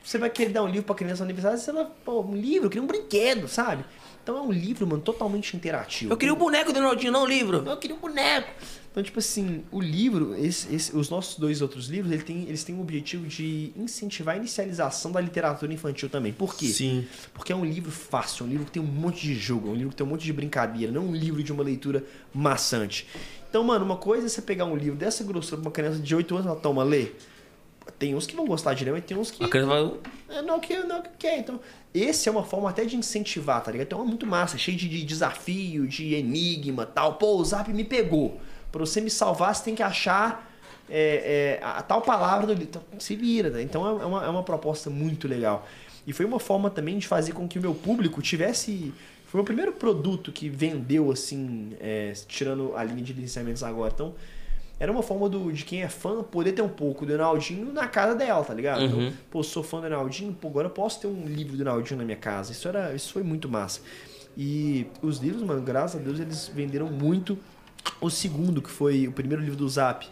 você 0.03 0.17
vai 0.17 0.29
querer 0.29 0.51
dar 0.51 0.63
um 0.63 0.67
livro 0.67 0.83
pra 0.83 0.95
criança 0.95 1.23
no 1.23 1.25
aniversário, 1.25 1.59
você 1.59 1.71
vai, 1.71 1.87
pô, 2.03 2.21
um 2.21 2.35
livro, 2.35 2.67
eu 2.67 2.69
queria 2.69 2.83
um 2.83 2.87
brinquedo, 2.87 3.47
sabe? 3.47 3.83
Então 4.23 4.37
é 4.37 4.41
um 4.41 4.51
livro, 4.51 4.85
mano, 4.85 5.01
totalmente 5.01 5.55
interativo. 5.55 6.11
Eu 6.11 6.17
queria 6.17 6.33
o 6.33 6.37
boneco 6.37 6.73
do 6.73 6.79
Ronaldinho, 6.79 7.13
não 7.13 7.23
o 7.23 7.25
livro. 7.25 7.63
Eu 7.65 7.77
queria 7.77 7.95
um 7.95 7.99
boneco. 7.99 8.49
Então, 8.97 9.03
tipo 9.05 9.19
assim, 9.19 9.63
o 9.71 9.79
livro, 9.79 10.33
esse- 10.43 10.73
esse- 10.73 10.97
os 10.97 11.07
nossos 11.07 11.37
dois 11.37 11.61
outros 11.61 11.85
livros, 11.87 12.11
ele 12.11 12.23
tem, 12.23 12.41
eles 12.47 12.63
têm 12.63 12.73
o 12.73 12.81
objetivo 12.81 13.27
de 13.27 13.71
incentivar 13.77 14.33
a 14.33 14.37
inicialização 14.39 15.11
da 15.11 15.21
literatura 15.21 15.71
infantil 15.71 16.09
também. 16.09 16.33
Por 16.33 16.55
quê? 16.55 16.65
Sim. 16.65 17.05
Porque 17.31 17.53
é 17.53 17.55
um 17.55 17.63
livro 17.63 17.91
fácil, 17.91 18.43
é 18.43 18.47
um 18.47 18.49
livro 18.49 18.65
que 18.65 18.71
tem 18.71 18.81
um 18.81 18.87
monte 18.87 19.21
de 19.21 19.35
jogo, 19.35 19.67
é 19.67 19.71
um 19.71 19.75
livro 19.75 19.89
que 19.91 19.95
tem 19.97 20.03
um 20.03 20.09
monte 20.09 20.23
de 20.23 20.33
brincadeira, 20.33 20.91
não 20.91 21.03
é 21.03 21.05
um 21.05 21.15
livro 21.15 21.43
de 21.43 21.51
uma 21.53 21.61
leitura 21.63 22.03
maçante. 22.33 23.05
Então, 23.47 23.63
mano, 23.63 23.85
uma 23.85 23.97
coisa 23.97 24.25
é 24.25 24.29
você 24.29 24.41
pegar 24.41 24.65
um 24.65 24.75
livro 24.75 24.95
dessa 24.97 25.23
grossura 25.23 25.61
pra 25.61 25.67
uma 25.69 25.71
criança 25.71 25.99
de 25.99 26.15
8 26.15 26.33
anos 26.33 26.45
e 26.47 26.49
falar, 26.49 26.59
toma, 26.61 26.83
lê. 26.83 27.09
Tem 27.99 28.15
uns 28.15 28.25
que 28.25 28.35
vão 28.35 28.47
gostar 28.47 28.73
de 28.73 28.83
ler, 28.83 28.93
mas 28.93 29.05
tem 29.05 29.15
uns 29.15 29.29
que. 29.29 29.43
A 29.43 29.47
criança 29.47 29.67
vai. 30.27 30.41
Não 30.41 30.59
que 30.59 30.75
não 30.79 31.03
que 31.03 31.09
quer. 31.19 31.37
Então, 31.37 31.59
esse 31.93 32.27
é 32.27 32.31
uma 32.31 32.43
forma 32.43 32.67
até 32.67 32.83
de 32.83 32.95
incentivar, 32.97 33.61
tá 33.63 33.71
ligado? 33.71 33.85
Então 33.85 34.01
é 34.01 34.05
muito 34.05 34.25
massa, 34.25 34.57
cheio 34.57 34.75
de, 34.75 34.89
de 34.89 35.03
desafio, 35.03 35.85
de 35.87 36.15
enigma 36.15 36.83
tal. 36.83 37.13
Pô, 37.13 37.35
o 37.37 37.45
Zap 37.45 37.71
me 37.71 37.83
pegou. 37.83 38.41
Pra 38.77 38.85
você 38.85 39.01
me 39.01 39.09
salvar, 39.09 39.55
você 39.55 39.63
tem 39.63 39.75
que 39.75 39.83
achar 39.83 40.49
é, 40.89 41.59
é, 41.59 41.65
a, 41.65 41.81
tal 41.81 42.01
palavra 42.01 42.47
do 42.47 42.53
livro. 42.53 42.69
Então, 42.69 42.81
se 42.99 43.15
vira, 43.15 43.49
né? 43.49 43.61
Então 43.61 43.85
é 43.85 44.05
uma, 44.05 44.25
é 44.25 44.29
uma 44.29 44.43
proposta 44.43 44.89
muito 44.89 45.27
legal. 45.27 45.67
E 46.05 46.13
foi 46.13 46.25
uma 46.25 46.39
forma 46.39 46.69
também 46.69 46.97
de 46.97 47.07
fazer 47.07 47.33
com 47.33 47.47
que 47.47 47.59
o 47.59 47.61
meu 47.61 47.73
público 47.73 48.21
tivesse. 48.21 48.93
Foi 49.25 49.39
o 49.39 49.43
meu 49.43 49.45
primeiro 49.45 49.73
produto 49.73 50.31
que 50.31 50.47
vendeu, 50.47 51.11
assim, 51.11 51.73
é, 51.81 52.13
tirando 52.27 52.73
a 52.77 52.83
linha 52.83 53.03
de 53.03 53.11
licenciamentos 53.11 53.61
agora. 53.61 53.91
Então, 53.93 54.15
era 54.79 54.91
uma 54.91 55.01
forma 55.01 55.27
do, 55.27 55.51
de 55.51 55.65
quem 55.65 55.81
é 55.81 55.89
fã 55.89 56.23
poder 56.23 56.53
ter 56.53 56.61
um 56.61 56.69
pouco 56.69 57.05
do 57.05 57.11
Ronaldinho 57.11 57.73
na 57.73 57.87
casa 57.87 58.15
dela, 58.15 58.43
tá 58.43 58.53
ligado? 58.53 58.81
Uhum. 58.81 59.07
Então, 59.07 59.13
pô, 59.29 59.43
sou 59.43 59.63
fã 59.63 59.81
do 59.81 59.83
Ronaldinho, 59.83 60.33
pô, 60.33 60.47
agora 60.47 60.67
eu 60.67 60.71
posso 60.71 61.01
ter 61.01 61.07
um 61.07 61.25
livro 61.25 61.57
do 61.57 61.63
Ronaldinho 61.63 61.97
na 61.97 62.05
minha 62.05 62.17
casa. 62.17 62.51
Isso, 62.51 62.67
era, 62.67 62.93
isso 62.93 63.11
foi 63.11 63.23
muito 63.23 63.49
massa. 63.49 63.81
E 64.37 64.85
os 65.01 65.17
livros, 65.17 65.41
mano, 65.41 65.61
graças 65.61 65.99
a 65.99 66.03
Deus, 66.03 66.19
eles 66.19 66.49
venderam 66.53 66.87
muito. 66.87 67.37
O 68.01 68.09
segundo, 68.09 68.61
que 68.61 68.69
foi 68.69 69.07
o 69.07 69.11
primeiro 69.11 69.41
livro 69.41 69.57
do 69.57 69.67
Zap, 69.69 70.07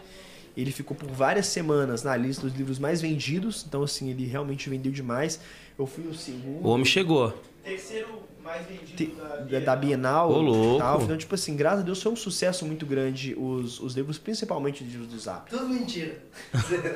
ele 0.56 0.72
ficou 0.72 0.96
por 0.96 1.08
várias 1.10 1.46
semanas 1.46 2.02
na 2.02 2.16
lista 2.16 2.42
dos 2.46 2.56
livros 2.56 2.78
mais 2.78 3.00
vendidos. 3.00 3.64
Então, 3.68 3.82
assim, 3.82 4.10
ele 4.10 4.24
realmente 4.26 4.68
vendeu 4.68 4.90
demais. 4.92 5.38
Eu 5.78 5.86
fui 5.86 6.06
o 6.06 6.14
segundo. 6.14 6.64
O 6.66 6.68
homem 6.70 6.84
chegou. 6.84 7.32
Terceiro 7.62 8.08
mais 8.42 8.64
vendido 8.66 8.92
Te- 8.96 9.06
da, 9.06 9.36
da, 9.36 9.58
da 9.60 9.76
Bienal 9.76 10.30
Ô, 10.30 10.40
louco. 10.40 10.76
e 10.76 10.78
tal. 10.78 11.02
Então, 11.02 11.16
tipo 11.16 11.34
assim, 11.34 11.56
graças 11.56 11.80
a 11.80 11.82
Deus 11.82 12.00
foi 12.02 12.12
um 12.12 12.16
sucesso 12.16 12.64
muito 12.64 12.86
grande 12.86 13.34
os, 13.36 13.80
os 13.80 13.94
livros, 13.94 14.18
principalmente 14.18 14.84
os 14.84 14.90
livros 14.90 15.08
do 15.08 15.18
Zap. 15.18 15.50
Tudo 15.50 15.68
mentira. 15.68 16.16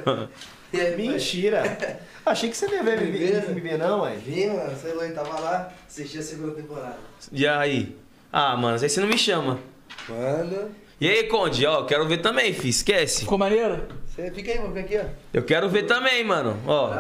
Aí, 0.73 0.93
pai? 0.93 0.97
Mentira! 0.97 1.99
Achei 2.25 2.49
que 2.49 2.57
você 2.57 2.67
não 2.67 2.75
ia 2.75 2.83
ver 2.85 3.01
me, 3.01 3.09
Primeira. 3.11 3.49
me, 3.49 3.55
me 3.55 3.61
ver, 3.61 3.79
não, 3.79 4.03
ué. 4.03 4.15
Vim, 4.17 4.47
mano, 4.47 4.77
sei 4.81 4.95
lá, 4.95 5.05
eu 5.07 5.15
tava 5.15 5.41
lá, 5.41 5.73
assisti 5.87 6.19
a 6.19 6.23
segunda 6.23 6.53
temporada. 6.55 6.97
E 7.33 7.45
aí? 7.47 7.97
Ah, 8.33 8.57
mano, 8.57 8.79
aí 8.81 8.89
você 8.89 9.01
não 9.01 9.09
me 9.09 9.19
chama. 9.19 9.59
Manda. 10.09 10.69
E 11.01 11.09
aí, 11.09 11.25
Conde, 11.25 11.65
ó, 11.67 11.85
quero 11.85 12.07
ver 12.07 12.19
também, 12.19 12.53
fi, 12.53 12.69
esquece. 12.69 13.21
Ficou 13.21 13.39
maneiro? 13.39 13.85
Você 14.07 14.31
fica 14.31 14.53
aí, 14.53 14.59
mano, 14.59 14.75
fica 14.75 14.81
aqui, 14.81 14.99
ó. 14.99 15.11
Eu 15.33 15.43
quero 15.43 15.69
ver 15.69 15.85
também, 15.85 16.23
mano. 16.25 16.59
Ó. 16.67 16.93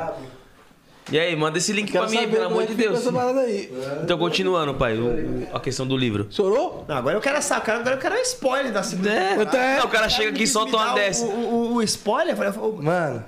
E 1.13 1.19
aí, 1.19 1.35
manda 1.35 1.59
esse 1.59 1.73
link 1.73 1.91
pra 1.91 2.07
mim, 2.07 2.29
pelo 2.29 2.45
amor 2.47 2.67
de 2.67 2.75
Deus. 2.75 2.99
Essa 2.99 3.13
parada 3.13 3.41
aí. 3.41 3.71
Então, 4.03 4.17
continuando, 4.17 4.75
pai, 4.75 4.97
o- 4.97 5.49
a 5.53 5.59
questão 5.61 5.87
do 5.87 5.97
livro. 5.97 6.29
Chorou? 6.31 6.85
Não, 6.89 6.97
agora 6.97 7.17
eu 7.17 7.21
quero 7.21 7.43
sacar, 7.43 7.81
agora 7.81 7.97
eu 7.97 8.01
quero 8.01 8.15
um 8.15 8.19
spoiler 8.23 8.73
da 8.73 8.83
segunda 8.83 9.11
É, 9.13 9.29
temporada. 9.31 9.77
não, 9.81 9.87
o 9.87 9.89
cara 9.91 10.09
chega 10.09 10.31
aqui 10.31 10.45
e 10.45 10.47
solta 10.47 10.71
Me 10.71 10.79
dá 10.79 10.85
uma 10.85 10.93
o- 10.93 10.95
dessa. 10.95 11.25
O, 11.27 11.29
o, 11.31 11.75
o 11.75 11.83
spoiler, 11.83 12.35
eu 12.35 12.37
falei, 12.53 12.53
ô, 12.71 12.73
Mano, 12.83 13.25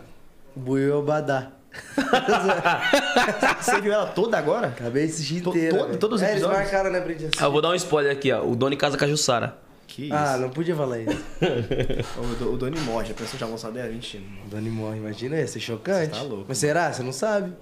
Buiu 0.55 0.99
Obadá. 1.01 1.49
você 3.61 3.81
viu 3.81 3.93
ela 3.93 4.07
toda 4.07 4.39
agora? 4.39 4.69
Acabei 4.69 5.07
de 5.07 5.13
assistir 5.13 5.41
To- 5.43 5.51
inteira. 5.51 5.77
todo- 5.77 5.87
velho. 5.89 5.99
todos 5.99 6.17
os 6.21 6.23
é, 6.27 6.31
eles 6.33 6.43
episódios? 6.43 6.71
marcaram, 6.73 6.91
né, 6.91 7.01
gente 7.01 7.13
assistir. 7.25 7.43
Ah, 7.43 7.47
eu 7.47 7.53
vou 7.53 7.63
dar 7.63 7.71
um 7.71 7.75
spoiler 7.75 8.13
aqui, 8.13 8.33
ó. 8.33 8.45
O 8.45 8.55
Doni 8.57 8.77
Casa 8.77 8.97
Cajussara. 8.97 9.57
Que 9.87 10.05
isso. 10.07 10.15
Ah, 10.15 10.37
não 10.39 10.49
podia 10.51 10.75
falar 10.75 11.01
isso. 11.01 11.23
O, 12.43 12.53
o 12.55 12.57
Doni 12.57 12.79
morre, 12.81 13.09
já 13.09 13.15
pensou 13.15 13.39
já 13.39 13.47
lançado 13.47 13.75
dela? 13.75 13.89
Mentira. 13.89 14.23
O 14.47 14.49
Dani 14.49 14.71
morre, 14.71 14.97
imagina, 14.99 15.37
ia 15.37 15.47
ser 15.47 15.61
chocante. 15.61 16.15
Você 16.17 16.23
tá 16.23 16.27
louco, 16.29 16.45
Mas 16.49 16.59
será? 16.59 16.93
Você 16.93 17.03
não 17.03 17.13
sabe. 17.13 17.53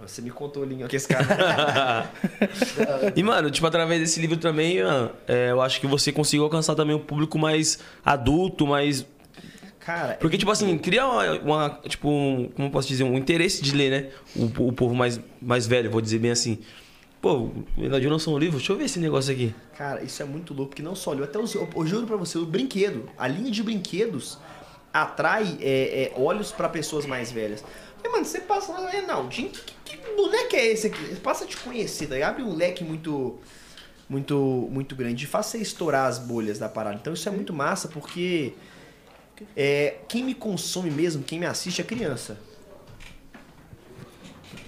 Você 0.00 0.22
me 0.22 0.30
contou 0.30 0.62
o 0.62 0.66
link 0.66 0.82
aqui, 0.84 0.94
esse 0.96 1.08
cara. 1.08 2.08
E, 3.16 3.22
mano, 3.22 3.50
tipo, 3.50 3.66
através 3.66 4.00
desse 4.00 4.20
livro 4.20 4.36
também, 4.36 4.82
mano, 4.82 5.10
é, 5.26 5.50
eu 5.50 5.60
acho 5.60 5.80
que 5.80 5.86
você 5.88 6.12
conseguiu 6.12 6.44
alcançar 6.44 6.74
também 6.76 6.94
um 6.94 7.00
público 7.00 7.36
mais 7.38 7.80
adulto, 8.04 8.64
mais. 8.66 9.04
Cara, 9.88 10.18
Porque, 10.20 10.36
tipo 10.36 10.50
assim, 10.50 10.76
cria 10.76 11.06
uma, 11.06 11.32
uma, 11.40 11.80
tipo, 11.88 12.10
um, 12.10 12.50
como 12.54 12.68
eu 12.68 12.70
posso 12.70 12.86
dizer, 12.86 13.04
um 13.04 13.16
interesse 13.16 13.62
de 13.62 13.74
ler, 13.74 13.90
né? 13.90 14.10
O, 14.36 14.68
o 14.68 14.72
povo 14.72 14.94
mais, 14.94 15.18
mais 15.40 15.66
velho, 15.66 15.90
vou 15.90 16.02
dizer 16.02 16.18
bem 16.18 16.30
assim. 16.30 16.58
Pô, 17.22 17.34
o 17.34 17.64
Ronaldinho 17.76 18.10
lançou 18.10 18.34
um 18.34 18.38
livro, 18.38 18.58
deixa 18.58 18.70
eu 18.70 18.76
ver 18.76 18.84
esse 18.84 18.98
negócio 18.98 19.32
aqui. 19.32 19.54
Cara, 19.78 20.02
isso 20.02 20.22
é 20.22 20.26
muito 20.26 20.52
louco, 20.52 20.70
porque 20.70 20.82
não 20.82 20.94
só 20.94 21.12
olhou, 21.12 21.24
até 21.24 21.38
os, 21.38 21.54
eu, 21.54 21.66
eu 21.74 21.86
juro 21.86 22.06
pra 22.06 22.16
você, 22.16 22.36
o 22.36 22.44
brinquedo, 22.44 23.08
a 23.16 23.26
linha 23.26 23.50
de 23.50 23.62
brinquedos 23.62 24.38
atrai 24.92 25.56
é, 25.60 26.02
é, 26.02 26.12
olhos 26.16 26.52
pra 26.52 26.68
pessoas 26.68 27.06
mais 27.06 27.32
velhas. 27.32 27.64
E, 28.04 28.08
mano, 28.10 28.26
você 28.26 28.40
passa 28.40 28.72
lá, 28.72 28.90
Reinaldinho, 28.90 29.48
que, 29.48 29.62
que, 29.84 29.96
que 29.96 30.16
boneco 30.16 30.54
é 30.54 30.66
esse 30.66 30.88
aqui? 30.88 31.02
Você 31.02 31.16
passa 31.16 31.44
a 31.44 31.46
te 31.46 31.56
conhecer, 31.56 32.06
tá? 32.06 32.14
ligado? 32.14 32.32
Abre 32.32 32.42
um 32.42 32.54
leque 32.54 32.84
muito, 32.84 33.38
muito, 34.06 34.36
muito 34.70 34.94
grande, 34.94 35.26
faz 35.26 35.46
você 35.46 35.58
estourar 35.58 36.06
as 36.06 36.18
bolhas 36.18 36.58
da 36.58 36.68
parada. 36.68 36.98
Então 37.00 37.14
isso 37.14 37.26
é 37.26 37.32
muito 37.32 37.54
massa, 37.54 37.88
porque 37.88 38.52
é, 39.56 39.96
quem 40.08 40.24
me 40.24 40.34
consome 40.34 40.90
mesmo, 40.90 41.22
quem 41.22 41.38
me 41.38 41.46
assiste 41.46 41.80
é 41.80 41.84
criança. 41.84 42.38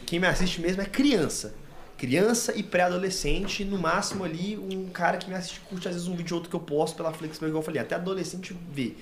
Quem 0.07 0.19
me 0.19 0.27
assiste 0.27 0.61
mesmo 0.61 0.83
é 0.83 0.87
criança. 0.87 1.55
Criança 1.97 2.57
e 2.57 2.63
pré-adolescente, 2.63 3.65
no 3.65 3.79
máximo 3.79 4.25
ali, 4.25 4.57
um 4.59 4.89
cara 4.89 5.19
que 5.19 5.29
me 5.29 5.35
assiste 5.37 5.61
curte 5.61 5.87
às 5.87 5.95
vezes 5.95 6.09
um 6.09 6.17
vídeo 6.17 6.35
ou 6.35 6.39
outro 6.39 6.49
que 6.51 6.57
eu 6.57 6.61
posto 6.61 6.97
pela 6.97 7.13
Flexplay, 7.13 7.51
igual 7.51 7.61
eu 7.63 7.67
falei, 7.67 7.81
até 7.83 7.95
adolescente 7.95 8.57
vê. 8.73 8.95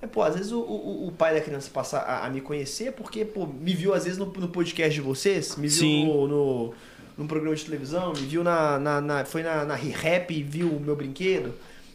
Mas, 0.00 0.10
pô, 0.10 0.22
às 0.22 0.34
vezes 0.34 0.50
o, 0.50 0.60
o, 0.60 1.08
o 1.08 1.12
pai 1.12 1.34
da 1.34 1.40
criança 1.40 1.68
passa 1.72 1.98
a, 1.98 2.26
a 2.26 2.30
me 2.30 2.40
conhecer 2.40 2.92
porque, 2.92 3.24
pô, 3.24 3.46
me 3.46 3.74
viu 3.74 3.92
às 3.92 4.04
vezes 4.04 4.18
no, 4.18 4.26
no 4.26 4.48
podcast 4.48 4.94
de 4.94 5.00
vocês, 5.00 5.56
me 5.56 5.68
viu 5.68 6.06
no, 6.06 6.28
no, 6.28 6.74
num 7.18 7.26
programa 7.26 7.54
de 7.54 7.64
televisão, 7.64 8.12
me 8.14 8.20
viu 8.26 8.42
na, 8.42 8.78
na, 8.78 9.00
na- 9.00 9.24
foi 9.26 9.42
na, 9.42 9.64
na 9.66 9.74
rap 9.74 10.32
e 10.32 10.42
viu 10.42 10.68
o 10.68 10.80
meu 10.80 10.96
brinquedo. 10.96 11.52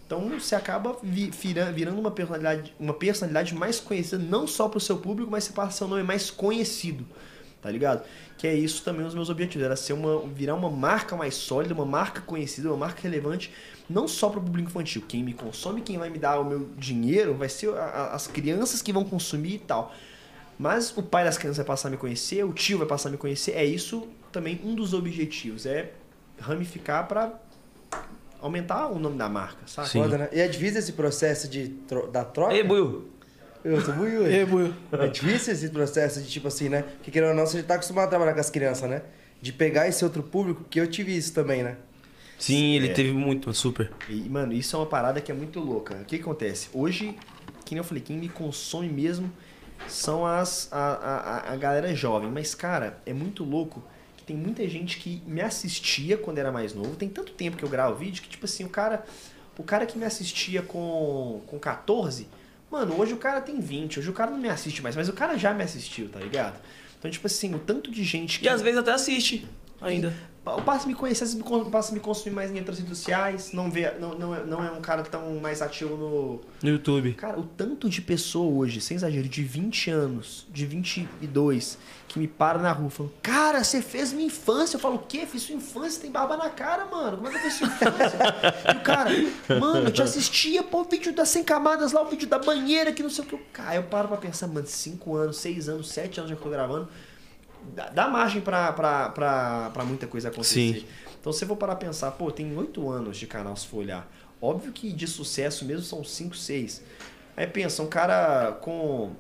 Então 0.08 0.30
você 0.30 0.56
acaba 0.56 0.96
vi- 1.04 1.30
vira- 1.30 1.70
virando 1.70 2.00
uma 2.00 2.10
personalidade, 2.10 2.74
uma 2.80 2.94
personalidade 2.94 3.54
mais 3.54 3.78
conhecida, 3.78 4.18
não 4.18 4.48
só 4.48 4.70
pro 4.70 4.80
seu 4.80 4.98
público, 4.98 5.30
mas 5.30 5.44
você 5.44 5.52
passa 5.52 5.84
um 5.84 5.90
nome 5.90 6.04
mais 6.04 6.32
conhecido, 6.32 7.06
tá 7.62 7.70
ligado? 7.70 8.04
Que 8.38 8.48
é 8.48 8.54
isso 8.56 8.84
também 8.84 9.06
os 9.06 9.14
meus 9.14 9.30
objetivos, 9.30 9.66
era 9.66 9.76
ser 9.76 9.92
uma, 9.92 10.22
virar 10.28 10.56
uma 10.56 10.70
marca 10.70 11.18
mais 11.18 11.36
sólida, 11.36 11.74
uma 11.74 11.86
marca 11.86 12.22
conhecida, 12.22 12.70
uma 12.70 12.78
marca 12.78 13.02
relevante, 13.02 13.52
não 13.90 14.08
só 14.08 14.30
para 14.30 14.40
o 14.40 14.44
público 14.44 14.70
infantil. 14.70 15.04
Quem 15.06 15.22
me 15.24 15.34
consome, 15.34 15.82
quem 15.82 15.98
vai 15.98 16.10
me 16.10 16.18
dar 16.18 16.40
o 16.40 16.46
meu 16.46 16.70
dinheiro, 16.78 17.34
vai 17.34 17.50
ser 17.50 17.74
a- 17.74 18.12
as 18.14 18.28
crianças 18.28 18.82
que 18.82 18.94
vão 18.94 19.04
consumir 19.04 19.56
e 19.56 19.60
tal. 19.60 19.94
Mas 20.58 20.96
o 20.98 21.04
pai 21.04 21.26
das 21.26 21.38
crianças 21.38 21.58
vai 21.58 21.66
passar 21.66 21.90
a 21.90 21.92
me 21.92 21.98
conhecer, 21.98 22.46
o 22.46 22.54
tio 22.54 22.78
vai 22.78 22.88
passar 22.88 23.10
a 23.10 23.12
me 23.12 23.18
conhecer, 23.18 23.52
é 23.52 23.66
isso 23.66 24.08
também 24.32 24.62
um 24.64 24.74
dos 24.74 24.94
objetivos, 24.94 25.66
é 25.66 25.92
ramificar 26.40 27.08
pra 27.08 27.34
aumentar 28.42 28.88
o 28.88 29.00
nome 29.00 29.18
da 29.18 29.28
marca, 29.30 29.60
sabe? 29.66 29.90
Sim. 29.90 30.02
Foda, 30.02 30.18
né? 30.18 30.30
E 30.32 30.40
é 30.40 30.48
difícil 30.48 30.80
esse 30.80 30.94
processo 30.94 31.48
de 31.48 31.70
tro- 31.88 32.08
da 32.08 32.24
troca? 32.24 32.54
Ei, 32.54 32.64
Buiu. 32.64 33.10
Eu 33.64 33.82
sou 33.82 33.94
muito 33.96 34.24
E 34.24 34.36
aí, 34.36 34.46
Buiu? 34.46 34.74
É 34.92 35.08
difícil 35.08 35.54
esse 35.54 35.70
processo 35.70 36.22
de 36.22 36.30
tipo 36.30 36.48
assim, 36.48 36.70
né? 36.70 36.84
Que 37.04 37.12
querendo 37.12 37.30
ou 37.30 37.36
não, 37.36 37.46
você 37.46 37.58
já 37.58 37.64
tá 37.64 37.74
acostumado 37.76 38.06
a 38.06 38.10
trabalhar 38.10 38.34
com 38.34 38.40
as 38.40 38.50
crianças, 38.50 38.90
né? 38.90 39.02
De 39.42 39.52
pegar 39.52 39.88
esse 39.88 40.04
outro 40.04 40.24
público, 40.24 40.64
que 40.70 40.80
eu 40.80 40.88
tive 40.88 41.16
isso 41.16 41.34
também, 41.34 41.64
né? 41.64 41.78
Sim, 42.40 42.76
ele 42.76 42.90
É. 42.90 42.94
teve 42.94 43.12
muito, 43.12 43.52
super. 43.54 43.92
E, 44.08 44.16
mano, 44.30 44.54
isso 44.54 44.76
é 44.76 44.80
uma 44.80 44.86
parada 44.86 45.20
que 45.20 45.32
é 45.32 45.36
muito 45.36 45.60
louca. 45.60 45.96
O 45.96 46.06
que, 46.06 46.18
que 46.18 46.22
acontece? 46.22 46.70
Hoje, 46.72 47.16
que 47.66 47.74
nem 47.74 47.80
eu 47.80 47.84
falei, 47.84 48.02
quem 48.02 48.16
me 48.18 48.30
consome 48.30 48.88
mesmo 48.88 49.32
são 49.88 50.26
as, 50.26 50.70
a, 50.72 50.78
a, 51.50 51.54
a- 51.54 51.56
galera 51.56 51.94
jovem. 51.96 52.30
Mas, 52.32 52.54
cara, 52.56 53.00
é 53.06 53.14
muito 53.14 53.44
louco 53.44 53.84
tem 54.28 54.36
muita 54.36 54.68
gente 54.68 54.98
que 54.98 55.22
me 55.26 55.40
assistia 55.40 56.18
quando 56.18 56.38
era 56.38 56.52
mais 56.52 56.74
novo. 56.74 56.98
Tem 56.98 57.08
tanto 57.08 57.32
tempo 57.32 57.56
que 57.56 57.64
eu 57.64 57.70
gravo 57.70 57.96
vídeo 57.96 58.22
que, 58.22 58.28
tipo 58.28 58.46
assim, 58.46 58.66
o 58.66 58.70
cara, 58.70 59.06
o 59.58 59.64
cara 59.64 59.86
que 59.86 59.98
me 59.98 60.04
assistia 60.04 60.62
com, 60.62 61.42
com 61.48 61.58
14, 61.58 62.28
mano, 62.70 63.00
hoje 63.00 63.14
o 63.14 63.18
cara 63.18 63.40
tem 63.40 63.62
20. 63.62 64.00
Hoje 64.00 64.10
o 64.10 64.14
cara 64.14 64.30
não 64.30 64.38
me 64.38 64.50
assiste 64.50 64.82
mais, 64.82 64.98
mas 64.98 65.08
o 65.08 65.14
cara 65.14 65.38
já 65.38 65.54
me 65.54 65.64
assistiu, 65.64 66.10
tá 66.10 66.20
ligado? 66.20 66.60
Então, 67.00 67.10
tipo 67.10 67.26
assim, 67.26 67.56
o 67.56 67.60
tanto 67.60 67.90
de 67.90 68.04
gente 68.04 68.40
que. 68.40 68.46
E 68.46 68.50
às 68.50 68.62
vezes 68.62 68.78
até 68.78 68.92
assiste 68.92 69.48
ainda. 69.80 70.14
Passa 70.66 70.86
a 70.86 70.88
me 70.88 70.96
conhecer, 70.96 71.26
passa 71.72 71.92
a 71.92 71.94
me 71.94 72.00
consumir 72.00 72.36
mais 72.36 72.52
em 72.52 72.58
outras 72.60 72.80
redes 72.80 72.98
sociais, 72.98 73.52
não, 73.54 73.70
vê, 73.70 73.92
não, 74.00 74.18
não, 74.18 74.36
é, 74.36 74.44
não 74.44 74.64
é 74.64 74.72
um 74.72 74.82
cara 74.82 75.04
tão 75.04 75.36
mais 75.36 75.62
ativo 75.62 75.96
no. 75.96 76.42
No 76.62 76.70
YouTube. 76.70 77.14
Cara, 77.14 77.40
o 77.40 77.44
tanto 77.44 77.90
de 77.90 78.02
pessoa 78.02 78.52
hoje, 78.52 78.82
sem 78.82 78.96
exagero, 78.96 79.28
de 79.28 79.44
20 79.44 79.92
anos, 79.92 80.48
de 80.52 80.66
22, 80.66 81.78
que 82.08 82.20
me 82.20 82.28
para 82.28 82.60
na 82.60 82.72
rua 82.72 82.90
falando, 82.90 83.14
cara, 83.22 83.64
você 83.64 83.82
fez 83.82 84.14
minha 84.14 84.28
infância. 84.28 84.78
Eu 84.78 84.80
falo, 84.80 84.96
o 84.96 85.00
quê? 85.00 85.26
Fiz 85.26 85.44
sua 85.44 85.56
infância, 85.56 86.02
tem 86.02 86.12
barba 86.12 86.38
na 86.38 86.50
cara, 86.50 86.86
mano. 86.86 87.18
Como 87.18 87.28
é 87.28 87.32
que 87.32 87.38
eu 87.38 87.42
fiz 87.42 87.54
sua 87.54 87.68
infância? 87.68 88.20
e 88.74 88.78
o 88.78 88.82
cara, 88.82 89.10
mano, 89.60 89.88
eu 89.88 89.92
te 89.92 90.02
assistia, 90.02 90.64
pô, 90.64 90.82
o 90.82 90.84
vídeo 90.86 91.14
das 91.14 91.30
100 91.30 91.44
camadas 91.44 91.92
lá, 91.92 92.02
o 92.02 92.10
vídeo 92.10 92.28
da 92.28 92.40
banheira, 92.40 92.92
que 92.92 93.04
não 93.04 93.10
sei 93.10 93.26
o 93.26 93.28
que. 93.28 93.38
Cara, 93.54 93.76
eu 93.76 93.84
paro 93.84 94.08
pra 94.08 94.18
pensar, 94.18 94.48
mano, 94.48 94.66
5 94.66 95.16
anos, 95.16 95.38
6 95.38 95.70
anos, 95.70 95.90
7 95.90 96.20
anos 96.20 96.30
já 96.30 96.36
que 96.36 96.42
eu 96.42 96.44
tô 96.44 96.50
gravando 96.50 96.88
dá, 97.94 98.08
margem 98.08 98.42
pra 98.42 99.84
muita 99.86 100.08
coisa 100.08 100.30
acontecer. 100.30 100.80
Sim. 100.82 100.86
Então, 101.20 101.34
se 101.34 101.44
eu 101.44 101.48
for 101.48 101.56
parar 101.58 101.76
pra 101.76 101.88
pensar, 101.88 102.12
pô, 102.12 102.32
tem 102.32 102.56
oito 102.58 102.90
anos 102.90 103.18
de 103.18 103.28
canal, 103.28 103.56
se 103.56 103.68
for 103.68 103.78
olhar. 103.78 104.10
Óbvio 104.42 104.72
que 104.72 104.92
de 104.92 105.08
sucesso 105.08 105.66
mesmo 105.66 105.84
são 105.84 106.04
cinco, 106.04 106.36
seis. 106.36 106.82
Aí 107.36 107.48
pensa, 107.48 107.82
um 107.84 107.88
cara 107.88 108.54
com, 108.62 109.12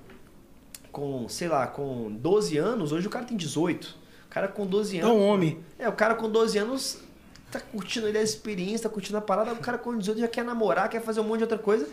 com, 0.91 1.27
sei 1.27 1.47
lá, 1.47 1.67
com 1.67 2.11
12 2.11 2.57
anos, 2.57 2.91
hoje 2.91 3.07
o 3.07 3.09
cara 3.09 3.25
tem 3.25 3.35
18. 3.37 3.85
O 3.85 4.29
cara 4.29 4.47
com 4.47 4.65
12 4.65 4.97
É 4.97 5.01
anos. 5.01 5.15
um 5.15 5.21
homem. 5.21 5.59
É, 5.77 5.89
o 5.89 5.93
cara 5.93 6.15
com 6.15 6.29
12 6.29 6.57
anos 6.57 6.99
tá 7.51 7.59
curtindo 7.59 8.07
ali 8.07 8.17
a 8.17 8.21
experiência, 8.21 8.87
tá 8.87 8.93
curtindo 8.93 9.17
a 9.17 9.21
parada. 9.21 9.53
O 9.53 9.57
cara 9.57 9.77
com 9.77 9.97
18 9.97 10.19
já 10.19 10.27
quer 10.27 10.43
namorar, 10.43 10.89
quer 10.89 11.01
fazer 11.01 11.19
um 11.19 11.23
monte 11.23 11.37
de 11.39 11.43
outra 11.43 11.57
coisa. 11.57 11.87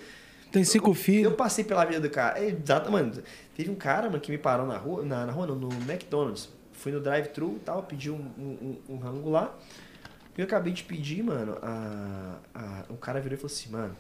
Tem 0.53 0.63
cinco 0.65 0.91
Eu 0.91 0.95
filhos. 0.95 1.35
passei 1.35 1.65
pela 1.65 1.85
vida 1.85 2.01
do 2.01 2.11
cara. 2.11 2.39
É, 2.39 2.49
exato, 2.49 2.91
mano. 2.93 3.13
Teve 3.55 3.71
um 3.71 3.75
cara, 3.75 4.09
mano, 4.09 4.21
que 4.21 4.31
me 4.31 4.39
parou 4.39 4.67
na 4.67 4.77
rua, 4.77 5.05
na, 5.05 5.27
na 5.27 5.33
rua 5.33 5.47
não, 5.47 5.55
no 5.57 5.69
McDonald's. 5.91 6.49
Fui 6.73 6.91
no 6.91 7.01
drive-thru 7.01 7.57
e 7.57 7.61
tal, 7.61 7.83
pedi 7.85 8.11
um, 8.11 8.17
um, 8.39 8.79
um, 8.89 8.95
um 8.95 8.99
rango 8.99 9.31
lá. 9.31 9.57
E 10.37 10.41
eu 10.41 10.45
acabei 10.45 10.73
de 10.73 10.83
pedir, 10.83 11.23
mano, 11.23 11.57
a, 11.63 12.39
a, 12.53 12.85
o 12.89 12.97
cara 12.97 13.21
virou 13.21 13.35
e 13.37 13.41
falou 13.41 13.53
assim, 13.55 13.71
mano, 13.71 13.97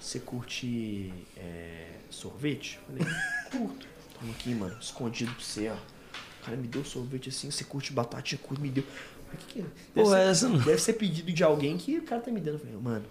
você 0.00 0.18
curte 0.18 1.12
é, 1.36 1.90
sorvete? 2.08 2.80
Eu 2.88 2.96
falei, 3.04 3.14
curto. 3.52 3.86
Toma 4.18 4.32
aqui, 4.32 4.54
mano, 4.54 4.76
escondido 4.80 5.32
pra 5.34 5.44
você, 5.44 5.68
ó. 5.68 5.74
O 5.74 6.44
cara 6.46 6.56
me 6.56 6.66
deu 6.66 6.82
sorvete 6.84 7.28
assim, 7.28 7.50
você 7.50 7.64
curte 7.64 7.92
batatinha, 7.92 8.40
curte, 8.42 8.62
me 8.62 8.70
deu. 8.70 8.82
Eu 8.84 9.24
falei, 9.26 9.38
que 9.46 9.46
que 9.52 9.60
é? 9.60 9.62
Deve 9.62 9.74
Porra, 9.94 10.16
ser- 10.16 10.30
essa? 10.30 10.48
Deve 10.48 10.78
ser 10.78 10.92
pedido 10.94 11.30
de 11.30 11.44
alguém 11.44 11.76
que 11.76 11.98
o 11.98 12.02
cara 12.02 12.22
tá 12.22 12.30
me 12.30 12.40
dando. 12.40 12.54
Eu 12.54 12.60
falei, 12.60 12.76
mano, 12.76 13.04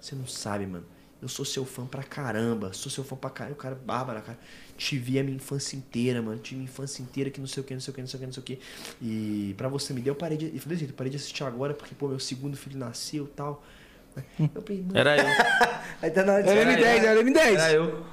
você 0.00 0.16
não 0.16 0.26
sabe, 0.26 0.66
mano. 0.66 0.84
Eu 1.22 1.28
sou 1.28 1.44
seu 1.44 1.64
fã 1.66 1.86
pra 1.86 2.02
caramba. 2.02 2.72
Sou 2.72 2.90
seu 2.90 3.04
fã 3.04 3.14
pra 3.14 3.28
caramba. 3.30 3.54
O 3.54 3.58
cara, 3.58 3.74
bárbara, 3.74 4.20
cara. 4.22 4.38
Te 4.80 4.96
vi 4.96 5.18
a 5.18 5.22
minha 5.22 5.36
infância 5.36 5.76
inteira, 5.76 6.22
mano. 6.22 6.40
A 6.42 6.52
minha 6.52 6.64
infância 6.64 7.02
inteira 7.02 7.28
que 7.28 7.38
não 7.38 7.46
sei 7.46 7.62
o 7.62 7.66
que, 7.66 7.74
não 7.74 7.80
sei 7.82 7.92
o 7.92 7.94
que, 7.94 8.00
não 8.00 8.08
sei 8.08 8.16
o 8.16 8.20
que, 8.20 8.26
não 8.26 8.32
sei 8.32 8.40
o 8.40 8.44
que. 8.44 8.58
E 9.02 9.54
pra 9.58 9.68
você 9.68 9.92
me 9.92 10.00
deu, 10.00 10.12
eu 10.12 10.16
parei 10.16 10.38
de. 10.38 10.46
Eu 10.46 10.58
falei, 10.58 10.78
gente, 10.78 10.88
eu 10.88 10.96
parei 10.96 11.10
de 11.10 11.18
assistir 11.18 11.44
agora 11.44 11.74
porque, 11.74 11.94
pô, 11.94 12.08
meu 12.08 12.18
segundo 12.18 12.56
filho 12.56 12.78
nasceu 12.78 13.24
e 13.26 13.28
tal. 13.28 13.62
Eu 14.38 14.62
falei, 14.62 14.82
mano. 14.82 14.98
Era 14.98 15.18
eu. 15.18 15.26
Aí 16.00 16.10
tá 16.10 16.24
na 16.24 16.32
hora 16.32 16.42
de 16.42 16.48
Era 16.48 16.72
M10, 16.72 17.04
era 17.04 17.22
M10. 17.22 17.36
Era 17.36 17.72
eu. 17.74 18.06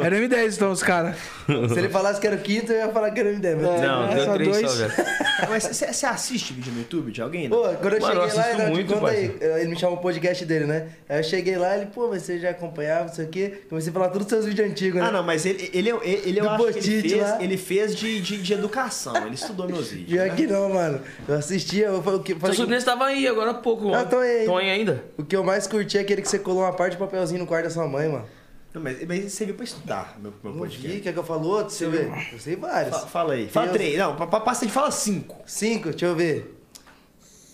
Era 0.00 0.16
M10, 0.16 0.54
então, 0.56 0.70
os 0.70 0.82
caras. 0.82 1.16
Se 1.46 1.78
ele 1.78 1.88
falasse 1.88 2.20
que 2.20 2.26
era 2.26 2.36
o 2.36 2.40
quinto, 2.40 2.72
eu 2.72 2.86
ia 2.86 2.92
falar 2.92 3.10
que 3.10 3.20
era 3.20 3.28
o 3.28 3.32
M10. 3.32 3.56
Mas... 3.56 3.80
Não, 3.80 4.08
é, 4.08 4.14
deu 4.14 4.24
só 4.24 4.32
três 4.34 4.50
dois. 4.50 4.70
só, 4.70 4.76
velho. 4.78 4.92
Mas 5.48 5.64
você 5.64 5.92
você 5.92 6.06
assiste 6.06 6.52
vídeo 6.52 6.72
no 6.72 6.78
YouTube 6.78 7.10
de 7.10 7.20
alguém? 7.20 7.48
Não? 7.48 7.56
Pô, 7.56 7.68
quando 7.74 7.94
eu 7.94 8.00
Mano, 8.00 8.20
eu 8.20 8.28
cheguei 8.28 8.36
lá, 8.36 8.42
assisto 8.42 8.62
ele 8.62 8.70
muito, 8.70 8.94
conta 8.94 9.10
aí, 9.10 9.36
ele 9.40 9.68
me 9.68 9.78
chamou 9.78 9.98
o 9.98 10.00
podcast 10.00 10.44
dele, 10.44 10.66
né? 10.66 10.88
Aí 11.08 11.18
eu 11.18 11.24
cheguei 11.24 11.56
lá, 11.56 11.76
ele, 11.76 11.86
pô, 11.86 12.08
mas 12.08 12.22
você 12.22 12.38
já 12.38 12.50
acompanhava, 12.50 13.06
não 13.06 13.14
sei 13.14 13.24
o 13.24 13.28
quê. 13.28 13.62
Comecei 13.68 13.90
a 13.90 13.92
falar 13.92 14.08
todos 14.08 14.26
os 14.26 14.30
seus 14.30 14.46
vídeos 14.46 14.70
antigos, 14.70 15.00
né? 15.00 15.08
Ah, 15.08 15.12
não, 15.12 15.22
mas 15.22 15.44
ele, 15.44 15.70
ele, 15.72 15.90
ele, 15.90 16.22
ele 16.24 16.40
eu 16.40 16.48
acho 16.48 16.72
que 16.72 16.90
ele 16.90 17.08
fez, 17.08 17.22
lá. 17.22 17.42
ele 17.42 17.56
fez 17.56 17.96
de, 17.96 18.20
de, 18.20 18.38
de 18.38 18.52
educação. 18.52 19.16
Ele 19.16 19.34
estudou 19.34 19.66
meus 19.66 19.88
vídeos. 19.88 20.10
Pior 20.10 20.28
né? 20.28 20.34
que 20.34 20.46
não, 20.46 20.68
mano. 20.68 21.00
Eu 21.26 21.34
assistia, 21.34 21.86
eu 21.86 22.02
falei, 22.02 22.20
o 22.20 22.22
que, 22.22 22.38
Seu 22.38 22.54
sobrinho 22.54 22.78
estava 22.78 23.06
aí 23.06 23.26
agora 23.26 23.50
há 23.50 23.54
pouco. 23.54 23.92
Ah, 23.92 24.04
tô 24.04 24.18
aí. 24.18 24.44
Tô 24.44 24.56
aí 24.56 24.70
ainda. 24.70 25.04
o 25.18 25.24
que 25.24 25.34
eu 25.34 25.42
mais 25.42 25.66
curti 25.66 25.98
é 25.98 26.00
aquele 26.00 26.22
que 26.22 26.28
você 26.28 26.38
colou 26.38 26.62
uma 26.62 26.72
parte 26.72 26.92
de 26.92 26.98
papelzinho 26.98 27.40
no 27.40 27.46
quarto 27.46 27.64
da 27.64 27.70
sua 27.70 27.86
mãe, 27.86 28.08
mano. 28.08 28.26
Não, 28.74 28.80
mas, 28.82 29.06
mas 29.06 29.32
você 29.32 29.44
viu 29.44 29.54
pra 29.54 29.64
estudar 29.64 30.18
meu, 30.20 30.32
meu 30.42 30.52
Não 30.52 30.58
podcast. 30.60 30.88
vi, 30.88 31.00
quer 31.00 31.12
que 31.12 31.18
eu 31.18 31.24
falo 31.24 31.46
outro? 31.48 31.68
Deixa 31.68 31.84
eu 31.84 31.90
ver. 31.90 32.28
Eu 32.32 32.38
sei 32.38 32.56
vários. 32.56 32.96
Fa- 32.96 33.06
Fala 33.06 33.34
aí. 33.34 33.48
Fala 33.48 33.66
Eu- 33.66 33.72
três. 33.72 33.98
Não, 33.98 34.16
pa- 34.16 34.26
pa- 34.26 34.40
passa 34.40 34.64
de 34.66 34.72
fala 34.72 34.90
cinco. 34.90 35.36
Cinco, 35.46 35.90
deixa 35.90 36.06
eu 36.06 36.16
ver. 36.16 36.58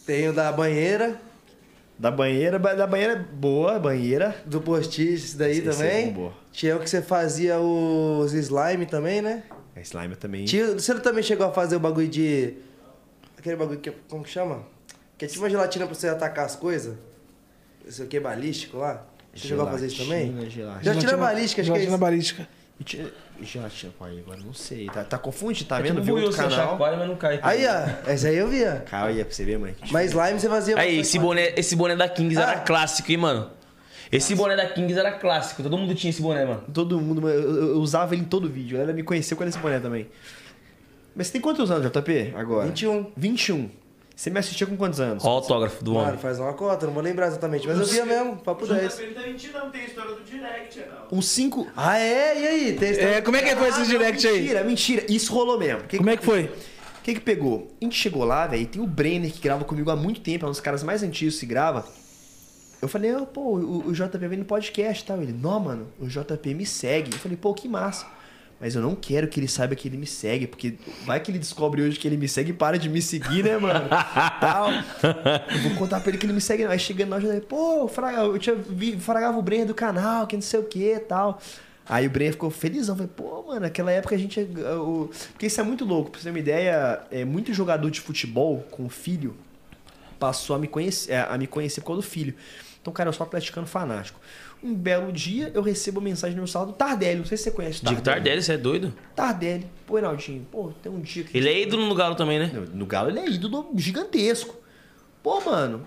Tem 0.06 0.28
o 0.28 0.32
da 0.32 0.50
banheira, 0.52 1.20
Da 1.98 2.10
banheira, 2.12 2.58
ba- 2.58 2.74
da 2.74 2.86
banheira 2.86 3.16
boa, 3.16 3.78
banheira. 3.80 4.36
do 4.46 4.60
post-it, 4.60 5.12
esse 5.14 5.36
daí 5.36 5.58
Esse- 5.58 5.68
esse 5.68 5.82
é 5.82 6.02
também. 6.02 6.32
Tinha 6.52 6.76
o 6.76 6.80
que 6.80 6.88
você 6.88 7.02
fazia 7.02 7.58
os 7.58 8.32
slime 8.32 8.86
também, 8.86 9.20
né? 9.20 9.42
A 9.74 9.80
slime 9.80 10.14
também. 10.14 10.44
Tinha, 10.44 10.72
você 10.74 10.94
também 11.00 11.22
chegou 11.24 11.46
a 11.46 11.52
fazer 11.52 11.74
o 11.76 11.80
bagulho 11.80 12.06
de. 12.08 12.54
Aquele 13.36 13.56
bagulho 13.56 13.80
que. 13.80 13.90
Como 14.08 14.22
que 14.22 14.30
chama? 14.30 14.62
Que 15.18 15.24
é 15.24 15.28
tipo 15.28 15.42
uma 15.42 15.50
gelatina 15.50 15.84
pra 15.86 15.94
você 15.94 16.08
atacar 16.08 16.46
as 16.46 16.54
coisas. 16.54 16.96
Isso 17.84 18.02
aqui 18.04 18.16
é 18.18 18.20
balístico 18.20 18.76
lá? 18.78 19.04
Você 19.38 19.48
chegou 19.48 19.66
a 19.66 19.70
fazer 19.70 19.86
isso 19.86 20.02
também? 20.02 20.26
Gelatina, 20.26 20.50
gelatina. 20.50 20.82
Gelatina 20.94 21.16
balística, 21.16 21.62
acho 21.62 21.70
que 21.70 21.76
é 21.76 21.80
Gelatina 21.80 21.98
balística. 21.98 22.48
Tinha- 22.84 23.06
Gelatina, 23.42 23.92
pô, 23.98 24.04
aí 24.04 24.18
agora 24.20 24.38
não 24.44 24.52
sei. 24.54 24.86
Tá, 24.86 25.04
tá 25.04 25.18
confunde, 25.18 25.64
tá 25.64 25.78
É 25.78 25.82
vendo? 25.82 26.00
tipo 26.00 26.16
Viu 26.16 26.26
você 26.26 26.38
canal? 26.42 26.70
chacoalha, 26.72 26.96
mas 26.96 27.08
não 27.08 27.16
cai. 27.16 27.38
Aí, 27.42 27.64
ó. 27.66 28.10
Essa 28.10 28.28
aí 28.28 28.36
eu 28.36 28.48
via. 28.48 28.84
Calma 28.88 29.06
aí, 29.08 29.24
pra 29.24 29.32
você 29.34 29.44
ver, 29.44 29.58
mãe. 29.58 29.74
Mas 29.90 30.10
slime 30.12 30.38
você 30.40 30.48
fazia. 30.48 30.78
Aí, 30.78 30.98
esse 31.00 31.18
boné, 31.18 31.52
esse 31.56 31.74
boné 31.76 31.94
da 31.96 32.08
Kings 32.08 32.36
Ah. 32.38 32.42
era 32.52 32.60
clássico, 32.60 33.10
hein, 33.10 33.16
mano? 33.18 33.50
Esse 34.10 34.34
boné 34.34 34.56
da 34.56 34.66
Kings 34.66 34.98
era 34.98 35.12
clássico. 35.12 35.62
Todo 35.62 35.76
mundo 35.76 35.94
tinha 35.94 36.10
esse 36.10 36.22
boné, 36.22 36.44
mano. 36.44 36.64
Todo 36.72 37.00
mundo, 37.00 37.28
eu, 37.28 37.40
eu- 37.42 37.68
eu 37.74 37.76
usava 37.80 38.14
ele 38.14 38.22
em 38.22 38.26
todo 38.26 38.48
vídeo. 38.48 38.78
Ela 38.78 38.92
me 38.92 39.02
conheceu 39.02 39.36
com 39.36 39.44
esse 39.44 39.58
boné 39.58 39.78
também. 39.80 40.08
Mas 41.14 41.26
você 41.26 41.32
tem 41.34 41.40
quantos 41.40 41.70
anos, 41.70 41.84
JP, 41.90 42.32
agora? 42.36 42.66
21. 42.66 43.06
21. 43.16 43.68
Você 44.18 44.30
me 44.30 44.40
assistia 44.40 44.66
com 44.66 44.76
quantos 44.76 44.98
anos? 44.98 45.24
Ó 45.24 45.28
autógrafo 45.28 45.84
do 45.84 45.94
Mano, 45.94 46.08
homem. 46.08 46.18
faz 46.18 46.40
uma 46.40 46.52
cota, 46.52 46.86
não 46.86 46.92
vou 46.92 47.00
lembrar 47.00 47.28
exatamente. 47.28 47.68
Mas 47.68 47.78
eu 47.78 47.86
via 47.86 48.04
mesmo, 48.04 48.36
papo 48.38 48.66
10. 48.66 48.98
Ele 48.98 49.14
tá 49.14 49.20
mentindo, 49.20 49.56
não 49.56 49.70
tem 49.70 49.84
história 49.84 50.12
do 50.12 50.24
direct, 50.24 50.80
não. 51.10 51.18
Uns 51.18 51.28
5... 51.28 51.68
Ah, 51.76 52.00
é? 52.00 52.36
E 52.36 52.46
aí? 52.48 52.72
Tem 52.72 52.88
É, 52.98 53.20
como 53.20 53.36
é 53.36 53.42
que 53.42 53.54
foi 53.54 53.68
esse 53.68 53.86
direct 53.86 54.26
aí? 54.26 54.40
Mentira, 54.40 54.64
mentira. 54.64 55.06
Isso 55.08 55.32
rolou 55.32 55.56
mesmo. 55.56 55.84
Que 55.84 55.98
Como 55.98 56.10
é 56.10 56.16
que 56.16 56.24
foi? 56.24 56.46
O 56.46 57.02
que 57.04 57.14
que 57.14 57.20
pegou? 57.20 57.70
A 57.80 57.84
gente 57.84 57.96
chegou 57.96 58.24
lá, 58.24 58.44
velho, 58.48 58.62
e 58.62 58.66
tem 58.66 58.82
o 58.82 58.88
Brenner 58.88 59.32
que 59.32 59.38
grava 59.38 59.64
comigo 59.64 59.88
há 59.88 59.94
muito 59.94 60.20
tempo, 60.20 60.44
é 60.44 60.48
um 60.48 60.50
dos 60.50 60.60
caras 60.60 60.82
mais 60.82 61.04
antigos 61.04 61.38
que 61.38 61.46
grava. 61.46 61.86
Eu 62.82 62.88
falei, 62.88 63.14
ó, 63.14 63.24
pô, 63.24 63.40
o, 63.56 63.86
o 63.86 63.92
JP 63.92 64.18
vem 64.26 64.40
no 64.40 64.44
podcast 64.44 65.04
e 65.04 65.06
tal. 65.06 65.22
Ele, 65.22 65.32
não, 65.32 65.60
mano, 65.60 65.86
o 66.00 66.08
JP 66.08 66.54
me 66.54 66.66
segue. 66.66 67.12
Eu 67.12 67.18
falei, 67.20 67.36
pô, 67.36 67.54
que 67.54 67.68
massa. 67.68 68.04
Mas 68.60 68.74
eu 68.74 68.82
não 68.82 68.96
quero 68.96 69.28
que 69.28 69.38
ele 69.38 69.46
saiba 69.46 69.76
que 69.76 69.86
ele 69.86 69.96
me 69.96 70.06
segue, 70.06 70.46
porque 70.48 70.74
vai 71.06 71.20
que 71.20 71.30
ele 71.30 71.38
descobre 71.38 71.80
hoje 71.80 71.96
que 71.96 72.08
ele 72.08 72.16
me 72.16 72.28
segue 72.28 72.50
e 72.50 72.52
para 72.52 72.76
de 72.76 72.88
me 72.88 73.00
seguir, 73.00 73.44
né, 73.44 73.56
mano? 73.56 73.88
Tal. 74.40 74.68
Eu 75.54 75.58
vou 75.62 75.74
contar 75.76 76.00
pra 76.00 76.08
ele 76.10 76.18
que 76.18 76.26
ele 76.26 76.32
me 76.32 76.40
segue. 76.40 76.64
não. 76.64 76.72
Aí 76.72 76.78
chegando 76.78 77.14
eu 77.14 77.20
já 77.20 77.26
falei, 77.28 77.40
pô, 77.42 77.86
Fraga- 77.86 78.22
eu 78.22 78.36
tinha 78.38 78.56
vi, 78.56 78.98
fragava 78.98 79.38
o 79.38 79.42
Brenner 79.42 79.66
do 79.68 79.74
canal, 79.74 80.26
que 80.26 80.34
não 80.34 80.42
sei 80.42 80.58
o 80.58 80.64
que 80.64 80.98
tal. 80.98 81.40
Aí 81.88 82.06
o 82.06 82.10
Brenner 82.10 82.32
ficou 82.32 82.50
felizão. 82.50 82.96
Falei, 82.96 83.10
pô, 83.14 83.44
mano, 83.46 83.60
naquela 83.60 83.92
época 83.92 84.14
a 84.16 84.18
gente. 84.18 84.40
eh, 84.40 84.74
O... 84.74 85.08
Porque 85.32 85.46
isso 85.46 85.60
é 85.60 85.64
muito 85.64 85.84
louco. 85.84 86.10
Pra 86.10 86.18
você 86.20 86.24
ter 86.24 86.30
uma 86.30 86.38
ideia, 86.40 87.00
é, 87.12 87.24
muito 87.24 87.54
jogador 87.54 87.88
de 87.90 88.00
futebol 88.00 88.66
com 88.72 88.88
filho 88.88 89.36
passou 90.18 90.56
a 90.56 90.58
me 90.58 90.66
conhecer, 90.66 91.12
é, 91.12 91.20
a 91.20 91.38
me 91.38 91.46
conhecer 91.46 91.80
por 91.80 91.88
causa 91.88 92.02
do 92.02 92.08
filho. 92.08 92.34
Então, 92.82 92.92
cara, 92.92 93.08
eu 93.08 93.12
sou 93.12 93.24
atleticano 93.26 93.66
fanático. 93.66 94.18
Um 94.62 94.74
belo 94.74 95.12
dia 95.12 95.52
eu 95.54 95.62
recebo 95.62 96.00
uma 96.00 96.04
mensagem 96.08 96.34
no 96.34 96.42
meu 96.42 96.48
celular 96.48 96.66
do 96.72 96.76
Tardelli. 96.76 97.18
Não 97.18 97.24
sei 97.24 97.36
se 97.36 97.44
você 97.44 97.50
conhece 97.52 97.82
o 97.82 97.86
Digo 97.88 98.00
Tardelli, 98.02 98.42
você 98.42 98.54
é 98.54 98.58
doido? 98.58 98.92
Tardelli. 99.14 99.66
Pô, 99.86 99.94
Reinaldinho, 99.94 100.46
pô, 100.50 100.72
tem 100.82 100.90
um 100.90 101.00
dia 101.00 101.22
que. 101.24 101.36
Ele 101.36 101.48
é 101.48 101.62
ídolo 101.62 101.86
no 101.86 101.94
Galo 101.94 102.14
também, 102.16 102.38
né? 102.40 102.52
No, 102.74 102.84
Galo 102.84 103.08
ele 103.10 103.20
é 103.20 103.28
ídolo 103.30 103.70
gigantesco. 103.76 104.56
Pô, 105.22 105.40
mano, 105.40 105.86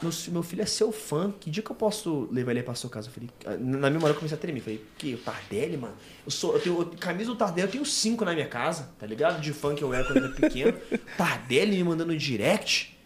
meu, 0.00 0.10
meu 0.28 0.42
filho 0.42 0.62
é 0.62 0.66
seu 0.66 0.90
fã. 0.92 1.30
Que 1.38 1.50
dia 1.50 1.62
que 1.62 1.70
eu 1.70 1.76
posso 1.76 2.26
levar 2.32 2.52
ele 2.52 2.62
pra 2.62 2.74
sua 2.74 2.88
casa? 2.88 3.08
Eu 3.08 3.12
falei, 3.12 3.28
ah, 3.44 3.56
na 3.58 3.90
minha 3.90 4.02
hora 4.02 4.12
eu 4.12 4.16
comecei 4.16 4.36
a 4.36 4.40
tremer. 4.40 4.60
Falei, 4.60 4.82
que? 4.96 5.14
O 5.14 5.18
Tardelli, 5.18 5.76
mano? 5.76 5.94
Eu 6.24 6.30
sou. 6.30 6.54
Eu 6.54 6.60
tenho 6.60 6.80
eu- 6.80 6.86
camisa 6.98 7.30
do 7.30 7.36
Tardelli, 7.36 7.68
eu 7.68 7.72
tenho 7.72 7.84
cinco 7.84 8.24
na 8.24 8.32
minha 8.32 8.48
casa, 8.48 8.90
tá 8.98 9.06
ligado? 9.06 9.42
De 9.42 9.52
fã 9.52 9.74
que 9.74 9.84
eu 9.84 9.92
era 9.92 10.04
quando 10.04 10.18
eu 10.18 10.24
era 10.24 10.32
pequeno. 10.34 10.72
Tardelli 11.18 11.76
me 11.76 11.84
mandando 11.84 12.16
direct. 12.16 12.96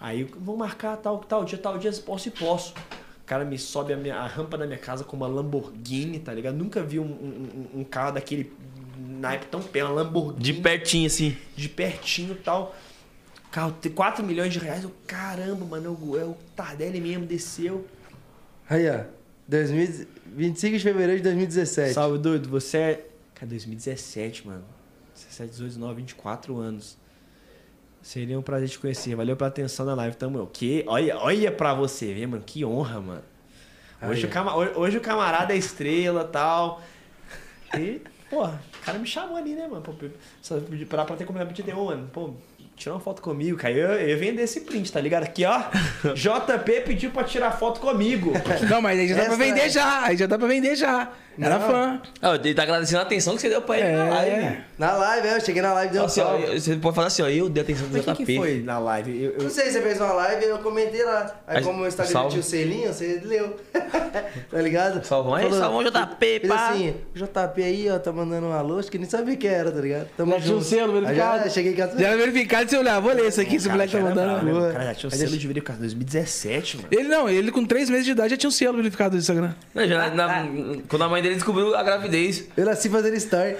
Aí, 0.00 0.22
vamos 0.36 0.58
marcar 0.58 0.96
tal, 0.98 1.18
tal 1.18 1.44
dia, 1.44 1.58
tal 1.58 1.78
dia, 1.78 1.90
posso 2.04 2.28
e 2.28 2.30
posso. 2.30 2.74
O 3.24 3.26
cara 3.26 3.44
me 3.44 3.58
sobe 3.58 3.92
a, 3.92 3.96
minha- 3.96 4.16
a 4.16 4.26
rampa 4.26 4.58
da 4.58 4.66
minha 4.66 4.78
casa 4.78 5.02
com 5.02 5.16
uma 5.16 5.26
Lamborghini, 5.26 6.18
tá 6.18 6.32
ligado? 6.32 6.54
Nunca 6.56 6.82
vi 6.82 6.98
um, 6.98 7.04
um- 7.04 7.80
um- 7.80 7.84
carro 7.84 8.12
daquele 8.12 8.52
naipe 8.98 9.46
tão 9.46 9.62
perto, 9.62 9.86
uma 9.88 9.94
Lamborghini 10.02 10.42
De 10.42 10.52
pertinho, 10.52 11.06
assim. 11.06 11.34
de 11.56 11.68
pertinho 11.68 12.32
e 12.32 12.36
tal. 12.36 12.74
Carro, 13.50 13.72
tem 13.80 13.90
4 13.90 14.22
milhões 14.24 14.52
de 14.52 14.58
reais. 14.58 14.84
Eu, 14.84 14.92
caramba, 15.06 15.64
mano, 15.64 15.98
eu, 16.04 16.20
é 16.20 16.24
o 16.24 16.36
Tardelli 16.54 17.00
mesmo 17.00 17.24
desceu. 17.24 17.86
Aí, 18.68 18.88
ó. 18.90 19.04
2000, 19.48 20.06
25 20.26 20.76
de 20.76 20.82
fevereiro 20.82 21.16
de 21.18 21.22
2017. 21.22 21.94
Salve, 21.94 22.18
doido. 22.18 22.48
Você 22.50 22.76
é. 22.78 23.06
Cara, 23.34 23.46
2017, 23.46 24.46
mano. 24.46 24.64
17, 25.14 25.50
18, 25.50 25.68
19, 25.74 25.94
24 26.02 26.56
anos. 26.58 26.98
Seria 28.04 28.38
um 28.38 28.42
prazer 28.42 28.68
te 28.68 28.78
conhecer. 28.78 29.14
Valeu 29.16 29.34
pela 29.34 29.48
atenção 29.48 29.86
na 29.86 29.94
live. 29.94 30.14
Tamo 30.14 30.38
eu. 30.38 30.46
Que... 30.46 30.84
Olha, 30.86 31.16
olha 31.18 31.50
pra 31.50 31.72
você 31.72 32.12
ver, 32.12 32.26
mano. 32.26 32.42
Que 32.44 32.62
honra, 32.64 33.00
mano. 33.00 33.22
Hoje, 34.06 34.26
o, 34.26 34.28
cama- 34.28 34.54
hoje- 34.54 34.72
hoje 34.76 34.96
o 34.98 35.00
camarada 35.00 35.54
é 35.54 35.56
estrela 35.56 36.26
e 36.28 36.32
tal. 36.32 36.82
E, 37.78 38.02
porra, 38.28 38.60
o 38.82 38.84
cara 38.84 38.98
me 38.98 39.06
chamou 39.06 39.36
ali, 39.38 39.54
né, 39.54 39.66
mano? 39.66 39.80
Pô, 39.80 39.94
só 40.42 40.56
pra, 40.88 41.06
pra 41.06 41.16
ter 41.16 41.24
como 41.24 41.38
pedir 41.46 41.74
um, 41.74 41.86
mano. 41.86 42.10
Pô, 42.12 42.34
tirar 42.76 42.94
uma 42.96 43.00
foto 43.00 43.22
comigo, 43.22 43.56
cara. 43.56 43.72
Eu, 43.72 43.88
eu 43.94 44.08
ia 44.10 44.16
vender 44.18 44.42
esse 44.42 44.60
print, 44.60 44.92
tá 44.92 45.00
ligado? 45.00 45.22
Aqui, 45.22 45.46
ó. 45.46 45.62
JP 46.14 46.80
pediu 46.82 47.10
pra 47.10 47.24
tirar 47.24 47.52
foto 47.52 47.80
comigo. 47.80 48.32
Não, 48.68 48.82
mas 48.82 48.98
aí 49.00 49.08
já 49.08 49.14
dá 49.14 49.22
pra 49.24 49.32
Essa 49.34 49.42
vender 49.42 49.60
é- 49.60 49.68
já. 49.70 50.02
Aí 50.04 50.16
já 50.18 50.26
dá 50.26 50.38
pra 50.38 50.46
vender 50.46 50.76
já. 50.76 51.10
Era 51.38 51.58
Não. 51.58 51.66
fã. 51.68 52.02
Ah, 52.22 52.34
ele 52.34 52.54
tá 52.54 52.62
agradecendo 52.62 52.98
a 53.00 53.02
atenção 53.02 53.34
que 53.34 53.40
você 53.40 53.48
deu 53.48 53.62
pra 53.62 53.78
ele 53.78 53.92
na 53.96 54.04
É. 54.06 54.10
live. 54.10 54.58
Na 54.78 54.92
live, 54.92 55.28
é, 55.28 55.36
eu 55.36 55.40
cheguei 55.40 55.62
na 55.62 55.72
live 55.74 55.90
e 55.90 55.92
dei 55.92 56.00
um 56.00 56.04
Assim, 56.04 56.20
salve. 56.20 56.60
você 56.60 56.76
pode 56.76 56.94
falar 56.94 57.06
assim, 57.08 57.22
ó, 57.22 57.28
eu 57.28 57.48
dei 57.48 57.62
atenção 57.62 57.86
pro 57.88 57.96
Mas 57.96 58.06
o 58.06 58.12
JP. 58.12 58.24
que, 58.26 58.36
foi 58.36 58.62
na 58.62 58.78
live? 58.78 59.22
Eu, 59.22 59.30
eu- 59.32 59.42
Não 59.44 59.50
sei, 59.50 59.70
você 59.70 59.80
fez 59.82 60.00
uma 60.00 60.12
live 60.12 60.44
e 60.44 60.48
eu 60.48 60.58
comentei 60.58 61.04
lá. 61.04 61.34
Aí, 61.46 61.58
Aí, 61.58 61.62
como 61.64 61.82
o 61.82 61.86
Instagram 61.86 62.12
salve. 62.12 62.30
tinha 62.30 62.40
o 62.40 62.44
selinho, 62.44 62.92
você 62.92 63.20
leu. 63.24 63.56
tá 64.50 64.58
ligado? 64.60 65.04
Salvão 65.04 65.34
aí, 65.34 65.44
Falou- 65.44 65.58
salvão 65.58 65.82
JP, 65.84 66.16
Fez 66.40 66.48
pá. 66.48 66.70
assim, 66.70 66.94
JP 67.14 67.62
aí, 67.62 67.90
ó, 67.90 67.98
tá 67.98 68.12
mandando 68.12 68.46
um 68.46 68.52
alô, 68.52 68.78
acho 68.78 68.90
que 68.90 68.98
nem 68.98 69.08
sabia 69.08 69.36
que 69.36 69.46
era, 69.46 69.70
tá 69.70 69.80
ligado? 69.80 70.08
Tamo 70.16 70.32
Já 70.32 70.40
tinha 70.40 70.54
um 70.54 70.58
junto. 70.58 70.64
selo 70.68 70.94
Aí 70.96 71.00
verificado. 71.00 71.44
Já 71.44 71.50
cheguei 71.50 71.72
em 71.72 71.76
casa. 71.76 71.98
Já 71.98 72.08
era 72.08 72.16
verificado 72.16 72.70
se 72.70 72.76
eu 72.76 72.80
olhar. 72.80 73.00
Vou 73.00 73.12
ler 73.12 73.28
isso 73.28 73.40
aqui, 73.40 73.56
esse 73.56 73.68
moleque 73.68 73.92
tá 73.92 74.00
mandando. 74.00 74.14
brabo, 74.30 74.44
né, 74.46 74.52
mano? 74.52 74.58
Boa. 74.60 74.70
O 74.70 74.72
cara 74.72 74.84
já 74.86 74.94
tinha 74.94 75.12
Aí 75.12 75.18
selo 75.18 75.36
de 75.36 75.46
verificado 75.46 75.78
2017, 75.80 76.76
mano. 76.76 76.88
Ele 76.90 77.08
não, 77.08 77.28
ele 77.28 77.50
com 77.50 77.64
3 77.64 77.90
meses 77.90 78.04
de 78.04 78.12
idade 78.12 78.30
já 78.30 78.36
tinha 78.36 78.48
um 78.48 78.52
selo 78.52 78.76
verificado 78.76 79.14
no 79.14 79.20
Instagram. 79.20 79.52
Não, 79.74 79.86
já 79.86 80.10
na- 80.10 80.28
na- 80.28 80.46
quando 80.88 81.02
a 81.02 81.08
mãe 81.08 81.22
dele 81.24 81.34
descobriu 81.36 81.74
a 81.74 81.82
gravidez. 81.82 82.44
Eu 82.56 82.64
nasci 82.66 82.88
fazendo 82.88 83.14
story. 83.16 83.56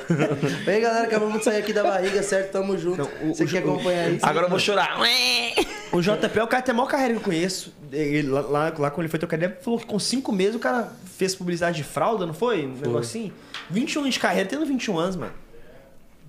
Vem 0.64 0.80
galera, 0.80 1.04
acabamos 1.06 1.38
de 1.38 1.44
sair 1.44 1.58
aqui 1.58 1.72
da 1.72 1.82
barriga, 1.82 2.22
certo? 2.22 2.52
Tamo 2.52 2.76
junto. 2.78 2.98
Não, 2.98 3.30
o- 3.30 3.34
Você 3.34 3.44
o- 3.44 3.48
quer 3.48 3.64
o- 3.64 3.72
acompanhar 3.74 4.10
isso? 4.12 4.24
Agora 4.26 4.46
eu 4.46 4.50
vou 4.50 4.58
chorar. 4.58 4.98
O 5.92 6.00
JP 6.00 6.38
é 6.38 6.42
o 6.42 6.46
cara 6.46 6.62
que 6.62 6.66
tem 6.66 6.72
a 6.72 6.76
maior 6.76 6.88
carreira 6.88 7.14
que 7.14 7.20
eu 7.20 7.24
conheço. 7.24 7.74
Ele, 7.92 8.28
lá, 8.28 8.40
lá, 8.40 8.74
lá 8.78 8.90
quando 8.90 9.00
ele 9.00 9.08
foi 9.08 9.18
trocar 9.18 9.36
ideia, 9.36 9.56
falou 9.62 9.78
que 9.78 9.86
com 9.86 9.98
5 9.98 10.32
meses 10.32 10.56
o 10.56 10.58
cara 10.58 10.92
fez 11.16 11.34
publicidade 11.34 11.76
de 11.76 11.84
fralda, 11.84 12.26
não 12.26 12.34
foi? 12.34 12.66
Um 12.66 12.74
negocinho. 12.74 13.32
21 13.70 14.02
anos 14.02 14.14
de 14.14 14.20
carreira, 14.20 14.48
tendo 14.48 14.66
21 14.66 14.98
anos, 14.98 15.16
mano. 15.16 15.32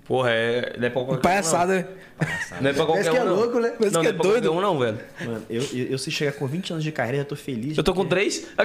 Porra, 0.06 0.30
é, 0.30 0.76
não 0.78 0.86
é 0.86 0.90
pra 0.90 1.02
qualquer 1.04 1.20
Palhaçada, 1.22 1.74
né? 1.74 1.86
um, 1.88 2.24
não. 2.54 2.60
Não 2.62 2.70
é 2.70 2.72
pra 2.72 2.86
qualquer 2.86 3.04
Parece 3.04 3.10
que 3.10 3.16
é 3.16 3.24
não. 3.24 3.34
louco, 3.34 3.58
né? 3.60 3.68
Parece 3.76 3.94
não, 3.94 4.00
que 4.02 4.02
não 4.02 4.02
é 4.02 4.08
é 4.08 4.12
pra 4.12 4.22
qualquer 4.22 4.40
doido. 4.40 4.52
um, 4.56 4.60
não, 4.60 4.78
velho. 4.78 4.98
Mano, 5.20 5.42
eu, 5.50 5.62
eu, 5.72 5.86
eu 5.86 5.98
se 5.98 6.10
chegar 6.12 6.32
com 6.32 6.46
20 6.46 6.70
anos 6.72 6.84
de 6.84 6.92
carreira, 6.92 7.18
eu 7.18 7.24
tô 7.24 7.34
feliz. 7.36 7.76
Eu 7.76 7.82
tô 7.84 7.92
com 7.92 8.06
três. 8.06 8.46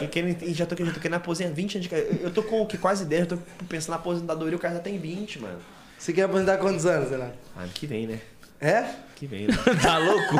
Eu 0.00 0.08
quero- 0.08 0.28
e 0.42 0.54
já 0.54 0.64
tô, 0.66 0.74
já 0.84 0.92
tô 0.92 1.00
querendo 1.00 1.16
aposentar 1.16 1.52
20 1.54 1.74
anos 1.76 1.82
de 1.84 1.88
carreira. 1.90 2.14
Eu, 2.22 2.30
tô 2.30 2.42
com 2.42 2.64
que, 2.66 2.78
quase 2.78 3.04
10, 3.04 3.20
eu 3.22 3.26
tô 3.36 3.38
pensando 3.68 3.90
na 3.90 3.96
aposentadoria, 3.96 4.56
o 4.56 4.58
cara 4.58 4.74
já 4.76 4.80
tem 4.80 4.98
20, 4.98 5.40
mano. 5.40 5.58
Você 5.98 6.12
quer 6.12 6.22
aposentar 6.22 6.56
quantos 6.58 6.86
anos, 6.86 7.10
Renato? 7.10 7.32
Ano 7.56 7.68
que 7.74 7.86
vem, 7.86 8.06
né? 8.06 8.18
É? 8.60 8.84
Que 9.18 9.26
vem, 9.26 9.48
né? 9.48 9.54
tá 9.82 9.98
louco? 9.98 10.36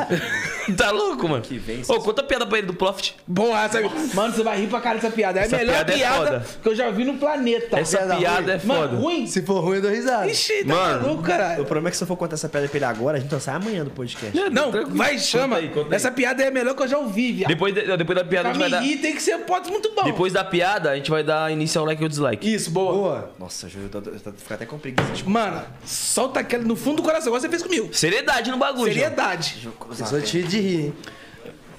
tá 0.77 0.91
louco, 0.91 1.27
mano? 1.27 1.41
Que 1.43 1.57
vem, 1.57 1.81
Ô, 1.87 1.99
conta 1.99 2.21
a 2.21 2.23
piada 2.23 2.45
pra 2.45 2.57
ele 2.59 2.67
do 2.67 2.73
Profit. 2.73 3.15
Boa, 3.27 3.63
essa... 3.65 3.81
Mano, 4.13 4.33
você 4.33 4.41
vai 4.41 4.57
rir 4.61 4.67
pra 4.67 4.79
cara 4.79 4.95
dessa 4.95 5.09
piada. 5.11 5.39
É 5.39 5.43
a 5.43 5.45
Essa 5.45 5.57
melhor 5.57 5.73
piada 5.73 5.91
é 5.91 5.95
piada, 5.97 6.25
foda. 6.41 6.45
que 6.63 6.69
eu 6.69 6.75
já 6.75 6.89
vi 6.89 7.03
no 7.03 7.15
planeta. 7.15 7.77
Essa 7.79 7.97
piada 7.97 8.15
piada, 8.15 8.53
é 8.53 8.61
Mano, 8.65 8.81
foda. 8.89 8.95
ruim? 9.01 9.27
Se 9.27 9.41
for 9.41 9.59
ruim, 9.61 9.75
eu 9.77 9.81
dou 9.81 9.91
risada. 9.91 10.27
Ixi, 10.31 10.63
tá 10.63 10.73
Mano. 10.73 11.01
maluco, 11.01 11.21
O 11.21 11.23
caralho. 11.25 11.65
problema 11.65 11.89
é 11.89 11.91
que 11.91 11.97
se 11.97 12.03
eu 12.03 12.07
for 12.07 12.15
contar 12.15 12.35
essa 12.35 12.47
piada 12.47 12.67
pra 12.69 12.77
ele 12.77 12.85
agora, 12.85 13.17
a 13.17 13.19
gente 13.19 13.29
só 13.29 13.39
sai 13.39 13.55
amanhã 13.55 13.83
do 13.83 13.91
podcast. 13.91 14.49
Não, 14.49 14.71
Tranquilo. 14.71 14.97
vai, 14.97 15.19
chama. 15.19 15.55
Conta 15.57 15.67
aí, 15.67 15.69
conta 15.73 15.89
aí. 15.89 15.95
Essa 15.95 16.11
piada 16.11 16.41
é 16.43 16.47
a 16.47 16.51
melhor 16.51 16.73
que 16.73 16.83
eu 16.83 16.87
já 16.87 16.97
ouvi, 16.97 17.33
viado. 17.33 17.49
Depois, 17.49 17.73
de- 17.73 17.97
depois 17.97 18.17
da 18.17 18.23
piada, 18.23 18.49
a 18.49 18.51
Pra 18.53 18.61
gente 18.61 18.71
vai 18.71 18.79
me 18.81 18.87
dar. 18.87 18.93
rir 18.95 19.01
tem 19.01 19.13
que 19.13 19.21
ser 19.21 19.37
pode 19.39 19.69
muito 19.69 19.91
bom. 19.93 20.03
Depois 20.03 20.31
da 20.31 20.43
piada, 20.45 20.91
a 20.91 20.95
gente 20.95 21.11
vai 21.11 21.21
dar 21.23 21.51
início 21.51 21.79
ao 21.81 21.85
like 21.85 22.01
ou 22.01 22.07
dislike. 22.07 22.53
Isso, 22.53 22.71
boa. 22.71 22.93
Boa. 22.93 23.31
Nossa, 23.37 23.67
Júlio, 23.67 23.89
eu 23.93 24.01
tô, 24.01 24.09
eu 24.09 24.19
tô, 24.21 24.31
fico 24.31 24.53
até 24.53 24.65
com 24.65 24.77
preguiça 24.79 25.09
Mano, 25.25 25.61
solta 25.85 26.39
aquela 26.39 26.63
no 26.63 26.75
fundo 26.77 26.97
do 26.97 27.03
coração, 27.03 27.27
igual 27.27 27.41
você 27.41 27.49
fez 27.49 27.61
comigo. 27.61 27.89
Seriedade 27.91 28.49
no 28.51 28.57
bagulho. 28.71 28.93
Seriedade. 28.93 29.67
Eu 29.99 30.05
sou 30.05 30.21
tio 30.21 30.43
de 30.47 30.59
rir, 30.59 30.79
hein? 30.85 30.93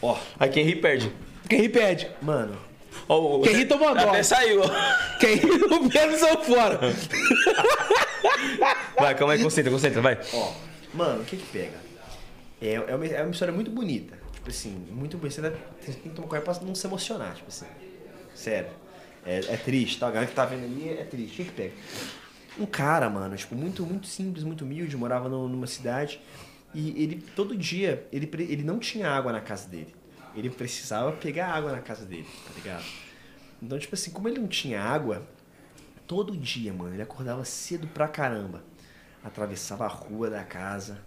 Ó, 0.02 0.16
Aí 0.38 0.48
quem 0.50 0.64
ri 0.64 0.76
perde. 0.76 1.12
Quem 1.48 1.60
ri 1.62 1.68
perde. 1.68 2.08
mano, 2.22 2.56
Ó, 3.08 3.38
o- 3.38 3.42
Quem 3.42 3.54
ri 3.54 3.64
tomou 3.66 3.88
a 3.88 3.92
Até 3.92 4.06
dose. 4.06 4.24
saiu. 4.24 4.62
ó. 4.62 5.18
Quem 5.18 5.36
ri 5.36 5.46
no 5.46 5.88
peso 5.90 6.18
saiu 6.18 6.42
fora. 6.42 6.78
Vai, 8.98 9.14
calma 9.14 9.34
aí, 9.34 9.42
concentra, 9.42 9.70
concentra, 9.72 10.00
vai. 10.00 10.18
ó, 10.34 10.52
mano, 10.94 11.22
o 11.22 11.24
que 11.24 11.36
que 11.36 11.46
pega? 11.46 11.78
É, 12.60 12.74
é, 12.74 12.94
uma, 12.94 13.06
é 13.06 13.22
uma 13.22 13.30
história 13.30 13.52
muito 13.54 13.70
bonita. 13.70 14.18
Tipo 14.34 14.50
assim, 14.50 14.70
muito 14.90 15.16
bonita. 15.16 15.40
Você 15.40 15.50
você 15.80 15.92
tem 15.98 16.10
que 16.10 16.16
tomar 16.16 16.28
cuidado 16.28 16.44
pra 16.58 16.66
não 16.66 16.74
se 16.74 16.86
emocionar, 16.86 17.34
tipo 17.34 17.48
assim. 17.48 17.66
Sério. 18.34 18.68
É, 19.24 19.38
é 19.48 19.56
triste, 19.56 19.98
tá? 19.98 20.08
A 20.08 20.10
galera 20.10 20.26
que 20.28 20.34
tá 20.34 20.44
vendo 20.44 20.64
ali 20.64 20.88
é 20.90 21.04
triste. 21.04 21.32
O 21.34 21.36
que 21.36 21.44
que 21.44 21.50
pega? 21.52 21.72
Um 22.58 22.66
cara, 22.66 23.08
mano, 23.08 23.36
tipo, 23.36 23.54
muito, 23.54 23.84
muito 23.86 24.06
simples, 24.06 24.44
muito 24.44 24.64
humilde, 24.64 24.96
morava 24.96 25.28
no- 25.28 25.48
numa 25.48 25.66
cidade. 25.66 26.20
E 26.74 27.02
ele, 27.02 27.24
todo 27.34 27.56
dia, 27.56 28.06
ele, 28.12 28.30
ele 28.32 28.62
não 28.62 28.78
tinha 28.78 29.10
água 29.10 29.32
na 29.32 29.40
casa 29.40 29.68
dele. 29.68 29.94
Ele 30.34 30.48
precisava 30.48 31.12
pegar 31.12 31.48
água 31.48 31.72
na 31.72 31.80
casa 31.80 32.04
dele, 32.04 32.28
tá 32.46 32.54
ligado? 32.54 32.84
Então, 33.60 33.78
tipo 33.78 33.94
assim, 33.94 34.10
como 34.10 34.28
ele 34.28 34.38
não 34.38 34.48
tinha 34.48 34.80
água, 34.80 35.26
todo 36.06 36.36
dia, 36.36 36.72
mano, 36.72 36.94
ele 36.94 37.02
acordava 37.02 37.44
cedo 37.44 37.86
pra 37.88 38.06
caramba. 38.06 38.62
Atravessava 39.22 39.84
a 39.84 39.88
rua 39.88 40.30
da 40.30 40.44
casa, 40.44 40.98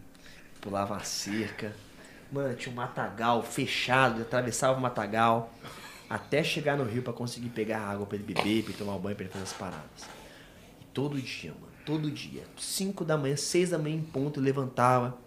pulava 0.62 0.96
a 0.96 1.00
cerca. 1.00 1.74
Mano, 2.32 2.56
tinha 2.56 2.72
um 2.72 2.76
matagal 2.76 3.42
fechado, 3.44 4.16
ele 4.16 4.24
atravessava 4.24 4.78
o 4.78 4.82
matagal 4.82 5.54
até 6.10 6.44
chegar 6.44 6.78
no 6.78 6.84
rio 6.84 7.02
pra 7.02 7.14
conseguir 7.14 7.50
pegar 7.50 7.80
água 7.80 8.06
pra 8.06 8.16
ele 8.16 8.26
beber, 8.26 8.64
pra 8.64 8.72
ele 8.72 8.78
tomar 8.78 8.98
banho, 9.00 9.16
pra 9.16 9.26
ele 9.26 9.34
fazer 9.34 9.46
as 9.46 9.54
paradas. 9.54 10.08
E 10.82 10.86
todo 10.94 11.20
dia, 11.20 11.52
mano, 11.52 11.74
todo 11.86 12.12
dia. 12.12 12.44
5 12.58 13.04
da 13.06 13.18
manhã, 13.18 13.36
6 13.36 13.72
da 13.72 13.80
manhã 13.80 13.96
em 13.96 14.02
ponto, 14.02 14.40
levantava, 14.40 15.18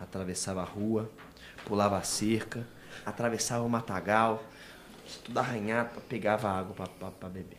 atravessava 0.00 0.62
a 0.62 0.64
rua, 0.64 1.10
pulava 1.64 1.98
a 1.98 2.02
cerca, 2.02 2.66
atravessava 3.04 3.62
o 3.62 3.68
matagal, 3.68 4.42
tudo 5.24 5.38
arranhado, 5.38 6.00
pegava 6.02 6.50
água 6.50 6.88
pra 7.10 7.28
beber. 7.28 7.58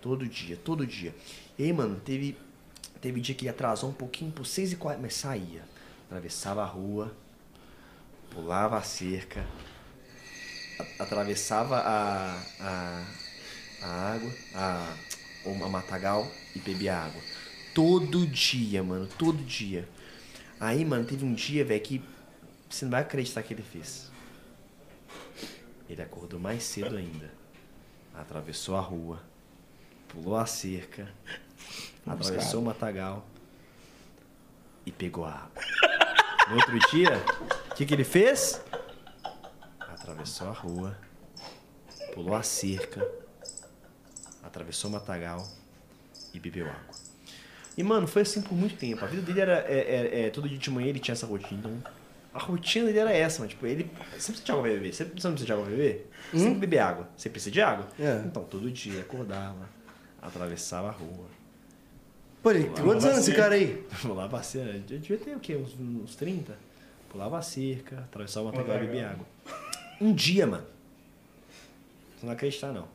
Todo 0.00 0.26
dia, 0.26 0.56
todo 0.56 0.86
dia. 0.86 1.14
E 1.58 1.64
aí, 1.64 1.72
mano, 1.72 1.98
teve, 2.00 2.36
teve 3.00 3.20
dia 3.20 3.34
que 3.34 3.48
atrasou 3.48 3.90
um 3.90 3.94
pouquinho 3.94 4.30
por 4.30 4.46
6 4.46 4.72
e 4.72 4.76
40 4.76 5.02
mas 5.02 5.14
saía. 5.14 5.62
Atravessava 6.06 6.62
a 6.62 6.66
rua, 6.66 7.14
pulava 8.30 8.76
a 8.76 8.82
cerca, 8.82 9.46
atravessava 10.98 11.78
a, 11.78 12.42
a, 12.60 13.06
a 13.82 14.12
água, 14.12 14.32
a, 14.54 14.96
a 15.64 15.68
matagal 15.68 16.30
e 16.54 16.58
bebia 16.58 16.96
água. 16.96 17.22
Todo 17.74 18.26
dia, 18.26 18.82
mano, 18.82 19.08
todo 19.18 19.42
dia. 19.42 19.88
Aí, 20.64 20.82
mano, 20.82 21.04
teve 21.04 21.26
um 21.26 21.34
dia, 21.34 21.62
velho, 21.62 21.82
que 21.82 22.02
você 22.70 22.86
não 22.86 22.92
vai 22.92 23.02
acreditar 23.02 23.42
que 23.42 23.52
ele 23.52 23.62
fez. 23.62 24.10
Ele 25.86 26.00
acordou 26.00 26.40
mais 26.40 26.62
cedo 26.62 26.96
ainda. 26.96 27.30
Atravessou 28.14 28.74
a 28.74 28.80
rua, 28.80 29.22
pulou 30.08 30.38
a 30.38 30.46
cerca, 30.46 31.12
atravessou 32.06 32.62
o 32.62 32.64
matagal 32.64 33.26
e 34.86 34.90
pegou 34.90 35.26
a 35.26 35.32
água. 35.32 35.62
No 36.48 36.54
outro 36.54 36.78
dia, 36.90 37.10
o 37.70 37.74
que, 37.74 37.84
que 37.84 37.92
ele 37.92 38.04
fez? 38.04 38.62
Atravessou 39.78 40.48
a 40.48 40.52
rua, 40.52 40.98
pulou 42.14 42.34
a 42.34 42.42
cerca, 42.42 43.06
atravessou 44.42 44.88
o 44.88 44.94
matagal 44.94 45.46
e 46.32 46.40
bebeu 46.40 46.70
água. 46.70 47.03
E, 47.76 47.82
mano, 47.82 48.06
foi 48.06 48.22
assim 48.22 48.40
por 48.40 48.54
muito 48.54 48.76
tempo. 48.76 49.04
A 49.04 49.08
vida 49.08 49.22
dele 49.22 49.40
era. 49.40 49.64
É, 49.68 49.78
é, 49.78 50.26
é, 50.26 50.30
todo 50.30 50.48
dia 50.48 50.58
de 50.58 50.70
manhã 50.70 50.88
ele 50.88 51.00
tinha 51.00 51.12
essa 51.12 51.26
rotina. 51.26 51.58
Então, 51.58 51.82
a 52.32 52.38
rotina 52.38 52.86
dele 52.86 52.98
era 53.00 53.12
essa, 53.12 53.40
mano. 53.40 53.50
Tipo, 53.50 53.66
ele 53.66 53.90
sempre 54.18 54.40
precisa 54.40 54.44
de 54.44 54.52
água 54.52 54.62
pra 54.62 54.72
beber. 54.72 54.92
Você 54.92 55.04
não 55.04 55.10
precisa 55.10 55.46
de 55.46 55.52
água 55.52 55.64
pra 55.64 55.74
beber? 55.74 56.10
Sempre 56.32 56.54
beber 56.54 56.78
água. 56.78 57.08
Você 57.16 57.28
precisa 57.28 57.50
de 57.50 57.60
água? 57.60 57.88
É. 57.98 58.22
Então, 58.26 58.44
todo 58.44 58.70
dia 58.70 59.00
acordava, 59.00 59.68
atravessava 60.22 60.88
a 60.88 60.92
rua. 60.92 61.26
Pô, 62.42 62.50
ele, 62.50 62.68
quantos 62.68 63.04
anos 63.06 63.20
esse 63.20 63.34
cara 63.34 63.54
aí? 63.54 63.84
Pulava 64.02 64.38
a 64.38 64.42
cerca. 64.42 64.94
Eu 64.94 64.98
devia 64.98 65.16
ter 65.16 65.34
o 65.34 65.40
quê? 65.40 65.56
Uns, 65.56 65.74
uns 65.80 66.14
30? 66.14 66.56
Pulava 67.08 67.38
a 67.38 67.42
cerca, 67.42 68.00
atravessava 68.00 68.48
o 68.48 68.52
matagal 68.52 68.76
e 68.76 68.86
bebia 68.86 69.10
água. 69.10 69.26
Um 70.00 70.12
dia, 70.12 70.46
mano. 70.46 70.64
Você 70.64 72.20
não 72.22 72.26
vai 72.26 72.36
acreditar, 72.36 72.72
não. 72.72 72.88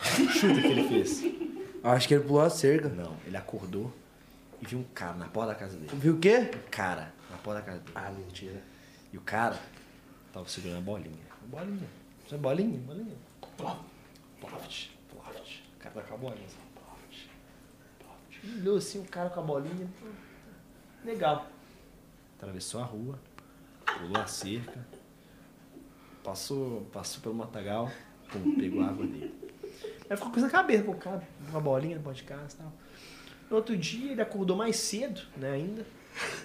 Chuta 0.00 0.54
o 0.54 0.62
que 0.62 0.66
ele 0.66 0.88
fez. 0.88 1.24
Acho 1.82 2.08
que 2.08 2.14
ele 2.14 2.24
pulou 2.24 2.42
a 2.42 2.50
cerca. 2.50 2.88
Não, 2.88 3.16
ele 3.26 3.36
acordou 3.36 3.92
e 4.62 4.66
viu 4.66 4.78
um 4.78 4.84
cara 4.94 5.14
na 5.14 5.28
porta 5.28 5.52
da 5.52 5.58
casa 5.58 5.76
dele. 5.76 5.90
Viu 5.94 6.14
o 6.14 6.18
quê? 6.18 6.50
Um 6.54 6.70
cara 6.70 7.12
na 7.30 7.36
porta 7.36 7.60
da 7.60 7.66
casa 7.66 7.78
dele. 7.80 7.92
Ah, 7.94 8.10
mentira. 8.10 8.62
E 9.12 9.18
o 9.18 9.20
cara 9.20 9.58
Tava 10.32 10.48
segurando 10.48 10.78
a 10.78 10.80
bolinha. 10.80 11.26
Bolinha. 11.42 11.88
Isso 12.24 12.34
é 12.34 12.38
bolinha? 12.38 12.78
Bolinha. 12.78 13.16
Ploft. 13.58 13.84
Ploft. 14.40 14.90
Ploft. 15.10 15.62
O 15.76 15.78
cara 15.78 15.94
tá 15.94 16.02
com 16.02 16.14
a 16.14 16.16
bolinha. 16.16 16.48
Ploft. 16.74 17.28
Ploft. 17.98 18.58
Olhou 18.60 18.76
assim 18.78 19.00
o 19.00 19.04
cara 19.04 19.28
com 19.28 19.40
a 19.40 19.42
bolinha. 19.42 19.86
Legal. 21.04 21.46
Atravessou 22.38 22.80
a 22.80 22.84
rua. 22.84 23.18
Pulou 23.84 24.22
a 24.22 24.26
cerca. 24.26 24.86
Passou, 26.24 26.80
passou 26.92 27.20
pelo 27.20 27.34
matagal. 27.34 27.90
Pum, 28.30 28.56
pegou 28.56 28.82
a 28.82 28.88
água 28.88 29.06
dele. 29.06 29.52
Aí 30.08 30.16
ficou 30.16 30.32
com 30.32 30.38
isso 30.38 30.46
na 30.46 30.50
cabeça, 30.50 30.84
pô, 30.84 30.92
o 30.92 30.96
cara 30.96 31.22
com 31.50 31.58
a 31.58 31.60
bolinha 31.60 31.98
no 31.98 32.02
podcast 32.02 32.54
e 32.54 32.58
tal. 32.58 32.72
No 33.52 33.58
outro 33.58 33.76
dia 33.76 34.12
ele 34.12 34.22
acordou 34.22 34.56
mais 34.56 34.76
cedo, 34.76 35.20
né, 35.36 35.52
ainda. 35.52 35.84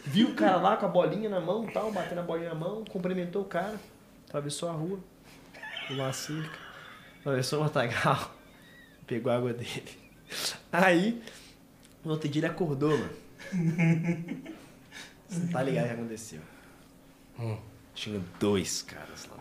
Viu 0.06 0.28
o 0.28 0.34
cara 0.36 0.58
lá 0.58 0.76
com 0.76 0.86
a 0.86 0.90
bolinha 0.90 1.30
na 1.30 1.40
mão, 1.40 1.66
tal, 1.66 1.90
batendo 1.90 2.20
a 2.20 2.24
bolinha 2.24 2.50
na 2.50 2.56
mão, 2.56 2.84
cumprimentou 2.84 3.44
o 3.44 3.46
cara, 3.46 3.80
atravessou 4.28 4.68
a 4.68 4.74
rua, 4.74 5.00
pulou 5.88 6.06
a 6.06 6.12
cerca, 6.12 6.60
atravessou 7.22 7.62
o 7.62 7.64
matagal, 7.64 8.36
pegou 9.08 9.32
a 9.32 9.38
água 9.38 9.54
dele. 9.54 9.98
Aí, 10.70 11.24
no 12.04 12.12
outro 12.12 12.28
dia 12.28 12.42
ele 12.42 12.48
acordou, 12.48 12.90
mano. 12.90 13.10
Você 15.30 15.40
não 15.40 15.48
tá 15.48 15.64
ligado 15.64 15.86
o 15.86 15.88
que 15.88 15.94
aconteceu. 15.94 16.42
Tinha 17.96 18.22
dois 18.38 18.82
caras 18.82 19.30
lá. 19.32 19.38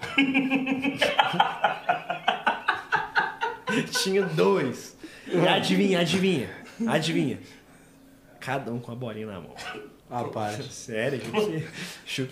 Tinha 4.05 4.23
dois. 4.23 4.97
E 5.27 5.37
adivinha, 5.49 5.99
adivinha, 5.99 6.49
adivinha. 6.87 7.41
Cada 8.47 8.73
um 8.73 8.79
com 8.79 8.93
a 8.93 8.95
bolinha 8.95 9.27
na 9.27 9.41
mão. 9.41 9.57
Ah, 10.09 10.23
para. 10.23 10.63
Sério, 10.71 11.19
pra 11.19 11.41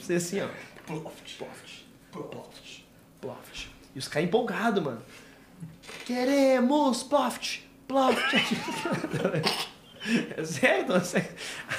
você 0.00 0.14
assim, 0.14 0.40
ó. 0.40 0.48
Ploft, 0.86 1.36
ploft, 1.36 1.84
ploft, 2.12 2.84
ploft. 3.20 3.68
E 3.96 3.98
os 3.98 4.06
caras 4.06 4.28
empolgados, 4.28 4.80
mano. 4.80 5.02
Queremos 6.06 7.02
ploft, 7.02 7.62
ploft. 7.88 8.22
É 10.36 10.44
sério, 10.44 10.86
não, 10.86 10.96
é 10.96 11.00
sério. 11.00 11.30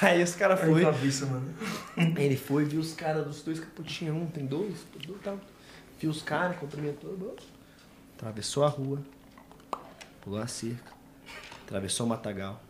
Aí 0.02 0.20
os 0.20 0.34
caras 0.34 0.58
foram. 0.58 0.82
cabeça, 0.82 1.26
mano. 1.26 1.54
Ele 1.96 2.36
foi, 2.36 2.64
viu 2.64 2.80
os 2.80 2.92
caras 2.92 3.24
dos 3.24 3.40
dois 3.40 3.60
caputinhos. 3.60 4.16
Um 4.16 4.26
tem 4.26 4.44
dois, 4.44 4.84
tal. 5.22 5.38
Viu 6.00 6.10
os 6.10 6.22
caras, 6.22 6.56
cumprimentou. 6.56 7.36
Atravessou 8.16 8.64
a 8.64 8.68
rua, 8.68 9.00
pulou 10.20 10.40
a 10.40 10.48
cerca, 10.48 10.92
atravessou 11.64 12.04
o 12.04 12.08
matagal 12.08 12.60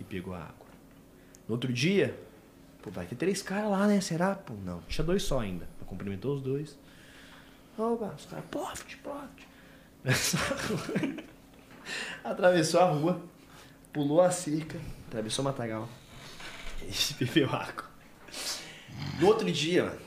e 0.00 0.04
pegou 0.04 0.32
a 0.32 0.38
água. 0.38 0.61
No 1.48 1.54
outro 1.54 1.72
dia, 1.72 2.18
pô, 2.82 2.90
vai 2.90 3.06
ter 3.06 3.16
três 3.16 3.42
caras 3.42 3.70
lá, 3.70 3.86
né? 3.86 4.00
Será? 4.00 4.34
Pô, 4.34 4.54
não. 4.54 4.80
Tinha 4.82 5.04
dois 5.04 5.22
só 5.22 5.40
ainda. 5.40 5.68
Cumprimentou 5.86 6.34
os 6.34 6.42
dois. 6.42 6.78
Opa, 7.76 8.14
os 8.16 8.26
caras, 8.26 8.44
poft, 8.50 8.96
poft. 8.98 9.48
Atravessou 12.24 12.80
a 12.80 12.84
rua, 12.84 13.22
pulou 13.92 14.20
a 14.20 14.30
cerca, 14.30 14.78
atravessou 15.08 15.44
o 15.44 15.46
matagal 15.46 15.88
e 16.82 17.24
bebeu 17.24 17.48
água. 17.50 17.90
No 19.20 19.26
outro 19.26 19.50
dia, 19.50 19.84
mano, 19.84 20.00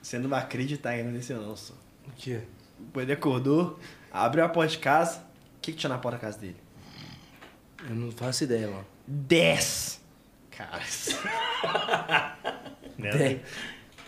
você 0.00 0.18
não 0.18 0.28
vai 0.28 0.40
acreditar 0.40 0.94
que 0.94 1.00
aconteceu 1.00 1.40
não, 1.40 1.56
só. 1.56 1.74
O 2.06 2.12
quê? 2.16 2.42
Ele 2.96 3.12
acordou, 3.12 3.78
abriu 4.10 4.44
a 4.44 4.48
porta 4.48 4.72
de 4.72 4.78
casa. 4.78 5.20
O 5.56 5.60
que, 5.62 5.72
que 5.72 5.78
tinha 5.78 5.90
na 5.90 5.98
porta 5.98 6.18
da 6.18 6.20
casa 6.20 6.38
dele? 6.38 6.56
Eu 7.88 7.94
não 7.94 8.10
faço 8.10 8.44
ideia, 8.44 8.68
mano. 8.68 8.86
Dez 9.06 10.01
caras. 10.66 11.08
Dez. 12.98 13.40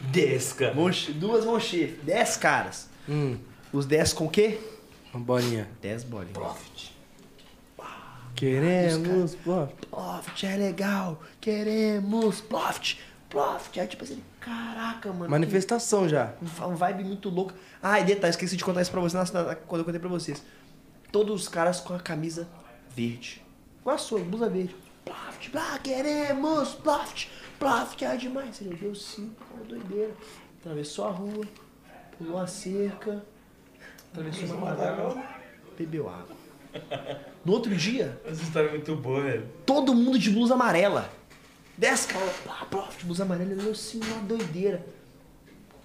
Dez, 0.01 0.52
cara. 0.52 0.74
Mão 0.74 0.93
che- 0.93 1.12
duas 1.12 1.44
mãos 1.44 1.62
cheias. 1.62 1.98
Dez 2.02 2.36
caras. 2.36 2.89
Hum, 3.09 3.39
Os 3.72 3.86
dez 3.86 4.12
com 4.12 4.26
o 4.26 4.31
quê? 4.31 4.59
uma 5.12 5.22
bolinha. 5.24 5.68
Dez 5.81 6.02
bolinhas. 6.05 6.93
Queremos, 8.35 9.35
pô. 9.36 9.66
Ploft 9.90 10.44
é 10.44 10.56
legal. 10.56 11.22
Queremos 11.40 12.40
Ploft. 12.40 12.97
Ploft. 13.31 13.78
Aí 13.81 13.86
tipo 13.86 14.02
assim, 14.05 14.20
caraca, 14.40 15.12
mano. 15.12 15.31
Manifestação 15.31 16.09
já. 16.09 16.28
que- 16.28 16.44
Uma 16.60 16.74
vibe 16.74 17.05
muito 17.05 17.28
louca. 17.28 17.55
Ah, 17.82 18.01
e 18.01 18.05
detalhe, 18.05 18.31
esqueci 18.31 18.56
de 18.56 18.64
contar 18.64 18.82
isso 18.82 18.90
pra 18.90 19.01
vocês 19.01 19.31
na- 19.32 19.55
quando 19.55 19.81
eu 19.81 19.85
contei 19.85 20.01
pra 20.01 20.09
vocês. 20.09 20.43
Todos 21.12 21.43
os 21.43 21.48
caras 21.48 21.78
com 21.81 21.94
a 21.94 22.01
camisa 22.01 22.48
verde. 22.94 23.40
Igual 23.81 23.94
a 23.94 23.98
sua, 23.98 24.18
blusa 24.18 24.48
verde. 24.48 24.74
Ploft, 25.05 25.51
ah, 25.55 25.78
queremos 25.82 26.74
Ploft. 26.74 27.28
Ploft 27.59 28.02
é 28.02 28.16
demais. 28.16 28.60
Ele 28.60 28.74
deu 28.76 28.94
cinco, 28.94 29.43
uma 29.55 29.64
doideira. 29.64 30.12
Atravessou 30.60 31.06
a 31.06 31.10
rua, 31.10 31.47
pulou 32.18 32.39
a 32.39 32.47
cerca, 32.47 33.22
atravessou 34.12 34.56
uma 34.56 34.70
matagal, 34.70 35.18
bebeu 35.76 36.09
água. 36.09 36.35
No 37.44 37.52
outro 37.52 37.74
dia, 37.76 38.18
Essa 38.24 38.43
história 38.43 38.68
é 38.68 38.70
muito 38.72 38.97
boa, 38.97 39.20
velho. 39.20 39.47
todo 39.66 39.94
mundo 39.94 40.18
de 40.18 40.31
blusa 40.31 40.55
amarela. 40.55 41.10
Dez 41.76 42.06
caras, 42.06 42.35
pá, 42.44 42.66
de 42.98 43.05
blusa 43.05 43.24
amarela, 43.24 43.51
ele 43.52 43.60
olhou 43.60 43.72
assim, 43.72 44.01
uma 44.01 44.22
doideira. 44.22 44.85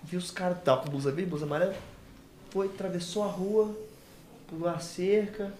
Viu 0.03 0.17
os 0.17 0.31
caras, 0.31 0.57
tava 0.63 0.81
com 0.83 0.89
blusa 0.89 1.11
verde, 1.11 1.29
blusa 1.29 1.45
amarela. 1.45 1.75
Foi, 2.49 2.67
atravessou 2.67 3.23
a 3.23 3.27
rua, 3.27 3.75
pulou 4.47 4.69
a 4.69 4.79
cerca, 4.79 5.53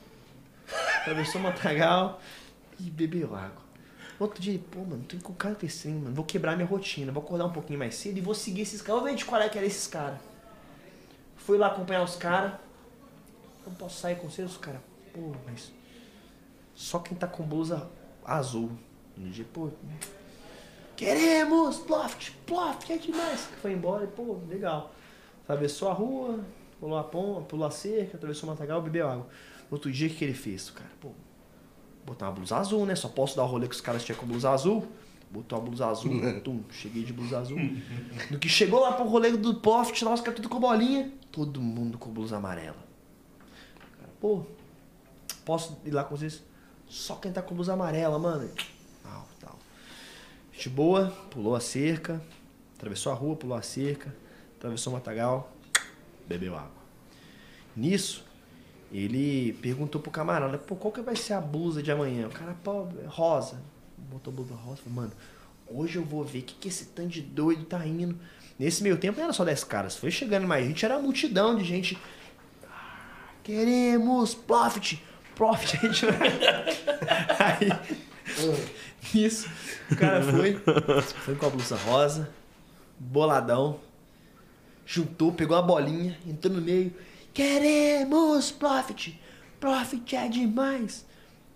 atravessou 1.01 1.41
o 1.41 1.43
matagal 1.43 2.21
e 2.79 2.89
bebeu 2.89 3.35
água. 3.35 3.69
Outro 4.19 4.41
dia, 4.41 4.59
pô, 4.71 4.79
mano, 4.79 5.03
tô 5.03 5.17
com 5.17 5.33
cara 5.33 5.57
assim, 5.63 5.93
mano, 5.93 6.13
vou 6.13 6.25
quebrar 6.25 6.55
minha 6.55 6.67
rotina, 6.67 7.11
vou 7.11 7.23
acordar 7.23 7.45
um 7.45 7.53
pouquinho 7.53 7.79
mais 7.79 7.95
cedo 7.95 8.17
e 8.17 8.21
vou 8.21 8.35
seguir 8.35 8.61
esses 8.61 8.81
caras. 8.81 9.01
Vou 9.01 9.09
ver 9.09 9.15
de 9.15 9.23
qual 9.23 9.41
é 9.41 9.47
que 9.47 9.57
era 9.57 9.65
esses 9.65 9.87
caras. 9.87 10.19
Fui 11.37 11.57
lá 11.57 11.67
acompanhar 11.67 12.03
os 12.03 12.15
caras. 12.15 12.53
Não 13.65 13.73
posso 13.73 13.99
sair 13.99 14.17
com 14.17 14.29
vocês, 14.29 14.51
os 14.51 14.57
caras. 14.57 14.81
Pô, 15.13 15.31
mas 15.45 15.71
só 16.75 16.99
quem 16.99 17.17
tá 17.17 17.27
com 17.27 17.43
blusa 17.43 17.89
azul. 18.25 18.71
No 19.15 19.29
dia, 19.29 19.45
pô. 19.53 19.69
Queremos! 20.97 21.77
Ploft! 21.77 22.31
Ploft! 22.45 22.91
É 22.91 22.97
demais! 22.97 23.47
Foi 23.61 23.71
embora 23.71 24.03
e, 24.03 24.07
pô, 24.07 24.39
legal. 24.49 24.93
Atravessou 25.43 25.89
a 25.89 25.93
rua, 25.93 26.43
pulou 26.77 26.97
a 26.97 27.03
ponta, 27.03 27.41
pulou 27.41 27.65
a 27.65 27.71
cerca, 27.71 28.17
atravessou 28.17 28.49
o 28.49 28.51
matagal, 28.51 28.81
bebeu 28.81 29.07
água. 29.07 29.27
Outro 29.71 29.89
dia, 29.91 30.09
o 30.09 30.11
que 30.11 30.25
ele 30.25 30.33
fez? 30.33 30.69
Cara, 30.69 30.89
pô, 30.99 31.11
botar 32.09 32.27
uma 32.27 32.33
blusa 32.33 32.57
azul, 32.57 32.85
né? 32.85 32.95
Só 32.95 33.07
posso 33.07 33.35
dar 33.35 33.43
o 33.43 33.47
rolê 33.47 33.67
que 33.67 33.75
os 33.75 33.81
caras 33.81 34.03
tinham 34.03 34.17
com 34.17 34.25
blusa 34.25 34.49
azul. 34.49 34.87
Botou 35.31 35.59
a 35.59 35.61
blusa 35.61 35.85
azul, 35.85 36.11
tum, 36.43 36.63
cheguei 36.71 37.03
de 37.03 37.13
blusa 37.13 37.39
azul. 37.39 37.59
No 38.31 38.39
que 38.39 38.49
chegou 38.49 38.79
lá 38.79 38.93
pro 38.93 39.05
rolê 39.05 39.31
do 39.31 39.55
Ploft, 39.55 40.01
lá 40.01 40.13
os 40.13 40.21
caras 40.21 40.35
tudo 40.35 40.49
com 40.49 40.59
bolinha. 40.59 41.11
Todo 41.31 41.61
mundo 41.61 41.97
com 41.97 42.09
blusa 42.09 42.37
amarela. 42.37 42.77
Cara, 43.99 44.11
pô, 44.19 44.43
posso 45.45 45.77
ir 45.85 45.91
lá 45.91 46.03
com 46.03 46.17
vocês? 46.17 46.41
Só 46.87 47.15
quem 47.15 47.31
tá 47.31 47.41
com 47.43 47.53
blusa 47.53 47.73
amarela, 47.73 48.17
mano. 48.17 48.49
Tal, 49.03 49.27
tal. 49.39 49.59
Gente 50.51 50.69
boa, 50.69 51.13
pulou 51.29 51.55
a 51.55 51.59
cerca, 51.59 52.19
atravessou 52.75 53.11
a 53.11 53.15
rua, 53.15 53.35
pulou 53.35 53.55
a 53.55 53.61
cerca, 53.61 54.13
atravessou 54.57 54.91
o 54.91 54.95
matagal, 54.95 55.51
bebeu 56.27 56.55
água. 56.55 56.79
Nisso, 57.75 58.25
ele 58.91 59.53
perguntou 59.61 60.01
pro 60.01 60.11
camarada, 60.11 60.57
pô, 60.57 60.75
qual 60.75 60.91
que 60.91 61.01
vai 61.01 61.15
ser 61.15 61.33
a 61.33 61.41
blusa 61.41 61.81
de 61.83 61.91
amanhã? 61.91 62.27
O 62.27 62.31
cara, 62.31 62.55
pô, 62.63 62.87
rosa. 63.07 63.61
Botou 63.97 64.31
a 64.33 64.35
blusa 64.35 64.55
rosa, 64.55 64.77
falou, 64.77 64.93
mano, 64.95 65.11
hoje 65.67 65.97
eu 65.97 66.03
vou 66.03 66.23
ver 66.23 66.39
o 66.39 66.43
que, 66.43 66.55
que 66.55 66.67
esse 66.67 66.85
tanto 66.87 67.09
de 67.09 67.21
doido 67.21 67.65
tá 67.65 67.85
indo. 67.85 68.17
Nesse 68.57 68.81
meio 68.83 68.97
tempo 68.97 69.17
não 69.17 69.25
era 69.25 69.33
só 69.33 69.45
10 69.45 69.63
caras, 69.65 69.95
foi 69.95 70.11
chegando 70.11 70.47
mais 70.47 70.65
gente, 70.65 70.83
era 70.83 70.95
uma 70.95 71.03
multidão 71.03 71.55
de 71.55 71.63
gente. 71.63 71.97
"Ah, 72.69 73.29
Queremos 73.43 74.33
profit, 74.33 75.01
profit. 75.35 75.77
A 75.79 75.87
gente 75.87 76.05
Aí, 77.39 77.69
isso, 79.13 79.49
o 79.91 79.95
cara 79.95 80.21
foi, 80.21 80.59
foi 81.03 81.35
com 81.35 81.45
a 81.45 81.49
blusa 81.49 81.75
rosa, 81.77 82.29
boladão, 82.99 83.79
juntou, 84.85 85.31
pegou 85.31 85.55
a 85.55 85.61
bolinha, 85.61 86.17
entrou 86.27 86.53
no 86.53 86.61
meio. 86.61 86.93
Queremos 87.39 88.51
profit, 88.51 89.17
profit 89.61 90.13
é 90.13 90.27
demais. 90.27 91.05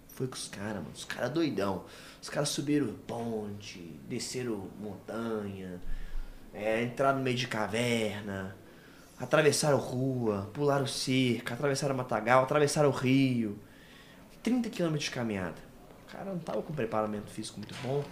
Foi 0.08 0.28
com 0.28 0.36
os 0.36 0.48
caras, 0.48 0.76
mano, 0.76 0.92
os 0.96 1.04
caras 1.04 1.30
doidão. 1.30 1.84
Os 2.22 2.30
caras 2.30 2.48
subiram 2.48 2.88
ponte, 3.06 3.80
desceram 4.08 4.70
montanha, 4.80 5.82
é, 6.54 6.82
entraram 6.84 7.18
no 7.18 7.24
meio 7.26 7.36
de 7.36 7.50
caverna, 7.50 8.56
atravessaram 9.20 9.78
rua, 9.78 10.50
pularam 10.54 10.88
cerca, 10.88 11.54
atravessaram 11.54 11.98
matagal, 11.98 12.44
atravessaram 12.44 12.88
o 12.88 12.94
rio. 12.94 13.60
30 14.42 14.70
quilômetros 14.70 15.10
de 15.10 15.12
caminhada. 15.12 15.58
O 16.08 16.12
cara 16.14 16.32
não 16.32 16.40
tava 16.40 16.62
com 16.62 16.74
preparamento 16.74 17.30
físico 17.30 17.60
muito 17.60 17.76
bom. 17.84 18.06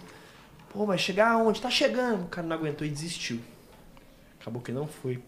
Pô, 0.68 0.84
vai 0.84 0.98
chegar 0.98 1.30
aonde? 1.30 1.62
Tá 1.62 1.70
chegando. 1.70 2.24
O 2.24 2.28
cara 2.28 2.46
não 2.46 2.54
aguentou 2.54 2.86
e 2.86 2.90
desistiu. 2.90 3.40
Acabou 4.38 4.60
que 4.60 4.72
não 4.72 4.86
foi. 4.86 5.22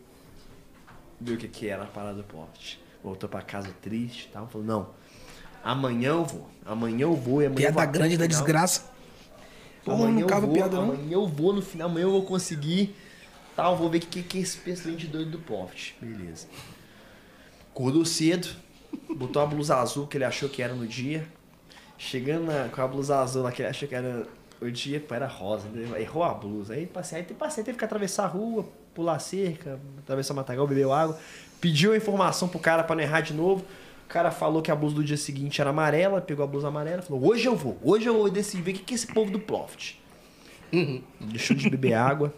Viu 1.24 1.36
o 1.36 1.38
que, 1.38 1.48
que 1.48 1.68
era 1.68 1.84
a 1.84 1.86
parada 1.86 2.16
do 2.16 2.24
poste. 2.24 2.78
Voltou 3.02 3.28
pra 3.28 3.40
casa 3.42 3.68
triste 3.80 4.26
e 4.26 4.32
tal. 4.32 4.46
Falou, 4.46 4.66
não. 4.66 4.90
Amanhã 5.64 6.08
eu 6.10 6.24
vou. 6.24 6.48
Amanhã 6.66 7.02
eu 7.04 7.14
vou 7.14 7.40
e 7.42 7.46
amanhã 7.46 7.72
Piada 7.72 7.86
grande 7.86 8.16
da 8.18 8.26
desgraça. 8.26 8.92
Amanhã 9.86 10.26
não 10.26 10.40
vou, 10.40 10.52
piada 10.52 10.76
não. 10.76 10.82
Amanhã 10.84 11.12
eu 11.12 11.26
vou 11.26 11.52
no 11.54 11.62
final, 11.62 11.88
amanhã 11.88 12.04
eu 12.04 12.10
vou 12.10 12.24
conseguir. 12.24 12.94
Tal, 13.56 13.76
vou 13.76 13.88
ver 13.88 13.98
o 13.98 14.00
que, 14.00 14.22
que 14.22 14.38
é 14.38 14.40
esse 14.42 14.58
pestilente 14.58 15.06
doido 15.06 15.30
do 15.30 15.38
Ploft. 15.38 15.94
Beleza. 16.00 16.46
Acordou 17.70 18.04
cedo, 18.04 18.48
botou 19.16 19.40
a 19.42 19.46
blusa 19.46 19.76
azul 19.76 20.06
que 20.06 20.16
ele 20.16 20.24
achou 20.24 20.48
que 20.48 20.62
era 20.62 20.74
no 20.74 20.86
dia. 20.86 21.26
Chegando 21.96 22.46
na- 22.46 22.68
com 22.68 22.82
a 22.82 22.86
blusa 22.88 23.18
azul 23.20 23.42
lá 23.42 23.52
que 23.52 23.62
ele 23.62 23.68
achou 23.68 23.88
que 23.88 23.94
era 23.94 24.26
o 24.60 24.70
dia, 24.70 25.00
pô, 25.00 25.14
era 25.14 25.26
rosa. 25.26 25.68
Ele 25.72 26.02
errou 26.02 26.22
a 26.24 26.34
blusa. 26.34 26.74
Aí 26.74 26.86
passei, 26.86 27.18
aí 27.20 27.24
passei, 27.34 27.62
teve 27.64 27.78
que 27.78 27.84
atravessar 27.84 28.24
a 28.24 28.28
rua, 28.28 28.66
pular 28.94 29.18
cerca, 29.18 29.78
atravessar 29.98 30.34
matagal, 30.34 30.66
bebeu 30.66 30.92
água. 30.92 31.18
Pediu 31.60 31.92
a 31.92 31.96
informação 31.96 32.48
pro 32.48 32.58
cara 32.58 32.82
pra 32.84 32.94
não 32.94 33.02
errar 33.02 33.20
de 33.20 33.32
novo. 33.34 33.64
O 34.04 34.08
cara 34.08 34.30
falou 34.30 34.60
que 34.62 34.70
a 34.70 34.76
blusa 34.76 34.94
do 34.96 35.04
dia 35.04 35.16
seguinte 35.16 35.60
era 35.60 35.70
amarela, 35.70 36.20
pegou 36.20 36.44
a 36.44 36.46
blusa 36.46 36.68
amarela 36.68 37.02
falou: 37.02 37.26
Hoje 37.26 37.46
eu 37.46 37.56
vou, 37.56 37.78
hoje 37.82 38.06
eu 38.06 38.14
vou 38.14 38.30
decidir 38.30 38.62
ver 38.62 38.70
o 38.72 38.74
que 38.74 38.94
é 38.94 38.96
esse 38.96 39.06
povo 39.06 39.30
do 39.30 39.40
Ploft. 39.40 39.94
Deixou 41.20 41.56
de 41.56 41.70
beber 41.70 41.94
água, 41.94 42.34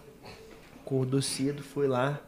acordou 0.80 1.20
cedo, 1.22 1.62
foi 1.62 1.88
lá. 1.88 2.20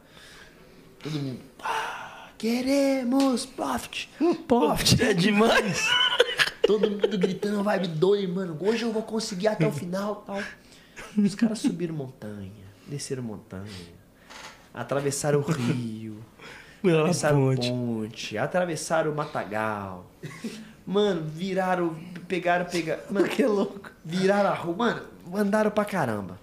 Todo 1.01 1.13
mundo. 1.19 1.39
"Ah, 1.61 2.27
queremos 2.37 3.45
Ploft! 3.45 4.09
Ploft 4.47 5.01
é 5.01 5.13
demais! 5.13 5.87
Todo 6.67 6.89
mundo 6.91 7.17
gritando, 7.17 7.63
vibe 7.63 7.87
doido, 7.87 8.33
mano. 8.33 8.57
Hoje 8.59 8.83
eu 8.83 8.91
vou 8.91 9.01
conseguir 9.03 9.47
até 9.47 9.65
o 9.67 9.71
final 9.71 10.17
tal. 10.27 10.41
Os 11.17 11.33
caras 11.33 11.59
subiram 11.59 11.95
montanha, 11.95 12.51
desceram 12.87 13.23
montanha, 13.23 13.65
atravessaram 14.73 15.39
o 15.39 15.43
rio, 15.43 16.23
atravessaram 16.83 17.55
ponte, 17.55 18.37
atravessaram 18.37 19.11
o 19.11 19.15
matagal. 19.15 20.05
Mano, 20.85 21.23
viraram, 21.23 21.95
pegaram, 22.27 22.65
pegaram. 22.65 23.03
Mano, 23.11 23.27
que 23.27 23.45
louco. 23.45 23.91
Viraram 24.03 24.49
a 24.49 24.53
rua, 24.55 24.75
mano, 24.75 25.05
andaram 25.35 25.69
pra 25.69 25.85
caramba. 25.85 26.39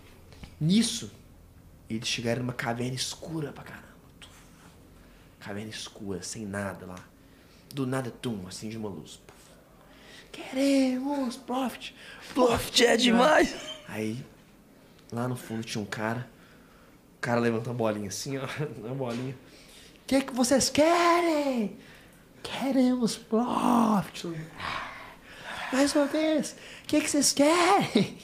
Nisso, 0.60 1.10
eles 1.90 2.06
chegaram 2.06 2.42
numa 2.42 2.52
caverna 2.52 2.94
escura 2.94 3.52
pra 3.52 3.64
caramba. 3.64 3.86
Caverna 5.40 5.70
escura, 5.70 6.22
sem 6.22 6.44
nada 6.46 6.86
lá. 6.86 6.98
Do 7.74 7.86
nada, 7.86 8.10
tum, 8.10 8.46
assim 8.48 8.68
de 8.68 8.76
uma 8.76 8.88
luz. 8.88 9.20
Queremos, 10.32 11.36
Profit. 11.36 11.94
Profit 12.34 12.84
é 12.84 12.96
demais. 12.96 13.54
Aí, 13.88 14.24
lá 15.12 15.26
no 15.26 15.36
fundo 15.36 15.62
tinha 15.64 15.80
um 15.80 15.86
cara. 15.86 16.28
Cara 17.26 17.40
levanta 17.40 17.70
a 17.70 17.74
bolinha 17.74 18.06
assim, 18.06 18.38
ó. 18.38 18.44
A 18.88 18.94
bolinha. 18.94 19.34
O 19.34 20.06
que, 20.06 20.20
que 20.20 20.32
vocês 20.32 20.70
querem? 20.70 21.76
Queremos 22.40 23.16
Profit. 23.16 24.28
Mais 25.72 25.92
uma 25.96 26.06
vez. 26.06 26.52
O 26.84 26.86
que, 26.86 27.00
que 27.00 27.10
vocês 27.10 27.32
querem? 27.32 28.16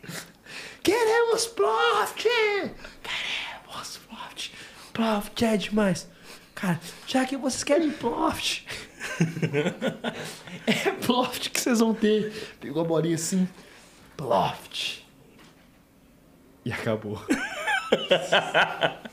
Queremos 0.82 1.46
Profit! 1.48 2.74
Queremos 3.02 3.98
Profit! 4.08 4.54
Profit 4.94 5.44
é 5.44 5.56
demais! 5.58 6.08
Cara, 6.54 6.80
já 7.06 7.26
que 7.26 7.36
vocês 7.36 7.62
querem 7.62 7.90
Profit, 7.90 8.66
é 10.66 10.90
Profit 11.04 11.50
que 11.50 11.60
vocês 11.60 11.80
vão 11.80 11.92
ter. 11.92 12.56
Pegou 12.58 12.80
a 12.82 12.86
bolinha 12.86 13.16
assim, 13.16 13.46
Profit. 14.16 15.06
E 16.64 16.72
acabou. 16.72 17.22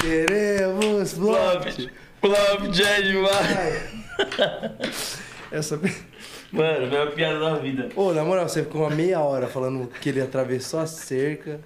Queremos 0.00 1.14
Ploft. 1.14 1.90
Ploft 2.20 2.82
é 2.82 3.02
demais. 3.02 3.82
Essa... 5.50 5.80
Mano, 6.52 6.88
foi 6.88 7.02
a 7.02 7.06
piada 7.06 7.40
da 7.40 7.54
vida. 7.56 7.88
Ô, 7.96 8.12
na 8.12 8.24
moral, 8.24 8.48
você 8.48 8.62
ficou 8.62 8.82
uma 8.82 8.90
meia 8.90 9.20
hora 9.20 9.46
falando 9.46 9.88
que 10.00 10.10
ele 10.10 10.20
atravessou 10.20 10.80
a 10.80 10.86
cerca, 10.86 11.60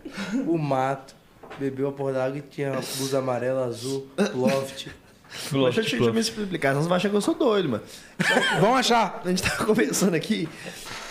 o 0.47 0.57
mato, 0.57 1.15
bebeu 1.59 1.89
a 1.89 1.93
porra 1.93 2.13
d'água 2.13 2.39
e 2.39 2.43
tinha 2.43 2.71
a 2.71 2.81
blusa 2.81 3.19
amarela, 3.19 3.67
azul, 3.67 4.07
Ploft. 4.33 4.89
Deixa 5.53 5.81
eu 5.81 5.85
te 5.85 5.97
deixa 5.97 5.97
eu 5.97 6.15
me 6.15 6.21
explicar, 6.21 6.71
senão 6.71 6.83
você 6.83 6.89
vai 6.89 6.97
achar 6.97 7.09
que 7.09 7.17
eu 7.17 7.21
sou 7.21 7.35
doido, 7.35 7.69
mano. 7.69 7.83
Vamos 8.61 8.79
achar. 8.79 9.23
A 9.25 9.29
gente 9.29 9.43
tava 9.43 9.63
conversando 9.67 10.15
aqui 10.15 10.49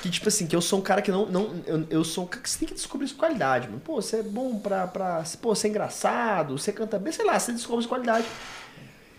que, 0.01 0.09
tipo 0.09 0.27
assim, 0.27 0.47
que 0.47 0.55
eu 0.55 0.61
sou 0.61 0.80
um 0.80 0.81
cara 0.81 1.01
que 1.01 1.11
não. 1.11 1.26
não 1.26 1.61
eu, 1.65 1.88
eu 1.89 2.03
sou 2.03 2.23
um 2.23 2.27
cara 2.27 2.41
que 2.41 2.49
você 2.49 2.59
tem 2.59 2.67
que 2.67 2.73
descobrir 2.73 3.07
sua 3.07 3.17
qualidade, 3.17 3.67
mano. 3.67 3.80
Pô, 3.80 4.01
você 4.01 4.17
é 4.17 4.23
bom 4.23 4.57
pra. 4.59 4.88
pra 4.88 5.23
pô, 5.41 5.53
você 5.53 5.67
é 5.67 5.69
engraçado, 5.69 6.57
você 6.57 6.71
canta 6.71 6.97
bem, 6.97 7.11
sei 7.11 7.26
lá, 7.26 7.39
você 7.39 7.51
descobre 7.51 7.84
sua 7.84 7.89
qualidade. 7.89 8.26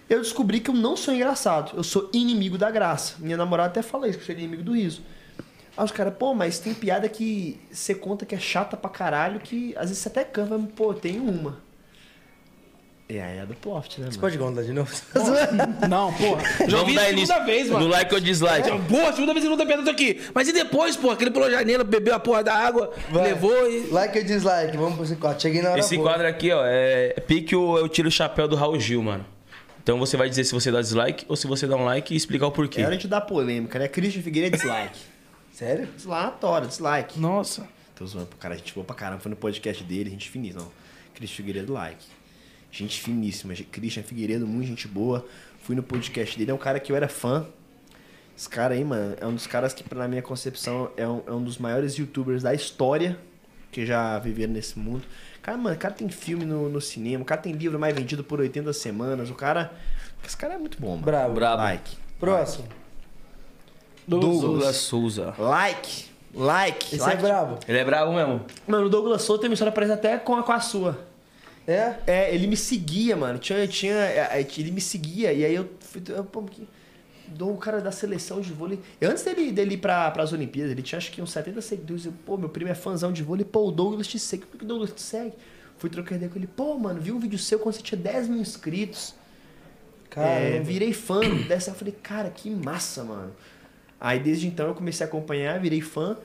Eu 0.08 0.20
descobri 0.20 0.60
que 0.60 0.70
eu 0.70 0.74
não 0.74 0.96
sou 0.96 1.14
engraçado, 1.14 1.76
eu 1.76 1.84
sou 1.84 2.10
inimigo 2.12 2.58
da 2.58 2.70
graça. 2.70 3.14
Minha 3.18 3.36
namorada 3.36 3.70
até 3.70 3.82
fala 3.82 4.08
isso, 4.08 4.18
que 4.18 4.22
eu 4.22 4.26
sou 4.26 4.34
inimigo 4.34 4.62
do 4.62 4.74
riso. 4.74 5.02
Aí 5.76 5.84
os 5.84 5.92
caras, 5.92 6.14
pô, 6.18 6.34
mas 6.34 6.58
tem 6.58 6.74
piada 6.74 7.08
que 7.08 7.60
você 7.70 7.94
conta 7.94 8.26
que 8.26 8.34
é 8.34 8.38
chata 8.38 8.76
pra 8.76 8.90
caralho, 8.90 9.38
que 9.38 9.74
às 9.76 9.88
vezes 9.88 9.98
você 9.98 10.08
até 10.08 10.24
canta, 10.24 10.58
mas, 10.58 10.72
pô, 10.72 10.92
tem 10.92 11.20
uma. 11.20 11.58
E 13.10 13.18
aí 13.18 13.38
é 13.38 13.44
do 13.44 13.54
Ploft, 13.54 13.98
né, 13.98 14.04
Você 14.04 14.10
mano? 14.10 14.20
pode 14.20 14.38
contar 14.38 14.62
de 14.62 14.72
novo? 14.72 14.88
Não, 15.90 16.12
porra. 16.12 16.42
Já 16.68 16.76
Vamos 16.76 16.86
vi 16.86 16.94
dar 16.94 17.02
a 17.02 17.10
início 17.10 17.26
segunda 17.26 17.44
vez, 17.44 17.66
no 17.66 17.72
mano. 17.74 17.88
like 17.88 18.14
ou 18.14 18.20
dislike. 18.20 18.68
Porra, 18.88 19.12
segunda 19.12 19.32
vez 19.34 19.44
que 19.44 19.50
não 19.50 19.56
tá 19.56 19.64
isso 19.80 19.90
aqui. 19.90 20.20
Mas 20.32 20.48
e 20.48 20.52
depois, 20.52 20.96
porra? 20.96 21.16
Que 21.16 21.24
ele 21.24 21.32
pulou 21.32 21.48
a 21.48 21.50
janela, 21.50 21.82
bebeu 21.82 22.14
a 22.14 22.20
porra 22.20 22.44
da 22.44 22.54
água, 22.54 22.92
Vai. 23.10 23.24
levou 23.24 23.68
e. 23.68 23.88
Like 23.90 24.16
ou 24.16 24.24
dislike? 24.24 24.76
Vamos 24.76 24.94
pro 24.94 25.02
esse 25.04 25.16
quadro. 25.16 25.40
Cheguei 25.42 25.60
na 25.60 25.70
hora 25.70 25.80
Esse 25.80 25.96
boa. 25.96 26.08
quadro 26.10 26.28
aqui, 26.28 26.52
ó, 26.52 26.62
é 26.64 27.14
pique 27.26 27.56
o 27.56 27.76
eu 27.78 27.88
tiro 27.88 28.06
o 28.06 28.12
chapéu 28.12 28.46
do 28.46 28.54
Raul 28.54 28.78
Gil, 28.78 29.02
mano. 29.02 29.26
Então 29.82 29.98
você 29.98 30.16
vai 30.16 30.28
dizer 30.28 30.44
se 30.44 30.52
você 30.54 30.70
dá 30.70 30.80
dislike 30.80 31.24
ou 31.28 31.34
se 31.34 31.48
você 31.48 31.66
dá 31.66 31.74
um 31.74 31.84
like 31.84 32.14
e 32.14 32.16
explicar 32.16 32.46
o 32.46 32.52
porquê. 32.52 32.80
É 32.80 32.86
hora 32.86 32.96
de 32.96 33.08
dar 33.08 33.22
polêmica, 33.22 33.76
né? 33.76 33.88
Christian 33.88 34.22
Figueiredo 34.22 34.56
dislike. 34.56 35.00
Sério? 35.52 35.88
Dislatório, 35.96 36.68
dislike. 36.68 37.18
Nossa. 37.18 37.66
Tô 37.96 38.06
zoando 38.06 38.28
pro 38.28 38.38
cara, 38.38 38.54
a 38.54 38.56
gente 38.56 38.72
boa 38.72 38.84
pra 38.84 38.94
caramba. 38.94 39.20
Foi 39.20 39.30
no 39.30 39.36
podcast 39.36 39.82
dele, 39.82 40.10
gente 40.10 40.30
finíssima. 40.30 40.62
Não. 40.62 40.70
Christian 41.14 41.36
Figueiredo, 41.38 41.72
like. 41.72 42.06
Gente 42.70 43.00
finíssima. 43.00 43.54
Christian 43.54 44.02
Figueiredo, 44.02 44.46
muito 44.46 44.68
gente 44.68 44.86
boa. 44.86 45.26
Fui 45.62 45.74
no 45.74 45.82
podcast 45.82 46.38
dele, 46.38 46.50
é 46.50 46.54
um 46.54 46.58
cara 46.58 46.80
que 46.80 46.90
eu 46.92 46.96
era 46.96 47.08
fã. 47.08 47.46
Esse 48.36 48.48
cara 48.48 48.74
aí, 48.74 48.84
mano, 48.84 49.16
é 49.20 49.26
um 49.26 49.34
dos 49.34 49.46
caras 49.46 49.74
que, 49.74 49.84
na 49.94 50.08
minha 50.08 50.22
concepção, 50.22 50.90
é 50.96 51.06
um, 51.06 51.22
é 51.26 51.32
um 51.32 51.42
dos 51.42 51.58
maiores 51.58 51.96
youtubers 51.96 52.42
da 52.42 52.54
história 52.54 53.18
que 53.70 53.84
já 53.84 54.18
viveram 54.18 54.52
nesse 54.52 54.78
mundo. 54.78 55.02
Cara, 55.42 55.56
mano, 55.56 55.76
o 55.76 55.78
cara 55.78 55.94
tem 55.94 56.08
filme 56.08 56.44
no, 56.44 56.68
no 56.68 56.80
cinema, 56.80 57.22
o 57.22 57.26
cara 57.26 57.40
tem 57.40 57.52
livro 57.52 57.78
mais 57.78 57.94
vendido 57.94 58.24
por 58.24 58.40
80 58.40 58.72
semanas. 58.72 59.30
O 59.30 59.34
cara. 59.34 59.72
Esse 60.24 60.36
cara 60.36 60.54
é 60.54 60.58
muito 60.58 60.80
bom, 60.80 60.90
mano. 60.90 61.02
Bravo. 61.02 61.34
Brabo. 61.34 61.62
Like. 61.62 61.96
Próximo. 62.18 62.66
Douglas 64.06 64.76
Souza. 64.76 65.34
Like. 65.38 66.06
Like. 66.34 66.94
Esse 66.94 67.04
like. 67.04 67.18
é 67.18 67.20
brabo. 67.20 67.58
Ele 67.66 67.78
é 67.78 67.84
brabo 67.84 68.12
mesmo. 68.12 68.44
Mano, 68.66 68.86
o 68.86 68.88
Douglas 68.88 69.22
Souza 69.22 69.40
tem 69.40 69.50
uma 69.50 69.54
história 69.54 69.72
parecida 69.72 69.94
até 69.94 70.18
com 70.18 70.36
a, 70.36 70.42
com 70.42 70.52
a 70.52 70.60
sua. 70.60 71.09
É? 71.66 71.94
É, 72.06 72.34
ele 72.34 72.46
me 72.46 72.56
seguia, 72.56 73.16
mano. 73.16 73.38
Tinha, 73.38 73.66
tinha, 73.68 73.94
é, 73.94 74.40
é, 74.40 74.46
ele 74.58 74.70
me 74.70 74.80
seguia, 74.80 75.32
e 75.32 75.44
aí 75.44 75.54
eu 75.54 75.68
fui. 75.80 76.02
Eu, 76.08 76.24
pô, 76.24 76.42
que, 76.42 76.66
dou 77.28 77.52
o 77.52 77.56
cara 77.56 77.80
da 77.80 77.92
seleção 77.92 78.40
de 78.40 78.52
vôlei. 78.52 78.80
Antes 79.02 79.22
dele, 79.24 79.52
dele 79.52 79.74
ir 79.74 79.78
pra, 79.78 80.10
pras 80.10 80.32
Olimpíadas, 80.32 80.72
ele 80.72 80.82
tinha 80.82 80.98
acho 80.98 81.12
que 81.12 81.22
uns 81.22 81.30
70 81.30 81.60
seguidores. 81.60 82.06
Eu, 82.06 82.12
pô, 82.24 82.36
meu 82.36 82.48
primo 82.48 82.70
é 82.70 82.74
fãzão 82.74 83.12
de 83.12 83.22
vôlei. 83.22 83.44
Pô, 83.44 83.68
o 83.68 83.72
Douglas 83.72 84.06
te 84.06 84.18
segue. 84.18 84.44
Por 84.46 84.58
que 84.58 84.64
o 84.64 84.68
Douglas 84.68 84.92
te 84.92 85.02
segue? 85.02 85.34
Fui 85.78 85.88
trocar 85.88 86.16
ideia 86.16 86.30
com 86.30 86.38
ele. 86.38 86.46
Pô, 86.46 86.76
mano, 86.78 87.00
vi 87.00 87.12
um 87.12 87.18
vídeo 87.18 87.38
seu 87.38 87.58
quando 87.58 87.76
você 87.76 87.82
tinha 87.82 88.00
10 88.00 88.28
mil 88.28 88.40
inscritos. 88.40 89.14
É, 90.10 90.14
Caramba. 90.14 90.64
virei 90.64 90.92
fã 90.92 91.20
dessa. 91.46 91.70
Eu 91.70 91.74
falei, 91.74 91.94
cara, 92.02 92.30
que 92.30 92.50
massa, 92.50 93.04
mano. 93.04 93.32
Aí 94.00 94.18
desde 94.18 94.46
então 94.46 94.68
eu 94.68 94.74
comecei 94.74 95.04
a 95.04 95.08
acompanhar, 95.08 95.60
virei 95.60 95.80
fã. 95.80 96.16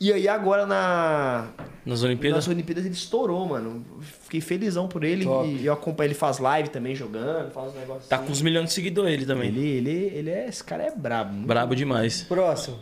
E 0.00 0.10
aí 0.12 0.26
agora 0.26 0.64
na, 0.64 1.48
Nas 1.84 2.02
Olimpíadas? 2.02 2.46
nas 2.46 2.48
Olimpíadas 2.48 2.86
ele 2.86 2.94
estourou, 2.94 3.46
mano. 3.46 3.84
Fiquei 4.00 4.40
felizão 4.40 4.88
por 4.88 5.04
ele. 5.04 5.24
Top. 5.24 5.46
E 5.46 5.66
eu 5.66 5.72
acompanho 5.74 6.08
ele 6.08 6.14
faz 6.14 6.38
live 6.38 6.70
também 6.70 6.94
jogando, 6.94 7.50
faz. 7.50 7.74
Tá 8.08 8.16
assim. 8.16 8.24
com 8.26 8.32
uns 8.32 8.40
milhões 8.40 8.68
de 8.68 8.72
seguidores 8.72 9.12
ele 9.12 9.26
também. 9.26 9.48
Ele, 9.48 9.60
ele, 9.68 9.90
ele 9.90 10.30
é. 10.30 10.48
Esse 10.48 10.64
cara 10.64 10.84
é 10.84 10.90
brabo. 10.90 11.46
Brabo 11.46 11.76
demais. 11.76 12.22
Próximo. 12.22 12.78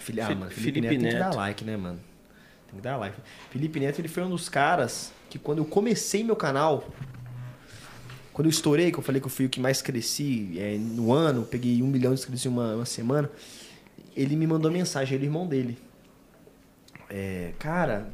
Fili- 0.00 0.20
ah, 0.22 0.28
mano, 0.34 0.50
Felipe, 0.50 0.62
Felipe 0.62 0.80
Neto, 0.80 0.90
tem 0.90 0.98
que 1.00 1.04
Neto. 1.04 1.18
dar 1.18 1.36
like, 1.36 1.64
né, 1.64 1.76
mano? 1.76 2.00
Tem 2.70 2.76
que 2.76 2.82
dar 2.82 2.96
like. 2.96 3.16
Felipe 3.50 3.78
Neto, 3.80 4.00
ele 4.00 4.08
foi 4.08 4.22
um 4.22 4.30
dos 4.30 4.48
caras 4.48 5.12
que 5.28 5.38
quando 5.38 5.58
eu 5.58 5.64
comecei 5.66 6.24
meu 6.24 6.36
canal, 6.36 6.88
quando 8.32 8.46
eu 8.46 8.50
estourei, 8.50 8.90
que 8.90 8.98
eu 8.98 9.02
falei 9.02 9.20
que 9.20 9.26
eu 9.26 9.30
fui 9.30 9.46
o 9.46 9.48
que 9.50 9.60
mais 9.60 9.82
cresci 9.82 10.54
é, 10.56 10.78
no 10.78 11.12
ano, 11.12 11.42
peguei 11.44 11.82
um 11.82 11.88
milhão 11.88 12.14
de 12.14 12.20
inscritos 12.20 12.46
em 12.46 12.48
uma, 12.48 12.76
uma 12.76 12.86
semana, 12.86 13.28
ele 14.16 14.34
me 14.36 14.46
mandou 14.46 14.70
mensagem, 14.70 15.16
ele 15.16 15.24
é 15.24 15.26
o 15.26 15.30
irmão 15.30 15.46
dele. 15.46 15.76
É, 17.08 17.52
cara, 17.58 18.08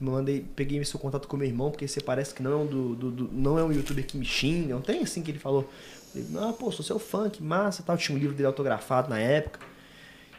mandei, 0.00 0.44
peguei 0.54 0.84
seu 0.84 0.98
contato 0.98 1.28
com 1.28 1.36
meu 1.36 1.46
irmão, 1.46 1.70
porque 1.70 1.86
você 1.86 2.00
parece 2.00 2.34
que 2.34 2.42
não 2.42 2.52
é 2.52 2.56
um, 2.56 2.66
do, 2.66 2.94
do- 2.94 3.10
do- 3.10 3.30
não 3.32 3.58
é 3.58 3.64
um 3.64 3.72
youtuber 3.72 4.04
que 4.06 4.16
me 4.16 4.24
xinga, 4.24 4.74
não 4.74 4.82
tem 4.82 5.02
assim 5.02 5.22
que 5.22 5.30
ele 5.30 5.38
falou. 5.38 5.68
Falei, 6.12 6.28
não, 6.30 6.52
pô, 6.52 6.70
sou 6.70 6.84
seu 6.84 6.98
fã, 6.98 7.28
que 7.28 7.42
massa 7.42 7.82
tal. 7.82 7.96
Tinha 7.96 8.16
um 8.16 8.20
livro 8.20 8.34
dele 8.34 8.46
autografado 8.46 9.08
na 9.10 9.18
época. 9.18 9.60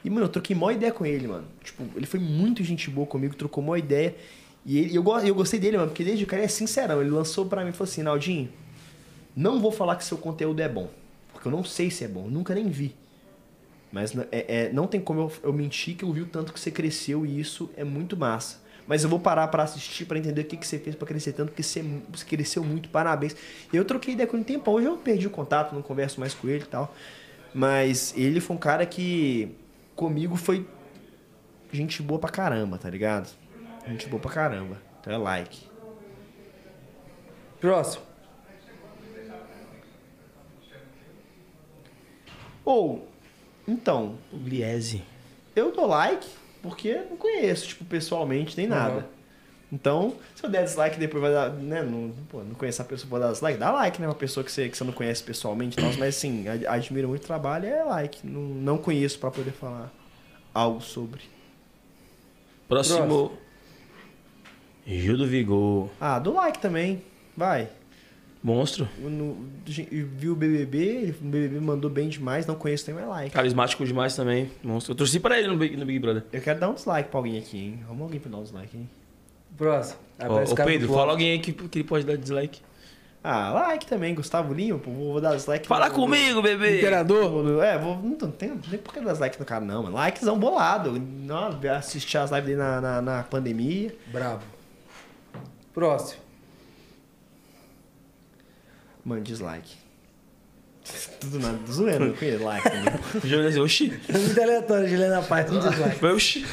E, 0.03 0.09
mano, 0.09 0.25
eu 0.25 0.29
troquei 0.29 0.55
mó 0.55 0.69
ideia 0.71 0.91
com 0.91 1.05
ele, 1.05 1.27
mano. 1.27 1.45
Tipo, 1.63 1.83
ele 1.95 2.05
foi 2.05 2.19
muito 2.19 2.63
gente 2.63 2.89
boa 2.89 3.07
comigo, 3.07 3.35
trocou 3.35 3.63
mó 3.63 3.75
ideia. 3.75 4.15
E 4.65 4.77
ele, 4.77 4.95
eu, 4.95 5.03
eu 5.25 5.35
gostei 5.35 5.59
dele, 5.59 5.77
mano, 5.77 5.89
porque 5.89 6.03
desde 6.03 6.23
o 6.23 6.27
cara 6.27 6.43
é 6.43 6.47
sincerão. 6.47 7.01
Ele 7.01 7.09
lançou 7.09 7.45
pra 7.45 7.63
mim 7.63 7.69
e 7.69 7.73
falou 7.73 7.89
assim, 7.89 8.03
Naldinho, 8.03 8.49
não 9.35 9.59
vou 9.59 9.71
falar 9.71 9.95
que 9.95 10.03
seu 10.05 10.17
conteúdo 10.17 10.61
é 10.61 10.69
bom. 10.69 10.89
Porque 11.33 11.47
eu 11.47 11.51
não 11.51 11.63
sei 11.63 11.89
se 11.91 12.03
é 12.03 12.07
bom, 12.07 12.27
nunca 12.29 12.53
nem 12.55 12.69
vi. 12.69 12.95
Mas 13.95 14.15
é, 14.31 14.67
é- 14.67 14.73
não 14.73 14.87
tem 14.87 14.99
como 15.01 15.21
eu, 15.21 15.31
eu 15.43 15.53
mentir 15.53 15.95
que 15.95 16.03
eu 16.03 16.11
vi 16.11 16.21
o 16.21 16.27
tanto 16.27 16.53
que 16.53 16.59
você 16.59 16.71
cresceu 16.71 17.25
e 17.25 17.39
isso 17.39 17.71
é 17.77 17.83
muito 17.83 18.17
massa. 18.17 18.59
Mas 18.87 19.03
eu 19.03 19.09
vou 19.09 19.19
parar 19.19 19.47
pra 19.47 19.63
assistir 19.63 20.05
pra 20.05 20.17
entender 20.19 20.41
o 20.41 20.45
que, 20.45 20.57
que 20.57 20.67
você 20.67 20.77
fez 20.77 20.95
pra 20.95 21.07
crescer 21.07 21.33
tanto, 21.33 21.49
porque 21.49 21.63
você, 21.63 21.81
você 22.09 22.25
cresceu 22.25 22.63
muito, 22.63 22.89
parabéns. 22.89 23.35
Eu 23.73 23.85
troquei 23.85 24.13
ideia 24.13 24.27
com 24.27 24.37
ele 24.37 24.43
um 24.43 24.45
tempo, 24.45 24.69
hoje 24.71 24.87
eu 24.87 24.97
perdi 24.97 25.27
o 25.27 25.31
contato, 25.31 25.73
não 25.73 25.81
converso 25.81 26.19
mais 26.19 26.33
com 26.35 26.47
ele 26.49 26.63
e 26.63 26.67
tal. 26.67 26.93
Mas 27.53 28.13
ele 28.17 28.41
foi 28.41 28.55
um 28.55 28.59
cara 28.59 28.85
que 28.85 29.57
comigo 29.95 30.35
foi 30.37 30.67
gente 31.71 32.01
boa 32.01 32.19
pra 32.19 32.29
caramba, 32.31 32.77
tá 32.77 32.89
ligado? 32.89 33.29
Gente 33.85 34.07
boa 34.09 34.19
pra 34.21 34.31
caramba. 34.31 34.81
Então 34.99 35.13
é 35.13 35.17
like. 35.17 35.69
Próximo. 37.59 38.05
Ou, 42.63 43.14
então, 43.67 44.15
Gliese. 44.33 45.01
eu 45.55 45.71
dou 45.71 45.85
like 45.87 46.27
porque 46.61 46.93
não 47.09 47.17
conheço, 47.17 47.67
tipo, 47.67 47.85
pessoalmente, 47.85 48.57
nem 48.57 48.67
nada. 48.67 48.95
Uhum. 48.97 49.03
Então, 49.71 50.15
se 50.35 50.43
eu 50.43 50.49
der 50.49 50.63
dislike 50.63 50.97
depois 50.99 51.21
vai 51.21 51.31
dar, 51.33 51.49
né, 51.51 51.81
não, 51.83 52.11
pô, 52.29 52.39
não 52.43 52.53
conhecer 52.55 52.81
a 52.81 52.85
pessoa, 52.85 53.09
vou 53.09 53.19
dar 53.19 53.31
dislike, 53.31 53.57
dá 53.59 53.71
like, 53.71 53.99
né, 53.99 54.07
uma 54.07 54.15
pessoa 54.15 54.43
que 54.43 54.51
você, 54.51 54.69
que 54.69 54.77
você 54.77 54.83
não 54.83 54.93
conhece 54.93 55.21
pessoalmente, 55.23 55.75
tal, 55.75 55.85
mas 55.97 56.15
assim, 56.15 56.47
ad- 56.47 56.65
admiro 56.67 57.07
muito 57.09 57.23
o 57.23 57.27
trabalho, 57.27 57.67
é 57.67 57.83
like, 57.83 58.25
não, 58.25 58.41
não 58.41 58.77
conheço 58.77 59.19
pra 59.19 59.31
poder 59.31 59.51
falar 59.51 59.91
algo 60.53 60.81
sobre. 60.81 61.21
Próximo. 62.67 63.33
Gil 64.87 65.17
do 65.17 65.27
Vigor. 65.27 65.89
Ah, 65.99 66.19
dou 66.19 66.33
like 66.35 66.59
também, 66.59 67.01
vai. 67.35 67.67
Monstro. 68.45 68.87
No, 68.99 69.35
eu 69.91 70.07
vi 70.07 70.29
o 70.29 70.35
BBB, 70.35 71.15
o 71.19 71.25
BBB 71.25 71.59
mandou 71.59 71.89
bem 71.89 72.07
demais, 72.07 72.45
não 72.45 72.53
conheço 72.53 72.85
nem 72.85 72.95
mais 72.95 73.07
like. 73.07 73.31
Carismático 73.31 73.83
demais 73.83 74.15
também. 74.15 74.51
Monstro. 74.63 74.91
Eu 74.91 74.95
torci 74.97 75.19
pra 75.19 75.39
ele 75.39 75.47
no 75.47 75.57
Big, 75.57 75.75
no 75.75 75.83
Big 75.83 75.97
Brother. 75.97 76.23
Eu 76.31 76.39
quero 76.41 76.59
dar 76.59 76.69
um 76.69 76.75
dislike 76.75 77.09
pra 77.09 77.17
alguém 77.19 77.39
aqui, 77.39 77.57
hein, 77.57 77.79
vamos 77.87 78.03
alguém 78.03 78.19
pra 78.19 78.29
dar 78.29 78.37
um 78.37 78.43
dislike, 78.43 78.77
hein. 78.77 78.87
Próximo. 79.57 79.99
Ô 80.51 80.55
Pedro, 80.55 80.93
fala 80.93 81.11
alguém 81.13 81.31
aí 81.31 81.39
que, 81.39 81.53
que 81.53 81.79
ele 81.79 81.87
pode 81.87 82.05
dar 82.05 82.15
dislike. 82.17 82.61
Ah, 83.23 83.51
like 83.51 83.87
também, 83.87 84.13
Gustavo 84.13 84.53
Linho, 84.53 84.77
pô, 84.77 84.91
vou 84.91 85.19
dar 85.19 85.35
dislike. 85.35 85.67
Fala 85.67 85.89
no- 85.89 85.95
comigo, 85.95 86.39
bebê! 86.43 86.77
Imperador? 86.77 87.63
É, 87.63 87.79
vou, 87.79 87.95
não, 87.95 88.15
não 88.21 88.29
tem, 88.31 88.49
não 88.49 88.57
tem 88.59 88.77
por 88.77 88.93
que 88.93 88.99
dar 88.99 89.13
dislike 89.13 89.39
no 89.39 89.45
cara, 89.45 89.65
não, 89.65 89.81
mano. 89.81 89.95
Likezão 89.95 90.37
bolado. 90.37 90.91
Não, 90.99 91.49
assistir 91.75 92.19
as 92.19 92.29
lives 92.29 92.45
dele 92.45 92.59
na, 92.59 92.79
na, 92.79 93.01
na 93.01 93.23
pandemia. 93.23 93.95
Brabo. 94.11 94.43
Próximo. 95.73 96.24
Mano, 99.05 99.21
dislike. 99.21 99.75
Tudo 101.19 101.39
nada, 101.39 101.57
zoando, 101.71 102.13
com 102.13 102.25
ele, 102.25 102.43
like. 102.43 102.67
O 103.23 103.27
Júlio 103.27 103.47
assim, 103.47 103.59
oxi. 103.59 103.99
É 104.07 104.17
muito 104.17 104.41
aleatório, 104.41 104.87
Juliana 104.87 105.21
Paz, 105.21 105.51
não 105.51 105.59
dislike. 105.59 105.95
Foi 105.99 106.13
oxi. 106.13 106.45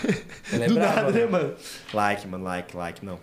Ela 0.52 0.64
é 0.64 0.68
Do 0.68 0.74
brava, 0.74 0.96
nada, 1.02 1.12
né, 1.12 1.20
né? 1.20 1.26
mano? 1.26 1.54
Like, 1.92 2.28
mano, 2.28 2.44
like, 2.44 2.76
like, 2.76 3.04
não. 3.04 3.18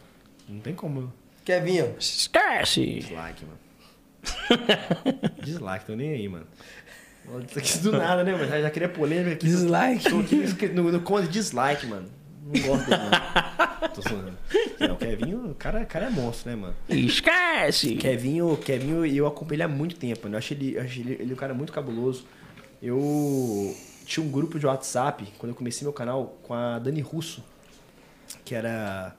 Não 0.47 0.59
tem 0.59 0.73
como. 0.73 1.13
Kevinho. 1.45 1.95
Esquece. 1.99 2.85
Dislike, 2.85 3.45
mano. 3.45 3.59
dislike, 5.41 5.85
tô 5.85 5.95
nem 5.95 6.11
aí, 6.11 6.27
mano. 6.27 6.47
Isso 7.47 7.59
aqui 7.59 7.77
do 7.79 7.91
nada, 7.91 8.23
né, 8.23 8.31
mano? 8.31 8.47
Já, 8.47 8.61
já 8.61 8.69
queria 8.69 8.89
polêmica 8.89 9.33
aqui. 9.33 9.45
Dislike. 9.45 10.09
Tô 10.09 10.19
aqui 10.19 10.67
no, 10.69 10.91
no 10.91 11.01
conto 11.01 11.27
dislike, 11.27 11.85
mano. 11.85 12.09
Não 12.49 12.67
gosto 12.67 12.89
dele, 12.89 13.01
não. 13.03 13.89
Tô 13.89 14.01
zoando. 14.01 14.37
Não, 14.79 14.95
o 14.95 14.97
Kevinho, 14.97 15.51
o 15.51 15.55
cara, 15.55 15.81
o 15.81 15.85
cara 15.85 16.07
é 16.07 16.09
monstro, 16.09 16.49
né, 16.49 16.55
mano? 16.55 16.75
Esquece. 16.89 17.95
Kevinho, 17.95 18.57
Kevinho, 18.57 19.05
eu 19.05 19.27
acompanho 19.27 19.57
ele 19.57 19.63
há 19.63 19.67
muito 19.67 19.95
tempo, 19.95 20.27
né? 20.27 20.35
Eu 20.35 20.39
acho 20.39 20.53
ele, 20.53 20.75
ele, 20.75 21.17
ele 21.19 21.33
um 21.33 21.37
cara 21.37 21.53
muito 21.53 21.71
cabuloso. 21.71 22.25
Eu 22.81 23.75
tinha 24.05 24.25
um 24.25 24.31
grupo 24.31 24.57
de 24.57 24.65
WhatsApp, 24.65 25.27
quando 25.37 25.51
eu 25.51 25.55
comecei 25.55 25.85
meu 25.85 25.93
canal, 25.93 26.39
com 26.41 26.53
a 26.53 26.79
Dani 26.79 27.01
Russo, 27.01 27.43
que 28.43 28.55
era 28.55 29.15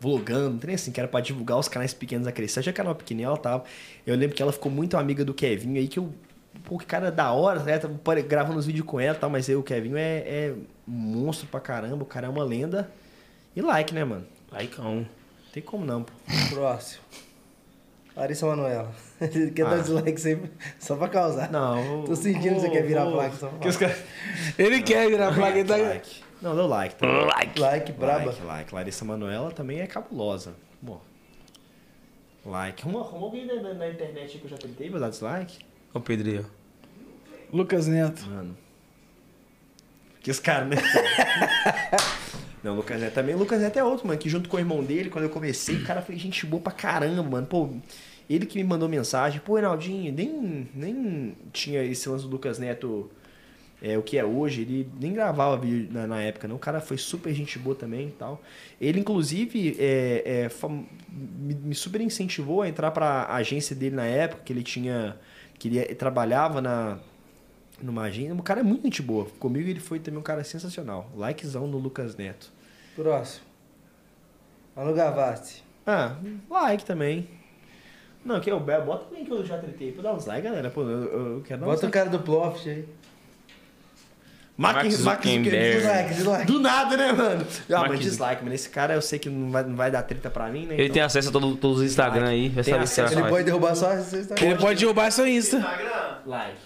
vlogando, 0.00 0.52
não 0.52 0.58
tem 0.58 0.74
assim, 0.74 0.90
que 0.90 0.98
era 0.98 1.08
pra 1.08 1.20
divulgar 1.20 1.58
os 1.58 1.68
canais 1.68 1.92
pequenos 1.92 2.26
a 2.26 2.32
crescer. 2.32 2.62
Tinha 2.62 2.72
canal 2.72 2.94
pequenininho, 2.94 3.28
ela 3.28 3.36
tava. 3.36 3.64
Eu 4.06 4.16
lembro 4.16 4.34
que 4.34 4.42
ela 4.42 4.52
ficou 4.52 4.72
muito 4.72 4.96
amiga 4.96 5.24
do 5.24 5.34
Kevinho 5.34 5.78
aí, 5.78 5.86
que 5.86 5.98
eu. 5.98 6.12
Pô, 6.64 6.78
que 6.78 6.86
cara 6.86 7.10
da 7.10 7.32
hora, 7.32 7.60
né? 7.62 7.78
Tava 7.78 7.94
pare- 7.98 8.22
gravando 8.22 8.58
os 8.58 8.66
vídeos 8.66 8.86
com 8.86 8.98
ela 9.00 9.16
e 9.16 9.20
tal, 9.20 9.30
mas 9.30 9.48
eu, 9.48 9.60
o 9.60 9.62
Kevinho 9.62 9.96
é, 9.96 10.18
é 10.26 10.54
um 10.86 10.90
monstro 10.92 11.46
pra 11.48 11.60
caramba, 11.60 12.02
o 12.02 12.06
cara 12.06 12.26
é 12.26 12.30
uma 12.30 12.44
lenda. 12.44 12.90
E 13.54 13.60
like, 13.62 13.94
né, 13.94 14.04
mano? 14.04 14.26
Likeão. 14.52 14.96
Não 14.96 15.06
tem 15.52 15.62
como 15.62 15.84
não, 15.84 16.02
pô. 16.02 16.12
Próximo. 16.50 17.02
Larissa 18.16 18.46
Manoela. 18.46 18.92
Ele 19.20 19.50
quer 19.52 19.66
Ah. 19.66 19.70
dar 19.70 19.78
dislike 19.78 20.20
sempre, 20.20 20.50
só 20.78 20.96
pra 20.96 21.08
causar. 21.08 21.50
Não, 21.50 22.04
Tô 22.04 22.14
sentindo 22.16 22.54
que 22.56 22.60
você 22.60 22.70
quer 22.70 22.82
virar 22.84 23.06
placa 23.10 23.36
só 23.36 23.48
pra 23.48 23.58
Que 23.58 23.68
os 23.68 23.76
caras. 23.76 23.96
Ele 24.58 24.82
quer 24.82 25.08
virar 25.08 25.28
a 25.28 25.32
placa. 25.32 25.58
Ele 25.58 25.68
tá... 25.68 25.76
Like. 25.76 26.22
Não, 26.42 26.56
deu 26.56 26.66
like. 26.66 26.94
Tá? 26.96 27.06
Like. 27.06 27.60
Like, 27.60 27.92
braba. 27.92 28.24
Like, 28.26 28.42
like. 28.44 28.74
Larissa 28.74 29.04
Manoela 29.04 29.50
também 29.52 29.80
é 29.80 29.86
cabulosa. 29.86 30.54
Bom. 30.82 31.00
Like. 32.44 32.82
Arruma, 32.82 33.00
alguém 33.00 33.46
na, 33.46 33.74
na- 33.74 33.88
internet 33.88 34.38
que 34.38 34.44
eu 34.44 34.50
já 34.50 34.56
tentei 34.56 34.90
pra 34.90 34.98
dar 34.98 35.10
dislike? 35.10 35.58
O 35.92 36.00
Pedrinho. 36.00 36.46
Lucas 37.52 37.86
Neto. 37.86 38.24
Mano. 38.26 38.56
Que 40.20 40.30
os 40.30 40.38
caras, 40.38 40.68
né? 40.68 40.76
Não, 42.62 42.74
o 42.74 42.76
Lucas 42.76 43.00
Neto 43.00 43.14
também. 43.14 43.34
O 43.34 43.38
Lucas 43.38 43.60
Neto 43.60 43.78
é 43.78 43.84
outro, 43.84 44.06
mano. 44.06 44.18
Que 44.18 44.28
junto 44.28 44.48
com 44.48 44.56
o 44.56 44.60
irmão 44.60 44.84
dele, 44.84 45.10
quando 45.10 45.24
eu 45.24 45.30
comecei, 45.30 45.76
o 45.76 45.84
cara 45.84 46.02
foi 46.02 46.16
gente 46.16 46.44
boa 46.46 46.62
pra 46.62 46.72
caramba, 46.72 47.22
mano. 47.22 47.46
Pô, 47.46 47.70
ele 48.28 48.46
que 48.46 48.58
me 48.58 48.64
mandou 48.64 48.88
mensagem. 48.88 49.40
Pô, 49.40 49.54
Reinaldinho, 49.54 50.12
nem, 50.12 50.68
nem 50.74 51.36
tinha 51.52 51.82
esse 51.82 52.08
lance 52.08 52.24
do 52.24 52.30
Lucas 52.30 52.58
Neto, 52.58 53.10
é, 53.82 53.96
o 53.96 54.02
que 54.02 54.18
é 54.18 54.24
hoje. 54.24 54.60
Ele 54.60 54.88
nem 55.00 55.12
gravava 55.12 55.56
vídeo 55.56 55.88
na, 55.90 56.06
na 56.06 56.20
época, 56.22 56.46
não. 56.46 56.56
O 56.56 56.58
cara 56.58 56.80
foi 56.80 56.98
super 56.98 57.32
gente 57.32 57.58
boa 57.58 57.74
também 57.74 58.08
e 58.08 58.12
tal. 58.12 58.42
Ele, 58.80 59.00
inclusive, 59.00 59.76
é, 59.78 60.48
é, 60.48 60.68
me, 61.08 61.54
me 61.54 61.74
super 61.74 62.00
incentivou 62.00 62.62
a 62.62 62.68
entrar 62.68 62.90
pra 62.90 63.26
agência 63.34 63.74
dele 63.74 63.96
na 63.96 64.04
época, 64.06 64.42
que 64.44 64.52
ele 64.52 64.62
tinha... 64.62 65.16
Que 65.60 65.68
ele 65.68 65.94
trabalhava 65.94 66.60
na, 66.60 66.98
numa 67.80 68.02
agenda. 68.02 68.34
O 68.34 68.42
cara 68.42 68.60
é 68.60 68.62
muito 68.64 68.82
gente 68.82 69.02
boa. 69.02 69.26
Comigo 69.38 69.68
ele 69.68 69.78
foi 69.78 70.00
também 70.00 70.18
um 70.18 70.22
cara 70.22 70.42
sensacional. 70.42 71.08
Likezão 71.14 71.68
no 71.68 71.78
Lucas 71.78 72.16
Neto. 72.16 72.50
Próximo. 72.96 73.44
Manu 74.74 74.92
Gavassi. 74.94 75.62
Ah, 75.86 76.16
like 76.50 76.84
também. 76.84 77.28
Não, 78.24 78.40
que 78.40 78.50
eu 78.50 78.58
bota 78.58 79.04
também 79.04 79.24
que 79.24 79.30
eu 79.30 79.44
já 79.44 79.58
tretei 79.58 79.92
pra 79.92 80.02
dar 80.02 80.14
uns 80.14 80.26
like, 80.26 80.42
galera. 80.42 80.70
Pô, 80.70 80.82
eu, 80.82 81.36
eu 81.36 81.42
quero 81.42 81.60
dar 81.60 81.66
uns 81.66 81.70
Bota 81.70 81.82
o 81.82 81.86
like. 81.86 81.92
cara 81.92 82.10
do 82.10 82.18
Ploft 82.20 82.66
aí. 82.68 82.86
Mark, 84.60 84.76
Mark 84.76 84.90
Zuckerberg. 84.90 85.76
Dislike, 85.78 86.14
dislike. 86.14 86.46
Do 86.46 86.60
nada, 86.60 86.94
né, 86.94 87.12
mano? 87.12 87.46
Ah, 87.70 87.78
Mark 87.78 87.88
mas 87.92 88.00
dislike, 88.00 88.44
mas 88.44 88.52
esse 88.52 88.68
cara 88.68 88.92
eu 88.92 89.00
sei 89.00 89.18
que 89.18 89.30
não 89.30 89.50
vai, 89.50 89.64
não 89.64 89.74
vai 89.74 89.90
dar 89.90 90.02
treta 90.02 90.28
pra 90.28 90.48
mim, 90.48 90.66
né? 90.66 90.74
Ele 90.74 90.82
Então- 90.84 90.94
tem 90.94 91.02
acesso 91.02 91.30
a 91.30 91.32
todo- 91.32 91.56
todos 91.56 91.78
os 91.78 91.84
Instagram 91.86 92.28
aí. 92.28 92.50
Vai 92.50 92.62
saber 92.64 92.82
acesso. 92.84 93.14
Ele 93.18 93.28
pode 93.28 93.44
derrubar 93.44 93.74
só 93.74 93.94
está 93.94 94.34
Ele 94.44 94.56
pode 94.56 94.78
derrubar 94.80 95.10
seu 95.10 95.26
Insta. 95.26 95.56
Instagram. 95.56 96.18
Like. 96.26 96.56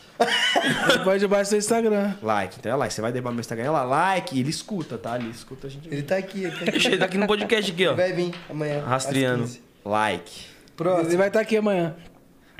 Ele 0.90 1.04
pode 1.04 1.18
derrubar 1.20 1.44
seu 1.46 1.58
Instagram. 1.58 2.14
Like, 2.22 2.56
então 2.58 2.72
é 2.72 2.74
like. 2.74 2.92
Você 2.94 3.00
vai 3.00 3.12
derrubar 3.12 3.30
meu 3.30 3.40
Instagram, 3.40 3.64
é 3.66 3.70
lá, 3.70 3.84
like, 3.84 4.40
ele 4.40 4.50
escuta, 4.50 4.98
tá? 4.98 5.16
Ele 5.16 5.30
escuta 5.30 5.68
a 5.68 5.70
gente. 5.70 5.86
Ele 5.88 6.02
tá 6.02 6.16
aqui, 6.16 6.42
ele 6.44 6.50
tá 6.56 6.64
aqui. 6.64 6.86
Ele 6.88 6.96
tá 6.98 7.04
aqui 7.04 7.18
no 7.18 7.26
podcast 7.28 7.70
aqui, 7.70 7.86
ó. 7.86 7.90
Ele 7.92 7.96
vai 7.96 8.12
vir 8.12 8.34
amanhã. 8.50 8.84
Rastreando. 8.84 9.42
15. 9.44 9.60
Like. 9.84 10.46
Próximo. 10.76 11.08
Ele 11.10 11.16
vai 11.16 11.28
estar 11.28 11.40
aqui 11.40 11.56
amanhã. 11.56 11.94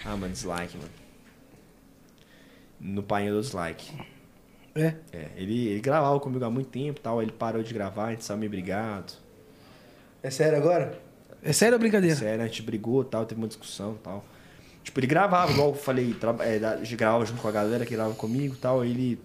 Ah, 0.04 0.10
mano, 0.16 0.28
dislike, 0.32 0.76
mano. 0.76 0.90
No 2.80 3.02
pai 3.02 3.28
do 3.28 3.40
dislike. 3.40 3.90
É. 4.74 4.94
É, 5.12 5.28
ele, 5.36 5.68
ele 5.68 5.80
gravava 5.80 6.18
comigo 6.20 6.44
há 6.44 6.50
muito 6.50 6.68
tempo 6.70 6.98
e 6.98 7.02
tal, 7.02 7.22
ele 7.22 7.32
parou 7.32 7.62
de 7.62 7.72
gravar, 7.72 8.06
a 8.06 8.10
gente 8.10 8.24
saiu 8.24 8.38
meio 8.38 8.50
brigado. 8.50 9.12
É 10.22 10.30
sério 10.30 10.56
agora? 10.58 10.98
É 11.42 11.52
sério 11.52 11.74
ou 11.74 11.78
brincadeira? 11.78 12.16
Sério, 12.16 12.42
a 12.42 12.46
gente 12.46 12.62
brigou 12.62 13.02
e 13.02 13.04
tal, 13.04 13.24
teve 13.26 13.40
uma 13.40 13.46
discussão 13.48 13.94
e 13.94 13.98
tal. 14.02 14.24
Tipo, 14.82 15.00
ele 15.00 15.06
gravava, 15.06 15.52
igual 15.52 15.68
eu 15.68 15.74
falei, 15.74 16.14
é, 16.40 16.94
gravava 16.96 17.24
junto 17.24 17.40
com 17.40 17.48
a 17.48 17.52
galera 17.52 17.84
que 17.86 17.94
gravava 17.94 18.14
comigo 18.14 18.54
e 18.54 18.58
tal, 18.58 18.84
ele. 18.84 19.18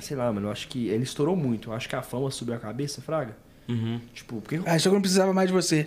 Sei 0.00 0.16
lá, 0.16 0.32
mano, 0.32 0.48
eu 0.48 0.52
acho 0.52 0.68
que 0.68 0.88
ele 0.88 1.04
estourou 1.04 1.36
muito. 1.36 1.70
Eu 1.70 1.74
acho 1.74 1.88
que 1.88 1.94
a 1.94 2.02
fama 2.02 2.30
subiu 2.30 2.54
a 2.54 2.58
cabeça, 2.58 3.00
Fraga. 3.02 3.36
Uhum. 3.68 4.00
Tipo, 4.12 4.40
porque. 4.40 4.56
Achou 4.68 4.90
que 4.90 4.94
não 4.94 5.00
precisava 5.00 5.32
mais 5.32 5.48
de 5.48 5.52
você. 5.52 5.86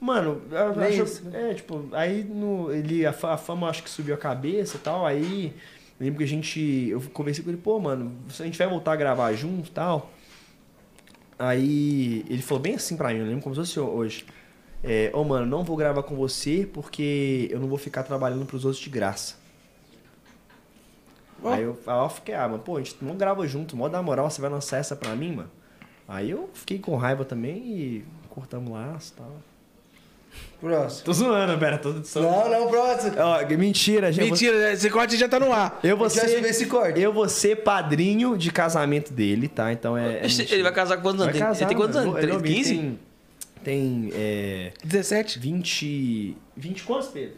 Mano, 0.00 0.42
eu 0.50 0.80
acho- 0.82 1.02
isso, 1.02 1.22
é, 1.32 1.54
tipo, 1.54 1.88
aí 1.92 2.24
no, 2.24 2.72
ele, 2.72 3.06
a, 3.06 3.12
fa- 3.12 3.34
a 3.34 3.36
fama 3.36 3.68
acho 3.68 3.82
que 3.82 3.90
subiu 3.90 4.14
a 4.14 4.18
cabeça 4.18 4.76
e 4.76 4.80
tal, 4.80 5.06
aí 5.06 5.54
lembro 6.02 6.18
que 6.18 6.24
a 6.24 6.28
gente, 6.28 6.88
eu 6.88 7.00
conversei 7.12 7.44
com 7.44 7.50
ele, 7.50 7.58
pô, 7.58 7.78
mano, 7.78 8.12
se 8.28 8.42
a 8.42 8.44
gente 8.44 8.58
vai 8.58 8.66
voltar 8.66 8.92
a 8.92 8.96
gravar 8.96 9.32
junto 9.34 9.68
e 9.68 9.72
tal, 9.72 10.10
aí 11.38 12.24
ele 12.28 12.42
falou 12.42 12.62
bem 12.62 12.74
assim 12.74 12.96
pra 12.96 13.10
mim, 13.10 13.20
eu 13.20 13.26
lembro 13.26 13.42
como 13.42 13.54
se 13.54 13.60
fosse 13.60 13.80
hoje, 13.80 14.26
é, 14.82 15.10
ô 15.14 15.22
mano, 15.22 15.46
não 15.46 15.62
vou 15.62 15.76
gravar 15.76 16.02
com 16.02 16.16
você 16.16 16.68
porque 16.72 17.48
eu 17.50 17.60
não 17.60 17.68
vou 17.68 17.78
ficar 17.78 18.02
trabalhando 18.02 18.44
pros 18.44 18.64
outros 18.64 18.82
de 18.82 18.90
graça. 18.90 19.36
Ó. 21.42 21.50
Aí 21.50 21.62
eu, 21.62 21.78
aí 21.86 21.98
eu 22.04 22.08
fiquei, 22.08 22.34
ah, 22.34 22.48
mano, 22.48 22.62
pô, 22.62 22.76
a 22.76 22.82
gente 22.82 22.96
não 23.00 23.16
grava 23.16 23.46
junto, 23.46 23.76
mó 23.76 23.88
da 23.88 24.02
moral, 24.02 24.30
você 24.30 24.40
vai 24.40 24.50
lançar 24.50 24.78
essa 24.78 24.96
pra 24.96 25.14
mim, 25.14 25.36
mano? 25.36 25.50
Aí 26.08 26.30
eu 26.30 26.50
fiquei 26.52 26.78
com 26.78 26.96
raiva 26.96 27.24
também 27.24 27.58
e 27.58 28.04
cortamos 28.28 28.72
laço 28.72 29.12
e 29.14 29.16
tal. 29.16 29.51
Próximo. 30.62 31.04
Tô 31.04 31.12
zoando, 31.12 31.58
pera. 31.58 31.76
Tô... 31.76 31.90
Não, 31.90 32.48
não, 32.48 32.68
próximo. 32.68 33.16
Ó, 33.18 33.44
mentira, 33.56 34.12
gente. 34.12 34.30
Mentira, 34.30 34.72
esse 34.72 34.88
corte 34.90 35.16
já 35.16 35.28
tá 35.28 35.40
no 35.40 35.52
ar. 35.52 35.80
Eu 35.82 35.96
vou 35.96 36.08
ser, 36.08 36.44
esse 36.44 36.66
corte. 36.66 37.00
eu 37.00 37.12
vou 37.12 37.28
ser 37.28 37.64
padrinho 37.64 38.38
de 38.38 38.52
casamento 38.52 39.12
dele, 39.12 39.48
tá? 39.48 39.72
Então 39.72 39.98
é. 39.98 40.20
é. 40.20 40.26
Ele 40.50 40.62
vai 40.62 40.72
casar 40.72 40.98
com 40.98 41.02
quantos 41.02 41.20
anos? 41.20 41.32
Vai 41.32 41.40
Tem- 41.40 41.42
casar, 41.42 41.60
ele 41.62 41.68
tem 41.68 41.76
quantos 41.76 41.96
anos? 41.96 42.16
Ele 42.16 42.30
é 42.30 42.34
novinho, 42.34 42.54
15? 42.54 42.74
Tem, 42.74 42.98
tem 43.64 44.10
é, 44.14 44.72
17. 44.84 45.40
20. 45.40 46.36
20 46.56 46.82
quantos, 46.84 47.08
Pedro? 47.08 47.34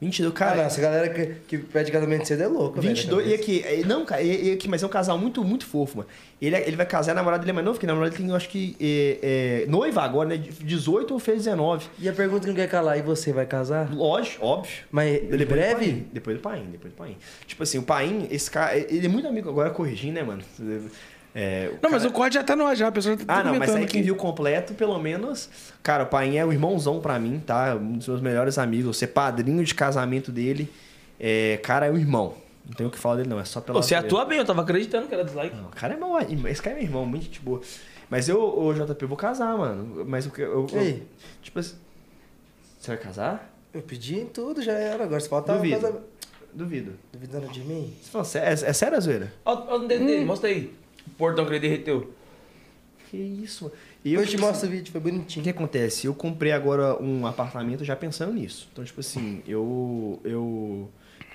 22, 0.00 0.32
Cara, 0.32 0.50
cara. 0.52 0.62
essa 0.66 0.80
galera 0.80 1.08
que, 1.10 1.26
que 1.46 1.58
pede 1.58 1.92
casamento 1.92 2.26
cedo 2.26 2.42
é 2.42 2.46
louca, 2.46 2.80
velho. 2.80 2.94
22, 2.94 3.28
e 3.28 3.34
aqui, 3.34 3.64
não, 3.86 4.04
cara, 4.06 4.22
e, 4.22 4.52
aqui, 4.52 4.66
mas 4.66 4.82
é 4.82 4.86
um 4.86 4.88
casal 4.88 5.18
muito, 5.18 5.44
muito 5.44 5.66
fofo, 5.66 5.98
mano. 5.98 6.08
Ele, 6.40 6.56
é- 6.56 6.66
ele 6.66 6.74
vai 6.76 6.86
casar, 6.86 7.12
a 7.12 7.14
namorada 7.14 7.40
dele 7.40 7.50
é 7.50 7.52
mais 7.52 7.64
novo, 7.66 7.74
porque 7.76 7.84
a 7.84 7.88
namorada 7.88 8.10
dele 8.10 8.22
tem, 8.24 8.30
eu 8.30 8.36
acho 8.36 8.48
que, 8.48 8.74
é, 8.80 9.64
é, 9.64 9.66
noiva 9.70 10.00
agora, 10.02 10.28
né? 10.30 10.36
18 10.38 11.12
ou 11.12 11.20
fez 11.20 11.44
19. 11.44 11.86
E 11.98 12.08
a 12.08 12.12
pergunta 12.14 12.40
que 12.40 12.46
não 12.48 12.54
quer 12.54 12.68
calar, 12.68 12.98
e 12.98 13.02
você 13.02 13.30
vai 13.30 13.44
casar? 13.44 13.92
Lógico, 13.94 14.44
óbvio. 14.46 14.72
Mas 14.90 15.20
Depois 15.20 15.46
breve? 15.48 16.06
Depois 16.12 16.36
do 16.38 16.42
Paim, 16.42 16.64
depois 16.72 16.94
do 16.94 16.96
Paim. 16.96 17.16
Tipo 17.46 17.62
assim, 17.62 17.76
o 17.76 17.82
Paim, 17.82 18.26
esse 18.30 18.50
cara, 18.50 18.78
ele 18.78 19.04
é 19.04 19.08
muito 19.08 19.28
amigo, 19.28 19.50
agora 19.50 19.68
corrigindo, 19.68 20.14
né, 20.14 20.22
mano? 20.22 20.42
É, 21.34 21.70
Não, 21.80 21.90
mas 21.90 22.02
cara- 22.02 22.08
o 22.08 22.12
corte 22.12 22.34
já 22.34 22.42
tá 22.42 22.56
no 22.56 22.66
ar 22.66 22.76
já, 22.76 22.88
a 22.88 22.92
pessoa 22.92 23.16
tá 23.16 23.22
Ah, 23.28 23.44
não, 23.44 23.54
mas 23.56 23.70
aí 23.74 23.84
aqui. 23.84 23.92
quem 23.92 24.02
viu 24.02 24.16
completo, 24.16 24.74
pelo 24.74 24.98
menos. 24.98 25.48
Cara, 25.82 26.02
o 26.02 26.06
Paim 26.06 26.36
é 26.36 26.44
o 26.44 26.52
irmãozão 26.52 27.00
pra 27.00 27.18
mim, 27.20 27.40
tá? 27.44 27.76
Um 27.76 27.92
dos 27.98 28.08
meus 28.08 28.20
melhores 28.20 28.58
amigos. 28.58 28.86
Eu 28.86 28.92
ser 28.92 29.06
padrinho 29.08 29.64
de 29.64 29.74
casamento 29.74 30.32
dele. 30.32 30.68
É, 31.20 31.58
cara, 31.62 31.86
é 31.86 31.90
o 31.90 31.96
irmão. 31.96 32.34
Não 32.66 32.74
tenho 32.74 32.88
o 32.88 32.92
que 32.92 32.98
falar 32.98 33.16
dele, 33.16 33.28
não. 33.28 33.38
É 33.38 33.44
só 33.44 33.60
pela. 33.60 33.80
Você 33.80 33.94
natureza. 33.94 34.16
atua 34.16 34.28
bem, 34.28 34.38
eu 34.38 34.44
tava 34.44 34.62
acreditando 34.62 35.06
que 35.06 35.14
era 35.14 35.24
dislike. 35.24 35.54
Não, 35.56 35.66
o 35.66 35.70
cara 35.70 35.94
é 35.94 35.96
meu. 35.96 36.48
Esse 36.48 36.60
cara 36.62 36.74
é 36.76 36.78
meu 36.78 36.88
irmão, 36.88 37.06
muito 37.06 37.24
gente 37.26 37.40
boa. 37.40 37.60
Mas 38.08 38.28
eu, 38.28 38.40
ô 38.42 38.72
JP, 38.74 39.02
eu 39.04 39.08
vou 39.08 39.16
casar, 39.16 39.56
mano. 39.56 40.04
Mas 40.06 40.26
o 40.26 40.30
que. 40.30 40.42
Eu, 40.42 40.66
E 40.70 40.74
eu- 40.74 40.80
aí? 40.80 41.02
tipo 41.42 41.58
assim. 41.60 41.76
Você 42.78 42.88
vai 42.92 42.96
casar? 42.98 43.54
Eu 43.72 43.82
pedi 43.82 44.18
em 44.18 44.26
tudo, 44.26 44.60
já 44.62 44.72
era. 44.72 45.04
Agora 45.04 45.20
só 45.20 45.28
falta 45.28 45.52
Duvido. 45.54 46.00
Duvido. 46.52 46.92
Duvidando 47.12 47.48
de 47.48 47.60
mim? 47.60 47.94
Você 48.02 48.10
falou, 48.10 48.24
sé- 48.24 48.40
é, 48.44 48.52
é 48.52 48.72
sério 48.72 48.96
a 48.96 49.00
zoeira? 49.00 49.32
Olha 49.44 49.74
o 49.76 49.86
dedo 49.86 50.04
dele, 50.04 50.24
mostra 50.24 50.48
aí. 50.48 50.72
O 51.10 51.16
portão 51.18 51.44
que 51.44 51.52
ele 51.52 51.60
derreteu. 51.60 52.12
Que 53.10 53.16
isso, 53.16 53.64
mano. 53.64 53.76
E 54.04 54.14
eu 54.14 54.22
te 54.24 54.30
tipo 54.30 54.42
mostro 54.42 54.68
o 54.68 54.70
vídeo, 54.70 54.90
foi 54.92 55.00
O 55.00 55.04
bonitinho. 55.04 55.42
que 55.42 55.50
acontece? 55.50 56.06
Eu 56.06 56.14
comprei 56.14 56.52
agora 56.52 56.96
um 57.02 57.26
apartamento 57.26 57.84
já 57.84 57.94
pensando 57.96 58.32
nisso. 58.32 58.68
Então, 58.72 58.84
tipo 58.84 59.00
assim, 59.00 59.42
eu. 59.46 60.20
eu 60.24 60.88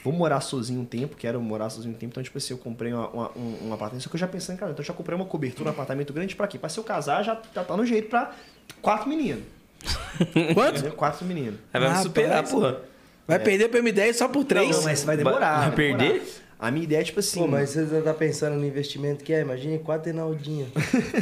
vou 0.04 0.14
morar 0.14 0.40
sozinho 0.42 0.82
um 0.82 0.86
tempo, 0.86 1.16
quero 1.18 1.40
morar 1.42 1.70
sozinho 1.70 1.94
um 1.94 1.98
tempo. 1.98 2.12
Então, 2.14 2.24
tipo 2.24 2.38
assim, 2.38 2.54
eu 2.54 2.58
comprei 2.58 2.94
uma- 2.94 3.10
uma- 3.10 3.32
um, 3.38 3.68
um 3.70 3.74
apartamento. 3.74 4.04
Só 4.04 4.10
que 4.10 4.16
eu 4.16 4.20
já 4.20 4.28
pensando, 4.28 4.58
cara, 4.58 4.72
então 4.72 4.82
eu 4.84 4.88
já 4.88 4.94
comprei 4.94 5.16
uma 5.16 5.26
cobertura, 5.26 5.70
um 5.70 5.74
apartamento 5.74 6.14
grande 6.14 6.36
pra 6.36 6.48
quê? 6.48 6.58
Pra 6.58 6.70
se 6.70 6.78
eu 6.80 6.84
casar, 6.84 7.24
já, 7.24 7.40
já 7.54 7.64
tá 7.64 7.76
no 7.78 7.86
jeito 7.86 8.10
pra 8.10 8.34
quatro 8.82 9.10
meninos. 9.10 9.44
Quanto? 10.56 10.78
Entendeu? 10.78 10.94
Quatro 10.94 11.26
meninos. 11.26 11.56
Aí 11.74 11.80
vai 11.80 11.82
me 11.82 11.88
Rapaz. 11.88 12.04
superar, 12.04 12.44
porra. 12.48 12.82
Vai 13.28 13.40
perder 13.40 13.70
pro 13.70 13.80
M10 13.82 14.14
só 14.14 14.28
por 14.28 14.44
3? 14.46 14.76
Não, 14.78 14.84
mas 14.84 15.04
vai 15.04 15.18
demorar. 15.18 15.70
Vai 15.72 15.76
demorar. 15.76 15.98
perder? 15.98 16.24
A 16.58 16.72
minha 16.72 16.84
ideia 16.86 17.02
é, 17.02 17.04
tipo 17.04 17.20
assim. 17.20 17.42
Pô, 17.42 17.48
mas 17.48 17.72
você 17.72 17.86
já 17.86 18.02
tá 18.02 18.14
pensando 18.14 18.56
no 18.56 18.66
investimento 18.66 19.24
que 19.24 19.34
é? 19.34 19.42
Imagina 19.42 19.78
quatro 19.80 20.06
Reinaldinho. 20.06 20.68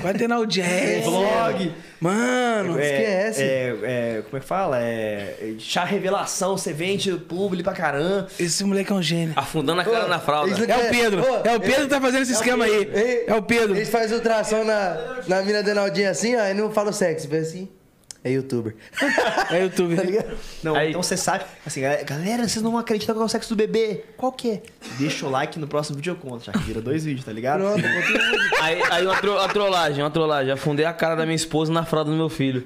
Vai 0.02 0.14
ter 0.18 0.28
na 0.28 0.36
audiência. 0.36 1.02
Vlog. 1.04 1.74
Mano. 2.00 2.80
esquece. 2.80 3.42
É, 3.42 3.78
é, 3.84 4.22
como 4.24 4.38
é 4.38 4.40
que 4.40 4.46
fala? 4.46 4.80
É, 4.80 5.56
chá 5.58 5.84
revelação, 5.84 6.56
você 6.56 6.72
vende 6.72 7.12
público 7.18 7.64
pra 7.64 7.74
caramba. 7.74 8.28
Esse 8.40 8.64
moleque 8.64 8.92
é 8.92 8.96
um 8.96 9.02
gênio. 9.02 9.34
Afundando 9.36 9.82
a 9.82 9.84
cara 9.84 10.06
Ô, 10.06 10.08
na 10.08 10.20
fralda. 10.20 10.52
É 10.52 10.78
o 10.88 10.90
Pedro. 10.92 11.22
Ô, 11.22 11.36
É 11.48 11.56
o 11.56 11.60
Pedro 11.60 11.84
que 11.84 11.88
tá 11.90 12.00
fazendo 12.02 12.22
esse 12.22 12.34
esquema 12.34 12.66
aí. 12.66 13.24
É 13.28 13.34
o 13.34 13.42
Pedro. 13.42 13.76
Eles 13.76 13.90
fazem 13.90 14.16
ultrassom 14.16 14.64
na, 14.64 15.22
na 15.28 15.42
mina 15.42 15.62
do 15.64 15.66
Reinaldinho 15.66 16.10
assim, 16.10 16.36
ó, 16.36 16.46
e 16.46 16.54
não 16.54 16.72
fala 16.72 16.92
o 16.92 16.94
sexo. 16.94 17.28
Vê 17.28 17.38
assim. 17.38 17.70
É 18.24 18.32
youtuber. 18.32 18.76
É 19.52 19.64
YouTube. 19.64 19.96
Tá 19.98 20.04
ligado? 20.04 20.38
Não, 20.64 20.76
Aí- 20.76 20.90
então 20.90 21.04
você 21.04 21.18
sabe. 21.18 21.44
Assim, 21.66 21.82
galera, 21.82 22.04
galera, 22.04 22.48
vocês 22.48 22.64
não 22.64 22.72
vão 22.72 22.80
acreditar 22.80 23.14
qual 23.14 23.24
é 23.24 23.26
o 23.26 23.30
sexo 23.30 23.50
do 23.50 23.56
bebê. 23.58 24.06
Qual 24.16 24.32
que 24.32 24.50
é? 24.52 24.62
Deixa 24.98 25.26
o 25.26 25.30
like 25.30 25.60
no 25.60 25.68
próximo 25.68 25.98
vídeo 25.98 26.12
eu 26.12 26.16
conto, 26.16 26.46
já 26.46 26.52
que 26.54 26.60
vira 26.60 26.82
dois 26.82 27.04
vídeos, 27.04 27.26
tá 27.26 27.34
ligado? 27.34 27.62
Pronto. 27.62 27.84
Aí, 28.62 28.82
aí 28.92 29.06
uma, 29.06 29.18
tro- 29.20 29.34
uma 29.36 29.50
trollagem, 29.50 30.04
uma 30.04 30.10
trollagem. 30.12 30.52
Afundei 30.54 30.86
a 30.86 30.94
cara 30.94 31.16
da 31.16 31.26
minha 31.26 31.36
esposa 31.36 31.72
na 31.74 31.84
fralda 31.84 32.12
do 32.12 32.16
meu 32.18 32.30
filho. 32.30 32.66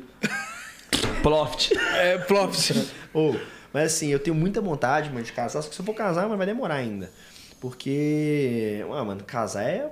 Ploft. 1.24 1.72
É 1.96 2.18
Ploft. 2.20 2.72
Ô, 3.14 3.36
mas 3.74 3.94
assim, 3.94 4.10
eu 4.10 4.20
tenho 4.20 4.36
muita 4.36 4.62
vontade, 4.62 5.10
mano, 5.10 5.24
de 5.24 5.32
casar. 5.34 5.62
Só 5.62 5.70
que 5.70 5.76
se 5.76 5.82
eu 5.82 5.86
for 5.86 5.94
casar, 5.96 6.28
mas 6.30 6.38
vai 6.38 6.46
demorar 6.46 6.76
ainda. 6.76 7.12
Porque, 7.60 8.86
ah, 8.94 9.04
mano, 9.04 9.24
casar 9.26 9.64
é. 9.64 9.92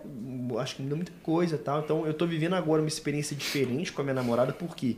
Acho 0.59 0.75
que 0.75 0.83
muda 0.83 0.95
muita 0.95 1.11
coisa 1.23 1.55
e 1.55 1.57
tal. 1.57 1.79
Então 1.81 2.05
eu 2.05 2.13
tô 2.13 2.25
vivendo 2.27 2.53
agora 2.53 2.81
uma 2.81 2.87
experiência 2.87 3.35
diferente 3.35 3.91
com 3.91 4.01
a 4.01 4.03
minha 4.03 4.13
namorada, 4.13 4.53
por 4.53 4.75
quê? 4.75 4.97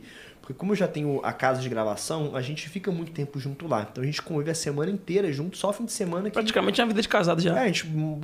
como 0.54 0.72
eu 0.72 0.76
já 0.76 0.88
tenho 0.88 1.20
a 1.24 1.32
casa 1.32 1.60
de 1.60 1.68
gravação, 1.68 2.34
a 2.34 2.40
gente 2.42 2.68
fica 2.68 2.90
muito 2.90 3.12
tempo 3.12 3.38
junto 3.38 3.66
lá. 3.66 3.86
Então 3.90 4.02
a 4.02 4.06
gente 4.06 4.22
convive 4.22 4.50
a 4.50 4.54
semana 4.54 4.90
inteira 4.90 5.32
junto, 5.32 5.56
só 5.58 5.72
fim 5.72 5.84
de 5.84 5.92
semana 5.92 6.24
que. 6.30 6.34
Praticamente 6.34 6.80
é 6.80 6.84
uma 6.84 6.88
vida 6.88 7.02
de 7.02 7.08
casado 7.08 7.40
já. 7.40 7.56
É, 7.58 7.64
a 7.64 7.66
gente 7.66 7.86
hum, 7.86 8.20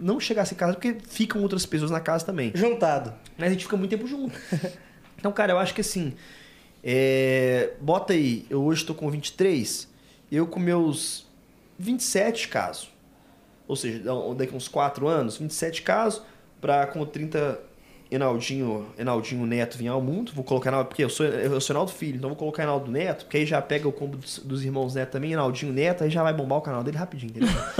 não 0.00 0.18
chega 0.18 0.42
a 0.42 0.44
ser 0.44 0.54
casado 0.56 0.76
porque 0.76 0.96
ficam 1.08 1.40
outras 1.42 1.64
pessoas 1.66 1.90
na 1.90 2.00
casa 2.00 2.24
também. 2.26 2.50
Juntado. 2.54 3.12
Mas 3.36 3.48
a 3.48 3.50
gente 3.52 3.64
fica 3.64 3.76
muito 3.76 3.90
tempo 3.90 4.06
junto. 4.06 4.38
Então, 5.20 5.32
cara, 5.32 5.50
eu 5.50 5.58
acho 5.58 5.74
que 5.74 5.80
assim. 5.80 6.14
é, 6.82 7.72
Bota 7.80 8.12
aí, 8.12 8.46
eu 8.48 8.62
hoje 8.62 8.84
tô 8.84 8.94
com 8.94 9.10
23, 9.10 9.88
eu 10.30 10.46
com 10.46 10.60
meus 10.60 11.26
27 11.76 12.46
casos. 12.46 12.88
Ou 13.66 13.74
seja, 13.76 13.98
da- 13.98 14.34
daqui 14.36 14.54
uns 14.54 14.68
4 14.68 15.08
anos, 15.08 15.36
27 15.36 15.82
casos, 15.82 16.22
pra 16.60 16.86
com 16.86 17.04
30 17.04 17.60
Enaldinho, 18.10 18.86
Enaldinho 18.98 19.44
Neto 19.46 19.76
vir 19.76 19.88
ao 19.88 20.00
mundo. 20.00 20.32
Vou 20.34 20.42
colocar 20.44 20.70
Enaldo, 20.70 20.88
porque 20.88 21.04
eu 21.04 21.10
sou, 21.10 21.26
eu 21.26 21.60
sou 21.60 21.74
Enaldo 21.74 21.92
Filho, 21.92 22.16
então 22.16 22.30
vou 22.30 22.36
colocar 22.36 22.62
Enaldo 22.62 22.90
Neto, 22.90 23.24
porque 23.24 23.36
aí 23.38 23.46
já 23.46 23.60
pega 23.60 23.86
o 23.86 23.92
combo 23.92 24.16
dos, 24.16 24.38
dos 24.38 24.64
irmãos 24.64 24.94
Neto 24.94 25.10
também, 25.10 25.32
Enaldinho 25.32 25.72
Neto, 25.72 26.04
aí 26.04 26.10
já 26.10 26.22
vai 26.22 26.32
bombar 26.32 26.58
o 26.58 26.62
canal 26.62 26.82
dele 26.82 26.96
rapidinho, 26.96 27.30
entendeu? 27.30 27.48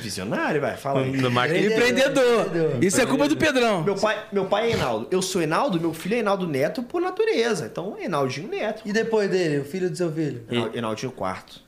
visionário, 0.00 0.60
vai, 0.60 0.76
fala 0.76 1.00
aí. 1.00 1.12
No 1.16 1.30
marketing. 1.30 1.66
Empreendedor. 1.72 2.46
Isso 2.80 3.00
é 3.00 3.06
culpa 3.06 3.28
do 3.28 3.36
Pedrão. 3.36 3.82
Meu 3.82 3.94
pai, 3.96 4.18
meu 4.32 4.44
pai 4.46 4.70
é 4.70 4.74
Enaldo. 4.74 5.08
Eu 5.10 5.22
sou 5.22 5.42
Enaldo, 5.42 5.80
meu 5.80 5.92
filho 5.92 6.14
é 6.14 6.18
Enaldo 6.18 6.46
Neto 6.46 6.82
por 6.82 7.00
natureza. 7.00 7.66
Então, 7.70 7.96
Enaldinho 8.00 8.48
Neto. 8.48 8.82
E 8.84 8.92
depois 8.92 9.28
dele, 9.30 9.58
o 9.58 9.64
filho 9.64 9.90
do 9.90 9.96
seu 9.96 10.10
filho? 10.12 10.42
Enal- 10.50 10.70
Enaldinho 10.74 11.12
quarto. 11.12 11.60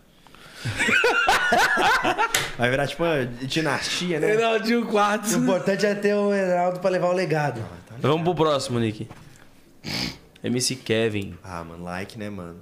Vai 2.58 2.70
virar 2.70 2.86
tipo 2.86 3.02
uma 3.04 3.24
dinastia, 3.26 4.20
né? 4.20 4.28
Reinaldinho 4.28 4.82
O 4.82 4.86
Quartzo. 4.86 5.38
importante 5.38 5.84
é 5.86 5.94
ter 5.94 6.14
o 6.14 6.30
Reinaldo 6.30 6.80
pra 6.80 6.90
levar 6.90 7.08
o 7.08 7.12
legado. 7.12 7.62
Vamos 7.98 8.22
pro 8.22 8.34
próximo, 8.34 8.78
Nick. 8.78 9.08
MC 10.42 10.76
Kevin. 10.76 11.36
Ah, 11.42 11.62
mano, 11.64 11.84
like, 11.84 12.18
né, 12.18 12.28
mano? 12.30 12.60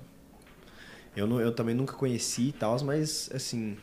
Eu, 1.17 1.27
não, 1.27 1.41
eu 1.41 1.53
também 1.53 1.75
nunca 1.75 1.95
conheci 1.95 2.49
e 2.49 2.53
tal, 2.53 2.79
mas 2.85 3.31
assim. 3.35 3.77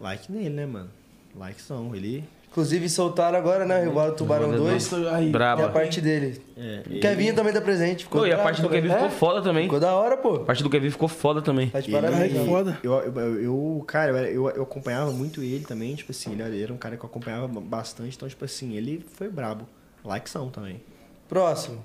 Like 0.00 0.30
nele, 0.30 0.50
né, 0.50 0.66
mano? 0.66 0.90
Like 1.34 1.60
são. 1.60 1.94
Ele. 1.94 2.24
Inclusive 2.50 2.88
soltaram 2.88 3.38
agora, 3.38 3.64
né? 3.66 3.80
O 3.82 3.84
Rival 3.84 4.12
Tubarão 4.12 4.50
2. 4.50 4.92
Aí. 5.12 5.26
E 5.26 5.28
a 5.28 5.32
Braba. 5.32 5.68
parte 5.68 6.00
dele. 6.00 6.42
É, 6.56 6.82
O 6.90 7.00
Kevin 7.00 7.32
também 7.34 7.52
tá 7.52 7.60
presente. 7.60 8.04
Ficou 8.04 8.22
Pô, 8.22 8.26
e 8.26 8.32
a 8.32 8.38
parte 8.38 8.60
do 8.62 8.68
também. 8.68 8.82
Kevin 8.82 8.94
ficou 8.94 9.06
É, 9.06 9.10
foda 9.10 9.42
também. 9.42 9.64
Ficou 9.64 9.78
da 9.78 9.94
hora, 9.94 10.16
pô. 10.16 10.36
A 10.36 10.40
parte 10.44 10.62
do 10.62 10.70
Kevin 10.70 10.90
ficou 10.90 11.08
foda 11.08 11.40
também. 11.42 11.68
Tá 11.68 11.78
de 11.80 11.86
Ele- 11.90 12.00
parabéns. 12.00 12.22
Ai, 12.32 12.38
mano. 12.38 12.46
foda. 12.46 12.78
Eu, 12.82 12.92
eu, 12.94 13.42
eu- 13.42 13.84
cara, 13.86 14.10
eu, 14.28 14.48
eu, 14.50 14.62
acompanhava 14.62 15.10
muito 15.12 15.42
ele 15.42 15.64
também, 15.64 15.94
tipo 15.94 16.10
assim, 16.10 16.32
ele 16.32 16.42
era- 16.42 16.50
ele 16.54 16.62
era 16.64 16.72
um 16.72 16.78
cara 16.78 16.96
que 16.96 17.04
eu 17.04 17.08
acompanhava 17.08 17.46
bastante, 17.46 18.16
então, 18.16 18.28
tipo 18.28 18.44
assim, 18.44 18.74
ele 18.76 19.04
foi 19.14 19.28
brabo. 19.28 19.68
Like 20.04 20.28
são 20.28 20.48
também. 20.48 20.80
Próximo. 21.28 21.78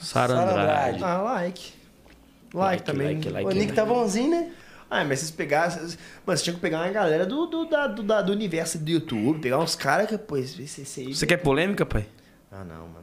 Sara 0.00 0.34
Sara 0.34 0.50
Andrade. 0.50 0.96
Andrade. 0.96 1.04
Ah, 1.04 1.22
like. 1.22 1.72
Like, 2.54 2.54
Like, 2.54 2.82
também. 2.82 3.14
like, 3.16 3.28
like. 3.30 3.46
o 3.48 3.52
Nick 3.52 3.72
tá 3.72 3.84
bonzinho, 3.84 4.30
né? 4.30 4.50
Ah, 4.94 5.04
mas 5.04 5.20
vocês 5.20 5.30
pegassem. 5.30 5.80
Mano, 5.82 5.96
vocês 6.26 6.42
tinham 6.42 6.54
que 6.56 6.60
pegar 6.60 6.80
uma 6.80 6.90
galera 6.90 7.24
do, 7.24 7.46
do, 7.46 7.64
da- 7.64 7.86
do, 7.86 8.02
da- 8.02 8.20
do 8.20 8.30
universo 8.32 8.76
do 8.78 8.90
YouTube, 8.90 9.40
pegar 9.40 9.58
uns 9.58 9.74
caras 9.74 10.06
que, 10.08 10.18
pô, 10.18 10.36
esse, 10.36 10.62
esse, 10.62 11.00
aí. 11.00 11.14
Você 11.14 11.26
quer 11.26 11.38
polêmica, 11.38 11.86
pai? 11.86 12.06
Ah, 12.50 12.62
não, 12.64 12.88
mano. 12.88 13.02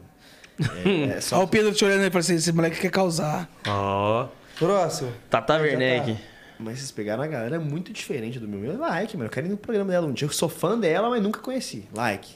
É, 0.85 0.89
é 0.89 1.03
Olha 1.13 1.21
só. 1.21 1.43
o 1.43 1.47
Pedro 1.47 1.73
te 1.73 1.83
olhando 1.85 2.01
aí 2.01 2.07
e 2.07 2.11
falando 2.11 2.19
assim: 2.25 2.35
esse 2.35 2.51
moleque 2.51 2.79
quer 2.79 2.91
causar. 2.91 3.49
Ó. 3.65 4.27
Próximo. 4.57 5.11
Tata 5.29 5.55
Werneck. 5.57 6.13
tá. 6.13 6.19
Mas 6.59 6.79
vocês 6.79 6.91
pegaram 6.91 7.21
uma 7.23 7.27
galera 7.29 7.57
muito 7.59 7.93
diferente 7.93 8.37
do 8.39 8.47
meu. 8.47 8.59
Meu 8.59 8.77
like, 8.77 9.15
mano. 9.15 9.27
Eu 9.27 9.31
quero 9.31 9.47
ir 9.47 9.49
no 9.49 9.55
programa 9.57 9.89
dela 9.89 10.05
um 10.05 10.11
dia. 10.11 10.27
Eu 10.27 10.31
sou 10.33 10.49
fã 10.49 10.77
dela, 10.77 11.09
mas 11.09 11.23
nunca 11.23 11.39
conheci. 11.39 11.87
Like. 11.95 12.35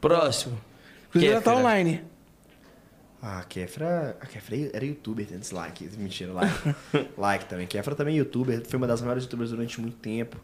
Próximo. 0.00 0.60
Inclusive 1.10 1.32
ela 1.32 1.40
tá 1.40 1.54
online. 1.54 2.02
Ah, 3.30 3.40
a 3.40 3.44
Kefra. 3.44 4.16
A 4.22 4.26
Kefra 4.26 4.56
era 4.72 4.84
youtuber 4.86 5.26
antes, 5.34 5.50
like. 5.50 5.84
Mentira, 5.98 6.32
like. 6.32 6.74
like 7.18 7.44
também. 7.44 7.66
Kefra 7.66 7.94
também 7.94 8.14
é 8.14 8.18
youtuber. 8.20 8.64
Foi 8.66 8.78
uma 8.78 8.86
das 8.86 9.02
maiores 9.02 9.24
youtubers 9.24 9.50
durante 9.50 9.78
muito 9.80 9.96
tempo. 9.98 10.38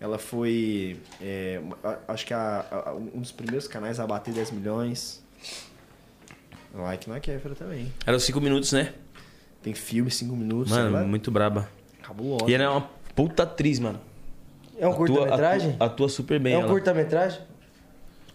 Ela 0.00 0.18
foi. 0.18 0.96
é, 1.20 1.60
acho 2.08 2.24
que 2.26 2.32
a- 2.32 2.64
a- 2.70 2.94
um 2.94 3.20
dos 3.20 3.32
primeiros 3.32 3.68
canais 3.68 4.00
a 4.00 4.06
bater 4.06 4.32
10 4.32 4.50
milhões. 4.50 5.22
Like 6.74 7.08
na 7.10 7.20
Kefra 7.20 7.54
também. 7.54 7.92
Era 8.06 8.16
os 8.16 8.22
5 8.24 8.40
minutos, 8.40 8.72
né? 8.72 8.94
Tem 9.62 9.74
filme 9.74 10.10
5 10.10 10.34
minutos. 10.34 10.72
Mano, 10.72 10.96
ela 10.96 11.06
muito 11.06 11.30
braba. 11.30 11.68
cabulosa. 12.02 12.50
E 12.50 12.54
ela 12.54 12.64
é 12.64 12.68
uma 12.68 12.88
puta 13.14 13.42
atriz, 13.42 13.78
mano. 13.78 14.00
É 14.78 14.88
um 14.88 14.94
curta-metragem? 14.94 15.72
Atua, 15.74 15.86
atua 15.86 16.08
super 16.08 16.40
bem. 16.40 16.54
É 16.54 16.56
um 16.56 16.60
ela. 16.62 16.70
curta-metrãs? 16.70 17.40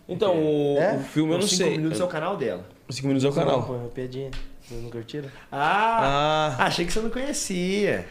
Então, 0.07 0.35
o, 0.37 0.77
É? 0.77 0.95
o 0.95 0.99
filme 0.99 1.33
eu 1.33 1.39
não 1.39 1.47
sei. 1.47 1.77
minutos 1.77 1.99
é 1.99 2.03
o 2.03 2.07
canal 2.07 2.37
dela. 2.37 2.63
Os 2.87 2.95
5 2.95 3.07
minutos 3.07 3.25
é 3.25 3.29
o 3.29 3.35
Não, 3.35 3.37
canal. 3.45 3.63
pô, 3.63 3.73
é 3.75 3.77
uma 3.77 3.89
piadinha. 3.89 4.31
Vocês 4.61 4.81
não 4.83 4.89
curtiram? 4.89 5.29
Ah, 5.51 6.55
Ah, 6.59 6.65
achei 6.65 6.85
que 6.85 6.91
você 6.93 6.99
não 6.99 7.09
conhecia. 7.09 8.05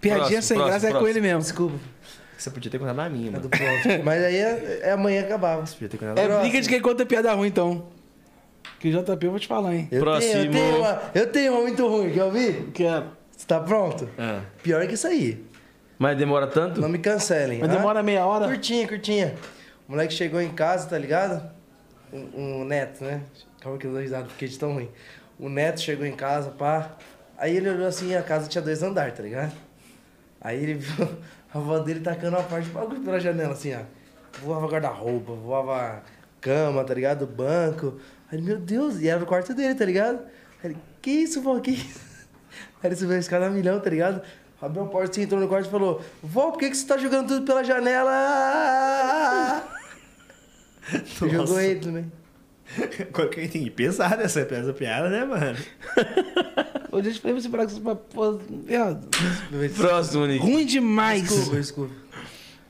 Piadinha 0.00 0.24
Próximo, 0.26 0.42
sem 0.42 0.56
próximo, 0.56 0.70
graça 0.70 0.86
é 0.86 0.90
com 0.92 0.98
próximo. 0.98 1.08
ele 1.18 1.20
mesmo. 1.20 1.40
Desculpa. 1.40 1.78
Você 2.38 2.50
podia 2.50 2.70
ter 2.70 2.78
contado 2.78 2.96
na 2.96 3.08
minha, 3.08 3.28
É 3.28 3.32
mano. 3.32 3.50
Mas 4.04 4.24
aí 4.24 4.36
é, 4.36 4.80
é 4.84 4.92
amanhã 4.92 5.20
que 5.22 5.26
acabava. 5.28 5.66
Você 5.66 5.74
podia 5.74 5.88
ter 5.88 5.98
contado 5.98 6.18
É 6.18 6.22
na 6.22 6.28
minha. 6.28 6.40
briga 6.40 6.60
de 6.60 6.68
quem 6.68 6.80
conta 6.80 7.04
piada 7.04 7.32
ruim, 7.34 7.48
então. 7.48 7.86
Que 8.78 8.88
o 8.88 9.02
JP 9.02 9.26
eu 9.26 9.30
vou 9.30 9.38
te 9.40 9.46
falar, 9.46 9.74
hein? 9.74 9.88
Eu 9.90 10.00
Próximo. 10.00 10.32
Tenho, 10.32 10.44
eu, 10.46 10.50
tenho 10.52 10.76
uma, 10.78 11.02
eu 11.14 11.26
tenho 11.26 11.52
uma 11.52 11.60
muito 11.62 11.86
ruim, 11.86 12.10
quer 12.12 12.24
ouvir? 12.24 12.70
Quero. 12.72 13.06
Você 13.36 13.46
tá 13.46 13.60
pronto? 13.60 14.08
Ah. 14.18 14.40
Pior 14.62 14.86
que 14.86 14.94
isso 14.94 15.06
aí. 15.06 15.44
mas 15.98 16.16
demora 16.16 16.46
tanto? 16.46 16.80
Não 16.80 16.88
me 16.88 16.98
cancelem. 16.98 17.58
Mas 17.58 17.68
ah? 17.70 17.74
demora 17.76 18.02
meia 18.02 18.24
hora. 18.24 18.46
Curtinha, 18.46 18.86
curtinha. 18.88 19.34
O 19.86 19.92
moleque 19.92 20.14
chegou 20.14 20.40
em 20.40 20.50
casa, 20.50 20.88
tá 20.88 20.96
ligado? 20.96 21.42
Um, 22.12 22.60
um 22.60 22.64
neto, 22.64 23.04
né? 23.04 23.20
Calma 23.60 23.78
que 23.78 23.86
eu 23.86 23.92
dou 23.92 24.00
risada, 24.00 24.24
porque 24.24 24.48
de 24.48 24.58
tão 24.58 24.72
ruim. 24.72 24.88
O 25.38 25.48
neto 25.48 25.80
chegou 25.80 26.06
em 26.06 26.16
casa, 26.16 26.50
pá. 26.50 26.96
Aí 27.36 27.56
ele 27.56 27.68
olhou 27.68 27.86
assim, 27.86 28.14
a 28.14 28.22
casa 28.22 28.48
tinha 28.48 28.62
dois 28.62 28.82
andares, 28.82 29.14
tá 29.14 29.22
ligado? 29.22 29.52
Aí 30.40 30.62
ele 30.62 30.74
viu 30.74 31.08
a 31.52 31.58
avó 31.58 31.78
dele 31.78 32.00
tacando 32.00 32.36
uma 32.36 32.42
parte 32.42 32.66
de 32.66 32.70
bagulho 32.70 33.02
pela 33.02 33.20
janela, 33.20 33.52
assim, 33.52 33.74
ó. 33.74 33.80
Voava 34.42 34.66
guarda-roupa, 34.66 35.32
voava 35.32 36.02
cama, 36.40 36.82
tá 36.84 36.94
ligado? 36.94 37.26
Banco. 37.26 38.00
Aí 38.32 38.40
meu 38.40 38.58
Deus, 38.58 39.00
e 39.00 39.08
era 39.08 39.20
no 39.20 39.26
quarto 39.26 39.52
dele, 39.52 39.74
tá 39.74 39.84
ligado? 39.84 40.20
Aí 40.62 40.70
ele, 40.70 40.78
que 41.02 41.10
isso, 41.10 41.42
vó, 41.42 41.58
que 41.60 41.72
isso? 41.72 42.00
Aí 42.82 42.88
ele 42.88 42.96
subiu 42.96 43.16
a 43.16 43.18
escada 43.18 43.46
a 43.46 43.50
milhão, 43.50 43.80
tá 43.80 43.90
ligado? 43.90 44.22
Abriu 44.60 44.84
a 44.84 44.86
porta, 44.86 45.10
assim, 45.10 45.22
entrou 45.22 45.40
no 45.40 45.48
quarto 45.48 45.66
e 45.66 45.70
falou, 45.70 46.02
vó, 46.22 46.50
por 46.50 46.58
que, 46.58 46.70
que 46.70 46.76
você 46.76 46.86
tá 46.86 46.96
jogando 46.96 47.28
tudo 47.28 47.46
pela 47.46 47.64
janela? 47.64 49.64
Jogou 51.18 51.60
ele 51.60 51.80
também. 51.80 52.19
Qual 53.12 53.28
que 53.28 53.40
eu 53.40 53.44
entendi? 53.44 53.70
Pesada 53.70 54.22
essa, 54.22 54.40
essa 54.40 54.72
piada, 54.72 55.08
né, 55.08 55.24
mano? 55.24 55.56
Deixa 57.02 57.20
eu 57.28 57.40
se 57.40 57.48
pra 57.48 57.66
pra- 57.66 57.94
pô, 57.94 58.38
viado. 58.66 59.08
Próximo, 59.76 60.26
Nick. 60.26 60.44
Ruim 60.44 60.66
demais. 60.66 61.22
Desculpa, 61.22 61.56
desculpa. 61.56 61.94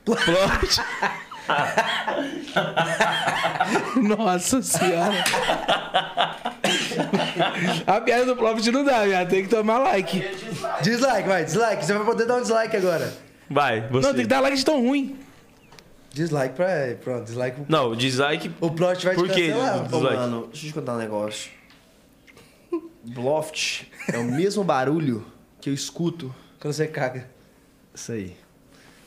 Plot. 0.05 0.81
Nossa 4.01 4.61
senhora. 4.61 5.23
A 7.85 8.01
piada 8.01 8.25
do 8.25 8.35
Profit 8.35 8.71
não 8.71 8.83
dá, 8.83 9.03
viado. 9.05 9.29
Tem 9.29 9.43
que 9.43 9.49
tomar 9.49 9.79
like. 9.79 10.23
Dislike, 10.81 11.27
vai, 11.27 11.43
dislike. 11.45 11.85
Você 11.85 11.93
vai 11.93 12.05
poder 12.05 12.25
dar 12.25 12.37
um 12.37 12.41
dislike 12.41 12.75
agora. 12.77 13.13
Vai, 13.49 13.81
você. 13.89 14.07
Não, 14.07 14.13
tem 14.13 14.23
que 14.23 14.29
dar 14.29 14.39
like 14.39 14.57
de 14.57 14.65
tão 14.65 14.79
ruim. 14.81 15.17
Dislike 16.13 16.55
pra. 16.55 16.67
Pronto, 17.01 17.23
dislike. 17.25 17.55
pro- 17.61 17.65
Não, 17.69 17.95
dislike. 17.95 18.51
O 18.59 18.69
plot 18.71 19.05
vai 19.05 19.15
Por 19.15 19.27
te 19.29 19.33
quê? 19.35 19.47
cancelar. 19.49 19.93
Ô, 19.95 19.99
mano, 20.01 20.47
deixa 20.47 20.65
eu 20.65 20.69
te 20.69 20.73
contar 20.73 20.95
um 20.95 20.97
negócio. 20.97 21.49
Bloft 23.03 23.85
é 24.11 24.17
o 24.17 24.23
mesmo 24.23 24.63
barulho 24.63 25.25
que 25.59 25.69
eu 25.69 25.73
escuto. 25.73 26.33
Quando 26.59 26.73
você 26.73 26.87
caga. 26.87 27.27
Isso 27.93 28.11
aí. 28.11 28.35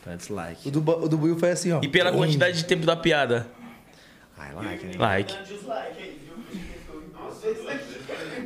Tá 0.05 0.15
dislike. 0.17 0.67
O 0.69 0.71
do, 0.71 0.79
o 1.05 1.09
do 1.09 1.17
Buiu 1.17 1.39
foi 1.39 1.51
assim, 1.53 1.73
ó. 1.73 1.81
E 1.83 1.89
pela 1.89 2.13
quantidade 2.13 2.57
de 2.59 2.65
tempo 2.65 2.85
da 2.85 2.97
piada. 2.97 3.47
Ai, 4.37 4.53
like, 4.53 4.85
né? 4.87 4.95
Like. 4.99 5.33
Dislike 5.45 5.69
aí, 6.03 6.21
viu? 6.25 6.35
Ficou 6.51 7.01
em 7.01 7.07
duas 7.09 7.09
vezes 7.09 7.23
aqui. 7.23 7.33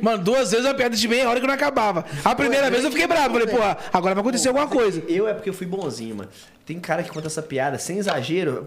Mano, 0.01 0.23
duas 0.23 0.51
vezes 0.51 0.65
a 0.65 0.73
piada 0.73 0.95
de 0.95 1.07
meia 1.07 1.29
hora 1.29 1.39
que 1.39 1.47
não 1.47 1.53
acabava. 1.53 2.05
A 2.23 2.35
primeira 2.35 2.69
vez 2.69 2.83
eu 2.83 2.91
fiquei 2.91 3.07
bravo. 3.07 3.37
Falei, 3.37 3.47
pô, 3.47 3.61
agora 3.91 4.15
vai 4.15 4.21
acontecer 4.21 4.47
alguma 4.47 4.67
coisa. 4.67 5.03
Eu 5.07 5.27
é 5.27 5.33
porque 5.33 5.49
eu 5.49 5.53
fui 5.53 5.67
bonzinho, 5.67 6.15
mano. 6.15 6.29
Tem 6.65 6.79
cara 6.79 7.03
que 7.03 7.09
conta 7.09 7.27
essa 7.27 7.41
piada 7.41 7.77
sem 7.77 7.97
exagero. 7.97 8.65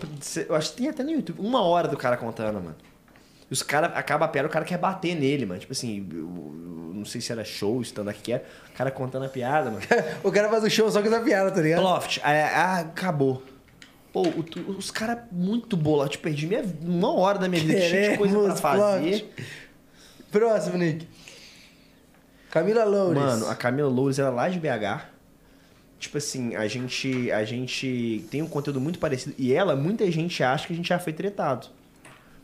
Eu 0.48 0.54
acho 0.54 0.70
que 0.72 0.76
tem 0.76 0.88
até 0.88 1.02
no 1.02 1.10
YouTube. 1.10 1.40
Uma 1.40 1.62
hora 1.62 1.88
do 1.88 1.96
cara 1.96 2.16
contando, 2.16 2.54
mano. 2.54 2.76
Os 3.50 3.62
caras 3.62 3.92
acaba 3.94 4.24
a 4.24 4.28
piada, 4.28 4.48
o 4.48 4.50
cara 4.50 4.64
quer 4.64 4.78
bater 4.78 5.14
nele, 5.14 5.44
mano. 5.44 5.60
Tipo 5.60 5.72
assim, 5.72 6.08
eu, 6.10 6.18
eu 6.18 6.94
não 6.94 7.04
sei 7.04 7.20
se 7.20 7.30
era 7.30 7.44
show, 7.44 7.80
stand-up 7.82 8.18
que 8.20 8.32
era. 8.32 8.44
O 8.72 8.76
cara 8.76 8.90
contando 8.90 9.26
a 9.26 9.28
piada, 9.28 9.70
mano. 9.70 9.82
o 10.24 10.32
cara 10.32 10.48
faz 10.48 10.64
o 10.64 10.70
show 10.70 10.90
só 10.90 11.00
com 11.00 11.08
essa 11.08 11.20
piada, 11.20 11.50
tá 11.50 11.60
ligado? 11.60 11.82
Loft, 11.82 12.18
ah, 12.24 12.80
acabou. 12.80 13.42
Pô, 14.12 14.22
os 14.76 14.90
caras 14.90 15.18
muito 15.30 15.76
bola. 15.76 16.08
Tipo, 16.08 16.24
perdi 16.24 16.46
minha, 16.46 16.62
uma 16.82 17.14
hora 17.14 17.38
da 17.38 17.48
minha 17.48 17.62
vida, 17.62 17.80
cheio 17.80 18.12
de 18.12 18.18
coisa 18.18 18.38
pra 18.42 18.56
fazer. 18.56 19.20
plot. 19.20 19.26
Próximo, 20.32 20.78
Nick. 20.78 21.06
Camila 22.50 22.84
Loures. 22.84 23.22
Mano, 23.22 23.48
a 23.48 23.54
Camila 23.54 23.88
Loures, 23.88 24.18
ela 24.18 24.28
é 24.30 24.32
lá 24.32 24.48
de 24.48 24.58
BH. 24.58 25.06
Tipo 25.98 26.18
assim, 26.18 26.56
a 26.56 26.66
gente, 26.66 27.30
a 27.30 27.44
gente 27.44 28.24
tem 28.30 28.42
um 28.42 28.48
conteúdo 28.48 28.80
muito 28.80 28.98
parecido. 28.98 29.34
E 29.38 29.52
ela, 29.52 29.76
muita 29.76 30.10
gente 30.10 30.42
acha 30.42 30.66
que 30.66 30.72
a 30.72 30.76
gente 30.76 30.88
já 30.88 30.98
foi 30.98 31.12
tretado. 31.12 31.68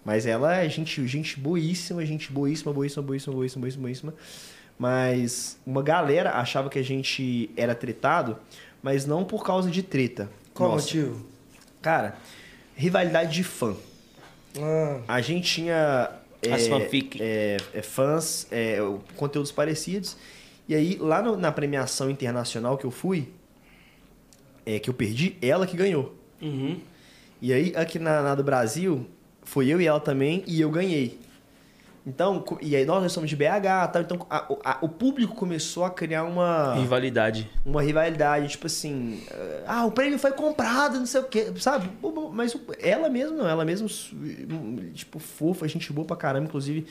Mas 0.04 0.26
ela 0.26 0.56
é 0.56 0.68
gente, 0.68 1.04
gente 1.08 1.38
boíssima, 1.40 2.06
gente 2.06 2.30
boíssima, 2.30 2.72
boíssima, 2.72 3.02
boíssima, 3.02 3.34
boíssima, 3.34 3.60
boíssima, 3.60 3.82
boíssima. 3.82 4.14
Mas 4.78 5.58
uma 5.66 5.82
galera 5.82 6.34
achava 6.34 6.70
que 6.70 6.78
a 6.78 6.84
gente 6.84 7.50
era 7.56 7.74
tretado, 7.74 8.38
mas 8.80 9.04
não 9.04 9.24
por 9.24 9.44
causa 9.44 9.70
de 9.70 9.82
treta. 9.82 10.30
Qual 10.54 10.70
Nossa. 10.70 10.84
motivo? 10.84 11.26
Cara, 11.82 12.16
rivalidade 12.76 13.32
de 13.32 13.42
fã. 13.42 13.74
Ah, 14.56 15.00
A 15.08 15.20
gente 15.20 15.52
tinha 15.52 16.10
é, 16.42 16.52
As 16.52 16.66
fanfic. 16.68 17.18
é, 17.20 17.56
é, 17.74 17.82
fãs, 17.82 18.46
é, 18.50 18.78
conteúdos 19.16 19.50
parecidos. 19.52 20.16
E 20.68 20.74
aí, 20.74 20.96
lá 21.00 21.22
no- 21.22 21.36
na 21.36 21.50
premiação 21.50 22.10
internacional 22.10 22.76
que 22.76 22.84
eu 22.84 22.90
fui, 22.90 23.28
é, 24.66 24.78
que 24.78 24.90
eu 24.90 24.94
perdi, 24.94 25.36
ela 25.40 25.66
que 25.66 25.76
ganhou. 25.76 26.14
Uhum. 26.42 26.78
E 27.40 27.52
aí, 27.52 27.72
aqui 27.74 27.98
na, 27.98 28.22
na 28.22 28.34
do 28.34 28.42
Brasil, 28.44 29.06
foi 29.42 29.68
eu 29.68 29.80
e 29.80 29.86
ela 29.86 30.00
também, 30.00 30.42
e 30.46 30.60
eu 30.60 30.70
ganhei. 30.70 31.18
Então, 32.08 32.42
e 32.62 32.74
aí 32.74 32.86
nós, 32.86 33.02
nós 33.02 33.12
somos 33.12 33.28
de 33.28 33.36
BH, 33.36 33.88
tal, 33.92 34.00
então 34.00 34.26
a- 34.30 34.46
o- 34.50 34.58
a- 34.64 34.78
o 34.80 34.88
público 34.88 35.34
começou 35.34 35.84
a 35.84 35.90
criar 35.90 36.24
uma 36.24 36.74
Rivalidade. 36.74 37.50
uma 37.66 37.82
rivalidade, 37.82 38.48
tipo 38.48 38.66
assim, 38.66 39.22
eh, 39.30 39.64
ah, 39.66 39.84
o 39.84 39.92
prêmio 39.92 40.18
foi 40.18 40.32
comprado, 40.32 40.98
não 40.98 41.04
sei 41.04 41.20
o 41.20 41.24
quê, 41.24 41.52
sabe? 41.58 41.90
Mas 42.32 42.56
ela 42.80 43.10
mesma 43.10 43.36
não, 43.36 43.46
ela 43.46 43.62
mesma, 43.62 43.86
tipo, 44.94 45.18
fofa, 45.18 45.68
gente 45.68 45.92
boa 45.92 46.06
pra 46.06 46.16
caramba, 46.16 46.46
inclusive, 46.46 46.86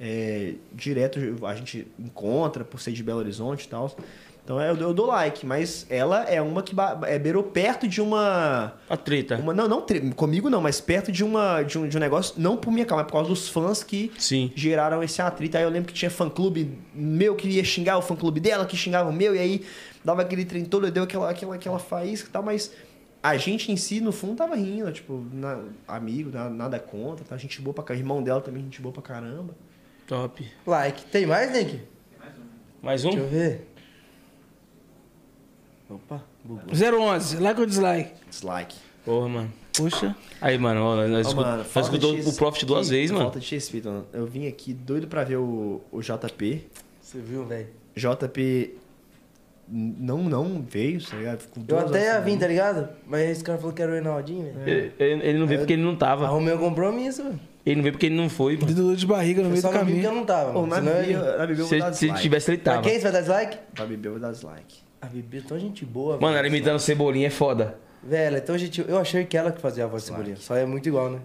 é, 0.00 0.54
direto 0.72 1.18
a 1.44 1.54
gente 1.56 1.86
encontra 1.98 2.64
por 2.64 2.80
ser 2.80 2.92
de 2.92 3.02
Belo 3.02 3.18
Horizonte 3.18 3.64
e 3.64 3.68
tal. 3.68 3.90
Então 4.44 4.60
eu, 4.60 4.76
eu 4.76 4.92
dou 4.92 5.06
like, 5.06 5.46
mas 5.46 5.86
ela 5.88 6.24
é 6.24 6.40
uma 6.40 6.62
que 6.62 6.76
é, 7.06 7.18
beirou 7.18 7.42
perto 7.42 7.88
de 7.88 7.98
uma. 8.02 8.74
A 8.90 8.96
treta. 8.96 9.36
uma 9.36 9.54
não, 9.54 9.66
não, 9.66 9.86
comigo 10.14 10.50
não, 10.50 10.60
mas 10.60 10.82
perto 10.82 11.10
de, 11.10 11.24
uma, 11.24 11.62
de, 11.62 11.78
um, 11.78 11.88
de 11.88 11.96
um 11.96 12.00
negócio, 12.00 12.34
não 12.36 12.54
por 12.54 12.70
minha 12.70 12.84
causa, 12.84 13.02
mas 13.04 13.10
por 13.10 13.16
causa 13.16 13.30
dos 13.30 13.48
fãs 13.48 13.82
que 13.82 14.12
Sim. 14.18 14.52
geraram 14.54 15.02
esse 15.02 15.22
atrito. 15.22 15.56
Aí 15.56 15.62
eu 15.62 15.70
lembro 15.70 15.88
que 15.88 15.94
tinha 15.94 16.10
fã-clube 16.10 16.78
meu 16.94 17.34
que 17.34 17.48
ia 17.48 17.64
xingar 17.64 17.96
o 17.96 18.02
fã-clube 18.02 18.38
dela, 18.38 18.66
que 18.66 18.76
xingava 18.76 19.08
o 19.08 19.12
meu, 19.14 19.34
e 19.34 19.38
aí 19.38 19.64
dava 20.04 20.20
aquele 20.20 20.44
trem 20.44 20.66
todo, 20.66 20.90
deu 20.90 21.04
aquela, 21.04 21.30
aquela, 21.30 21.54
aquela 21.54 21.78
faísca 21.78 22.28
e 22.28 22.32
tal, 22.32 22.42
mas 22.42 22.70
a 23.22 23.38
gente 23.38 23.72
em 23.72 23.76
si, 23.78 24.02
no 24.02 24.12
fundo, 24.12 24.36
tava 24.36 24.54
rindo, 24.56 24.92
tipo, 24.92 25.24
na- 25.32 25.62
amigo, 25.88 26.28
nada, 26.30 26.50
nada 26.50 26.78
contra, 26.78 27.24
tá? 27.24 27.34
Gente 27.38 27.62
boa 27.62 27.72
pra 27.72 27.82
caramba. 27.82 28.02
Irmão 28.04 28.22
dela 28.22 28.42
também, 28.42 28.62
gente 28.62 28.82
boa 28.82 28.92
pra 28.92 29.02
caramba. 29.02 29.54
Top. 30.06 30.46
like. 30.66 31.02
Tem 31.06 31.24
mais, 31.24 31.50
Nick? 31.50 31.80
Mais 32.82 33.02
um? 33.06 33.08
Deixa 33.08 33.24
eu 33.24 33.30
ver. 33.30 33.73
Opa, 35.94 36.22
bugou. 36.44 36.62
011, 36.74 37.36
like 37.38 37.60
ou 37.60 37.66
dislike? 37.66 38.12
Dislike. 38.28 38.76
Porra, 39.04 39.28
mano. 39.28 39.52
Poxa. 39.76 40.14
Aí, 40.40 40.56
mano, 40.56 40.80
ó, 40.82 40.96
nós, 41.08 41.26
escut- 41.26 41.44
mano, 41.44 41.64
nós 41.74 41.84
escutou 41.86 42.14
de 42.16 42.28
o 42.28 42.32
Profit 42.34 42.64
duas 42.64 42.88
vezes, 42.88 43.10
mano. 43.10 43.24
Falta 43.24 43.40
de 43.40 43.54
respeito, 43.54 43.88
mano. 43.88 44.06
Eu 44.12 44.24
vim 44.26 44.46
aqui 44.46 44.72
doido 44.72 45.06
pra 45.08 45.24
ver 45.24 45.36
o, 45.36 45.80
o 45.92 46.00
JP. 46.00 46.64
Você 47.00 47.18
viu, 47.18 47.44
velho? 47.44 47.66
JP 47.96 48.74
não, 49.68 50.18
não 50.24 50.62
veio, 50.68 51.02
tá 51.04 51.16
ligado? 51.16 51.40
Ficou 51.40 51.62
Eu 51.62 51.76
duas 51.78 51.84
até 51.90 52.04
ia 52.04 52.20
vir, 52.20 52.38
tá 52.38 52.46
ligado? 52.46 52.88
Mas 53.06 53.22
esse 53.30 53.42
cara 53.44 53.58
falou 53.58 53.72
que 53.72 53.82
era 53.82 53.90
o 53.90 53.94
Reinaldinho, 53.94 54.52
velho. 54.52 54.68
Ele, 54.70 54.92
ele- 54.98 55.28
ele 55.28 55.38
não 55.38 55.46
veio 55.46 55.60
porque 55.60 55.72
ele 55.72 55.82
não 55.82 55.96
tava. 55.96 56.26
Arrumei 56.26 56.54
um 56.54 56.58
compromisso, 56.58 57.22
velho. 57.24 57.40
Ele 57.64 57.76
não 57.76 57.82
veio 57.82 57.92
porque 57.94 58.06
ele 58.06 58.14
não 58.16 58.28
foi, 58.28 58.56
mano. 58.58 58.74
Dor 58.74 58.94
de 58.94 59.06
barriga 59.06 59.42
no 59.42 59.48
meio 59.48 59.60
só 59.62 59.68
do 59.68 59.78
porque 59.78 59.90
eu 59.92 59.96
caminho. 59.96 60.14
não 60.14 60.26
tava. 60.26 60.52
Pô, 60.52 60.66
mano. 60.66 60.70
na 60.70 60.76
Senão 60.76 60.92
eu 60.92 60.98
ia 60.98 61.06
Bíblia, 61.16 61.32
vir. 61.32 61.38
na 61.38 61.46
Bíblia 61.46 61.62
eu 61.62 61.66
Se, 61.66 61.70
vou 61.78 61.78
dar 61.86 61.92
se 61.94 62.00
dislike. 62.00 62.22
tivesse, 62.22 62.50
ele 62.50 62.58
Pra 62.58 62.72
tava. 62.74 62.84
quem 62.88 62.94
você 62.96 63.02
vai 63.02 63.12
dar 63.12 63.20
dislike? 63.20 63.58
Pra 63.74 63.86
Bíblia 63.86 64.08
eu 64.08 64.12
vou 64.12 64.20
dar 64.20 64.32
dislike. 64.32 64.83
A 65.04 65.08
Bibi 65.08 65.38
é 65.38 65.40
tão 65.42 65.58
gente 65.58 65.84
boa, 65.84 66.18
Mano, 66.18 66.36
ela 66.36 66.46
imitando 66.46 66.78
cebolinha 66.78 67.26
é 67.26 67.30
foda. 67.30 67.78
Velho, 68.02 68.36
é 68.36 68.40
tão 68.40 68.56
gente... 68.56 68.80
Eu 68.86 68.98
achei 68.98 69.24
que 69.24 69.36
ela 69.36 69.52
que 69.52 69.60
fazia 69.60 69.84
a 69.84 69.86
voz 69.86 70.02
de 70.04 70.08
cebolinha. 70.10 70.36
Só 70.36 70.54
é 70.56 70.64
muito 70.64 70.88
igual, 70.88 71.10
né? 71.10 71.20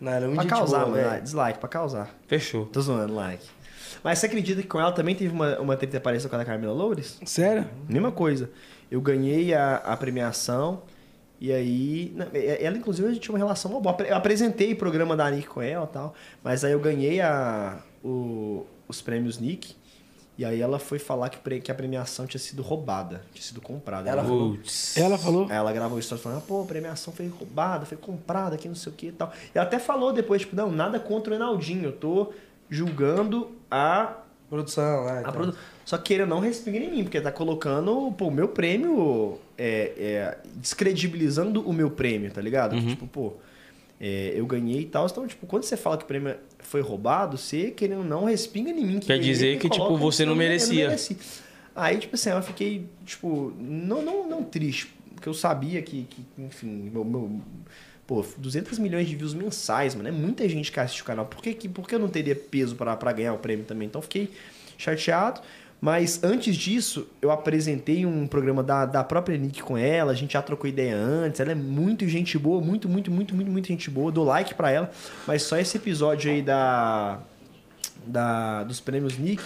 Não, 0.00 0.12
ela 0.12 0.24
é 0.24 0.28
muito 0.28 0.34
Pra 0.36 0.42
gente 0.44 0.50
causar, 0.58 0.78
boa, 0.84 0.90
mano. 0.96 1.10
velho. 1.10 1.22
Dislike, 1.22 1.58
pra 1.58 1.68
causar. 1.68 2.14
Fechou. 2.26 2.66
Tô 2.66 2.80
zoando, 2.80 3.14
like. 3.14 3.44
Mas 4.04 4.18
você 4.18 4.26
acredita 4.26 4.62
que 4.62 4.68
com 4.68 4.78
ela 4.80 4.92
também 4.92 5.14
teve 5.14 5.32
uma, 5.34 5.58
uma 5.58 5.76
treta 5.76 5.98
parecida 6.00 6.28
com 6.30 6.36
a 6.36 6.38
da 6.38 6.44
Camila 6.44 6.72
Loures? 6.72 7.18
Sério? 7.24 7.66
Mesma 7.88 8.12
coisa. 8.12 8.50
Eu 8.90 9.00
ganhei 9.00 9.52
a, 9.54 9.76
a 9.76 9.96
premiação 9.96 10.82
e 11.40 11.52
aí... 11.52 12.12
na- 12.14 12.26
Ela, 12.34 12.76
inclusive, 12.78 13.08
a 13.08 13.10
gente 13.12 13.22
tinha 13.22 13.32
uma 13.32 13.38
relação 13.38 13.70
boa. 13.80 13.96
Eu 14.06 14.16
apresentei 14.16 14.72
o 14.72 14.76
programa 14.76 15.16
da 15.16 15.30
Nick 15.30 15.48
com 15.48 15.60
ela 15.62 15.84
e 15.90 15.92
tal. 15.92 16.14
Mas 16.44 16.62
aí 16.64 16.72
eu 16.72 16.78
ganhei 16.80 17.20
a, 17.20 17.78
o- 18.04 18.64
os 18.86 19.00
prêmios 19.02 19.38
Nick. 19.38 19.74
E 20.38 20.44
aí 20.44 20.60
ela 20.60 20.78
foi 20.78 20.98
falar 20.98 21.30
que, 21.30 21.38
pre- 21.38 21.60
que 21.60 21.70
a 21.70 21.74
premiação 21.74 22.26
tinha 22.26 22.38
sido 22.40 22.62
roubada. 22.62 23.22
Tinha 23.32 23.42
sido 23.42 23.60
comprada. 23.60 24.08
Ela 24.10 24.22
falou... 24.22 24.50
Putz. 24.56 24.96
Ela 24.96 25.16
falou. 25.16 25.46
Aí 25.48 25.56
ela 25.56 25.72
gravou 25.72 25.98
história 25.98 26.22
falando, 26.22 26.38
ah, 26.38 26.44
pô, 26.46 26.62
a 26.62 26.66
premiação 26.66 27.12
foi 27.12 27.26
roubada, 27.28 27.86
foi 27.86 27.96
comprada 27.96 28.54
aqui, 28.54 28.68
não 28.68 28.74
sei 28.74 28.92
o 28.92 28.94
que 28.94 29.06
e 29.06 29.12
tal. 29.12 29.32
E 29.54 29.58
ela 29.58 29.66
até 29.66 29.78
falou 29.78 30.12
depois, 30.12 30.42
tipo, 30.42 30.54
não, 30.54 30.70
nada 30.70 31.00
contra 31.00 31.32
o 31.32 31.36
Enaldinho, 31.36 31.84
eu 31.84 31.92
tô 31.92 32.32
julgando 32.68 33.52
a 33.70 34.16
Produção, 34.48 35.08
é. 35.08 35.18
A 35.18 35.20
então. 35.22 35.32
produ- 35.32 35.56
Só 35.84 35.98
que 35.98 36.04
queira 36.04 36.24
não 36.24 36.38
respinga 36.38 36.78
em 36.78 36.88
mim, 36.90 37.02
porque 37.02 37.20
tá 37.20 37.32
colocando 37.32 38.12
pô, 38.12 38.28
o 38.28 38.30
meu 38.30 38.46
prêmio, 38.46 39.38
é, 39.58 39.92
é, 39.98 40.38
descredibilizando 40.54 41.68
o 41.68 41.72
meu 41.72 41.90
prêmio, 41.90 42.30
tá 42.30 42.40
ligado? 42.40 42.76
Tipo, 42.90 43.08
pô, 43.08 43.32
é, 44.00 44.34
eu 44.36 44.46
ganhei 44.46 44.82
e 44.82 44.86
tal. 44.86 45.04
Então, 45.06 45.26
tipo, 45.26 45.46
quando 45.48 45.64
você 45.64 45.76
fala 45.76 45.96
que 45.96 46.04
o 46.04 46.06
prêmio 46.06 46.36
foi 46.66 46.80
roubado, 46.80 47.36
você 47.38 47.70
querendo 47.70 48.04
não 48.04 48.24
respinga 48.24 48.70
em 48.70 48.84
mim. 48.84 48.98
Que 48.98 49.06
Quer 49.06 49.18
dizer 49.18 49.58
que, 49.58 49.68
tipo, 49.68 49.96
você 49.96 50.24
não 50.24 50.34
merecia. 50.34 50.86
mereci. 50.88 51.16
Aí, 51.74 51.98
tipo 51.98 52.14
assim, 52.14 52.30
eu 52.30 52.42
fiquei, 52.42 52.86
tipo, 53.04 53.52
não, 53.58 54.02
não, 54.02 54.28
não 54.28 54.42
triste, 54.42 54.88
porque 55.14 55.28
eu 55.28 55.34
sabia 55.34 55.80
que, 55.82 56.04
que 56.08 56.24
enfim, 56.38 56.90
meu, 56.92 57.04
meu- 57.04 57.40
Pô, 58.06 58.24
200 58.38 58.78
milhões 58.78 59.08
de 59.08 59.16
views 59.16 59.34
mensais, 59.34 59.96
mano. 59.96 60.08
É 60.08 60.12
muita 60.12 60.48
gente 60.48 60.70
que 60.70 60.78
assiste 60.78 61.02
o 61.02 61.04
canal. 61.04 61.26
Por 61.26 61.42
que, 61.42 61.52
que, 61.52 61.68
por 61.68 61.88
que 61.88 61.94
eu 61.96 61.98
não 61.98 62.06
teria 62.08 62.36
peso 62.36 62.76
pra 62.76 62.94
ganhar 63.12 63.32
o 63.34 63.38
prêmio 63.38 63.64
também? 63.64 63.88
Então 63.88 64.00
fiquei 64.00 64.30
chateado. 64.78 65.40
Mas 65.80 66.22
antes 66.24 66.56
disso, 66.56 67.06
eu 67.20 67.30
apresentei 67.30 68.06
um 68.06 68.26
programa 68.26 68.62
da, 68.62 68.86
da 68.86 69.04
própria 69.04 69.36
Nick 69.36 69.62
com 69.62 69.76
ela. 69.76 70.12
A 70.12 70.14
gente 70.14 70.32
já 70.32 70.42
trocou 70.42 70.68
ideia 70.68 70.96
antes. 70.96 71.38
Ela 71.40 71.52
é 71.52 71.54
muito 71.54 72.08
gente 72.08 72.38
boa, 72.38 72.60
muito, 72.60 72.88
muito, 72.88 73.10
muito, 73.10 73.34
muito, 73.34 73.50
muito 73.50 73.68
gente 73.68 73.90
boa. 73.90 74.10
Dou 74.10 74.24
like 74.24 74.54
pra 74.54 74.70
ela. 74.70 74.90
Mas 75.26 75.42
só 75.42 75.58
esse 75.58 75.76
episódio 75.76 76.30
aí 76.30 76.40
da, 76.42 77.20
da 78.06 78.64
dos 78.64 78.80
prêmios 78.80 79.18
Nick 79.18 79.42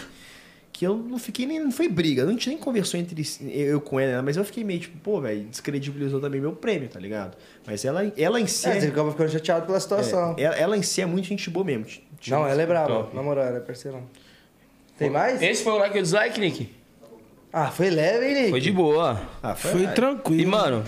que 0.80 0.86
eu 0.86 0.96
não 0.96 1.18
fiquei 1.18 1.44
nem. 1.44 1.62
Não 1.62 1.70
foi 1.70 1.90
briga, 1.90 2.24
a 2.24 2.26
gente 2.26 2.48
nem 2.48 2.56
conversou 2.56 2.98
entre 2.98 3.22
eu 3.52 3.82
com 3.82 4.00
ela, 4.00 4.22
mas 4.22 4.38
eu 4.38 4.44
fiquei 4.46 4.64
meio 4.64 4.80
tipo, 4.80 4.96
pô, 5.00 5.20
velho, 5.20 5.44
descredibilizou 5.44 6.22
também 6.22 6.40
meu 6.40 6.52
prêmio, 6.52 6.88
tá 6.88 6.98
ligado? 6.98 7.36
Mas 7.66 7.84
ela, 7.84 8.10
ela 8.16 8.40
em 8.40 8.46
si. 8.46 8.66
É, 8.66 8.78
É, 8.78 8.80
ficando 9.10 9.28
chateado 9.28 9.66
pela 9.66 9.78
situação. 9.78 10.34
ela, 10.38 10.56
ela 10.56 10.76
em 10.78 10.82
si 10.82 11.02
é 11.02 11.06
muito 11.06 11.26
gente 11.28 11.50
boa 11.50 11.66
mesmo. 11.66 11.84
Não, 12.28 12.46
ela 12.46 12.62
é 12.62 12.66
brava. 12.66 13.10
Na 13.12 13.22
moral, 13.22 13.44
ela 13.44 13.58
é 13.58 13.60
parceirão. 13.60 14.04
Tem 15.00 15.10
mais? 15.10 15.40
Esse 15.40 15.64
foi 15.64 15.72
o 15.72 15.78
like 15.78 15.96
e 15.96 16.00
o 16.00 16.02
dislike, 16.02 16.38
Nick? 16.38 16.68
Ah, 17.52 17.68
foi 17.70 17.90
leve, 17.90 18.26
hein, 18.26 18.34
Nick? 18.34 18.50
Foi 18.50 18.60
de 18.60 18.70
boa. 18.70 19.20
Ah, 19.42 19.54
foi, 19.54 19.70
Foi 19.72 19.86
tranquilo. 19.88 20.40
E, 20.42 20.46
mano, 20.46 20.84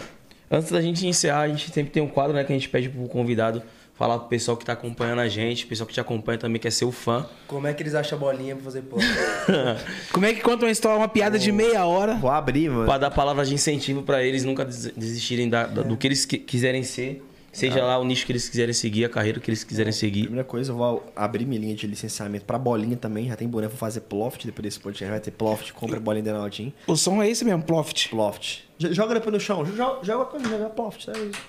antes 0.50 0.70
da 0.70 0.80
gente 0.80 1.06
encerrar, 1.06 1.40
a 1.40 1.48
gente 1.48 1.72
sempre 1.72 1.90
tem 1.90 2.02
um 2.02 2.06
quadro, 2.08 2.34
né, 2.36 2.44
que 2.44 2.52
a 2.52 2.54
gente 2.54 2.68
pede 2.68 2.88
pro 2.90 3.08
convidado 3.08 3.62
falar 3.94 4.18
pro 4.18 4.28
pessoal 4.28 4.56
que 4.56 4.64
tá 4.64 4.72
acompanhando 4.74 5.20
a 5.20 5.28
gente, 5.28 5.64
pessoal 5.66 5.86
que 5.86 5.94
te 5.94 6.00
acompanha 6.00 6.36
também, 6.38 6.60
quer 6.60 6.70
ser 6.72 6.84
o 6.84 6.92
fã. 6.92 7.26
Como 7.46 7.66
é 7.66 7.72
que 7.74 7.82
eles 7.82 7.94
acham 7.94 8.16
a 8.18 8.20
bolinha 8.20 8.54
pra 8.54 8.64
fazer 8.64 8.82
pô? 8.82 8.96
Como 10.12 10.26
é 10.26 10.32
que 10.34 10.40
conta 10.40 10.64
uma 10.66 10.70
história, 10.70 10.98
uma 10.98 11.08
piada 11.08 11.38
de 11.38 11.50
meia 11.52 11.84
hora? 11.86 12.14
Vou 12.14 12.30
abrir, 12.30 12.68
mano. 12.70 12.84
Pra 12.84 12.98
dar 12.98 13.10
palavras 13.10 13.48
de 13.48 13.54
incentivo 13.54 14.02
pra 14.02 14.22
eles 14.22 14.44
nunca 14.44 14.64
des- 14.64 14.86
desistirem 14.96 15.48
da- 15.48 15.66
da- 15.66 15.82
do 15.82 15.96
que 15.96 16.06
eles 16.06 16.24
qui- 16.26 16.38
quiserem 16.38 16.82
ser. 16.82 17.22
Seja 17.52 17.84
lá 17.84 17.98
o 17.98 18.04
nicho 18.04 18.24
que 18.24 18.32
eles 18.32 18.48
quiserem 18.48 18.72
seguir, 18.72 19.04
a 19.04 19.08
carreira 19.10 19.38
que 19.38 19.50
eles 19.50 19.62
quiserem 19.62 19.92
seguir. 19.92 20.22
Primeira 20.22 20.44
coisa, 20.44 20.72
eu 20.72 20.76
vou 20.76 21.12
abrir 21.14 21.44
minha 21.44 21.60
linha 21.60 21.74
de 21.74 21.86
licenciamento 21.86 22.46
pra 22.46 22.58
bolinha 22.58 22.96
também. 22.96 23.28
Já 23.28 23.36
tem 23.36 23.46
boné, 23.46 23.68
vou 23.68 23.76
fazer 23.76 24.00
Ploft 24.00 24.46
depois 24.46 24.64
desse 24.64 24.80
podcast. 24.80 25.10
Vai 25.10 25.20
ter 25.20 25.32
Ploft, 25.32 25.72
compra 25.74 25.98
a 25.98 26.00
bolinha 26.00 26.24
da 26.24 26.32
Naldinho. 26.32 26.72
O 26.86 26.96
som 26.96 27.22
é 27.22 27.28
esse 27.28 27.44
mesmo, 27.44 27.62
Ploft. 27.62 28.08
Ploft. 28.08 28.64
Joga 28.78 29.14
depois 29.14 29.34
no 29.34 29.38
chão. 29.38 29.66
Joga, 29.66 30.02
joga 30.02 30.24
quando 30.24 30.48
joga 30.48 30.70
Ploft, 30.70 31.08
é 31.08 31.12
isso. 31.12 31.40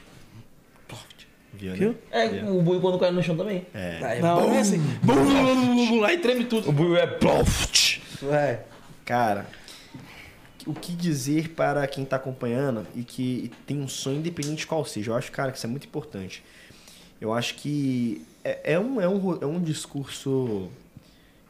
Ploft. 0.90 1.28
Viu, 1.54 1.72
né? 1.72 1.78
Viu? 1.78 1.96
É, 2.12 2.50
o 2.50 2.62
bui 2.62 2.82
quando 2.82 3.00
cai 3.00 3.12
no 3.12 3.24
chão 3.24 3.38
também. 3.38 3.66
É. 3.74 4.20
Não, 4.20 4.42
não 4.42 4.54
é 4.54 4.60
assim. 4.60 4.80
Bum, 5.02 5.16
bum, 5.16 5.24
bum, 5.24 5.76
bum, 5.76 5.88
bum, 5.88 6.04
Aí 6.04 6.18
treme 6.18 6.44
tudo. 6.46 6.70
O 6.70 6.72
bui 6.74 6.98
é 6.98 7.08
ploft. 7.08 8.02
É. 8.32 8.60
Cara, 9.06 9.46
o 10.68 10.74
que 10.74 10.94
dizer 10.94 11.50
para 11.50 11.86
quem 11.88 12.06
tá 12.06 12.16
acompanhando 12.16 12.86
e 12.96 13.04
que 13.04 13.52
tem 13.66 13.80
um 13.82 13.88
sonho 13.88 14.18
independente 14.18 14.60
de 14.60 14.68
qual 14.68 14.84
seja? 14.86 15.12
Eu 15.12 15.16
acho, 15.16 15.32
cara, 15.32 15.52
que 15.52 15.58
isso 15.58 15.66
é 15.68 15.70
muito 15.70 15.86
importante. 15.88 16.44
Eu 17.22 17.34
acho 17.34 17.56
que 17.56 18.26
é, 18.44 18.74
é 18.74 18.80
um, 18.80 19.00
é, 19.00 19.08
um, 19.08 19.42
é 19.42 19.46
um 19.46 19.62
discurso 19.62 20.70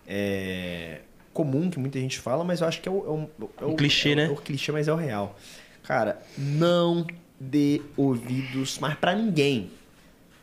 é, 0.08 1.00
comum 1.34 1.70
que 1.70 1.80
muita 1.80 2.00
gente 2.00 2.20
fala, 2.20 2.44
mas 2.44 2.62
eu 2.62 2.68
acho 2.68 2.82
que 2.82 2.88
é 2.90 2.92
o, 2.92 2.98
é 3.40 3.44
o- 3.44 3.50
é 3.62 3.66
o- 3.66 3.70
Um 3.72 3.76
clichê, 3.76 4.10
é 4.10 4.14
o- 4.14 4.16
né? 4.16 4.26
É 4.26 4.30
o 4.30 4.36
clichê, 4.36 4.72
mas 4.72 4.88
é 4.88 4.94
o 4.94 4.96
real. 4.96 5.38
Cara, 5.84 6.22
não 6.38 7.06
dê 7.40 7.82
ouvidos 7.98 8.80
mais 8.80 8.96
pra 8.96 9.16
ninguém. 9.16 9.70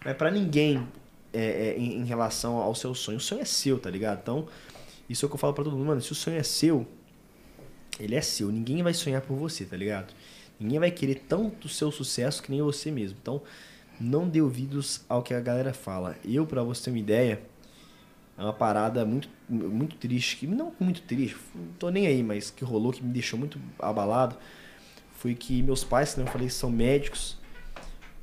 Não 0.04 0.10
é 0.10 0.14
pra 0.14 0.30
ninguém 0.30 0.86
é, 1.32 1.74
em, 1.78 1.98
em 2.00 2.04
relação 2.04 2.56
ao 2.56 2.74
seu 2.74 2.94
sonho. 2.94 3.18
O 3.18 3.20
sonho 3.20 3.40
é 3.40 3.44
seu, 3.44 3.78
tá 3.78 3.88
ligado? 3.88 4.18
Então, 4.22 4.48
isso 5.08 5.24
é 5.24 5.26
o 5.26 5.28
que 5.28 5.34
eu 5.34 5.38
falo 5.38 5.54
pra 5.54 5.62
todo 5.64 5.76
mundo, 5.76 5.86
mano. 5.86 6.00
Se 6.00 6.10
o 6.10 6.14
sonho 6.14 6.36
é 6.38 6.42
seu, 6.42 6.86
ele 8.00 8.14
é 8.14 8.20
seu. 8.20 8.50
Ninguém 8.50 8.82
vai 8.82 8.94
sonhar 8.94 9.20
por 9.20 9.36
você, 9.36 9.64
tá 9.64 9.76
ligado? 9.76 10.12
Ninguém 10.58 10.78
vai 10.78 10.90
querer 10.90 11.24
tanto 11.28 11.66
o 11.66 11.68
seu 11.68 11.92
sucesso 11.92 12.42
que 12.42 12.50
nem 12.50 12.62
você 12.62 12.90
mesmo. 12.90 13.18
Então, 13.20 13.42
não 14.00 14.28
dê 14.28 14.40
ouvidos 14.40 15.02
ao 15.08 15.22
que 15.22 15.34
a 15.34 15.40
galera 15.40 15.74
fala. 15.74 16.16
Eu, 16.24 16.46
pra 16.46 16.62
você 16.62 16.84
ter 16.84 16.90
uma 16.90 16.98
ideia, 16.98 17.42
é 18.36 18.42
uma 18.42 18.52
parada 18.52 19.04
muito, 19.04 19.28
muito 19.48 19.96
triste. 19.96 20.36
Que, 20.36 20.46
não 20.46 20.72
muito 20.80 21.02
triste, 21.02 21.36
não 21.54 21.72
tô 21.78 21.90
nem 21.90 22.06
aí, 22.06 22.22
mas 22.22 22.50
que 22.50 22.64
rolou, 22.64 22.92
que 22.92 23.02
me 23.02 23.12
deixou 23.12 23.38
muito 23.38 23.60
abalado. 23.78 24.36
Foi 25.16 25.34
que 25.34 25.62
meus 25.62 25.84
pais, 25.84 26.14
que 26.14 26.20
eu 26.20 26.26
falei, 26.26 26.48
são 26.48 26.70
médicos. 26.70 27.36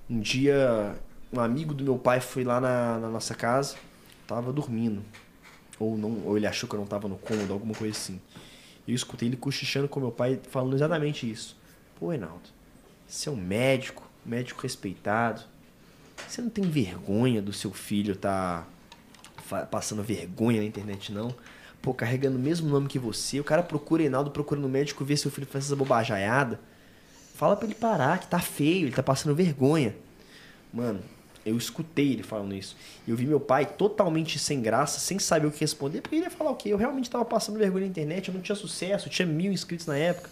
Um 0.09 0.19
dia, 0.19 0.95
um 1.31 1.39
amigo 1.39 1.73
do 1.73 1.83
meu 1.83 1.97
pai 1.97 2.19
foi 2.19 2.43
lá 2.43 2.59
na, 2.59 2.97
na 2.97 3.09
nossa 3.09 3.35
casa, 3.35 3.75
tava 4.25 4.51
dormindo. 4.51 5.03
Ou, 5.79 5.95
não, 5.95 6.23
ou 6.25 6.35
ele 6.35 6.47
achou 6.47 6.67
que 6.67 6.75
eu 6.75 6.79
não 6.79 6.87
tava 6.87 7.07
no 7.07 7.17
cômodo, 7.17 7.53
alguma 7.53 7.75
coisa 7.75 7.95
assim. 7.95 8.19
Eu 8.87 8.95
escutei 8.95 9.27
ele 9.27 9.35
cochichando 9.35 9.87
com 9.87 9.99
meu 9.99 10.11
pai, 10.11 10.39
falando 10.49 10.75
exatamente 10.75 11.29
isso. 11.29 11.57
Pô, 11.99 12.09
Reinaldo, 12.09 12.49
você 13.07 13.27
é 13.27 13.31
um 13.31 13.35
médico, 13.35 14.07
médico 14.25 14.61
respeitado. 14.61 15.41
Você 16.27 16.41
não 16.41 16.49
tem 16.49 16.63
vergonha 16.63 17.41
do 17.41 17.51
seu 17.53 17.71
filho 17.71 18.15
tá 18.15 18.65
passando 19.69 20.03
vergonha 20.03 20.59
na 20.59 20.65
internet, 20.65 21.11
não? 21.11 21.33
Pô, 21.81 21.93
carregando 21.93 22.37
o 22.37 22.41
mesmo 22.41 22.69
nome 22.69 22.87
que 22.87 22.99
você. 22.99 23.39
O 23.39 23.43
cara 23.43 23.63
procura 23.63 24.01
Reinaldo, 24.01 24.31
procura 24.31 24.59
no 24.59 24.69
médico, 24.69 25.05
vê 25.05 25.15
seu 25.15 25.31
filho 25.31 25.47
faz 25.47 25.65
essa 25.65 25.75
bobajaiada. 25.75 26.59
Fala 27.35 27.55
pra 27.55 27.65
ele 27.65 27.75
parar, 27.75 28.19
que 28.19 28.27
tá 28.27 28.39
feio, 28.39 28.87
ele 28.87 28.95
tá 28.95 29.03
passando 29.03 29.35
vergonha. 29.35 29.95
Mano, 30.73 30.99
eu 31.49 31.57
escutei 31.57 32.13
ele 32.13 32.23
falando 32.23 32.53
isso. 32.53 32.75
E 33.05 33.11
eu 33.11 33.15
vi 33.15 33.25
meu 33.25 33.39
pai 33.39 33.65
totalmente 33.65 34.37
sem 34.37 34.61
graça, 34.61 34.99
sem 34.99 35.19
saber 35.19 35.47
o 35.47 35.51
que 35.51 35.59
responder, 35.59 36.01
porque 36.01 36.15
ele 36.15 36.25
ia 36.25 36.31
falar 36.31 36.51
o 36.51 36.55
quê? 36.55 36.69
Eu 36.69 36.77
realmente 36.77 37.09
tava 37.09 37.25
passando 37.25 37.57
vergonha 37.57 37.85
na 37.85 37.89
internet, 37.89 38.27
eu 38.27 38.33
não 38.33 38.41
tinha 38.41 38.55
sucesso, 38.55 39.07
eu 39.07 39.11
tinha 39.11 39.25
mil 39.25 39.51
inscritos 39.51 39.85
na 39.85 39.97
época. 39.97 40.29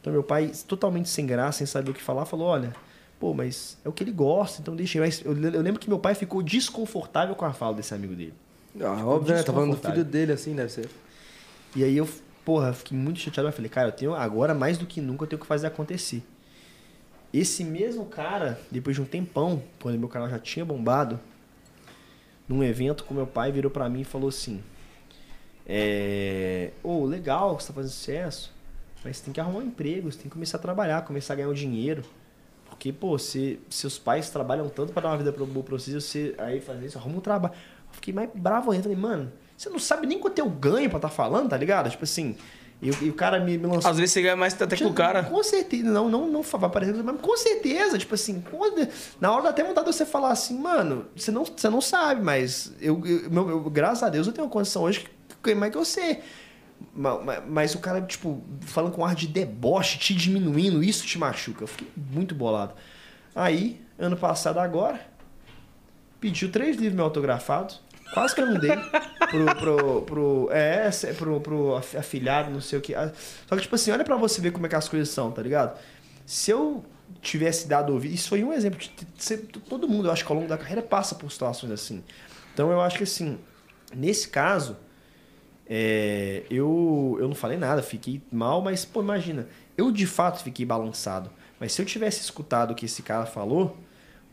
Então 0.00 0.12
meu 0.12 0.22
pai, 0.22 0.52
totalmente 0.66 1.08
sem 1.08 1.26
graça, 1.26 1.58
sem 1.58 1.66
saber 1.66 1.90
o 1.90 1.94
que 1.94 2.02
falar, 2.02 2.26
falou, 2.26 2.48
olha, 2.48 2.74
pô, 3.20 3.32
mas 3.32 3.78
é 3.84 3.88
o 3.88 3.92
que 3.92 4.02
ele 4.02 4.10
gosta, 4.10 4.60
então 4.60 4.74
deixa. 4.74 4.98
Mas 4.98 5.24
eu, 5.24 5.32
eu 5.32 5.62
lembro 5.62 5.80
que 5.80 5.88
meu 5.88 5.98
pai 5.98 6.14
ficou 6.14 6.42
desconfortável 6.42 7.34
com 7.36 7.44
a 7.44 7.52
fala 7.52 7.74
desse 7.76 7.94
amigo 7.94 8.14
dele. 8.14 8.34
Ah, 8.80 9.06
óbvio, 9.06 9.34
né? 9.34 9.42
Tá 9.42 9.52
falando 9.52 9.76
do 9.76 9.88
filho 9.88 10.04
dele 10.04 10.32
assim, 10.32 10.54
deve 10.54 10.72
ser. 10.72 10.88
E 11.76 11.84
aí 11.84 11.96
eu, 11.96 12.08
porra, 12.44 12.72
fiquei 12.72 12.96
muito 12.96 13.20
chateado. 13.20 13.48
Eu 13.48 13.52
falei, 13.52 13.68
cara, 13.68 13.88
eu 13.88 13.92
tenho 13.92 14.14
agora 14.14 14.54
mais 14.54 14.76
do 14.76 14.86
que 14.86 15.00
nunca 15.00 15.24
eu 15.24 15.28
tenho 15.28 15.40
que 15.40 15.46
fazer 15.46 15.66
acontecer. 15.66 16.22
Esse 17.32 17.64
mesmo 17.64 18.04
cara, 18.06 18.60
depois 18.70 18.94
de 18.94 19.02
um 19.02 19.06
tempão, 19.06 19.62
quando 19.80 19.98
meu 19.98 20.08
canal 20.08 20.28
já 20.28 20.38
tinha 20.38 20.64
bombado, 20.64 21.18
num 22.46 22.62
evento 22.62 23.04
com 23.04 23.14
meu 23.14 23.26
pai, 23.26 23.50
virou 23.50 23.70
pra 23.70 23.88
mim 23.88 24.02
e 24.02 24.04
falou 24.04 24.28
assim: 24.28 24.62
é, 25.66 26.72
Ô, 26.82 27.04
legal 27.04 27.56
que 27.56 27.62
você 27.62 27.68
tá 27.68 27.74
fazendo 27.74 27.90
sucesso, 27.92 28.52
mas 29.04 29.16
você 29.16 29.24
tem 29.24 29.32
que 29.32 29.40
arrumar 29.40 29.60
um 29.60 29.66
emprego, 29.66 30.10
você 30.10 30.18
tem 30.18 30.24
que 30.24 30.32
começar 30.32 30.58
a 30.58 30.60
trabalhar, 30.60 31.02
começar 31.02 31.32
a 31.32 31.36
ganhar 31.36 31.48
um 31.48 31.54
dinheiro. 31.54 32.02
Porque, 32.66 32.92
pô, 32.92 33.18
se, 33.18 33.60
seus 33.70 33.98
pais 33.98 34.28
trabalham 34.28 34.68
tanto 34.68 34.92
pra 34.92 35.02
dar 35.02 35.08
uma 35.10 35.18
vida 35.18 35.32
boa 35.32 35.64
pra 35.64 35.78
vocês, 35.78 36.02
você 36.02 36.34
aí 36.38 36.60
fazer 36.60 36.86
isso, 36.86 36.98
arruma 36.98 37.18
um 37.18 37.20
trabalho. 37.20 37.54
Eu 37.54 37.94
fiquei 37.94 38.12
mais 38.12 38.28
bravo 38.34 38.70
ainda. 38.70 38.82
Falei, 38.82 38.98
mano, 38.98 39.32
você 39.56 39.70
não 39.70 39.78
sabe 39.78 40.06
nem 40.06 40.18
quanto 40.18 40.38
eu 40.38 40.48
ganho 40.48 40.90
pra 40.90 40.98
tá 40.98 41.08
falando, 41.08 41.48
tá 41.48 41.56
ligado? 41.56 41.88
Tipo 41.90 42.04
assim, 42.04 42.36
e, 42.82 42.90
o- 42.90 42.96
e 43.00 43.08
o 43.08 43.14
cara 43.14 43.38
me, 43.40 43.56
me 43.56 43.66
lançou. 43.66 43.90
Às 43.90 43.96
vezes 43.96 44.12
você 44.12 44.20
ganha 44.22 44.36
mais 44.36 44.60
até 44.60 44.76
que 44.76 44.84
o 44.84 44.92
cara. 44.92 45.22
Com 45.22 45.42
certeza, 45.42 45.84
não, 45.84 46.10
não, 46.10 46.26
não 46.28 46.42
vai 46.42 46.68
parecer, 46.68 46.92
mas 47.02 47.20
com 47.20 47.36
certeza, 47.36 47.96
tipo 47.96 48.14
assim, 48.14 48.42
quando- 48.50 48.86
na 49.20 49.30
hora 49.32 49.44
dá 49.44 49.48
até 49.50 49.62
vontade 49.64 49.88
de 49.88 49.94
você 49.94 50.04
falar 50.04 50.30
assim, 50.32 50.58
mano, 50.58 51.06
você 51.16 51.30
não, 51.30 51.44
você 51.44 51.70
não 51.70 51.80
sabe, 51.80 52.20
mas 52.22 52.72
eu, 52.80 53.00
eu- 53.06 53.30
meu- 53.30 53.48
eu- 53.48 53.70
graças 53.70 54.02
a 54.02 54.08
Deus 54.10 54.26
eu 54.26 54.32
tenho 54.32 54.44
uma 54.46 54.52
condição 54.52 54.82
hoje 54.82 55.06
que 55.42 55.54
mais 55.54 55.72
que 55.72 55.78
você. 55.78 56.20
Ma- 56.94 57.18
ma- 57.22 57.40
Mas, 57.46 57.74
o 57.76 57.78
cara, 57.78 58.00
tipo, 58.02 58.42
falando 58.62 58.92
com 58.92 59.04
ar 59.06 59.14
de 59.14 59.28
deboche, 59.28 59.98
te 59.98 60.12
diminuindo, 60.14 60.82
isso 60.82 61.06
te 61.06 61.16
machuca. 61.16 61.62
Eu 61.62 61.68
fiquei 61.68 61.88
muito 61.96 62.34
bolado. 62.34 62.74
Aí, 63.34 63.80
ano 63.96 64.16
passado 64.16 64.58
agora, 64.58 65.00
pediu 66.20 66.50
três 66.50 66.76
livros 66.76 66.94
meus 66.94 67.04
autografados. 67.06 67.80
Quase 68.12 68.34
que 68.34 68.40
eu 68.42 68.46
não 68.46 68.58
dei. 68.60 68.70
Pro, 69.30 69.54
pro, 69.56 70.02
pro, 70.02 70.48
é, 70.52 70.90
pro, 71.16 71.40
pro 71.40 71.76
af- 71.76 71.96
afilhado, 71.96 72.50
não 72.50 72.60
sei 72.60 72.78
o 72.78 72.82
que. 72.82 72.94
Ah, 72.94 73.10
Só 73.46 73.56
que, 73.56 73.62
tipo 73.62 73.74
assim, 73.74 73.90
olha 73.90 74.04
pra 74.04 74.16
você 74.16 74.40
ver 74.40 74.52
como 74.52 74.66
é 74.66 74.68
que 74.68 74.76
as 74.76 74.88
coisas 74.88 75.08
são, 75.08 75.30
tá 75.32 75.40
ligado? 75.42 75.78
Se 76.26 76.50
eu 76.50 76.84
tivesse 77.20 77.66
dado 77.68 77.92
ouvido. 77.92 78.14
Isso 78.14 78.28
foi 78.28 78.42
um 78.44 78.52
exemplo. 78.52 78.78
de- 78.78 79.36
Todo 79.68 79.88
mundo, 79.88 80.08
eu 80.08 80.12
acho 80.12 80.24
que 80.24 80.30
ao 80.32 80.36
longo 80.36 80.48
da 80.48 80.58
carreira 80.58 80.82
passa 80.82 81.14
por 81.14 81.30
situações 81.30 81.70
assim. 81.72 82.02
Então 82.52 82.70
eu 82.70 82.80
acho 82.80 82.96
que 82.98 83.04
assim, 83.04 83.38
nesse 83.94 84.28
caso, 84.28 84.76
é, 85.66 86.42
eu, 86.50 87.16
eu 87.20 87.28
não 87.28 87.34
falei 87.34 87.56
nada, 87.56 87.82
fiquei 87.82 88.20
mal, 88.30 88.60
mas, 88.60 88.84
pô, 88.84 89.00
imagina, 89.00 89.46
eu 89.76 89.90
de 89.90 90.06
fato 90.06 90.42
fiquei 90.42 90.66
balançado. 90.66 91.30
Mas 91.58 91.72
se 91.72 91.80
eu 91.80 91.86
tivesse 91.86 92.20
escutado 92.20 92.72
o 92.72 92.74
que 92.74 92.86
esse 92.86 93.02
cara 93.02 93.24
falou, 93.24 93.76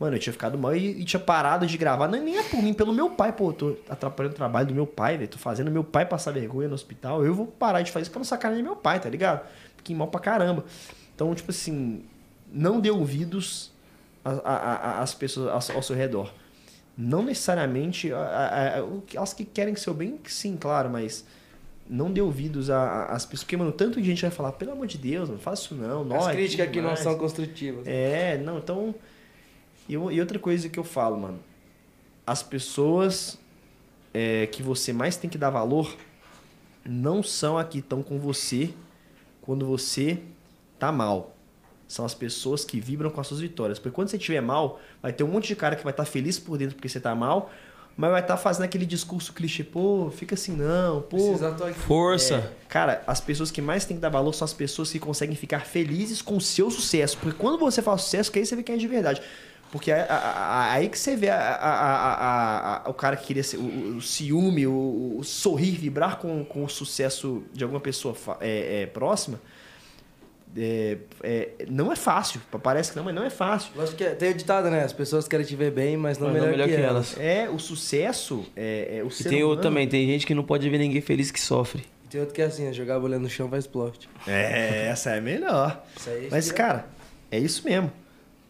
Mano, 0.00 0.16
eu 0.16 0.18
tinha 0.18 0.32
ficado 0.32 0.56
mal 0.56 0.74
e, 0.74 1.02
e 1.02 1.04
tinha 1.04 1.20
parado 1.20 1.66
de 1.66 1.76
gravar. 1.76 2.08
Não, 2.08 2.18
nem 2.18 2.38
é 2.38 2.42
por 2.42 2.62
mim, 2.62 2.72
pelo 2.72 2.90
meu 2.92 3.10
pai, 3.10 3.32
pô. 3.32 3.52
Tô 3.52 3.76
atrapalhando 3.86 4.32
o 4.32 4.36
trabalho 4.36 4.66
do 4.66 4.74
meu 4.74 4.86
pai, 4.86 5.18
velho. 5.18 5.28
Tô 5.28 5.36
fazendo 5.36 5.70
meu 5.70 5.84
pai 5.84 6.06
passar 6.06 6.32
vergonha 6.32 6.68
no 6.68 6.74
hospital. 6.74 7.22
Eu 7.22 7.34
vou 7.34 7.46
parar 7.46 7.82
de 7.82 7.92
fazer 7.92 8.04
isso 8.04 8.10
pra 8.10 8.18
não 8.18 8.24
sacanear 8.24 8.62
meu 8.62 8.74
pai, 8.74 8.98
tá 8.98 9.10
ligado? 9.10 9.46
Fiquei 9.76 9.94
mal 9.94 10.08
pra 10.08 10.18
caramba. 10.18 10.64
Então, 11.14 11.34
tipo 11.34 11.50
assim, 11.50 12.02
não 12.50 12.80
dê 12.80 12.90
ouvidos 12.90 13.70
às 14.24 15.12
pessoas 15.14 15.70
ao, 15.70 15.76
ao 15.76 15.82
seu 15.82 15.94
redor. 15.94 16.32
Não 16.96 17.22
necessariamente 17.22 18.12
a- 18.12 18.82
as 19.18 19.32
que 19.34 19.44
querem 19.44 19.74
seu 19.76 19.94
bem, 19.94 20.18
sim, 20.26 20.56
claro, 20.58 20.88
mas 20.90 21.24
não 21.88 22.10
dê 22.10 22.20
ouvidos 22.20 22.68
às 22.70 23.24
pessoas. 23.26 23.44
Porque, 23.44 23.56
mano, 23.56 23.72
tanto 23.72 24.00
de 24.00 24.06
gente 24.06 24.22
vai 24.22 24.30
falar, 24.30 24.52
pelo 24.52 24.72
amor 24.72 24.86
de 24.86 24.96
Deus, 24.98 25.28
não 25.28 25.38
faça 25.38 25.62
isso 25.62 25.74
não. 25.74 26.02
As 26.02 26.06
Nossa, 26.08 26.32
críticas 26.32 26.66
que 26.68 26.76
não 26.76 26.82
demais." 26.84 27.00
são 27.00 27.18
construtivas. 27.18 27.86
É, 27.86 28.38
não, 28.38 28.58
então. 28.58 28.94
E, 29.90 29.94
e 29.94 30.20
outra 30.20 30.38
coisa 30.38 30.68
que 30.68 30.78
eu 30.78 30.84
falo, 30.84 31.18
mano. 31.18 31.40
As 32.24 32.44
pessoas 32.44 33.36
é, 34.14 34.46
que 34.46 34.62
você 34.62 34.92
mais 34.92 35.16
tem 35.16 35.28
que 35.28 35.36
dar 35.36 35.50
valor 35.50 35.96
não 36.84 37.24
são 37.24 37.58
as 37.58 37.66
que 37.66 37.80
estão 37.80 38.00
com 38.00 38.16
você 38.16 38.72
quando 39.42 39.66
você 39.66 40.20
tá 40.78 40.92
mal. 40.92 41.34
São 41.88 42.04
as 42.04 42.14
pessoas 42.14 42.64
que 42.64 42.78
vibram 42.78 43.10
com 43.10 43.20
as 43.20 43.26
suas 43.26 43.40
vitórias. 43.40 43.80
Porque 43.80 43.92
quando 43.92 44.10
você 44.10 44.16
estiver 44.16 44.40
mal, 44.40 44.80
vai 45.02 45.12
ter 45.12 45.24
um 45.24 45.28
monte 45.28 45.48
de 45.48 45.56
cara 45.56 45.74
que 45.74 45.82
vai 45.82 45.92
estar 45.92 46.04
feliz 46.04 46.38
por 46.38 46.56
dentro 46.56 46.76
porque 46.76 46.88
você 46.88 47.00
tá 47.00 47.12
mal, 47.12 47.50
mas 47.96 48.12
vai 48.12 48.20
estar 48.20 48.36
fazendo 48.36 48.66
aquele 48.66 48.86
discurso 48.86 49.32
clichê, 49.32 49.64
pô, 49.64 50.08
fica 50.14 50.36
assim 50.36 50.52
não, 50.52 51.02
pô. 51.02 51.34
Aqui. 51.68 51.80
Força. 51.80 52.52
Cara, 52.68 53.02
as 53.08 53.20
pessoas 53.20 53.50
que 53.50 53.60
mais 53.60 53.84
têm 53.84 53.96
que 53.96 54.00
dar 54.00 54.08
valor 54.08 54.32
são 54.32 54.44
as 54.44 54.52
pessoas 54.52 54.92
que 54.92 55.00
conseguem 55.00 55.34
ficar 55.34 55.66
felizes 55.66 56.22
com 56.22 56.36
o 56.36 56.40
seu 56.40 56.70
sucesso. 56.70 57.18
Porque 57.18 57.36
quando 57.36 57.58
você 57.58 57.82
faz 57.82 58.02
sucesso, 58.02 58.30
que 58.30 58.38
aí 58.38 58.46
você 58.46 58.54
vê 58.54 58.62
quem 58.62 58.76
é 58.76 58.78
de 58.78 58.86
verdade. 58.86 59.20
Porque 59.72 59.90
é- 59.92 60.00
a- 60.08 60.14
a- 60.14 60.64
a- 60.64 60.72
aí 60.72 60.88
que 60.88 60.98
você 60.98 61.14
vê 61.14 61.28
a- 61.28 61.36
a- 61.36 61.40
a- 61.40 62.14
a- 62.14 62.82
a- 62.86 62.90
o 62.90 62.94
cara 62.94 63.16
que 63.16 63.26
queria 63.26 63.42
ser, 63.44 63.56
o, 63.56 63.96
o 63.98 64.02
ciúme, 64.02 64.66
o, 64.66 65.16
o 65.18 65.22
sorrir, 65.22 65.76
vibrar 65.76 66.18
com, 66.18 66.44
com 66.44 66.64
o 66.64 66.68
sucesso 66.68 67.42
de 67.52 67.62
alguma 67.62 67.80
pessoa 67.80 68.12
fa- 68.14 68.36
é, 68.40 68.82
é, 68.82 68.86
próxima. 68.86 69.40
é- 70.56 70.98
é- 71.22 71.48
não 71.68 71.92
é 71.92 71.96
fácil. 71.96 72.40
Parece 72.62 72.90
que 72.90 72.96
não, 72.96 73.04
mas 73.04 73.14
não 73.14 73.22
é 73.24 73.30
fácil. 73.30 73.70
Lógico 73.76 73.96
que 73.98 74.02
é- 74.04 74.14
tem 74.16 74.30
o 74.30 74.34
ditado, 74.34 74.68
né? 74.68 74.82
As 74.82 74.92
pessoas 74.92 75.28
querem 75.28 75.46
te 75.46 75.54
ver 75.54 75.70
bem, 75.70 75.96
mas 75.96 76.18
não, 76.18 76.28
Mas 76.32 76.42
não 76.42 76.50
melhor, 76.50 76.66
que, 76.66 76.74
elas. 76.74 77.16
É, 77.18 77.48
o 77.48 77.58
sucesso 77.60 78.44
é, 78.56 78.98
é 78.98 79.04
o 79.04 79.06
E 79.08 79.10
tem 79.24 79.44
outro 79.44 79.46
humano- 79.46 79.62
também, 79.62 79.86
tem 79.88 80.06
gente 80.08 80.26
que 80.26 80.34
não 80.34 80.42
pode 80.42 80.68
ver 80.68 80.78
ninguém 80.78 81.00
feliz 81.00 81.30
que 81.30 81.40
sofre. 81.40 81.84
Tem 82.10 82.20
outro 82.20 82.34
que 82.34 82.42
é 82.42 82.46
assim, 82.46 82.66
é 82.66 82.72
jogar 82.72 82.96
a 82.96 82.98
bolha 82.98 83.20
no 83.20 83.30
chão 83.30 83.46
vai 83.46 83.60
explode. 83.60 84.08
É, 84.26 84.88
essa 84.88 85.10
é 85.10 85.20
melhor. 85.20 85.80
Isso 85.96 86.10
aí 86.10 86.28
Mas, 86.28 86.50
cara, 86.50 86.86
é 87.30 87.38
isso 87.38 87.64
mesmo. 87.64 87.92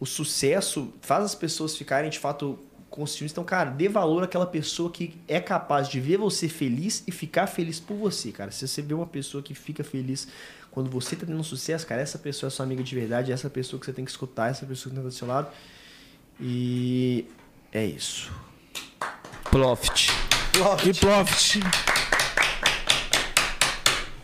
O 0.01 0.05
sucesso 0.07 0.91
faz 0.99 1.23
as 1.23 1.35
pessoas 1.35 1.77
ficarem, 1.77 2.09
de 2.09 2.17
fato, 2.17 2.57
conscientes. 2.89 3.31
Então, 3.31 3.43
cara, 3.43 3.69
dê 3.69 3.87
valor 3.87 4.23
àquela 4.23 4.47
pessoa 4.47 4.89
que 4.89 5.15
é 5.27 5.39
capaz 5.39 5.87
de 5.87 5.99
ver 5.99 6.17
você 6.17 6.49
feliz 6.49 7.03
e 7.05 7.11
ficar 7.11 7.45
feliz 7.45 7.79
por 7.79 7.95
você, 7.95 8.31
cara. 8.31 8.49
Se 8.49 8.67
você 8.67 8.81
vê 8.81 8.95
uma 8.95 9.05
pessoa 9.05 9.43
que 9.43 9.53
fica 9.53 9.83
feliz 9.83 10.27
quando 10.71 10.89
você 10.89 11.15
tá 11.15 11.27
tendo 11.27 11.37
um 11.39 11.43
sucesso, 11.43 11.85
cara, 11.85 12.01
essa 12.01 12.17
pessoa 12.17 12.47
é 12.47 12.49
sua 12.49 12.65
amiga 12.65 12.81
de 12.81 12.95
verdade, 12.95 13.31
essa 13.31 13.47
pessoa 13.47 13.79
que 13.79 13.85
você 13.85 13.93
tem 13.93 14.03
que 14.03 14.09
escutar, 14.09 14.49
essa 14.49 14.65
pessoa 14.65 14.89
que 14.91 14.99
tá 14.99 15.05
do 15.07 15.11
seu 15.11 15.27
lado. 15.27 15.49
E 16.39 17.27
é 17.71 17.85
isso. 17.85 18.31
Profit. 19.51 20.09
E 20.83 20.93
Profit. 20.99 21.59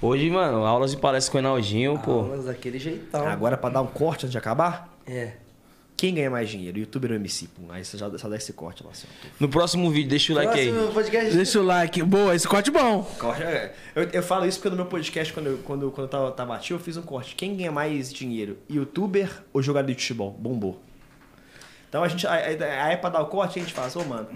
Hoje, 0.01 0.27
mano, 0.31 0.65
aulas 0.65 0.93
e 0.93 0.97
palestras 0.97 1.29
com 1.29 1.37
o 1.37 1.41
Enaldinho, 1.41 1.99
pô. 1.99 2.11
Aulas 2.21 2.45
daquele 2.45 2.79
jeitão. 2.79 3.27
Agora, 3.27 3.55
pra 3.55 3.69
dar 3.69 3.83
um 3.83 3.87
corte 3.87 4.25
antes 4.25 4.31
de 4.31 4.39
acabar, 4.39 4.97
É. 5.05 5.33
quem 5.97 6.13
ganha 6.13 6.29
mais 6.29 6.47
dinheiro? 6.47 6.77
Youtuber 6.77 7.09
ou 7.09 7.15
MC? 7.15 7.47
Pum, 7.47 7.71
aí 7.71 7.83
você 7.83 7.97
já 7.97 8.15
só 8.19 8.29
dá 8.29 8.35
esse 8.35 8.53
corte 8.53 8.83
lá, 8.83 8.91
assim. 8.91 9.07
No 9.39 9.49
próximo 9.49 9.89
vídeo, 9.89 10.09
deixa 10.09 10.31
o 10.31 10.35
like 10.35 10.59
aí. 10.59 10.71
Podcast. 10.93 11.35
Deixa 11.35 11.59
o 11.59 11.63
like. 11.63 12.03
Boa, 12.03 12.35
esse 12.35 12.47
corte 12.47 12.69
bom. 12.69 13.01
Corte, 13.17 13.41
é. 13.41 13.73
eu, 13.95 14.03
eu 14.03 14.21
falo 14.23 14.45
isso 14.45 14.59
porque 14.59 14.69
no 14.69 14.75
meu 14.75 14.85
podcast, 14.85 15.33
quando 15.33 15.47
eu, 15.47 15.57
quando, 15.57 15.89
quando 15.89 16.05
eu 16.05 16.07
tava, 16.07 16.31
tava 16.31 16.55
ativo, 16.55 16.79
eu 16.79 16.83
fiz 16.83 16.97
um 16.97 17.01
corte. 17.01 17.33
Quem 17.33 17.57
ganha 17.57 17.71
mais 17.71 18.13
dinheiro? 18.13 18.59
Youtuber 18.69 19.43
ou 19.51 19.59
jogador 19.63 19.87
de 19.87 19.99
futebol? 19.99 20.31
Bombou. 20.31 20.79
Então 21.89 22.03
a 22.03 22.07
gente. 22.07 22.27
Aí 22.27 22.61
aí 22.63 22.97
pra 22.97 23.09
dar 23.09 23.21
o 23.21 23.25
corte, 23.25 23.57
a 23.57 23.61
gente 23.63 23.73
fala, 23.73 23.87
assim, 23.87 23.99
ô 23.99 24.05
mano. 24.05 24.27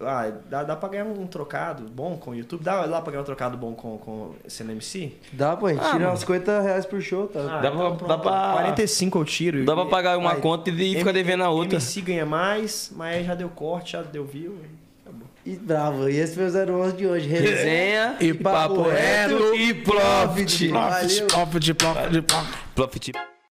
Ah, 0.00 0.30
dá, 0.50 0.62
dá 0.62 0.76
pra 0.76 0.88
ganhar 0.90 1.04
um 1.06 1.26
trocado 1.26 1.84
bom 1.88 2.16
com 2.18 2.32
o 2.32 2.34
YouTube? 2.34 2.62
Dá, 2.62 2.86
dá 2.86 3.00
pra 3.00 3.10
ganhar 3.12 3.22
um 3.22 3.24
trocado 3.24 3.56
bom 3.56 3.72
com, 3.74 3.96
com 3.98 4.34
sendo 4.46 4.72
MC? 4.72 5.12
Dá, 5.32 5.56
pô, 5.56 5.66
a 5.66 5.72
gente 5.72 5.80
Ah, 5.82 5.86
tira 5.86 5.98
mano. 6.00 6.12
uns 6.12 6.20
50 6.20 6.60
reais 6.60 6.84
por 6.84 7.00
show, 7.00 7.26
tá? 7.28 7.40
Ah, 7.40 7.60
Dá 7.60 7.70
pra- 7.70 7.70
pronto. 7.70 8.04
dá 8.06 8.18
pra- 8.18 8.52
45 8.54 9.18
eu 9.18 9.24
tiro. 9.24 9.64
Dá 9.64 9.74
pra 9.74 9.86
pagar 9.86 10.18
uma 10.18 10.32
Vai. 10.32 10.40
conta 10.40 10.68
e 10.70 10.96
ficar 10.96 11.12
devendo 11.12 11.44
a 11.44 11.48
outra. 11.50 11.74
MC 11.76 12.00
ganha 12.02 12.26
mais, 12.26 12.92
mas 12.94 13.16
aí 13.16 13.24
já 13.24 13.34
deu 13.34 13.48
corte, 13.48 13.92
já 13.92 14.02
deu 14.02 14.24
view. 14.26 14.58
e 14.62 15.08
acabou. 15.08 15.28
E 15.46 15.56
bravo, 15.56 16.08
e 16.10 16.16
esse 16.16 16.34
foi 16.34 16.44
o 16.46 16.50
011 16.50 16.96
de 16.96 17.06
hoje. 17.06 17.28
Resenha 17.28 18.16
E 18.20 18.34
papo 18.34 18.82
reto 18.82 19.54
e 19.54 19.72
profit. 19.72 20.68
Profit, 20.68 21.24
profit, 21.26 21.74
profit, 21.74 21.74
profit. 21.74 22.26
Profit. 22.74 23.12